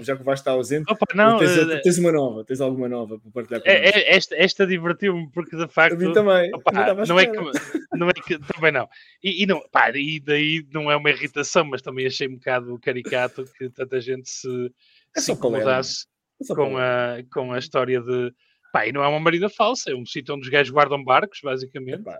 já 0.01 0.15
que 0.15 0.21
o 0.21 0.25
Vasco 0.25 0.41
está 0.41 0.51
ausente. 0.51 0.91
Opa, 0.91 1.05
não, 1.15 1.39
tens, 1.39 1.57
uh, 1.57 1.81
tens 1.81 1.97
uma 1.97 2.11
nova, 2.11 2.43
tens 2.43 2.61
alguma 2.61 2.87
nova 2.87 3.19
partilhar 3.29 3.61
com 3.61 3.69
é, 3.69 3.89
é, 3.89 4.15
Esta, 4.15 4.35
esta 4.35 4.67
divertiu-me, 4.67 5.29
porque 5.31 5.55
de 5.55 5.67
facto. 5.67 5.95
A 5.95 5.97
mim 5.97 6.13
também. 6.13 6.53
Opa, 6.53 6.71
não, 7.07 7.19
é 7.19 7.25
que, 7.25 7.97
não 7.97 8.09
é 8.09 8.13
que. 8.13 8.39
Também 8.39 8.71
não. 8.71 8.87
E, 9.23 9.43
e, 9.43 9.45
não, 9.45 9.61
pá, 9.71 9.91
e 9.95 10.19
daí 10.19 10.65
não 10.71 10.91
é 10.91 10.95
uma 10.95 11.09
irritação, 11.09 11.65
mas 11.65 11.81
também 11.81 12.05
achei 12.05 12.27
um 12.27 12.35
bocado 12.35 12.79
caricato 12.79 13.45
que 13.57 13.69
tanta 13.69 13.99
gente 13.99 14.29
se, 14.29 14.71
é 15.15 15.21
se 15.21 15.31
incomodasse 15.31 16.05
é 16.41 16.55
com, 16.55 16.77
a, 16.77 17.17
com 17.31 17.53
a 17.53 17.59
história 17.59 18.01
de. 18.01 18.33
Pá, 18.71 18.87
e 18.87 18.91
não 18.91 19.03
é 19.03 19.07
uma 19.07 19.19
marina 19.19 19.49
falsa, 19.49 19.91
é 19.91 19.95
um 19.95 20.05
sítio 20.05 20.35
onde 20.35 20.43
os 20.43 20.49
gajos 20.49 20.71
guardam 20.71 21.03
barcos, 21.03 21.39
basicamente. 21.43 22.01
Epá, 22.01 22.17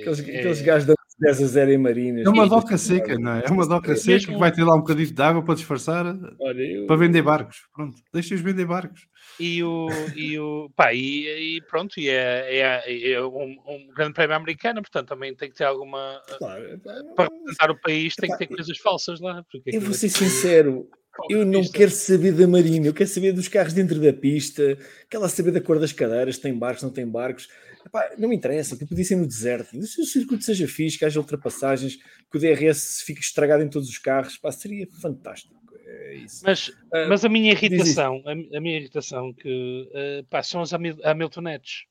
aqueles, 0.00 0.20
é... 0.20 0.38
aqueles 0.38 0.62
gajos 0.62 0.86
da 0.86 0.94
10 1.18 1.42
a 1.42 1.46
0 1.46 1.72
em 1.72 1.78
Marinas. 1.78 2.26
É 2.26 2.28
uma 2.28 2.48
doca 2.48 2.76
seca, 2.76 3.18
não 3.18 3.34
é? 3.34 3.44
É 3.46 3.50
uma 3.50 3.66
doca 3.66 3.94
seca 3.96 4.32
que 4.32 4.38
vai 4.38 4.50
ter 4.50 4.64
lá 4.64 4.74
um 4.74 4.80
bocadinho 4.80 5.12
de 5.12 5.22
água 5.22 5.44
para 5.44 5.54
disfarçar 5.54 6.06
Olha, 6.40 6.62
eu... 6.62 6.86
para 6.86 6.96
vender 6.96 7.22
barcos. 7.22 7.62
Pronto, 7.72 8.00
deixem-os 8.12 8.42
vender 8.42 8.66
barcos. 8.66 9.06
E 9.38 9.62
o, 9.62 9.88
e 10.14 10.38
o 10.38 10.70
pá, 10.76 10.92
e, 10.92 11.56
e 11.56 11.62
pronto, 11.68 11.98
e 11.98 12.08
é, 12.08 12.56
é, 12.56 13.12
é 13.12 13.24
um, 13.24 13.56
um, 13.66 13.88
grande 13.94 14.14
prémio 14.14 14.36
americano, 14.36 14.80
portanto 14.80 15.08
também 15.08 15.34
tem 15.34 15.50
que 15.50 15.56
ter 15.56 15.64
alguma 15.64 16.20
claro, 16.38 16.78
para 17.16 17.24
representar 17.24 17.70
o 17.70 17.80
país, 17.80 18.14
tem 18.14 18.30
que 18.30 18.38
ter 18.38 18.46
coisas 18.46 18.78
falsas 18.78 19.20
lá. 19.20 19.44
eu 19.66 19.80
vou 19.80 19.94
ser 19.94 20.08
sincero, 20.08 20.88
eu 21.30 21.44
não 21.44 21.62
quero 21.62 21.90
saber 21.90 22.32
da 22.32 22.46
Marina, 22.46 22.86
eu 22.86 22.94
quero 22.94 23.08
saber 23.08 23.32
dos 23.32 23.48
carros 23.48 23.72
dentro 23.72 24.00
da 24.00 24.12
pista, 24.12 24.76
quero 25.08 25.28
saber 25.28 25.52
da 25.52 25.60
cor 25.60 25.78
das 25.78 25.92
cadeiras, 25.92 26.38
tem 26.38 26.56
barcos, 26.56 26.82
não 26.82 26.90
tem 26.90 27.06
barcos. 27.06 27.48
Epá, 27.86 28.10
não 28.18 28.28
me 28.28 28.36
interessa, 28.36 28.76
que 28.76 28.86
podia 28.86 29.04
ser 29.04 29.16
no 29.16 29.26
deserto. 29.26 29.80
Se 29.82 30.00
o 30.00 30.04
circuito 30.04 30.44
seja 30.44 30.66
fixe, 30.66 30.98
que 30.98 31.04
haja 31.04 31.20
ultrapassagens, 31.20 31.96
que 32.30 32.36
o 32.36 32.40
DRS 32.40 33.02
fique 33.02 33.20
estragado 33.20 33.62
em 33.62 33.68
todos 33.68 33.88
os 33.88 33.98
carros, 33.98 34.38
pá, 34.38 34.50
seria 34.50 34.88
fantástico. 35.00 35.54
É 35.86 36.14
isso. 36.16 36.42
Mas, 36.44 36.68
uh, 36.68 37.08
mas 37.08 37.24
a 37.24 37.28
minha 37.28 37.52
irritação, 37.52 38.22
a, 38.26 38.32
a, 38.32 38.60
minha 38.60 38.78
irritação 38.78 39.32
que 39.34 39.88
uh, 39.92 40.26
pá, 40.28 40.42
são 40.42 40.62
as 40.62 40.72
Hamiltonetes. 40.72 41.84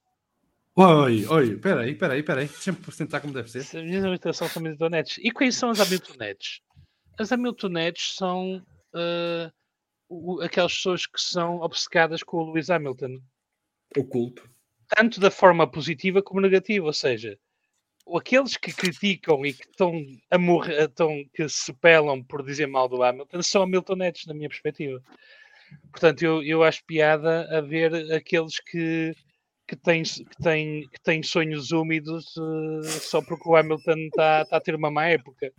Oi, 0.75 1.25
oi, 1.27 1.57
peraí, 1.57 1.93
peraí, 1.93 2.23
peraí, 2.23 2.47
deixa-me 2.47 2.77
tentar 2.97 3.19
como 3.19 3.31
deve 3.31 3.49
ser. 3.51 3.77
A 3.77 3.83
minha 3.83 3.99
irritação 3.99 4.47
são 4.47 4.61
Hamiltonetes. 4.61 5.19
E 5.19 5.29
quais 5.29 5.55
são 5.55 5.69
as 5.69 5.79
Hamiltonetes? 5.79 6.61
As 7.19 7.31
Hamiltonetes 7.31 8.15
são 8.15 8.59
uh, 8.93 10.41
aquelas 10.41 10.75
pessoas 10.75 11.05
que 11.05 11.19
são 11.19 11.61
obcecadas 11.61 12.23
com 12.23 12.37
o 12.37 12.51
Lewis 12.51 12.69
Hamilton. 12.69 13.19
O 13.97 14.03
culto 14.03 14.53
tanto 14.95 15.19
da 15.19 15.31
forma 15.31 15.69
positiva 15.69 16.21
como 16.21 16.41
negativa, 16.41 16.85
ou 16.85 16.93
seja, 16.93 17.37
aqueles 18.15 18.57
que 18.57 18.73
criticam 18.73 19.45
e 19.45 19.53
que 19.53 19.65
estão 19.65 19.93
a 20.29 20.37
morrer, 20.37 20.83
estão, 20.83 21.23
que 21.33 21.47
se 21.49 21.73
pelam 21.73 22.23
por 22.23 22.43
dizer 22.43 22.67
mal 22.67 22.87
do 22.87 23.01
Hamilton 23.01 23.41
são 23.41 23.63
Hamiltonetes, 23.63 24.25
na 24.25 24.33
minha 24.33 24.49
perspectiva. 24.49 25.01
Portanto, 25.91 26.21
eu, 26.21 26.43
eu 26.43 26.63
acho 26.63 26.85
piada 26.85 27.47
a 27.57 27.61
ver 27.61 28.13
aqueles 28.13 28.59
que, 28.59 29.15
que, 29.67 29.75
têm, 29.75 30.03
que, 30.03 30.43
têm, 30.43 30.87
que 30.87 31.01
têm 31.01 31.23
sonhos 31.23 31.71
úmidos 31.71 32.35
uh, 32.37 32.83
só 32.83 33.21
porque 33.21 33.49
o 33.49 33.55
Hamilton 33.55 33.97
está 34.07 34.45
tá 34.45 34.57
a 34.57 34.61
ter 34.61 34.75
uma 34.75 34.91
má 34.91 35.07
época. 35.07 35.51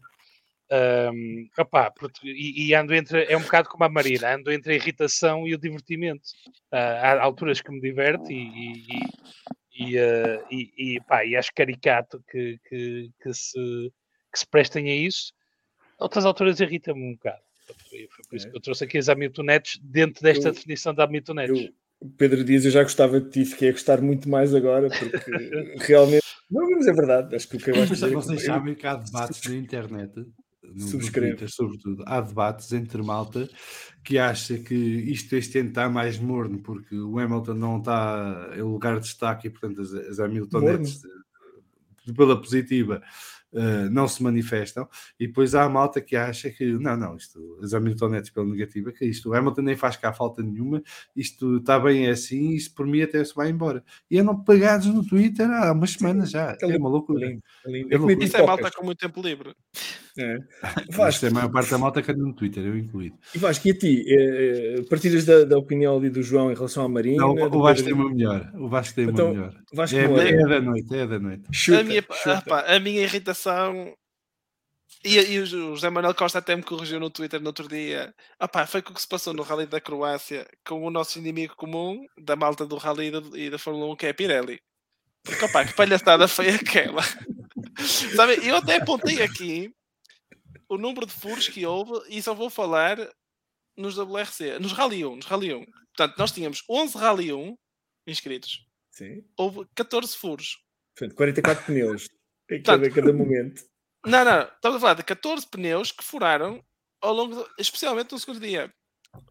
Um, 0.74 1.48
opá, 1.56 1.92
e, 2.24 2.66
e, 2.66 2.74
ando 2.74 2.94
entre, 2.94 3.24
é 3.24 3.36
um 3.36 3.42
bocado 3.42 3.68
como 3.68 3.84
a 3.84 3.88
Marina, 3.88 4.34
ando 4.34 4.50
entre 4.50 4.72
a 4.72 4.76
irritação 4.76 5.46
e 5.46 5.54
o 5.54 5.58
divertimento. 5.58 6.30
Uh, 6.72 6.98
há 7.00 7.22
alturas 7.22 7.60
que 7.60 7.70
me 7.70 7.80
diverte 7.80 8.32
e, 8.32 8.82
e, 8.88 9.92
e, 9.92 9.98
uh, 9.98 10.44
e, 10.50 11.00
pá, 11.06 11.24
e 11.24 11.36
acho 11.36 11.52
caricato 11.54 12.20
que, 12.28 12.58
que, 12.68 13.10
que, 13.22 13.34
se, 13.34 13.92
que 14.32 14.38
se 14.38 14.46
prestem 14.46 14.90
a 14.90 14.96
isso. 14.96 15.32
Outras 15.98 16.24
alturas 16.24 16.58
irritam-me 16.58 17.04
um 17.04 17.12
bocado. 17.12 17.42
Foi 17.88 18.08
por 18.28 18.36
isso 18.36 18.48
é. 18.48 18.50
que 18.50 18.56
eu 18.56 18.60
trouxe 18.60 18.84
aqui 18.84 18.98
as 18.98 19.08
Hamiltonetes 19.08 19.78
dentro 19.80 20.22
desta 20.22 20.48
eu, 20.48 20.52
definição 20.52 20.92
da 20.92 21.04
Hamiltonetes. 21.04 21.70
Pedro 22.18 22.42
Dias, 22.42 22.64
eu 22.64 22.72
já 22.72 22.82
gostava 22.82 23.20
de 23.20 23.30
ti, 23.30 23.44
fiquei 23.44 23.68
a 23.68 23.72
gostar 23.72 24.00
muito 24.00 24.28
mais 24.28 24.52
agora, 24.54 24.88
porque 24.88 25.30
realmente. 25.86 26.24
Não, 26.50 26.68
mas 26.68 26.86
é 26.86 26.92
verdade. 26.92 27.36
Acho 27.36 27.48
que 27.48 27.56
o 27.56 27.60
que 27.60 27.70
eu 27.70 27.82
acho 27.82 27.94
que 27.94 28.10
vocês 28.10 28.44
sabem 28.44 28.74
que 28.74 28.86
há 28.86 28.96
debates 28.96 29.40
na 29.48 29.54
internet 29.54 30.26
No 30.72 30.88
Twitter, 30.90 31.48
sobretudo, 31.50 32.02
há 32.06 32.20
debates 32.20 32.72
entre 32.72 33.02
malta 33.02 33.48
que 34.02 34.18
acha 34.18 34.58
que 34.58 34.74
isto 34.74 35.34
este 35.36 35.58
ano 35.58 35.68
está 35.68 35.88
mais 35.88 36.18
morno 36.18 36.58
porque 36.58 36.96
o 36.96 37.18
Hamilton 37.18 37.54
não 37.54 37.78
está 37.78 38.50
em 38.56 38.62
lugar 38.62 38.94
de 38.94 39.06
destaque 39.06 39.48
e, 39.48 39.50
portanto, 39.50 39.80
as, 39.80 39.92
as 39.92 40.20
Hamiltonetes, 40.20 41.02
pela 42.16 42.40
positiva, 42.40 43.02
uh, 43.54 43.88
não 43.90 44.06
se 44.06 44.22
manifestam, 44.22 44.88
e 45.18 45.26
depois 45.26 45.54
há 45.54 45.64
a 45.64 45.68
malta 45.68 46.00
que 46.00 46.16
acha 46.16 46.50
que 46.50 46.72
não, 46.72 46.96
não, 46.96 47.16
isto, 47.16 47.58
as 47.62 47.72
Hamiltonetes 47.72 48.30
pela 48.30 48.46
negativa, 48.46 48.92
que 48.92 49.04
isto, 49.06 49.30
o 49.30 49.34
Hamilton 49.34 49.62
nem 49.62 49.76
faz 49.76 49.96
cá 49.96 50.12
falta 50.12 50.42
nenhuma, 50.42 50.82
isto 51.16 51.56
está 51.56 51.78
bem 51.78 52.08
assim, 52.08 52.50
isto 52.50 52.74
por 52.74 52.86
mim 52.86 53.00
até 53.00 53.24
se 53.24 53.34
vai 53.34 53.48
embora. 53.48 53.82
E 54.10 54.18
andam 54.18 54.42
pagados 54.42 54.86
no 54.86 55.06
Twitter 55.06 55.48
há 55.50 55.72
umas 55.72 55.92
semanas 55.92 56.30
já, 56.30 56.56
é 56.60 56.76
uma 56.76 56.88
loucura. 56.88 57.26
Lindo, 57.26 57.42
lindo. 57.66 57.94
É 57.94 57.96
loucura. 57.96 58.24
Isso 58.24 58.36
é 58.36 58.46
malta 58.46 58.70
com 58.70 58.84
muito 58.84 58.98
tempo 58.98 59.22
livre. 59.22 59.54
É. 60.16 60.38
Isto 61.08 61.26
é 61.26 61.28
a 61.28 61.32
maior 61.32 61.50
parte 61.50 61.70
da 61.70 61.78
malta 61.78 62.00
que 62.02 62.10
anda 62.10 62.22
no 62.22 62.34
Twitter, 62.34 62.64
eu 62.64 62.76
incluído. 62.78 63.18
E 63.34 63.38
Vasco, 63.38 63.66
e 63.66 63.70
a 63.72 63.78
ti? 63.78 64.04
Eh, 64.08 64.82
partilhas 64.88 65.24
da, 65.24 65.44
da 65.44 65.58
opinião 65.58 65.96
ali 65.96 66.08
do 66.08 66.22
João 66.22 66.52
em 66.52 66.54
relação 66.54 66.84
à 66.84 66.88
Marina? 66.88 67.16
Não, 67.22 67.32
o 67.32 67.62
Vasco 67.62 67.84
tem 67.84 67.92
uma 67.92 68.08
melhor. 68.10 68.52
O 68.54 68.68
Vasco 68.68 68.94
tem 68.94 69.04
uma 69.06 69.12
Então, 69.12 69.30
melhor. 69.34 69.54
Vasco, 69.72 69.96
É, 69.96 70.08
olha, 70.08 70.28
é 70.28 70.46
da 70.46 70.60
noite, 70.60 70.94
é 70.94 71.06
da 71.06 71.18
noite. 71.18 71.42
chuta, 71.52 71.80
a, 71.80 71.84
minha, 71.84 72.04
ah, 72.26 72.76
a 72.76 72.80
minha 72.80 73.02
irritação. 73.02 73.92
E, 75.04 75.18
e 75.18 75.38
o 75.40 75.46
José 75.46 75.90
Manuel 75.90 76.14
Costa 76.14 76.38
até 76.38 76.54
me 76.56 76.62
corrigiu 76.62 76.98
no 77.00 77.10
Twitter 77.10 77.40
no 77.40 77.48
outro 77.48 77.68
dia. 77.68 78.14
Ah, 78.38 78.46
pá, 78.48 78.66
foi 78.66 78.80
com 78.80 78.92
o 78.92 78.94
que 78.94 79.00
se 79.00 79.08
passou 79.08 79.34
no 79.34 79.42
Rally 79.42 79.66
da 79.66 79.80
Croácia 79.80 80.46
com 80.66 80.82
o 80.82 80.90
nosso 80.90 81.18
inimigo 81.18 81.54
comum 81.56 82.06
da 82.16 82.36
malta 82.36 82.64
do 82.64 82.76
Rally 82.76 83.08
e 83.08 83.10
da, 83.10 83.50
da 83.50 83.58
Fórmula 83.58 83.92
1, 83.92 83.96
que 83.96 84.06
é 84.06 84.10
a 84.10 84.14
Pirelli. 84.14 84.60
Porque, 85.24 85.44
opá, 85.44 85.64
que 85.64 85.74
palhaçada 85.74 86.28
foi 86.28 86.50
aquela. 86.50 87.02
Sabe, 88.14 88.38
eu 88.46 88.56
até 88.56 88.76
apontei 88.76 89.22
aqui 89.22 89.70
o 90.68 90.76
número 90.78 91.06
de 91.06 91.12
furos 91.12 91.48
que 91.48 91.64
houve 91.66 91.92
e 92.08 92.22
só 92.22 92.34
vou 92.34 92.48
falar 92.50 92.96
nos 93.76 93.96
WRC, 93.98 94.58
nos 94.60 94.72
Rally 94.72 95.04
1, 95.04 95.16
nos 95.16 95.26
Rally 95.26 95.54
1. 95.54 95.64
Portanto, 95.96 96.18
nós 96.18 96.32
tínhamos 96.32 96.62
11 96.68 96.96
Rally 96.98 97.32
1 97.32 97.56
inscritos. 98.06 98.66
Sim. 98.90 99.24
Houve 99.36 99.66
14 99.74 100.16
furos. 100.16 100.58
Portanto, 100.96 101.16
44 101.16 101.64
pneus 101.66 102.08
em 102.50 102.62
cada, 102.62 102.88
cada 102.90 103.12
momento. 103.12 103.62
Não, 104.06 104.24
não, 104.24 104.42
estamos 104.42 104.76
a 104.76 104.80
falar 104.80 104.94
de 104.94 105.02
14 105.02 105.46
pneus 105.48 105.90
que 105.90 106.04
furaram 106.04 106.62
ao 107.00 107.12
longo, 107.12 107.34
do- 107.36 107.50
especialmente 107.58 108.12
no 108.12 108.18
segundo 108.18 108.40
dia. 108.40 108.72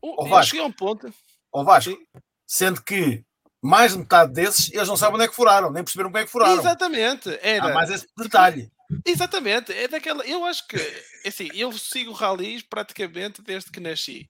Eu 0.02 0.28
Vasco. 0.28 0.52
cheguei 0.52 0.66
a 0.66 0.68
um 0.68 0.72
ponto. 0.72 1.14
Ó 1.54 1.64
Vasco, 1.64 1.92
Sim. 1.92 2.06
sendo 2.48 2.82
que 2.84 3.24
mais 3.62 3.94
de 3.94 4.00
metade 4.00 4.34
desses 4.34 4.72
eles 4.74 4.88
não 4.88 4.98
sabem 4.98 5.16
onde 5.16 5.26
é 5.26 5.28
que 5.28 5.36
furaram, 5.36 5.72
nem 5.72 5.84
perceberam 5.84 6.10
como 6.10 6.18
é 6.18 6.26
que 6.26 6.32
furaram. 6.32 6.60
Exatamente, 6.60 7.30
era. 7.42 7.68
Há 7.68 7.74
mais 7.74 7.90
esse 7.90 8.08
detalhe. 8.18 8.70
Exatamente, 9.06 9.72
é 9.74 9.88
daquela. 9.88 10.26
Eu 10.26 10.46
acho 10.46 10.68
que, 10.68 10.76
é 10.78 11.28
assim, 11.28 11.50
eu 11.54 11.72
sigo 11.74 12.12
ralis 12.12 12.62
praticamente 12.64 13.42
desde 13.42 13.72
que 13.72 13.80
nasci. 13.80 14.28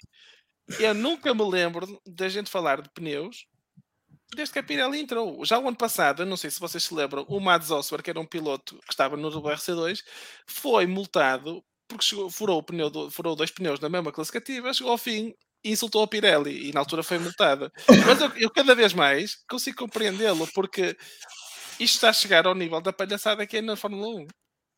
Eu 0.80 0.94
nunca 0.94 1.34
me 1.34 1.44
lembro 1.50 2.02
da 2.08 2.30
gente 2.30 2.50
falar 2.50 2.82
de 2.82 2.90
pneus 2.92 3.46
desde 4.36 4.54
que 4.54 4.60
a 4.60 4.64
Pirelli 4.64 5.00
entrou. 5.00 5.46
Já 5.46 5.60
o 5.60 5.68
ano 5.68 5.78
passado, 5.78 6.24
eu 6.24 6.26
não 6.26 6.38
sei 6.38 6.52
se 6.52 6.60
vocês 6.60 6.84
se 6.84 6.94
lembram, 6.94 7.26
o 7.30 7.40
Mads 7.40 7.72
Oswer, 7.72 8.02
que 8.04 8.10
era 8.10 8.20
um 8.20 8.26
piloto 8.26 8.78
que 8.88 8.94
estava 8.94 9.18
no 9.18 9.30
WRC2, 9.32 10.04
foi 10.48 10.88
multado 10.88 11.64
porque 11.88 12.06
chegou, 12.06 12.30
furou, 12.30 12.60
o 12.60 12.64
pneu 12.64 12.90
do- 12.90 13.12
furou 13.12 13.36
dois 13.36 13.52
pneus 13.52 13.80
na 13.80 13.90
mesma 13.90 14.12
classificativa, 14.12 14.74
chegou 14.74 14.92
ao 14.94 14.98
fim 14.98 15.34
e 15.64 15.72
insultou 15.72 16.04
a 16.04 16.08
Pirelli 16.08 16.70
e 16.70 16.74
na 16.74 16.80
altura 16.82 17.04
foi 17.04 17.20
multado. 17.20 17.72
Mas 18.08 18.22
eu, 18.22 18.32
eu 18.38 18.50
cada 18.52 18.76
vez 18.76 18.94
mais 18.94 19.36
consigo 19.50 19.78
compreendê-lo 19.78 20.48
porque 20.54 20.98
isto 21.80 21.96
está 21.96 22.10
a 22.10 22.14
chegar 22.14 22.48
ao 22.48 22.56
nível 22.56 22.82
da 22.82 22.94
palhaçada 22.94 23.46
que 23.48 23.58
é 23.58 23.62
na 23.62 23.76
Fórmula 23.76 24.08
1 24.22 24.28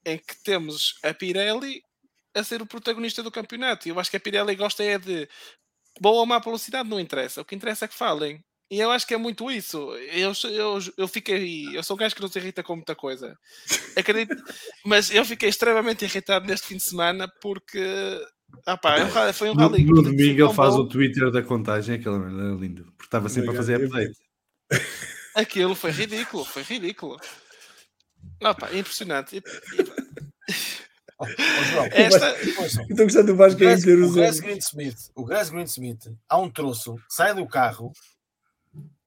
em 0.06 0.17
que 0.17 0.35
temos 0.43 0.95
a 1.03 1.14
Pirelli 1.14 1.82
a 2.35 2.43
ser 2.43 2.61
o 2.61 2.66
protagonista 2.66 3.24
do 3.24 3.32
campeonato. 3.32 3.88
E 3.88 3.92
eu 3.92 4.00
acho 4.00 4.09
que 4.11 4.17
a 4.17 4.19
Pirelli 4.19 4.56
gosta 4.56 4.84
é 4.84 4.98
de 5.00 5.27
boa 6.00 6.19
ou 6.19 6.25
má 6.25 6.38
velocidade, 6.40 6.90
não 6.90 7.00
interessa. 7.00 7.42
O 7.42 7.45
que 7.45 7.56
interessa 7.56 7.85
é 7.85 7.88
que 7.88 7.95
falem. 7.95 8.43
E 8.69 8.80
eu 8.80 8.92
acho 8.92 9.06
que 9.06 9.14
é 9.14 9.17
muito 9.17 9.50
isso. 9.51 9.77
Eu, 10.11 10.34
sou- 10.34 10.50
eu, 10.50 10.80
eu 10.98 11.08
fiquei. 11.08 11.66
Eu 11.77 11.84
sou 11.84 11.95
um 11.95 12.00
gajo 12.00 12.16
que 12.16 12.22
não 12.22 12.27
se 12.27 12.40
irrita 12.40 12.64
com 12.64 12.75
muita 12.75 12.95
coisa. 12.95 13.38
Acredito, 13.95 14.35
mas 14.84 15.11
eu 15.14 15.24
fiquei 15.24 15.48
extremamente 15.50 16.03
irritado 16.03 16.45
neste 16.48 16.67
fim 16.67 16.77
de 16.77 16.84
semana 16.84 17.32
porque. 17.42 17.80
Ah 18.66 18.75
pá, 18.77 18.98
é 18.98 19.34
foi 19.34 19.50
um 19.50 19.53
No, 19.53 19.61
rally. 19.67 19.84
no 19.85 19.95
que 20.03 20.09
domingo 20.09 20.45
ele 20.45 20.53
faz 20.53 20.74
bom. 20.74 20.82
o 20.82 20.88
Twitter 20.90 21.30
da 21.32 21.42
contagem, 21.43 21.95
aquela 21.95 22.17
merda 22.19 22.42
era 22.43 22.56
lindo, 22.56 22.85
porque 22.98 23.06
estava 23.06 23.30
sempre 23.30 23.51
a 23.51 23.53
fazer 23.53 23.84
update. 23.84 24.17
Aquilo 25.35 25.75
foi 25.75 25.92
ridículo, 25.92 26.45
foi 26.45 26.64
ridículo. 26.64 27.19
Ah 28.43 28.53
pá, 28.53 28.71
impressionante. 28.73 29.37
E- 29.37 29.43
Ó 31.17 31.25
João, 31.25 31.85
Esta, 31.91 32.35
ouçam, 32.61 32.83
Eu 32.83 32.89
estou 32.89 33.05
gostando 33.05 33.27
do 33.27 33.33
o 33.33 33.35
Vasco 33.37 33.63
a 33.63 33.65
o 33.65 33.69
Grass 33.69 33.85
outros. 33.85 34.39
Greensmith, 34.41 35.11
o 35.15 35.23
Grass 35.25 35.49
Greensmith, 35.49 36.17
há 36.27 36.37
um 36.37 36.49
troço, 36.51 36.97
sai 37.09 37.33
do 37.33 37.47
carro, 37.47 37.93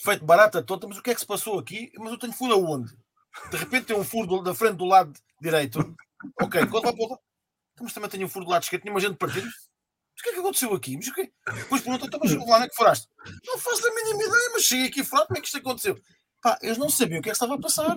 feito 0.00 0.24
barata 0.24 0.62
toda, 0.62 0.88
mas 0.88 0.96
o 0.98 1.02
que 1.02 1.10
é 1.10 1.14
que 1.14 1.20
se 1.20 1.26
passou 1.26 1.58
aqui? 1.58 1.92
Mas 1.98 2.12
eu 2.12 2.18
tenho 2.18 2.32
furo 2.32 2.54
aonde? 2.54 2.90
De 3.50 3.56
repente 3.58 3.86
tem 3.86 3.96
um 3.96 4.04
furo 4.04 4.42
da 4.42 4.54
frente 4.54 4.76
do 4.76 4.86
lado 4.86 5.12
direito. 5.40 5.94
Ok, 6.40 6.66
quando 6.66 6.84
vai 6.84 6.92
para 6.94 7.04
o 7.04 7.08
lado. 7.10 7.20
Mas 7.80 7.92
também 7.92 8.10
tenho 8.10 8.26
um 8.26 8.28
furo 8.28 8.44
do 8.46 8.50
lado 8.50 8.62
esquerdo, 8.62 8.82
tinha 8.82 8.92
uma 8.92 9.00
gente 9.00 9.16
partido. 9.16 9.44
Mas 9.46 10.20
o 10.20 10.22
que 10.24 10.30
é 10.30 10.32
que 10.32 10.40
aconteceu 10.40 10.72
aqui? 10.74 10.96
Mas 10.96 11.06
o 11.08 11.14
quê? 11.14 11.30
Depois 11.46 11.82
perguntam, 11.82 12.08
então, 12.08 12.18
mas 12.20 12.32
lá 12.34 12.56
onde 12.56 12.64
é 12.64 12.68
que 12.68 12.74
furaste? 12.74 13.06
Não 13.46 13.58
faço 13.58 13.86
a 13.86 13.94
mínima 13.94 14.22
ideia, 14.24 14.50
mas 14.52 14.62
cheguei 14.64 14.86
aqui 14.86 15.04
furado, 15.04 15.28
como 15.28 15.38
é 15.38 15.40
que 15.42 15.46
isto 15.46 15.58
aconteceu? 15.58 15.96
Pá, 16.42 16.58
eles 16.62 16.78
não 16.78 16.88
sabiam 16.90 17.20
o 17.20 17.22
que 17.22 17.28
é 17.28 17.32
que 17.32 17.36
estava 17.36 17.54
a 17.54 17.60
passar. 17.60 17.94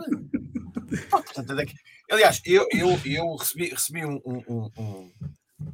Aliás, 2.12 2.42
eu, 2.46 2.68
eu, 2.72 3.00
eu 3.06 3.36
recebi, 3.36 3.70
recebi 3.70 4.06
um, 4.06 4.22
um, 4.26 4.72
um- 4.78 5.12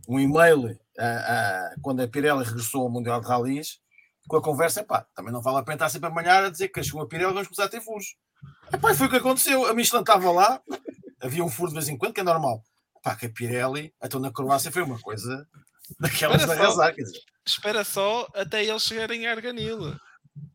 um, 0.08 0.20
e-mail 0.20 0.78
ah, 1.00 1.04
ah, 1.04 1.76
quando 1.82 2.02
a 2.02 2.08
Pirelli 2.08 2.44
regressou 2.44 2.84
ao 2.84 2.90
Mundial 2.92 3.20
de 3.22 3.28
Rallys 3.28 3.80
com 4.28 4.38
a 4.38 4.42
conversa, 4.42 4.84
pá, 4.84 5.06
também 5.16 5.32
não 5.32 5.42
vale 5.42 5.58
a 5.58 5.64
pena 5.64 5.76
estar 5.76 5.90
sempre 5.90 6.10
a 6.10 6.14
manhar 6.14 6.44
a 6.44 6.50
dizer 6.50 6.68
que 6.68 6.84
chegou 6.84 7.02
a 7.02 7.08
Pirelli 7.08 7.34
vamos 7.34 7.48
começar 7.48 7.66
a 7.66 7.70
ter 7.70 7.82
furos. 7.82 8.16
Epá, 8.72 8.94
foi 8.94 9.08
o 9.08 9.10
que 9.10 9.16
aconteceu. 9.16 9.66
A 9.66 9.74
Michelin 9.74 10.02
estava 10.02 10.30
lá, 10.32 10.62
havia 11.22 11.44
um 11.44 11.50
furo 11.50 11.70
de 11.70 11.76
vez 11.76 11.88
em 11.88 11.98
quando, 11.98 12.14
que 12.14 12.20
é 12.20 12.24
normal. 12.24 12.62
Pá, 13.02 13.16
que 13.16 13.26
a 13.28 13.30
Pirelli, 13.30 13.94
então 14.04 14.20
na 14.20 14.32
Croácia 14.32 14.72
foi 14.72 14.82
uma 14.84 15.00
coisa 15.00 15.48
daquelas 16.00 16.44
Olha 16.44 16.48
da 16.48 16.56
só. 16.56 16.62
arrasar, 16.64 16.96
espera 17.46 17.84
só 17.86 18.28
até 18.36 18.64
eles 18.66 18.84
chegarem 18.84 19.26
a 19.26 19.32
Arganil. 19.32 19.96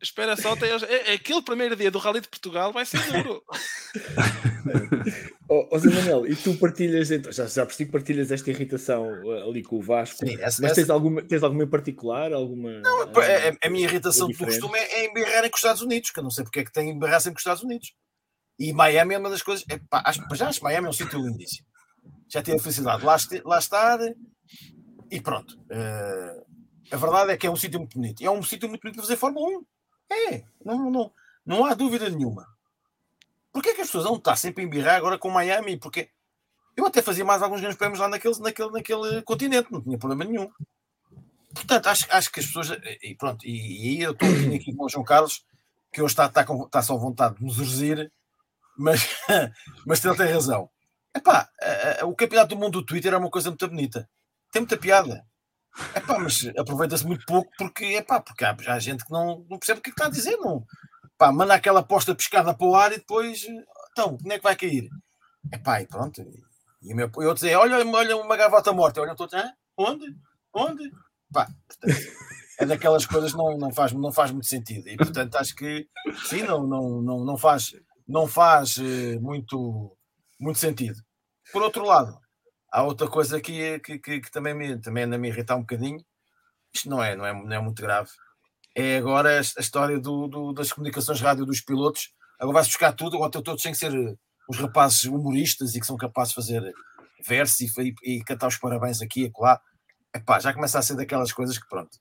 Espera 0.01 0.35
só 0.35 0.53
até 0.53 0.69
eles. 0.69 0.83
é- 0.83 1.13
Aquele 1.13 1.41
primeiro 1.41 1.75
dia 1.75 1.89
do 1.91 1.97
Rally 1.99 2.21
de 2.21 2.27
Portugal 2.27 2.71
vai 2.73 2.85
ser 2.85 2.99
duro. 3.11 3.41
Ó 5.49 5.67
ó, 5.71 5.77
Zé 5.77 5.89
Manuel, 5.89 6.25
e 6.25 6.35
tu 6.35 6.55
partilhas, 6.57 7.11
então, 7.11 7.31
já, 7.31 7.45
já 7.45 7.65
percebi 7.65 7.85
que 7.87 7.91
partilhas 7.91 8.31
esta 8.31 8.49
irritação 8.49 9.05
uh, 9.23 9.49
ali 9.49 9.61
com 9.61 9.77
o 9.77 9.81
Vasco, 9.81 10.25
Sim, 10.25 10.35
essa- 10.41 10.61
mas 10.61 10.71
essa- 10.71 10.75
tens 10.75 10.89
alguma, 10.89 11.21
tens 11.21 11.43
alguma 11.43 11.63
em 11.63 11.69
particular? 11.69 12.31
Alguma, 12.33 12.71
Não, 12.79 13.01
ah, 13.01 13.05
a, 13.05 13.49
a- 13.49 13.67
a 13.67 13.69
minha 13.69 13.85
irritação 13.85 14.29
é 14.29 14.31
do 14.31 14.37
costume 14.37 14.77
é, 14.79 15.01
é 15.01 15.05
embirrarem 15.09 15.49
com 15.49 15.55
os 15.55 15.59
Estados 15.61 15.81
Unidos, 15.81 16.11
que 16.11 16.19
eu 16.19 16.23
não 16.23 16.31
sei 16.31 16.43
porque 16.45 16.61
é 16.61 16.63
que 16.63 16.71
tem 16.71 16.85
que 16.85 16.91
embirrar 16.93 17.19
sempre 17.19 17.35
com 17.35 17.39
os 17.39 17.41
Estados 17.41 17.63
Unidos. 17.63 17.93
E 18.57 18.71
Miami 18.71 19.15
é 19.15 19.17
uma 19.17 19.29
das 19.29 19.41
coisas. 19.43 19.65
É, 19.69 19.77
pá, 19.89 20.01
acho, 20.05 20.21
já 20.33 20.47
acho 20.47 20.59
que 20.59 20.63
Miami 20.65 20.87
é 20.87 20.89
um 20.89 20.93
sítio 20.93 21.19
lindíssimo. 21.19 21.67
Já 22.29 22.41
tive 22.41 22.57
a 22.57 22.59
felicidade 22.59 22.99
de 23.01 23.05
lá, 23.05 23.17
lá 23.45 23.59
estar 23.59 23.99
e 25.11 25.21
pronto. 25.21 25.57
Eh, 25.69 26.41
a 26.91 26.97
verdade 26.97 27.31
é 27.31 27.37
que 27.37 27.47
é 27.47 27.51
um 27.51 27.55
sítio 27.55 27.79
muito 27.79 27.97
bonito. 27.97 28.21
E 28.21 28.25
é 28.25 28.31
um 28.31 28.43
sítio 28.43 28.69
muito 28.69 28.81
bonito 28.81 28.95
para 28.95 29.03
fazer 29.03 29.17
Fórmula 29.17 29.59
1. 29.59 29.65
É, 30.11 30.43
não, 30.63 30.89
não, 30.89 31.11
não 31.45 31.65
há 31.65 31.73
dúvida 31.73 32.09
nenhuma. 32.09 32.47
Porquê 33.51 33.69
é 33.69 33.73
que 33.75 33.81
as 33.81 33.87
pessoas 33.87 34.05
vão 34.05 34.15
estar 34.15 34.35
sempre 34.35 34.63
a 34.63 34.65
embirrar 34.65 34.95
agora 34.95 35.17
com 35.17 35.29
Miami? 35.29 35.77
Porque 35.77 36.09
eu 36.75 36.85
até 36.85 37.01
fazia 37.01 37.23
mais 37.23 37.41
alguns 37.41 37.61
grandes 37.61 37.77
prémios 37.77 37.99
lá 37.99 38.07
naquele, 38.07 38.39
naquele, 38.39 38.71
naquele 38.71 39.21
continente, 39.21 39.71
não 39.71 39.81
tinha 39.81 39.97
problema 39.97 40.25
nenhum. 40.25 40.49
Portanto, 41.53 41.87
acho, 41.87 42.07
acho 42.09 42.31
que 42.31 42.39
as 42.39 42.47
pessoas. 42.47 42.71
E 43.01 43.15
pronto, 43.15 43.45
e, 43.45 43.97
e 43.97 44.01
eu 44.01 44.11
estou 44.11 44.27
aqui 44.27 44.73
com 44.75 44.85
o 44.85 44.89
João 44.89 45.05
Carlos, 45.05 45.45
que 45.91 46.01
hoje 46.01 46.13
está, 46.13 46.25
está, 46.25 46.43
com, 46.43 46.63
está 46.65 46.81
só 46.81 46.97
vontade 46.97 47.35
de 47.35 47.43
nos 47.43 47.59
urzir, 47.59 48.11
mas, 48.75 49.07
mas 49.85 50.03
ele 50.03 50.17
tem 50.17 50.33
razão. 50.33 50.69
Epá, 51.15 51.47
o 52.03 52.15
campeonato 52.15 52.55
do 52.55 52.59
mundo 52.59 52.81
do 52.81 52.85
Twitter 52.85 53.13
é 53.13 53.17
uma 53.17 53.29
coisa 53.29 53.49
muito 53.49 53.67
bonita. 53.67 54.09
Tem 54.51 54.61
muita 54.61 54.77
piada. 54.77 55.23
Epá, 55.95 56.19
mas 56.19 56.45
aproveita-se 56.57 57.05
muito 57.05 57.25
pouco 57.25 57.51
porque, 57.57 57.85
epá, 57.95 58.19
porque 58.19 58.45
há, 58.45 58.55
há 58.67 58.79
gente 58.79 59.03
que 59.05 59.11
não, 59.11 59.45
não 59.49 59.57
percebe 59.57 59.79
o 59.79 59.83
que 59.83 59.89
é 59.89 59.93
está 59.93 60.05
a 60.05 60.09
dizer. 60.09 60.37
Não. 60.37 60.65
Pá, 61.17 61.31
manda 61.31 61.53
aquela 61.53 61.79
aposta 61.81 62.13
pescada 62.15 62.53
para 62.53 62.67
o 62.67 62.75
ar 62.75 62.91
e 62.91 62.97
depois, 62.97 63.45
então, 63.91 64.17
como 64.17 64.33
é 64.33 64.37
que 64.37 64.43
vai 64.43 64.55
cair? 64.55 64.89
Epá, 65.51 65.81
e 65.81 65.87
pronto. 65.87 66.21
E 66.81 66.93
meu, 66.93 67.09
eu 67.17 67.33
dizer, 67.33 67.55
olha, 67.55 67.77
olha 67.87 68.17
uma 68.17 68.37
gavota 68.37 68.71
morta. 68.73 69.01
Olha, 69.01 69.15
"Hã? 69.33 69.51
onde? 69.77 70.05
Onde? 70.53 70.91
Pá, 71.31 71.47
portanto, 71.67 72.01
é 72.59 72.65
daquelas 72.65 73.05
coisas 73.05 73.31
que 73.31 73.37
não, 73.37 73.57
não, 73.57 73.73
faz, 73.73 73.91
não 73.93 74.11
faz 74.11 74.31
muito 74.31 74.47
sentido. 74.47 74.87
E 74.87 74.97
portanto 74.97 75.35
acho 75.35 75.55
que 75.55 75.87
sim, 76.25 76.43
não, 76.43 76.65
não, 76.67 77.01
não, 77.01 77.25
não 77.25 77.37
faz, 77.37 77.75
não 78.07 78.27
faz 78.27 78.77
eh, 78.77 79.17
muito, 79.19 79.95
muito 80.39 80.59
sentido. 80.59 81.01
Por 81.51 81.61
outro 81.61 81.83
lado, 81.85 82.17
há 82.73 82.83
outra 82.83 83.07
coisa 83.07 83.39
que, 83.39 83.79
que, 83.79 83.99
que, 83.99 84.21
que 84.21 84.31
também, 84.31 84.53
me, 84.55 84.79
também 84.79 85.05
anda 85.05 85.15
a 85.15 85.19
me 85.19 85.29
irritar 85.29 85.55
um 85.55 85.61
bocadinho. 85.61 86.03
Isto 86.73 86.89
não 86.89 87.03
é, 87.03 87.15
não 87.15 87.25
é, 87.25 87.33
não 87.33 87.53
é 87.53 87.59
muito 87.61 87.81
grave. 87.81 88.09
É 88.75 88.97
agora 88.97 89.37
a, 89.39 89.41
história 89.41 89.99
do, 89.99 90.27
do- 90.27 90.53
das 90.53 90.71
comunicações 90.73 91.21
rádio 91.21 91.45
dos 91.45 91.61
pilotos. 91.61 92.13
Agora 92.39 92.55
vai-se 92.55 92.69
buscar 92.69 92.93
tudo, 92.93 93.15
agora 93.17 93.31
todos 93.31 93.61
têm 93.61 93.71
que 93.73 93.77
ser 93.77 93.93
eh, 93.95 94.15
os 94.49 94.57
rapazes 94.57 95.05
humoristas 95.05 95.75
e 95.75 95.79
que 95.79 95.85
são 95.85 95.97
capazes 95.97 96.29
de 96.33 96.35
fazer 96.35 96.73
versos 97.25 97.61
e, 97.61 97.95
e, 98.03 98.17
e 98.17 98.23
cantar 98.23 98.47
os 98.47 98.57
parabéns 98.57 99.01
aqui 99.01 99.23
e 99.23 99.25
acolá. 99.27 99.61
Epá, 100.15 100.39
já 100.39 100.53
começa 100.53 100.79
a 100.79 100.81
ser 100.81 100.95
daquelas 100.95 101.31
coisas 101.31 101.57
que 101.57 101.67
pronto. 101.69 101.97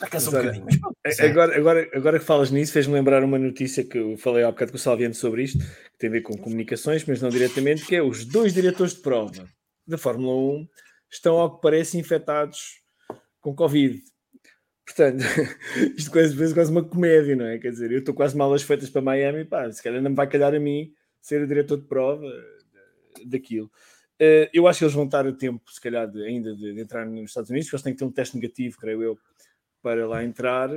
Acaso 0.00 0.30
um 0.30 0.32
Mas 0.32 0.42
olha, 0.44 0.52
bocadinho. 0.52 0.80
Mas 1.04 1.18
é- 1.18 1.28
Agora, 1.30 1.56
agora, 1.56 1.90
agora 1.92 2.18
que 2.18 2.24
falas 2.24 2.50
nisso, 2.50 2.72
fez-me 2.72 2.94
lembrar 2.94 3.22
uma 3.22 3.38
notícia 3.38 3.84
que 3.84 3.98
eu 3.98 4.16
falei 4.16 4.42
há 4.44 4.50
bocado 4.50 4.72
com 4.72 4.76
o 4.76 4.80
Salviano 4.80 5.14
sobre 5.14 5.42
isto, 5.44 5.58
que 5.58 5.98
tem 5.98 6.08
a 6.08 6.12
ver 6.12 6.22
com 6.22 6.36
comunicações, 6.36 7.04
mas 7.04 7.20
não 7.20 7.28
diretamente, 7.28 7.84
que 7.84 7.94
é 7.94 8.02
os 8.02 8.24
dois 8.24 8.52
diretores 8.54 8.94
de 8.94 9.00
prova 9.00 9.46
da 9.86 9.98
Fórmula 9.98 10.34
1 10.60 10.68
estão, 11.10 11.36
ao 11.36 11.56
que 11.56 11.62
parece, 11.62 11.98
infectados 11.98 12.80
com 13.40 13.54
Covid. 13.54 14.00
Portanto, 14.86 15.18
isto 15.96 16.10
quase, 16.10 16.34
vezes 16.34 16.54
quase 16.54 16.70
uma 16.70 16.84
comédia, 16.84 17.36
não 17.36 17.46
é? 17.46 17.58
Quer 17.58 17.70
dizer, 17.70 17.92
eu 17.92 17.98
estou 17.98 18.14
quase 18.14 18.36
malas 18.36 18.62
feitas 18.62 18.90
para 18.90 19.02
Miami, 19.02 19.44
pá, 19.44 19.70
se 19.70 19.82
calhar 19.82 20.00
não 20.02 20.10
me 20.10 20.16
vai 20.16 20.28
calhar 20.28 20.54
a 20.54 20.58
mim 20.60 20.92
ser 21.20 21.42
o 21.42 21.46
diretor 21.46 21.76
de 21.78 21.86
prova 21.86 22.24
eh, 22.26 23.24
daquilo. 23.26 23.70
Eh, 24.18 24.50
eu 24.52 24.66
acho 24.66 24.78
que 24.80 24.84
eles 24.84 24.94
vão 24.94 25.04
estar 25.04 25.26
a 25.26 25.32
tempo, 25.32 25.62
se 25.70 25.80
calhar, 25.80 26.08
de- 26.10 26.24
ainda 26.24 26.54
de, 26.54 26.74
de 26.74 26.80
entrar 26.80 27.06
nos 27.06 27.30
Estados 27.30 27.50
Unidos, 27.50 27.66
porque 27.68 27.76
eles 27.76 27.82
têm 27.82 27.92
que 27.92 27.98
ter 27.98 28.04
um 28.04 28.10
teste 28.12 28.36
negativo, 28.36 28.76
creio 28.78 29.02
eu, 29.02 29.18
para 29.82 30.06
lá 30.06 30.24
entrar. 30.24 30.70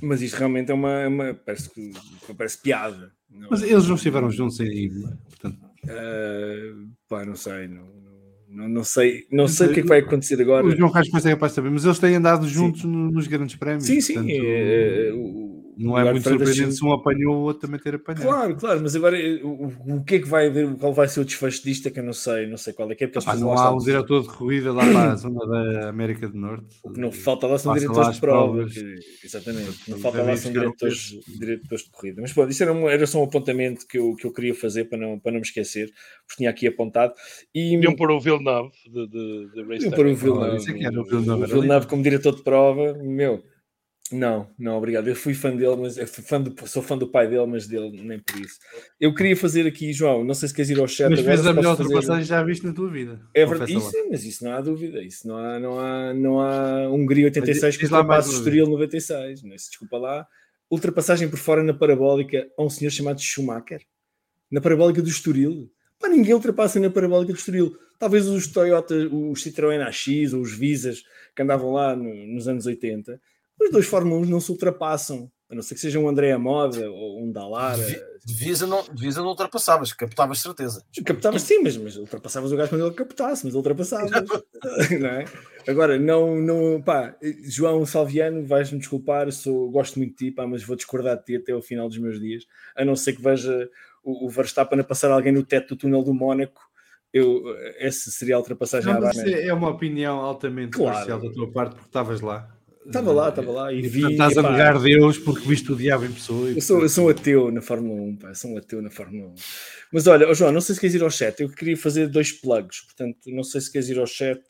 Mas 0.00 0.22
isto 0.22 0.36
realmente 0.36 0.70
é 0.70 0.74
uma, 0.74 0.90
é 1.00 1.06
uma- 1.08 1.34
parece, 1.34 1.68
que, 1.70 1.92
parece 2.36 2.60
piada. 2.62 3.12
Não, 3.30 3.48
Mas 3.50 3.62
eles 3.62 3.86
não 3.86 3.94
estiveram 3.96 4.30
juntos 4.30 4.58
em. 4.60 4.90
Portanto, 5.28 5.58
eh, 5.88 6.72
pá, 7.08 7.24
não 7.24 7.34
sei, 7.36 7.68
não, 7.68 7.86
não, 8.48 8.68
não 8.68 8.84
sei, 8.84 9.26
não 9.30 9.48
sei 9.48 9.66
o 9.68 9.72
que 9.72 9.80
é 9.80 9.82
que 9.82 9.88
vai 9.88 9.98
acontecer 10.00 10.40
agora. 10.40 10.66
o 10.66 10.74
João 10.76 10.90
Carlos 10.90 11.10
Costa 11.10 11.28
é 11.28 11.32
capaz 11.32 11.52
de 11.52 11.56
saber, 11.56 11.70
mas 11.70 11.84
eles 11.84 11.98
têm 11.98 12.14
andado 12.14 12.46
juntos 12.48 12.84
no- 12.84 13.10
nos 13.10 13.26
grandes 13.26 13.56
prémios. 13.56 13.84
Sim, 13.84 14.00
sim. 14.00 14.14
portanto, 14.14 15.16
o- 15.16 15.51
não 15.82 15.92
o 15.92 15.98
é 15.98 16.10
muito 16.12 16.28
surpreendente 16.28 16.72
se 16.76 16.84
um 16.84 16.92
apanhou 16.92 17.34
o 17.36 17.40
outro 17.42 17.66
também 17.66 17.80
ter 17.80 17.94
apanhado. 17.94 18.22
Claro, 18.22 18.56
claro, 18.56 18.80
mas 18.82 18.94
agora 18.96 19.18
eh, 19.20 19.40
o, 19.42 19.48
o- 19.66 19.96
o 19.96 20.04
que 20.04 20.14
é 20.16 20.18
que 20.20 20.28
vai 20.28 20.46
haver, 20.48 20.74
qual 20.76 20.92
vai 20.94 21.08
ser 21.08 21.20
o 21.20 21.24
desfecho 21.24 21.62
disto 21.64 21.88
é 21.88 21.90
que 21.90 22.00
eu 22.00 22.04
não 22.04 22.12
sei, 22.12 22.46
não 22.46 22.56
sei 22.56 22.72
qual 22.72 22.90
é 22.90 22.94
que 22.94 23.04
é, 23.04 23.06
porque 23.08 23.24
precisam 23.24 23.48
não 23.48 23.54
lá 23.56 23.64
há 23.66 23.74
um 23.74 23.78
diretor 23.78 24.22
de 24.22 24.28
corrida 24.28 24.72
lá 24.72 24.84
para 24.84 25.12
a 25.12 25.16
zona 25.16 25.46
da 25.46 25.88
América 25.88 26.28
do 26.28 26.36
Norte. 26.38 26.66
O 26.82 26.90
que 26.90 27.00
não 27.00 27.10
falta 27.12 27.46
lá 27.46 27.58
são 27.58 27.72
Passa 27.72 27.80
diretores 27.80 28.06
lá 28.06 28.10
de 28.10 28.16
as 28.16 28.20
prova. 28.20 28.52
provas. 28.56 28.76
exatamente. 29.24 29.90
Não 29.90 29.98
falta 29.98 30.22
lá 30.22 30.36
são 30.36 30.52
diretores, 30.52 31.18
diretores 31.38 31.84
de 31.84 31.90
corrida. 31.90 32.20
Mas 32.22 32.32
pronto, 32.32 32.50
isso 32.50 32.62
era, 32.62 32.72
um- 32.72 32.88
era 32.88 33.06
só 33.06 33.20
um 33.20 33.24
apontamento 33.24 33.86
que 33.86 33.98
eu, 33.98 34.14
que 34.14 34.26
eu 34.26 34.32
queria 34.32 34.54
fazer 34.54 34.84
para 34.84 34.98
não, 34.98 35.18
para 35.18 35.32
não 35.32 35.40
me 35.40 35.46
esquecer, 35.46 35.86
porque 36.26 36.36
tinha 36.38 36.50
aqui 36.50 36.66
apontado. 36.66 37.12
E 37.54 37.74
Podiam 37.76 37.94
pôr 37.96 38.10
o 38.10 38.20
Villeneuve 38.20 38.70
de, 38.86 39.06
de, 39.08 39.50
de 39.54 39.62
Race 39.64 39.84
eu 39.86 39.92
pôr 39.92 40.06
o. 40.06 40.14
Villeneuve, 40.14 40.56
isso 40.56 40.70
é 40.70 40.74
que 40.74 40.86
era 40.86 40.96
o 40.98 41.02
o 41.02 41.04
Villeneuve, 41.04 41.42
era 41.44 41.52
Villeneuve 41.54 41.86
como 41.86 42.02
diretor 42.02 42.34
de 42.36 42.42
prova, 42.42 42.94
meu. 43.02 43.42
Não, 44.12 44.48
não, 44.58 44.76
obrigado. 44.76 45.08
Eu 45.08 45.16
fui 45.16 45.32
fã 45.34 45.54
dele, 45.56 45.76
mas 45.76 45.96
fã 46.26 46.40
do- 46.40 46.54
sou 46.68 46.82
fã 46.82 46.96
do 46.98 47.08
pai 47.08 47.28
dele, 47.28 47.46
mas 47.46 47.66
dele 47.66 47.90
nem 48.02 48.18
por 48.18 48.38
isso. 48.40 48.58
Eu 49.00 49.14
queria 49.14 49.36
fazer 49.36 49.66
aqui, 49.66 49.92
João, 49.92 50.22
não 50.24 50.34
sei 50.34 50.48
se 50.48 50.54
queres 50.54 50.70
ir 50.70 50.78
ao 50.78 50.86
chat 50.86 51.08
Mas 51.10 51.20
fez 51.20 51.46
a 51.46 51.52
melhor 51.52 51.78
ultrapassagem 51.80 52.24
já 52.24 52.42
viste 52.44 52.66
na 52.66 52.72
tua 52.72 52.90
vida. 52.90 53.20
É 53.34 53.46
verdade, 53.46 53.74
isso, 53.74 53.86
lá. 53.96 54.04
mas 54.10 54.24
isso 54.24 54.44
não 54.44 54.52
há 54.52 54.60
dúvida. 54.60 55.02
Isso 55.02 55.26
não 55.26 55.36
há, 55.38 55.58
não 55.58 55.80
há, 55.80 56.14
não 56.14 56.40
há 56.40 56.88
Hungria 56.90 57.24
86 57.26 57.76
que 57.76 57.84
ultrapassa 57.84 58.28
o 58.30 58.32
Estoril 58.34 58.66
96. 58.66 59.42
Não 59.42 59.54
é? 59.54 59.58
Se 59.58 59.70
desculpa 59.70 59.96
lá. 59.98 60.26
Ultrapassagem 60.70 61.28
por 61.28 61.38
fora 61.38 61.62
na 61.62 61.74
parabólica 61.74 62.46
a 62.56 62.62
um 62.62 62.70
senhor 62.70 62.90
chamado 62.90 63.20
Schumacher. 63.20 63.82
Na 64.50 64.60
parabólica 64.60 65.02
do 65.02 65.08
Estoril. 65.08 65.70
Pá, 66.00 66.08
ninguém 66.08 66.34
ultrapassa 66.34 66.80
na 66.80 66.90
parabólica 66.90 67.32
do 67.32 67.38
Estoril. 67.38 67.76
Talvez 67.98 68.26
os 68.26 68.46
Toyota, 68.48 68.94
os 68.94 69.42
Citroën 69.44 69.80
AX 69.86 70.32
ou 70.34 70.40
os 70.40 70.52
Visas 70.52 71.02
que 71.36 71.42
andavam 71.42 71.72
lá 71.72 71.94
no- 71.94 72.26
nos 72.26 72.48
anos 72.48 72.66
80. 72.66 73.20
Os 73.60 73.70
dois 73.70 73.86
Fórmula 73.86 74.20
1 74.20 74.26
não 74.26 74.40
se 74.40 74.50
ultrapassam. 74.50 75.30
A 75.50 75.54
não 75.54 75.60
ser 75.62 75.74
que 75.74 75.80
seja 75.82 75.98
um 75.98 76.08
André 76.08 76.34
Moda 76.38 76.90
ou 76.90 77.22
um 77.22 77.30
Dallara. 77.30 77.76
De 78.24 78.32
Visa 78.34 78.66
não, 78.66 78.82
não 78.86 79.26
ultrapassavas, 79.26 79.92
captavas 79.92 80.38
certeza. 80.40 80.82
Captavas 81.04 81.42
sim, 81.42 81.60
mas, 81.62 81.76
mas 81.76 81.96
ultrapassavas 81.96 82.52
o 82.52 82.56
gajo 82.56 82.70
quando 82.70 82.86
ele 82.86 82.94
captasse, 82.94 83.44
mas 83.44 83.54
ultrapassavas. 83.54 84.10
não 84.98 85.08
é? 85.08 85.24
Agora, 85.68 85.98
não, 85.98 86.36
não, 86.36 86.80
pá, 86.80 87.14
João 87.44 87.84
Salviano, 87.84 88.46
vais-me 88.46 88.78
desculpar, 88.78 89.30
sou, 89.30 89.70
gosto 89.70 89.98
muito 89.98 90.12
de 90.12 90.30
ti, 90.30 90.30
pá, 90.30 90.46
mas 90.46 90.62
vou 90.62 90.74
discordar 90.76 91.18
de 91.18 91.24
ti 91.24 91.36
até 91.36 91.52
ao 91.52 91.60
final 91.60 91.86
dos 91.88 91.98
meus 91.98 92.18
dias, 92.18 92.44
a 92.74 92.84
não 92.84 92.96
ser 92.96 93.12
que 93.14 93.22
veja 93.22 93.68
o, 94.02 94.26
o 94.26 94.30
Verstappen 94.30 94.80
a 94.80 94.84
passar 94.84 95.10
alguém 95.10 95.32
no 95.32 95.44
teto 95.44 95.74
do 95.74 95.76
túnel 95.76 96.02
do 96.02 96.14
Mónaco, 96.14 96.62
eu, 97.12 97.42
essa 97.78 98.10
seria 98.10 98.36
a 98.36 98.38
ultrapassagem 98.38 98.90
Não, 98.90 98.98
à 98.98 99.02
mas 99.02 99.16
barra. 99.16 99.28
isso 99.28 99.36
é 99.36 99.46
é 99.48 99.52
uma 99.52 99.68
opinião 99.68 100.18
altamente 100.20 100.76
Claro. 100.78 100.96
parcial 100.96 101.20
da 101.20 101.30
tua 101.30 101.50
parte, 101.52 101.72
porque 101.74 101.88
estavas 101.88 102.20
lá. 102.22 102.51
Estava 102.86 103.12
lá, 103.12 103.28
estava 103.28 103.50
lá 103.52 103.72
e 103.72 103.78
E, 103.78 103.88
vi. 103.88 104.10
estás 104.12 104.36
a 104.36 104.42
negar 104.42 104.78
Deus 104.80 105.16
porque 105.18 105.46
viste 105.48 105.70
o 105.70 105.76
diabo 105.76 106.04
em 106.04 106.12
pessoa. 106.12 106.50
Eu 106.50 106.60
sou, 106.60 106.82
eu 106.82 106.88
sou 106.88 107.06
um 107.06 107.08
ateu 107.10 107.50
na 107.50 107.60
Fórmula 107.62 108.00
1, 108.02 108.16
pá, 108.16 108.34
sou 108.34 108.50
um 108.52 108.58
ateu 108.58 108.82
na 108.82 108.90
Fórmula 108.90 109.28
1. 109.28 109.34
Mas 109.92 110.06
olha, 110.08 110.28
ó 110.28 110.34
João, 110.34 110.50
não 110.50 110.60
sei 110.60 110.74
se 110.74 110.80
queres 110.80 110.94
ir 110.96 111.02
ao 111.02 111.10
chat, 111.10 111.40
eu 111.40 111.48
queria 111.48 111.76
fazer 111.76 112.08
dois 112.08 112.32
plugs, 112.32 112.80
portanto, 112.82 113.18
não 113.28 113.44
sei 113.44 113.60
se 113.60 113.70
queres 113.70 113.88
ir 113.88 113.98
ao 114.00 114.06
chat. 114.06 114.42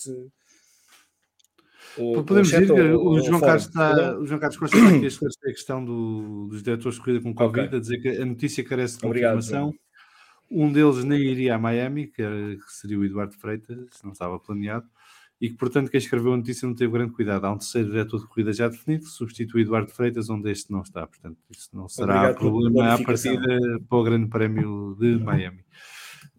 Ou, 1.99 2.25
Podemos 2.25 2.53
ao 2.53 2.61
chat 2.61 2.61
dizer 2.63 2.75
que 2.75 2.93
ou- 2.95 3.11
o 3.13 3.21
João. 3.21 3.41
Carlos 3.41 3.67
está, 3.67 4.19
o 4.19 4.27
João 4.27 4.41
Carlos 4.41 4.59
Costa 4.59 4.77
está 4.79 4.89
aqui 4.89 5.05
a 5.05 5.09
esclarecer 5.09 5.51
a 5.51 5.53
questão 5.53 5.85
do- 5.85 6.47
dos 6.49 6.63
diretores 6.63 6.95
de 6.97 7.01
corrida 7.05 7.23
com 7.23 7.35
Covid, 7.35 7.67
Ok. 7.67 7.79
a 7.79 7.81
dizer 7.81 7.99
que 7.99 8.09
a 8.09 8.25
notícia 8.25 8.65
carece 8.65 8.99
de 8.99 9.05
Obrigado, 9.07 9.35
confirmação. 9.37 9.75
Um 10.51 10.73
deles 10.73 11.05
nem 11.05 11.21
iria 11.21 11.55
a 11.55 11.59
Miami, 11.59 12.07
que, 12.07 12.23
era- 12.23 12.57
que 12.57 12.73
seria 12.73 12.99
o 12.99 13.05
Eduardo 13.05 13.35
Freitas, 13.39 13.89
não 14.03 14.13
estava 14.13 14.39
planeado, 14.39 14.87
e 15.43 15.51
que, 15.51 15.57
portanto, 15.57 15.91
quem 15.91 15.99
escreveu 15.99 16.33
a 16.33 16.37
notícia 16.37 16.69
não 16.69 16.75
teve 16.75 16.93
grande 16.93 17.13
cuidado. 17.13 17.45
Há 17.45 17.53
um 17.53 17.59
terceiro 17.59 17.91
diretor 17.91 18.21
de 18.21 18.27
corrida 18.29 18.53
já 18.53 18.69
definido, 18.69 19.03
que 19.05 19.11
substitui 19.11 19.63
Eduardo 19.63 19.91
Freitas, 19.91 20.31
onde 20.31 20.51
este 20.51 20.71
não 20.71 20.83
está. 20.83 21.05
Portanto, 21.07 21.37
isso 21.51 21.69
não 21.73 21.89
será 21.89 22.15
Obrigado 22.31 22.39
problema 22.39 22.95
à 22.95 23.03
partida 23.05 23.81
para 23.89 23.99
o 23.99 24.03
Grande 24.05 24.29
Prémio 24.29 24.97
de 25.01 25.17
Miami. 25.19 25.65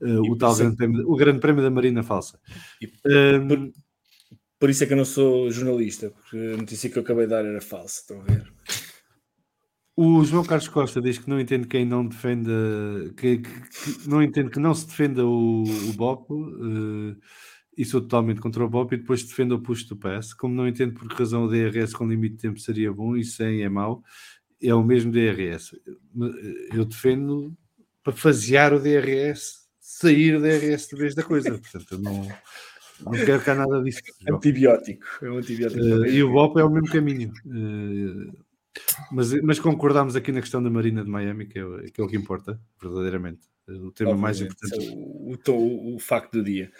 Uh, 0.01 0.21
o 0.21 0.27
por 0.29 0.37
tal 0.37 0.53
é 0.53 0.57
grande 0.57 0.75
prémio, 0.77 1.11
o 1.11 1.15
grande 1.15 1.39
prémio 1.39 1.61
da 1.63 1.69
Marina 1.69 2.01
Falsa. 2.01 2.39
E 2.81 2.89
Um, 3.05 3.71
Por 4.59 4.69
isso 4.69 4.83
é 4.83 4.87
que 4.87 4.93
eu 4.93 4.97
não 4.97 5.05
sou 5.05 5.51
jornalista, 5.51 6.09
porque 6.09 6.37
a 6.37 6.57
notícia 6.57 6.89
que 6.89 6.97
eu 6.97 7.03
acabei 7.03 7.25
de 7.25 7.31
dar 7.31 7.43
era 7.45 7.59
falsa, 7.61 7.99
estão 7.99 8.21
a 8.21 8.23
ver? 8.23 8.51
O 9.95 10.23
João 10.23 10.43
Carlos 10.43 10.67
Costa 10.69 10.99
diz 11.01 11.19
que 11.19 11.29
não 11.29 11.39
entende 11.39 11.67
quem 11.67 11.85
não 11.85 12.07
defenda, 12.07 12.51
que, 13.15 13.37
que- 13.39 13.99
que 14.01 14.09
não 14.09 14.23
entende 14.23 14.49
que 14.49 14.59
não 14.59 14.73
se 14.73 14.87
defenda 14.87 15.25
o, 15.25 15.63
o 15.63 15.93
BOP, 15.93 16.31
eh, 16.31 17.15
e 17.77 17.83
sou 17.85 18.01
totalmente 18.01 18.39
contra 18.41 18.63
o 18.63 18.69
BOP, 18.69 18.93
e 18.93 18.97
depois 18.97 19.23
defenda 19.23 19.55
o 19.55 19.59
push 19.61 19.83
to 19.83 19.95
pass. 19.95 20.33
Como 20.33 20.53
não 20.53 20.67
entende 20.67 20.93
por 20.93 21.07
que 21.07 21.15
razão 21.15 21.45
o 21.45 21.47
DRS 21.49 21.93
com 21.93 22.07
limite 22.07 22.35
de 22.35 22.41
tempo 22.41 22.59
seria 22.59 22.91
bom 22.93 23.15
e 23.17 23.23
sem 23.23 23.63
é 23.63 23.69
mau, 23.69 24.03
é 24.61 24.73
o 24.73 24.83
mesmo 24.83 25.11
DRS. 25.11 25.75
Eu 26.73 26.85
defendo 26.85 27.53
para 28.03 28.13
fasear 28.13 28.73
o 28.73 28.79
DRS, 28.79 29.63
sair 29.79 30.35
o 30.35 30.41
DRS 30.41 30.87
de 30.89 30.95
vez 30.95 31.15
da 31.15 31.23
coisa. 31.23 31.51
Portanto, 31.57 31.87
eu 31.93 31.99
não, 31.99 32.27
não 33.01 33.11
quero 33.25 33.41
cá 33.43 33.55
nada 33.55 33.81
disso. 33.81 34.01
João. 34.21 34.37
Antibiótico, 34.37 35.05
é 35.21 35.31
um 35.31 35.37
antibiótico. 35.37 35.81
Eh, 36.05 36.11
e 36.15 36.23
o 36.23 36.31
BOP 36.31 36.57
é 36.59 36.63
o 36.63 36.69
mesmo 36.69 36.89
caminho. 36.89 37.31
Eh, 37.45 38.31
mas, 39.11 39.31
mas 39.41 39.59
concordámos 39.59 40.15
aqui 40.15 40.31
na 40.31 40.41
questão 40.41 40.61
da 40.61 40.69
Marina 40.69 41.03
de 41.03 41.09
Miami, 41.09 41.45
que 41.45 41.59
é, 41.59 41.65
o- 41.65 41.83
que 41.91 42.01
é 42.01 42.03
o 42.03 42.07
que 42.07 42.17
importa, 42.17 42.59
verdadeiramente. 42.81 43.47
Eh, 43.67 43.73
O 43.73 43.91
tema 43.91 44.15
mais 44.15 44.41
Obviamente, 44.41 44.65
importante. 44.65 45.47
é 45.47 45.51
O, 45.51 45.55
o, 45.55 45.95
o 45.95 45.99
facto 45.99 46.33
do 46.33 46.43
dia. 46.43 46.71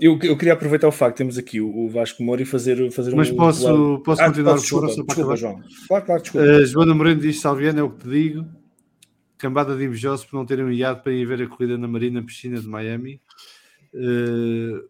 Eu, 0.00 0.18
eu 0.22 0.36
queria 0.36 0.52
aproveitar 0.52 0.86
o 0.86 0.92
facto, 0.92 1.16
temos 1.16 1.38
aqui 1.38 1.60
o, 1.60 1.88
Vasco 1.88 2.22
Moura 2.22 2.42
e 2.42 2.44
fazer, 2.44 2.90
fazer 2.92 3.14
Mas 3.14 3.30
um. 3.30 3.36
posso, 3.36 3.66
plug. 3.66 4.02
posso 4.04 4.22
Ah, 4.22 4.26
continuar 4.26 4.52
posso, 4.52 4.66
o 4.66 4.68
foro 4.68 4.86
desculpa, 4.86 5.14
desculpa, 5.14 5.34
acabar? 5.34 5.36
João. 5.36 5.62
Claro, 5.88 6.04
claro, 6.04 6.22
desculpa. 6.22 6.46
Uh, 6.46 6.66
Joana 6.66 6.94
Moreno 6.94 7.20
diz: 7.20 7.40
Salviano, 7.40 7.80
é 7.80 7.82
o 7.82 7.90
que 7.90 8.04
te 8.04 8.08
digo. 8.08 8.46
Cambada 9.38 9.76
de 9.76 9.84
invejosos 9.84 10.24
por 10.24 10.36
não 10.36 10.46
terem 10.46 10.70
iado 10.72 11.02
para 11.02 11.12
ir 11.12 11.26
ver 11.26 11.42
a 11.42 11.48
corrida 11.48 11.76
na 11.76 11.88
Marina 11.88 12.22
Piscina 12.22 12.60
de 12.60 12.68
Miami. 12.68 13.20
Uh, 13.92 14.88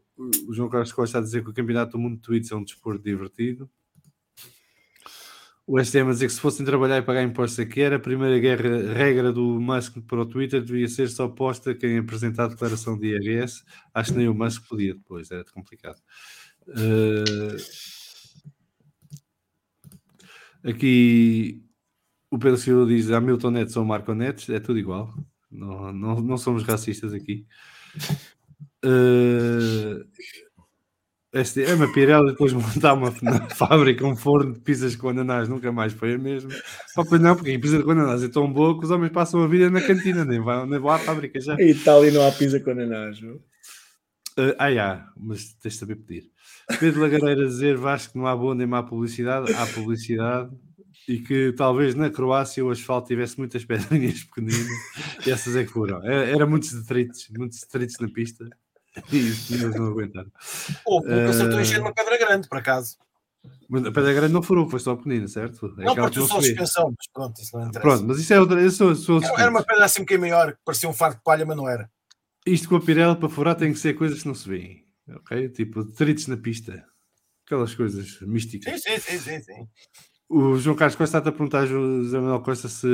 o 0.48 0.52
João 0.52 0.68
Carlos 0.68 0.92
Costa 0.92 1.04
está 1.10 1.18
a 1.18 1.22
dizer 1.22 1.42
que 1.42 1.50
o 1.50 1.54
Campeonato 1.54 1.92
do 1.92 1.98
Mundo 1.98 2.16
de 2.16 2.22
Tweets 2.22 2.50
é 2.50 2.56
um 2.56 2.64
desporto 2.64 3.02
divertido. 3.02 3.68
O 5.68 5.80
STM 5.80 6.10
a 6.10 6.12
dizer 6.12 6.26
que 6.28 6.32
se 6.32 6.40
fossem 6.40 6.64
trabalhar 6.64 6.98
e 6.98 7.02
pagar 7.02 7.24
impostos 7.24 7.58
aqui 7.58 7.80
era 7.80 7.96
a 7.96 7.98
primeira 8.00 8.38
guerra, 8.38 8.92
regra 8.94 9.32
do 9.32 9.60
Musk 9.60 9.96
para 10.06 10.20
o 10.20 10.26
Twitter 10.26 10.62
devia 10.62 10.86
ser 10.86 11.08
só 11.08 11.26
posta 11.26 11.74
quem 11.74 11.98
apresentar 11.98 12.44
a 12.44 12.48
declaração 12.48 12.96
de 12.96 13.08
IRS. 13.08 13.64
Acho 13.92 14.12
que 14.12 14.18
nem 14.18 14.28
o 14.28 14.34
Musk 14.34 14.68
podia 14.68 14.94
depois, 14.94 15.28
era 15.30 15.44
complicado. 15.52 16.00
Uh, 16.68 17.56
aqui 20.62 21.60
o 22.30 22.38
Pedro 22.38 22.58
Silva 22.58 22.86
diz 22.86 23.10
Hamilton 23.10 23.50
Netos 23.50 23.76
ou 23.76 23.84
Marco 23.84 24.14
Netos, 24.14 24.48
é 24.48 24.60
tudo 24.60 24.78
igual. 24.78 25.12
Não, 25.50 25.92
não, 25.92 26.20
não 26.20 26.38
somos 26.38 26.62
racistas 26.62 27.12
aqui. 27.12 27.44
Uh, 28.84 30.04
STM, 31.44 31.84
a 31.84 31.92
Pirelli 31.92 32.30
depois 32.30 32.52
montar 32.52 32.94
uma 32.94 33.12
na 33.22 33.48
fábrica, 33.50 34.06
um 34.06 34.16
forno 34.16 34.54
de 34.54 34.60
pizzas 34.60 34.96
com 34.96 35.08
ananás, 35.08 35.48
nunca 35.48 35.70
mais 35.72 35.92
foi 35.92 36.14
a 36.14 36.18
mesma. 36.18 36.50
Pois 36.94 37.20
não, 37.20 37.36
porque 37.36 37.52
a 37.52 37.58
pizza 37.58 37.82
com 37.82 37.90
ananás 37.90 38.22
é 38.22 38.28
tão 38.28 38.52
boa 38.52 38.78
que 38.78 38.84
os 38.84 38.90
homens 38.90 39.12
passam 39.12 39.42
a 39.42 39.48
vida 39.48 39.70
na 39.70 39.80
cantina, 39.80 40.24
nem 40.24 40.40
vão, 40.40 40.66
nem 40.66 40.78
vão 40.78 40.90
à 40.90 40.98
fábrica 40.98 41.40
já. 41.40 41.54
Em 41.54 41.70
Itália 41.70 42.10
não 42.12 42.26
há 42.26 42.32
pizza 42.32 42.60
com 42.60 42.70
ananás. 42.70 43.20
não? 43.20 43.34
Uh, 44.38 44.54
ah, 44.58 44.72
já, 44.72 45.08
mas 45.16 45.54
tens 45.54 45.74
de 45.74 45.80
saber 45.80 45.96
pedir. 45.96 46.30
Pedro 46.78 47.00
Lagareira 47.00 47.46
dizer 47.46 47.76
Vasco 47.76 48.12
que 48.12 48.18
não 48.18 48.26
há 48.26 48.36
boa 48.36 48.54
nem 48.54 48.66
má 48.66 48.82
publicidade, 48.82 49.52
há 49.54 49.66
publicidade 49.66 50.50
e 51.08 51.18
que 51.20 51.52
talvez 51.52 51.94
na 51.94 52.10
Croácia 52.10 52.64
o 52.64 52.70
asfalto 52.70 53.08
tivesse 53.08 53.38
muitas 53.38 53.64
pedrinhas 53.64 54.24
pequeninas 54.24 55.26
e 55.26 55.30
essas 55.30 55.56
é 55.56 55.64
que 55.64 55.70
foram. 55.70 56.04
Era, 56.04 56.24
era 56.24 56.46
muitos 56.46 56.72
detritos, 56.72 57.28
muitos 57.30 57.60
detritos 57.60 57.98
na 57.98 58.08
pista 58.08 58.48
pneus 59.08 59.74
não 59.74 59.86
aguentaram. 59.86 60.30
Ou 60.84 61.02
pouco 61.02 61.28
acertou 61.28 61.58
Eh, 61.58 61.62
encher 61.62 61.80
uma 61.80 61.92
pedra 61.92 62.18
grande, 62.18 62.48
por 62.48 62.58
acaso. 62.58 62.96
Mas 63.68 63.84
a 63.84 63.92
pedra 63.92 64.12
grande 64.12 64.32
não 64.32 64.42
furou, 64.42 64.68
foi 64.68 64.80
só 64.80 64.92
a 64.92 64.96
pequenina, 64.96 65.26
certo? 65.28 65.74
É 65.78 65.84
Não, 65.84 65.94
partiu 65.94 66.26
só 66.26 66.38
a 66.38 66.42
suspensão, 66.42 66.94
mas 66.96 67.06
pronto, 67.12 67.40
isso 67.40 67.56
não 67.56 67.66
interessa. 67.66 67.80
Pronto, 67.80 68.04
mas 68.06 68.18
isso 68.18 68.32
é 68.32 68.40
outra. 68.40 68.62
Isso 68.62 68.94
são 68.96 69.14
outros 69.16 69.38
Era, 69.38 69.50
uma 69.50 69.62
pedra 69.62 69.84
assim 69.84 70.02
um 70.02 70.04
bocadinho 70.04 70.28
maior, 70.28 70.52
que 70.52 70.58
parecia 70.64 70.88
um 70.88 70.92
fardo 70.92 71.16
de 71.16 71.22
palha, 71.22 71.44
mas 71.44 71.56
não 71.56 71.68
era. 71.68 71.90
Isto 72.46 72.68
com 72.68 72.76
a 72.76 72.80
Pirelli 72.80 73.16
para 73.16 73.28
furar 73.28 73.56
tem 73.56 73.72
que 73.72 73.78
ser 73.78 73.94
coisas 73.94 74.22
que 74.22 74.28
não 74.28 74.34
se 74.34 74.48
veem. 74.48 74.84
Ok? 75.08 75.48
Tipo, 75.50 75.84
detritos 75.84 76.26
na 76.26 76.36
pista. 76.36 76.84
Aquelas 77.44 77.74
coisas 77.74 78.20
místicas. 78.22 78.82
Sim, 78.82 78.98
sim, 78.98 79.18
sim, 79.18 79.40
sim. 79.40 79.68
O 80.28 80.56
João 80.56 80.74
Carlos 80.74 80.96
Costa 80.96 81.18
está 81.18 81.28
a 81.28 81.32
perguntar 81.32 81.60
ao 81.60 81.66
José 81.66 82.18
Manuel 82.18 82.40
Costa 82.40 82.68
se, 82.68 82.88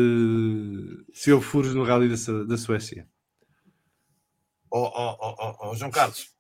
se 1.15 1.33
houve 1.33 1.45
furos 1.45 1.75
no 1.75 1.83
rally 1.85 2.09
da, 2.09 2.45
da 2.45 2.57
Suécia. 2.59 3.09
Ó, 4.75 4.91
ó, 5.21 5.57
ó, 5.61 5.75
João 5.75 5.91
Carlos. 5.91 6.33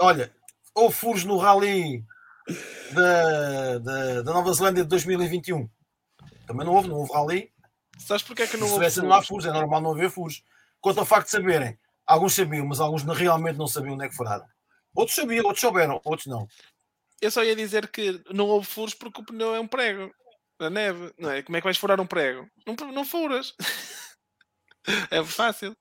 Olha, 0.00 0.34
houve 0.74 0.94
furos 0.96 1.22
no 1.22 1.36
rally 1.36 2.04
da, 2.92 3.78
da, 3.78 4.22
da 4.22 4.32
Nova 4.32 4.52
Zelândia 4.52 4.82
de 4.82 4.90
2021. 4.90 5.70
Também 6.44 6.66
não 6.66 6.74
houve, 6.74 6.88
não 6.88 6.96
houve 6.96 7.12
rally. 7.12 7.52
Sabes 7.98 8.24
porque 8.24 8.42
é 8.42 8.46
que 8.48 8.56
não 8.56 8.66
houve 8.66 8.78
Suécia 8.78 9.02
não 9.02 9.12
há 9.12 9.22
furos? 9.22 9.46
é 9.46 9.52
normal 9.52 9.80
não 9.80 9.92
haver 9.92 10.10
furos. 10.10 10.42
Quanto 10.80 10.98
ao 10.98 11.06
facto 11.06 11.26
de 11.26 11.30
saberem, 11.30 11.78
alguns 12.04 12.34
sabiam, 12.34 12.66
mas 12.66 12.80
alguns 12.80 13.04
realmente 13.04 13.56
não 13.56 13.68
sabiam 13.68 13.94
onde 13.94 14.04
é 14.04 14.08
que 14.08 14.16
furaram. 14.16 14.44
Outros 14.92 15.14
sabiam, 15.14 15.44
outros 15.44 15.60
souberam, 15.60 16.00
outros 16.04 16.26
não. 16.26 16.48
Eu 17.20 17.30
só 17.30 17.44
ia 17.44 17.54
dizer 17.54 17.88
que 17.88 18.20
não 18.34 18.46
houve 18.46 18.66
furos 18.66 18.92
porque 18.92 19.20
o 19.20 19.24
pneu 19.24 19.54
é 19.54 19.60
um 19.60 19.68
prego. 19.68 20.12
Da 20.58 20.70
neve, 20.70 21.12
não 21.18 21.30
é? 21.30 21.42
Como 21.42 21.56
é 21.56 21.60
que 21.60 21.66
vais 21.66 21.76
furar 21.76 22.00
um 22.00 22.06
prego? 22.06 22.48
Não, 22.66 22.74
não 22.90 23.04
furas. 23.04 23.54
é 25.10 25.24
fácil. 25.24 25.76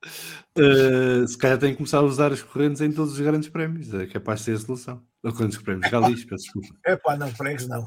Uh, 0.57 1.27
se 1.27 1.37
calhar 1.37 1.57
tem 1.57 1.71
que 1.71 1.77
começar 1.77 1.99
a 1.99 2.03
usar 2.03 2.31
as 2.31 2.41
correntes 2.41 2.81
em 2.81 2.91
todos 2.91 3.13
os 3.13 3.19
grandes 3.19 3.49
prémios. 3.49 3.93
É 3.93 4.05
capaz 4.07 4.39
de 4.39 4.45
ser 4.45 4.51
a 4.53 4.59
solução. 4.59 5.03
Ou 5.23 5.33
grandes 5.33 5.57
prémios, 5.57 5.89
galis, 5.91 6.23
peço 6.25 6.43
desculpa. 6.43 6.75
É 6.85 6.95
pá, 6.95 7.15
não, 7.15 7.31
pregos 7.33 7.67
não. 7.67 7.85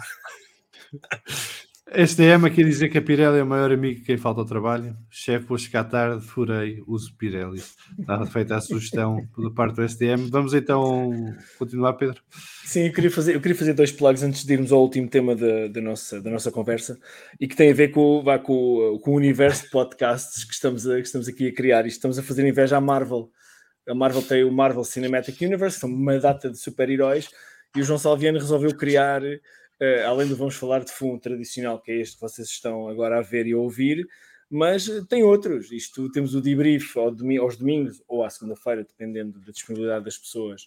STM 1.91 2.45
aqui 2.47 2.63
a 2.63 2.67
dizer 2.67 2.89
que 2.91 2.99
a 2.99 3.03
Pirelli 3.03 3.39
é 3.39 3.43
o 3.43 3.47
maior 3.47 3.73
amigo 3.73 3.99
de 4.01 4.05
quem 4.05 4.19
falta 4.19 4.41
ao 4.43 4.47
trabalho. 4.47 4.95
Chefe, 5.11 5.47
vou 5.47 5.57
chegar 5.57 5.85
tarde, 5.85 6.23
furei, 6.25 6.83
uso 6.87 7.15
Pirelli. 7.17 7.63
Está 7.99 8.27
feita 8.27 8.57
a 8.57 8.61
sugestão 8.61 9.27
da 9.39 9.51
parte 9.51 9.77
do 9.77 9.89
STM. 9.89 10.29
Vamos 10.31 10.53
então 10.53 11.11
continuar, 11.59 11.95
Pedro. 11.95 12.21
Sim, 12.65 12.89
eu 12.89 12.93
queria, 12.93 13.11
fazer, 13.11 13.35
eu 13.35 13.41
queria 13.41 13.57
fazer 13.57 13.73
dois 13.73 13.91
plugs 13.91 14.23
antes 14.23 14.45
de 14.45 14.53
irmos 14.53 14.71
ao 14.71 14.83
último 14.83 15.09
tema 15.09 15.35
da, 15.35 15.69
da, 15.69 15.81
nossa, 15.81 16.21
da 16.21 16.31
nossa 16.31 16.51
conversa 16.53 16.99
e 17.41 17.49
que 17.49 17.57
tem 17.57 17.71
a 17.71 17.75
ver 17.75 17.89
com, 17.89 18.23
vá, 18.23 18.39
com, 18.39 18.99
com 19.03 19.13
o 19.13 19.17
universo 19.17 19.65
de 19.65 19.71
podcasts 19.71 20.45
que 20.45 20.53
estamos, 20.53 20.87
a- 20.87 20.97
que 20.97 21.07
estamos 21.07 21.27
aqui 21.27 21.49
a 21.49 21.55
criar 21.55 21.87
e 21.87 21.89
estamos 21.89 22.19
a 22.19 22.23
fazer 22.23 22.47
inveja 22.47 22.77
à 22.77 22.81
Marvel. 22.83 23.31
A 23.89 23.95
Marvel 23.95 24.21
tem 24.21 24.45
o 24.45 24.53
Marvel 24.53 24.85
Cinematic 24.85 25.41
Universe, 25.41 25.81
são 25.81 25.89
uma 25.89 26.19
data 26.19 26.51
de 26.51 26.59
super-heróis 26.59 27.31
e 27.75 27.81
o 27.81 27.85
João 27.85 27.99
Salviano 27.99 28.39
resolveu 28.39 28.77
criar, 28.77 29.23
eh, 29.81 30.05
além 30.05 30.29
do 30.29 30.37
Vamos 30.37 30.57
Falar 30.57 30.85
de 30.85 30.93
Fundo 30.93 31.21
tradicional, 31.21 31.81
que 31.81 31.93
é 31.93 31.97
este 31.97 32.17
que 32.17 32.21
vocês 32.21 32.49
estão 32.49 32.89
agora 32.89 33.19
a 33.19 33.23
ver 33.23 33.47
e 33.47 33.53
a 33.53 33.59
ouvir, 33.59 34.07
mas 34.51 34.89
eh, 34.89 35.03
tem 35.09 35.23
outros. 35.23 35.71
Isto 35.71 36.11
temos 36.11 36.35
o 36.35 36.41
debrief 36.41 36.97
ao 36.97 37.15
aos 37.41 37.57
domingos 37.57 38.03
ou 38.09 38.25
à 38.25 38.31
segunda-feira, 38.31 38.85
dependendo 38.85 39.39
da 39.41 39.53
disponibilidade 39.53 40.05
das 40.05 40.19
pessoas 40.19 40.67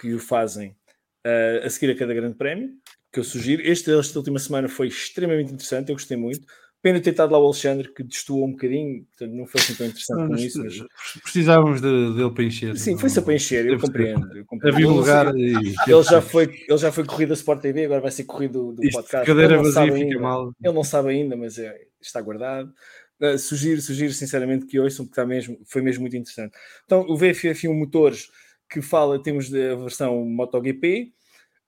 que 0.00 0.14
o 0.14 0.18
fazem 0.18 0.76
eh, 1.24 1.62
a 1.64 1.70
seguir 1.70 1.92
a 1.92 1.96
cada 1.96 2.14
grande 2.14 2.36
prémio, 2.36 2.70
que 3.12 3.18
eu 3.18 3.24
sugiro. 3.24 3.62
Este, 3.62 3.90
última 3.90 4.38
semana 4.38 4.68
foi 4.68 4.88
extremamente 4.88 5.52
interessante, 5.52 5.88
eu 5.88 5.96
gostei 5.96 6.16
muito. 6.16 6.46
Pena 6.86 7.00
ter 7.00 7.10
estado 7.10 7.32
lá 7.32 7.38
o 7.40 7.44
Alexandre, 7.46 7.92
que 7.92 8.04
destoou 8.04 8.46
um 8.46 8.52
bocadinho, 8.52 9.04
portanto 9.06 9.34
não 9.36 9.44
foi 9.44 9.60
assim 9.60 9.74
tão 9.74 9.86
interessante 9.86 10.28
com 10.28 10.34
isso, 10.36 10.62
mas 10.62 11.20
Precisávamos 11.20 11.80
de- 11.80 12.14
dele 12.14 12.30
para 12.30 12.44
encher. 12.44 12.76
sim, 12.78 12.96
foi 12.96 13.08
só 13.10 13.22
para 13.22 13.34
encher, 13.34 13.66
eu 13.66 13.76
compreendo. 13.80 14.36
Eu 14.38 14.44
compreendo. 14.44 14.74
Havia 14.76 14.86
um 14.86 14.90
Ele- 14.92 14.98
lugar 15.00 15.36
e. 15.36 15.52
Ele 15.90 16.02
já, 16.04 16.22
foi, 16.22 16.44
ele 16.68 16.78
já 16.78 16.92
foi 16.92 17.04
corrido 17.04 17.30
da 17.30 17.34
Sport 17.34 17.60
TV, 17.60 17.86
agora 17.86 18.00
vai 18.00 18.12
ser 18.12 18.22
corrido 18.22 18.72
do 18.72 18.84
Isto, 18.84 18.98
podcast. 18.98 19.26
cadeira 19.26 19.56
não 19.56 19.64
vazia 19.64 19.82
fica 19.92 19.94
ainda. 19.96 20.20
mal. 20.20 20.52
Ele 20.62 20.72
não 20.74 20.84
sabe 20.84 21.08
ainda, 21.08 21.36
mas 21.36 21.58
é- 21.58 21.76
está 22.00 22.20
guardado. 22.20 22.72
Uh, 23.20 23.36
sugiro, 23.36 23.80
sugiro 23.80 24.12
sinceramente 24.12 24.66
que 24.66 24.78
ouçam, 24.78 25.04
porque 25.06 25.18
está 25.20 25.26
mesmo, 25.26 25.58
foi 25.66 25.82
mesmo 25.82 26.02
muito 26.02 26.16
interessante. 26.16 26.54
Então, 26.84 27.00
o 27.08 27.16
VFF1 27.16 27.72
Motores, 27.76 28.28
que 28.70 28.80
fala, 28.80 29.20
temos 29.20 29.46
a 29.52 29.74
versão 29.74 30.24
MotoGP, 30.24 31.12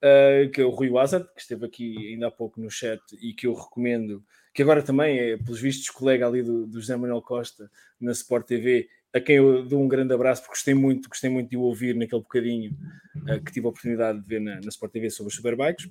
uh, 0.05 0.51
que 0.51 0.61
é 0.61 0.65
o 0.65 0.71
Rui 0.71 0.91
Wazard, 0.91 1.27
que 1.35 1.41
esteve 1.41 1.67
aqui 1.67 2.13
ainda 2.13 2.29
há 2.29 2.31
pouco 2.31 2.61
no 2.61 2.71
chat 2.71 3.01
e 3.21 3.33
que 3.35 3.49
eu 3.49 3.55
recomendo, 3.55 4.23
que 4.55 4.63
agora 4.63 4.83
também 4.83 5.19
é, 5.19 5.37
pelos 5.37 5.61
vistos, 5.61 5.91
colega 5.91 6.27
ali 6.27 6.43
do, 6.43 6.67
do 6.67 6.81
José 6.81 6.97
Manuel 6.97 7.23
Costa 7.23 7.71
na 8.01 8.13
Sport 8.13 8.47
TV, 8.47 8.89
a 9.13 9.21
quem 9.21 9.37
eu 9.37 9.65
dou 9.65 9.83
um 9.83 9.89
grande 9.89 10.13
abraço, 10.13 10.43
porque 10.43 10.55
gostei 10.55 10.75
muito, 10.75 11.09
gostei 11.09 11.31
muito 11.31 11.51
de 11.51 11.57
o 11.57 11.63
ouvir 11.63 11.95
naquele 11.95 12.23
bocadinho 12.23 12.77
uh, 13.17 13.43
que 13.43 13.53
tive 13.53 13.67
a 13.67 13.71
oportunidade 13.71 14.21
de 14.21 14.27
ver 14.27 14.41
na, 14.41 14.61
na 14.61 14.69
Sport 14.69 14.93
TV 14.93 15.11
sobre 15.11 15.31
os 15.31 15.37
Superbikes. 15.37 15.87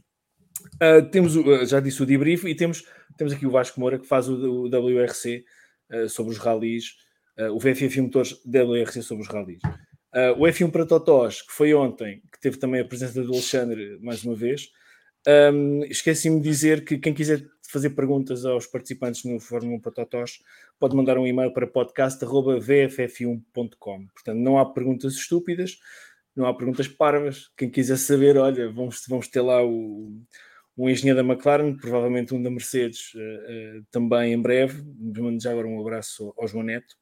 Uh, 0.75 1.09
temos, 1.11 1.35
uh, 1.35 1.65
já 1.65 1.79
disse 1.79 2.01
o 2.01 2.05
debrief, 2.05 2.45
e 2.45 2.55
temos, 2.55 2.85
temos 3.17 3.33
aqui 3.33 3.45
o 3.45 3.51
Vasco 3.51 3.79
Moura 3.79 3.97
que 3.97 4.05
faz 4.05 4.29
o, 4.29 4.35
o 4.35 4.67
WRC 4.67 5.43
sobre 6.09 6.33
os 6.33 6.37
ralis, 6.37 6.97
o 7.53 7.59
VFF 7.59 8.01
Motores 8.01 8.33
WRC 8.45 9.01
sobre 9.01 9.23
os 9.23 9.29
ralis. 9.29 9.61
O 10.37 10.43
F1 10.43 10.69
para 10.69 10.85
Totós, 10.85 11.41
que 11.41 11.53
foi 11.53 11.73
ontem, 11.73 12.21
que 12.29 12.41
teve 12.41 12.57
também 12.57 12.81
a 12.81 12.85
presença 12.85 13.23
do 13.23 13.31
Alexandre 13.31 13.97
mais 14.01 14.21
uma 14.25 14.35
vez. 14.35 14.69
Um, 15.27 15.83
Esqueci-me 15.85 16.41
de 16.41 16.49
dizer 16.49 16.83
que 16.83 16.97
quem 16.97 17.13
quiser 17.13 17.45
fazer 17.67 17.91
perguntas 17.91 18.45
aos 18.45 18.65
participantes 18.65 19.23
no 19.23 19.39
Fórmula 19.39 19.77
1 19.77 19.81
para 19.81 19.91
Totós 19.91 20.39
pode 20.79 20.95
mandar 20.95 21.17
um 21.17 21.27
e-mail 21.27 21.53
para 21.53 21.67
podcast.vff1.com. 21.67 24.07
Portanto, 24.07 24.37
não 24.37 24.57
há 24.57 24.65
perguntas 24.65 25.13
estúpidas, 25.13 25.77
não 26.35 26.45
há 26.45 26.53
perguntas 26.53 26.87
parvas. 26.87 27.49
Quem 27.57 27.69
quiser 27.69 27.97
saber, 27.97 28.37
olha, 28.37 28.71
vamos, 28.71 29.03
vamos 29.07 29.27
ter 29.27 29.41
lá 29.41 29.63
o, 29.63 30.11
um 30.77 30.89
engenheiro 30.89 31.21
da 31.21 31.33
McLaren, 31.33 31.75
provavelmente 31.75 32.33
um 32.33 32.41
da 32.41 32.51
Mercedes 32.51 33.11
eh, 33.15 33.45
eh, 33.47 33.81
também 33.89 34.33
em 34.33 34.41
breve. 34.41 34.83
Mando 34.99 35.41
já 35.41 35.51
agora 35.51 35.67
um 35.67 35.81
abraço 35.81 36.33
ao, 36.37 36.47
João 36.47 36.63
Neto. 36.63 36.95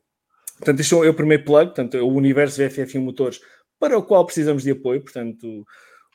Portanto, 0.57 0.79
este 0.79 0.95
é 0.95 1.09
o 1.09 1.13
primeiro 1.13 1.43
plug, 1.43 1.65
portanto, 1.65 1.97
é 1.97 2.01
o 2.01 2.07
universo 2.07 2.61
VFF1 2.61 3.01
Motores, 3.01 3.41
para 3.77 3.97
o 3.97 4.03
qual 4.03 4.25
precisamos 4.25 4.63
de 4.63 4.71
apoio. 4.71 5.01
Portanto, 5.01 5.65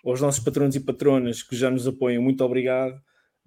aos 0.03 0.21
nossos 0.21 0.43
patronos 0.43 0.75
e 0.75 0.81
patronas 0.81 1.43
que 1.43 1.55
já 1.55 1.71
nos 1.71 1.87
apoiam, 1.87 2.23
muito 2.23 2.43
obrigado. 2.43 2.99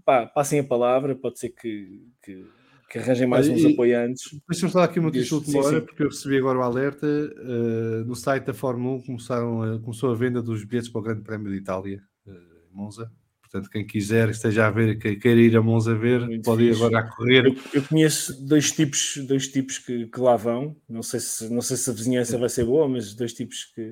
Pá, 0.05 0.25
passem 0.25 0.59
a 0.59 0.63
palavra, 0.63 1.15
pode 1.15 1.39
ser 1.39 1.49
que, 1.49 2.01
que, 2.23 2.45
que 2.89 2.99
arranjem 2.99 3.27
mais 3.27 3.47
uns 3.47 3.61
e- 3.61 3.71
apoiantes. 3.73 4.37
Deixa-me 4.49 4.71
falar 4.71 4.85
aqui 4.85 4.99
uma 4.99 5.07
notícia 5.09 5.35
última 5.35 5.63
hora, 5.63 5.79
sim. 5.79 5.85
porque 5.85 6.03
eu 6.03 6.07
recebi 6.09 6.37
agora 6.37 6.59
o 6.59 6.61
alerta. 6.63 7.07
eh, 7.07 8.03
no 8.05 8.15
site 8.15 8.45
da 8.45 8.53
Fórmula 8.53 8.97
1 8.97 9.01
começaram 9.03 9.61
a- 9.61 9.79
começou 9.79 10.11
a 10.11 10.15
venda 10.15 10.41
dos 10.41 10.63
bilhetes 10.65 10.89
para 10.89 10.99
o 10.99 11.03
Grande 11.03 11.21
Prémio 11.21 11.51
de 11.51 11.57
Itália, 11.57 12.01
em 12.27 12.75
Monza. 12.75 13.11
Portanto, 13.41 13.69
quem 13.69 13.85
quiser, 13.85 14.29
esteja 14.29 14.65
a 14.65 14.71
ver, 14.71 14.97
que 14.97 15.15
queira 15.15 15.39
ir 15.39 15.55
a 15.55 15.61
Monza 15.61 15.93
ver, 15.93 16.21
Muito 16.21 16.43
pode 16.43 16.63
ir 16.63 16.75
agora 16.75 16.99
a 16.99 17.03
correr. 17.03 17.45
Eu, 17.45 17.55
eu 17.75 17.83
conheço 17.83 18.43
dois 18.45 18.71
tipos, 18.71 19.15
dois 19.27 19.47
tipos 19.47 19.77
que, 19.77 20.07
que 20.07 20.19
lá 20.19 20.35
vão. 20.35 20.75
Não 20.89 21.03
sei, 21.03 21.19
se, 21.19 21.53
não 21.53 21.61
sei 21.61 21.77
se 21.77 21.87
a 21.87 21.93
vizinhança 21.93 22.35
vai 22.35 22.49
ser 22.49 22.65
boa, 22.65 22.89
mas 22.89 23.13
dois 23.13 23.31
tipos 23.31 23.65
que, 23.75 23.91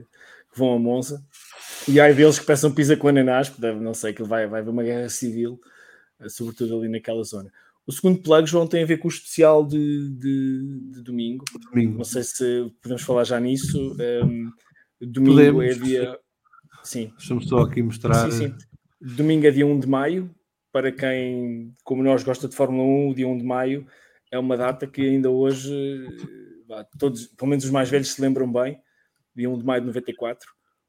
que 0.51 0.57
vão 0.57 0.73
a 0.73 0.79
Monza. 0.79 1.23
E 1.87 1.99
há 1.99 2.11
deles 2.11 2.39
que 2.39 2.45
peçam 2.45 2.73
pizza 2.73 2.97
com 2.97 3.07
ananás, 3.07 3.49
porque 3.49 3.71
não 3.73 3.93
sei, 3.93 4.13
que 4.13 4.23
vai, 4.23 4.47
vai 4.47 4.61
haver 4.61 4.71
uma 4.71 4.81
guerra 4.83 5.09
civil, 5.09 5.59
sobretudo 6.29 6.77
ali 6.77 6.89
naquela 6.89 7.23
zona. 7.23 7.51
O 7.85 7.91
segundo 7.91 8.21
plug, 8.21 8.47
João, 8.47 8.67
tem 8.67 8.83
a 8.83 8.85
ver 8.85 8.97
com 8.97 9.07
o 9.07 9.11
especial 9.11 9.65
de, 9.65 10.09
de, 10.11 10.91
de 10.91 11.03
domingo. 11.03 11.43
Domingo. 11.71 11.97
Não 11.97 12.03
sei 12.03 12.23
se 12.23 12.71
podemos 12.81 13.01
falar 13.01 13.23
já 13.23 13.39
nisso. 13.39 13.95
Um, 14.23 14.51
domingo 15.01 15.35
Podemos. 15.35 15.65
é 15.65 15.73
dia. 15.73 16.19
Sim, 16.83 17.11
Deixa-me 17.17 17.47
só 17.47 17.59
aqui 17.59 17.81
mostrar. 17.81 18.31
Sim, 18.31 18.47
sim. 18.49 18.55
Domingo 18.99 19.47
é 19.47 19.51
dia 19.51 19.65
1 19.65 19.79
de 19.79 19.87
maio. 19.87 20.33
Para 20.71 20.91
quem, 20.91 21.73
como 21.83 22.03
nós, 22.03 22.23
gosta 22.23 22.47
de 22.47 22.55
Fórmula 22.55 22.83
1, 22.83 23.09
o 23.09 23.15
dia 23.15 23.27
1 23.27 23.37
de 23.39 23.43
maio 23.43 23.85
é 24.31 24.39
uma 24.39 24.55
data 24.55 24.87
que 24.87 25.01
ainda 25.01 25.29
hoje, 25.29 26.07
todos, 26.97 27.27
pelo 27.27 27.49
menos 27.49 27.65
os 27.65 27.71
mais 27.71 27.89
velhos, 27.89 28.13
se 28.13 28.21
lembram 28.21 28.49
bem. 28.51 28.79
Dia 29.35 29.49
1 29.49 29.57
de 29.57 29.65
maio 29.65 29.81
de 29.81 29.87
94 29.87 30.47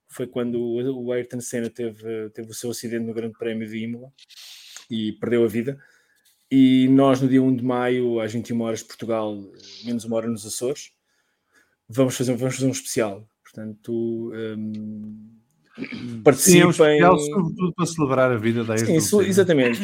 foi 0.09 0.27
quando 0.27 0.61
o 0.61 1.07
o 1.07 1.13
Ayrton 1.13 1.41
Senna 1.41 1.71
teve, 1.71 2.31
teve 2.31 2.51
o 2.51 2.55
seu 2.55 2.71
acidente 2.71 3.07
no 3.07 3.15
Grande 3.15 3.37
Prémio 3.39 3.67
de 3.67 3.79
Imola 3.79 4.13
e 4.91 5.13
perdeu 5.13 5.45
a 5.45 5.49
vida. 5.49 5.79
E 6.51 6.87
nós, 6.89 7.21
no 7.21 7.29
dia 7.29 7.43
1 7.43 7.57
de 7.57 7.65
maio, 7.65 8.21
às 8.21 8.33
21 8.33 8.61
horas 8.63 8.81
de 8.81 8.85
Portugal, 8.87 9.39
menos 9.85 10.05
uma 10.05 10.17
hora 10.17 10.29
nos 10.29 10.45
Açores, 10.47 10.91
vamos 11.89 12.17
fazer, 12.17 12.35
vamos 12.37 12.55
fazer 12.57 12.67
um 12.67 12.73
especial. 12.73 13.27
Portanto, 13.43 14.33
hum, 14.35 15.29
Sim, 15.79 15.83
é 15.83 16.17
um 16.17 16.23
participem. 16.23 16.71
especial, 16.71 17.19
sobretudo 17.19 17.73
para 17.75 17.87
celebrar 17.87 18.31
a 18.33 18.37
vida 18.37 18.63
da 18.65 18.77
Sim, 18.77 18.97
isso- 18.97 19.23
exatamente. 19.23 19.81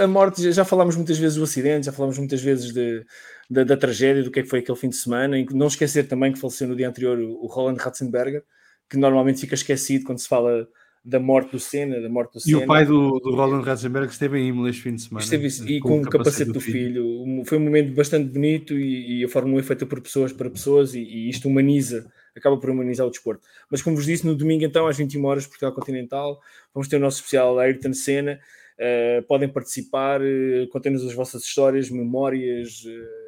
A 0.00 0.06
morte, 0.06 0.40
já- 0.42 0.50
já 0.52 0.64
falámos 0.64 0.94
muitas 0.96 1.18
vezes 1.18 1.36
do 1.36 1.42
acidente, 1.44 1.86
já 1.86 1.92
falámos 1.92 2.18
muitas 2.18 2.40
vezes 2.40 2.72
de- 2.72 3.04
da, 3.50 3.64
da 3.64 3.76
tragédia, 3.76 4.22
do 4.22 4.30
que 4.30 4.40
é 4.40 4.42
que 4.44 4.48
foi 4.48 4.60
aquele 4.60 4.78
fim 4.78 4.88
de 4.88 4.96
semana. 4.96 5.36
E 5.38 5.44
não 5.52 5.66
esquecer 5.66 6.06
também 6.06 6.32
que 6.32 6.38
faleceu 6.38 6.68
no 6.68 6.76
dia 6.76 6.88
anterior 6.88 7.18
o, 7.18 7.44
o 7.44 7.46
Roland 7.48 7.76
Ratzenberger, 7.78 8.44
que 8.88 8.96
normalmente 8.96 9.40
fica 9.40 9.54
esquecido 9.54 10.04
quando 10.04 10.18
se 10.20 10.28
fala 10.28 10.68
da 11.04 11.20
morte 11.20 11.52
do 11.52 11.60
Senna, 11.60 12.00
da 12.00 12.08
morte 12.08 12.32
do 12.32 12.38
E 12.38 12.40
Senna. 12.40 12.58
o 12.58 12.66
pai 12.66 12.86
do, 12.86 13.18
do 13.20 13.34
Roland 13.34 13.60
Ratzenberg 13.62 14.10
esteve 14.10 14.38
em 14.38 14.48
Imola 14.48 14.70
este 14.70 14.82
fim 14.82 14.94
de 14.94 15.02
semana. 15.02 15.22
Esteve, 15.22 15.48
e 15.70 15.78
com 15.78 16.00
o 16.00 16.02
capacete 16.02 16.50
do 16.50 16.60
filho. 16.60 17.04
Um- 17.22 17.44
Foi 17.44 17.58
um 17.58 17.60
momento 17.60 17.92
bastante 17.94 18.30
bonito 18.30 18.72
e, 18.78 19.20
e 19.20 19.24
a 19.24 19.28
Fórmula 19.28 19.56
1 19.56 19.60
é 19.60 19.62
feita 19.62 19.84
por 19.84 20.00
pessoas 20.00 20.32
para 20.32 20.48
pessoas 20.48 20.94
e, 20.94 21.00
e 21.00 21.28
isto 21.28 21.46
humaniza 21.46 22.10
acaba 22.34 22.56
por 22.56 22.70
humanizar 22.70 23.06
o 23.06 23.10
desporto. 23.10 23.46
Mas 23.70 23.82
como 23.82 23.96
vos 23.96 24.06
disse, 24.06 24.26
no 24.26 24.34
domingo 24.34 24.64
então 24.64 24.86
às 24.86 24.96
21 24.96 25.24
horas, 25.24 25.46
Portugal 25.46 25.72
Continental, 25.72 26.40
vamos 26.72 26.88
ter 26.88 26.96
o 26.96 27.00
nosso 27.00 27.18
especial 27.18 27.58
Ayrton 27.58 27.92
Senna, 27.92 28.40
uh, 28.78 29.22
podem 29.26 29.48
participar, 29.48 30.20
uh, 30.20 30.66
contem-nos 30.70 31.06
as 31.06 31.12
vossas 31.14 31.44
histórias, 31.44 31.90
memórias, 31.90 32.82
uh, 32.86 33.24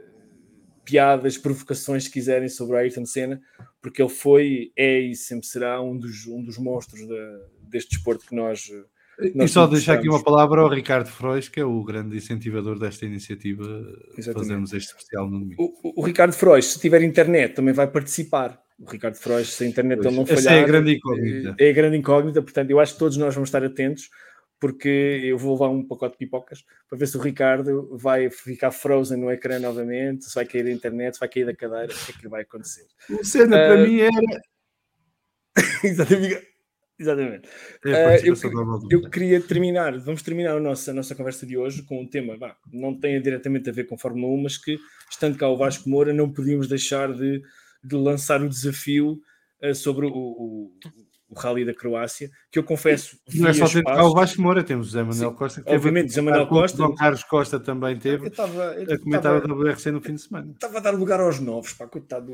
piadas, 0.84 1.36
provocações 1.36 2.04
se 2.04 2.10
quiserem 2.10 2.48
sobre 2.48 2.78
Ayrton 2.78 3.04
Senna, 3.06 3.40
porque 3.80 4.02
ele 4.02 4.08
foi, 4.08 4.72
é 4.76 4.98
e 5.00 5.14
sempre 5.14 5.46
será 5.46 5.80
um 5.80 5.96
dos, 5.96 6.26
um 6.26 6.42
dos 6.42 6.58
monstros 6.58 7.06
deste 7.76 7.90
desporto 7.90 8.26
que 8.26 8.34
nós 8.34 8.68
e 9.18 9.48
só 9.48 9.66
deixar 9.66 9.94
aqui 9.94 10.08
uma 10.08 10.22
palavra 10.22 10.60
ao 10.60 10.68
Ricardo 10.68 11.08
Frois, 11.08 11.48
que 11.48 11.58
é 11.58 11.64
o 11.64 11.82
grande 11.82 12.16
incentivador 12.16 12.78
desta 12.78 13.06
iniciativa, 13.06 13.64
Exatamente. 14.16 14.34
fazemos 14.34 14.72
este 14.74 14.90
especial 14.90 15.26
no 15.28 15.40
domingo. 15.40 15.72
O, 15.82 16.02
o, 16.02 16.04
Ricardo 16.04 16.34
Frois, 16.34 16.66
se 16.66 16.78
tiver 16.78 17.02
internet, 17.02 17.54
também 17.54 17.72
vai 17.72 17.86
participar. 17.86 18.60
O 18.78 18.90
Ricardo 18.90 19.14
Frois, 19.14 19.48
se 19.48 19.64
a 19.64 19.66
internet 19.66 20.02
pois, 20.02 20.06
ele 20.08 20.16
não 20.16 20.26
falhar... 20.26 20.40
Essa 20.40 20.52
é 20.52 20.62
a 20.62 20.66
grande 20.66 20.94
incógnita. 20.96 21.56
É, 21.58 21.66
é 21.66 21.70
a 21.70 21.72
grande 21.72 21.96
incógnita, 21.96 22.42
portanto, 22.42 22.70
eu 22.70 22.78
acho 22.78 22.92
que 22.92 22.98
todos 22.98 23.16
nós 23.16 23.34
vamos 23.34 23.48
estar 23.48 23.64
atentos, 23.64 24.10
porque 24.60 25.22
eu 25.24 25.38
vou 25.38 25.54
levar 25.54 25.70
um 25.70 25.86
pacote 25.86 26.12
de 26.12 26.18
pipocas 26.18 26.62
para 26.86 26.98
ver 26.98 27.06
se 27.06 27.16
o 27.16 27.20
Ricardo 27.20 27.96
vai 27.96 28.28
ficar 28.28 28.70
frozen 28.70 29.18
no 29.18 29.30
ecrã 29.30 29.58
novamente, 29.58 30.26
se 30.26 30.34
vai 30.34 30.44
cair 30.44 30.64
da 30.64 30.70
internet, 30.70 31.14
se 31.14 31.20
vai 31.20 31.28
cair 31.30 31.46
da 31.46 31.56
cadeira, 31.56 31.90
o 31.90 32.04
que 32.04 32.12
é 32.12 32.20
que 32.20 32.28
vai 32.28 32.42
acontecer. 32.42 32.84
O 33.08 33.24
cena 33.24 33.56
uh, 33.56 33.68
para 33.68 33.86
mim 33.86 33.98
era... 34.00 34.42
Exatamente. 35.82 36.55
Exatamente. 36.98 37.48
É 37.84 38.16
uh, 38.16 38.26
eu, 38.26 38.34
eu, 38.90 39.10
queria 39.10 39.40
terminar, 39.40 39.98
vamos 39.98 40.22
terminar 40.22 40.56
a 40.56 40.60
nossa, 40.60 40.90
a 40.90 40.94
nossa 40.94 41.14
conversa 41.14 41.46
de 41.46 41.56
hoje 41.56 41.82
com 41.82 42.00
um 42.00 42.08
tema, 42.08 42.36
bah, 42.38 42.56
não 42.72 42.98
tem 42.98 43.20
diretamente 43.20 43.68
a 43.68 43.72
ver 43.72 43.84
com 43.84 43.98
Fórmula 43.98 44.32
1, 44.32 44.42
mas 44.42 44.56
que, 44.56 44.78
estando 45.10 45.36
cá 45.36 45.48
o 45.48 45.58
Vasco 45.58 45.88
Moura, 45.90 46.14
não 46.14 46.32
podíamos 46.32 46.68
deixar 46.68 47.12
de, 47.12 47.42
de 47.84 47.96
lançar 47.96 48.40
o 48.40 48.48
desafio 48.48 49.20
uh, 49.62 49.74
sobre 49.74 50.06
o, 50.06 50.10
o, 50.10 50.72
o, 51.28 51.38
Rally 51.38 51.66
da 51.66 51.74
Croácia, 51.74 52.30
que 52.50 52.58
eu 52.58 52.64
confesso. 52.64 53.18
Não 53.34 53.50
é 53.50 53.52
só 53.52 53.68
ter 53.68 53.84
cá 53.84 54.02
o 54.02 54.14
Vasco 54.14 54.40
Moura, 54.40 54.64
temos 54.64 54.88
o 54.88 54.90
Zé 54.92 55.02
Manuel 55.02 55.30
Sim, 55.30 55.36
Costa. 55.36 55.62
Obviamente, 55.66 56.14
Zé 56.14 56.22
Manuel 56.22 56.46
Costa. 56.46 56.78
João 56.78 56.94
Carlos 56.94 57.24
Costa 57.24 57.60
também 57.60 57.98
teve. 57.98 58.30
Tava, 58.30 58.70
a 58.70 58.98
comentar 58.98 59.34
o 59.34 59.54
WRC 59.54 59.90
no 59.90 60.00
fim 60.00 60.14
de 60.14 60.22
semana. 60.22 60.52
Estava 60.52 60.78
a 60.78 60.80
dar 60.80 60.94
lugar 60.94 61.20
aos 61.20 61.40
novos, 61.40 61.74
pá, 61.74 61.86
coitado. 61.86 62.32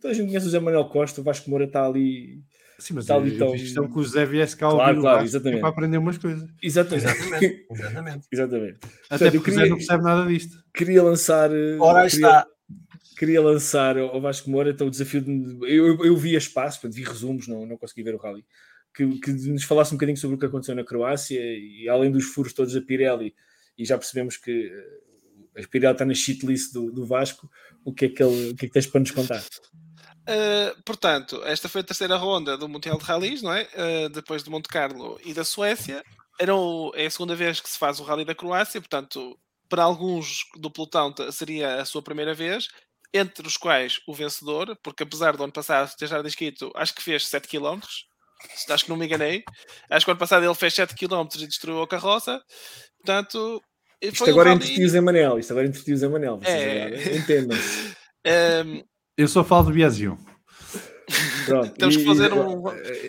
Toda 0.00 0.12
a 0.12 0.16
gente 0.16 0.28
conhece 0.28 0.46
o 0.46 0.50
Zé 0.50 0.58
Manuel 0.58 0.86
Costa, 0.86 1.20
o 1.20 1.24
Vasco 1.24 1.50
Moura 1.50 1.66
está 1.66 1.84
ali 1.84 2.42
Sim, 2.80 2.94
mas 2.94 3.06
tal, 3.06 3.20
eu, 3.20 3.34
então... 3.34 3.52
questão 3.52 3.90
que 3.90 3.98
o 3.98 4.04
Zé 4.04 4.24
viesse 4.24 4.56
cá 4.56 4.70
claro, 4.70 5.00
claro, 5.00 5.24
exatamente. 5.24 5.60
para 5.60 5.68
aprender 5.68 5.98
umas 5.98 6.16
coisas. 6.16 6.48
Exatamente. 6.62 7.06
Exatamente. 7.06 7.66
exatamente. 7.70 8.26
exatamente. 8.32 8.78
Até 9.10 9.30
porque 9.30 9.50
queria, 9.50 9.60
o 9.60 9.64
Zé 9.64 9.68
não 9.68 9.76
percebe 9.76 10.02
nada 10.02 10.26
disto. 10.26 10.64
Queria 10.72 11.02
lançar... 11.02 11.50
Eh, 11.52 11.76
Ora 11.78 12.08
queria, 12.08 12.26
está. 12.26 12.46
Queria 13.18 13.42
lançar 13.42 13.98
ao 13.98 14.20
Vasco 14.20 14.50
Moura 14.50 14.70
então 14.70 14.86
o 14.86 14.90
desafio 14.90 15.20
de... 15.20 15.58
Eu, 15.62 16.04
eu 16.04 16.16
vi 16.16 16.34
espaço, 16.34 16.88
vi 16.88 17.04
resumos, 17.04 17.46
não, 17.46 17.66
não 17.66 17.76
consegui 17.76 18.02
ver 18.02 18.14
o 18.14 18.18
rally. 18.18 18.44
Que, 18.94 19.06
que 19.20 19.30
nos 19.30 19.64
falasse 19.64 19.92
um 19.92 19.96
bocadinho 19.96 20.16
sobre 20.16 20.36
o 20.36 20.38
que 20.38 20.46
aconteceu 20.46 20.74
na 20.74 20.82
Croácia 20.82 21.38
e 21.38 21.88
além 21.88 22.10
dos 22.10 22.24
furos 22.24 22.52
todos 22.52 22.72
da 22.72 22.80
Pirelli 22.80 23.34
e 23.76 23.84
já 23.84 23.96
percebemos 23.96 24.36
que 24.36 24.72
eh, 25.54 25.62
a 25.62 25.68
Pirelli 25.68 25.92
está 25.92 26.04
na 26.04 26.14
shitlist 26.14 26.72
do, 26.72 26.90
do 26.90 27.06
Vasco, 27.06 27.50
o 27.84 27.92
que, 27.92 28.06
é 28.06 28.08
que 28.08 28.22
ele, 28.22 28.50
o 28.50 28.56
que 28.56 28.64
é 28.64 28.68
que 28.68 28.74
tens 28.74 28.86
para 28.86 29.00
nos 29.00 29.10
contar? 29.10 29.42
Uh, 30.30 30.82
portanto, 30.84 31.42
esta 31.44 31.68
foi 31.68 31.80
a 31.80 31.84
terceira 31.84 32.16
ronda 32.16 32.56
do 32.56 32.68
Mundial 32.68 32.96
de 32.96 33.04
Rallys, 33.04 33.42
não 33.42 33.52
é? 33.52 33.62
Uh, 33.74 34.08
depois 34.10 34.44
de 34.44 34.50
Monte 34.50 34.68
Carlo 34.68 35.20
e 35.24 35.34
da 35.34 35.44
Suécia. 35.44 36.04
Era 36.38 36.54
o, 36.54 36.92
é 36.94 37.06
a 37.06 37.10
segunda 37.10 37.34
vez 37.34 37.60
que 37.60 37.68
se 37.68 37.76
faz 37.76 37.98
o 37.98 38.04
Rally 38.04 38.24
da 38.24 38.34
Croácia, 38.34 38.80
portanto, 38.80 39.36
para 39.68 39.82
alguns 39.82 40.44
do 40.56 40.70
pelotão 40.70 41.12
seria 41.32 41.80
a 41.80 41.84
sua 41.84 42.00
primeira 42.00 42.32
vez, 42.32 42.68
entre 43.12 43.46
os 43.46 43.56
quais 43.56 44.00
o 44.06 44.14
vencedor, 44.14 44.78
porque 44.82 45.02
apesar 45.02 45.36
do 45.36 45.44
ano 45.44 45.52
passado 45.52 45.94
ter 45.96 46.06
já 46.06 46.22
descrito, 46.22 46.70
acho 46.74 46.94
que 46.94 47.02
fez 47.02 47.26
7 47.26 47.46
km, 47.46 47.80
acho 48.70 48.84
que 48.84 48.88
não 48.88 48.96
me 48.96 49.04
enganei. 49.04 49.42
Acho 49.90 50.06
que 50.06 50.10
o 50.10 50.12
ano 50.12 50.20
passado 50.20 50.44
ele 50.44 50.54
fez 50.54 50.72
7 50.74 50.94
km 50.94 51.28
e 51.34 51.46
destruiu 51.46 51.82
a 51.82 51.88
carroça. 51.88 52.40
Portanto, 52.98 53.62
isto 54.00 54.24
agora 54.24 54.50
um 54.50 54.52
rally... 54.54 54.64
entre 54.64 54.74
tios 54.76 54.94
e 54.94 55.00
Manel, 55.00 55.38
isto 55.38 55.50
agora 55.52 55.66
entre 55.66 55.82
tios 55.82 56.02
e 56.02 56.08
Manel, 56.08 56.40
é... 56.44 57.16
entendam-se. 57.16 57.96
um, 58.64 58.82
Eu 59.20 59.28
só 59.28 59.44
falo 59.44 59.66
de 59.66 59.74
Biasio. 59.74 60.18
Pronto, 61.44 61.74
temos 61.74 61.94
que 61.94 62.04
fazer 62.06 62.32
um. 62.32 62.62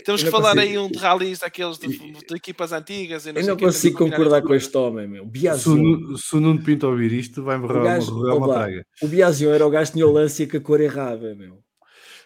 Temos 0.04 0.24
que 0.24 0.30
falar 0.30 0.56
consigo, 0.56 0.72
aí 0.72 0.78
um 0.78 0.92
de 0.92 0.98
rallies 0.98 1.40
daqueles 1.40 1.78
de, 1.78 1.88
de, 1.88 2.36
equipas 2.36 2.74
antigas. 2.74 3.26
eu 3.26 3.34
não 3.34 3.56
consigo 3.56 4.00
concordar 4.00 4.42
com 4.42 4.54
este 4.54 4.76
homem, 4.76 5.08
meu. 5.08 5.26
Biasio. 5.26 6.18
Se, 6.18 6.36
o 6.36 6.42
Nuno 6.42 6.62
Pinto 6.62 6.86
ouvir 6.88 7.14
isto, 7.14 7.42
vai-me 7.42 7.66
rolar 7.66 8.00
uma, 8.00 8.34
uma 8.36 8.54
praga. 8.54 8.86
O 9.02 9.08
Biasio 9.08 9.54
era 9.54 9.66
o 9.66 9.70
gajo 9.70 9.92
que 9.92 9.94
tinha 9.94 10.06
o 10.06 10.12
lance 10.12 10.46
com 10.48 10.58
a 10.58 10.60
cor 10.60 10.82
errada, 10.82 11.34
meu. 11.34 11.64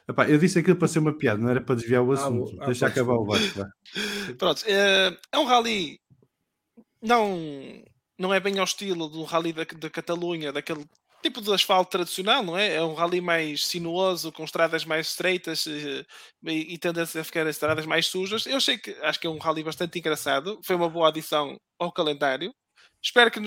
Epá, 0.10 0.28
eu 0.28 0.40
disse 0.40 0.58
aquilo 0.58 0.78
para 0.78 0.88
ser 0.88 0.98
uma 0.98 1.16
piada, 1.16 1.40
não 1.40 1.50
era 1.50 1.62
para 1.62 1.76
desviar 1.76 2.02
o 2.02 2.12
ah, 2.12 2.16
assunto. 2.16 2.58
Ah, 2.62 2.66
Deixa 2.66 2.88
acabar 2.88 3.14
o 3.14 3.26
barco. 3.26 3.68
Pronto, 4.40 4.64
é, 4.66 5.16
é 5.32 5.38
um 5.38 5.46
rally. 5.46 6.00
Não, 7.04 7.38
não 8.18 8.34
é 8.34 8.40
bem 8.40 8.58
ao 8.58 8.66
estilo 8.66 9.08
do 9.08 9.24
rally 9.26 9.54
da, 9.54 9.64
da 9.64 9.90
Catalunha, 9.92 10.52
daquele 10.52 10.86
tipo 11.26 11.42
de 11.42 11.52
asfalto 11.52 11.90
tradicional, 11.90 12.44
não 12.44 12.56
é? 12.56 12.76
É 12.76 12.82
um 12.84 12.94
rally 12.94 13.20
mais 13.20 13.66
sinuoso, 13.66 14.32
com 14.32 14.44
estradas 14.44 14.86
mais 14.86 15.08
estreitas 15.08 15.66
eh, 15.66 16.06
e, 16.44 16.76
e 16.76 16.78
tendência 16.78 17.20
a 17.20 17.24
ficar 17.24 17.48
estradas 17.48 17.86
mais 17.88 18.06
sujas. 18.06 18.46
Eu 18.46 18.62
sei 18.62 18.78
que 18.78 18.92
acho 19.02 19.20
que 19.20 19.26
é 19.26 19.30
um 19.30 19.40
rally 19.40 19.64
bastante 19.64 19.98
engraçado. 19.98 20.60
Foi 20.64 20.76
uma 20.76 20.88
boa 20.88 21.10
adição 21.10 21.60
ao 21.80 21.92
calendário. 21.92 22.54
Espero 23.02 23.32
que 23.32 23.40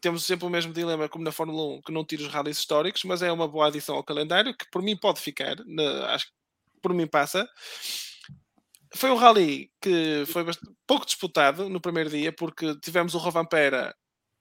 temos 0.00 0.24
sempre 0.24 0.46
o 0.46 0.50
mesmo 0.50 0.72
dilema 0.72 1.08
como 1.08 1.24
na 1.24 1.32
Fórmula 1.32 1.78
1, 1.78 1.82
que 1.82 1.92
não 1.92 2.04
tira 2.04 2.22
os 2.22 2.28
rallies 2.28 2.58
históricos, 2.58 3.02
mas 3.04 3.22
é 3.22 3.32
uma 3.32 3.48
boa 3.48 3.66
adição 3.66 3.96
ao 3.96 4.04
calendário 4.04 4.56
que 4.56 4.70
por 4.70 4.80
mim 4.80 4.96
pode 4.96 5.20
ficar. 5.20 5.56
Na, 5.66 6.14
acho 6.14 6.26
que 6.26 6.32
por 6.80 6.94
mim 6.94 7.08
passa. 7.08 7.48
Foi 8.94 9.10
um 9.10 9.16
rally 9.16 9.68
que 9.80 10.24
foi 10.26 10.44
pouco 10.86 11.04
disputado 11.04 11.68
no 11.68 11.80
primeiro 11.80 12.10
dia, 12.10 12.32
porque 12.32 12.78
tivemos 12.78 13.14
o 13.14 13.18
Rovampera 13.18 13.92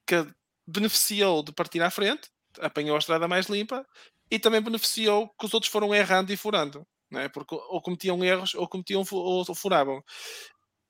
que 0.05 0.27
beneficiou 0.67 1.43
de 1.43 1.51
partir 1.51 1.81
à 1.81 1.89
frente, 1.89 2.29
apanhou 2.59 2.95
a 2.95 2.99
estrada 2.99 3.27
mais 3.27 3.47
limpa 3.47 3.85
e 4.29 4.39
também 4.39 4.61
beneficiou 4.61 5.29
que 5.39 5.45
os 5.45 5.53
outros 5.53 5.71
foram 5.71 5.93
errando 5.93 6.31
e 6.31 6.37
furando, 6.37 6.85
é? 7.13 7.27
porque 7.29 7.55
ou 7.55 7.81
cometiam 7.81 8.23
erros 8.23 8.53
ou 8.55 8.67
cometiam 8.67 9.03
ou 9.11 9.55
furavam. 9.55 10.01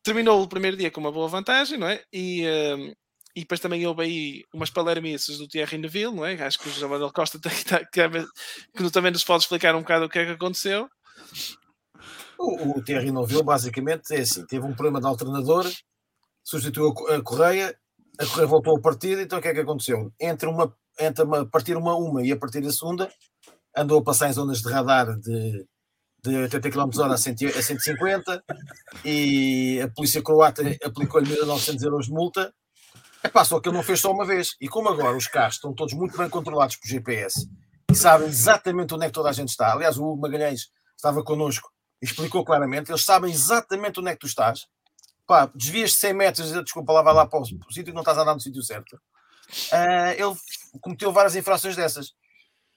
Terminou 0.03 0.41
o 0.41 0.47
primeiro 0.47 0.77
dia 0.77 0.91
com 0.91 0.99
uma 0.99 1.11
boa 1.11 1.27
vantagem, 1.27 1.77
não 1.77 1.87
é? 1.87 2.03
E, 2.11 2.45
uh, 2.45 2.93
e 3.35 3.41
depois 3.41 3.59
também 3.59 3.85
houve 3.87 4.03
aí 4.03 4.43
umas 4.53 4.69
palermices 4.69 5.37
do 5.37 5.47
Thierry 5.47 5.77
Neville, 5.77 6.13
não 6.13 6.25
é? 6.25 6.41
Acho 6.43 6.59
que 6.59 6.67
o 6.67 6.71
José 6.71 6.85
Manuel 6.85 7.11
Costa 7.11 7.39
tem, 7.41 7.51
que, 7.51 8.25
que 8.75 8.91
também 8.91 9.11
nos 9.11 9.23
pode 9.23 9.43
explicar 9.43 9.75
um 9.75 9.79
bocado 9.79 10.05
o 10.05 10.09
que 10.09 10.19
é 10.19 10.25
que 10.25 10.31
aconteceu. 10.31 10.87
O, 12.37 12.77
o 12.77 12.83
Thierry 12.83 13.11
Neville 13.11 13.43
basicamente 13.43 14.13
é 14.13 14.19
assim: 14.19 14.45
teve 14.45 14.65
um 14.65 14.73
problema 14.73 14.99
de 14.99 15.07
alternador, 15.07 15.65
substituiu 16.43 16.93
a 17.09 17.21
Correia, 17.21 17.77
a 18.19 18.25
Correia 18.25 18.47
voltou 18.47 18.77
a 18.77 18.81
partir, 18.81 19.17
então 19.19 19.39
o 19.39 19.41
que 19.41 19.47
é 19.47 19.53
que 19.53 19.61
aconteceu? 19.61 20.11
Entre 20.19 20.47
uma 20.47 20.75
entre 20.99 21.23
a 21.23 21.45
partir 21.45 21.75
uma 21.75 21.95
uma 21.95 22.21
e 22.23 22.31
a 22.31 22.37
partir 22.37 22.61
da 22.61 22.71
segunda, 22.71 23.11
andou 23.75 23.99
a 23.99 24.03
passar 24.03 24.29
em 24.29 24.33
zonas 24.33 24.61
de 24.61 24.69
radar 24.69 25.17
de, 25.19 25.65
de 26.23 26.35
80 26.35 26.69
km 26.69 26.89
h 27.01 27.13
a 27.13 27.17
150 27.17 28.43
e 29.03 29.81
a 29.81 29.89
polícia 29.89 30.21
croata 30.21 30.63
aplicou-lhe 30.83 31.29
1900 31.29 31.83
euros 31.83 32.05
de 32.05 32.11
multa. 32.11 32.53
Epá, 33.23 33.43
só 33.45 33.59
que 33.59 33.69
ele 33.69 33.77
não 33.77 33.83
fez 33.83 34.01
só 34.01 34.11
uma 34.11 34.25
vez. 34.25 34.55
E 34.59 34.67
como 34.67 34.89
agora 34.89 35.15
os 35.15 35.27
carros 35.27 35.55
estão 35.55 35.73
todos 35.73 35.93
muito 35.93 36.17
bem 36.17 36.29
controlados 36.29 36.75
por 36.75 36.87
GPS 36.87 37.47
e 37.89 37.95
sabem 37.95 38.27
exatamente 38.27 38.93
onde 38.93 39.05
é 39.05 39.07
que 39.07 39.13
toda 39.13 39.29
a 39.29 39.33
gente 39.33 39.49
está. 39.49 39.71
Aliás, 39.71 39.97
o 39.97 40.03
Hugo 40.03 40.21
Magalhães 40.21 40.69
estava 40.95 41.23
connosco 41.23 41.69
e 42.01 42.05
explicou 42.05 42.43
claramente. 42.43 42.91
Eles 42.91 43.03
sabem 43.03 43.31
exatamente 43.31 43.99
onde 43.99 44.09
é 44.09 44.13
que 44.13 44.19
tu 44.19 44.27
estás. 44.27 44.67
Pá, 45.25 45.49
desvias 45.55 45.93
100 45.95 46.13
metros, 46.13 46.51
desculpa, 46.51 46.91
lá 46.91 47.01
vai 47.01 47.13
lá 47.13 47.25
para 47.25 47.39
o 47.39 47.45
sítio 47.45 47.91
e 47.91 47.93
não 47.93 48.01
estás 48.01 48.17
a 48.17 48.23
andar 48.23 48.33
no 48.33 48.41
sítio 48.41 48.61
certo 48.61 48.99
uh, 49.71 50.11
ele 50.11 50.35
cometeu 50.81 51.11
várias 51.11 51.35
infrações 51.35 51.75
dessas. 51.75 52.13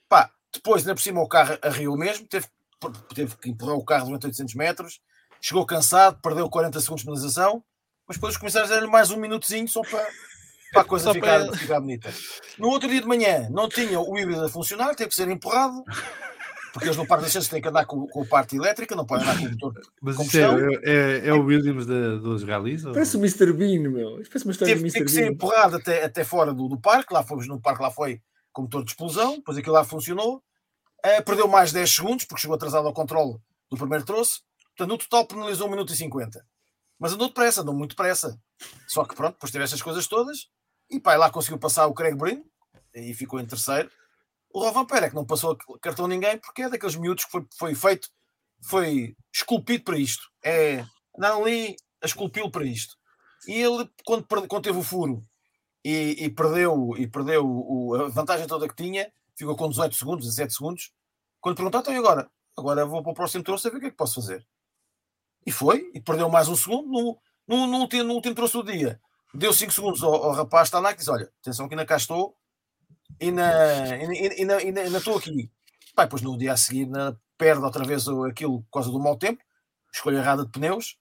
Pá, 0.08 0.30
depois, 0.52 0.82
ainda 0.82 0.94
por 0.94 1.02
cima, 1.02 1.20
o 1.20 1.28
carro 1.28 1.58
arriou 1.62 1.96
mesmo, 1.96 2.26
teve, 2.26 2.46
teve 3.14 3.36
que 3.36 3.50
empurrar 3.50 3.76
o 3.76 3.84
carro 3.84 4.06
durante 4.06 4.26
800 4.26 4.54
metros, 4.54 5.00
chegou 5.40 5.66
cansado, 5.66 6.20
perdeu 6.20 6.48
40 6.48 6.80
segundos 6.80 7.02
de 7.02 7.06
penalização, 7.06 7.62
mas 8.06 8.16
depois 8.16 8.34
os 8.34 8.40
comissários 8.40 8.70
deram-lhe 8.70 8.90
mais 8.90 9.10
um 9.10 9.16
minutozinho 9.16 9.68
só 9.68 9.82
para, 9.82 10.06
para 10.72 10.82
a 10.82 10.84
coisa 10.84 11.12
ficar, 11.12 11.46
para... 11.46 11.56
ficar 11.56 11.80
bonita. 11.80 12.14
No 12.58 12.68
outro 12.68 12.88
dia 12.88 13.00
de 13.00 13.06
manhã, 13.06 13.48
não 13.50 13.68
tinha 13.68 14.00
o 14.00 14.18
híbrido 14.18 14.44
a 14.44 14.48
funcionar, 14.48 14.94
teve 14.94 15.10
que 15.10 15.16
ser 15.16 15.28
empurrado 15.28 15.84
porque 16.76 16.88
eles 16.88 16.98
no 16.98 17.06
parque 17.06 17.24
de 17.24 17.28
licença 17.28 17.48
têm 17.48 17.62
que 17.62 17.68
andar 17.68 17.86
com, 17.86 18.06
com 18.06 18.26
parte 18.26 18.54
elétrica, 18.54 18.94
não 18.94 19.06
podem 19.06 19.26
andar 19.26 19.38
com 19.38 19.46
o 19.46 19.50
motor. 19.50 19.80
Mas 20.02 20.20
isso 20.20 20.36
é, 20.36 20.42
é, 20.82 21.28
é, 21.28 21.32
o 21.32 21.42
Williams 21.42 21.86
de, 21.86 22.18
dos 22.18 22.44
rallies? 22.44 22.82
Parece 22.82 23.16
o 23.16 23.20
Mr. 23.20 23.50
Bean, 23.54 23.88
meu. 23.88 24.16
Parece 24.16 24.44
uma 24.44 24.52
história 24.52 24.74
teve, 24.74 24.86
Mr. 24.86 25.02
que 25.02 25.10
ser 25.10 25.26
empurrado 25.26 25.76
até, 25.76 26.04
até 26.04 26.22
fora 26.22 26.52
do, 26.52 26.68
do 26.68 26.78
parque. 26.78 27.14
Lá 27.14 27.22
fomos 27.22 27.48
no 27.48 27.58
parque, 27.58 27.80
lá 27.80 27.90
foi 27.90 28.20
com 28.52 28.60
motor 28.60 28.84
de 28.84 28.90
explosão. 28.90 29.36
Depois 29.36 29.56
aquilo 29.56 29.74
lá 29.74 29.84
funcionou. 29.84 30.42
Uh, 31.02 31.24
perdeu 31.24 31.48
mais 31.48 31.72
10 31.72 31.94
segundos, 31.94 32.26
porque 32.26 32.42
chegou 32.42 32.56
atrasado 32.56 32.86
ao 32.86 32.92
controle 32.92 33.38
do 33.70 33.78
primeiro 33.78 34.04
troço. 34.04 34.42
Portanto, 34.76 34.90
no 34.90 34.98
total 34.98 35.26
penalizou 35.26 35.68
1 35.68 35.70
minuto 35.70 35.94
e 35.94 35.96
50. 35.96 36.46
Mas 36.98 37.14
andou 37.14 37.28
depressa, 37.28 37.62
andou 37.62 37.74
muito 37.74 37.92
depressa. 37.92 38.38
Só 38.86 39.02
que 39.02 39.16
pronto, 39.16 39.32
depois 39.32 39.50
teve 39.50 39.64
estas 39.64 39.80
coisas 39.80 40.06
todas. 40.06 40.50
E 40.90 41.00
pá, 41.00 41.16
lá 41.16 41.30
conseguiu 41.30 41.58
passar 41.58 41.86
o 41.86 41.94
Craig 41.94 42.14
Breen 42.14 42.44
e 42.94 43.14
ficou 43.14 43.40
em 43.40 43.46
terceiro. 43.46 43.90
O 44.56 44.60
Rovan 44.60 44.86
Pera 44.86 45.10
que 45.10 45.14
não 45.14 45.26
passou 45.26 45.54
cartão 45.82 46.06
a 46.06 46.08
ninguém 46.08 46.38
porque 46.38 46.62
é 46.62 46.70
daqueles 46.70 46.96
miúdos 46.96 47.26
que 47.26 47.30
foi, 47.30 47.46
foi 47.58 47.74
feito 47.74 48.08
foi 48.62 49.14
esculpido 49.30 49.84
para 49.84 49.98
isto. 49.98 50.30
É, 50.42 50.82
não 51.18 51.44
ali 51.44 51.76
a 52.02 52.06
esculpi-lo 52.06 52.50
para 52.50 52.64
isto. 52.64 52.96
E 53.46 53.52
ele, 53.52 53.86
quando, 54.02 54.26
quando 54.26 54.62
teve 54.62 54.78
o 54.78 54.82
furo 54.82 55.22
e, 55.84 56.24
e 56.24 56.30
perdeu, 56.30 56.94
e 56.96 57.06
perdeu 57.06 57.46
o- 57.46 57.94
a 57.96 58.08
vantagem 58.08 58.46
toda 58.46 58.66
que 58.66 58.74
tinha, 58.74 59.12
ficou 59.36 59.54
com 59.54 59.68
18 59.68 59.94
segundos, 59.94 60.24
17 60.24 60.54
segundos. 60.54 60.90
Quando 61.38 61.56
perguntou, 61.56 61.82
então 61.82 61.92
e 61.92 61.98
agora? 61.98 62.30
Agora 62.56 62.86
vou 62.86 63.02
para 63.02 63.12
o 63.12 63.14
próximo 63.14 63.44
troço 63.44 63.68
a 63.68 63.70
ver 63.70 63.76
o 63.76 63.80
que 63.80 63.86
é 63.88 63.90
que 63.90 63.96
posso 63.96 64.14
fazer. 64.14 64.46
E 65.44 65.52
foi, 65.52 65.90
e 65.92 66.00
perdeu 66.00 66.30
mais 66.30 66.48
um 66.48 66.56
segundo 66.56 66.88
no, 66.88 67.18
no, 67.46 67.66
no, 67.66 67.78
último, 67.80 68.04
no 68.04 68.14
último 68.14 68.34
troço 68.34 68.62
do 68.62 68.72
dia. 68.72 68.98
Deu 69.34 69.52
5 69.52 69.70
segundos 69.70 70.02
ao, 70.02 70.14
ao 70.14 70.32
rapaz, 70.32 70.68
está 70.68 70.80
lá 70.80 70.92
e 70.92 70.96
diz: 70.96 71.08
Olha, 71.08 71.30
atenção 71.42 71.68
que 71.68 71.74
ainda 71.74 71.84
cá 71.84 71.98
estou 71.98 72.34
e 73.20 73.26
ainda, 73.28 73.82
ainda, 73.94 74.12
ainda, 74.34 74.56
ainda, 74.58 74.80
ainda 74.82 74.98
estou 74.98 75.16
aqui. 75.18 75.50
Pá, 75.94 76.04
depois 76.04 76.22
no 76.22 76.36
dia 76.36 76.52
a 76.52 76.56
seguir 76.56 76.84
ainda 76.84 77.18
perde 77.38 77.62
outra 77.64 77.84
vez 77.84 78.06
o- 78.08 78.24
aquilo 78.24 78.62
por 78.64 78.70
causa 78.72 78.90
do 78.90 78.98
mau 78.98 79.16
tempo, 79.16 79.42
escolha 79.92 80.18
errada 80.18 80.44
de 80.44 80.50
pneus, 80.50 80.96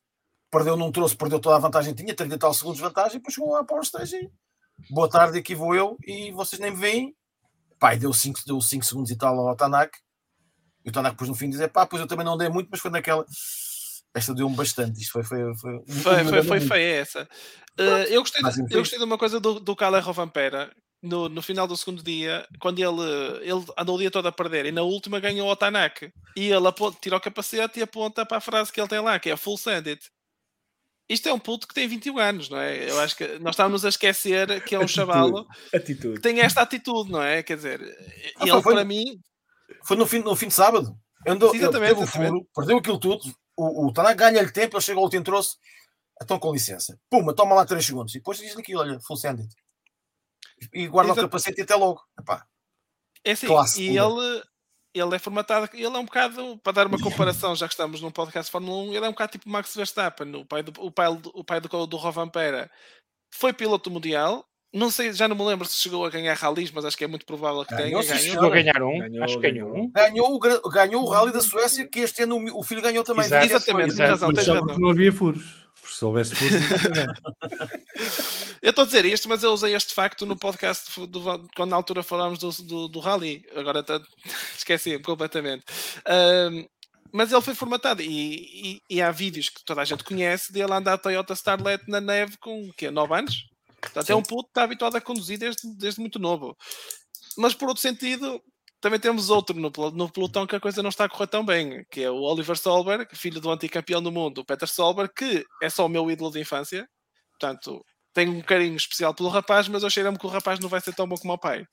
perdeu 0.51 0.77
num 0.77 0.91
troço, 0.91 1.17
perdeu 1.17 1.39
toda 1.39 1.55
a 1.55 1.59
vantagem 1.59 1.93
que 1.93 2.01
tinha, 2.03 2.15
30 2.15 2.35
e 2.35 2.37
tal 2.37 2.53
segundos 2.53 2.77
de 2.77 2.83
vantagem, 2.83 3.17
depois 3.17 3.33
chegou 3.33 3.51
lá 3.51 3.63
para 3.63 3.77
o 3.77 3.81
stage 3.81 4.15
e 4.17 4.29
boa 4.93 5.09
tarde, 5.09 5.37
aqui 5.39 5.53
vou 5.55 5.75
eu 5.75 5.97
e 6.05 6.31
vocês 6.31 6.59
nem 6.61 6.71
me 6.71 6.77
veem. 6.77 7.15
E 7.93 7.97
deu 7.97 8.11
5 8.13 8.39
deu 8.47 8.59
cinco 8.61 8.85
segundos 8.85 9.11
e 9.11 9.15
tal 9.17 9.37
ao 9.47 9.55
Tanak. 9.55 9.97
E 10.83 10.89
o 10.89 10.91
Tanak 10.91 11.13
depois 11.15 11.29
no 11.29 11.35
fim 11.35 11.49
diz: 11.49 11.59
pá, 11.67 11.85
pois 11.85 12.01
eu 12.01 12.07
também 12.07 12.25
não 12.25 12.37
dei 12.37 12.49
muito, 12.49 12.67
mas 12.71 12.79
foi 12.79 12.89
naquela. 12.89 13.25
Esta 14.13 14.33
deu-me 14.33 14.55
bastante. 14.55 14.99
Isto 15.01 15.11
foi. 15.11 15.23
Foi, 15.23 15.55
foi, 15.55 15.83
Foi, 16.01 16.23
foi, 16.25 16.43
foi 16.43 16.59
feia 16.61 17.01
essa. 17.01 17.27
Eh, 17.77 18.15
eu, 18.15 18.21
gostei, 18.21 18.41
de- 18.41 18.47
eu 18.73 18.79
gostei 18.79 18.97
de 18.97 19.03
uma 19.05 19.17
coisa 19.17 19.39
do, 19.39 19.59
do 19.59 19.75
Calero 19.75 20.13
Vampera. 20.13 20.73
No, 21.05 21.29
no 21.29 21.41
final 21.41 21.67
do 21.67 21.77
segundo 21.77 22.01
dia, 22.01 22.47
quando 22.59 22.79
ele, 22.79 23.01
ele 23.41 23.63
andou 23.77 23.95
o 23.95 23.99
dia 23.99 24.09
todo 24.09 24.27
a 24.27 24.31
perder 24.31 24.65
e 24.65 24.71
na 24.71 24.81
última 24.81 25.19
ganhou 25.19 25.47
o 25.49 25.55
Tanak 25.55 26.11
e 26.35 26.51
ele 26.51 26.67
aponta, 26.67 26.97
tira 26.99 27.15
o 27.15 27.21
capacete 27.21 27.79
e 27.79 27.83
aponta 27.83 28.25
para 28.25 28.37
a 28.37 28.41
frase 28.41 28.71
que 28.71 28.81
ele 28.81 28.87
tem 28.87 28.99
lá, 28.99 29.19
que 29.19 29.29
é 29.29 29.37
full 29.37 29.57
send 29.57 29.87
it. 29.87 30.09
Isto 31.07 31.29
é 31.29 31.33
um 31.33 31.37
puto 31.37 31.67
que 31.67 31.73
tem 31.75 31.87
21 31.87 32.17
anos, 32.17 32.49
não 32.49 32.57
é? 32.57 32.89
Eu 32.89 32.99
acho 32.99 33.15
que 33.15 33.37
nós 33.37 33.53
estávamos 33.53 33.85
a 33.85 33.89
esquecer 33.89 34.63
que 34.63 34.73
é 34.73 34.79
um 34.79 34.87
chavalo 34.87 35.45
Atitude. 35.71 36.15
que 36.15 36.21
tem 36.21 36.39
esta 36.39 36.61
atitude, 36.61 37.11
não 37.11 37.21
é? 37.21 37.43
Quer 37.43 37.57
dizer, 37.57 37.79
Ah, 38.39 38.47
ele 38.47 38.61
foi- 38.63 38.73
para 38.73 38.83
mim, 38.83 39.19
Foi 39.83 39.95
no 39.95 40.07
fim, 40.07 40.19
no 40.19 40.35
fim 40.35 40.47
de 40.47 40.55
sábado. 40.55 40.97
Andou, 41.27 41.49
Sim, 41.51 41.57
ele 41.57 41.65
exatamente, 41.65 41.89
teve 41.95 42.03
o 42.03 42.07
furo, 42.07 42.47
perdeu 42.55 42.77
aquilo 42.77 42.99
tudo. 42.99 43.21
O, 43.55 43.87
o 43.87 43.93
Tanak 43.93 44.15
ganha-lhe 44.17 44.51
tempo, 44.51 44.75
ele 44.75 44.83
chega 44.83 44.97
ao 44.97 45.03
último 45.03 45.23
troço. 45.23 45.57
Então, 46.21 46.39
com 46.39 46.51
licença. 46.51 46.97
Puma, 47.09 47.33
toma 47.35 47.53
lá 47.53 47.65
3 47.65 47.85
segundos. 47.85 48.13
E 48.15 48.17
depois 48.17 48.37
diz-lhe 48.39 48.61
aquilo: 48.61 48.81
olha, 48.81 48.99
full 49.01 49.17
send 49.17 49.41
it. 49.41 49.53
E 50.73 50.87
guarda 50.87 51.11
Exato. 51.11 51.25
o 51.27 51.29
capacete 51.29 51.59
e 51.59 51.63
até 51.63 51.75
logo. 51.75 52.01
Epá, 52.19 52.45
É 53.23 53.31
assim, 53.31 53.47
Classe 53.47 53.81
e 53.83 53.97
pura. 53.99 54.03
ele, 54.05 54.43
ele 54.93 55.15
é 55.15 55.19
formatado, 55.19 55.69
ele 55.73 55.85
é 55.85 55.89
um 55.89 56.05
bocado, 56.05 56.57
para 56.63 56.71
dar 56.73 56.87
uma 56.87 56.99
comparação, 56.99 57.55
já 57.55 57.67
que 57.67 57.73
estamos 57.73 58.01
num 58.01 58.11
podcast 58.11 58.47
de 58.47 58.51
Fórmula 58.51 58.83
1, 58.83 58.93
ele 58.95 59.05
é 59.05 59.09
um 59.09 59.11
bocado 59.11 59.31
tipo 59.33 59.49
Max 59.49 59.75
Verstappen, 59.75 60.33
o 60.35 60.45
pai 60.45 60.63
do, 60.63 60.71
o 60.81 60.91
pai, 60.91 61.15
do- 61.15 61.31
o 61.33 61.43
pai 61.43 61.59
do, 61.59 61.87
do 61.87 61.97
Rovanpera. 61.97 62.69
Foi 63.33 63.51
piloto 63.51 63.91
mundial, 63.91 64.45
não 64.73 64.89
sei, 64.89 65.11
já 65.11 65.27
não 65.27 65.35
me 65.35 65.43
lembro 65.43 65.65
se 65.67 65.77
chegou 65.77 66.05
a 66.05 66.09
ganhar 66.09 66.33
rallies, 66.35 66.71
mas 66.71 66.85
acho 66.85 66.97
que 66.97 67.03
é 67.03 67.07
muito 67.07 67.25
provável 67.25 67.65
que 67.65 67.75
Ganhou, 67.75 68.01
tenha. 68.01 68.13
Ganhou. 68.13 68.31
Chegou 68.33 68.47
a 68.47 68.49
ganhar 68.51 68.81
um. 68.83 68.99
Ganhou, 68.99 69.23
acho 69.25 69.35
que 69.39 69.51
ganhou 69.51 69.71
ganhou. 69.71 69.85
um. 69.87 69.91
ganhou, 69.91 70.39
ganhou 70.69 71.03
o 71.03 71.09
Rally 71.09 71.31
da 71.33 71.41
Suécia, 71.41 71.85
que 71.87 71.99
este 71.99 72.23
ano 72.23 72.37
o 72.57 72.63
filho 72.63 72.81
ganhou 72.81 73.03
também. 73.03 73.25
Exato. 73.25 73.45
Exatamente, 73.45 73.89
Exato. 73.91 73.97
tens 74.33 74.47
razão, 74.47 74.55
razão. 74.61 74.79
não 74.79 74.89
havia 74.91 75.11
furos. 75.11 75.64
Se 76.25 76.35
tinha 76.35 76.49
ganho. 76.89 77.13
Eu 78.61 78.71
estou 78.71 78.81
a 78.83 78.85
dizer 78.85 79.05
isto, 79.05 79.29
mas 79.29 79.43
eu 79.43 79.51
usei 79.53 79.75
este 79.75 79.93
facto 79.93 80.25
no 80.25 80.35
podcast 80.35 81.05
do- 81.05 81.47
quando 81.55 81.69
na 81.69 81.75
altura 81.75 82.01
falámos 82.01 82.39
do, 82.39 82.49
do, 82.63 82.87
do 82.87 82.99
Rally. 82.99 83.45
Agora 83.55 83.83
tá- 83.83 84.01
esqueci-me 84.57 85.03
completamente. 85.03 85.63
Ahm, 86.05 86.65
mas 87.11 87.31
ele 87.31 87.41
foi 87.41 87.53
formatado 87.53 88.01
e, 88.01 88.07
e- 88.09 88.81
e 88.89 89.01
há 89.01 89.11
vídeos 89.11 89.49
que 89.49 89.63
toda 89.63 89.81
a 89.81 89.85
gente 89.85 90.03
conhece 90.03 90.51
dele 90.51 90.73
andar 90.73 90.93
a 90.93 90.97
Toyota 90.97 91.33
Starlet 91.33 91.83
na 91.87 92.01
neve 92.01 92.37
com 92.37 92.67
o 92.67 92.73
quê? 92.73 92.89
9 92.89 93.13
anos? 93.13 93.45
Portanto, 93.79 94.09
é 94.09 94.15
um 94.15 94.23
puto 94.23 94.45
que 94.45 94.49
está 94.49 94.63
habituado 94.63 94.95
a 94.95 95.01
conduzir 95.01 95.37
desde, 95.37 95.61
desde 95.77 95.99
muito 96.01 96.17
novo. 96.17 96.57
Mas 97.37 97.53
por 97.53 97.67
outro 97.67 97.81
sentido, 97.83 98.41
também 98.85 98.99
temos 98.99 99.31
outro 99.31 99.59
no, 99.59 99.71
no 99.95 100.11
pelotão 100.11 100.45
que 100.45 100.55
a 100.55 100.59
coisa 100.59 100.83
não 100.83 100.91
está 100.91 101.05
a 101.05 101.09
correr 101.09 101.25
tão 101.25 101.43
bem, 101.43 101.83
que 101.89 102.03
é 102.03 102.11
o 102.11 102.21
Oliver 102.21 102.55
Solberg, 102.55 103.07
filho 103.15 103.41
do 103.41 103.49
anticampeão 103.49 103.99
do 103.99 104.11
mundo, 104.11 104.41
o 104.41 104.45
Peter 104.45 104.69
Solberg, 104.69 105.11
que 105.11 105.43
é 105.59 105.71
só 105.71 105.87
o 105.87 105.89
meu 105.89 106.11
ídolo 106.11 106.29
de 106.29 106.39
infância. 106.39 106.87
Portanto, 107.31 107.83
tenho 108.13 108.31
um 108.31 108.43
carinho 108.43 108.75
especial 108.75 109.11
pelo 109.11 109.29
rapaz, 109.29 109.67
mas 109.67 109.81
eu 109.81 109.89
cheiro-me 109.89 110.19
que 110.19 110.25
o 110.27 110.29
rapaz 110.29 110.59
não 110.59 110.69
vai 110.69 110.79
ser 110.81 110.93
tão 110.93 111.07
bom 111.07 111.15
como 111.15 111.33
o 111.33 111.37
pai. 111.39 111.65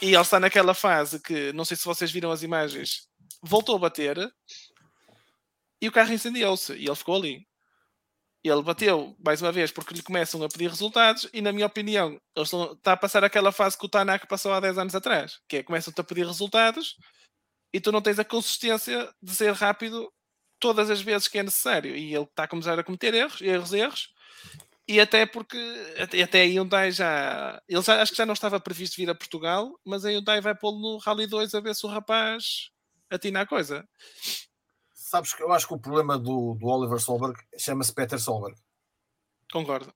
E 0.00 0.14
ele 0.14 0.22
está 0.22 0.38
naquela 0.38 0.72
fase 0.72 1.20
que, 1.20 1.52
não 1.52 1.64
sei 1.64 1.76
se 1.76 1.84
vocês 1.84 2.12
viram 2.12 2.30
as 2.30 2.44
imagens, 2.44 3.08
voltou 3.42 3.74
a 3.74 3.80
bater 3.80 4.16
e 5.80 5.88
o 5.88 5.92
carro 5.92 6.12
incendiou-se 6.12 6.74
e 6.74 6.86
ele 6.86 6.94
ficou 6.94 7.16
ali. 7.16 7.44
Ele 8.44 8.62
bateu 8.62 9.16
mais 9.24 9.40
uma 9.40 9.52
vez 9.52 9.70
porque 9.70 9.94
lhe 9.94 10.02
começam 10.02 10.42
a 10.42 10.48
pedir 10.48 10.68
resultados 10.68 11.28
e, 11.32 11.40
na 11.40 11.52
minha 11.52 11.66
opinião, 11.66 12.18
estão- 12.36 12.72
está 12.72 12.92
a 12.92 12.96
passar 12.96 13.22
aquela 13.22 13.52
fase 13.52 13.78
que 13.78 13.86
o 13.86 13.88
Tanak 13.88 14.26
passou 14.26 14.52
há 14.52 14.58
10 14.60 14.76
anos 14.78 14.94
atrás, 14.94 15.38
que 15.48 15.58
é 15.58 15.62
começam-te 15.62 16.00
a 16.00 16.04
pedir 16.04 16.26
resultados 16.26 16.96
e 17.72 17.80
tu 17.80 17.92
não 17.92 18.02
tens 18.02 18.18
a 18.18 18.24
consistência 18.24 19.08
de 19.22 19.34
ser 19.34 19.52
rápido 19.54 20.12
todas 20.60 20.90
as 20.90 21.00
vezes 21.00 21.28
que 21.28 21.38
é 21.38 21.42
necessário. 21.42 21.96
E 21.96 22.14
ele 22.14 22.24
está 22.24 22.44
a 22.44 22.48
começar 22.48 22.78
a 22.78 22.84
cometer 22.84 23.14
erros, 23.14 23.40
erros, 23.40 23.72
erros. 23.72 24.08
E 24.88 25.00
até 25.00 25.24
porque 25.26 25.56
até 26.22 26.42
a 26.42 26.44
Hyundai 26.46 26.90
já, 26.90 27.62
ele 27.68 27.82
já 27.82 28.02
acho 28.02 28.12
que 28.12 28.18
já 28.18 28.26
não 28.26 28.34
estava 28.34 28.60
previsto 28.60 28.96
vir 28.96 29.08
a 29.08 29.14
Portugal, 29.14 29.78
mas 29.84 30.04
a 30.04 30.10
Hyundai 30.10 30.40
vai 30.40 30.54
pô-lo 30.56 30.80
no 30.80 30.98
Rally 30.98 31.26
2 31.26 31.54
a 31.54 31.60
ver 31.60 31.74
se 31.74 31.86
o 31.86 31.88
rapaz 31.88 32.70
atina 33.10 33.42
a 33.42 33.46
coisa. 33.46 33.88
Sabes 35.12 35.34
que 35.34 35.42
eu 35.42 35.52
acho 35.52 35.68
que 35.68 35.74
o 35.74 35.78
problema 35.78 36.18
do, 36.18 36.54
do 36.54 36.66
Oliver 36.66 36.98
Solberg 36.98 37.38
chama-se 37.58 37.92
Peter 37.92 38.18
Solberg. 38.18 38.56
Concordo. 39.52 39.92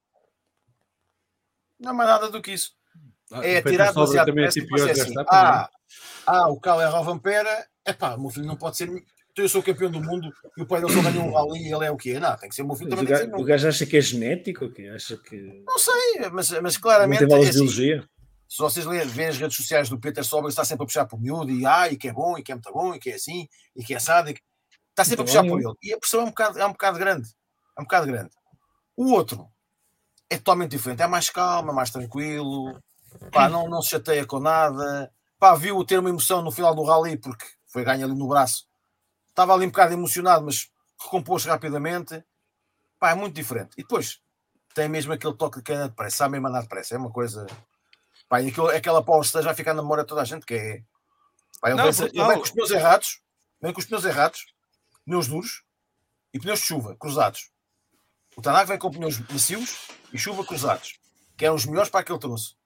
Não 1.81 1.93
é 1.93 1.95
mais 1.95 2.11
nada 2.11 2.31
do 2.31 2.43
que 2.43 2.53
isso. 2.53 2.75
Ah, 3.33 3.41
É 3.43 3.63
tirar 3.63 3.95
demasiado 3.95 4.27
também 4.27 4.45
é 4.45 4.49
tipo 4.49 4.79
é 4.79 4.85
que 4.85 4.91
assim, 4.91 5.15
não 5.15 5.23
é? 5.23 5.27
ah, 5.31 5.71
ah, 6.27 6.51
o 6.51 6.61
Cal 6.61 6.83
é 6.83 6.87
Rovampera, 6.87 7.67
epá, 7.87 8.15
o 8.15 8.21
meu 8.21 8.29
filho 8.29 8.45
não 8.45 8.57
pode 8.57 8.77
ser. 8.77 8.91
então 8.91 9.07
Eu 9.39 9.49
sou 9.49 9.63
campeão 9.63 9.91
do 9.91 10.03
mundo 10.03 10.31
e 10.55 10.61
o 10.61 10.67
pai 10.67 10.83
dele 10.83 10.93
só 10.93 11.01
ganhou 11.01 11.25
um 11.25 11.33
rally 11.33 11.63
e 11.67 11.73
ele 11.73 11.87
é 11.87 11.91
o 11.91 11.97
quê? 11.97 12.21
Não, 12.21 12.37
tem 12.37 12.51
que 12.51 12.55
ser 12.55 12.61
o 12.61 12.67
meu 12.67 12.77
filho 12.77 12.91
também. 12.91 13.07
o, 13.07 13.09
Tem 13.09 13.17
que 13.17 13.27
gajo, 13.31 13.43
o 13.43 13.47
gajo 13.47 13.69
acha 13.69 13.87
que 13.87 13.97
é 13.97 14.01
genético 14.03 14.71
quê? 14.71 14.89
Acha 14.95 15.17
que 15.17 15.65
Não 15.67 15.79
sei, 15.79 16.29
mas, 16.31 16.51
mas 16.61 16.75
não 16.75 16.81
claramente. 16.83 17.27
tem 17.27 17.33
aulas 17.35 17.49
é 17.49 17.53
de 17.53 17.65
assim, 17.65 18.07
se 18.49 18.59
vocês 18.59 18.85
lerem, 18.85 19.09
veem 19.09 19.29
as 19.29 19.39
redes 19.39 19.57
sociais 19.57 19.89
do 19.89 19.99
Peter 19.99 20.23
Solberg, 20.23 20.51
está 20.51 20.63
sempre 20.63 20.85
a 20.85 20.87
puxar 20.87 21.07
para 21.07 21.17
o 21.17 21.21
miúdo 21.21 21.51
e, 21.51 21.65
ah, 21.65 21.91
e 21.91 21.97
que 21.97 22.09
é 22.09 22.13
bom, 22.13 22.39
e 22.39 22.43
que 22.43 22.53
é 22.53 22.55
muito 22.55 22.71
bom, 22.71 22.95
e 22.95 22.99
que 22.99 23.11
é 23.11 23.15
assim, 23.15 23.49
e 23.75 23.83
que 23.83 23.95
é 23.95 23.97
assado. 23.97 24.33
Está 24.97 25.05
sempre 25.05 25.21
a 25.21 25.31
Então, 25.31 25.43
puxar 25.45 25.47
por 25.47 25.61
ele. 25.61 25.79
E 25.83 25.93
a 25.93 25.99
pressão 25.99 26.21
é 26.21 26.25
um 26.25 26.29
bocado, 26.29 26.59
é 26.59 26.67
um 26.67 26.73
bocado 26.73 26.99
grande. 26.99 27.29
É 27.77 27.81
um 27.83 27.85
bocado 27.85 28.07
grande. 28.07 28.31
O 28.97 29.13
outro 29.13 29.47
é 30.31 30.39
totalmente 30.39 30.71
diferente. 30.71 31.03
É 31.03 31.07
mais 31.07 31.29
calmo, 31.29 31.71
é 31.71 31.75
mais 31.75 31.91
tranquilo. 31.91 32.83
Pá, 33.31 33.47
não, 33.47 33.69
não 33.69 33.83
se 33.83 33.91
chateia 33.91 34.25
com 34.25 34.41
nada. 34.41 35.13
Pá, 35.39 35.55
viu 35.55 35.85
ter 35.85 35.99
uma 35.99 36.09
emoção 36.09 36.41
no 36.41 36.51
final 36.51 36.75
do 36.75 36.83
rally 36.83 37.19
porque 37.19 37.45
foi 37.67 37.85
ganho 37.85 38.07
ali 38.07 38.15
no 38.15 38.27
braço. 38.27 38.67
Estava 39.29 39.53
ali 39.53 39.67
um 39.67 39.71
bocado 39.71 39.93
emocionado, 39.93 40.47
mas 40.47 40.71
recompôs 40.99 41.45
rapidamente. 41.45 42.25
Pá, 42.99 43.11
é 43.11 43.15
muito 43.15 43.35
diferente. 43.35 43.75
E 43.77 43.83
depois 43.83 44.23
tem 44.75 44.89
mesmo 44.89 45.13
aquele 45.13 45.35
toque 45.35 45.59
de 45.59 45.63
cana 45.63 45.89
depressa, 45.89 46.17
sabe 46.17 46.33
mesmo 46.33 46.49
andar 46.49 46.63
depressa. 46.63 46.95
É 46.95 46.99
uma 46.99 47.13
coisa. 47.13 47.47
Pá, 48.31 48.41
e 48.41 48.49
aquilo, 48.49 48.69
aquela 48.69 49.05
stage 49.23 49.45
vai 49.45 49.55
ficar 49.55 49.75
na 49.75 49.83
memória 49.83 50.05
de 50.05 50.09
toda 50.09 50.23
a 50.23 50.25
gente, 50.25 50.47
que 50.47 50.55
é. 50.55 50.83
Pá, 51.61 51.69
ele, 51.69 51.77
Não, 51.77 51.93
vem, 51.93 52.03
ele 52.03 52.09
brutal. 52.13 52.29
vem 52.29 52.37
com 52.39 52.45
os 52.45 52.51
pneus 52.51 52.71
errados, 52.71 53.21
vem 53.61 53.73
com 53.75 53.81
os 53.81 53.87
pneus 53.87 54.05
errados, 54.07 54.56
pneus 55.07 55.29
duros 55.29 55.63
e 56.35 56.39
pneus 56.39 56.61
de 56.61 56.67
chuva, 56.67 56.97
cruzados. 56.97 57.51
O 58.37 58.43
Tanak 58.43 58.69
vem 58.69 58.79
com 58.79 58.91
pneus 58.91 59.19
macios 59.21 59.89
e 60.13 60.19
chuva 60.19 60.45
cruzados, 60.45 60.99
que 61.37 61.47
eram 61.47 61.55
os 61.55 61.65
melhores 61.65 61.89
para 61.89 62.01
aquele 62.01 62.19
troço. 62.19 62.57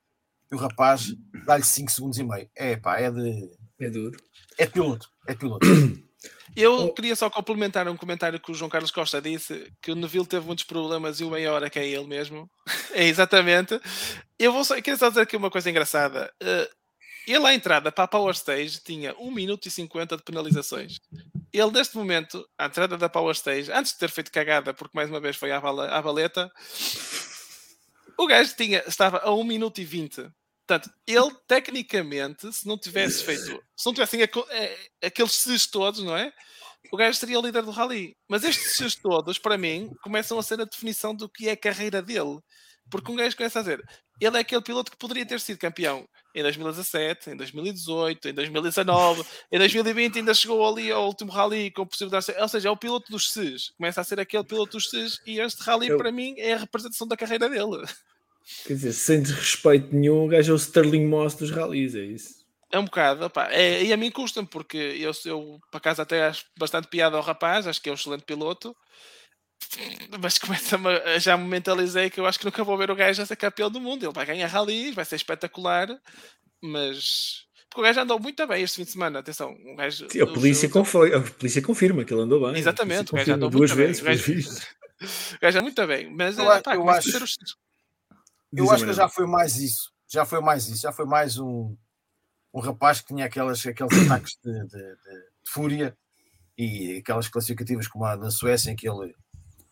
E 0.51 0.55
o 0.57 0.59
rapaz 0.59 1.15
dá-lhe 1.47 1.63
5 1.63 1.91
segundos 1.93 2.19
e 2.19 2.25
meio. 2.25 2.51
É 2.57 2.77
pá, 2.77 2.99
é 2.99 3.09
de. 3.11 3.51
É 3.79 3.89
duro. 3.89 4.19
É 4.59 4.67
de 4.67 4.73
piloto. 4.73 5.09
É 5.29 5.35
piloto. 5.35 5.67
Eu 6.57 6.93
queria 6.93 7.15
só 7.15 7.31
complementar 7.31 7.87
um 7.89 7.97
comentário 7.97 8.41
que 8.41 8.51
o 8.51 8.55
João 8.55 8.69
Carlos 8.69 8.91
Costa 8.91 9.23
disse, 9.23 9.73
que 9.81 9.93
o 9.93 9.95
Neville 9.95 10.27
teve 10.27 10.45
muitos 10.45 10.65
problemas 10.65 11.21
e 11.21 11.25
o 11.25 11.31
maior 11.31 11.63
é 11.63 11.71
que 11.71 11.79
é 11.79 11.87
ele 11.87 12.07
mesmo. 12.07 12.51
é 12.93 13.05
exatamente. 13.05 13.81
Eu 14.37 14.53
vou 14.53 14.65
só, 14.65 14.77
eu 14.77 14.83
queria 14.83 14.99
só 14.99 15.09
dizer 15.09 15.21
aqui 15.21 15.37
uma 15.37 15.51
coisa 15.51 15.71
engraçada. 15.71 16.31
Eh, 16.41 16.71
ele 17.27 17.47
à 17.47 17.55
entrada 17.55 17.93
para 17.93 18.05
a 18.05 18.09
Power 18.09 18.35
Stage 18.35 18.81
tinha 18.81 19.15
1 19.17 19.31
minuto 19.31 19.69
e 19.69 19.71
50 19.71 20.17
de 20.17 20.23
penalizações. 20.25 20.99
Ele 21.53 21.71
neste 21.71 21.97
momento, 21.97 22.49
à 22.57 22.67
entrada 22.67 22.97
da 22.97 23.09
Power 23.09 23.35
Stage, 23.35 23.73
antes 23.73 23.93
de 23.93 23.99
ter 23.99 24.11
feito 24.11 24.31
cagada, 24.31 24.73
porque 24.73 24.97
mais 24.97 25.11
uma 25.11 25.21
vez 25.21 25.37
foi 25.37 25.51
à, 25.51 25.61
bala, 25.61 25.89
à 25.89 26.01
baleta, 26.01 26.51
o 28.17 28.27
gajo 28.27 28.55
tinha, 28.55 28.85
estava 28.87 29.19
a 29.19 29.33
1 29.33 29.45
minuto 29.45 29.81
e 29.81 29.85
20. 29.85 30.31
Portanto, 30.67 30.91
ele 31.05 31.35
tecnicamente, 31.49 32.53
se 32.53 32.67
não 32.67 32.79
tivesse 32.79 33.25
feito, 33.25 33.61
se 33.77 33.87
não 33.87 33.93
tivessem 33.93 34.23
eh, 34.23 34.79
aqueles 35.03 35.33
Cs 35.33 35.67
todos, 35.67 36.05
não 36.05 36.17
é? 36.17 36.33
O 36.93 36.97
gajo 36.97 37.19
seria 37.19 37.41
o 37.41 37.43
líder 37.43 37.63
do 37.63 37.73
rally. 37.73 38.17
Mas 38.29 38.45
estes 38.45 38.77
Cs 38.77 38.95
todos, 38.95 39.39
para 39.39 39.59
mim, 39.59 39.91
começam 40.03 40.39
a 40.39 40.43
ser 40.43 40.61
a 40.61 40.65
definição 40.65 41.15
do 41.15 41.29
que 41.29 41.49
é 41.49 41.53
a 41.53 41.57
carreira 41.57 42.01
dele. 42.01 42.39
Porque 42.89 43.11
um 43.11 43.17
gajo 43.17 43.37
começa 43.37 43.59
a 43.59 43.63
dizer: 43.63 43.83
ele 44.21 44.37
é 44.37 44.41
aquele 44.41 44.63
piloto 44.63 44.91
que 44.91 44.97
poderia 44.97 45.25
ter 45.27 45.41
sido 45.41 45.59
campeão 45.59 46.07
em 46.35 46.43
2017, 46.43 47.31
em 47.31 47.37
2018, 47.37 48.29
em 48.29 48.35
2019, 48.35 49.25
em 49.51 49.59
2020 49.59 50.19
ainda 50.19 50.35
chegou 50.35 50.67
ali 50.67 50.91
ao 50.93 51.07
último 51.07 51.33
rally 51.33 51.71
com 51.73 51.87
possibilidade, 51.87 52.27
ou 52.39 52.49
seja, 52.49 52.69
é 52.69 52.71
o 52.71 52.77
piloto 52.77 53.11
dos 53.11 53.33
SES, 53.33 53.71
começa 53.77 54.01
a 54.01 54.05
ser 54.05 54.21
aquele 54.21 54.45
piloto 54.45 54.77
dos 54.77 54.89
SES 54.91 55.21
e 55.27 55.41
este 55.41 55.63
rally 55.63 55.89
Eu- 55.89 55.99
para 55.99 56.13
mim 56.13 56.35
é 56.39 56.55
a 56.55 56.59
representação 56.59 57.07
da 57.09 57.17
carreira 57.17 57.49
dele. 57.49 57.85
Quer 58.67 58.75
dizer, 58.75 58.93
sem 58.93 59.23
desrespeito 59.23 59.95
nenhum, 59.95 60.25
o 60.25 60.29
gajo 60.29 60.53
é 60.53 60.55
o 60.55 60.57
Sterling 60.57 61.07
Moss 61.07 61.35
dos 61.35 61.51
rallies, 61.51 61.95
é 61.95 62.01
isso. 62.05 62.41
É 62.73 62.79
um 62.79 62.85
bocado, 62.85 63.25
opá, 63.25 63.49
é, 63.51 63.83
e 63.83 63.93
a 63.93 63.97
mim 63.97 64.11
custa-me, 64.13 64.47
porque 64.47 64.77
eu, 64.77 65.11
eu, 65.25 65.61
por 65.71 65.79
acaso, 65.79 66.01
até 66.03 66.27
acho 66.27 66.45
bastante 66.57 66.87
piada 66.87 67.17
ao 67.17 67.23
rapaz, 67.23 67.67
acho 67.67 67.83
que 67.83 67.89
é 67.89 67.93
um 67.93 67.97
excelente 67.97 68.23
piloto, 68.23 68.77
mas 70.21 70.39
começa 70.39 70.79
já 71.19 71.37
me 71.37 71.45
mentalizei 71.45 72.11
que 72.11 72.19
eu 72.21 72.27
acho 72.27 72.39
que 72.39 72.45
nunca 72.45 72.65
vou 72.65 72.77
ver 72.77 72.91
o 72.91 72.97
gajo 72.97 73.23
a 73.23 73.27
ser 73.27 73.37
campeão 73.37 73.71
do 73.71 73.81
mundo. 73.81 74.05
Ele 74.05 74.13
vai 74.13 74.27
ganhar 74.27 74.47
rallies, 74.49 74.95
vai 74.95 75.05
ser 75.05 75.17
espetacular, 75.17 75.89
mas. 76.63 77.45
Porque 77.69 77.81
o 77.81 77.85
gajo 77.85 78.01
andou 78.01 78.19
muito 78.19 78.45
bem 78.49 78.63
este 78.65 78.77
fim 78.77 78.85
de 78.85 78.91
semana, 78.91 79.21
atenção. 79.21 79.53
O 79.53 79.77
gajo, 79.77 80.09
Sim, 80.11 80.21
a, 80.21 80.25
o- 80.25 80.33
polícia 80.33 80.69
o- 80.69 80.73
confirma, 80.73 81.17
a 81.19 81.21
polícia 81.31 81.63
confirma 81.63 82.05
que 82.05 82.13
ele 82.13 82.23
andou 82.23 82.41
bem. 82.51 82.59
Exatamente, 82.59 83.13
o 83.13 83.17
gajo 83.17 83.33
andou 83.33 83.49
duas 83.51 83.71
muito 83.71 83.79
bem, 83.79 83.87
vezes, 83.87 84.03
o 84.03 84.05
gajo- 84.05 84.65
o 85.37 85.41
gajo 85.41 85.59
é 85.59 85.63
muito 85.63 85.87
bem, 85.87 86.15
mas 86.15 86.37
Eu 86.39 86.51
é, 86.51 86.57
a- 86.59 86.63
pá, 86.63 86.75
eu 86.75 86.89
acho- 86.91 87.23
os- 87.23 87.37
Eu 88.53 88.71
acho 88.73 88.85
que 88.85 88.93
já 88.93 89.09
foi 89.09 89.27
mais 89.27 89.57
isso. 89.57 89.93
Já 90.13 90.25
foi 90.27 90.41
mais 90.41 90.69
isso. 90.69 90.83
Já 90.83 90.91
foi 90.93 91.07
mais 91.07 91.39
um, 91.39 91.77
um 92.53 92.61
rapaz 92.61 93.01
que 93.01 93.07
tinha 93.15 93.25
aquelas, 93.27 93.65
aqueles 93.65 93.97
ataques 94.07 94.37
de, 94.45 94.53
de- 94.53 94.69
de- 94.69 94.97
de 95.45 95.51
fúria 95.53 95.97
e 96.59 96.97
aquelas 96.97 97.29
classificativas 97.29 97.87
como 97.87 98.05
a 98.05 98.17
da 98.17 98.31
Suécia, 98.33 98.73
em 98.73 98.77
que 98.77 98.89
ele 98.89 99.15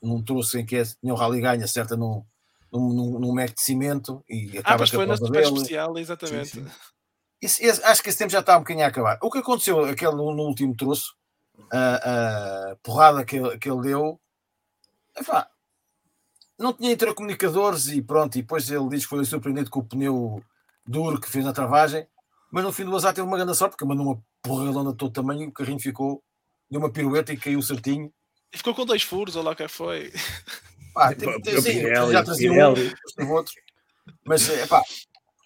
não 0.03 0.23
trouxe 0.23 0.61
em 0.61 0.67
que 0.67 0.77
é- 0.77 0.85
tinha 0.85 1.13
o 1.13 1.17
rally 1.17 1.41
ganha, 1.41 1.67
certa 1.67 1.97
num, 1.97 2.25
num, 2.73 2.93
num, 2.93 3.19
num 3.19 3.35
Mac 3.35 3.55
de 3.55 3.61
cimento 3.61 4.23
e 4.29 4.57
Ah, 4.59 4.61
acaba 4.61 4.79
pois 4.79 4.91
com 4.91 4.97
a 4.97 4.99
foi 4.99 5.07
na 5.07 5.41
especial, 5.41 5.99
exatamente. 5.99 6.49
Sim, 6.49 6.65
sim. 6.65 6.71
Esse- 7.41 7.65
esse- 7.65 7.85
acho 7.85 8.03
que 8.03 8.09
esse 8.09 8.19
tempo 8.19 8.31
já 8.31 8.41
está 8.41 8.57
um 8.57 8.61
bocadinho 8.61 8.85
a 8.85 8.89
acabar. 8.89 9.19
O 9.23 9.31
que 9.31 9.39
aconteceu 9.39 9.85
aquele, 9.85 10.13
no, 10.13 10.35
no 10.35 10.43
último 10.43 10.75
troço, 10.77 11.15
a, 11.73 12.71
a 12.73 12.77
porrada 12.83 13.25
que 13.25 13.37
ele, 13.37 13.59
que 13.59 13.71
ele 13.71 13.83
deu, 13.83 14.21
epá, 15.17 15.49
não 16.59 16.73
tinha 16.73 16.93
intercomunicadores 16.93 17.87
e 17.89 18.03
pronto, 18.03 18.37
e 18.37 18.43
depois 18.43 18.69
ele 18.71 18.89
diz 18.89 19.05
que 19.05 19.11
foi 19.11 19.25
surpreendido 19.25 19.71
com 19.71 19.81
o 19.81 19.85
pneu 19.85 20.43
duro 20.87 21.21
que 21.21 21.29
fez 21.31 21.45
na 21.45 21.53
travagem, 21.53 22.07
mas 22.51 22.65
no 22.65 22.73
fim 22.73 22.85
do 22.85 22.97
azar 22.97 23.15
teve 23.15 23.27
uma 23.27 23.37
grande 23.37 23.55
sorte, 23.55 23.73
porque 23.73 23.85
mandou 23.85 24.07
uma 24.07 24.23
porradona 24.43 24.91
de 24.91 24.97
todo 24.97 25.13
tamanho 25.13 25.43
e 25.43 25.47
o 25.49 25.53
carrinho 25.53 25.79
ficou, 25.79 26.23
deu 26.71 26.81
uma 26.81 26.91
pirueta 26.91 27.33
e 27.33 27.37
caiu 27.37 27.63
certinho. 27.63 28.13
E 28.53 28.57
ficou 28.57 28.75
com 28.75 28.85
dois 28.87 29.03
furos, 29.03 29.37
ou 29.37 29.43
lá 29.43 29.53
o 29.53 29.57
que 29.57 29.69
foi. 29.69 30.13
Pá, 30.95 31.15
teve- 31.15 31.57
o 31.57 31.63
sim, 31.63 31.73
Pirelli, 31.81 32.13
já 32.13 32.25
trazia 32.25 32.51
um, 32.51 32.75
Pirelli. 32.75 32.95
teve 33.17 33.31
outro. 33.31 33.55
Mas, 34.25 34.49
é 34.49 34.67
pá, 34.67 34.83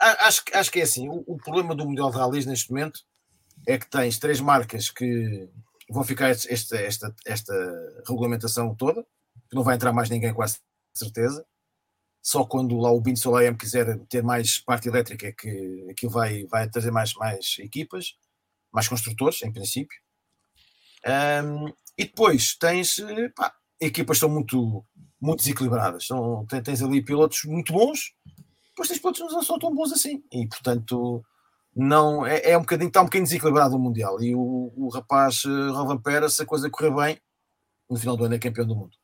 a- 0.00 0.26
acho, 0.28 0.44
que- 0.44 0.56
acho 0.56 0.70
que 0.70 0.80
é 0.80 0.82
assim. 0.84 1.08
O, 1.08 1.22
o 1.26 1.36
problema 1.36 1.74
do 1.74 1.84
Mundial 1.84 2.10
de 2.10 2.16
Rallys 2.16 2.46
neste 2.46 2.70
momento 2.70 3.00
é 3.66 3.76
que 3.78 3.88
tens 3.88 4.18
três 4.18 4.40
marcas 4.40 4.88
que 4.90 5.48
vão 5.90 6.04
ficar 6.04 6.30
este- 6.30 6.50
esta, 6.52 6.76
esta, 6.78 7.14
esta 7.26 7.52
regulamentação 8.08 8.74
toda, 8.74 9.02
que 9.50 9.54
não 9.56 9.62
vai 9.64 9.74
entrar 9.74 9.92
mais 9.92 10.08
ninguém 10.08 10.32
com 10.32 10.42
essa 10.42 10.58
certeza. 10.94 11.44
Só 12.22 12.44
quando 12.44 12.78
lá 12.78 12.90
o 12.92 13.00
Bin 13.00 13.16
Soleil 13.16 13.56
quiser 13.56 13.98
ter 14.06 14.22
mais 14.22 14.58
parte 14.60 14.88
elétrica 14.88 15.26
é 15.26 15.32
que 15.32 15.88
aquilo 15.90 16.12
vai, 16.12 16.44
vai 16.46 16.68
trazer 16.70 16.92
mais, 16.92 17.14
mais 17.14 17.56
equipas, 17.58 18.16
mais 18.72 18.86
construtores, 18.86 19.42
em 19.42 19.52
princípio. 19.52 19.98
Ahm, 21.04 21.72
e 21.96 22.04
depois 22.04 22.56
tens 22.56 22.98
eh, 22.98 23.28
pá, 23.34 23.54
equipas 23.80 24.16
que 24.16 24.20
são 24.20 24.28
muito, 24.28 24.84
muito 25.20 25.40
desequilibradas. 25.40 26.06
São, 26.06 26.46
tens, 26.46 26.82
ali 26.82 27.04
pilotos 27.04 27.44
muito 27.44 27.72
bons, 27.72 28.14
depois 28.68 28.88
tens 28.88 28.98
pilotos 28.98 29.20
que 29.20 29.32
não 29.32 29.42
são 29.42 29.58
tão 29.58 29.74
bons 29.74 29.92
assim. 29.92 30.22
E 30.32 30.46
portanto, 30.46 31.22
não, 31.74 32.26
é, 32.26 32.50
é 32.50 32.58
um 32.58 32.62
bocadinho, 32.62 32.88
está 32.88 33.00
um 33.00 33.04
bocadinho 33.04 33.26
desequilibrado 33.26 33.76
o 33.76 33.78
Mundial. 33.78 34.22
E 34.22 34.34
o, 34.34 34.72
o 34.76 34.88
rapaz 34.88 35.44
uh, 35.44 35.72
Rovanpera, 35.72 36.28
se 36.28 36.42
a 36.42 36.46
coisa 36.46 36.70
correr 36.70 36.94
bem, 36.94 37.18
no 37.88 37.98
final 37.98 38.16
do 38.16 38.24
ano 38.24 38.34
é 38.34 38.38
campeão 38.38 38.66
do 38.66 38.76
mundo. 38.76 38.96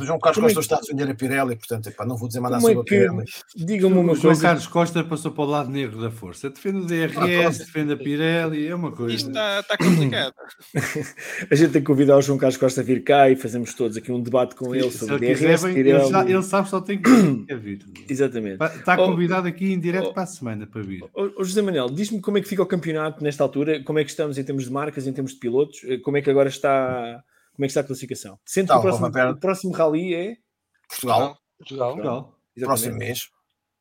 O 0.00 0.04
João 0.04 0.18
Carlos 0.18 0.36
Como 0.36 0.48
é 0.48 0.54
Costa 0.54 0.60
está 0.60 0.76
a 0.76 0.80
defender 0.80 1.10
a 1.10 1.14
Pirelli, 1.14 1.56
portanto, 1.56 1.88
epá, 1.88 2.04
não 2.06 2.16
vou 2.16 2.28
dizer 2.28 2.40
mais 2.40 2.52
nada 2.52 2.62
Como 2.62 2.72
é 2.72 2.76
sobre 2.76 2.96
a 2.96 3.00
que. 3.00 3.08
Pirelli. 3.08 3.30
Diga-me 3.66 3.94
uma 3.98 4.12
o 4.12 4.16
João. 4.16 4.36
Carlos 4.38 4.66
Costa 4.66 5.04
passou 5.04 5.30
para 5.32 5.44
o 5.44 5.46
lado 5.46 5.70
negro 5.70 6.00
da 6.00 6.10
força. 6.10 6.50
Defende 6.50 6.78
o 6.78 6.84
DRS, 6.86 7.58
defende 7.58 7.92
a 7.92 7.96
Pirelli, 7.96 8.66
é 8.66 8.74
uma 8.74 8.92
coisa. 8.92 9.14
Isto 9.14 9.28
está 9.28 9.60
está 9.60 9.76
complicado. 9.76 10.34
A 11.50 11.54
gente 11.54 11.72
tem 11.72 11.82
que 11.82 11.86
convidar 11.86 12.16
o 12.16 12.22
João 12.22 12.38
Carlos 12.38 12.56
Costa 12.56 12.80
a 12.80 12.84
vir 12.84 13.02
cá 13.04 13.28
e 13.30 13.36
fazemos 13.36 13.74
todos 13.74 13.96
aqui 13.96 14.10
um 14.12 14.22
debate 14.22 14.54
com 14.54 14.74
ele 14.74 14.90
Se 14.90 14.98
sobre 14.98 15.26
ele 15.26 15.34
quiser, 15.34 15.48
DRS, 15.48 15.62
vem, 15.64 15.74
Pirelli. 15.74 16.02
ele, 16.02 16.10
já- 16.10 16.24
ele 16.28 16.42
sabe 16.42 16.68
só 16.68 16.80
tem 16.80 17.00
que 17.00 17.10
vir. 17.56 17.84
Exatamente. 18.08 18.62
Está 18.64 18.94
Oh, 19.02 19.06
convidado 19.06 19.48
aqui 19.48 19.72
em 19.72 19.80
direto 19.80 20.08
oh. 20.08 20.12
para 20.14 20.22
a 20.22 20.26
semana 20.26 20.66
para 20.66 20.82
vir. 20.82 21.02
Ô, 21.14 21.40
ô, 21.40 21.44
José 21.44 21.60
Manuel, 21.62 21.88
diz-me 21.90 22.20
como 22.20 22.38
é 22.38 22.40
que 22.40 22.48
fica 22.48 22.62
o 22.62 22.66
campeonato 22.66 23.22
nesta 23.22 23.42
altura, 23.42 23.82
como 23.82 23.98
é 23.98 24.04
que 24.04 24.10
estamos 24.10 24.38
em 24.38 24.44
termos 24.44 24.64
de 24.64 24.70
marcas, 24.72 25.06
em 25.06 25.12
termos 25.12 25.32
de 25.32 25.38
pilotos, 25.38 25.80
eh, 25.84 25.98
como 25.98 26.16
é 26.16 26.22
que 26.22 26.30
agora 26.30 26.48
está, 26.48 27.22
como 27.54 27.64
é 27.64 27.66
que 27.66 27.70
está 27.70 27.80
a 27.80 27.84
classificação? 27.84 28.38
Sendo 28.44 28.66
que 28.66 28.72
Tá, 28.72 28.78
o 28.78 28.82
próximo, 28.82 29.06
o 29.06 29.40
próximo 29.40 29.72
rally 29.72 30.14
é 30.14 30.36
Portugal, 30.88 31.38
Portugal. 31.58 31.96
Legal. 31.96 32.38
próximo 32.60 32.96
mês. 32.96 33.28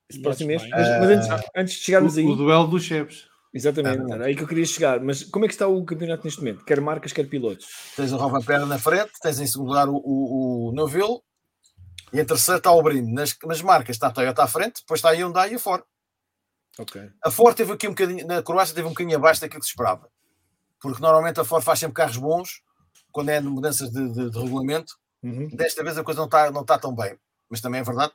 Esse 0.09 0.21
próximo 0.21 0.47
mês. 0.47 0.61
Mas, 0.69 0.87
mas 0.99 1.09
antes, 1.09 1.49
antes 1.55 1.73
de 1.75 1.79
chegarmos 1.79 2.15
O, 2.15 2.19
aí, 2.19 2.25
o 2.25 2.35
duelo 2.35 2.67
dos 2.67 2.83
chefes. 2.83 3.27
exatamente, 3.53 4.11
Ah, 4.11 4.15
era 4.15 4.25
aí 4.25 4.35
que 4.35 4.43
eu 4.43 4.47
queria 4.47 4.65
chegar. 4.65 4.99
Mas 4.99 5.23
como 5.23 5.45
é 5.45 5.47
que 5.47 5.53
está 5.53 5.67
o 5.67 5.85
campeonato 5.85 6.23
neste 6.25 6.39
momento? 6.41 6.65
Quer 6.65 6.81
marcas, 6.81 7.13
quer 7.13 7.27
pilotos? 7.27 7.67
Tens 7.95 8.11
o 8.11 8.17
Rovanpera 8.17 8.65
na 8.65 8.77
frente, 8.77 9.11
tens 9.21 9.39
em 9.39 9.47
segundo 9.47 9.69
lugar 9.69 9.87
o, 9.89 9.95
o, 9.95 10.69
o 10.69 11.23
e 12.13 12.19
em 12.19 12.25
terceiro 12.25 12.57
está 12.57 12.71
o 12.71 12.83
Brino. 12.83 13.13
Nas, 13.13 13.37
nas 13.45 13.61
marcas 13.61 13.95
está 13.95 14.07
a 14.07 14.11
Toyota 14.11 14.43
à 14.43 14.47
frente, 14.47 14.81
depois 14.81 14.97
está 14.99 15.09
a 15.09 15.13
Hyundai 15.13 15.53
e 15.53 15.55
a 15.55 15.59
Ford. 15.59 15.83
Ok. 16.77 17.09
A 17.23 17.31
Ford 17.31 17.55
teve 17.55 17.71
aqui 17.71 17.87
um 17.87 17.91
bocadinho, 17.91 18.27
na 18.27 18.43
Croácia 18.43 18.75
teve 18.75 18.87
um 18.87 18.91
bocadinho 18.91 19.17
abaixo 19.17 19.41
daquilo 19.41 19.59
que 19.61 19.65
se 19.65 19.71
esperava. 19.71 20.09
Porque 20.79 21.01
normalmente 21.01 21.39
a 21.39 21.43
Ford 21.45 21.63
faz 21.63 21.79
sempre 21.79 21.95
carros 21.95 22.17
bons 22.17 22.61
quando 23.11 23.29
é 23.29 23.39
mudanças 23.41 23.89
de, 23.91 24.09
de- 24.13 24.29
de 24.29 24.39
regulamento. 24.39 24.93
Uhum. 25.23 25.47
Desta 25.49 25.83
vez 25.83 25.97
a 25.97 26.03
coisa 26.03 26.19
não 26.19 26.25
está, 26.25 26.49
não 26.51 26.61
está 26.61 26.77
tão 26.79 26.95
bem. 26.95 27.17
Mas 27.49 27.61
também 27.61 27.81
é 27.81 27.83
verdade 27.83 28.13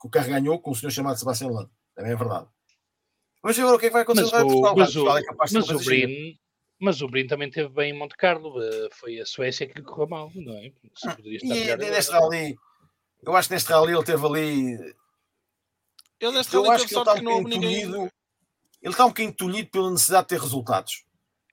que 0.00 0.06
o 0.06 0.10
carro 0.10 0.28
ganhou 0.28 0.58
com 0.60 0.70
um 0.70 0.74
senhor 0.74 0.90
chamado 0.90 1.18
Sebastião 1.18 1.50
Lando. 1.50 1.70
Também 1.94 2.12
é 2.12 2.16
verdade. 2.16 2.46
Vamos 3.42 3.56
ver 3.56 3.62
agora 3.62 3.76
o 3.76 3.80
que 3.80 3.86
é 3.86 3.88
que 3.88 3.92
vai 3.94 4.02
acontecer 4.02 4.30
Mas 4.32 4.52
o, 4.52 4.60
mas 4.76 4.96
o, 4.96 5.08
é 5.08 5.22
mas 5.36 5.70
o. 5.70 5.78
Brin, 5.84 6.38
mas 6.80 7.02
o 7.02 7.08
Brin 7.08 7.26
também 7.26 7.50
teve 7.50 7.68
bem 7.70 7.90
em 7.90 7.98
Monte 7.98 8.16
Carlo. 8.16 8.62
eh, 8.62 8.88
Foi 8.92 9.18
a 9.20 9.26
Suécia 9.26 9.66
que 9.66 9.78
lhe 9.78 9.84
correu 9.84 10.08
mal, 10.08 10.30
não 10.34 10.54
é? 10.54 10.72
Estar 10.94 11.18
E 11.20 11.48
melhor 11.48 11.78
neste 11.78 12.12
agora. 12.14 12.24
rally, 12.36 12.56
eu 13.22 13.36
acho 13.36 13.48
que 13.48 13.54
neste 13.54 13.70
rally 13.72 13.92
ele 13.94 14.04
teve 14.04 14.26
ali 14.26 14.94
Ele 16.20 16.32
neste 16.32 16.54
eu 16.54 16.62
rally 16.62 16.74
acho 16.74 16.84
teve 16.86 16.88
que 16.88 16.94
ele 16.94 17.04
sorte 17.04 17.08
está 17.08 17.14
que 17.14 17.20
um 17.20 17.24
não 17.24 17.32
houve 17.32 17.44
bocadinho 17.44 17.88
ninguém. 17.90 18.10
Ele 18.80 18.92
está 18.92 19.04
um 19.04 19.08
bocadinho 19.08 19.34
tolhido 19.34 19.70
pela 19.70 19.90
necessidade 19.90 20.22
de 20.24 20.28
ter 20.28 20.40
resultados. 20.40 21.04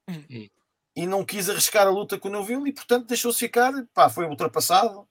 Hum. 0.08 0.48
E 0.96 1.06
não 1.06 1.24
quis 1.24 1.50
arriscar 1.50 1.86
a 1.86 1.90
luta 1.90 2.18
com 2.18 2.28
o 2.28 2.30
Neuville 2.30 2.70
e, 2.70 2.72
portanto, 2.72 3.06
deixou-se 3.06 3.38
ficar. 3.38 3.72
Pá, 3.92 4.08
foi 4.08 4.26
ultrapassado. 4.26 5.06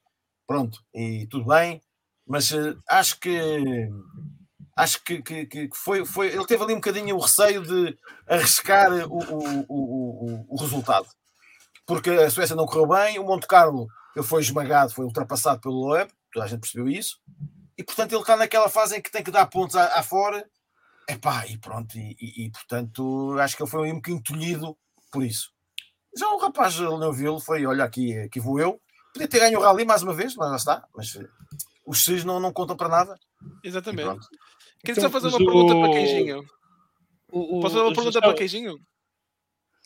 Pronto, 0.46 0.80
e 0.92 1.26
tudo 1.30 1.46
bem. 1.46 1.80
Mas 2.26 2.52
eh, 2.52 2.74
acho 2.88 3.18
que. 3.20 3.88
Acho 4.76 5.02
que, 5.04 5.22
que, 5.22 5.46
que 5.46 5.68
foi, 5.72 6.04
foi. 6.04 6.26
Ele 6.28 6.44
teve 6.44 6.62
ali 6.62 6.72
um 6.74 6.76
bocadinho 6.76 7.16
o 7.16 7.20
receio 7.20 7.62
de 7.62 7.96
arriscar 8.28 8.92
o, 9.08 9.18
o, 9.18 9.64
o, 9.68 10.46
o, 10.50 10.60
resultado. 10.60 11.08
Porque 11.86 12.10
a 12.10 12.28
Suécia 12.28 12.54
não 12.56 12.66
correu 12.66 12.86
bem, 12.88 13.18
o 13.18 13.24
Monte 13.24 13.46
Carlo 13.46 13.86
foi 14.24 14.42
esmagado, 14.42 14.92
foi 14.92 15.04
ultrapassado 15.04 15.60
pelo 15.60 15.86
Loeb, 15.86 16.10
toda 16.32 16.44
a 16.44 16.48
gente 16.48 16.60
percebeu 16.60 16.88
isso 16.88 17.18
e 17.78 17.84
portanto 17.84 18.12
ele 18.12 18.20
está 18.20 18.36
naquela 18.36 18.68
fase 18.68 18.96
em 18.96 19.02
que 19.02 19.10
tem 19.10 19.22
que 19.22 19.30
dar 19.30 19.46
pontos 19.46 19.76
à, 19.76 19.98
à 19.98 20.02
fora 20.02 20.48
Epá, 21.08 21.46
e 21.46 21.56
pronto, 21.58 21.96
e, 21.96 22.16
e- 22.20 22.46
e, 22.46 22.50
portanto 22.50 23.36
acho 23.38 23.56
que 23.56 23.62
ele 23.62 23.70
foi 23.70 23.92
um 23.92 23.96
bocadinho 23.96 24.22
tolhido 24.22 24.76
por 25.12 25.22
isso. 25.22 25.52
Já 26.16 26.28
o 26.30 26.38
rapaz 26.38 26.78
Neuville 26.78 27.40
foi, 27.40 27.66
olha 27.66 27.84
aqui, 27.84 28.16
aqui 28.18 28.40
vou 28.40 28.58
eu. 28.58 28.80
Podia 29.12 29.28
ter 29.28 29.38
ganho 29.40 29.58
o 29.58 29.62
rally 29.62 29.84
mais 29.84 30.02
uma 30.02 30.14
vez, 30.14 30.34
mas 30.34 30.50
lá 30.50 30.56
está. 30.56 30.84
Mas 30.94 31.14
eh, 31.16 31.26
os 31.86 31.98
X 32.02 32.24
não, 32.24 32.40
não 32.40 32.52
contam 32.52 32.76
para 32.76 32.88
nada. 32.88 33.14
Exatamente. 33.62 34.08
Queria 34.84 34.92
Então, 34.92 35.04
só 35.04 35.10
fazer 35.10 35.28
uma 35.28 35.38
pergunta 35.38 35.74
o- 35.74 35.80
para 35.82 35.92
Queijinho. 35.92 36.44
O- 37.30 37.58
o- 37.58 37.60
Posso 37.60 37.74
fazer 37.74 37.86
uma 37.86 37.94
pergunta 37.94 38.20
para 38.20 38.34
Queijinho? 38.34 38.78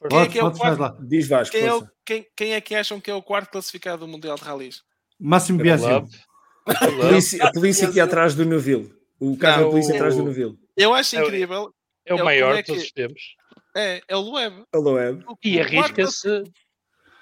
Quem 0.09 0.19
é 0.21 0.29
que 0.29 0.39
é 0.39 0.45
o 0.45 0.53
quarto? 0.53 1.07
Diz 1.07 1.29
Vasco, 1.29 1.53
Quem 1.55 1.67
é, 1.67 1.75
o- 1.75 1.87
quem, 2.05 2.27
quem 2.37 2.55
é 2.55 2.61
que 2.61 2.75
acham 2.75 3.01
que 3.01 3.11
é 3.11 3.15
o 3.15 3.23
quarto 3.23 3.51
classificado 3.51 4.07
do 4.07 4.09
Mundial 4.09 4.37
de 4.37 4.43
Rallys? 4.43 4.83
Máximo 5.19 5.59
Biasio. 5.59 6.09
A 6.67 6.75
polícia, 6.87 7.45
a 7.45 7.53
polícia 7.53 7.89
aqui 7.89 8.01
atrás 8.01 8.35
do 8.35 8.45
Neville. 8.45 8.95
O 9.19 9.37
carro 9.37 9.65
da 9.65 9.71
polícia 9.71 9.95
atrás 9.95 10.17
do 10.17 10.23
Neville. 10.25 10.59
Eu 10.77 10.95
acho 10.95 11.17
É 11.17 11.23
incrível. 11.23 11.75
É 12.07 12.15
o 12.15 12.19
É 12.19 12.23
o- 12.23 12.25
maior 12.25 12.55
é 12.55 12.63
de 12.63 12.67
todos 12.69 12.83
os 12.85 12.93
tempos. 12.93 13.21
É, 13.77 14.03
é 14.09 14.17
o 14.17 14.21
Loeb. 14.21 14.65
Web. 14.75 15.25
O- 15.29 15.37
E 15.45 15.61
arrisca-se. 15.61 16.43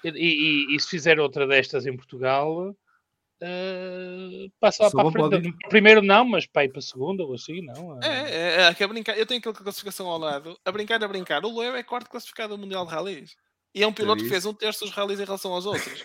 E, 0.03 0.09
e- 0.09 0.75
e 0.75 0.79
se 0.79 0.87
fizer 0.89 1.19
outra 1.19 1.45
destas 1.45 1.85
em 1.85 1.95
Portugal, 1.95 2.73
eh, 3.41 4.47
passa 4.59 4.83
lá 4.83 4.89
Só 4.89 4.97
para 4.97 5.09
a 5.09 5.11
frente. 5.11 5.29
pode 5.53 5.69
Primeiro 5.69 6.01
não, 6.01 6.23
mas 6.25 6.45
para 6.47 6.63
ir 6.65 6.69
para 6.69 6.79
a 6.79 6.81
segunda 6.81 7.23
ou 7.23 7.33
assim, 7.33 7.61
não. 7.61 8.01
É, 8.01 8.07
é, 8.07 8.55
é, 8.61 8.67
aqui 8.67 8.83
a 8.83 8.87
brincar. 8.87 9.17
Eu 9.17 9.25
tenho 9.25 9.39
aquela 9.39 9.53
classificação 9.55 10.07
ao 10.07 10.17
lado. 10.17 10.57
A 10.65 10.71
brincar, 10.71 11.03
a 11.03 11.07
brincar. 11.07 11.43
O 11.45 11.49
Loeb 11.49 11.75
é 11.77 11.83
quarto 11.83 12.09
classificado 12.09 12.55
do 12.55 12.59
Mundial 12.61 12.85
de 12.85 12.91
Rallys. 12.93 13.35
E 13.75 13.83
é 13.83 13.87
um 13.87 13.93
piloto 13.93 14.17
que 14.17 14.23
isso. 14.23 14.31
fez 14.31 14.45
um 14.45 14.53
terço 14.53 14.85
dos 14.85 14.93
rallies 14.93 15.19
em 15.19 15.25
relação 15.25 15.51
aos 15.53 15.65
outros. 15.65 16.03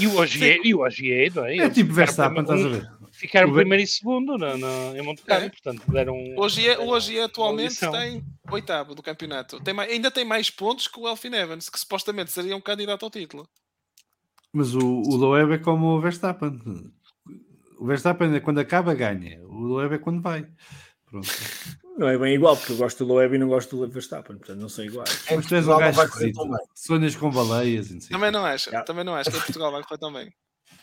E 0.00 0.06
o 0.06 0.16
Ogier, 0.18 0.60
e 0.64 0.74
o 0.74 0.80
Ogier, 0.80 1.32
não 1.34 1.44
é? 1.44 1.56
É 1.58 1.70
tipo 1.70 1.92
Verstappen, 1.92 2.40
estás 2.42 2.64
a 2.64 2.68
ver? 2.68 2.88
Ficaram 3.26 3.50
O 3.50 3.54
primeiro 3.54 3.82
e 3.82 3.86
segundo 3.86 4.36
na, 4.36 4.56
na- 4.56 4.98
em 4.98 5.02
Monte 5.02 5.22
Carlo, 5.22 5.46
É. 5.46 5.48
portanto 5.50 5.82
deram. 5.90 6.14
Hoje 6.36 6.68
é, 6.68 6.78
hoje 6.78 7.18
é 7.18 7.24
atualmente 7.24 7.80
Maldição. 7.82 7.92
está 7.92 8.06
em 8.06 8.22
oitavo 8.50 8.94
do 8.94 9.02
campeonato. 9.02 9.58
Tem 9.60 9.72
mais- 9.74 9.90
ainda 9.90 10.10
tem 10.10 10.24
mais 10.24 10.50
pontos 10.50 10.86
que 10.88 10.98
o 11.00 11.08
Elfin 11.08 11.34
Evans, 11.34 11.68
que 11.68 11.78
supostamente 11.80 12.30
seria 12.32 12.56
um 12.56 12.60
candidato 12.60 13.04
ao 13.04 13.10
título. 13.10 13.48
Mas 14.52 14.74
o, 14.74 14.80
o 15.02 15.16
Loeb 15.16 15.52
é 15.52 15.58
como 15.58 15.86
o 15.96 16.00
Verstappen. 16.00 16.60
O 17.78 17.86
Verstappen 17.86 18.34
é 18.34 18.40
quando 18.40 18.58
acaba, 18.60 18.94
ganha. 18.94 19.40
O 19.46 19.54
Loeb 19.60 19.94
é 19.94 19.98
quando 19.98 20.20
vai. 20.22 20.46
Pronto. 21.10 21.26
Não 21.96 22.08
é 22.08 22.18
bem 22.18 22.34
igual, 22.34 22.56
porque 22.56 22.72
eu 22.72 22.76
gosto 22.76 23.04
do 23.06 23.12
Loeb 23.14 23.36
e 23.36 23.38
não 23.38 23.46
gosto 23.46 23.76
do 23.76 23.88
Verstappen, 23.88 24.36
portanto 24.36 24.58
não 24.58 24.68
são 24.68 24.84
iguais. 24.84 25.24
Em 25.30 25.36
Mas 25.36 25.46
tu 25.46 25.54
és 25.54 25.62
um 25.64 25.68
Portugal 25.68 25.78
não 25.78 25.86
gajo 25.86 25.96
vai 25.96 26.08
correr 26.08 26.26
esquisito. 26.26 26.42
tão 26.42 26.50
bem. 26.50 26.66
Sonhas 26.74 27.14
com 27.16 27.30
baleias 27.30 27.88
e 27.90 27.94
não 27.94 28.00
sei. 28.00 28.10
Também 28.10 28.30
não 28.32 28.44
acho, 28.44 28.84
também 28.84 29.04
não 29.04 29.14
acho 29.14 29.30
que 29.30 29.36
em 29.36 29.40
Portugal 29.40 29.70
vai 29.70 29.82
correr 29.84 29.98
tão 29.98 30.12
bem. 30.12 30.34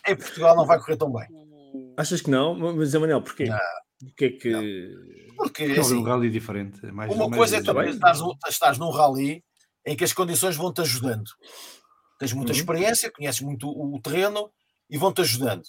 Em 0.07 0.15
Portugal 0.15 0.55
não 0.55 0.65
vai 0.65 0.79
correr 0.79 0.95
tão 0.95 1.11
bem. 1.11 1.27
Achas 2.01 2.21
que 2.21 2.29
não? 2.29 2.55
Mas, 2.55 2.93
Manel, 2.93 3.21
porquê? 3.21 3.45
Não. 3.45 3.57
Porque 3.99 4.25
é 4.25 4.29
que. 4.31 4.95
Porque 5.37 5.67
Não, 5.67 5.75
é 5.75 5.79
assim, 5.79 5.95
um 5.97 6.03
rally 6.03 6.29
diferente. 6.29 6.83
É 6.85 6.91
mais, 6.91 7.11
uma 7.13 7.25
mais 7.27 7.37
coisa 7.37 7.57
é 7.57 7.61
tu 7.61 7.73
Tá 7.73 7.85
estás, 7.85 8.19
num- 8.19 8.33
estás 8.49 8.77
num 8.79 8.89
rally 8.89 9.43
em 9.85 9.95
que 9.95 10.03
as 10.03 10.13
condições 10.13 10.55
vão-te 10.55 10.81
ajudando. 10.81 11.29
Tens 12.19 12.33
muita 12.33 12.51
Uhum. 12.51 12.57
experiência, 12.57 13.11
conheces 13.11 13.41
muito 13.41 13.67
o, 13.67 13.95
o 13.95 14.01
terreno 14.01 14.51
e 14.89 14.97
vão-te 14.97 15.21
ajudando. 15.21 15.63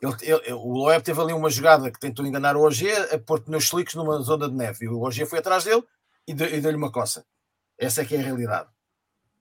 Ele, 0.00 0.14
ele- 0.22 0.52
o 0.52 0.72
Loeb 0.78 1.02
teve 1.02 1.20
ali 1.20 1.32
uma 1.32 1.48
jogada 1.50 1.90
que 1.90 1.98
tentou 1.98 2.24
enganar 2.26 2.56
o 2.56 2.62
Ogier 2.62 3.12
a 3.14 3.18
pôr 3.18 3.40
pneus 3.40 3.64
slicks 3.64 3.94
numa 3.94 4.18
zona 4.20 4.48
de 4.48 4.54
neve 4.54 4.84
e 4.84 4.88
o 4.88 5.00
Ogier 5.00 5.26
foi 5.26 5.38
atrás 5.40 5.64
dele 5.64 5.82
e, 6.28 6.34
de- 6.34 6.54
e 6.56 6.60
deu-lhe 6.60 6.76
uma 6.76 6.92
coça. 6.92 7.24
Essa 7.78 8.02
é 8.02 8.04
que 8.04 8.14
é 8.14 8.18
a 8.20 8.22
realidade. 8.22 8.68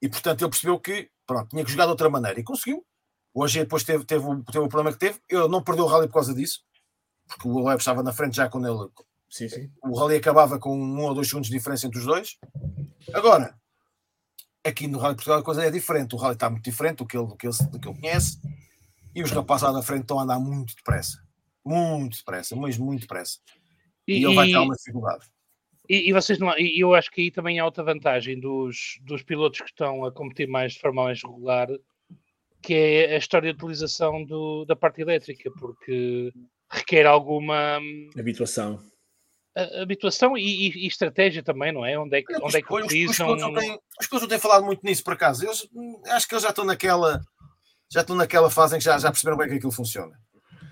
E 0.02 0.10
portanto 0.10 0.42
ele 0.42 0.50
percebeu 0.50 0.80
que 0.80 1.10
pronto, 1.28 1.50
tinha 1.50 1.64
que 1.66 1.72
jogar 1.72 1.86
de 1.86 1.92
outra 1.92 2.10
maneira 2.10 2.40
e 2.40 2.44
conseguiu. 2.44 2.84
O 3.36 3.44
Ogier 3.44 3.66
depois 3.66 3.84
teve, 3.84 4.06
teve, 4.06 4.26
o- 4.26 4.44
teve 4.46 4.60
o 4.60 4.70
problema 4.70 4.94
que 4.94 4.98
teve. 5.00 5.20
Ele 5.30 5.48
não 5.50 5.62
perdeu 5.62 5.84
o 5.84 5.88
rally 5.88 6.08
por 6.08 6.14
causa 6.14 6.34
disso, 6.34 6.64
porque 7.28 7.48
o 7.48 7.52
Loeb 7.60 7.80
estava 7.80 8.02
na 8.02 8.14
frente 8.14 8.36
já 8.38 8.48
quando 8.50 8.66
ele, 8.68 8.90
Sim, 9.30 9.50
sim. 9.50 9.70
o 9.84 9.96
rally 10.00 10.16
acabava 10.16 10.58
com 10.58 10.76
um 10.76 11.02
ou 11.04 11.14
dois 11.14 11.28
segundos 11.28 11.50
de 11.50 11.56
diferença 11.58 11.86
entre 11.86 12.00
os 12.00 12.06
dois. 12.06 12.38
Agora, 13.14 13.54
aqui 14.64 14.88
no 14.88 14.98
Rally 14.98 15.14
de 15.14 15.18
Portugal 15.18 15.40
a 15.40 15.44
coisa 15.44 15.66
é 15.66 15.70
diferente. 15.70 16.16
O 16.16 16.18
rally 16.18 16.34
está 16.36 16.50
muito 16.50 16.64
diferente 16.64 16.98
do 17.00 17.06
que 17.06 17.18
ele, 17.18 17.28
do 17.28 17.36
que 17.36 17.46
ele, 17.48 17.56
do 17.70 17.80
que 17.80 17.88
ele 17.90 18.00
conhece 18.00 18.40
e 19.14 19.22
os 19.22 19.32
rapazes 19.32 19.64
lá 19.64 19.74
na 19.74 19.82
frente 19.82 20.02
estão 20.04 20.20
a 20.20 20.24
andar 20.24 20.40
muito 20.40 20.74
depressa. 20.76 21.18
Muito 21.64 22.18
depressa, 22.18 22.56
mas 22.56 22.78
muito 22.78 23.02
depressa. 23.02 23.40
E, 24.08 24.20
E, 24.20 24.24
ele 24.26 24.36
vai 24.36 24.48
ter 24.48 24.56
alguma 24.56 24.76
dificuldade. 24.76 25.26
e- 25.90 26.10
e 26.10 26.14
vocês 26.14 26.40
não. 26.40 26.58
E 26.58 26.80
eu 26.80 26.94
acho 26.96 27.12
que 27.12 27.22
aí 27.22 27.32
também 27.32 27.60
há 27.60 27.66
outra 27.66 27.84
vantagem 27.84 28.40
dos, 28.40 28.98
dos 29.02 29.24
pilotos 29.24 29.60
que 29.62 29.70
estão 29.70 30.06
a 30.06 30.12
competir 30.12 30.48
mais 30.48 30.74
de 30.74 30.80
forma 30.80 31.04
mais 31.04 31.22
regular, 31.22 31.68
que 32.66 32.74
é 32.74 33.16
a 33.16 33.18
história 33.18 33.53
de 33.53 33.58
utilização 33.64 34.24
do- 34.26 34.66
da 34.66 34.76
parte 34.76 35.02
elétrica, 35.02 35.52
porque 35.60 36.32
requer 36.72 37.06
alguma 37.06 37.80
hum, 37.80 38.10
Habituação. 38.18 38.80
a- 39.56 39.82
habituação 39.84 40.38
e, 40.38 40.42
e- 40.69 40.85
e 40.85 40.88
estratégia 40.88 41.44
também, 41.44 41.72
não 41.72 41.85
é? 41.85 41.98
Onde 41.98 42.18
é 42.18 42.22
que, 42.22 42.34
onde 42.42 42.58
é 42.58 42.61
que 42.61 42.74
os, 42.74 42.80
os, 42.80 42.85
utilizam. 42.85 43.27
pilotos 43.27 43.42
não 43.44 43.53
têm, 43.53 43.80
os 44.00 44.08
pilotos 44.08 44.22
não 44.24 44.30
têm 44.30 44.40
falado 44.40 44.66
muito 44.66 44.82
nisso, 44.84 45.03
por 45.03 45.14
acaso. 45.14 45.45
Eles, 45.45 45.68
hum, 45.74 46.02
acho 46.08 46.27
que 46.27 46.34
eles 46.34 46.44
já 46.44 46.50
estão 46.50 46.66
naquela 46.66 47.22
já 47.92 48.02
estão 48.02 48.16
naquela 48.16 48.50
fase 48.50 48.76
em 48.76 48.80
que 48.80 48.84
já, 48.85 48.98
já 48.98 49.11
perceberam 49.11 49.38
bem 49.38 49.48
que 49.48 49.53
aquilo 49.56 49.72
funciona. 49.72 50.18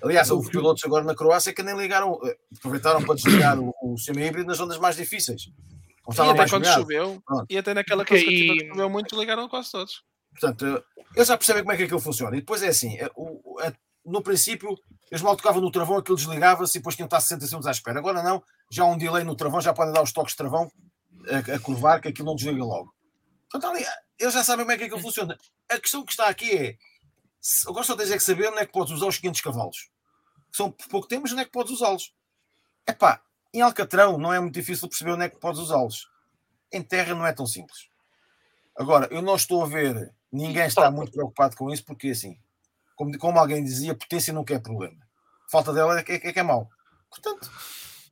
Aliás, 0.01 0.30
houve 0.31 0.49
pilotos 0.49 0.83
agora 0.83 1.05
na 1.05 1.15
Croácia 1.15 1.53
que 1.53 1.63
nem 1.63 1.77
ligaram, 1.77 2.19
eh, 2.25 2.35
aproveitaram 2.57 3.01
para 3.05 3.15
desligar 3.15 3.57
o, 3.59 3.72
o 3.83 3.97
semi-híbrido 3.97 4.47
nas 4.47 4.57
zonas 4.57 4.77
mais 4.80 4.95
difíceis. 4.97 5.43
E 5.43 6.11
até 6.22 6.49
quando 6.49 6.63
molhado. 6.63 6.81
choveu, 6.81 7.22
Pronto. 7.25 7.45
e 7.49 7.57
até 7.57 7.73
naquela 7.73 8.03
classificativa 8.03 8.57
que 8.57 8.67
choveu 8.67 8.89
muito, 8.89 9.17
ligaram 9.17 9.47
quase 9.47 9.72
todos. 9.72 10.01
Portanto, 10.39 10.83
eles 11.15 11.27
já 11.27 11.37
percebem 11.37 11.63
como 11.63 11.73
é 11.73 11.77
que 11.77 11.83
aquilo 11.83 11.99
funciona. 11.99 12.35
E 12.35 12.39
depois 12.39 12.61
é 12.63 12.67
assim: 12.67 12.97
eh, 12.97 13.09
o- 13.15 13.59
eh, 13.61 13.73
no 14.05 14.21
princípio, 14.21 14.75
eles 15.09 15.21
mal 15.21 15.35
tocavam 15.35 15.61
no 15.61 15.71
travão, 15.71 15.97
aquilo 15.97 16.17
desligava-se 16.17 16.77
e 16.77 16.81
depois 16.81 16.95
tinham 16.95 17.07
de 17.07 17.15
estar 17.15 17.21
60 17.21 17.45
segundos 17.45 17.67
à 17.67 17.71
espera. 17.71 17.99
Agora 17.99 18.21
não, 18.23 18.43
já 18.69 18.83
há 18.83 18.87
um 18.87 18.97
delay 18.97 19.23
no 19.23 19.35
travão, 19.35 19.61
já 19.61 19.73
podem 19.73 19.93
dar 19.93 20.01
os 20.01 20.11
toques 20.11 20.33
de 20.33 20.37
travão 20.37 20.69
a, 21.29 21.55
a 21.55 21.59
curvar, 21.59 22.01
que 22.01 22.07
aquilo 22.09 22.25
não 22.27 22.35
desliga 22.35 22.63
logo. 22.63 22.93
Portanto, 23.49 23.71
ali, 23.75 23.85
eles 24.19 24.33
já 24.33 24.43
sabem 24.43 24.65
como 24.65 24.71
é 24.73 24.77
que 24.77 24.83
aquilo 24.85 24.99
funciona. 24.99 25.37
A 25.69 25.79
questão 25.79 26.03
que 26.03 26.11
está 26.11 26.27
aqui 26.27 26.51
é: 26.51 26.77
se- 27.39 27.67
agora 27.69 27.85
só 27.85 27.95
tens 27.95 28.11
é 28.11 28.17
que 28.17 28.23
saber 28.23 28.49
onde 28.49 28.59
é 28.59 28.65
que 28.65 28.71
podes 28.73 28.91
usar 28.93 29.07
os 29.07 29.17
500 29.17 29.41
cavalos. 29.41 29.77
Que 30.51 30.57
são 30.57 30.71
por 30.71 30.87
pouco 30.87 31.07
tempo, 31.07 31.23
mas 31.23 31.31
onde 31.31 31.41
é 31.41 31.45
que 31.45 31.51
podes 31.51 31.71
usá-los? 31.71 32.13
Epá, 32.87 33.21
em 33.53 33.61
Alcatrão 33.61 34.17
não 34.17 34.33
é 34.33 34.39
muito 34.39 34.53
difícil 34.55 34.87
perceber 34.89 35.11
onde 35.11 35.23
é 35.25 35.29
que 35.29 35.39
podes 35.39 35.59
usá-los. 35.61 36.07
Em 36.71 36.81
terra 36.81 37.13
não 37.15 37.25
é 37.25 37.31
tão 37.31 37.45
simples. 37.45 37.87
Agora, 38.75 39.07
eu 39.11 39.21
não 39.21 39.35
estou 39.35 39.63
a 39.63 39.67
ver, 39.67 40.11
ninguém 40.33 40.65
está 40.65 40.89
muito 40.91 41.11
preocupado 41.11 41.55
com 41.55 41.71
isso, 41.71 41.85
porque 41.85 42.09
assim, 42.09 42.37
como, 42.95 43.17
como 43.17 43.39
alguém 43.39 43.63
dizia, 43.63 43.95
potência 43.95 44.33
nunca 44.33 44.53
é 44.55 44.59
problema. 44.59 44.97
Falta 45.49 45.71
dela 45.71 45.99
é 45.99 46.03
que 46.03 46.11
é, 46.13 46.19
que 46.33 46.39
é 46.39 46.43
mau. 46.43 46.69
Portanto, 47.09 47.49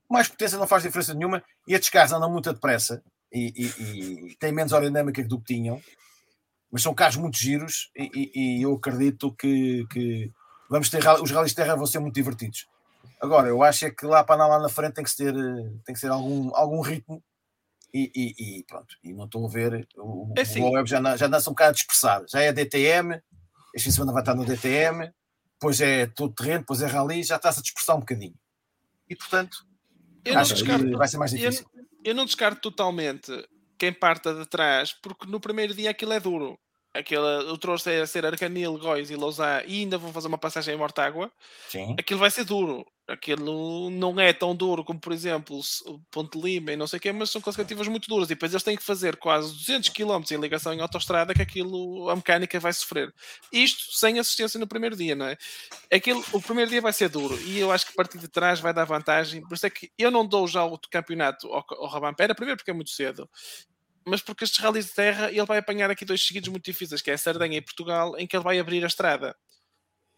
mais 0.09 0.27
potência 0.27 0.57
não 0.57 0.67
faz 0.67 0.83
diferença 0.83 1.13
nenhuma 1.13 1.43
e 1.67 1.73
estes 1.73 1.89
carros 1.89 2.11
andam 2.13 2.31
muito 2.31 2.51
depressa 2.53 3.01
e, 3.33 3.51
e- 3.55 4.31
e 4.31 4.35
têm 4.35 4.51
menos 4.51 4.73
aerodinâmica 4.73 5.23
do 5.23 5.39
que 5.39 5.53
tinham, 5.55 5.81
mas 6.71 6.81
são 6.83 6.93
carros 6.93 7.15
muito 7.17 7.37
giros 7.37 7.89
e, 7.95 8.31
e- 8.35 8.61
eu 8.61 8.73
acredito 8.75 9.33
que, 9.33 9.85
que 9.87 10.31
vamos 10.69 10.89
ter 10.89 10.99
os 11.21 11.31
rallies 11.31 11.51
de 11.51 11.55
terra 11.55 11.75
vão 11.75 11.85
ser 11.85 11.99
muito 11.99 12.13
divertidos. 12.15 12.67
Agora, 13.21 13.47
eu 13.47 13.61
acho 13.63 13.85
é 13.85 13.91
que 13.91 14.05
lá 14.05 14.23
para 14.23 14.35
andar 14.35 14.47
lá 14.47 14.59
na 14.59 14.69
frente 14.69 14.93
tem 14.95 15.03
que 15.03 15.11
ser, 15.11 15.33
eh, 15.35 15.71
tem 15.85 15.93
que 15.93 15.99
ser 15.99 16.09
algum, 16.11 16.55
algum 16.55 16.81
ritmo 16.81 17.23
e, 17.93 18.11
e- 18.15 18.59
e 18.59 18.63
pronto, 18.63 18.95
e 19.03 19.13
não 19.13 19.25
estou 19.25 19.45
a 19.45 19.49
ver. 19.49 19.87
O, 19.97 20.31
É 20.35 20.39
o 20.39 20.41
assim. 20.41 20.61
Web 20.63 20.89
já, 20.89 21.17
já 21.17 21.25
anda-se 21.25 21.49
um 21.49 21.53
bocado 21.53 21.69
a 21.71 21.73
dispersar. 21.73 22.23
Já 22.29 22.41
é 22.41 22.51
DTM, 22.53 23.13
este 23.75 23.83
fim 23.85 23.89
de 23.89 23.95
semana 23.95 24.13
vai 24.13 24.21
estar 24.21 24.35
no 24.35 24.45
DTM, 24.45 25.11
depois 25.53 25.79
é 25.81 26.07
todo 26.07 26.33
terreno, 26.33 26.59
depois 26.59 26.81
é 26.81 26.87
rally, 26.87 27.23
já 27.23 27.35
está-se 27.35 27.59
a 27.59 27.63
dispersar 27.63 27.95
um 27.95 27.99
bocadinho. 28.01 28.35
E 29.09 29.15
portanto, 29.15 29.57
Eu 30.25 30.33
não 30.35 30.41
acho 30.41 30.55
que 30.55 30.61
descarto, 30.63 30.97
vai 30.97 31.07
ser 31.07 31.17
mais 31.17 31.33
eu, 31.33 31.39
difícil. 31.39 31.65
eu 32.03 32.15
não 32.15 32.25
descarto 32.25 32.61
totalmente 32.61 33.31
quem 33.77 33.91
parta 33.91 34.33
de 34.33 34.45
trás, 34.45 34.93
porque 34.93 35.25
no 35.25 35.39
primeiro 35.39 35.73
dia 35.73 35.89
aquilo 35.91 36.13
é 36.13 36.19
duro. 36.19 36.57
Aquele, 36.93 37.21
o 37.49 37.57
troço 37.57 37.89
é 37.89 38.05
ser 38.05 38.25
Arcanil, 38.25 38.77
Góis 38.77 39.09
e 39.09 39.15
Lousá 39.15 39.63
e 39.65 39.79
ainda 39.79 39.97
vão 39.97 40.11
fazer 40.11 40.27
uma 40.27 40.37
passagem 40.37 40.75
em 40.75 40.77
Mortágua. 40.77 41.31
Sim. 41.69 41.95
Aquilo 41.97 42.19
vai 42.19 42.29
ser 42.29 42.43
duro. 42.43 42.85
Aquilo 43.11 43.89
não 43.89 44.17
é 44.17 44.31
tão 44.31 44.55
duro 44.55 44.85
como, 44.85 44.97
por 44.97 45.11
exemplo, 45.11 45.59
o 45.85 45.99
Ponte 46.09 46.39
Lima 46.39 46.71
e 46.71 46.77
não 46.77 46.87
sei 46.87 46.97
o 46.97 47.01
quê, 47.01 47.11
mas 47.11 47.29
são 47.29 47.41
consecutivas 47.41 47.85
muito 47.89 48.07
duras. 48.07 48.27
E 48.27 48.35
depois 48.35 48.53
eles 48.53 48.63
têm 48.63 48.77
que 48.77 48.83
fazer 48.83 49.17
quase 49.17 49.53
200 49.53 49.89
km 49.89 50.23
em 50.31 50.37
ligação 50.37 50.73
em 50.73 50.79
autostrada 50.79 51.33
que 51.33 51.41
aquilo, 51.41 52.09
a 52.09 52.15
mecânica 52.15 52.57
vai 52.57 52.71
sofrer. 52.71 53.13
Isto 53.51 53.93
sem 53.93 54.17
assistência 54.17 54.57
no 54.57 54.65
primeiro 54.65 54.95
dia, 54.95 55.13
não 55.13 55.25
é? 55.25 55.37
Aquilo, 55.93 56.23
o 56.31 56.41
primeiro 56.41 56.71
dia 56.71 56.79
vai 56.79 56.93
ser 56.93 57.09
duro 57.09 57.37
e 57.41 57.59
eu 57.59 57.69
acho 57.69 57.85
que 57.85 57.93
partir 57.93 58.17
de 58.17 58.29
trás 58.29 58.61
vai 58.61 58.73
dar 58.73 58.85
vantagem. 58.85 59.41
Por 59.41 59.55
isso 59.55 59.65
é 59.65 59.69
que 59.69 59.91
eu 59.97 60.09
não 60.09 60.25
dou 60.25 60.47
já 60.47 60.63
o 60.63 60.79
campeonato 60.89 61.47
ao, 61.47 61.65
ao 61.69 61.87
Rabampera, 61.87 62.33
primeiro 62.33 62.57
porque 62.57 62.71
é 62.71 62.73
muito 62.73 62.91
cedo. 62.91 63.29
Mas 64.05 64.21
porque 64.21 64.45
estes 64.45 64.59
rallies 64.59 64.85
de 64.85 64.93
terra 64.93 65.29
ele 65.29 65.45
vai 65.45 65.57
apanhar 65.57 65.91
aqui 65.91 66.05
dois 66.05 66.25
seguidos 66.25 66.47
muito 66.47 66.63
difíceis, 66.63 67.01
que 67.01 67.11
é 67.11 67.13
a 67.13 67.17
Sardenha 67.17 67.57
e 67.57 67.61
Portugal, 67.61 68.17
em 68.17 68.25
que 68.25 68.35
ele 68.35 68.43
vai 68.43 68.57
abrir 68.57 68.83
a 68.83 68.87
estrada 68.87 69.35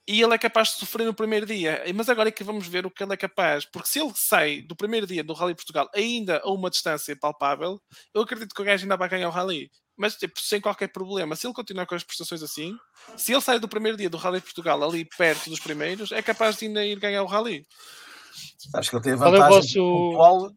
e 0.07 0.21
ele 0.21 0.33
é 0.33 0.37
capaz 0.37 0.69
de 0.69 0.75
sofrer 0.75 1.05
no 1.05 1.13
primeiro 1.13 1.45
dia. 1.45 1.83
Mas 1.95 2.09
agora 2.09 2.29
é 2.29 2.31
que 2.31 2.43
vamos 2.43 2.67
ver 2.67 2.85
o 2.85 2.91
que 2.91 3.03
ele 3.03 3.13
é 3.13 3.17
capaz, 3.17 3.65
porque 3.65 3.87
se 3.87 3.99
ele 3.99 4.11
sai 4.15 4.61
do 4.61 4.75
primeiro 4.75 5.07
dia 5.07 5.23
do 5.23 5.33
Rally 5.33 5.55
Portugal 5.55 5.89
ainda 5.93 6.41
a 6.43 6.51
uma 6.51 6.69
distância 6.69 7.15
palpável, 7.15 7.81
eu 8.13 8.21
acredito 8.21 8.53
que 8.53 8.61
o 8.61 8.65
gajo 8.65 8.83
ainda 8.83 8.97
vai 8.97 9.07
ganhar 9.09 9.29
o 9.29 9.31
Rally. 9.31 9.69
Mas 9.95 10.15
tipo, 10.15 10.39
sem 10.41 10.59
qualquer 10.59 10.87
problema, 10.87 11.35
se 11.35 11.45
ele 11.45 11.53
continuar 11.53 11.85
com 11.85 11.93
as 11.93 12.03
prestações 12.03 12.41
assim, 12.41 12.75
se 13.15 13.31
ele 13.31 13.41
sai 13.41 13.59
do 13.59 13.67
primeiro 13.67 13.97
dia 13.97 14.09
do 14.09 14.17
Rally 14.17 14.41
Portugal 14.41 14.83
ali 14.83 15.05
perto 15.05 15.49
dos 15.49 15.59
primeiros, 15.59 16.11
é 16.11 16.21
capaz 16.21 16.57
de 16.57 16.65
ainda 16.65 16.83
ir 16.83 16.99
ganhar 16.99 17.21
o 17.23 17.27
Rally. 17.27 17.65
Acho 18.73 18.89
que 18.89 18.95
ele 18.95 19.03
tem 19.03 19.13
a 19.13 19.17
vantagem 19.17 19.49
vosso- 19.49 19.73
pontual 19.75 20.51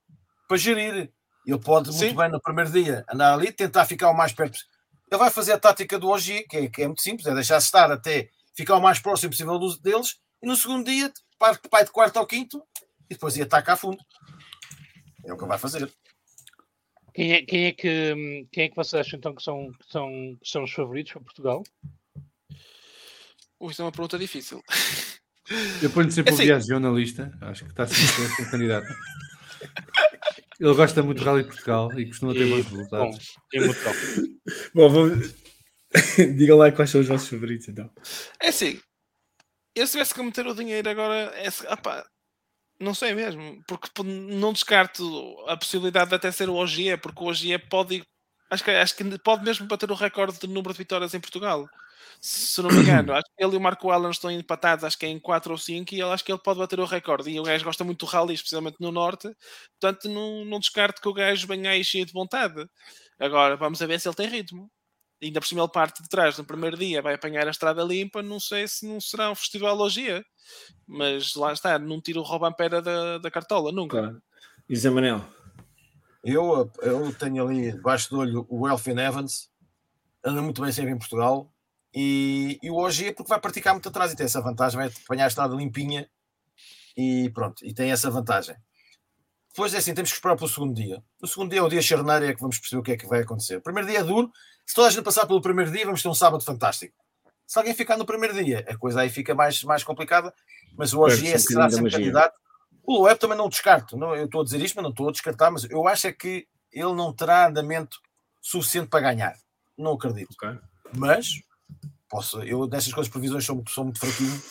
para 0.49 0.57
gerir. 0.57 1.13
Ele 1.47 1.59
pode 1.61 1.93
Sim. 1.93 2.07
muito 2.07 2.17
bem 2.17 2.31
no 2.31 2.41
primeiro 2.41 2.71
dia 2.73 3.05
andar 3.13 3.35
ali, 3.35 3.53
tentar 3.53 3.85
ficar 3.85 4.11
o 4.11 4.17
mais 4.17 4.33
perto. 4.33 4.59
Ele 5.11 5.19
vai 5.19 5.31
fazer 5.31 5.53
a 5.53 5.59
tática 5.59 5.99
do 5.99 6.09
Ogi, 6.09 6.43
que 6.49 6.57
é, 6.57 6.69
que 6.69 6.83
é 6.83 6.87
muito 6.87 7.03
simples, 7.03 7.27
é 7.27 7.35
deixar-se 7.35 7.67
estar 7.67 7.93
até 7.93 8.29
ficar 8.57 8.77
o 8.77 8.81
mais 8.83 8.99
próximo 8.99 9.31
possível 9.31 9.59
deles, 9.83 10.17
e 10.43 10.47
no 10.47 10.57
segundo 10.57 10.87
dia 10.91 11.13
parte 11.39 11.69
vai 11.71 11.85
de 11.85 11.91
quarto 11.91 12.17
ao 12.17 12.27
quinto 12.27 12.63
e 13.11 13.15
depois 13.15 13.37
ia 13.37 13.45
atacar 13.45 13.75
a 13.75 13.77
fundo. 13.77 13.99
É 15.25 15.33
o 15.33 15.37
que 15.37 15.45
vai 15.45 15.59
fazer. 15.59 15.93
Quem 17.15 17.33
é, 17.33 17.43
quem, 17.43 17.65
é 17.67 17.73
que, 17.73 18.47
quem 18.53 18.65
é 18.65 18.69
que 18.69 18.77
vocês 18.77 19.01
acham 19.07 19.19
então 19.19 19.35
que 19.35 19.43
são, 19.43 19.73
que 19.73 19.91
são, 19.91 20.09
que 20.43 20.49
são 20.49 20.65
os 20.65 20.73
favoritos 20.73 21.13
para 21.13 21.23
Portugal? 21.23 21.63
Ui, 23.59 23.71
Isto 23.71 23.83
é 23.83 23.85
uma 23.87 23.93
pergunta 23.93 24.19
difícil. 24.19 24.63
Eu 25.83 25.91
ponho 25.91 26.11
sempre 26.11 26.31
É 26.31 26.33
o 26.33 26.37
assim- 26.37 26.47
Biagio 26.47 26.81
na 26.81 26.91
lista. 26.91 27.33
Acho 27.41 27.65
que 27.65 27.71
está 27.71 27.87
sempre 27.87 28.25
a 28.25 28.29
ser 28.37 28.51
candidato. 28.51 28.87
Ele 30.61 30.75
gosta 30.75 31.03
muito 31.03 31.19
de 31.19 31.25
Rally 31.25 31.43
de 31.43 31.49
Portugal 31.49 31.99
e 31.99 32.07
costuma 32.07 32.33
ter 32.35 32.47
E, 32.47 32.51
bons 32.51 32.65
bom, 32.67 32.77
resultados. 32.77 33.35
é 33.55 33.61
muito 33.61 33.81
bom. 33.85 33.93
Bom, 34.75 34.89
vamos... 34.91 35.35
digam 36.37 36.57
lá 36.59 36.71
quais 36.73 36.91
são 36.91 37.01
os 37.01 37.09
vossos 37.09 37.29
favoritos 37.29 37.69
então. 37.69 37.91
É 38.41 38.49
assim, 38.49 38.81
eu 39.75 39.87
se 39.87 39.93
tivesse 39.95 40.15
que 40.15 40.23
meter 40.23 40.47
o 40.47 40.55
dinheiro 40.55 40.89
agora, 40.91 41.33
é, 41.37 41.51
se- 41.51 41.67
opá, 41.67 42.05
não 42.81 42.95
sei 42.95 43.15
mesmo, 43.15 43.63
porque 43.69 43.89
não 44.05 44.53
descarto 44.53 45.05
a 45.49 45.57
possibilidade 45.57 46.11
de 46.11 46.17
até 46.17 46.33
ser 46.33 46.51
o 46.51 46.57
OGE, 46.57 46.99
porque 46.99 47.23
o 47.25 47.29
OGE 47.29 47.59
pode 47.59 48.05
Acho 48.51 48.65
que, 48.65 48.71
acho 48.73 48.97
que 48.97 49.19
pode 49.21 49.45
mesmo 49.45 49.67
bater 49.69 49.91
o 49.91 49.95
recorde 49.95 50.39
de 50.41 50.47
número 50.49 50.73
de 50.75 50.79
vitórias 50.79 51.15
em 51.15 51.21
Portugal. 51.21 51.67
Se 52.21 52.63
não 52.63 52.71
me 52.71 52.81
engano, 52.81 53.13
acho 53.15 53.25
que 53.37 53.45
ele 53.45 53.55
e 53.55 53.59
o 53.59 53.61
Marco 53.61 53.91
Allen 53.91 54.11
estão 54.11 54.31
empatados, 54.31 54.85
acho 54.85 54.99
que 54.99 55.07
é 55.07 55.11
em 55.11 55.21
4 55.21 55.53
ou 55.53 55.59
5, 55.59 55.95
e 55.95 56.01
ele 56.03 56.11
acho 56.13 56.25
que 56.25 56.33
ele 56.33 56.41
pode 56.43 56.59
bater 56.61 56.81
o 56.81 56.85
recorde. 56.87 57.31
E 57.31 57.41
o 57.41 57.45
gajo 57.45 57.65
gosta 57.65 57.85
muito 57.85 58.07
do 58.07 58.11
rally, 58.11 58.35
especialmente 58.35 58.77
no 58.81 58.93
Norte, 58.93 59.29
portanto, 59.81 60.09
não, 60.09 60.45
não 60.45 60.61
descarto 60.61 61.01
que 61.03 61.09
o 61.09 61.15
gajo 61.15 61.47
venha 61.49 61.71
aí 61.71 61.85
cheio 61.85 62.07
de 62.07 62.13
vontade. 62.13 62.67
Agora, 63.19 63.57
vamos 63.57 63.83
a 63.83 63.87
ver 63.87 64.01
se 64.01 64.09
ele 64.09 64.17
tem 64.17 64.29
ritmo. 64.29 64.71
Ainda 65.23 65.41
por 65.41 65.47
cima 65.47 65.63
ele 65.63 65.71
parte 65.71 66.03
de 66.03 66.09
trás 66.09 66.37
no 66.37 66.45
primeiro 66.45 66.77
dia, 66.77 67.01
vai 67.01 67.15
apanhar 67.15 67.47
a 67.47 67.51
estrada 67.51 67.83
limpa, 67.83 68.23
não 68.23 68.39
sei 68.39 68.69
se 68.69 68.87
não 68.87 69.01
será 69.01 69.31
um 69.31 69.35
festival 69.35 69.79
hoje, 69.79 70.25
mas 70.87 71.35
lá 71.35 71.53
está, 71.53 71.79
não 71.79 72.01
tira 72.01 72.21
o 72.21 72.23
Robampera 72.23 72.83
da, 72.83 73.19
da 73.19 73.31
cartola, 73.31 73.73
nunca. 73.73 73.99
Claro. 73.99 74.23
E 74.69 74.77
Zé 74.77 74.91
Manel? 74.91 75.25
Eu, 76.23 76.71
eu 76.83 77.15
tenho 77.15 77.47
ali 77.47 77.73
debaixo 77.73 78.11
do 78.11 78.19
olho 78.19 78.47
o 78.51 78.69
Elfin 78.69 78.99
Evans, 78.99 79.49
anda 80.25 80.43
muito 80.43 80.61
bem 80.61 80.73
sempre 80.73 80.93
em 80.93 80.99
Portugal, 80.99 81.51
e, 81.95 82.59
e 82.63 82.71
o 82.71 82.77
hoje 82.77 83.07
é 83.07 83.13
porque 83.13 83.29
vai 83.29 83.41
praticar 83.41 83.73
muito 83.73 83.89
atrás 83.89 84.13
e 84.13 84.17
tem 84.17 84.27
essa 84.27 84.43
vantagem, 84.43 84.77
vai 84.77 84.89
apanhar 84.89 85.25
a 85.25 85.29
estrada 85.29 85.55
limpinha 85.55 86.11
e 86.95 87.31
pronto, 87.31 87.65
e 87.65 87.73
tem 87.73 87.91
essa 87.91 88.11
vantagem. 88.11 88.55
Depois 89.49 89.73
é 89.73 89.79
assim, 89.79 89.95
temos 89.95 90.11
que 90.11 90.17
esperar 90.17 90.37
pelo 90.37 90.51
segundo 90.51 90.75
dia. 90.75 91.03
No 91.23 91.27
segundo 91.27 91.51
dia 91.51 91.61
é 91.61 91.63
o 91.63 91.69
dia 91.69 91.81
charneiro, 91.81 92.27
é 92.27 92.35
que 92.35 92.41
vamos 92.41 92.59
perceber 92.59 92.81
o 92.81 92.83
que 92.83 92.93
é 92.93 92.97
que 92.99 93.07
vai 93.07 93.21
acontecer. 93.21 93.57
O 93.57 93.63
primeiro 93.63 93.89
dia 93.89 94.01
é 94.01 94.05
duro, 94.05 94.31
se 94.67 94.75
toda 94.75 94.89
a 94.89 94.91
gente 94.91 95.05
passar 95.05 95.27
pelo 95.27 95.41
primeiro 95.41 95.71
dia, 95.71 95.85
vamos 95.85 96.03
ter 96.03 96.09
um 96.09 96.15
sábado 96.15 96.43
fantástico. 96.45 96.95
Se 97.47 97.57
alguém 97.59 97.75
ficar 97.75 97.97
no 97.97 98.05
primeiro 98.05 98.35
dia, 98.35 98.65
a 98.69 98.77
coisa 98.77 99.01
aí 99.01 99.09
fica 99.09 99.33
mais, 99.35 99.63
mais 99.63 99.85
complicada, 99.85 100.35
mas 100.77 100.93
o 100.93 101.01
hoje 101.01 101.29
é 101.29 101.39
será 101.39 101.71
sempre 101.71 101.93
candidato. 101.93 102.35
O 102.83 102.99
Loeb 102.99 103.19
também 103.19 103.39
não 103.39 103.49
descarto, 103.49 103.97
não, 103.97 104.15
eu 104.15 104.27
estou 104.27 104.41
a 104.41 104.45
dizer 104.45 104.61
isto, 104.61 104.75
mas 104.75 104.83
não 104.83 104.91
estou 104.91 105.09
a 105.09 105.13
descartar, 105.13 105.51
mas 105.51 105.65
eu 105.65 105.87
acho 105.87 106.09
é 106.09 106.13
que 106.13 106.47
ele 106.73 106.93
não 106.93 107.13
terá 107.13 107.47
andamento 107.47 107.99
suficiente 108.43 108.89
para 108.89 109.01
ganhar. 109.01 109.37
Não 109.79 109.93
acredito. 109.93 110.33
Okay. 110.33 110.59
Mas 110.97 111.41
posso, 112.09 112.43
eu 112.43 112.67
dessas 112.67 112.93
coisas 112.93 113.11
previsões 113.11 113.45
sou 113.45 113.57
muito, 113.57 113.71
sou 113.71 113.85
muito 113.85 114.01
fraquinho. 114.01 114.43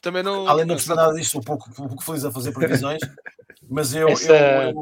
Também 0.00 0.22
não. 0.22 0.48
Além 0.48 0.64
de 0.64 0.68
não 0.68 0.76
perceber 0.76 0.96
nada 0.96 1.14
disto, 1.14 1.32
sou 1.32 1.42
pouco, 1.42 1.70
pouco 1.72 2.02
feliz 2.02 2.24
a 2.24 2.32
fazer 2.32 2.52
previsões. 2.52 3.00
Mas 3.70 3.94
eu, 3.94 4.08
Essa... 4.08 4.32
eu, 4.32 4.72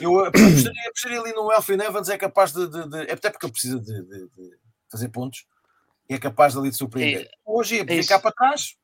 eu, 0.00 0.20
eu 0.20 0.24
apostaria, 0.24 0.88
apostaria 0.88 1.20
ali 1.20 1.32
no 1.34 1.52
Elfin 1.52 1.74
Evans, 1.74 2.08
é 2.08 2.16
capaz 2.16 2.50
de, 2.50 2.66
de, 2.66 2.88
de. 2.88 3.10
É 3.10 3.12
até 3.12 3.28
porque 3.28 3.44
ele 3.44 3.52
precisa 3.52 3.78
de, 3.78 4.02
de, 4.02 4.28
de, 4.28 4.58
fazer 4.90 5.10
pontos 5.10 5.44
e 6.08 6.14
é 6.14 6.18
capaz 6.18 6.56
ali 6.56 6.70
de 6.70 6.76
surpreender. 6.76 7.26
É, 7.26 7.30
Hoje, 7.44 7.78
é 7.78 8.02
ficar 8.02 8.18
para 8.18 8.32
trás, 8.32 8.74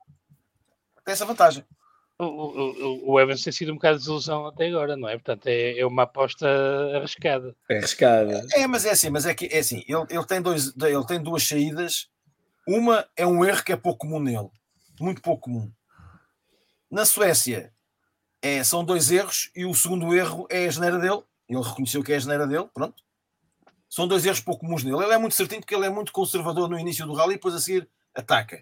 tem 1.03 1.13
essa 1.13 1.25
vantagem. 1.25 1.65
O, 2.19 2.25
o, 2.27 3.13
o, 3.13 3.21
Evans 3.21 3.43
tem 3.43 3.53
sido 3.53 3.73
um 3.73 3.77
bocado 3.77 3.95
de 3.95 4.01
desilusão 4.01 4.47
até 4.47 4.69
agora, 4.69 4.99
não 4.99 5.09
é? 5.09 5.15
Portanto, 5.15 5.47
é, 5.47 5.79
é 5.79 5.87
uma 5.87 6.03
aposta 6.03 6.47
arriscada. 6.95 7.57
É 7.71 7.79
arriscada. 7.79 8.47
É, 8.53 8.67
mas 8.67 8.85
é 8.85 8.91
assim, 8.91 9.09
mas 9.09 9.25
é 9.25 9.35
que 9.35 9.47
é 9.47 9.61
assim, 9.61 9.83
ele, 9.89 10.07
ele, 10.11 10.27
tem 10.27 10.43
dois, 10.43 10.75
ele 10.77 11.07
tem 11.07 11.23
duas 11.23 11.49
saídas. 11.49 12.11
Uma 12.69 13.09
é 13.17 13.27
um 13.27 13.43
erro 13.43 13.65
que 13.65 13.73
é 13.73 13.77
pouco 13.77 14.07
comum 14.07 14.21
nele, 14.21 14.51
muito 15.01 15.23
pouco 15.23 15.45
comum. 15.45 15.73
Na 16.91 17.07
Suécia, 17.07 17.73
é, 18.43 18.65
são 18.65 18.85
dois 18.85 19.11
erros 19.13 19.51
e 19.55 19.65
o 19.65 19.73
segundo 19.73 20.13
erro 20.15 20.47
é 20.51 20.67
a 20.67 20.71
geneira 20.71 20.99
dele. 20.99 21.23
Ele 21.49 21.63
reconheceu 21.63 22.03
que 22.03 22.13
é 22.13 22.17
a 22.17 22.19
geneira 22.19 22.47
dele, 22.47 22.69
pronto. 22.75 23.01
São 23.89 24.09
dois 24.09 24.27
erros 24.27 24.41
pouco 24.41 24.63
comuns 24.63 24.83
nele. 24.83 25.03
Ele 25.03 25.15
é 25.15 25.19
muito 25.19 25.37
certinho 25.37 25.61
porque 25.61 25.75
ele 25.75 25.87
é 25.87 25.91
muito 25.91 26.13
conservador 26.13 26.69
no 26.69 26.79
início 26.79 27.07
do 27.07 27.15
rally 27.15 27.35
e 27.35 27.37
depois 27.37 27.55
a 27.55 27.61
seguir 27.61 27.89
ataca. 28.15 28.61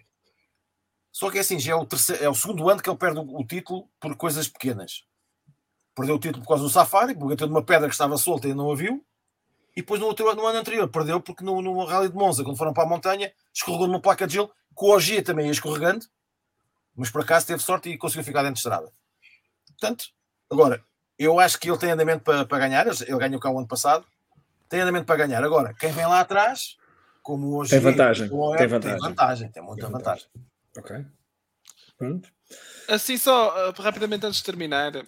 Só 1.11 1.31
que 1.31 1.39
é 1.39 1.41
assim, 1.41 1.59
já 1.59 1.73
é 1.73 1.75
o, 1.75 1.85
terceiro, 1.85 2.23
é 2.23 2.29
o 2.29 2.35
segundo 2.35 2.69
ano 2.69 2.81
que 2.81 2.89
ele 2.89 2.97
perde 2.97 3.19
o, 3.19 3.39
o 3.39 3.45
título 3.45 3.89
por 3.99 4.15
coisas 4.15 4.47
pequenas. 4.47 5.03
Perdeu 5.95 6.15
o 6.15 6.19
título 6.19 6.43
por 6.43 6.49
causa 6.49 6.63
do 6.63 6.69
Safari, 6.69 7.15
porque 7.15 7.33
bateu 7.33 7.47
numa 7.47 7.63
pedra 7.63 7.87
que 7.87 7.93
estava 7.93 8.17
solta 8.17 8.47
e 8.47 8.53
não 8.53 8.71
a 8.71 8.75
viu. 8.75 9.03
E 9.75 9.81
depois 9.81 9.99
no, 9.99 10.07
outro, 10.07 10.33
no 10.35 10.45
ano 10.45 10.59
anterior 10.59 10.87
perdeu 10.89 11.19
porque 11.19 11.43
no, 11.43 11.61
no 11.61 11.83
Rally 11.85 12.09
de 12.09 12.15
Monza, 12.15 12.43
quando 12.43 12.57
foram 12.57 12.73
para 12.73 12.83
a 12.83 12.87
montanha, 12.87 13.33
escorregou 13.53 13.87
numa 13.87 14.01
placa 14.01 14.27
de 14.27 14.33
gelo, 14.33 14.51
com 14.73 14.87
o 14.87 14.95
Ogia 14.95 15.23
também 15.23 15.45
ia 15.45 15.51
escorregando, 15.51 16.05
mas 16.95 17.09
por 17.09 17.21
acaso 17.21 17.47
teve 17.47 17.61
sorte 17.61 17.89
e 17.89 17.97
conseguiu 17.97 18.23
ficar 18.23 18.41
dentro 18.41 18.55
de 18.55 18.59
estrada. 18.59 18.91
Portanto, 19.81 20.05
agora, 20.47 20.83
eu 21.17 21.39
acho 21.39 21.59
que 21.59 21.67
ele 21.67 21.77
tem 21.79 21.89
andamento 21.89 22.23
para, 22.23 22.45
para 22.45 22.59
ganhar, 22.59 22.85
ele 22.85 23.17
ganhou 23.17 23.39
cá 23.39 23.49
o 23.49 23.57
ano 23.57 23.67
passado, 23.67 24.05
tem 24.69 24.79
andamento 24.79 25.07
para 25.07 25.25
ganhar. 25.25 25.43
Agora, 25.43 25.73
quem 25.73 25.91
vem 25.91 26.05
lá 26.05 26.19
atrás, 26.19 26.77
como 27.23 27.57
hoje 27.57 27.71
tem 27.71 27.79
vantagem, 27.79 28.29
tem 28.29 28.37
vantagem, 28.67 28.79
tem 28.79 28.97
vantagem, 28.99 29.51
tem 29.51 29.63
muita 29.63 29.87
tem 29.87 29.91
vantagem. 29.91 30.27
vantagem. 30.75 31.01
Ok. 31.01 31.05
Pronto. 31.97 32.29
Assim, 32.87 33.17
só 33.17 33.69
uh, 33.69 33.81
rapidamente 33.81 34.25
antes 34.25 34.37
de 34.37 34.43
terminar, 34.43 34.95
uh, 34.95 35.03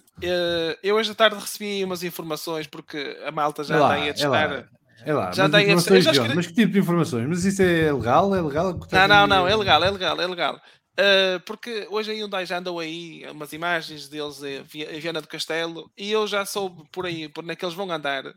eu 0.82 0.96
hoje 0.96 1.12
à 1.12 1.14
tarde 1.14 1.36
recebi 1.36 1.84
umas 1.84 2.02
informações 2.02 2.66
porque 2.66 3.16
a 3.24 3.30
malta 3.30 3.62
já 3.62 3.74
está 3.74 3.92
aí 3.92 4.10
a 4.10 4.14
testar. 4.14 4.68
É 5.06 5.12
lá, 5.12 5.32
já 5.32 5.48
mas, 5.48 5.62
informações, 5.62 6.06
escrevi... 6.06 6.34
mas 6.34 6.46
que 6.46 6.54
tipo 6.54 6.72
de 6.72 6.78
informações? 6.78 7.28
Mas 7.28 7.44
isso 7.44 7.62
é 7.62 7.92
legal? 7.92 8.34
É 8.34 8.40
legal? 8.40 8.78
Não, 8.90 9.08
não, 9.08 9.26
não, 9.26 9.48
é 9.48 9.54
legal, 9.54 9.84
é 9.84 9.90
legal, 9.90 10.20
é 10.20 10.26
legal. 10.26 10.60
Uh, 10.94 11.40
porque 11.44 11.88
hoje 11.90 12.12
a 12.12 12.14
Hyundai 12.14 12.46
já 12.46 12.58
andou 12.58 12.78
aí 12.78 13.26
umas 13.28 13.52
imagens 13.52 14.08
deles 14.08 14.40
em 14.42 14.62
Viana 15.00 15.20
do 15.20 15.26
Castelo 15.26 15.90
e 15.98 16.12
eu 16.12 16.24
já 16.26 16.46
soube 16.46 16.84
por 16.92 17.04
aí, 17.04 17.28
por 17.28 17.42
onde 17.42 17.52
é 17.52 17.56
que 17.56 17.64
eles 17.64 17.74
vão 17.74 17.90
andar. 17.90 18.24
Uh, 18.26 18.34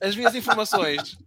as 0.00 0.14
minhas 0.14 0.34
informações. 0.36 1.18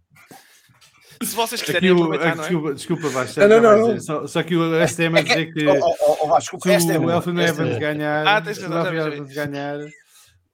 Se 1.22 1.34
vocês 1.34 1.60
quiserem 1.60 1.90
o, 1.90 1.96
aproveitar, 1.96 2.36
desculpa, 2.36 2.62
não 2.62 2.70
é? 2.70 2.74
Desculpa, 2.74 3.08
Vasco, 3.08 3.40
ah, 3.42 3.48
não, 3.48 3.60
não, 3.60 3.88
não. 3.88 4.00
Só, 4.00 4.26
só, 4.26 4.42
que 4.42 4.56
o 4.56 4.86
STM 4.86 5.18
a 5.18 5.22
dizer 5.22 5.52
que 5.52 5.66
oh, 5.66 5.96
oh, 6.00 6.18
oh, 6.22 6.28
Vasco, 6.28 6.58
se 6.60 6.68
o 6.68 7.10
Elfin 7.10 7.38
Evans 7.38 7.78
ganhar, 7.78 8.26
ah, 8.26 8.54
se 8.54 8.64
o 8.64 8.72
Elfin 8.72 8.96
Evans 8.96 9.34
ganhar, 9.34 9.80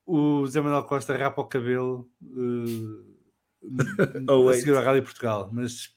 o 0.07 0.47
Zé 0.47 0.61
Manuel 0.61 0.85
Costa 0.85 1.17
rapa 1.17 1.43
o 1.43 1.45
cabelo 1.45 2.09
uh, 2.23 3.15
a 4.51 4.55
seguir 4.55 4.77
a 4.77 4.81
Rádio 4.81 5.03
Portugal. 5.03 5.51
Mas 5.53 5.94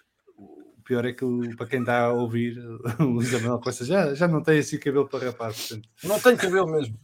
pior 0.88 1.06
é 1.06 1.12
que 1.12 1.26
para 1.58 1.68
quem 1.68 1.82
está 1.82 2.06
a 2.06 2.14
ouvir, 2.14 2.58
o 3.00 3.04
Luís 3.04 3.32
Manuel 3.34 3.60
Costa 3.60 3.84
já, 3.84 4.16
já 4.16 4.28
não 4.28 4.42
tem 4.42 4.60
assim 4.60 4.80
cabelo 4.80 5.08
para 5.08 5.26
rapar. 5.26 5.54
Portanto. 5.54 5.88
Não 6.04 6.20
tenho 6.20 6.38
cabelo 6.38 6.68
mesmo. 6.68 6.98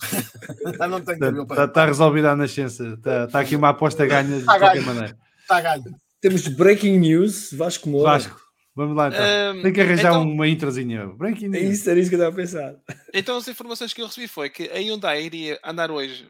não 0.80 1.02
tenho 1.02 1.20
cabelo 1.20 1.45
para 1.45 1.56
Está, 1.56 1.66
está 1.66 1.86
resolvida 1.86 2.32
a 2.32 2.36
nascença. 2.36 2.94
Está, 2.98 3.26
está 3.26 3.40
aqui 3.42 3.56
uma 3.56 3.70
aposta 3.70 4.06
ganha 4.06 4.24
de 4.24 4.38
está 4.38 4.58
qualquer 4.58 4.82
ganho. 4.82 4.86
maneira. 4.86 5.18
Está 5.42 5.62
ganho. 5.62 5.84
Temos 6.22 6.48
breaking 6.48 6.98
news, 6.98 7.52
Vasco 7.52 7.90
Moura. 7.90 8.14
Vasco, 8.14 8.42
vamos 8.74 8.95
lá 8.95 9.10
então. 9.10 9.56
Um, 9.58 9.62
tem 9.62 9.74
que 9.74 9.82
arranjar 9.82 10.12
então, 10.12 10.24
uma 10.24 10.48
introzinha. 10.48 11.08
Breaking 11.08 11.50
news. 11.50 11.64
É 11.64 11.68
isso, 11.68 11.90
era 11.90 12.00
isso 12.00 12.10
que 12.10 12.16
eu 12.16 12.20
estava 12.20 12.34
a 12.34 12.38
pensar. 12.38 12.76
Então 13.14 13.36
as 13.36 13.48
informações 13.50 13.94
que 13.94 14.02
eu 14.02 14.08
recebi 14.08 14.30
foi 14.30 14.50
que 14.50 14.70
a 14.70 14.78
Hyundai 14.78 15.24
iria 15.24 15.60
andar 15.64 15.92
hoje 15.92 16.26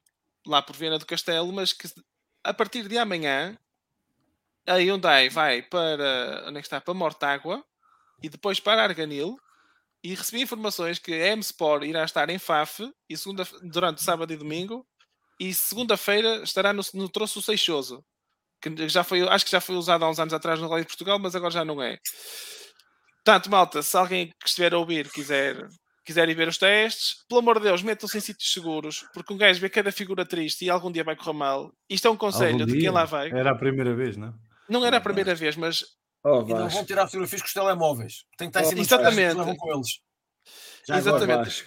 lá 0.48 0.62
por 0.62 0.76
Viena 0.76 0.98
do 0.98 1.06
Castelo, 1.06 1.54
mas 1.54 1.72
que 1.72 1.88
a 2.44 2.54
partir 2.54 2.88
de 2.88 2.98
amanhã 2.98 3.56
a 4.68 4.76
Hyundai 4.76 5.30
vai 5.30 5.62
para 5.62 6.46
onde 6.48 6.58
é 6.58 6.62
que 6.62 6.68
está? 6.68 6.80
Para 6.80 6.94
Mortágua 6.94 7.64
e 8.22 8.30
depois 8.30 8.60
para 8.60 8.84
Arganil. 8.84 9.38
E 10.04 10.16
recebi 10.16 10.42
informações 10.42 11.00
que 11.00 11.14
a 11.14 11.28
M-Sport 11.28 11.84
irá 11.84 12.04
estar 12.04 12.30
em 12.30 12.38
FAF 12.38 12.92
e 13.10 13.16
segunda, 13.16 13.48
durante 13.62 14.04
sábado 14.04 14.34
e 14.34 14.38
domingo. 14.38 14.86
E 15.40 15.54
segunda-feira 15.54 16.44
estará 16.44 16.74
no, 16.74 16.82
no 16.94 17.08
Troço 17.08 17.42
Seixoso. 17.42 18.04
Que 18.62 18.88
já 18.90 19.04
foi, 19.04 19.28
acho 19.28 19.46
que 19.46 19.52
já 19.52 19.62
foi 19.62 19.76
usado 19.76 20.04
há 20.04 20.10
uns 20.10 20.20
anos 20.20 20.34
atrás 20.34 20.60
no 20.60 20.68
Rally 20.68 20.82
de 20.82 20.88
Portugal, 20.88 21.20
mas 21.20 21.36
agora 21.36 21.52
já 21.52 21.64
não 21.64 21.82
é. 21.82 21.98
Portanto, 23.24 23.50
malta, 23.50 23.82
se 23.82 23.96
alguém 23.96 24.28
que 24.28 24.48
estiver 24.48 24.74
a 24.74 24.78
ouvir 24.78 25.10
quiser, 25.10 25.66
quiser 26.06 26.28
ir 26.28 26.36
ver 26.36 26.50
os 26.50 26.58
testes, 26.58 27.24
pelo 27.28 27.40
amor 27.40 27.60
de 27.60 27.66
Deus, 27.66 27.82
metam-se 27.82 28.18
em 28.18 28.22
sítios 28.22 28.52
seguros, 28.52 29.06
porque 29.14 29.34
um 29.34 29.38
gajo 29.38 29.62
vê 29.62 29.70
cada 29.70 29.92
figura 29.92 30.26
triste 30.26 30.66
e 30.66 30.70
algum 30.70 30.92
dia 30.92 31.04
vai 31.04 31.16
correr 31.16 31.34
mal. 31.34 31.72
Isto 31.90 32.10
é 32.10 32.12
um 32.12 32.18
conselho 32.18 32.62
algum 32.62 32.66
de 32.66 32.80
quem 32.80 32.90
lá 32.90 33.06
vai. 33.06 33.30
Era 33.30 33.52
a 33.52 33.58
primeira 33.58 33.96
vez, 33.96 34.18
não? 34.18 34.34
Não 34.70 34.86
era 34.86 34.98
a 34.98 35.02
primeira 35.02 35.36
vez, 35.36 35.56
mas. 35.56 35.84
Oh, 36.24 36.42
e 36.48 36.54
não 36.54 36.70
vão 36.70 36.86
tirar 36.86 37.06
fotografias 37.06 37.42
com 37.42 37.48
os 37.48 37.54
telemóveis. 37.54 38.26
Tem 38.38 38.50
que 38.50 38.58
estar 38.58 38.62
em 38.62 38.70
cima 38.70 38.82
Exatamente. 38.82 39.38
Levam 39.38 39.56
com 39.56 39.74
eles. 39.74 40.00
Já 40.88 40.98
Exatamente. 40.98 41.66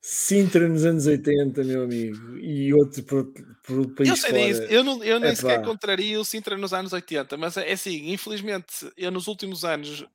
Sintra 0.00 0.68
nos 0.68 0.84
anos 0.84 1.06
80, 1.06 1.64
meu 1.64 1.82
amigo, 1.82 2.38
e 2.38 2.72
outro 2.72 3.02
por, 3.02 3.32
por 3.64 3.94
país 3.94 4.08
Eu 4.08 4.16
sei 4.16 4.30
fora. 4.30 4.44
disso, 4.46 4.62
eu, 4.62 4.84
não, 4.84 5.02
eu 5.02 5.18
nem 5.18 5.30
é 5.30 5.34
sequer 5.34 5.62
contraria 5.62 6.20
o 6.20 6.24
Sintra 6.24 6.56
nos 6.56 6.72
anos 6.72 6.92
80, 6.92 7.36
mas 7.36 7.56
é 7.56 7.72
assim, 7.72 8.12
infelizmente, 8.12 8.90
eu 8.96 9.10
nos 9.10 9.26
últimos 9.26 9.64
anos 9.64 10.06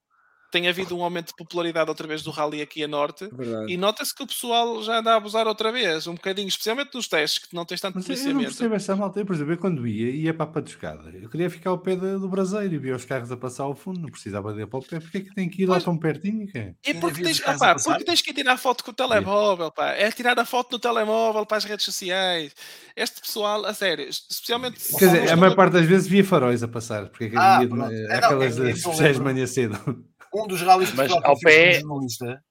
tem 0.53 0.67
havido 0.67 0.95
um 0.95 1.03
aumento 1.03 1.29
de 1.29 1.35
popularidade 1.35 1.89
outra 1.89 2.07
vez 2.07 2.21
do 2.21 2.29
rally 2.29 2.61
aqui 2.61 2.83
a 2.83 2.87
norte 2.87 3.27
Verdade. 3.33 3.73
e 3.73 3.75
nota-se 3.75 4.13
que 4.13 4.21
o 4.21 4.27
pessoal 4.27 4.83
já 4.83 4.99
anda 4.99 5.13
a 5.13 5.15
abusar 5.15 5.47
outra 5.47 5.71
vez, 5.71 6.05
um 6.05 6.13
bocadinho, 6.13 6.47
especialmente 6.47 6.93
nos 6.93 7.07
testes, 7.07 7.43
que 7.43 7.55
não 7.55 7.65
tens 7.65 7.81
tanto 7.81 7.95
Mas 7.95 8.07
eu 8.23 8.35
não 8.35 8.41
percebo 8.41 8.75
essa 8.75 8.95
malta. 8.95 9.19
Eu, 9.19 9.25
por 9.25 9.33
exemplo, 9.33 9.53
eu 9.53 9.57
quando 9.57 9.87
ia, 9.87 10.11
ia 10.11 10.31
para 10.31 10.43
a 10.43 10.47
patuscada. 10.47 11.09
Eu 11.09 11.27
queria 11.27 11.49
ficar 11.49 11.71
ao 11.71 11.79
pé 11.79 11.95
do 11.95 12.29
braseiro 12.29 12.75
e 12.75 12.77
via 12.77 12.95
os 12.95 13.03
carros 13.03 13.31
a 13.31 13.37
passar 13.37 13.63
ao 13.63 13.73
fundo, 13.73 13.99
não 13.99 14.09
precisava 14.09 14.53
de 14.53 14.61
ir 14.61 14.67
para 14.67 14.77
o 14.77 14.83
pé. 14.83 14.99
Porquê 14.99 15.17
é 15.17 15.21
que 15.21 15.33
tem 15.33 15.49
que 15.49 15.63
ir 15.63 15.65
lá 15.65 15.81
tão 15.81 15.97
pertinho? 15.97 16.45
Que? 16.45 16.75
E 16.85 16.93
porque 16.93 17.23
tens, 17.23 17.41
ah, 17.47 17.75
porque 17.83 18.03
tens 18.03 18.21
que 18.21 18.31
tirar 18.31 18.57
foto 18.57 18.83
com 18.83 18.91
o 18.91 18.93
telemóvel, 18.93 19.71
pá. 19.71 19.89
É 19.93 20.11
tirar 20.11 20.37
a 20.37 20.45
foto 20.45 20.73
no 20.73 20.79
telemóvel 20.79 21.47
para 21.47 21.57
as 21.57 21.63
redes 21.63 21.83
sociais. 21.83 22.53
Este 22.95 23.21
pessoal, 23.21 23.65
a 23.65 23.73
sério, 23.73 24.07
especialmente. 24.07 24.79
Quer 24.99 25.05
dizer, 25.05 25.31
a 25.31 25.35
maior 25.35 25.55
parte 25.55 25.73
das 25.73 25.85
vezes 25.85 26.07
via 26.07 26.23
faróis 26.23 26.61
a 26.61 26.67
passar, 26.67 27.09
porque 27.09 27.31
ah, 27.35 27.59
é 27.91 28.17
aquelas 28.17 28.59
é, 28.59 28.69
especiais 28.69 29.17
de 29.17 29.23
manhã 29.23 29.47
cedo 29.47 30.12
um 30.33 30.47
dos 30.47 30.61
rallies 30.61 30.91
que 30.91 31.01
ao 31.23 31.39
pé... 31.39 31.79
jornalista 31.79 32.43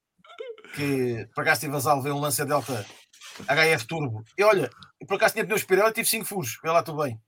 que 0.74 1.28
por 1.34 1.42
acaso 1.42 1.58
estive 1.58 1.76
a 1.76 1.80
salvar 1.80 2.12
um 2.12 2.20
Lancia 2.20 2.46
Delta 2.46 2.86
HF 3.46 3.86
Turbo 3.86 4.22
e 4.36 4.42
olha, 4.42 4.70
por 5.06 5.16
acaso 5.16 5.34
tinha 5.34 5.44
pneus 5.44 5.64
Pirelli 5.64 5.90
e 5.90 5.94
tive 5.94 6.08
5 6.08 6.24
furos, 6.24 6.58
vê 6.62 6.70
lá 6.70 6.82
tudo 6.82 7.02
bem 7.02 7.20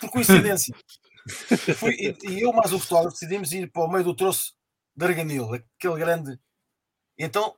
por 0.00 0.10
coincidência. 0.10 0.74
Fui- 1.76 1.94
e, 1.94 2.16
e 2.28 2.40
eu 2.40 2.52
mais 2.52 2.72
o 2.72 2.78
fotógrafo 2.78 3.14
decidimos 3.14 3.52
ir 3.52 3.70
para 3.70 3.84
o 3.84 3.88
meio 3.90 4.04
do 4.04 4.16
troço 4.16 4.54
de 4.96 5.04
Arganil, 5.04 5.54
aquele 5.54 5.98
grande. 5.98 6.32
E 7.18 7.24
então 7.24 7.56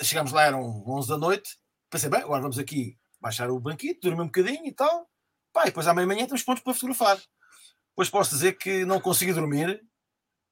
chegámos 0.00 0.32
lá, 0.32 0.44
eram 0.44 0.84
11 0.86 1.08
da 1.08 1.18
noite. 1.18 1.58
Pensei, 1.90 2.08
bem, 2.08 2.20
agora 2.20 2.40
vamos 2.40 2.58
aqui 2.58 2.96
baixar 3.20 3.50
o 3.50 3.60
banquito, 3.60 4.00
dormir 4.08 4.22
um 4.22 4.26
bocadinho 4.26 4.66
e 4.66 4.72
tal. 4.72 5.08
Pá, 5.52 5.62
e 5.62 5.66
depois 5.66 5.86
à 5.86 5.94
meia-manhã 5.94 6.26
temos 6.26 6.42
pontos 6.42 6.62
para 6.62 6.74
fotografar. 6.74 7.20
Depois 7.90 8.08
posso 8.08 8.30
dizer 8.30 8.54
que 8.54 8.84
não 8.84 9.00
consegui 9.00 9.32
dormir 9.32 9.80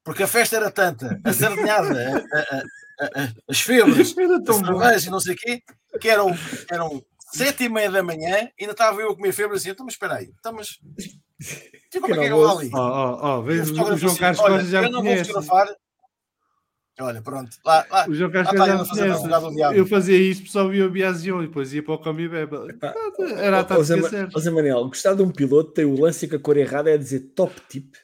porque 0.05 0.23
a 0.23 0.27
festa 0.29 0.57
era 0.57 0.70
tanta, 0.70 1.20
a 1.25 1.33
sardinhada, 1.33 2.25
a- 2.33 2.39
a- 2.39 2.62
a- 3.05 3.23
a- 3.25 3.33
as 3.49 3.61
febres, 3.61 4.15
Era 4.19 4.37
a 4.37 4.53
cerveja 4.55 5.09
e 5.09 5.11
não 5.11 5.20
sei 5.20 5.35
o 5.35 5.37
quê, 5.37 5.62
que 6.01 6.09
eram, 6.09 6.37
eram 6.70 7.03
sete 7.33 7.65
e 7.65 7.69
meia 7.69 7.91
da 7.91 8.03
manhã 8.03 8.49
e 8.59 8.62
ainda 8.62 8.73
estava 8.73 9.01
eu 9.01 9.11
a 9.11 9.15
comer 9.15 9.33
febre 9.33 9.57
assim, 9.57 9.70
então 9.70 9.85
mas 9.87 9.95
espera 9.95 10.15
aí, 10.17 10.31
então 10.39 10.53
mas 10.53 10.69
tipo, 11.91 12.07
como 12.09 12.15
é 12.15 12.19
que 12.19 12.25
é 12.25 12.27
que 12.27 12.33
eu 12.33 12.37
vou 12.37 12.59
ali? 12.59 12.70
Ó, 12.75 13.39
ó, 13.39 13.43
E 13.43 13.47
vês, 13.47 13.70
o 13.70 13.75
João 13.75 13.89
assim, 14.12 14.17
Carlos 14.20 14.41
olha, 14.41 14.55
Costa 14.55 14.69
já 14.69 14.83
eu 14.83 14.91
não 14.91 15.03
vou 15.03 15.17
fotografar. 15.17 15.69
Olha, 17.03 17.23
pronto, 17.23 17.57
lá, 17.65 17.87
lá, 17.91 18.07
O 18.11 18.15
João 18.15 18.31
lá 18.31 18.43
Carlos 18.45 18.53
está 18.53 18.67
já 18.67 18.73
ele 18.73 18.73
a 18.73 18.83
me 18.83 18.89
fazer 18.89 19.01
conhece. 19.01 19.15
advogado 19.20 19.49
do 19.49 19.55
diabo. 19.57 19.75
Eu 19.75 19.87
fazia 19.87 20.19
isto, 20.19 20.51
só 20.51 20.69
via 20.69 20.85
o 20.87 20.91
Biazion 20.91 21.43
e 21.43 21.47
depois 21.47 21.73
ia 21.73 21.83
para 21.83 21.95
o 21.95 21.99
Come 21.99 22.29
Bebe. 22.29 22.75
Pá, 22.75 22.93
Era 23.39 23.61
a 23.61 23.65
tática 23.65 23.97
Ma- 23.97 24.09
certa. 24.11 24.51
Manel, 24.51 24.85
gostar 24.87 25.15
de 25.15 25.23
um 25.23 25.31
piloto 25.31 25.70
tem 25.73 25.87
o 25.87 25.99
lance 25.99 26.29
com 26.29 26.37
a 26.37 26.39
cor 26.39 26.59
errada 26.59 26.91
é 26.91 26.99
dizer 26.99 27.20
top 27.35 27.55
tip. 27.70 27.95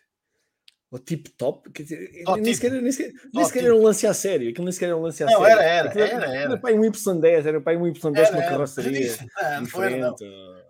Ou 0.91 0.99
tip 1.01 1.27
top. 1.37 1.71
Quer 1.73 1.83
dizer, 1.83 2.23
Top 2.25 2.41
nem 2.41 2.55
sequer, 2.55 2.71
nem 2.71 2.93
sequer, 2.93 3.13
nem 3.13 3.33
Top 3.33 3.47
sequer 3.47 3.65
era 3.65 3.75
um 3.75 3.83
lance 3.83 4.07
a 4.07 4.15
sério. 4.15 4.49
Aquilo 4.51 4.65
nem 4.65 4.73
sequer 4.73 4.87
era 4.87 4.97
um 4.97 5.03
lance 5.03 5.23
a 5.23 5.27
Não, 5.27 5.41
sério. 5.41 5.47
era, 5.47 5.63
era, 5.63 5.89
Aquilo 5.89 6.05
era, 6.05 6.15
era. 6.27 6.37
Era 6.37 6.59
para 6.59 6.75
um 6.75 6.81
Y10, 6.81 7.47
era 7.47 7.61
para 7.61 7.79
um 7.79 7.83
Y10 7.83 8.01
com 8.01 8.09
uma 8.09 8.19
Era, 8.19 8.37
era. 8.37 8.49
carroceria. 8.49 9.17
Não, 9.43 9.61
não 9.61 9.67
foi, 9.67 9.97
não. 9.97 10.15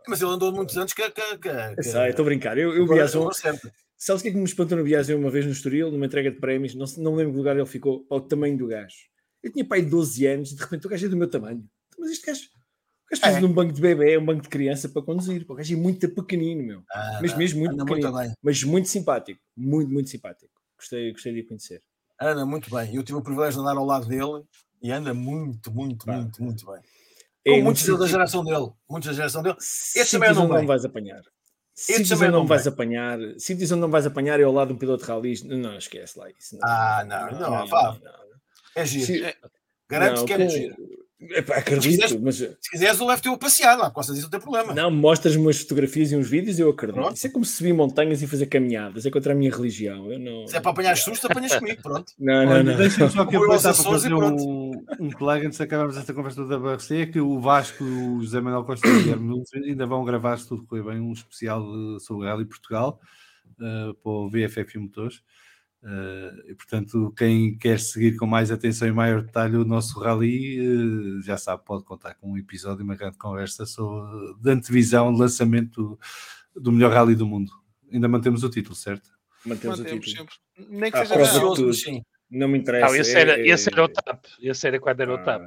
Mas 0.09 0.23
ele 0.23 0.31
andou 0.31 0.53
muitos 0.53 0.77
anos 0.79 0.93
que. 0.93 1.03
que, 1.11 1.39
que, 1.39 1.83
sei, 1.83 2.11
estou 2.11 2.23
a 2.23 2.27
brincar. 2.27 2.57
Eu, 2.57 2.75
eu 2.75 2.85
agora 2.85 3.07
certo. 3.09 3.71
sabes 3.97 4.21
o 4.21 4.23
que 4.23 4.29
é 4.29 4.33
que 4.33 4.39
me 4.39 4.45
espantou 4.45 4.79
no 4.79 4.85
Biazon 4.85 5.17
uma 5.17 5.31
vez 5.31 5.45
no 5.45 5.53
Estoril, 5.53 5.91
numa 5.91 6.07
entrega 6.07 6.31
de 6.31 6.39
prémios? 6.39 6.75
Não, 6.75 6.87
não 6.99 7.15
lembro 7.15 7.33
que 7.33 7.39
lugar 7.39 7.57
ele 7.57 7.67
ficou, 7.67 8.05
para 8.07 8.17
o 8.17 8.21
tamanho 8.21 8.57
do 8.57 8.67
gajo. 8.69 8.97
Eu 9.43 9.53
tinha 9.53 9.65
pai 9.65 9.83
12 9.83 10.27
anos 10.27 10.53
e 10.53 10.57
de 10.57 10.63
repente 10.63 10.87
o 10.87 10.91
gajo 10.91 11.07
é 11.07 11.09
do 11.09 11.17
meu 11.17 11.29
tamanho. 11.29 11.63
Mas 11.99 12.11
este 12.13 12.27
gajo, 12.27 12.43
gajo 13.11 13.21
precisa 13.21 13.37
É. 13.37 13.41
de 13.41 13.47
um 13.47 13.53
banco 13.53 13.73
de 13.73 13.81
bebê, 13.81 14.19
um 14.19 14.25
banco 14.25 14.43
de 14.43 14.49
criança 14.49 14.89
para 14.89 15.03
conduzir. 15.03 15.45
O 15.49 15.55
gajo 15.55 15.75
é 15.75 15.77
muito 15.77 16.09
pequenino, 16.09 16.63
meu. 16.63 16.83
Ah, 16.93 17.19
Mas 17.23 17.33
não, 17.33 17.39
mesmo 17.39 17.59
muito 17.61 17.77
pequenino. 17.77 18.11
muito 18.13 18.19
bem. 18.19 18.35
Mas 18.43 18.63
muito 18.65 18.89
simpático. 18.89 19.41
Muito, 19.57 19.91
muito 19.93 20.09
simpático. 20.11 20.53
Gostei, 20.77 21.13
gostei 21.13 21.33
de 21.33 21.41
o 21.41 21.47
conhecer. 21.47 21.83
Anda 22.21 22.45
muito 22.47 22.71
bem. 22.75 22.95
Eu 22.95 23.03
tive 23.03 23.19
o 23.19 23.23
privilégio 23.23 23.61
de 23.61 23.67
andar 23.69 23.79
ao 23.79 23.85
lado 23.87 24.07
dele 24.07 24.43
e 24.83 24.91
anda 24.91 25.13
muito, 25.15 25.71
muito, 25.73 26.07
Pá. 26.07 26.13
muito, 26.17 26.43
muito 26.43 26.67
bem. 26.67 26.81
É, 27.45 27.51
Com 27.51 27.63
muito 27.63 27.65
muitos 27.87 27.99
da 27.99 28.07
geração 28.07 28.45
dele. 28.45 28.71
Muitos 28.91 29.09
da 29.09 29.15
geração 29.15 29.43
dele. 29.43 29.57
Sítios 29.61 30.11
também 30.11 30.33
não 30.35 30.43
onde 30.43 30.49
não 30.49 30.57
vai. 30.59 30.67
vais 30.67 30.85
apanhar. 30.85 31.23
Sítios 31.75 32.09
também 32.09 32.25
onde 32.29 32.33
não 32.33 32.41
não 32.41 32.47
vais 32.47 32.65
vai. 32.65 32.73
apanhar. 32.73 33.19
Sítios 33.39 33.71
onde 33.71 33.81
não 33.83 33.91
vais 33.91 34.07
apanhar 34.07 34.41
é 34.41 34.43
ao 34.43 34.53
lado 34.53 34.69
de 34.69 34.75
um 34.75 34.79
piloto 34.79 35.05
de 35.05 35.09
ralis. 35.11 35.43
Não, 35.43 35.77
esquece 35.77 36.19
lá 36.19 36.29
isso. 36.31 36.57
Não, 36.57 36.61
Ah, 36.69 37.05
não, 37.07 37.39
não, 37.61 37.69
Fábio. 37.69 38.03
É 38.75 38.85
giro. 38.85 39.07
Sim, 39.07 39.33
Garanto 39.89 40.19
não, 40.19 40.25
que 40.27 40.33
é 40.33 40.49
giro. 40.49 40.77
Epá, 41.19 41.55
Se 41.55 41.61
acredito, 41.61 42.03
quiseres- 42.03 42.21
mas 42.23 42.37
Se 42.37 42.71
quiseres, 42.71 43.01
eu 43.01 43.07
levo-te 43.07 43.29
a 43.31 43.37
passear 43.39 43.79
lá. 43.79 43.91
Causa 43.91 44.13
disso 44.13 44.25
não 44.27 44.31
tem 44.31 44.39
problema. 44.41 44.75
não, 44.75 44.91
mostras-me 44.91 45.41
umas 45.43 45.59
fotografias 45.59 46.13
e 46.13 46.17
uns 46.17 46.29
vídeos 46.29 46.59
eu 46.59 46.69
acredito. 46.69 46.97
Pronto. 46.97 47.17
Isso 47.17 47.27
é 47.27 47.31
como 47.31 47.43
subir 47.45 47.73
montanhas 47.73 48.21
e 48.21 48.27
fazer 48.27 48.45
caminhadas, 48.47 49.07
é 49.07 49.11
contra 49.11 49.33
a 49.33 49.35
minha 49.35 49.51
religião. 49.51 50.13
Eu 50.13 50.19
não... 50.19 50.47
Se 50.47 50.57
é 50.57 50.61
para 50.61 50.73
apanhar 50.73 50.95
susto, 50.97 51.27
apanhas 51.27 51.55
comigo. 51.57 51.81
Pronto. 51.83 52.13
Não, 52.21 52.45
não, 52.45 52.53
Olha, 52.53 52.63
não. 52.63 52.77
Deixa-me 52.77 53.11
só 53.11 53.23
aqui 53.23 53.37
aproveitar 53.37 53.73
para 53.73 53.83
e 53.83 53.85
fazer 53.85 54.13
um, 54.13 54.71
um 55.01 55.09
plug 55.11 55.47
antes 55.47 55.57
de 55.57 55.65
acabarmos 55.65 55.97
esta 55.97 56.13
conversa 56.13 56.45
da 56.45 56.59
BRC, 56.59 57.07
que 57.07 57.21
o 57.21 57.41
Vasco, 57.41 57.83
o 57.83 58.21
José 58.23 58.41
Manuel 58.41 58.65
Costa 58.65 58.87
e 58.87 58.91
o 58.91 58.99
Guilherme 58.99 59.27
Nunes 59.27 59.49
ainda 59.55 59.87
vão 59.87 60.05
gravar, 60.05 60.37
se 60.39 60.47
tudo 60.47 60.65
correr 60.67 60.83
bem, 60.83 61.01
um 61.01 61.13
especial 61.13 61.63
de- 61.63 62.01
sobre 62.05 62.27
o 62.27 62.29
Rally 62.31 62.45
Portugal 62.45 63.01
eh, 63.59 63.93
para 64.03 64.13
o 64.13 64.29
VFF 64.29 64.79
Motores. 64.79 65.23
Eh, 65.89 66.51
e, 66.51 66.55
portanto, 66.57 67.13
quem 67.17 67.57
quer 67.57 67.79
seguir 67.79 68.17
com 68.17 68.27
mais 68.27 68.51
atenção 68.51 68.89
e 68.89 68.93
maior 68.93 69.23
detalhe 69.23 69.57
o 69.57 69.65
nosso 69.65 70.01
rally, 70.01 70.59
eh, 70.59 71.23
já 71.23 71.37
sabe, 71.39 71.65
pode 71.65 71.85
contar 71.85 72.15
com 72.15 72.33
um 72.33 72.37
episódio, 72.37 72.83
uma 72.85 72.97
grande 72.97 73.17
conversa 73.19 73.65
sobre, 73.65 74.35
de 74.41 74.51
antevisão, 74.51 75.13
de 75.13 75.21
lançamento 75.21 75.97
do, 76.55 76.61
do 76.61 76.73
melhor 76.73 76.93
rally 76.93 77.15
do 77.15 77.25
mundo. 77.27 77.53
Ainda 77.93 78.09
mantemos 78.09 78.43
o 78.43 78.51
título, 78.51 78.75
certo? 78.75 79.09
Mantemos 79.45 79.79
o 79.79 79.83
Mantemos 79.85 80.07
título. 80.07 80.29
sempre. 80.57 80.77
Nem 80.77 80.91
que 80.91 80.99
Ah, 80.99 81.07
seja 81.07 81.41
tudo. 81.41 81.67
mas 81.69 81.81
sim. 81.81 82.03
Não 82.29 82.49
me 82.49 82.59
interessa. 82.59 82.87
Não, 82.89 82.97
esse 82.97 83.17
era, 83.17 83.39
é- 83.39 83.47
esse 83.49 83.73
era 83.73 83.85
o 83.85 83.89
TAP. 83.89 84.25
Esse 84.43 84.67
era 84.67 84.81
quando 84.81 85.01
era 85.01 85.13
o 85.13 85.17
Ah, 85.17 85.23
TAP. 85.23 85.43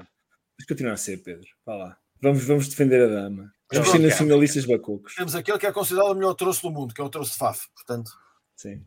Mas 0.58 0.66
continua 0.68 0.94
a 0.94 0.98
ser, 0.98 1.18
Pedro. 1.18 1.48
Vá 1.66 1.76
lá. 1.76 1.98
Vamos, 2.22 2.46
vamos 2.46 2.70
defender 2.70 3.02
a 3.04 3.08
dama. 3.08 3.52
Vamos 3.74 3.90
ser 3.90 4.00
nacionalistas 4.00 4.64
bacocos. 4.66 5.16
Temos 5.16 5.36
aquele 5.36 5.58
que 5.60 5.66
é 5.66 5.72
considerado 5.74 6.12
o 6.12 6.16
melhor 6.16 6.34
troço 6.34 6.62
do 6.62 6.72
mundo, 6.72 6.94
que 6.94 7.02
é 7.02 7.04
o 7.04 7.10
troço 7.10 7.32
de 7.34 7.38
Faf. 7.38 7.68
Portanto, 7.76 8.10
Sim. 8.60 8.82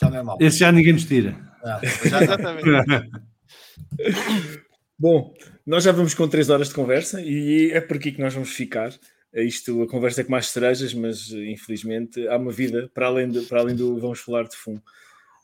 já 0.00 0.08
não 0.08 0.18
é 0.18 0.22
mau. 0.22 0.38
Esse 0.40 0.58
já 0.58 0.70
ninguém 0.70 0.92
nos 0.92 1.04
tira. 1.04 1.32
Não, 1.64 1.80
já 2.08 2.16
não. 2.16 2.22
Exatamente. 2.22 2.64
Bom, 4.96 5.34
nós 5.66 5.82
já 5.82 5.90
vamos 5.90 6.14
com 6.14 6.28
3 6.28 6.48
horas 6.48 6.68
de 6.68 6.74
conversa 6.74 7.20
e 7.20 7.72
é 7.72 7.80
por 7.80 7.96
aqui 7.96 8.12
que 8.12 8.20
nós 8.20 8.32
vamos 8.32 8.50
ficar. 8.50 8.92
É 9.32 9.42
Isto, 9.42 9.82
a 9.82 9.88
conversa 9.88 10.20
é 10.20 10.24
com 10.24 10.30
mais 10.30 10.46
cerejas, 10.46 10.94
mas 10.94 11.32
infelizmente 11.32 12.24
há 12.28 12.36
uma 12.36 12.52
vida 12.52 12.88
para 12.94 13.08
além 13.08 13.28
do, 13.28 13.42
para 13.42 13.58
além 13.58 13.74
do 13.74 13.98
vamos 13.98 14.20
falar 14.20 14.44
de 14.44 14.54
fundo. 14.54 14.80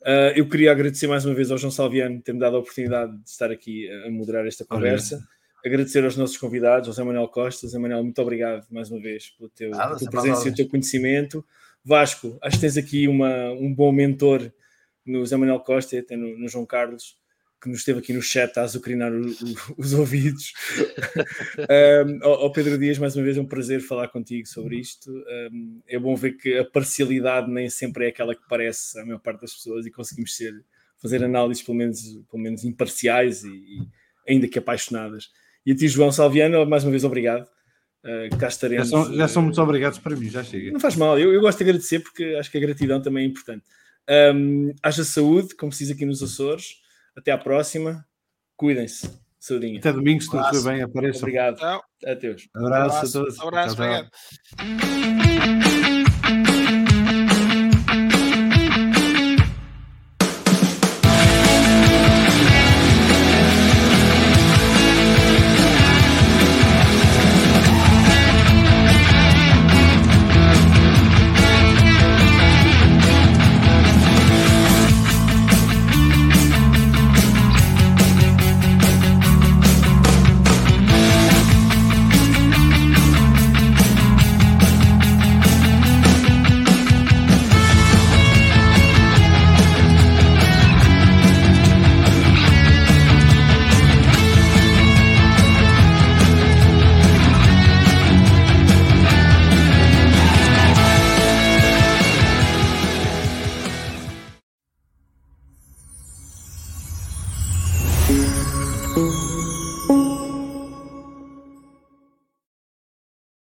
Ah, 0.05 0.31
eu 0.33 0.47
queria 0.47 0.71
agradecer 0.71 1.07
mais 1.07 1.25
uma 1.25 1.35
vez 1.35 1.51
ao 1.51 1.57
João 1.57 1.71
Salviano 1.71 2.21
ter-me 2.21 2.39
dado 2.39 2.55
a 2.55 2.59
oportunidade 2.59 3.17
de 3.17 3.29
estar 3.29 3.51
aqui 3.51 3.89
a 4.05 4.09
moderar 4.09 4.47
esta 4.47 4.63
conversa. 4.63 5.21
Agradecer 5.65 6.05
aos 6.05 6.15
nossos 6.15 6.37
convidados, 6.37 6.87
ao 6.87 6.93
Zé 6.93 7.03
Manuel 7.03 7.27
Costa. 7.27 7.67
Zé 7.67 7.77
Manuel, 7.77 8.01
muito 8.01 8.21
obrigado 8.21 8.65
mais 8.71 8.89
uma 8.89 9.01
vez 9.01 9.31
pelo 9.31 9.49
teu, 9.49 9.71
pela 9.71 9.97
tua 9.97 10.09
presença 10.09 10.47
e 10.47 10.51
o 10.51 10.55
teu 10.55 10.69
conhecimento. 10.69 11.43
Vasco, 11.87 12.37
acho 12.41 12.57
que 12.57 12.61
tens 12.61 12.77
aqui 12.77 13.07
uma, 13.07 13.51
um 13.51 13.73
bom 13.73 13.91
mentor 13.91 14.51
no 15.05 15.25
Zé 15.25 15.37
Manuel 15.37 15.61
Costa 15.61 15.95
e 15.95 15.99
até 15.99 16.17
no, 16.17 16.37
no 16.37 16.47
João 16.49 16.65
Carlos, 16.65 17.15
que 17.61 17.69
nos 17.69 17.79
esteve 17.79 17.99
aqui 17.99 18.13
no 18.13 18.21
chat 18.21 18.55
a 18.57 18.63
azucrinar 18.63 19.11
o- 19.11 19.25
o- 19.31 19.75
os 19.77 19.93
ouvidos. 19.93 20.53
um, 22.07 22.23
ao, 22.23 22.51
Pedro 22.51 22.77
Dias, 22.77 22.97
mais 22.97 23.15
uma 23.15 23.23
vez, 23.23 23.37
é 23.37 23.41
um 23.41 23.45
prazer 23.47 23.81
falar 23.81 24.07
contigo 24.09 24.47
sobre 24.47 24.77
isto. 24.77 25.09
Um, 25.51 25.81
é 25.87 25.97
bom 25.97 26.15
ver 26.15 26.33
que 26.37 26.57
a 26.57 26.65
parcialidade 26.65 27.49
nem 27.49 27.69
sempre 27.69 28.05
é 28.05 28.09
aquela 28.09 28.35
que 28.35 28.47
parece 28.49 28.99
à 28.99 29.05
maior 29.05 29.19
parte 29.19 29.41
das 29.41 29.53
pessoas 29.53 29.85
e 29.85 29.91
conseguimos 29.91 30.35
ser, 30.35 30.53
fazer 31.01 31.23
análises 31.23 31.63
pelo 31.63 31.77
menos, 31.77 32.01
pelo 32.29 32.43
menos 32.43 32.63
imparciais 32.63 33.43
e, 33.43 33.47
e 33.49 33.87
ainda 34.27 34.47
que 34.47 34.59
apaixonadas. 34.59 35.29
E 35.65 35.71
a 35.71 35.75
ti, 35.75 35.87
João 35.87 36.11
Salviano, 36.11 36.65
mais 36.65 36.83
uma 36.83 36.91
vez, 36.91 37.03
obrigado. 37.03 37.47
Uh, 38.03 38.29
cá 38.31 38.37
Já 38.41 38.47
estaremos. 38.47 38.89
são, 38.89 39.13
já 39.13 39.27
são 39.27 39.41
uh, 39.41 39.45
muito 39.45 39.61
obrigados 39.61 39.99
para 39.99 40.15
mim, 40.15 40.29
já 40.29 40.43
chega. 40.43 40.71
não 40.71 40.79
faz 40.79 40.95
mal, 40.95 41.19
eu, 41.19 41.33
eu 41.33 41.41
gosto 41.41 41.57
de 41.57 41.63
agradecer 41.65 41.99
porque 41.99 42.23
acho 42.39 42.49
que 42.49 42.57
a 42.57 42.61
gratidão 42.61 43.01
também 43.01 43.25
é 43.25 43.27
importante. 43.27 43.63
Um, 44.09 44.73
haja 44.81 45.03
saúde, 45.03 45.53
como 45.55 45.71
se 45.71 45.79
diz 45.83 45.91
aqui 45.95 46.05
nos 46.05 46.23
Açores. 46.23 46.75
Até 47.15 47.31
à 47.31 47.37
próxima. 47.37 48.05
Cuidem-se. 48.55 49.09
Saudinha. 49.39 49.79
Até 49.79 49.91
domingo, 49.91 50.21
se 50.21 50.29
tudo 50.29 50.43
correr 50.43 50.63
bem, 50.63 50.81
apareçam. 50.83 51.21
Obrigado. 51.21 51.57
Tchau. 51.57 51.83
Adeus. 52.05 52.47
Abraço 52.55 52.95
a 52.95 52.97
Abraço. 52.99 53.13
todos. 53.13 53.39
Abraço, 53.39 53.75
Tchau, 53.75 53.85
tchau. 53.85 54.09
obrigado. 54.59 55.86